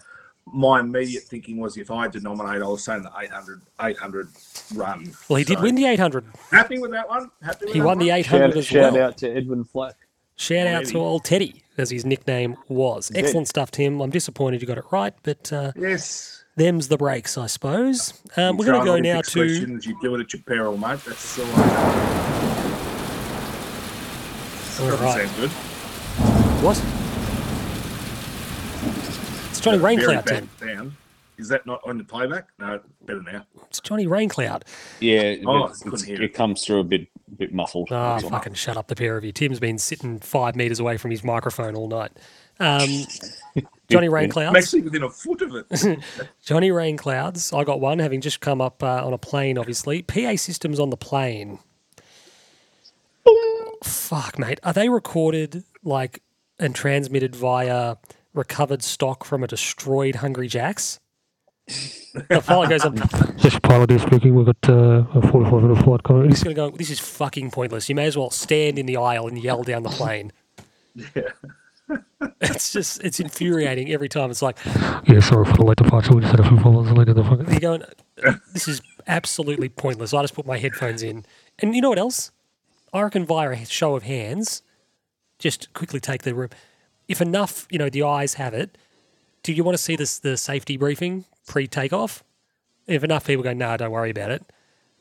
my 0.47 0.81
immediate 0.81 1.25
thinking 1.25 1.59
was 1.59 1.77
if 1.77 1.91
I 1.91 2.05
had 2.05 2.13
to 2.13 2.21
nominate, 2.21 2.63
I 2.63 2.67
was 2.67 2.83
saying 2.83 3.03
the 3.03 3.13
800, 3.15 3.61
800 3.83 4.29
run. 4.75 5.13
Well, 5.29 5.37
he 5.37 5.45
did 5.45 5.61
win 5.61 5.75
the 5.75 5.85
800. 5.85 6.25
Happy 6.51 6.79
with 6.79 6.93
that 6.93 7.07
one? 7.07 7.31
Happy 7.43 7.67
with 7.67 7.75
He 7.75 7.81
that 7.81 7.87
won 7.87 7.99
the 7.99 8.09
800 8.09 8.49
Shout, 8.49 8.57
as 8.57 8.65
shout 8.65 8.81
well. 8.81 8.93
Shout 8.95 9.01
out 9.03 9.19
to 9.19 9.37
Edwin 9.37 9.63
Flack. 9.63 9.97
Shout 10.37 10.67
out 10.67 10.87
to 10.87 10.99
old 10.99 11.25
Teddy, 11.25 11.62
as 11.79 11.91
his 11.91 12.05
nickname 12.05 12.57
was. 12.69 13.11
Excellent 13.15 13.49
stuff, 13.49 13.71
Tim. 13.71 14.01
I'm 14.01 14.11
disappointed 14.11 14.61
you 14.61 14.67
got 14.69 14.79
it 14.79 14.85
right, 14.93 15.15
but 15.23 15.53
uh, 15.53 15.73
Yes. 15.77 16.45
them's 16.57 16.89
the 16.89 16.97
breaks, 16.97 17.39
I 17.39 17.47
suppose. 17.47 18.15
Um, 18.37 18.57
we're 18.57 18.67
going 18.67 18.81
to 18.81 18.85
go 18.85 18.99
now 18.99 19.21
to. 19.23 19.41
questions, 19.41 19.87
you 19.87 19.97
do 20.03 20.15
it 20.17 20.21
at 20.21 20.33
your 20.33 20.43
peril, 20.43 20.77
mate. 20.77 21.01
That's 21.07 21.39
all 21.39 21.47
I 21.47 22.19
All 24.81 24.89
Doesn't 24.89 25.05
right. 25.05 25.29
sound 25.29 25.37
good. 25.37 25.51
What? 26.63 26.83
It's 29.51 29.61
Johnny 29.61 29.79
Very 29.79 29.97
Raincloud, 29.97 30.25
bad 30.27 30.49
Tim. 30.59 30.69
sound. 30.77 30.93
Is 31.39 31.49
that 31.49 31.67
not 31.67 31.81
on 31.87 31.99
the 31.99 32.05
playback? 32.05 32.49
No, 32.59 32.81
better 33.07 33.23
now. 33.23 33.45
It's 33.69 33.81
Johnny 33.81 34.07
Raincloud. 34.07 34.63
Yeah, 35.01 35.37
Oh, 35.47 35.65
it's- 35.67 35.83
it's- 35.87 36.03
it 36.09 36.21
it. 36.21 36.35
comes 36.35 36.65
through 36.65 36.81
a 36.81 36.85
bit 36.85 37.07
bit 37.37 37.53
muffled. 37.53 37.89
Ah, 37.91 38.19
fucking 38.19 38.55
shut 38.55 38.77
up, 38.77 38.89
the 38.89 38.95
pair 38.95 39.17
of 39.17 39.25
you. 39.25 39.33
Tim's 39.33 39.61
been 39.61 39.79
sitting 39.79 40.19
five 40.19 40.57
metres 40.57 40.81
away 40.81 40.97
from 40.97 41.11
his 41.11 41.25
microphone 41.25 41.75
all 41.75 41.89
night. 41.89 42.13
Um, 42.61 42.89
Johnny 43.89 44.07
I'm 44.07 44.13
Rainclouds. 44.13 44.57
actually 44.57 44.83
within 44.83 45.03
a 45.03 45.11
foot 45.11 45.43
of 45.43 45.55
it. 45.55 45.99
Johnny 46.45 46.71
Rainclouds. 46.71 47.57
I 47.57 47.65
got 47.65 47.81
one, 47.81 47.99
having 47.99 48.21
just 48.21 48.41
come 48.41 48.61
up 48.61 48.83
uh, 48.83 49.05
on 49.05 49.13
a 49.13 49.19
plane, 49.19 49.59
obviously. 49.59 50.03
PA 50.03 50.37
systems 50.37 50.79
on 50.79 50.91
the 50.91 50.97
plane. 50.97 51.59
Fuck, 53.83 54.39
mate. 54.39 54.61
Are 54.63 54.73
they 54.73 54.89
recorded 54.89 55.65
like 55.83 56.23
and 56.59 56.75
transmitted 56.75 57.35
via 57.35 57.97
recovered 58.35 58.83
stock 58.83 59.25
from 59.25 59.43
a 59.43 59.47
destroyed 59.47 60.17
Hungry 60.17 60.49
Jacks? 60.49 61.01
The 61.67 62.43
file 62.43 62.67
goes 62.67 62.85
on. 62.85 62.95
This 62.95 63.55
is 63.55 63.59
pilot 63.61 63.91
is 63.91 64.03
speaking. 64.03 64.35
We've 64.35 64.47
got 64.47 64.69
uh, 64.69 65.05
a 65.15 65.29
45 65.31 65.63
minute 65.63 65.83
flight 65.83 66.03
coming. 66.03 66.29
He's 66.29 66.43
going 66.43 66.55
to 66.55 66.71
go. 66.71 66.77
This 66.77 66.91
is 66.91 67.01
fucking 67.01 67.51
pointless. 67.51 67.89
You 67.89 67.95
may 67.95 68.07
as 68.07 68.17
well 68.17 68.31
stand 68.31 68.79
in 68.79 68.87
the 68.87 68.97
aisle 68.97 69.29
and 69.29 69.39
yell 69.43 69.63
down 69.63 69.83
the 69.83 69.91
plane. 69.91 70.33
Yeah. 70.95 71.23
It's 72.41 72.73
just 72.73 73.03
it's 73.03 73.21
infuriating 73.21 73.93
every 73.93 74.09
time. 74.09 74.31
It's 74.31 74.41
like 74.41 74.57
Yeah, 75.07 75.21
sorry 75.21 75.45
for 75.45 75.57
the 75.57 75.65
late 75.65 75.77
departure. 75.77 76.15
We 76.15 76.23
just 76.23 76.31
had 76.31 76.41
a 76.41 76.49
few 76.49 76.57
problems 76.59 76.91
later. 76.93 77.13
The 77.13 77.25
fucking 77.25 77.51
you're 77.51 77.61
going. 77.61 77.83
This 78.53 78.69
is 78.69 78.81
absolutely 79.07 79.69
pointless. 79.69 80.15
I 80.15 80.23
just 80.23 80.35
put 80.35 80.47
my 80.47 80.57
headphones 80.57 81.03
in, 81.03 81.25
and 81.59 81.75
you 81.75 81.83
know 81.83 81.91
what 81.91 81.99
else? 81.99 82.31
I 82.93 83.03
reckon 83.03 83.27
via 83.27 83.51
a 83.51 83.67
show 83.67 83.97
of 83.97 84.05
hands, 84.05 84.63
just 85.39 85.73
quickly 85.75 86.01
take 86.01 86.23
the 86.23 86.35
room. 86.35 86.51
If 87.09 87.21
enough, 87.21 87.67
you 87.71 87.79
know, 87.79 87.91
the 87.91 88.03
ayes 88.05 88.35
have 88.35 88.55
it. 88.55 88.79
Do 89.43 89.53
you 89.53 89.65
want 89.65 89.77
to 89.77 89.83
see 89.83 89.97
this 89.97 90.19
the 90.19 90.37
safety 90.37 90.77
briefing 90.77 91.25
pre 91.47 91.67
takeoff? 91.67 92.23
If 92.87 93.05
enough 93.05 93.27
people 93.27 93.43
go, 93.43 93.53
nah, 93.53 93.77
don't 93.77 93.91
worry 93.91 94.11
about 94.11 94.31
it. 94.31 94.43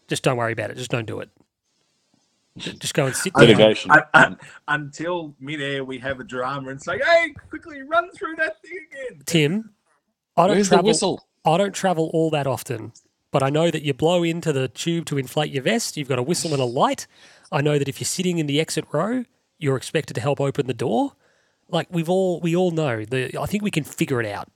Just 0.08 0.24
don't 0.24 0.38
worry 0.38 0.54
about 0.54 0.72
it. 0.72 0.78
Just 0.78 0.92
don't 0.92 1.06
do 1.06 1.20
it. 1.20 1.30
Just 2.58 2.94
go 2.94 3.06
and 3.06 3.16
sit 3.16 3.34
down. 3.34 3.46
Litigation. 3.48 3.92
Un- 3.92 4.04
un- 4.14 4.38
until 4.68 5.34
midair, 5.40 5.86
we 5.86 5.98
have 6.00 6.20
a 6.20 6.24
drama 6.24 6.70
and 6.70 6.82
say, 6.82 7.00
"Hey, 7.00 7.34
quickly 7.50 7.82
run 7.82 8.12
through 8.12 8.36
that 8.38 8.62
thing 8.62 8.78
again." 8.92 9.22
Tim, 9.26 9.70
I 10.36 10.48
don't 10.48 10.58
Where's 10.58 10.68
the 10.70 10.76
travel. 10.76 10.88
whistle? 10.90 11.28
I 11.46 11.58
don't 11.58 11.74
travel 11.74 12.12
all 12.14 12.30
that 12.32 12.48
often, 12.48 12.92
but 13.32 13.42
I 13.42 13.50
know 13.50 13.72
that 13.72 13.84
you 13.84 13.94
blow 13.94 14.24
into 14.24 14.52
the 14.52 14.68
tube 14.68 15.06
to 15.06 15.18
inflate 15.18 15.52
your 15.52 15.64
vest. 15.64 15.96
You've 15.96 16.10
got 16.10 16.20
a 16.20 16.24
whistle 16.24 16.52
and 16.52 16.62
a 16.62 16.66
light. 16.66 17.08
I 17.54 17.62
know 17.62 17.80
that 17.80 17.88
if 17.88 18.02
you're 18.02 18.06
sitting 18.06 18.38
in 18.38 18.48
the 18.48 18.60
exit 18.60 18.84
row, 18.92 19.24
you're 19.58 19.78
expected 19.78 20.16
to 20.16 20.22
help 20.22 20.42
open 20.42 20.68
the 20.68 20.74
door. 20.74 21.14
Like 21.72 21.88
we've 21.92 22.10
all, 22.10 22.40
we 22.40 22.56
all 22.56 22.72
know. 22.72 23.06
The 23.06 23.38
I 23.40 23.46
think 23.46 23.64
we 23.64 23.72
can 23.72 23.84
figure 23.84 24.20
it 24.20 24.28
out 24.28 24.50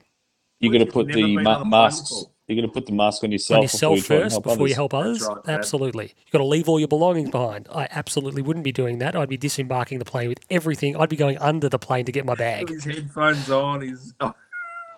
You're 0.60 0.72
going 0.72 0.86
to 0.86 0.92
put 0.92 1.08
the 1.08 1.38
ma- 1.38 1.56
on 1.56 1.56
a 1.56 1.60
plane 1.60 1.70
masks. 1.70 2.26
You're 2.48 2.58
going 2.58 2.68
to 2.68 2.74
put 2.74 2.86
the 2.86 2.92
mask 2.92 3.24
on 3.24 3.32
yourself, 3.32 3.58
on 3.58 3.64
yourself 3.64 3.96
before 3.96 4.18
you 4.18 4.22
first 4.22 4.34
help 4.34 4.44
before 4.44 4.54
others. 4.54 4.70
you 4.70 4.76
help 4.76 4.94
others. 4.94 5.28
right, 5.28 5.44
Dad. 5.46 5.56
absolutely, 5.56 6.14
you've 6.20 6.32
got 6.32 6.38
to 6.38 6.46
leave 6.46 6.70
all 6.70 6.78
your 6.78 6.88
belongings 6.88 7.32
behind. 7.32 7.68
I 7.74 7.88
absolutely 7.90 8.44
wouldn't 8.44 8.64
be 8.64 8.72
doing 8.72 9.00
that. 9.00 9.16
I'd 9.16 9.30
be 9.30 9.38
disembarking 9.38 9.98
the 9.98 10.06
plane 10.06 10.30
with 10.30 10.40
everything. 10.52 10.96
I'd 10.96 11.10
be 11.10 11.16
going 11.16 11.40
under 11.40 11.70
the 11.70 11.80
plane 11.80 12.06
to 12.06 12.12
get 12.12 12.24
my 12.24 12.36
bag. 12.36 12.70
his 12.70 12.84
headphones 12.84 13.50
on, 13.50 13.82
he's 13.82 14.14
oh, 14.20 14.36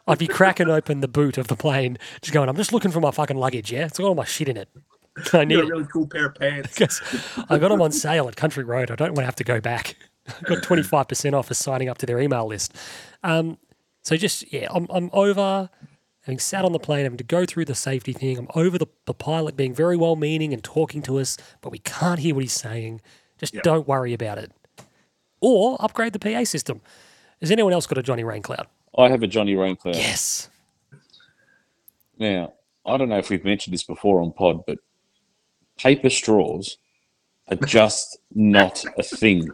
I'd 0.08 0.18
be 0.18 0.28
cracking 0.28 0.70
open 0.70 1.02
the 1.02 1.08
boot 1.08 1.38
of 1.38 1.48
the 1.48 1.56
plane, 1.56 1.98
just 2.22 2.34
going. 2.34 2.50
I'm 2.50 2.56
just 2.58 2.74
looking 2.74 2.92
for 2.92 3.00
my 3.00 3.12
fucking 3.12 3.38
luggage. 3.38 3.72
Yeah, 3.72 3.86
it's 3.86 3.98
got 3.98 4.08
all 4.08 4.16
my 4.16 4.26
shit 4.26 4.50
in 4.50 4.58
it. 4.58 4.70
I 5.34 5.46
need 5.46 5.56
got 5.56 5.64
a 5.64 5.68
really 5.68 5.86
cool 5.86 6.08
pair 6.08 6.28
of 6.28 6.36
pants. 6.36 6.74
because 6.74 7.02
I 7.50 7.58
got 7.58 7.70
them 7.70 7.82
on 7.82 7.92
sale 7.92 8.28
at 8.28 8.36
Country 8.36 8.64
Road. 8.64 8.92
I 8.92 8.96
don't 8.96 9.10
want 9.10 9.20
to 9.20 9.26
have 9.26 9.36
to 9.36 9.44
go 9.44 9.60
back. 9.62 9.96
I 10.28 10.34
got 10.48 10.64
25% 10.64 11.34
off 11.34 11.48
for 11.48 11.54
signing 11.54 11.90
up 11.90 11.98
to 12.00 12.06
their 12.06 12.20
email 12.20 12.48
list. 12.48 12.76
Um, 13.24 13.58
so 14.04 14.16
just, 14.18 14.52
yeah, 14.54 14.68
I'm, 14.72 14.88
I'm 14.90 15.10
over 15.14 15.70
having 16.22 16.40
sat 16.40 16.66
on 16.66 16.72
the 16.74 16.80
plane, 16.80 17.04
having 17.04 17.18
to 17.18 17.24
go 17.24 17.46
through 17.46 17.66
the 17.66 17.76
safety 17.76 18.14
thing. 18.14 18.38
I'm 18.38 18.48
over 18.56 18.78
the, 18.78 18.88
the 19.06 19.14
pilot 19.14 19.56
being 19.56 19.74
very 19.74 19.96
well 19.98 20.16
meaning 20.16 20.54
and 20.54 20.64
talking 20.64 21.02
to 21.04 21.20
us, 21.20 21.38
but 21.62 21.72
we 21.72 21.80
can't 21.80 22.20
hear 22.20 22.36
what 22.36 22.44
he's 22.44 22.54
saying. 22.54 23.02
Just 23.38 23.54
Yep. 23.54 23.64
don't 23.64 23.88
worry 23.88 24.14
about 24.14 24.38
it. 24.38 24.52
Or 25.40 25.78
upgrade 25.80 26.14
the 26.14 26.20
PA 26.20 26.44
system. 26.44 26.82
Has 27.42 27.52
anyone 27.52 27.72
else 27.72 27.86
got 27.86 27.98
a 27.98 28.04
Johnny 28.04 28.24
Raincloud? 28.24 28.66
I 28.98 29.10
have 29.10 29.22
a 29.24 29.28
Johnny 29.28 29.54
Raincloud. 29.54 29.96
Yes. 29.96 30.50
Now, 32.18 32.54
I 32.86 32.98
don't 32.98 33.10
know 33.10 33.20
if 33.20 33.30
we've 33.30 33.44
mentioned 33.46 33.74
this 33.74 33.84
before 33.84 34.22
on 34.22 34.32
pod, 34.32 34.66
but 34.66 34.80
paper 35.78 36.10
straws 36.10 36.78
are 37.50 37.58
just 37.58 38.18
not 38.34 38.84
a 38.98 39.04
thing. 39.04 39.50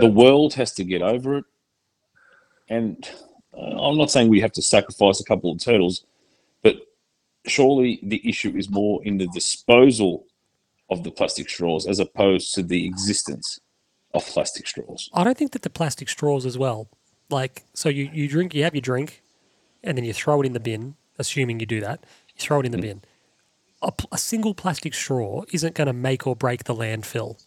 The 0.00 0.10
world 0.12 0.54
has 0.54 0.72
to 0.74 0.84
get 0.84 1.02
over 1.02 1.38
it. 1.38 1.44
And 2.68 3.08
uh, 3.56 3.88
I'm 3.88 3.98
not 3.98 4.10
saying 4.10 4.28
we 4.28 4.40
have 4.40 4.52
to 4.52 4.62
sacrifice 4.62 5.20
a 5.20 5.24
couple 5.24 5.50
of 5.50 5.58
turtles, 5.58 6.04
but 6.62 6.76
surely 7.46 8.00
the 8.02 8.26
issue 8.28 8.52
is 8.56 8.70
more 8.70 9.02
in 9.04 9.18
the 9.18 9.26
disposal 9.28 10.26
of 10.88 11.04
the 11.04 11.10
plastic 11.10 11.48
straws 11.48 11.86
as 11.86 11.98
opposed 11.98 12.54
to 12.54 12.62
the 12.62 12.84
existence 12.84 13.60
of 14.14 14.24
plastic 14.26 14.66
straws. 14.66 15.08
I 15.14 15.24
don't 15.24 15.38
think 15.38 15.52
that 15.52 15.62
the 15.62 15.70
plastic 15.70 16.08
straws 16.08 16.44
as 16.44 16.58
well. 16.58 16.88
Like, 17.28 17.64
so 17.74 17.88
you, 17.88 18.10
you 18.12 18.28
drink, 18.28 18.54
you 18.54 18.64
have 18.64 18.74
your 18.74 18.82
drink, 18.82 19.22
and 19.84 19.96
then 19.96 20.04
you 20.04 20.12
throw 20.12 20.42
it 20.42 20.46
in 20.46 20.52
the 20.52 20.60
bin, 20.60 20.96
assuming 21.18 21.60
you 21.60 21.66
do 21.66 21.80
that. 21.80 22.00
You 22.34 22.40
throw 22.40 22.60
it 22.60 22.66
in 22.66 22.72
the 22.72 22.78
bin. 22.78 23.02
A, 23.82 23.92
a 24.12 24.18
single 24.18 24.52
plastic 24.52 24.94
straw 24.94 25.44
isn't 25.52 25.74
going 25.74 25.86
to 25.86 25.92
make 25.92 26.26
or 26.26 26.34
break 26.34 26.64
the 26.64 26.74
landfill. 26.74 27.42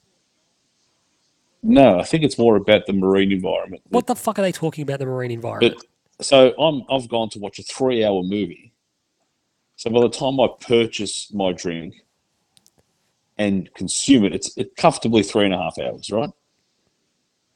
No, 1.64 1.98
I 1.98 2.04
think 2.04 2.24
it's 2.24 2.38
more 2.38 2.58
about 2.58 2.86
the 2.86 2.94
marine 2.94 3.32
environment. 3.32 3.82
What 3.90 4.06
the 4.06 4.16
fuck 4.16 4.38
are 4.38 4.42
they 4.42 4.52
talking 4.52 4.82
about 4.82 5.00
the 5.00 5.06
marine 5.06 5.32
environment? 5.32 5.76
But 6.20 6.26
so 6.26 6.54
I'm 6.60 6.84
I've 6.90 7.08
gone 7.08 7.30
to 7.30 7.40
watch 7.40 7.58
a 7.58 7.64
three 7.64 8.04
hour 8.04 8.22
movie. 8.22 8.74
So 9.78 9.90
by 9.90 10.02
the 10.02 10.10
time 10.10 10.40
I 10.42 10.48
purchase 10.60 11.34
my 11.34 11.54
drink 11.54 11.96
and 13.38 13.74
consume 13.74 14.26
it, 14.26 14.34
it's 14.34 14.56
it 14.58 14.76
comfortably 14.76 15.24
three 15.24 15.46
and 15.46 15.54
a 15.54 15.58
half 15.58 15.80
hours, 15.80 16.12
right? 16.12 16.30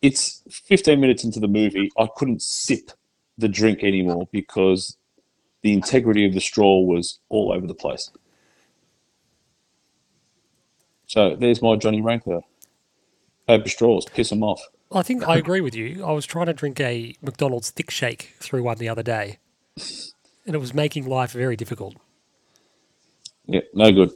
It's 0.01 0.43
15 0.49 0.99
minutes 0.99 1.23
into 1.23 1.39
the 1.39 1.47
movie. 1.47 1.91
I 1.97 2.07
couldn't 2.15 2.41
sip 2.41 2.91
the 3.37 3.47
drink 3.47 3.83
anymore 3.83 4.29
because 4.31 4.95
the 5.63 5.73
integrity 5.73 6.25
of 6.25 6.33
the 6.33 6.39
straw 6.39 6.79
was 6.79 7.19
all 7.29 7.51
over 7.51 7.67
the 7.67 7.73
place. 7.73 8.09
So 11.07 11.35
there's 11.35 11.61
my 11.61 11.75
Johnny 11.75 12.01
Rankler. 12.01 12.41
Paper 13.47 13.69
straws, 13.69 14.05
piss 14.05 14.29
them 14.29 14.43
off. 14.43 14.61
I 14.91 15.03
think 15.03 15.27
I 15.27 15.37
agree 15.37 15.61
with 15.61 15.75
you. 15.75 16.05
I 16.05 16.11
was 16.11 16.25
trying 16.25 16.45
to 16.45 16.53
drink 16.53 16.79
a 16.79 17.15
McDonald's 17.21 17.71
thick 17.71 17.91
shake 17.91 18.35
through 18.39 18.63
one 18.63 18.77
the 18.77 18.89
other 18.89 19.03
day, 19.03 19.39
and 20.45 20.55
it 20.55 20.59
was 20.59 20.73
making 20.73 21.07
life 21.07 21.31
very 21.31 21.55
difficult. 21.55 21.95
Yeah, 23.45 23.61
no 23.73 23.91
good. 23.91 24.11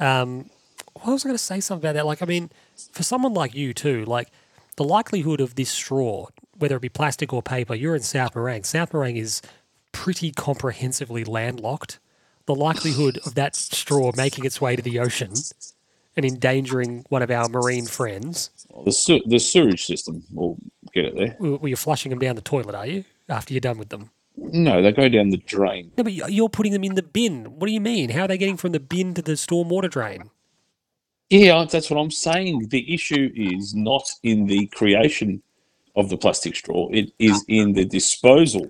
Um, 0.00 0.50
what 0.94 1.12
was 1.12 1.24
I 1.24 1.28
going 1.28 1.36
to 1.36 1.42
say 1.42 1.60
something 1.60 1.88
about 1.88 1.94
that? 1.94 2.06
Like, 2.06 2.22
I 2.22 2.26
mean, 2.26 2.50
for 2.92 3.02
someone 3.02 3.34
like 3.34 3.54
you 3.54 3.72
too, 3.72 4.04
like 4.04 4.28
the 4.76 4.84
likelihood 4.84 5.40
of 5.40 5.54
this 5.54 5.70
straw, 5.70 6.26
whether 6.58 6.76
it 6.76 6.82
be 6.82 6.88
plastic 6.88 7.32
or 7.32 7.42
paper, 7.42 7.74
you're 7.74 7.94
in 7.94 8.02
South 8.02 8.34
Morang. 8.34 8.64
South 8.64 8.92
Morang 8.92 9.16
is 9.16 9.42
pretty 9.92 10.32
comprehensively 10.32 11.24
landlocked. 11.24 11.98
The 12.46 12.54
likelihood 12.54 13.18
of 13.24 13.34
that 13.34 13.54
straw 13.54 14.12
making 14.16 14.44
its 14.44 14.60
way 14.60 14.76
to 14.76 14.82
the 14.82 14.98
ocean 14.98 15.32
and 16.16 16.24
endangering 16.26 17.04
one 17.08 17.22
of 17.22 17.30
our 17.30 17.48
marine 17.48 17.86
friends, 17.86 18.50
The, 18.84 18.92
se- 18.92 19.22
the 19.26 19.38
sewage 19.38 19.84
system 19.86 20.22
will 20.32 20.58
get 20.92 21.06
it 21.06 21.16
there. 21.16 21.36
well, 21.40 21.66
you're 21.66 21.76
flushing 21.76 22.10
them 22.10 22.18
down 22.18 22.36
the 22.36 22.42
toilet, 22.42 22.74
are 22.74 22.86
you? 22.86 23.04
After 23.28 23.54
you're 23.54 23.60
done 23.60 23.78
with 23.78 23.88
them. 23.88 24.10
No, 24.36 24.82
they 24.82 24.92
go 24.92 25.08
down 25.08 25.30
the 25.30 25.36
drain. 25.38 25.92
No, 25.96 26.04
but 26.04 26.12
you- 26.12 26.26
you're 26.28 26.48
putting 26.48 26.72
them 26.72 26.84
in 26.84 26.94
the 26.94 27.02
bin. 27.02 27.44
What 27.58 27.66
do 27.66 27.72
you 27.72 27.80
mean? 27.80 28.10
How 28.10 28.22
are 28.22 28.28
they 28.28 28.38
getting 28.38 28.56
from 28.56 28.72
the 28.72 28.80
bin 28.80 29.14
to 29.14 29.22
the 29.22 29.32
stormwater 29.32 29.90
drain? 29.90 30.30
Yeah, 31.30 31.64
that's 31.70 31.90
what 31.90 31.98
I'm 31.98 32.10
saying. 32.10 32.68
The 32.68 32.92
issue 32.92 33.30
is 33.34 33.74
not 33.74 34.10
in 34.22 34.46
the 34.46 34.66
creation 34.66 35.42
of 35.96 36.08
the 36.10 36.16
plastic 36.16 36.56
straw, 36.56 36.88
it 36.90 37.12
is 37.18 37.44
in 37.48 37.72
the 37.74 37.84
disposal. 37.84 38.62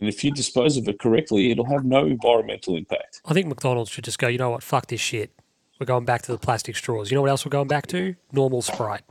And 0.00 0.08
if 0.08 0.22
you 0.24 0.30
dispose 0.30 0.76
of 0.76 0.86
it 0.88 0.98
correctly, 0.98 1.50
it'll 1.50 1.64
have 1.70 1.84
no 1.84 2.04
environmental 2.04 2.76
impact. 2.76 3.22
I 3.24 3.32
think 3.32 3.46
McDonald's 3.46 3.90
should 3.90 4.04
just 4.04 4.18
go, 4.18 4.28
you 4.28 4.36
know 4.38 4.50
what, 4.50 4.62
fuck 4.62 4.88
this 4.88 5.00
shit. 5.00 5.30
We're 5.78 5.86
going 5.86 6.04
back 6.04 6.22
to 6.22 6.32
the 6.32 6.38
plastic 6.38 6.76
straws. 6.76 7.10
You 7.10 7.16
know 7.16 7.22
what 7.22 7.30
else 7.30 7.44
we're 7.44 7.50
going 7.50 7.68
back 7.68 7.86
to? 7.88 8.14
Normal 8.32 8.62
Sprite. 8.62 9.02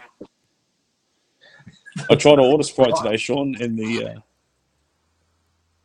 I 2.09 2.15
tried 2.15 2.35
to 2.37 2.41
order 2.41 2.63
Sprite 2.63 2.95
today, 2.95 3.17
Sean, 3.17 3.55
and 3.61 3.77
the 3.77 4.05
uh, 4.05 4.19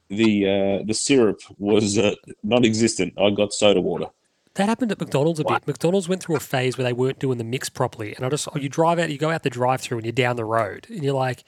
the 0.09 0.47
uh, 0.47 0.85
the 0.87 0.95
syrup 0.95 1.41
was 1.59 1.99
uh, 1.99 2.15
non-existent. 2.43 3.15
I 3.19 3.31
got 3.31 3.53
soda 3.53 3.81
water. 3.81 4.07
That 4.55 4.69
happened 4.69 4.91
at 4.91 4.99
McDonald's 4.99 5.39
a 5.39 5.45
bit. 5.45 5.67
McDonald's 5.67 6.09
went 6.09 6.23
through 6.23 6.37
a 6.37 6.41
phase 6.41 6.77
where 6.77 6.85
they 6.85 6.93
weren't 6.93 7.19
doing 7.19 7.39
the 7.39 7.45
mix 7.45 7.69
properly, 7.69 8.15
and 8.15 8.25
I 8.25 8.29
just 8.29 8.49
you 8.57 8.69
drive 8.69 8.99
out, 8.99 9.11
you 9.11 9.19
go 9.19 9.31
out 9.31 9.43
the 9.43 9.51
drive-through, 9.51 9.99
and 9.99 10.07
you're 10.07 10.13
down 10.13 10.37
the 10.37 10.45
road, 10.45 10.87
and 10.89 11.03
you're 11.03 11.15
like, 11.15 11.45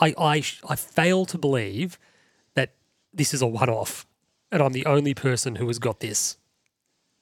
I 0.00 0.14
I 0.16 0.42
I 0.68 0.76
fail 0.76 1.26
to 1.26 1.38
believe 1.38 1.98
that 2.54 2.74
this 3.12 3.34
is 3.34 3.42
a 3.42 3.46
one-off, 3.46 4.06
and 4.52 4.62
I'm 4.62 4.72
the 4.72 4.86
only 4.86 5.14
person 5.14 5.56
who 5.56 5.66
has 5.66 5.78
got 5.78 6.00
this. 6.00 6.36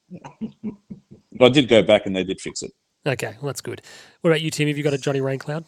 But 1.37 1.45
I 1.45 1.49
did 1.49 1.67
go 1.67 1.81
back 1.81 2.05
and 2.05 2.15
they 2.15 2.23
did 2.23 2.41
fix 2.41 2.63
it. 2.63 2.71
Okay, 3.05 3.35
well 3.41 3.47
that's 3.47 3.61
good. 3.61 3.81
What 4.21 4.31
about 4.31 4.41
you, 4.41 4.51
Tim? 4.51 4.67
Have 4.67 4.77
you 4.77 4.83
got 4.83 4.93
a 4.93 4.97
Johnny 4.97 5.19
Raincloud? 5.19 5.65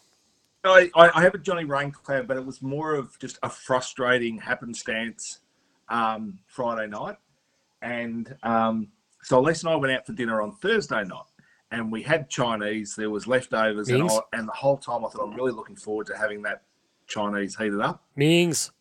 I, 0.65 0.89
I 0.95 1.09
I 1.15 1.21
have 1.21 1.35
a 1.35 1.37
Johnny 1.37 1.65
Raincloud, 1.65 2.27
but 2.27 2.37
it 2.37 2.45
was 2.45 2.61
more 2.61 2.95
of 2.95 3.17
just 3.19 3.39
a 3.43 3.49
frustrating 3.49 4.37
happenstance 4.37 5.39
um, 5.89 6.39
Friday 6.47 6.87
night. 6.87 7.15
And 7.81 8.35
um, 8.43 8.89
so 9.23 9.39
Les 9.39 9.63
and 9.63 9.71
I 9.71 9.75
went 9.75 9.93
out 9.93 10.05
for 10.05 10.13
dinner 10.13 10.41
on 10.41 10.51
Thursday 10.57 11.03
night 11.03 11.23
and 11.71 11.91
we 11.91 12.01
had 12.01 12.29
Chinese. 12.29 12.95
There 12.95 13.09
was 13.09 13.27
leftovers. 13.27 13.89
And, 13.89 14.09
I, 14.09 14.19
and 14.33 14.47
the 14.47 14.53
whole 14.53 14.77
time 14.77 15.05
I 15.05 15.09
thought 15.09 15.23
I'm 15.23 15.33
really 15.33 15.51
looking 15.51 15.75
forward 15.75 16.07
to 16.07 16.17
having 16.17 16.41
that 16.43 16.63
Chinese 17.07 17.55
heated 17.55 17.81
up. 17.81 18.03
Mings. 18.15 18.71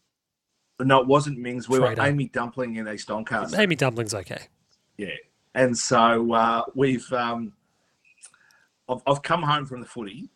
No, 0.81 1.01
it 1.01 1.06
wasn't 1.06 1.39
Mings. 1.39 1.69
We 1.69 1.78
Fredo. 1.78 1.97
were 1.97 2.06
Amy 2.06 2.28
Dumpling 2.28 2.77
in 2.77 2.89
East 2.89 3.09
Doncaster. 3.09 3.60
Amy 3.60 3.74
Dumpling's 3.74 4.15
okay. 4.15 4.43
Yeah. 4.97 5.09
And 5.59 5.76
so 5.76 6.32
uh, 6.35 6.62
we've, 6.76 7.12
um, 7.12 7.52
I've, 8.89 9.02
I've 9.09 9.22
come 9.22 9.43
home 9.43 9.66
from 9.66 9.80
the 9.80 9.86
footy, 9.86 10.28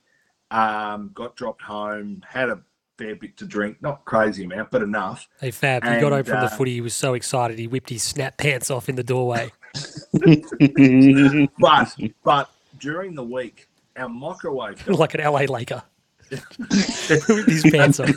um, 0.50 1.12
got 1.14 1.36
dropped 1.36 1.62
home, 1.62 2.24
had 2.28 2.48
a 2.48 2.60
fair 2.98 3.14
bit 3.14 3.36
to 3.36 3.44
drink, 3.44 3.80
not 3.80 4.04
crazy 4.04 4.42
amount, 4.42 4.72
but 4.72 4.82
enough. 4.82 5.28
Hey 5.40 5.52
Fab, 5.52 5.84
he 5.84 5.90
got 5.90 6.10
home 6.10 6.14
And, 6.14 6.26
from 6.26 6.40
the 6.40 6.46
uh, 6.46 6.56
footy. 6.56 6.72
He 6.72 6.80
was 6.80 6.94
so 6.94 7.14
excited 7.14 7.56
he 7.56 7.68
whipped 7.68 7.90
his 7.90 8.02
snap 8.02 8.36
pants 8.36 8.68
off 8.68 8.88
in 8.88 8.96
the 8.96 9.04
doorway. 9.04 9.52
But, 11.58 11.96
but 12.24 12.50
during 12.80 13.14
the 13.14 13.22
week, 13.22 13.68
our 13.96 14.08
microwave, 14.08 14.86
like 14.88 15.14
an 15.14 15.20
LA 15.20 15.42
Laker. 15.42 15.84
His 16.30 17.64
pants 17.70 18.00
off. 18.00 18.10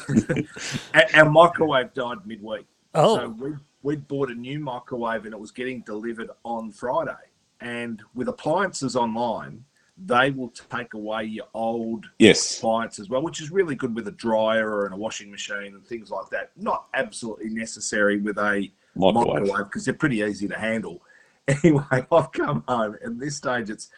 our, 0.95 1.03
our 1.14 1.30
microwave 1.30 1.94
died 1.94 2.18
midweek. 2.26 2.65
Oh. 2.95 3.18
So 3.18 3.30
we 3.30 3.53
we'd 3.86 4.07
bought 4.07 4.32
a 4.32 4.34
new 4.34 4.60
microwave 4.60 5.26
and 5.26 5.34
it 5.34 5.40
was 5.40 5.52
getting 5.52 5.82
delivered 5.82 6.32
on 6.44 6.72
Friday. 6.72 7.14
And 7.62 8.02
with 8.16 8.28
appliances 8.28 8.95
online, 8.95 9.64
they 9.95 10.32
will 10.32 10.49
take 10.49 10.95
away 10.95 11.26
your 11.26 11.45
old 11.53 12.07
Yes. 12.18 12.57
appliance 12.57 12.98
as 12.98 13.10
well, 13.10 13.22
which 13.22 13.40
is 13.41 13.52
really 13.52 13.76
good 13.76 13.94
with 13.95 14.07
a 14.07 14.12
dryer 14.12 14.86
and 14.86 14.94
a 14.94 14.98
washing 14.98 15.30
machine 15.30 15.76
and 15.76 15.86
things 15.86 16.10
like 16.10 16.28
that. 16.32 16.49
Not 16.57 16.88
absolutely 16.95 17.49
necessary 17.49 18.18
with 18.18 18.40
a 18.40 18.72
Microwave. 18.95 19.66
because 19.66 19.86
they're 19.86 19.94
pretty 19.94 20.18
easy 20.22 20.48
to 20.48 20.57
handle. 20.57 21.02
Anyway, 21.48 21.84
I've 22.12 22.32
come 22.32 22.64
home 22.68 22.98
and 23.03 23.20
this 23.20 23.36
stage 23.36 23.70
it's 23.70 23.91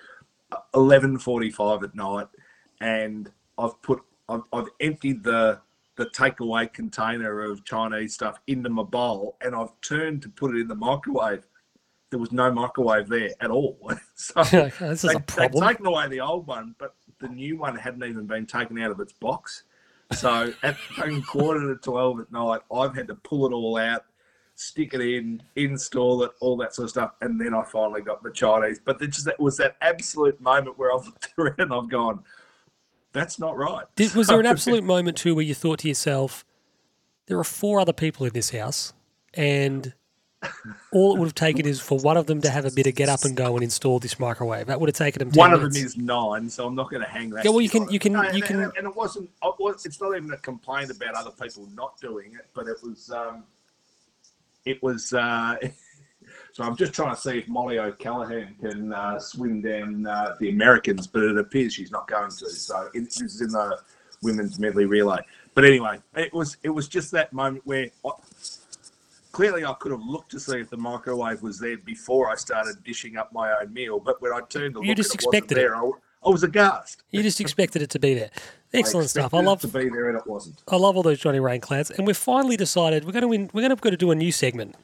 eleven 0.73 1.17
forty-five 1.17 1.81
at 1.81 1.95
night, 1.95 2.27
and 2.81 3.31
I've 3.57 3.81
put 3.81 4.01
I've, 4.27 4.41
I've 4.51 4.67
emptied 4.81 5.23
the 5.23 5.61
the 5.97 6.05
takeaway 6.05 6.71
container 6.71 7.41
of 7.41 7.65
Chinese 7.65 8.13
stuff 8.13 8.39
into 8.47 8.69
my 8.69 8.83
bowl, 8.83 9.35
and 9.41 9.55
I've 9.55 9.79
turned 9.81 10.21
to 10.21 10.29
put 10.29 10.55
it 10.55 10.61
in 10.61 10.67
the 10.67 10.75
microwave. 10.75 11.45
There 12.11 12.19
was 12.19 12.31
no 12.31 12.51
microwave 12.51 13.09
there 13.09 13.31
at 13.41 13.51
all. 13.51 13.77
so 14.15 14.43
this 14.43 14.81
is 14.81 15.01
they, 15.01 15.15
a 15.15 15.19
problem. 15.19 15.61
They'd 15.61 15.67
taken 15.67 15.85
away 15.87 16.07
the 16.07 16.21
old 16.21 16.47
one, 16.47 16.75
but 16.77 16.95
the 17.19 17.27
new 17.27 17.57
one 17.57 17.75
hadn't 17.75 18.03
even 18.03 18.27
been 18.27 18.45
taken 18.45 18.79
out 18.79 18.91
of 18.91 18.99
its 18.99 19.13
box. 19.13 19.63
So 20.13 20.53
at 20.63 20.77
quarter 21.27 21.73
to 21.73 21.75
12 21.75 22.21
at 22.21 22.31
night, 22.31 22.61
I've 22.71 22.95
had 22.95 23.07
to 23.07 23.15
pull 23.15 23.47
it 23.47 23.53
all 23.53 23.77
out, 23.77 24.05
stick 24.55 24.93
it 24.93 25.01
in, 25.01 25.41
install 25.55 26.23
it, 26.23 26.31
all 26.39 26.57
that 26.57 26.75
sort 26.75 26.85
of 26.85 26.89
stuff. 26.91 27.11
And 27.21 27.41
then 27.41 27.55
I 27.55 27.63
finally 27.63 28.01
got 28.01 28.21
the 28.21 28.31
Chinese. 28.31 28.79
But 28.83 29.01
it 29.01 29.07
just 29.07 29.25
that 29.25 29.39
was 29.39 29.57
that 29.57 29.77
absolute 29.81 30.39
moment 30.39 30.77
where 30.77 30.93
I've 30.93 31.05
looked 31.05 31.33
around 31.37 31.59
and 31.59 31.73
I've 31.73 31.89
gone, 31.89 32.23
that's 33.17 33.39
not 33.39 33.57
right. 33.57 33.85
Did, 33.95 34.13
was 34.15 34.27
there 34.27 34.39
an 34.39 34.45
absolute 34.55 34.83
moment 34.83 35.17
too 35.17 35.35
where 35.35 35.43
you 35.43 35.53
thought 35.53 35.79
to 35.79 35.87
yourself, 35.87 36.45
there 37.27 37.37
are 37.39 37.43
four 37.43 37.79
other 37.79 37.93
people 37.93 38.25
in 38.25 38.33
this 38.33 38.51
house, 38.51 38.93
and 39.33 39.93
all 40.93 41.15
it 41.15 41.19
would 41.19 41.25
have 41.25 41.35
taken 41.35 41.65
is 41.65 41.81
for 41.81 41.97
one 41.97 42.15
of 42.15 42.27
them 42.27 42.41
to 42.41 42.49
have 42.49 42.63
a 42.63 42.71
bit 42.71 42.85
of 42.87 42.93
get 42.95 43.09
up 43.09 43.25
and 43.25 43.35
go 43.35 43.55
and 43.55 43.63
install 43.63 43.99
this 43.99 44.19
microwave. 44.19 44.67
That 44.67 44.79
would 44.79 44.87
have 44.87 44.95
taken 44.95 45.19
them. 45.19 45.31
10 45.31 45.39
One 45.39 45.53
of 45.53 45.61
them 45.61 45.71
is 45.75 45.97
nine, 45.97 46.47
so 46.49 46.67
I'm 46.67 46.75
not 46.75 46.89
going 46.91 47.01
to 47.01 47.09
hang 47.09 47.31
that. 47.31 47.43
Yeah, 47.43 47.51
well, 47.51 47.61
you 47.61 47.69
can- 47.69 47.89
you 47.89 47.97
can- 47.99 48.13
No, 48.13 48.21
you 48.21 48.29
and, 48.29 48.43
can- 48.43 48.61
and, 48.61 48.71
and 48.77 48.87
it 48.87 48.95
wasn't. 48.95 49.29
it 49.43 49.55
was- 49.59 49.85
It's 49.85 49.99
not 49.99 50.15
even 50.15 50.31
a 50.31 50.37
complaint 50.37 50.91
about 50.91 51.15
other 51.15 51.31
people 51.31 51.67
not 51.73 51.99
doing 51.99 52.33
it, 52.35 52.45
but 52.53 52.67
it 52.67 52.77
was. 52.83 53.11
Um, 53.11 53.43
it 54.65 54.81
was. 54.83 55.11
Uh, 55.11 55.55
so 56.57 56.63
I'm 56.63 56.75
just 56.75 56.91
trying 56.91 57.13
to 57.13 57.21
see 57.21 57.37
if 57.37 57.47
Mollie 57.47 57.77
O'Callaghan 57.77 58.55
can 58.59 58.91
uh, 58.91 59.19
swim 59.19 59.61
down 59.61 60.07
uh, 60.07 60.33
the 60.39 60.49
Americans, 60.49 61.05
but 61.05 61.21
it 61.21 61.37
appears 61.37 61.75
she's 61.75 61.91
not 61.91 62.07
going 62.07 62.31
to. 62.31 62.49
So 62.49 62.89
it, 62.95 63.01
this 63.01 63.21
is 63.21 63.41
in 63.41 63.49
the 63.49 63.77
women's 64.23 64.57
medley 64.57 64.85
relay. 64.85 65.19
But 65.53 65.65
anyway, 65.65 65.99
it 66.15 66.33
was 66.33 66.57
it 66.63 66.71
was 66.71 66.87
just 66.87 67.11
that 67.11 67.31
moment 67.31 67.63
where. 67.67 67.91
I, 68.03 68.09
Clearly, 69.33 69.65
I 69.65 69.73
could 69.73 69.91
have 69.91 70.01
looked 70.01 70.31
to 70.31 70.39
see 70.39 70.57
if 70.57 70.71
the 70.71 70.77
microwave 70.77 71.43
was 71.43 71.59
there 71.59 71.77
before 71.77 72.27
I 72.27 72.33
started 72.33 72.83
dishing 72.83 73.17
up 73.17 73.31
my 73.31 73.55
own 73.61 73.71
meal. 73.71 73.99
But 73.99 74.19
when 74.19 74.33
I 74.33 74.39
turned 74.49 74.73
to 74.73 74.81
You 74.81 74.87
look, 74.87 74.97
just 74.97 75.13
it 75.13 75.15
expected 75.21 75.59
it. 75.59 75.69
I, 75.69 75.91
I 76.25 76.29
was 76.29 76.41
aghast. 76.41 77.03
You 77.11 77.21
just 77.21 77.39
expected 77.39 77.83
it 77.83 77.91
to 77.91 77.99
be 77.99 78.15
there. 78.15 78.31
Excellent 78.73 79.03
I 79.03 79.07
stuff. 79.09 79.35
I 79.35 79.41
love 79.41 79.61
to 79.61 79.67
be 79.67 79.89
there 79.89 80.09
and 80.09 80.17
it 80.17 80.25
wasn't. 80.25 80.63
I 80.67 80.77
love 80.77 80.97
all 80.97 81.03
those 81.03 81.19
Johnny 81.19 81.39
Rain 81.39 81.61
clouds, 81.61 81.91
and 81.91 82.07
we've 82.07 82.17
finally 82.17 82.57
decided 82.57 83.05
we're 83.05 83.11
going 83.11 83.21
to 83.21 83.27
win, 83.27 83.51
we're 83.53 83.61
going 83.61 83.75
to 83.75 83.79
go 83.79 83.91
to 83.91 83.97
do 83.97 84.09
a 84.09 84.15
new 84.15 84.31
segment. 84.31 84.75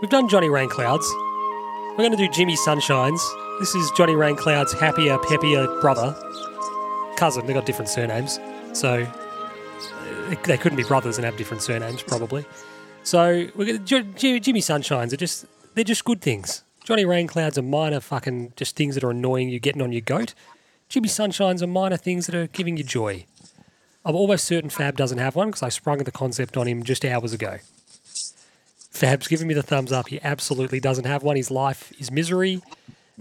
We've 0.00 0.08
done 0.08 0.28
Johnny 0.28 0.46
Rainclouds. 0.46 1.02
We're 1.90 2.04
going 2.04 2.12
to 2.12 2.16
do 2.16 2.28
Jimmy 2.28 2.54
Sunshines. 2.54 3.18
This 3.58 3.74
is 3.74 3.90
Johnny 3.96 4.12
Raincloud's 4.12 4.72
happier, 4.72 5.18
peppier 5.18 5.80
brother, 5.80 6.14
cousin. 7.16 7.44
They've 7.46 7.54
got 7.56 7.66
different 7.66 7.88
surnames, 7.88 8.38
so 8.74 9.04
they 10.44 10.56
couldn't 10.56 10.76
be 10.76 10.84
brothers 10.84 11.18
and 11.18 11.24
have 11.24 11.36
different 11.36 11.64
surnames 11.64 12.04
probably. 12.04 12.46
So 13.02 13.48
we're 13.56 13.78
going 13.78 14.14
to, 14.14 14.38
Jimmy 14.38 14.60
Sunshines 14.60 15.12
are 15.12 15.16
just 15.16 15.46
they're 15.74 15.82
just 15.82 16.04
good 16.04 16.20
things. 16.20 16.62
Johnny 16.84 17.04
Rainclouds 17.04 17.58
are 17.58 17.62
minor 17.62 17.98
fucking 17.98 18.52
just 18.54 18.76
things 18.76 18.94
that 18.94 19.02
are 19.02 19.10
annoying 19.10 19.48
you 19.48 19.58
getting 19.58 19.82
on 19.82 19.90
your 19.90 20.02
goat. 20.02 20.32
Jimmy 20.88 21.08
Sunshines 21.08 21.60
are 21.60 21.66
minor 21.66 21.96
things 21.96 22.26
that 22.26 22.36
are 22.36 22.46
giving 22.46 22.76
you 22.76 22.84
joy. 22.84 23.26
I'm 24.04 24.14
almost 24.14 24.44
certain 24.44 24.70
Fab 24.70 24.96
doesn't 24.96 25.18
have 25.18 25.34
one 25.34 25.48
because 25.48 25.64
I 25.64 25.70
sprung 25.70 25.98
the 25.98 26.12
concept 26.12 26.56
on 26.56 26.68
him 26.68 26.84
just 26.84 27.04
hours 27.04 27.32
ago. 27.32 27.58
Fab's 28.98 29.28
giving 29.28 29.46
me 29.46 29.54
the 29.54 29.62
thumbs 29.62 29.92
up. 29.92 30.08
He 30.08 30.20
absolutely 30.22 30.80
doesn't 30.80 31.04
have 31.04 31.22
one. 31.22 31.36
His 31.36 31.50
life 31.52 31.92
is 32.00 32.10
misery. 32.10 32.60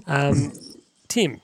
Um, 0.07 0.51
Tim, 1.07 1.39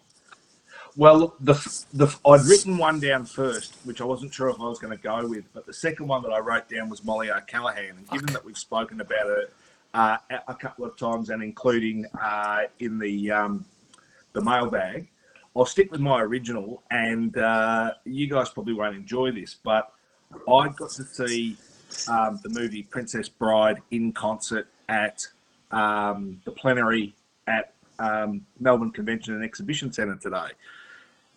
Well, 0.98 1.36
the, 1.40 1.54
the 1.94 2.08
I'd 2.26 2.42
written 2.46 2.78
one 2.78 3.00
down 3.00 3.26
first, 3.26 3.76
which 3.84 4.02
I 4.02 4.06
wasn't 4.06 4.34
sure 4.34 4.50
if 4.50 4.60
I 4.60 4.64
was 4.64 4.80
going 4.80 4.96
to 4.96 5.02
go 5.02 5.28
with, 5.28 5.46
but 5.54 5.66
the 5.68 5.74
second 5.74 6.08
one 6.08 6.24
that 6.24 6.32
I 6.32 6.40
wrote 6.40 6.68
down 6.68 6.90
was 6.90 7.04
Mollie 7.04 7.32
O'Callaghan. 7.32 7.96
And 7.98 8.10
given 8.10 8.28
that 8.34 8.44
we've 8.44 8.58
spoken 8.58 9.02
about 9.02 9.28
it 9.28 9.54
uh, 9.94 10.18
a- 10.32 10.52
a 10.52 10.56
couple 10.56 10.86
of 10.86 10.98
times, 10.98 11.30
and 11.30 11.44
including 11.44 12.06
uh, 12.20 12.62
in 12.80 12.98
the 12.98 13.32
um, 13.32 13.66
the 14.34 14.42
mailbag, 14.42 15.08
I'll 15.56 15.66
stick 15.68 15.92
with 15.92 16.02
my 16.02 16.22
original. 16.22 16.82
And 16.90 17.38
uh, 17.38 17.94
you 18.04 18.28
guys 18.28 18.50
probably 18.50 18.74
won't 18.74 18.96
enjoy 18.96 19.32
this, 19.32 19.56
but 19.64 19.92
I 20.34 20.70
got 20.70 20.90
to 20.92 21.04
see 21.04 21.56
um, 22.08 22.40
the 22.44 22.50
movie 22.50 22.84
Princess 22.84 23.30
Bride 23.30 23.82
in 23.92 24.12
concert 24.12 24.68
at 24.90 25.26
um, 25.72 26.42
the 26.46 26.52
plenary 26.52 27.14
at 27.48 27.74
um, 28.00 28.46
Melbourne 28.60 28.92
Convention 28.92 29.34
and 29.34 29.44
Exhibition 29.44 29.92
Centre 29.92 30.16
today. 30.16 30.50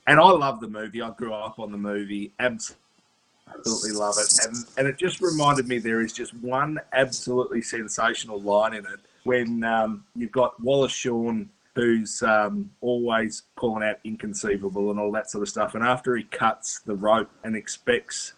And 0.06 0.20
I 0.20 0.30
love 0.30 0.60
the 0.60 0.68
movie. 0.68 1.02
I 1.02 1.10
grew 1.10 1.32
up 1.32 1.58
on 1.58 1.72
the 1.72 1.78
movie. 1.78 2.32
Absolutely 2.38 3.92
love 3.92 4.14
it. 4.18 4.38
And 4.44 4.56
and 4.78 4.86
it 4.86 4.98
just 4.98 5.20
reminded 5.20 5.68
me 5.68 5.78
there 5.78 6.00
is 6.00 6.12
just 6.12 6.34
one 6.34 6.78
absolutely 6.92 7.62
sensational 7.62 8.40
line 8.40 8.74
in 8.74 8.84
it 8.86 9.00
when 9.24 9.64
um, 9.64 10.04
you've 10.14 10.32
got 10.32 10.60
Wallace 10.62 10.92
Shawn 10.92 11.50
who's 11.76 12.22
um, 12.22 12.70
always 12.80 13.42
calling 13.54 13.86
out 13.86 13.96
inconceivable 14.02 14.90
and 14.90 14.98
all 14.98 15.12
that 15.12 15.30
sort 15.30 15.42
of 15.42 15.48
stuff. 15.48 15.74
And 15.74 15.84
after 15.84 16.16
he 16.16 16.24
cuts 16.24 16.80
the 16.80 16.94
rope 16.94 17.30
and 17.44 17.54
expects, 17.54 18.32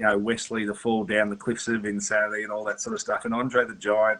you 0.00 0.06
know, 0.06 0.16
Wesley 0.16 0.64
to 0.64 0.72
fall 0.72 1.04
down 1.04 1.28
the 1.28 1.36
cliffs 1.36 1.68
of 1.68 1.84
insanity 1.84 2.42
and 2.42 2.50
all 2.50 2.64
that 2.64 2.80
sort 2.80 2.94
of 2.94 3.00
stuff, 3.00 3.26
and 3.26 3.34
Andre 3.34 3.66
the 3.66 3.74
Giant 3.74 4.18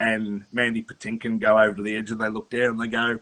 and 0.00 0.44
Mandy 0.52 0.82
Patinkin 0.82 1.40
go 1.40 1.58
over 1.58 1.76
to 1.76 1.82
the 1.82 1.96
edge 1.96 2.10
and 2.10 2.20
they 2.20 2.28
look 2.28 2.50
down 2.50 2.72
and 2.72 2.80
they 2.80 2.88
go, 2.88 3.18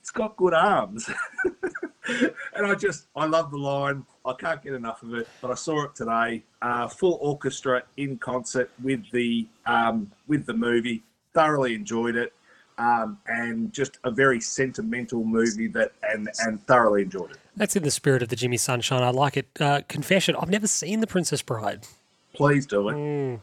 "It's 0.00 0.10
got 0.10 0.36
good 0.36 0.52
arms." 0.52 1.08
and 2.08 2.66
I 2.66 2.74
just, 2.74 3.06
I 3.14 3.26
love 3.26 3.52
the 3.52 3.56
line. 3.56 4.04
I 4.26 4.32
can't 4.32 4.60
get 4.60 4.72
enough 4.72 5.04
of 5.04 5.14
it. 5.14 5.28
But 5.40 5.52
I 5.52 5.54
saw 5.54 5.84
it 5.84 5.94
today, 5.94 6.42
uh, 6.60 6.88
full 6.88 7.18
orchestra 7.22 7.84
in 7.96 8.18
concert 8.18 8.72
with 8.82 9.08
the 9.12 9.46
um, 9.64 10.10
with 10.26 10.44
the 10.44 10.54
movie. 10.54 11.04
Thoroughly 11.34 11.74
enjoyed 11.74 12.16
it, 12.16 12.32
um, 12.78 13.18
and 13.28 13.72
just 13.72 13.98
a 14.02 14.10
very 14.10 14.40
sentimental 14.40 15.22
movie 15.22 15.68
that, 15.68 15.92
and 16.02 16.28
and 16.40 16.60
thoroughly 16.66 17.02
enjoyed 17.02 17.30
it. 17.30 17.38
That's 17.58 17.76
in 17.76 17.82
the 17.82 17.90
spirit 17.90 18.22
of 18.22 18.28
the 18.28 18.36
Jimmy 18.36 18.56
Sunshine. 18.56 19.02
I 19.02 19.10
like 19.10 19.36
it. 19.36 19.48
Uh, 19.60 19.82
confession: 19.88 20.34
I've 20.40 20.48
never 20.50 20.66
seen 20.66 21.00
The 21.00 21.06
Princess 21.06 21.42
Bride. 21.42 21.86
Please 22.34 22.66
do 22.66 22.88
it. 22.88 23.40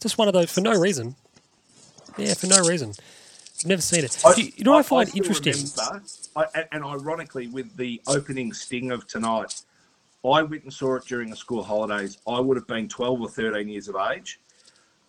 Just 0.00 0.16
one 0.18 0.28
of 0.28 0.34
those 0.34 0.50
for 0.50 0.60
no 0.62 0.72
reason. 0.78 1.14
Yeah, 2.16 2.34
for 2.34 2.46
no 2.46 2.60
reason. 2.60 2.94
I've 3.60 3.66
never 3.66 3.82
seen 3.82 4.04
it. 4.04 4.18
I- 4.24 4.34
Do 4.34 4.42
you, 4.42 4.52
you 4.56 4.64
know 4.64 4.72
what 4.72 4.78
I 4.78 4.82
find 4.82 5.08
still 5.08 5.22
interesting? 5.24 5.52
remember- 5.76 6.04
I, 6.36 6.44
and, 6.54 6.66
and 6.72 6.84
ironically, 6.84 7.48
with 7.48 7.76
the 7.76 8.00
opening 8.06 8.52
sting 8.52 8.90
of 8.92 9.06
tonight, 9.06 9.62
I 10.24 10.42
went 10.42 10.62
and 10.64 10.72
saw 10.72 10.94
it 10.96 11.04
during 11.06 11.28
the 11.28 11.36
school 11.36 11.62
holidays. 11.62 12.18
I 12.26 12.40
would 12.40 12.56
have 12.56 12.66
been 12.66 12.88
12 12.88 13.20
or 13.20 13.28
13 13.28 13.68
years 13.68 13.88
of 13.88 13.96
age. 13.96 14.40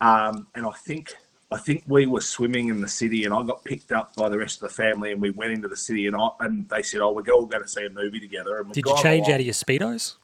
Um, 0.00 0.46
and 0.54 0.66
I 0.66 0.72
think 0.72 1.14
I 1.52 1.58
think 1.58 1.84
we 1.86 2.06
were 2.06 2.20
swimming 2.20 2.68
in 2.68 2.80
the 2.80 2.88
city, 2.88 3.24
and 3.24 3.34
I 3.34 3.42
got 3.42 3.64
picked 3.64 3.92
up 3.92 4.14
by 4.16 4.28
the 4.28 4.38
rest 4.38 4.62
of 4.62 4.68
the 4.68 4.74
family, 4.74 5.12
and 5.12 5.20
we 5.20 5.30
went 5.30 5.52
into 5.52 5.68
the 5.68 5.76
city, 5.76 6.06
and 6.06 6.16
I, 6.16 6.28
and 6.40 6.68
they 6.68 6.82
said, 6.82 7.00
"Oh, 7.00 7.12
we're 7.12 7.30
all 7.32 7.46
going 7.46 7.62
to 7.62 7.68
see 7.68 7.84
a 7.84 7.90
movie 7.90 8.20
together." 8.20 8.58
And 8.60 8.72
Did 8.72 8.84
you 8.86 8.96
change 9.02 9.26
along. 9.26 9.34
out 9.34 9.40
of 9.40 9.46
your 9.46 9.54
speedos? 9.54 10.16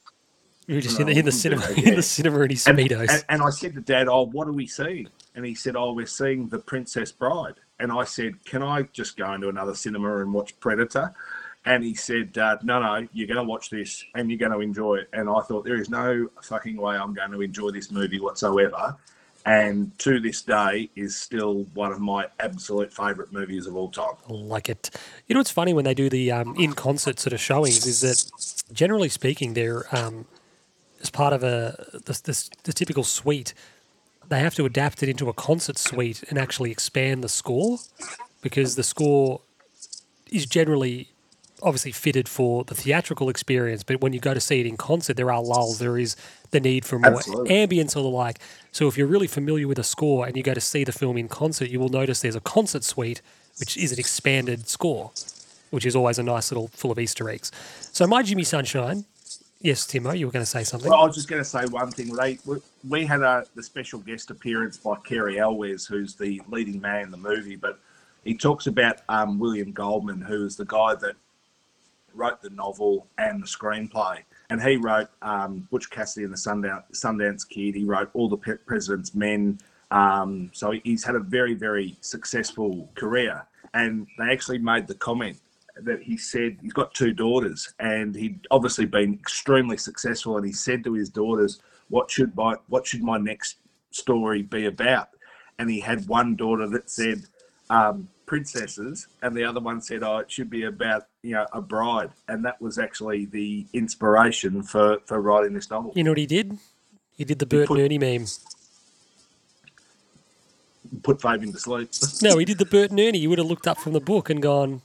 You 0.66 0.74
were 0.76 0.80
just 0.82 0.98
No, 0.98 1.06
in, 1.06 1.12
the, 1.14 1.18
in 1.20 1.24
the 1.24 1.32
cinema, 1.32 1.62
that, 1.62 1.78
in 1.78 1.84
yeah. 1.88 1.94
the 1.94 2.02
cinema 2.02 2.40
in 2.42 2.50
his 2.50 2.66
And, 2.66 2.78
speedos. 2.78 3.08
and, 3.10 3.24
and 3.30 3.42
I 3.42 3.50
said 3.50 3.74
to 3.74 3.80
Dad, 3.80 4.08
"Oh, 4.08 4.26
what 4.26 4.46
are 4.48 4.52
we 4.52 4.66
seeing?" 4.66 5.08
And 5.34 5.44
he 5.44 5.54
said, 5.54 5.76
"Oh, 5.76 5.92
we're 5.92 6.06
seeing 6.06 6.48
The 6.48 6.58
Princess 6.58 7.10
Bride." 7.12 7.54
And 7.80 7.90
I 7.92 8.04
said, 8.04 8.44
"Can 8.44 8.62
I 8.62 8.82
just 8.92 9.16
go 9.16 9.32
into 9.32 9.48
another 9.48 9.74
cinema 9.74 10.18
and 10.18 10.32
watch 10.32 10.58
Predator?" 10.60 11.14
And 11.64 11.82
he 11.84 11.94
said, 11.94 12.36
uh, 12.38 12.56
"No, 12.62 12.80
no, 12.80 13.06
you're 13.12 13.26
going 13.26 13.36
to 13.38 13.44
watch 13.44 13.70
this 13.70 14.04
and 14.14 14.30
you're 14.30 14.38
going 14.38 14.52
to 14.52 14.60
enjoy 14.60 14.96
it." 14.96 15.08
And 15.12 15.28
I 15.28 15.40
thought, 15.40 15.64
"There 15.64 15.76
is 15.80 15.88
no 15.90 16.28
fucking 16.42 16.76
way 16.76 16.96
I'm 16.96 17.14
going 17.14 17.30
to 17.32 17.40
enjoy 17.40 17.70
this 17.70 17.90
movie 17.90 18.20
whatsoever." 18.20 18.96
And 19.46 19.96
to 20.00 20.20
this 20.20 20.42
day, 20.42 20.90
is 20.94 21.16
still 21.16 21.64
one 21.74 21.92
of 21.92 22.00
my 22.00 22.26
absolute 22.40 22.92
favourite 22.92 23.32
movies 23.32 23.66
of 23.66 23.76
all 23.76 23.90
time. 23.90 24.14
like 24.28 24.68
it. 24.68 24.90
You 25.26 25.34
know 25.34 25.40
what's 25.40 25.50
funny 25.50 25.72
when 25.72 25.84
they 25.84 25.94
do 25.94 26.10
the 26.10 26.32
um, 26.32 26.54
in 26.56 26.74
concert 26.74 27.18
sort 27.18 27.32
of 27.32 27.40
showings 27.40 27.86
is 27.86 28.00
that 28.00 28.72
generally 28.72 29.08
speaking, 29.08 29.54
they're 29.54 29.86
um, 29.96 30.26
as 31.00 31.10
part 31.10 31.32
of 31.32 31.42
a 31.42 32.00
the 32.04 32.72
typical 32.74 33.04
suite. 33.04 33.54
They 34.28 34.40
have 34.40 34.54
to 34.56 34.66
adapt 34.66 35.02
it 35.02 35.08
into 35.08 35.30
a 35.30 35.32
concert 35.32 35.78
suite 35.78 36.22
and 36.28 36.38
actually 36.38 36.70
expand 36.70 37.24
the 37.24 37.30
score 37.30 37.78
because 38.42 38.76
the 38.76 38.82
score 38.82 39.40
is 40.30 40.44
generally 40.44 41.08
obviously 41.62 41.92
fitted 41.92 42.28
for 42.28 42.64
the 42.64 42.74
theatrical 42.74 43.28
experience, 43.28 43.82
but 43.82 44.00
when 44.00 44.12
you 44.12 44.20
go 44.20 44.34
to 44.34 44.40
see 44.40 44.60
it 44.60 44.66
in 44.66 44.76
concert, 44.76 45.16
there 45.16 45.30
are 45.30 45.42
lulls. 45.42 45.78
There 45.78 45.98
is 45.98 46.16
the 46.50 46.60
need 46.60 46.84
for 46.84 46.98
more 46.98 47.16
Absolutely. 47.16 47.50
ambience 47.50 47.96
or 47.96 48.02
the 48.02 48.08
like. 48.08 48.38
So 48.72 48.88
if 48.88 48.96
you're 48.96 49.06
really 49.06 49.26
familiar 49.26 49.68
with 49.68 49.78
a 49.78 49.84
score 49.84 50.26
and 50.26 50.36
you 50.36 50.42
go 50.42 50.54
to 50.54 50.60
see 50.60 50.84
the 50.84 50.92
film 50.92 51.16
in 51.16 51.28
concert, 51.28 51.70
you 51.70 51.80
will 51.80 51.88
notice 51.88 52.20
there's 52.20 52.36
a 52.36 52.40
concert 52.40 52.84
suite, 52.84 53.22
which 53.58 53.76
is 53.76 53.92
an 53.92 53.98
expanded 53.98 54.68
score, 54.68 55.10
which 55.70 55.84
is 55.84 55.96
always 55.96 56.18
a 56.18 56.22
nice 56.22 56.50
little 56.50 56.68
full 56.68 56.90
of 56.90 56.98
Easter 56.98 57.28
eggs. 57.28 57.50
So 57.92 58.06
my 58.06 58.22
Jimmy 58.22 58.44
Sunshine, 58.44 59.04
yes, 59.60 59.86
Timo, 59.86 60.16
you 60.16 60.26
were 60.26 60.32
going 60.32 60.44
to 60.44 60.50
say 60.50 60.64
something. 60.64 60.90
Well, 60.90 61.00
I 61.00 61.06
was 61.06 61.16
just 61.16 61.28
going 61.28 61.42
to 61.42 61.48
say 61.48 61.64
one 61.66 61.90
thing. 61.90 62.14
They 62.14 62.38
we, 62.44 62.58
we 62.88 63.06
had 63.06 63.22
a 63.22 63.44
the 63.54 63.62
special 63.62 64.00
guest 64.00 64.30
appearance 64.30 64.76
by 64.76 64.96
Cary 65.04 65.38
Elwes, 65.38 65.86
who's 65.86 66.14
the 66.14 66.40
leading 66.48 66.80
man 66.80 67.02
in 67.02 67.10
the 67.10 67.16
movie, 67.16 67.56
but 67.56 67.80
he 68.24 68.34
talks 68.34 68.66
about 68.66 68.98
um, 69.08 69.38
William 69.38 69.72
Goldman, 69.72 70.20
who 70.20 70.44
is 70.44 70.56
the 70.56 70.66
guy 70.66 70.94
that 70.96 71.16
wrote 72.14 72.40
the 72.40 72.50
novel 72.50 73.06
and 73.18 73.42
the 73.42 73.46
screenplay, 73.46 74.22
and 74.50 74.62
he 74.62 74.76
wrote 74.76 75.08
um, 75.22 75.68
Butch 75.70 75.90
Cassidy 75.90 76.24
and 76.24 76.32
the 76.32 76.38
Sundance, 76.38 76.84
Sundance 76.92 77.48
Kid. 77.48 77.74
He 77.74 77.84
wrote 77.84 78.10
All 78.14 78.28
the 78.28 78.36
President's 78.36 79.14
Men. 79.14 79.58
Um, 79.90 80.50
so 80.52 80.72
he's 80.84 81.04
had 81.04 81.14
a 81.14 81.20
very 81.20 81.54
very 81.54 81.96
successful 82.00 82.90
career, 82.94 83.46
and 83.74 84.06
they 84.18 84.30
actually 84.30 84.58
made 84.58 84.86
the 84.86 84.94
comment 84.94 85.38
that 85.82 86.02
he 86.02 86.16
said 86.16 86.56
he's 86.60 86.72
got 86.72 86.92
two 86.94 87.12
daughters 87.12 87.72
and 87.78 88.14
he'd 88.14 88.46
obviously 88.50 88.84
been 88.84 89.14
extremely 89.14 89.76
successful 89.76 90.36
and 90.36 90.44
he 90.44 90.52
said 90.52 90.82
to 90.84 90.92
his 90.94 91.08
daughters 91.08 91.60
what 91.88 92.10
should 92.10 92.34
my 92.36 92.54
what 92.68 92.86
should 92.86 93.02
my 93.02 93.18
next 93.18 93.56
story 93.90 94.42
be 94.42 94.66
about 94.66 95.10
and 95.58 95.70
he 95.70 95.80
had 95.80 96.06
one 96.08 96.36
daughter 96.36 96.68
that 96.68 96.90
said 96.90 97.22
um, 97.70 98.08
princesses 98.28 99.08
and 99.22 99.34
the 99.34 99.42
other 99.42 99.58
one 99.60 99.80
said 99.80 100.02
oh 100.02 100.18
it 100.18 100.30
should 100.30 100.50
be 100.50 100.62
about 100.64 101.06
you 101.22 101.32
know 101.32 101.46
a 101.52 101.60
bride 101.60 102.10
and 102.28 102.44
that 102.44 102.60
was 102.60 102.78
actually 102.78 103.24
the 103.24 103.66
inspiration 103.72 104.62
for 104.62 104.98
for 105.06 105.20
writing 105.20 105.54
this 105.54 105.70
novel 105.70 105.90
You 105.96 106.04
know 106.04 106.12
what 106.12 106.18
he 106.18 106.26
did? 106.26 106.58
He 107.16 107.24
did 107.24 107.38
the 107.40 107.46
Bert 107.46 107.66
put- 107.68 107.78
and 107.78 107.84
Ernie 107.86 107.98
meme. 107.98 108.26
put 111.02 111.20
Fabian 111.20 111.52
to 111.52 111.58
sleep 111.58 111.90
No, 112.22 112.38
he 112.38 112.44
did 112.44 112.58
the 112.58 112.66
Bert 112.66 112.90
and 112.90 113.00
Ernie. 113.00 113.18
You 113.18 113.28
would 113.30 113.38
have 113.38 113.48
looked 113.48 113.66
up 113.66 113.78
from 113.78 113.92
the 113.94 114.00
book 114.00 114.30
and 114.30 114.40
gone, 114.40 114.82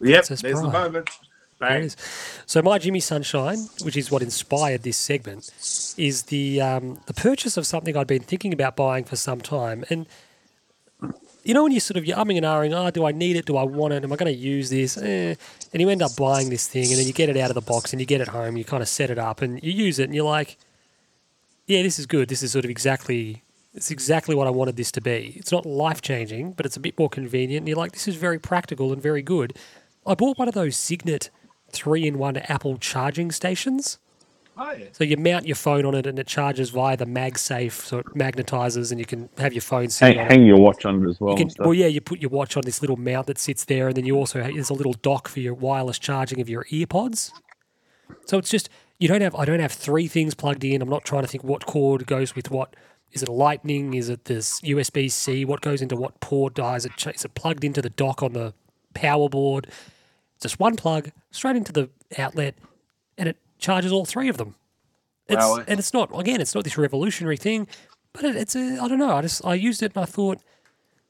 yep 0.00 0.24
there's 0.26 0.40
the 0.40 0.52
moment 0.68 1.10
There 1.60 1.68
Bang. 1.68 1.90
So 2.46 2.60
my 2.62 2.78
Jimmy 2.78 2.98
Sunshine, 3.00 3.58
which 3.84 3.96
is 3.96 4.10
what 4.10 4.20
inspired 4.22 4.82
this 4.82 4.96
segment, 4.96 5.50
is 5.96 6.24
the 6.24 6.60
um, 6.60 6.98
the 7.06 7.14
purchase 7.14 7.56
of 7.56 7.66
something 7.66 7.96
I'd 7.96 8.08
been 8.08 8.22
thinking 8.22 8.52
about 8.52 8.74
buying 8.74 9.04
for 9.04 9.14
some 9.16 9.40
time. 9.40 9.84
And 9.88 10.06
you 11.44 11.54
know 11.54 11.62
when 11.62 11.72
you 11.72 11.80
sort 11.80 11.96
of 11.96 12.04
you're 12.04 12.16
umming 12.16 12.36
and 12.36 12.46
ahhing, 12.46 12.72
oh, 12.74 12.90
do 12.90 13.04
I 13.04 13.12
need 13.12 13.36
it? 13.36 13.46
Do 13.46 13.56
I 13.56 13.62
want 13.62 13.92
it? 13.92 14.04
Am 14.04 14.12
I 14.12 14.16
going 14.16 14.32
to 14.32 14.38
use 14.38 14.70
this? 14.70 14.96
Eh. 14.96 15.34
And 15.72 15.80
you 15.80 15.88
end 15.88 16.02
up 16.02 16.16
buying 16.16 16.50
this 16.50 16.68
thing, 16.68 16.90
and 16.90 16.98
then 16.98 17.06
you 17.06 17.12
get 17.12 17.28
it 17.28 17.36
out 17.36 17.50
of 17.50 17.54
the 17.54 17.60
box, 17.60 17.92
and 17.92 18.00
you 18.00 18.06
get 18.06 18.20
it 18.20 18.28
home. 18.28 18.56
You 18.56 18.64
kind 18.64 18.82
of 18.82 18.88
set 18.88 19.10
it 19.10 19.18
up, 19.18 19.42
and 19.42 19.62
you 19.62 19.72
use 19.72 19.98
it, 19.98 20.04
and 20.04 20.14
you're 20.14 20.24
like, 20.24 20.56
yeah, 21.66 21.82
this 21.82 21.98
is 21.98 22.06
good. 22.06 22.28
This 22.28 22.42
is 22.42 22.52
sort 22.52 22.64
of 22.64 22.70
exactly. 22.70 23.42
It's 23.74 23.90
exactly 23.90 24.34
what 24.34 24.46
I 24.46 24.50
wanted 24.50 24.76
this 24.76 24.92
to 24.92 25.00
be. 25.00 25.32
It's 25.36 25.50
not 25.50 25.64
life 25.64 26.02
changing, 26.02 26.52
but 26.52 26.66
it's 26.66 26.76
a 26.76 26.80
bit 26.80 26.98
more 26.98 27.08
convenient. 27.08 27.62
And 27.62 27.68
you're 27.68 27.78
like, 27.78 27.92
this 27.92 28.06
is 28.06 28.16
very 28.16 28.38
practical 28.38 28.92
and 28.92 29.00
very 29.00 29.22
good. 29.22 29.56
I 30.06 30.14
bought 30.14 30.38
one 30.38 30.46
of 30.46 30.52
those 30.52 30.76
Signet 30.76 31.30
three-in-one 31.70 32.36
Apple 32.36 32.76
charging 32.76 33.32
stations. 33.32 33.98
Oh 34.56 34.72
yeah. 34.72 34.86
So 34.92 35.04
you 35.04 35.16
mount 35.16 35.46
your 35.46 35.56
phone 35.56 35.84
on 35.86 35.94
it 35.94 36.06
and 36.06 36.18
it 36.18 36.26
charges 36.26 36.70
via 36.70 36.96
the 36.96 37.06
MagSafe, 37.06 37.72
so 37.72 37.98
it 37.98 38.06
magnetizes 38.06 38.90
and 38.90 39.00
you 39.00 39.06
can 39.06 39.30
have 39.38 39.52
your 39.54 39.62
phone 39.62 39.88
Hang, 39.98 40.16
hang 40.16 40.44
your 40.44 40.58
watch 40.58 40.84
on 40.84 41.04
it 41.04 41.08
as 41.08 41.20
well. 41.20 41.38
You 41.38 41.46
can, 41.46 41.54
well, 41.58 41.72
yeah, 41.74 41.86
you 41.86 42.00
put 42.00 42.20
your 42.20 42.30
watch 42.30 42.56
on 42.56 42.62
this 42.66 42.82
little 42.82 42.96
mount 42.96 43.28
that 43.28 43.38
sits 43.38 43.64
there, 43.64 43.88
and 43.88 43.96
then 43.96 44.04
you 44.04 44.16
also 44.16 44.42
have, 44.42 44.52
there's 44.52 44.70
a 44.70 44.74
little 44.74 44.92
dock 44.92 45.28
for 45.28 45.40
your 45.40 45.54
wireless 45.54 45.98
charging 45.98 46.40
of 46.40 46.48
your 46.48 46.64
AirPods. 46.64 47.32
So 48.26 48.36
it's 48.38 48.50
just 48.50 48.68
you 48.98 49.08
don't 49.08 49.22
have 49.22 49.34
I 49.34 49.44
don't 49.44 49.60
have 49.60 49.72
three 49.72 50.06
things 50.06 50.34
plugged 50.34 50.64
in. 50.64 50.82
I'm 50.82 50.88
not 50.88 51.04
trying 51.04 51.22
to 51.22 51.28
think 51.28 51.44
what 51.44 51.66
cord 51.66 52.06
goes 52.06 52.36
with 52.36 52.50
what. 52.50 52.76
Is 53.12 53.22
it 53.22 53.28
a 53.28 53.32
Lightning? 53.32 53.92
Is 53.94 54.08
it 54.08 54.24
this 54.24 54.60
USB 54.62 55.10
C? 55.10 55.44
What 55.44 55.60
goes 55.60 55.82
into 55.82 55.96
what 55.96 56.20
port? 56.20 56.58
Uh, 56.58 56.72
Is 56.76 56.86
it 56.86 56.92
is 57.06 57.24
it 57.24 57.34
plugged 57.34 57.62
into 57.64 57.82
the 57.82 57.90
dock 57.90 58.22
on 58.22 58.32
the 58.32 58.54
power 58.94 59.28
board? 59.28 59.66
Just 60.40 60.58
one 60.58 60.76
plug 60.76 61.10
straight 61.30 61.56
into 61.56 61.72
the 61.72 61.90
outlet, 62.18 62.54
and 63.18 63.28
it 63.28 63.36
charges 63.62 63.90
all 63.92 64.04
three 64.04 64.28
of 64.28 64.36
them. 64.36 64.54
It's, 65.28 65.36
Wow. 65.38 65.64
and 65.66 65.78
it's 65.78 65.94
not 65.94 66.10
again, 66.18 66.40
it's 66.42 66.54
not 66.54 66.64
this 66.64 66.76
revolutionary 66.76 67.36
thing, 67.38 67.66
but 68.12 68.24
it, 68.24 68.36
it's 68.36 68.54
a 68.54 68.78
I 68.82 68.88
don't 68.88 68.98
know. 68.98 69.16
I 69.16 69.22
just 69.22 69.42
I 69.46 69.54
used 69.54 69.82
it 69.82 69.92
and 69.94 70.02
I 70.02 70.06
thought 70.06 70.38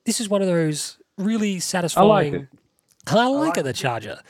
this 0.04 0.20
is 0.20 0.28
one 0.28 0.42
of 0.42 0.46
those 0.48 0.98
really 1.18 1.58
satisfying. 1.58 2.06
I 2.06 2.08
like 2.08 2.32
it. 2.34 2.48
I 3.08 3.26
like 3.26 3.56
it, 3.58 3.64
the 3.64 3.72
charger. 3.72 4.20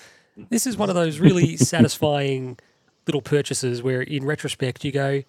This 0.48 0.66
is 0.66 0.78
one 0.78 0.88
of 0.88 0.94
those 0.94 1.18
really 1.18 1.56
satisfying 1.72 2.58
little 3.06 3.20
purchases 3.20 3.82
where, 3.82 4.00
in 4.00 4.24
retrospect, 4.24 4.84
you 4.84 4.92
go, 4.92 5.22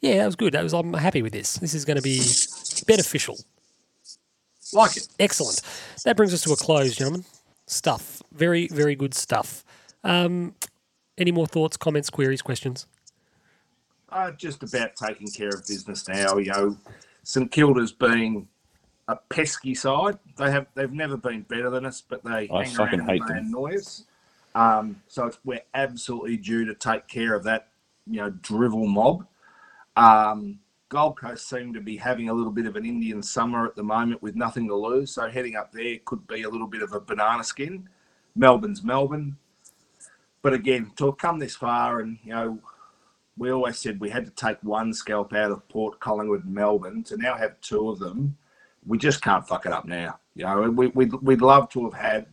"Yeah, 0.00 0.18
that 0.18 0.26
was 0.26 0.36
good. 0.36 0.54
That 0.54 0.62
was. 0.62 0.72
I'm 0.72 0.94
happy 0.94 1.20
with 1.20 1.32
this. 1.34 1.54
This 1.54 1.74
is 1.74 1.84
going 1.84 1.96
to 1.98 2.02
be 2.02 2.22
beneficial. 2.86 3.36
Like 4.72 4.96
it. 4.96 5.08
Excellent." 5.18 5.60
That 6.04 6.16
brings 6.16 6.32
us 6.32 6.42
to 6.42 6.52
a 6.52 6.56
close, 6.56 6.96
gentlemen. 6.96 7.24
Stuff. 7.66 8.22
Very, 8.32 8.68
very 8.68 8.94
good 8.94 9.12
stuff. 9.12 9.64
Um, 10.04 10.54
any 11.18 11.32
more 11.32 11.46
thoughts, 11.46 11.76
comments, 11.76 12.10
queries, 12.10 12.42
questions? 12.42 12.86
Uh, 14.10 14.30
just 14.32 14.62
about 14.62 14.96
taking 14.96 15.28
care 15.28 15.48
of 15.48 15.66
business 15.66 16.08
now. 16.08 16.38
You 16.38 16.52
know, 16.52 16.76
St 17.24 17.50
Kilda's 17.50 17.92
being 17.92 18.48
a 19.08 19.16
pesky 19.16 19.74
side. 19.74 20.18
They 20.36 20.50
have 20.50 20.66
they've 20.74 20.92
never 20.92 21.16
been 21.16 21.42
better 21.42 21.70
than 21.70 21.84
us, 21.84 22.02
but 22.08 22.24
they 22.24 22.48
I 22.48 22.64
hang 22.64 22.74
fucking 22.74 23.00
around 23.00 23.08
hate 23.08 23.20
and 23.22 23.30
they 23.30 23.34
them. 23.34 23.46
annoy 23.48 23.76
us. 23.76 24.04
Um, 24.54 25.00
so 25.08 25.26
it's, 25.26 25.38
we're 25.44 25.62
absolutely 25.74 26.36
due 26.36 26.64
to 26.64 26.74
take 26.74 27.06
care 27.06 27.34
of 27.34 27.44
that, 27.44 27.68
you 28.06 28.16
know, 28.16 28.30
drivel 28.30 28.86
mob. 28.86 29.26
Um, 29.96 30.58
Gold 30.88 31.20
Coast 31.20 31.48
seem 31.48 31.74
to 31.74 31.80
be 31.80 31.96
having 31.96 32.30
a 32.30 32.32
little 32.32 32.50
bit 32.52 32.64
of 32.64 32.76
an 32.76 32.86
Indian 32.86 33.22
summer 33.22 33.66
at 33.66 33.76
the 33.76 33.82
moment 33.82 34.22
with 34.22 34.36
nothing 34.36 34.66
to 34.68 34.74
lose. 34.74 35.12
So 35.12 35.28
heading 35.28 35.54
up 35.54 35.70
there 35.70 35.98
could 36.06 36.26
be 36.26 36.42
a 36.42 36.48
little 36.48 36.66
bit 36.66 36.82
of 36.82 36.94
a 36.94 37.00
banana 37.00 37.44
skin. 37.44 37.88
Melbourne's 38.34 38.82
Melbourne. 38.82 39.36
But 40.42 40.52
again, 40.54 40.92
to 40.96 41.06
have 41.06 41.18
come 41.18 41.38
this 41.38 41.56
far 41.56 42.00
and, 42.00 42.18
you 42.22 42.32
know, 42.32 42.58
we 43.36 43.50
always 43.50 43.78
said 43.78 44.00
we 44.00 44.10
had 44.10 44.24
to 44.24 44.32
take 44.32 44.58
one 44.62 44.92
scalp 44.92 45.32
out 45.32 45.50
of 45.50 45.66
Port 45.68 46.00
Collingwood 46.00 46.44
and 46.44 46.54
Melbourne 46.54 47.04
to 47.04 47.16
now 47.16 47.36
have 47.36 47.60
two 47.60 47.88
of 47.88 47.98
them. 47.98 48.36
We 48.86 48.98
just 48.98 49.22
can't 49.22 49.46
fuck 49.46 49.66
it 49.66 49.72
up 49.72 49.84
now. 49.84 50.18
You 50.34 50.44
know, 50.44 50.70
we, 50.70 50.88
we'd, 50.88 51.12
we'd 51.14 51.40
love 51.40 51.68
to 51.70 51.84
have 51.84 51.94
had 51.94 52.26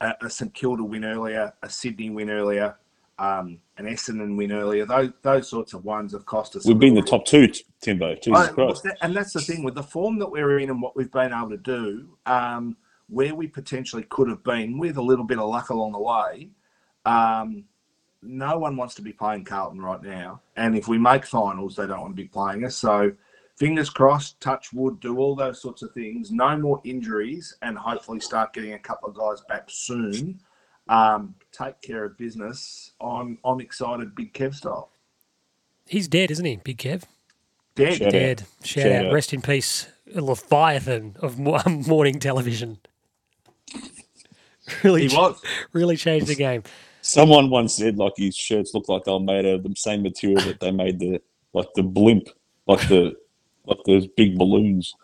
a, 0.00 0.14
a 0.22 0.30
St 0.30 0.52
Kilda 0.52 0.82
win 0.82 1.04
earlier, 1.04 1.52
a 1.62 1.70
Sydney 1.70 2.10
win 2.10 2.30
earlier, 2.30 2.76
um, 3.18 3.58
an 3.78 3.86
Essendon 3.86 4.36
win 4.36 4.52
earlier. 4.52 4.84
Those 4.84 5.10
those 5.22 5.48
sorts 5.48 5.74
of 5.74 5.84
ones 5.84 6.12
have 6.12 6.26
cost 6.26 6.56
us. 6.56 6.66
We've 6.66 6.78
been 6.78 6.94
the 6.94 7.02
top 7.02 7.24
two, 7.24 7.48
Timbo. 7.80 8.14
Jesus 8.16 8.48
I- 8.48 8.52
Christ. 8.52 8.86
and 9.00 9.14
that's 9.14 9.32
the 9.32 9.40
thing 9.40 9.62
with 9.62 9.74
the 9.74 9.82
form 9.82 10.18
that 10.18 10.30
we're 10.30 10.58
in 10.58 10.70
and 10.70 10.82
what 10.82 10.96
we've 10.96 11.12
been 11.12 11.32
able 11.32 11.50
to 11.50 11.56
do, 11.56 12.16
um, 12.26 12.76
where 13.08 13.34
we 13.34 13.46
potentially 13.46 14.04
could 14.08 14.28
have 14.28 14.42
been 14.42 14.78
with 14.78 14.96
a 14.96 15.02
little 15.02 15.24
bit 15.24 15.38
of 15.38 15.48
luck 15.48 15.70
along 15.70 15.92
the 15.92 16.00
way. 16.00 16.50
Um, 17.04 17.64
no 18.22 18.58
one 18.58 18.76
wants 18.76 18.94
to 18.96 19.02
be 19.02 19.12
playing 19.12 19.44
Carlton 19.44 19.80
right 19.80 20.02
now, 20.02 20.40
and 20.56 20.76
if 20.76 20.86
we 20.88 20.98
make 20.98 21.24
finals, 21.26 21.74
they 21.76 21.86
don't 21.86 22.00
want 22.00 22.16
to 22.16 22.22
be 22.22 22.28
playing 22.28 22.64
us. 22.64 22.76
So, 22.76 23.10
fingers 23.56 23.90
crossed, 23.90 24.40
touch 24.40 24.72
wood, 24.72 25.00
do 25.00 25.18
all 25.18 25.34
those 25.34 25.60
sorts 25.60 25.82
of 25.82 25.92
things. 25.92 26.30
No 26.30 26.56
more 26.56 26.80
injuries, 26.84 27.56
and 27.62 27.76
hopefully 27.76 28.20
start 28.20 28.52
getting 28.52 28.74
a 28.74 28.78
couple 28.78 29.08
of 29.08 29.16
guys 29.16 29.42
back 29.48 29.64
soon. 29.68 30.38
Um, 30.88 31.34
take 31.52 31.80
care 31.80 32.04
of 32.04 32.16
business. 32.16 32.92
I'm 33.00 33.38
I'm 33.44 33.60
excited, 33.60 34.14
Big 34.14 34.32
Kev 34.34 34.54
style. 34.54 34.90
He's 35.86 36.06
dead, 36.06 36.30
isn't 36.30 36.44
he, 36.44 36.56
Big 36.56 36.78
Kev? 36.78 37.02
Dead. 37.74 37.94
Shout 37.96 38.06
out. 38.06 38.12
Dead. 38.12 38.42
Shout, 38.62 38.82
Shout 38.84 38.92
out. 38.92 39.06
out. 39.06 39.12
Rest 39.12 39.32
in 39.32 39.42
peace, 39.42 39.88
Leviathan 40.14 41.16
of 41.20 41.38
morning 41.88 42.20
television. 42.20 42.78
really, 44.84 45.08
He 45.08 45.16
was. 45.16 45.40
really 45.72 45.96
changed 45.96 46.26
the 46.28 46.34
game. 46.36 46.62
Someone 47.12 47.50
once 47.50 47.74
said 47.74 47.98
like 47.98 48.14
his 48.16 48.34
shirts 48.34 48.72
look 48.72 48.88
like 48.88 49.04
they 49.04 49.12
were 49.12 49.20
made 49.20 49.44
out 49.44 49.56
of 49.56 49.62
the 49.64 49.74
same 49.76 50.02
material 50.02 50.40
that 50.44 50.60
they 50.60 50.70
made 50.70 50.98
the 50.98 51.20
like 51.52 51.68
the 51.74 51.82
blimp, 51.82 52.30
like 52.66 52.88
the 52.88 53.14
like 53.66 53.76
those 53.84 54.06
big 54.06 54.38
balloons. 54.38 54.94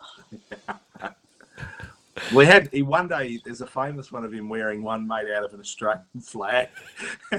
We 2.33 2.47
had 2.47 2.67
he 2.73 2.81
one 2.81 3.07
day. 3.07 3.39
There's 3.45 3.61
a 3.61 3.67
famous 3.67 4.11
one 4.11 4.25
of 4.25 4.33
him 4.33 4.49
wearing 4.49 4.81
one 4.81 5.07
made 5.07 5.29
out 5.29 5.43
of 5.45 5.53
an 5.53 5.59
Australian 5.59 6.03
flag. 6.19 6.69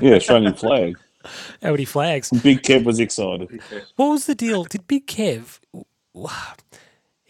Yeah, 0.01 0.15
Australian 0.15 0.55
flag. 0.55 0.97
How 1.63 1.73
many 1.73 1.85
flags? 1.85 2.31
Big 2.31 2.63
Kev 2.63 2.85
was 2.85 3.01
excited. 3.01 3.61
What 3.97 4.11
was 4.11 4.27
the 4.27 4.37
deal? 4.37 4.63
Did 4.63 4.87
Big 4.87 5.09
Kev? 5.09 5.59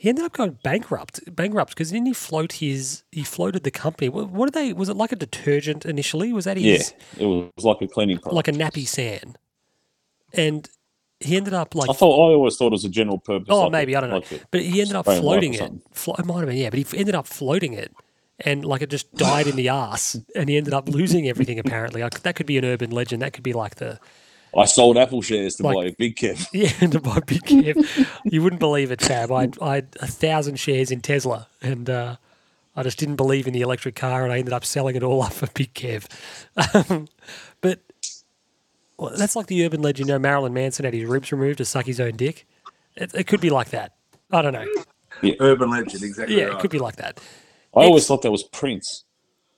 He 0.00 0.08
ended 0.08 0.24
up 0.24 0.32
going 0.32 0.56
bankrupt. 0.64 1.20
Bankrupt 1.36 1.72
because 1.72 1.90
didn't 1.90 2.06
he 2.06 2.14
float 2.14 2.52
his? 2.52 3.02
He 3.12 3.22
floated 3.22 3.64
the 3.64 3.70
company. 3.70 4.08
What, 4.08 4.30
what 4.30 4.46
did 4.50 4.54
they? 4.54 4.72
Was 4.72 4.88
it 4.88 4.96
like 4.96 5.12
a 5.12 5.16
detergent 5.16 5.84
initially? 5.84 6.32
Was 6.32 6.46
that 6.46 6.56
his? 6.56 6.94
Yeah, 7.18 7.24
it 7.24 7.26
was 7.26 7.64
like 7.64 7.82
a 7.82 7.86
cleaning 7.86 8.16
product. 8.16 8.34
Like 8.34 8.48
a 8.48 8.52
nappy 8.52 8.88
sand, 8.88 9.36
and 10.32 10.66
he 11.20 11.36
ended 11.36 11.52
up 11.52 11.74
like 11.74 11.90
I 11.90 11.92
thought 11.92 12.14
I 12.14 12.32
always 12.32 12.56
thought 12.56 12.68
it 12.68 12.80
was 12.80 12.86
a 12.86 12.88
general 12.88 13.18
purpose. 13.18 13.48
Oh, 13.50 13.64
like 13.64 13.72
maybe 13.72 13.94
I 13.94 14.00
don't 14.00 14.08
know, 14.08 14.16
like 14.20 14.46
but 14.50 14.62
he 14.62 14.80
ended 14.80 14.96
up 14.96 15.04
spray 15.04 15.16
and 15.16 15.24
wipe 15.26 15.36
or 15.36 15.40
floating 15.42 15.52
it. 15.52 15.72
Flo- 15.92 16.14
it 16.18 16.24
might 16.24 16.38
have 16.38 16.48
been, 16.48 16.56
yeah, 16.56 16.70
but 16.70 16.78
he 16.78 16.98
ended 16.98 17.14
up 17.14 17.26
floating 17.26 17.74
it, 17.74 17.92
and 18.38 18.64
like 18.64 18.80
it 18.80 18.88
just 18.88 19.12
died 19.16 19.48
in 19.48 19.56
the 19.56 19.68
ass, 19.68 20.18
and 20.34 20.48
he 20.48 20.56
ended 20.56 20.72
up 20.72 20.88
losing 20.88 21.28
everything. 21.28 21.58
Apparently, 21.58 22.00
like, 22.00 22.22
that 22.22 22.36
could 22.36 22.46
be 22.46 22.56
an 22.56 22.64
urban 22.64 22.90
legend. 22.90 23.20
That 23.20 23.34
could 23.34 23.44
be 23.44 23.52
like 23.52 23.74
the 23.74 24.00
I 24.56 24.64
sold 24.64 24.96
Apple 24.98 25.22
shares 25.22 25.54
to 25.56 25.62
Like- 25.62 25.74
buy 25.76 25.84
a 25.86 25.92
Big 25.92 26.16
Kev. 26.16 26.46
yeah 26.52 26.68
to 26.88 27.00
buy 27.00 27.20
big 27.20 27.42
Kev. 27.42 28.08
You 28.24 28.42
wouldn't 28.42 28.60
believe 28.60 28.90
it, 28.90 28.98
Chab. 29.00 29.30
I 29.30 29.64
I 29.64 29.74
had 29.76 29.88
a 30.00 30.06
thousand 30.06 30.56
shares 30.58 30.90
in 30.90 31.00
Tesla, 31.00 31.46
and 31.62 31.88
uh, 31.88 32.16
I 32.74 32.82
just 32.82 32.98
didn't 32.98 33.16
believe 33.16 33.46
in 33.46 33.52
the 33.52 33.60
electric 33.60 33.94
car, 33.94 34.24
and 34.24 34.32
I 34.32 34.38
ended 34.38 34.52
up 34.52 34.64
selling 34.64 34.96
it 34.96 35.02
all 35.02 35.22
up 35.26 35.32
for 35.32 35.46
big 35.54 35.72
Kev. 35.74 36.06
Um, 36.90 37.06
but 37.60 37.80
well, 38.98 39.12
that's 39.16 39.36
like 39.36 39.46
the 39.46 39.64
urban 39.64 39.82
legend. 39.82 40.08
You 40.08 40.14
know, 40.14 40.18
Marilyn 40.18 40.52
Manson 40.52 40.84
had 40.84 40.94
his 40.94 41.04
ribs 41.06 41.30
removed 41.32 41.58
to 41.58 41.64
suck 41.64 41.86
his 41.86 42.00
own 42.00 42.16
dick. 42.16 42.46
It, 42.96 43.14
it 43.14 43.26
could 43.26 43.40
be 43.40 43.50
like 43.50 43.70
that. 43.70 43.94
I 44.32 44.42
don't 44.42 44.52
know. 44.52 44.66
The 45.22 45.36
urban 45.40 45.70
legend, 45.70 46.02
exactly. 46.02 46.36
Yeah, 46.38 46.44
right. 46.46 46.54
it 46.56 46.60
could 46.60 46.70
be 46.70 46.78
like 46.78 46.96
that. 46.96 47.20
I 47.74 47.80
always 47.84 48.02
Ex- 48.02 48.08
thought 48.08 48.22
that 48.22 48.30
was 48.30 48.42
Prince. 48.42 49.04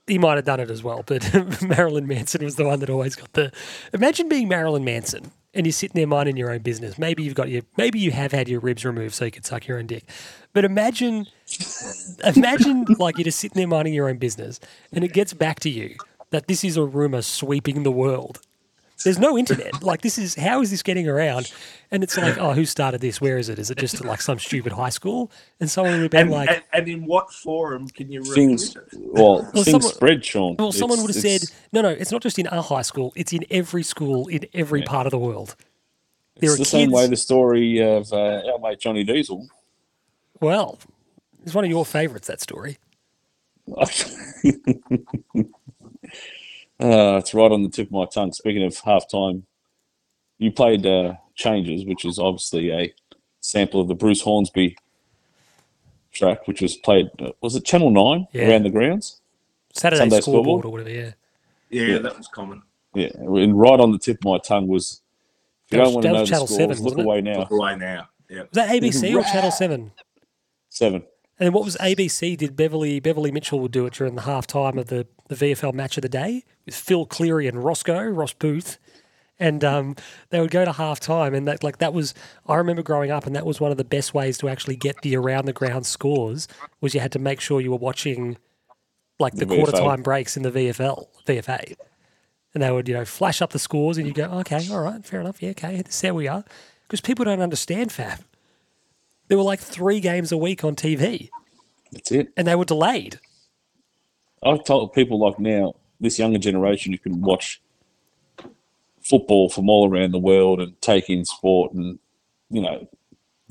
He 0.07 0.19
might 0.19 0.37
have 0.37 0.45
done 0.45 0.61
it 0.61 0.71
as 0.71 0.83
well, 0.83 1.05
but 1.07 1.63
Marilyn 1.63 2.07
Manson 2.07 2.45
was 2.45 2.57
the 2.57 2.65
one 2.65 2.81
that 2.81 2.91
always 2.91 3.15
got 3.15 3.33
the. 3.35 3.53
Imagine 3.93 4.29
being 4.29 4.49
Marilyn 4.49 4.85
Manson 4.85 5.31
and 5.55 5.67
you're 5.67 5.73
sitting 5.73 5.95
there 5.95 6.07
minding 6.07 6.37
your 6.37 6.51
own 6.51 6.61
business. 6.61 6.99
Maybe 6.99 7.23
you've 7.23 7.35
got 7.35 7.49
your, 7.49 7.63
maybe 7.77 7.99
you 7.99 8.11
have 8.11 8.33
had 8.33 8.49
your 8.49 8.61
ribs 8.61 8.85
removed 8.85 9.15
so 9.15 9.25
you 9.25 9.31
could 9.31 9.45
suck 9.45 9.67
your 9.67 9.79
own 9.79 9.87
dick. 9.87 10.05
But 10.53 10.65
imagine, 10.65 11.27
imagine 12.25 12.87
like 12.99 13.19
you're 13.19 13.25
just 13.25 13.39
sitting 13.39 13.59
there 13.59 13.69
minding 13.69 13.95
your 13.95 14.09
own 14.09 14.19
business, 14.19 14.61
and 14.93 15.05
it 15.05 15.13
gets 15.13 15.35
back 15.35 15.61
to 15.61 15.71
you 15.71 15.97
that 16.31 16.47
this 16.47 16.65
is 16.65 16.77
a 16.77 16.85
rumor 16.85 17.23
sweeping 17.23 17.83
the 17.83 17.93
world. 17.93 18.41
There's 19.05 19.19
no 19.19 19.37
internet. 19.39 19.83
Like 19.83 20.03
this 20.03 20.19
is 20.19 20.35
how 20.35 20.61
is 20.63 20.71
this 20.71 20.83
getting 20.83 21.09
around? 21.09 21.53
And 21.91 22.03
it's 22.03 22.17
like, 22.17 22.39
oh, 22.39 22.53
who 22.53 22.65
started 22.65 23.01
this? 23.01 23.21
Where 23.21 23.37
is 23.39 23.49
it? 23.49 23.59
Is 23.59 23.71
it 23.71 23.79
just 23.79 24.03
like 24.05 24.21
some 24.21 24.39
stupid 24.39 24.73
high 24.73 24.89
school? 24.91 25.31
And 25.61 25.71
someone 25.71 25.95
would 25.95 26.03
have 26.03 26.11
been 26.11 26.21
And, 26.23 26.31
like, 26.31 26.49
and, 26.51 26.63
and 26.73 26.89
in 26.89 27.05
what 27.07 27.31
forum 27.33 27.89
can 27.89 28.11
you 28.11 28.23
Things, 28.25 28.75
well, 28.97 29.43
Well, 29.43 29.51
things 29.53 29.71
someone- 29.71 29.93
spread, 29.93 30.25
Sean. 30.25 30.57
Well, 30.59 30.73
someone 30.73 30.99
It's- 31.01 31.15
would 31.17 31.25
have 31.25 31.41
said, 31.43 31.51
no, 31.73 31.83
no, 31.83 31.89
it's 31.91 32.11
not 32.13 32.23
just 32.23 32.39
in 32.39 32.47
our 32.47 32.63
high 32.63 32.83
school, 32.83 33.13
it's 33.17 33.33
in 33.33 33.45
every 33.51 33.83
school 33.83 34.29
in 34.29 34.47
every 34.55 34.83
part 34.83 35.07
of 35.07 35.11
the 35.11 35.19
world. 35.19 35.55
There 36.39 36.51
It's 36.51 36.55
are 36.61 36.65
the 36.65 36.65
same 36.65 36.91
way 36.91 37.07
the 37.09 37.17
story 37.17 37.79
of 37.79 38.13
uh, 38.13 38.17
our 38.53 38.59
mate 38.59 38.81
Johnny 38.81 39.05
Diesel. 39.05 39.49
Well, 40.41 40.79
it's 41.45 41.55
one 41.55 41.65
of 41.65 41.71
your 41.71 41.85
favourites, 41.85 42.27
that 42.29 42.41
story. 42.41 42.79
Uh, 46.83 47.19
it's 47.19 47.33
right 47.33 47.53
on 47.53 47.63
the 47.63 47.69
tip 47.69 47.87
of 47.89 47.93
my 47.93 48.07
tongue. 48.07 48.33
Speaking 48.33 48.65
of 48.65 48.73
halftime, 48.75 49.43
you 50.39 50.51
played 50.51 50.85
uh, 50.85 51.15
Changes, 51.37 51.85
which 51.85 52.05
is 52.05 52.19
obviously 52.19 52.73
a 52.73 52.93
sample 53.41 53.81
of 53.81 53.87
the 53.89 53.95
Bruce 53.95 54.21
Hornsby 54.23 54.77
track, 56.13 56.47
which 56.49 56.61
was 56.61 56.77
played, 56.77 57.09
uh, 57.21 57.31
was 57.41 57.55
it 57.55 57.65
Channel 57.65 57.91
9 57.91 58.27
Yeah. 58.33 58.49
around 58.51 58.65
the 58.65 58.71
grounds? 58.71 59.21
Saturday 59.73 60.01
Sunday 60.01 60.21
scoreboard 60.21 60.45
scoreboard? 60.61 60.65
or 60.67 60.71
whatever, 60.71 60.91
yeah. 60.91 61.13
Yeah, 61.71 61.95
Yeah. 61.95 61.99
that 62.01 62.19
was 62.19 62.27
common. 62.29 62.63
Yeah, 62.95 63.09
and 63.17 63.59
right 63.59 63.79
on 63.81 63.93
the 63.93 63.99
tip 63.99 64.19
of 64.19 64.25
my 64.25 64.39
tongue 64.39 64.67
was, 64.67 65.01
if 65.67 65.73
you 65.73 65.79
That 65.79 65.85
don't 65.85 65.87
was- 65.87 65.95
want 65.95 66.03
that 66.03 66.09
to 66.11 66.15
know 66.15 66.41
the 66.41 66.47
scores, 66.47 66.57
7, 66.57 66.83
look 66.85 66.99
it? 66.99 67.05
away 67.05 67.21
now. 67.23 67.39
Look 67.39 67.51
away 67.53 67.77
now. 67.77 68.09
Yeah. 68.29 68.41
Was 68.43 68.49
that 68.53 68.69
ABC 68.71 69.15
or 69.15 69.23
Channel 69.23 69.51
7? 69.53 69.93
Seven. 70.69 71.05
And 71.43 71.53
what 71.53 71.65
was 71.65 71.77
ABC? 71.79 72.37
Did 72.37 72.55
Beverly 72.55 73.01
Beverly 73.01 73.33
Mitchell 73.33 73.59
would 73.59 73.73
do 73.73 73.85
it 73.85 73.95
during 73.95 74.15
the 74.15 74.23
half 74.23 74.47
time 74.47 74.79
of 74.79 74.87
the, 74.87 75.09
the 75.27 75.35
VFL 75.35 75.75
match 75.75 75.99
of 75.99 76.03
the 76.03 76.09
day 76.09 76.45
with 76.65 76.77
Phil 76.77 77.05
Cleary 77.05 77.49
and 77.49 77.65
Roscoe, 77.65 78.05
Ross 78.05 78.33
Booth. 78.33 78.79
And 79.41 79.65
um, 79.65 79.97
they 80.31 80.41
would 80.41 80.53
go 80.53 80.65
to 80.65 80.71
half 80.71 81.01
time, 81.01 81.35
and 81.35 81.49
that 81.49 81.65
like 81.65 81.79
that 81.79 81.93
was 81.93 82.15
I 82.47 82.55
remember 82.55 82.83
growing 82.85 83.11
up, 83.11 83.27
and 83.27 83.35
that 83.35 83.45
was 83.45 83.61
one 83.61 83.73
of 83.73 83.77
the 83.77 83.83
best 83.83 84.15
ways 84.15 84.39
to 84.39 84.49
actually 84.49 84.77
get 84.77 85.03
the 85.03 85.17
around 85.17 85.47
the 85.47 85.53
ground 85.53 85.85
scores 85.85 86.47
was 86.81 86.95
you 86.95 87.01
had 87.01 87.11
to 87.11 87.19
make 87.19 87.41
sure 87.41 87.61
you 87.61 87.73
were 87.73 87.77
watching 87.77 88.37
like 89.19 89.35
the, 89.35 89.45
The 89.45 89.57
quarter 89.57 89.73
VFL. 89.73 89.85
time 89.85 90.03
breaks 90.03 90.37
in 90.37 90.45
the 90.45 90.53
VFL 90.53 91.09
VFA, 91.27 91.75
and 92.55 92.63
they 92.63 92.71
would 92.71 92.87
you 92.87 92.95
know 92.95 93.05
flash 93.05 93.43
up 93.43 93.51
the 93.51 93.59
scores, 93.59 93.99
and 93.99 94.07
you 94.07 94.13
go 94.13 94.27
okay, 94.27 94.65
all 94.71 94.81
right, 94.81 95.05
fair 95.05 95.21
enough, 95.21 95.43
yeah, 95.43 95.51
okay, 95.51 95.83
there 96.03 96.15
we 96.15 96.29
are, 96.29 96.45
because 96.87 97.01
people 97.01 97.25
don't 97.25 97.41
understand 97.41 97.91
Fab. 97.91 98.21
There 99.33 99.39
were 99.39 99.45
like 99.45 99.61
three 99.61 99.99
games 99.99 100.31
a 100.31 100.37
week 100.37 100.63
on 100.63 100.77
TV, 100.77 101.31
That's 101.91 102.13
it. 102.13 102.35
and 102.37 102.47
they 102.47 102.55
were 102.55 102.67
delayed. 102.67 103.19
I've 104.43 104.63
told 104.63 104.93
people 104.93 105.19
like 105.19 105.39
now, 105.39 105.73
this 105.99 106.19
younger 106.19 106.39
generation, 106.39 106.93
you 106.93 106.99
can 106.99 107.23
watch 107.23 107.63
football 109.01 109.49
from 109.49 109.71
all 109.71 109.89
around 109.91 110.11
the 110.11 110.19
world 110.19 110.61
and 110.61 110.79
take 110.83 111.09
in 111.09 111.25
sport, 111.25 111.73
and 111.73 111.99
you 112.51 112.61
know, 112.61 112.87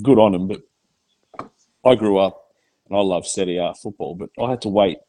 good 0.03 0.19
on 0.19 0.33
them. 0.33 0.49
But 0.49 1.49
I 1.83 1.95
grew 1.95 2.19
up 2.19 2.53
and 2.87 2.95
I 2.95 3.01
love 3.01 3.25
Serie 3.25 3.57
A 3.57 3.73
football, 3.73 4.13
but 4.13 4.29
I 4.39 4.51
had 4.51 4.61
to 4.61 4.69
wait 4.69 4.99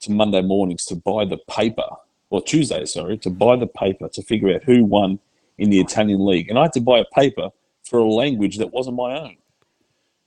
to 0.00 0.12
Monday 0.12 0.40
mornings 0.40 0.86
to 0.86 0.96
buy 0.96 1.26
the 1.26 1.36
paper, 1.36 1.90
or 2.30 2.40
Tuesday, 2.40 2.86
sorry, 2.86 3.18
to 3.18 3.28
buy 3.28 3.56
the 3.56 3.66
paper 3.66 4.08
to 4.08 4.22
figure 4.22 4.54
out 4.54 4.64
who 4.64 4.82
won 4.82 5.18
in 5.58 5.68
the 5.68 5.80
Italian 5.80 6.24
league, 6.24 6.48
and 6.48 6.58
I 6.58 6.62
had 6.62 6.72
to 6.72 6.80
buy 6.80 7.00
a 7.00 7.14
paper 7.14 7.50
for 7.82 7.98
a 7.98 8.08
language 8.08 8.56
that 8.56 8.72
wasn't 8.72 8.96
my 8.96 9.20
own. 9.20 9.36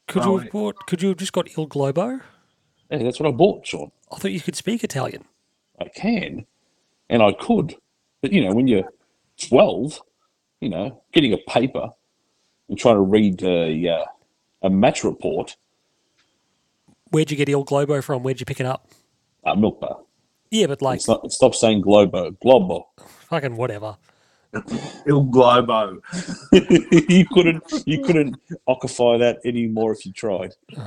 Could 0.07 0.23
you 0.23 0.37
have 0.37 0.51
bought? 0.51 0.75
Could 0.87 1.01
you 1.01 1.09
have 1.09 1.17
just 1.17 1.33
got 1.33 1.49
Il 1.57 1.65
Globo? 1.67 2.19
Yeah, 2.89 2.99
that's 2.99 3.19
what 3.19 3.27
I 3.27 3.31
bought, 3.31 3.67
Sean. 3.67 3.91
I 4.11 4.17
thought 4.17 4.31
you 4.31 4.39
could 4.39 4.55
speak 4.55 4.83
Italian. 4.83 5.25
I 5.79 5.89
can, 5.89 6.45
and 7.09 7.21
I 7.21 7.33
could, 7.33 7.75
but 8.21 8.31
you 8.31 8.43
know, 8.43 8.53
when 8.53 8.67
you're 8.67 8.89
12, 9.49 10.01
you 10.61 10.69
know, 10.69 11.03
getting 11.11 11.33
a 11.33 11.37
paper 11.37 11.89
and 12.69 12.77
trying 12.79 12.95
to 12.95 13.01
read 13.01 13.43
a 13.43 13.89
uh, 13.89 14.05
a 14.63 14.69
match 14.69 15.03
report, 15.03 15.57
Where'd 17.11 17.31
you 17.31 17.37
get 17.37 17.49
Il 17.49 17.63
Globo 17.63 18.01
from? 18.01 18.23
Where'd 18.23 18.39
you 18.39 18.45
pick 18.45 18.59
it 18.59 18.65
up? 18.65 18.89
uh, 19.45 19.55
milk 19.55 19.79
bar. 19.79 19.99
Yeah, 20.51 20.67
but 20.67 20.81
like 20.81 21.01
stop 21.01 21.55
saying 21.55 21.81
globo, 21.81 22.31
globo. 22.31 22.87
fucking 23.29 23.57
whatever. 23.57 23.97
Il 25.05 25.23
Globo. 25.25 25.99
you 27.09 27.25
couldn't, 27.31 27.63
you 27.85 28.01
couldn't 28.03 28.35
occupy 28.67 29.17
that 29.17 29.39
anymore 29.45 29.91
if 29.93 30.05
you 30.05 30.11
tried. 30.13 30.53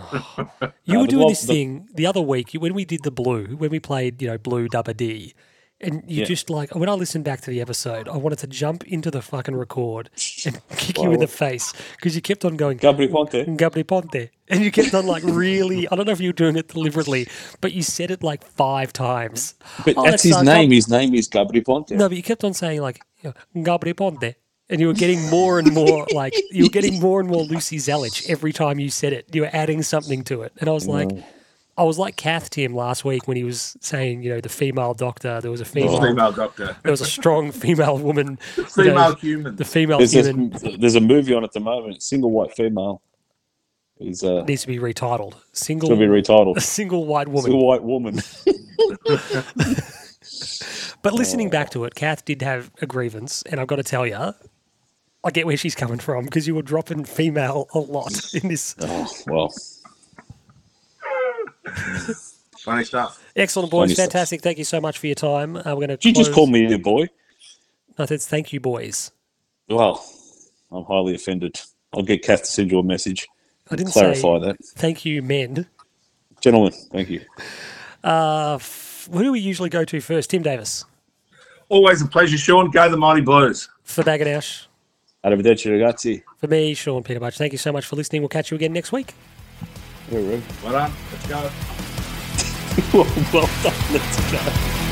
You 0.85 0.99
Uh, 0.99 1.01
were 1.01 1.07
the 1.07 1.11
doing 1.11 1.23
lo- 1.23 1.29
this 1.29 1.43
the- 1.43 1.53
thing 1.55 1.89
the 1.95 2.07
other 2.07 2.21
week 2.21 2.53
when 2.53 2.75
we 2.75 2.85
did 2.85 3.03
the 3.03 3.11
blue, 3.11 3.57
when 3.57 3.71
we 3.71 3.81
played, 3.81 4.21
you 4.23 4.29
know, 4.29 4.39
blue 4.39 4.69
dubba 4.69 4.97
D. 4.97 5.35
And 5.83 6.03
you 6.07 6.21
Yeah. 6.21 6.25
just 6.27 6.51
like 6.51 6.75
when 6.75 6.91
I 6.91 6.93
listened 6.93 7.25
back 7.25 7.41
to 7.43 7.51
the 7.51 7.61
episode, 7.63 8.07
I 8.07 8.19
wanted 8.19 8.39
to 8.41 8.47
jump 8.47 8.85
into 8.87 9.11
the 9.11 9.23
fucking 9.23 9.55
record 9.57 10.11
and 10.45 10.61
kick 10.77 10.99
you 10.99 11.11
in 11.13 11.21
the 11.21 11.27
face 11.27 11.73
because 11.97 12.15
you 12.15 12.21
kept 12.21 12.45
on 12.45 12.57
going 12.59 12.79
Gabri 12.79 13.11
Ponte. 13.11 13.47
Gabri 13.57 13.87
Ponte, 13.87 14.29
and 14.51 14.63
you 14.63 14.71
kept 14.71 14.93
on 14.93 15.07
like 15.07 15.23
really. 15.25 15.89
I 15.89 15.97
don't 15.97 16.05
know 16.05 16.13
if 16.13 16.21
you 16.21 16.29
were 16.29 16.35
doing 16.35 16.57
it 16.57 16.69
deliberately, 16.69 17.29
but 17.63 17.73
you 17.73 17.83
said 17.83 18.11
it 18.11 18.23
like 18.23 18.45
five 18.45 18.93
times. 18.93 19.55
But 19.87 19.95
Oh, 19.97 20.03
that's 20.05 20.23
that 20.23 20.29
his 20.29 20.35
sucks. 20.37 20.45
name. 20.47 20.71
His 20.71 20.89
name 20.91 21.15
is 21.15 21.31
Gabri 21.31 21.65
Ponte. 21.65 21.93
No, 21.93 22.09
but 22.11 22.17
you 22.19 22.23
kept 22.23 22.45
on 22.45 22.53
saying 22.53 22.83
like 22.83 23.01
you 23.23 23.33
know, 23.55 23.63
Gabri 23.63 23.97
Ponte, 23.97 24.35
and 24.69 24.81
you 24.81 24.87
were 24.87 24.95
getting 24.95 25.29
more 25.31 25.59
and 25.59 25.73
more 25.73 26.07
like 26.15 26.35
you 26.51 26.65
were 26.65 26.71
getting 26.71 27.01
more 27.01 27.21
and 27.21 27.29
more 27.29 27.43
Lucy 27.43 27.77
Zelić 27.77 28.29
every 28.29 28.53
time 28.53 28.79
you 28.79 28.91
said 28.91 29.13
it. 29.13 29.35
You 29.35 29.43
were 29.43 29.51
adding 29.53 29.83
something 29.83 30.23
to 30.25 30.43
it, 30.43 30.53
and 30.59 30.69
I 30.69 30.73
was 30.73 30.87
like, 30.87 31.09
I 31.77 31.83
was 31.85 31.99
like 31.99 32.17
Kath 32.17 32.51
Tim 32.51 32.75
last 32.75 33.05
week 33.05 33.27
when 33.27 33.37
he 33.37 33.45
was 33.45 33.77
saying, 33.81 34.23
you 34.23 34.31
know, 34.31 34.41
the 34.41 34.49
female 34.49 34.93
doctor. 34.95 35.41
There 35.41 35.51
was 35.51 35.61
a 35.61 35.65
female. 35.65 36.01
Female 36.01 36.33
doctor. 36.33 36.77
There 36.83 36.91
was 36.91 37.01
a 37.01 37.07
strong 37.07 37.53
female 37.53 37.99
woman. 37.99 38.39
you 38.57 38.63
know, 38.63 38.69
Female 38.69 39.15
human. 39.17 39.57
The 39.57 39.65
female 39.65 39.99
There's, 39.99 40.13
this, 40.13 40.27
human 40.27 40.81
there's 40.81 40.95
a 40.95 41.01
movie 41.01 41.33
on 41.35 41.43
at 41.43 41.53
the 41.53 41.61
moment. 41.61 42.03
Single 42.03 42.31
white 42.31 42.55
female 42.55 43.01
is 43.99 44.23
uh, 44.25 44.45
needs 44.45 44.63
to 44.63 44.69
be 44.69 44.79
retitled. 44.79 45.35
Single. 45.53 45.89
to 45.89 45.97
be 45.97 46.05
A 46.05 46.09
retitled. 46.09 46.61
single 46.63 47.07
white 47.07 47.29
woman. 47.29 47.43
Single 47.43 47.67
white 47.67 47.83
woman. 47.83 48.21
But 51.03 51.13
listening 51.15 51.51
back 51.51 51.71
to 51.71 51.85
it, 51.85 51.95
Kath 51.95 52.25
did 52.25 52.43
have 52.43 52.71
a 52.83 52.87
grievance, 52.87 53.43
and 53.43 53.61
I've 53.61 53.67
got 53.67 53.77
to 53.77 53.83
tell 53.83 54.07
you, 54.07 54.17
I 55.25 55.31
get 55.33 55.47
where 55.47 55.57
she's 55.57 55.75
coming 55.75 55.99
from 55.99 56.25
because 56.25 56.47
you 56.47 56.55
were 56.55 56.63
dropping 56.63 57.05
female 57.05 57.69
a 57.75 57.79
lot 57.79 58.35
in 58.35 58.49
this. 58.49 58.75
Oh 58.81 59.11
well. 59.27 59.53
Funny 62.59 62.85
stuff. 62.85 63.23
Excellent, 63.37 63.71
boys. 63.71 63.81
Funny 63.87 63.95
stuff. 63.95 64.05
Fantastic. 64.13 64.43
Thank 64.43 64.59
you 64.59 64.65
so 64.65 64.81
much 64.81 64.99
for 64.99 65.07
your 65.07 65.15
time. 65.15 65.57
Uh, 65.57 65.63
we're 65.67 65.87
going 65.87 65.89
to. 65.91 65.97
Did 65.97 66.17
you 66.17 66.25
just 66.25 66.33
call 66.33 66.47
me 66.47 66.73
a 66.73 66.79
boy? 66.79 67.09
No, 67.99 68.07
that's 68.07 68.27
thank 68.27 68.53
you, 68.53 68.61
boys. 68.61 69.13
Well, 69.69 70.05
I'm 70.71 70.85
highly 70.85 71.15
offended. 71.15 71.61
I'll 71.95 72.03
get 72.03 72.23
Kath 72.23 72.41
to 72.41 72.47
send 72.51 72.71
you 72.71 72.79
a 72.79 72.83
message. 72.83 73.27
I 73.71 73.77
didn't 73.77 73.93
clarify 73.93 74.41
say 74.41 74.47
that. 74.47 74.57
thank 74.77 75.05
you, 75.05 75.23
men. 75.23 75.67
Gentlemen, 76.41 76.73
thank 76.93 77.09
you. 77.09 77.21
Uh, 78.03 78.55
f- 78.55 78.90
who 79.11 79.23
do 79.23 79.33
we 79.33 79.41
usually 79.41 79.69
go 79.69 79.85
to 79.85 80.01
first? 80.01 80.31
Tim 80.31 80.43
Davis 80.43 80.85
Always 81.69 82.03
a 82.03 82.07
pleasure, 82.07 82.37
Sean. 82.37 82.69
Go 82.71 82.89
the 82.89 82.97
Mighty 82.97 83.21
Blues. 83.21 83.69
for 83.85 84.03
Baganash. 84.03 84.67
Arrivederci, 85.25 85.71
ragazzi. 85.71 86.23
For 86.39 86.49
me, 86.49 86.75
Sean 86.75 87.03
Peter 87.05 87.21
Butch. 87.21 87.39
Thank 87.39 87.53
you 87.53 87.59
so 87.59 87.73
much 87.73 87.87
for 87.87 87.95
listening. 87.95 88.23
We'll 88.23 88.29
catch 88.29 88.51
you 88.51 88.57
again 88.57 88.73
next 88.73 88.91
week. 88.91 89.15
Well, 90.11 90.43
Well 90.65 90.73
done. 90.73 90.93
Let's 91.13 91.29
go. 91.29 91.51
well 93.33 93.49
done. 93.63 93.75
Let's 93.93 94.33
go. 94.33 94.90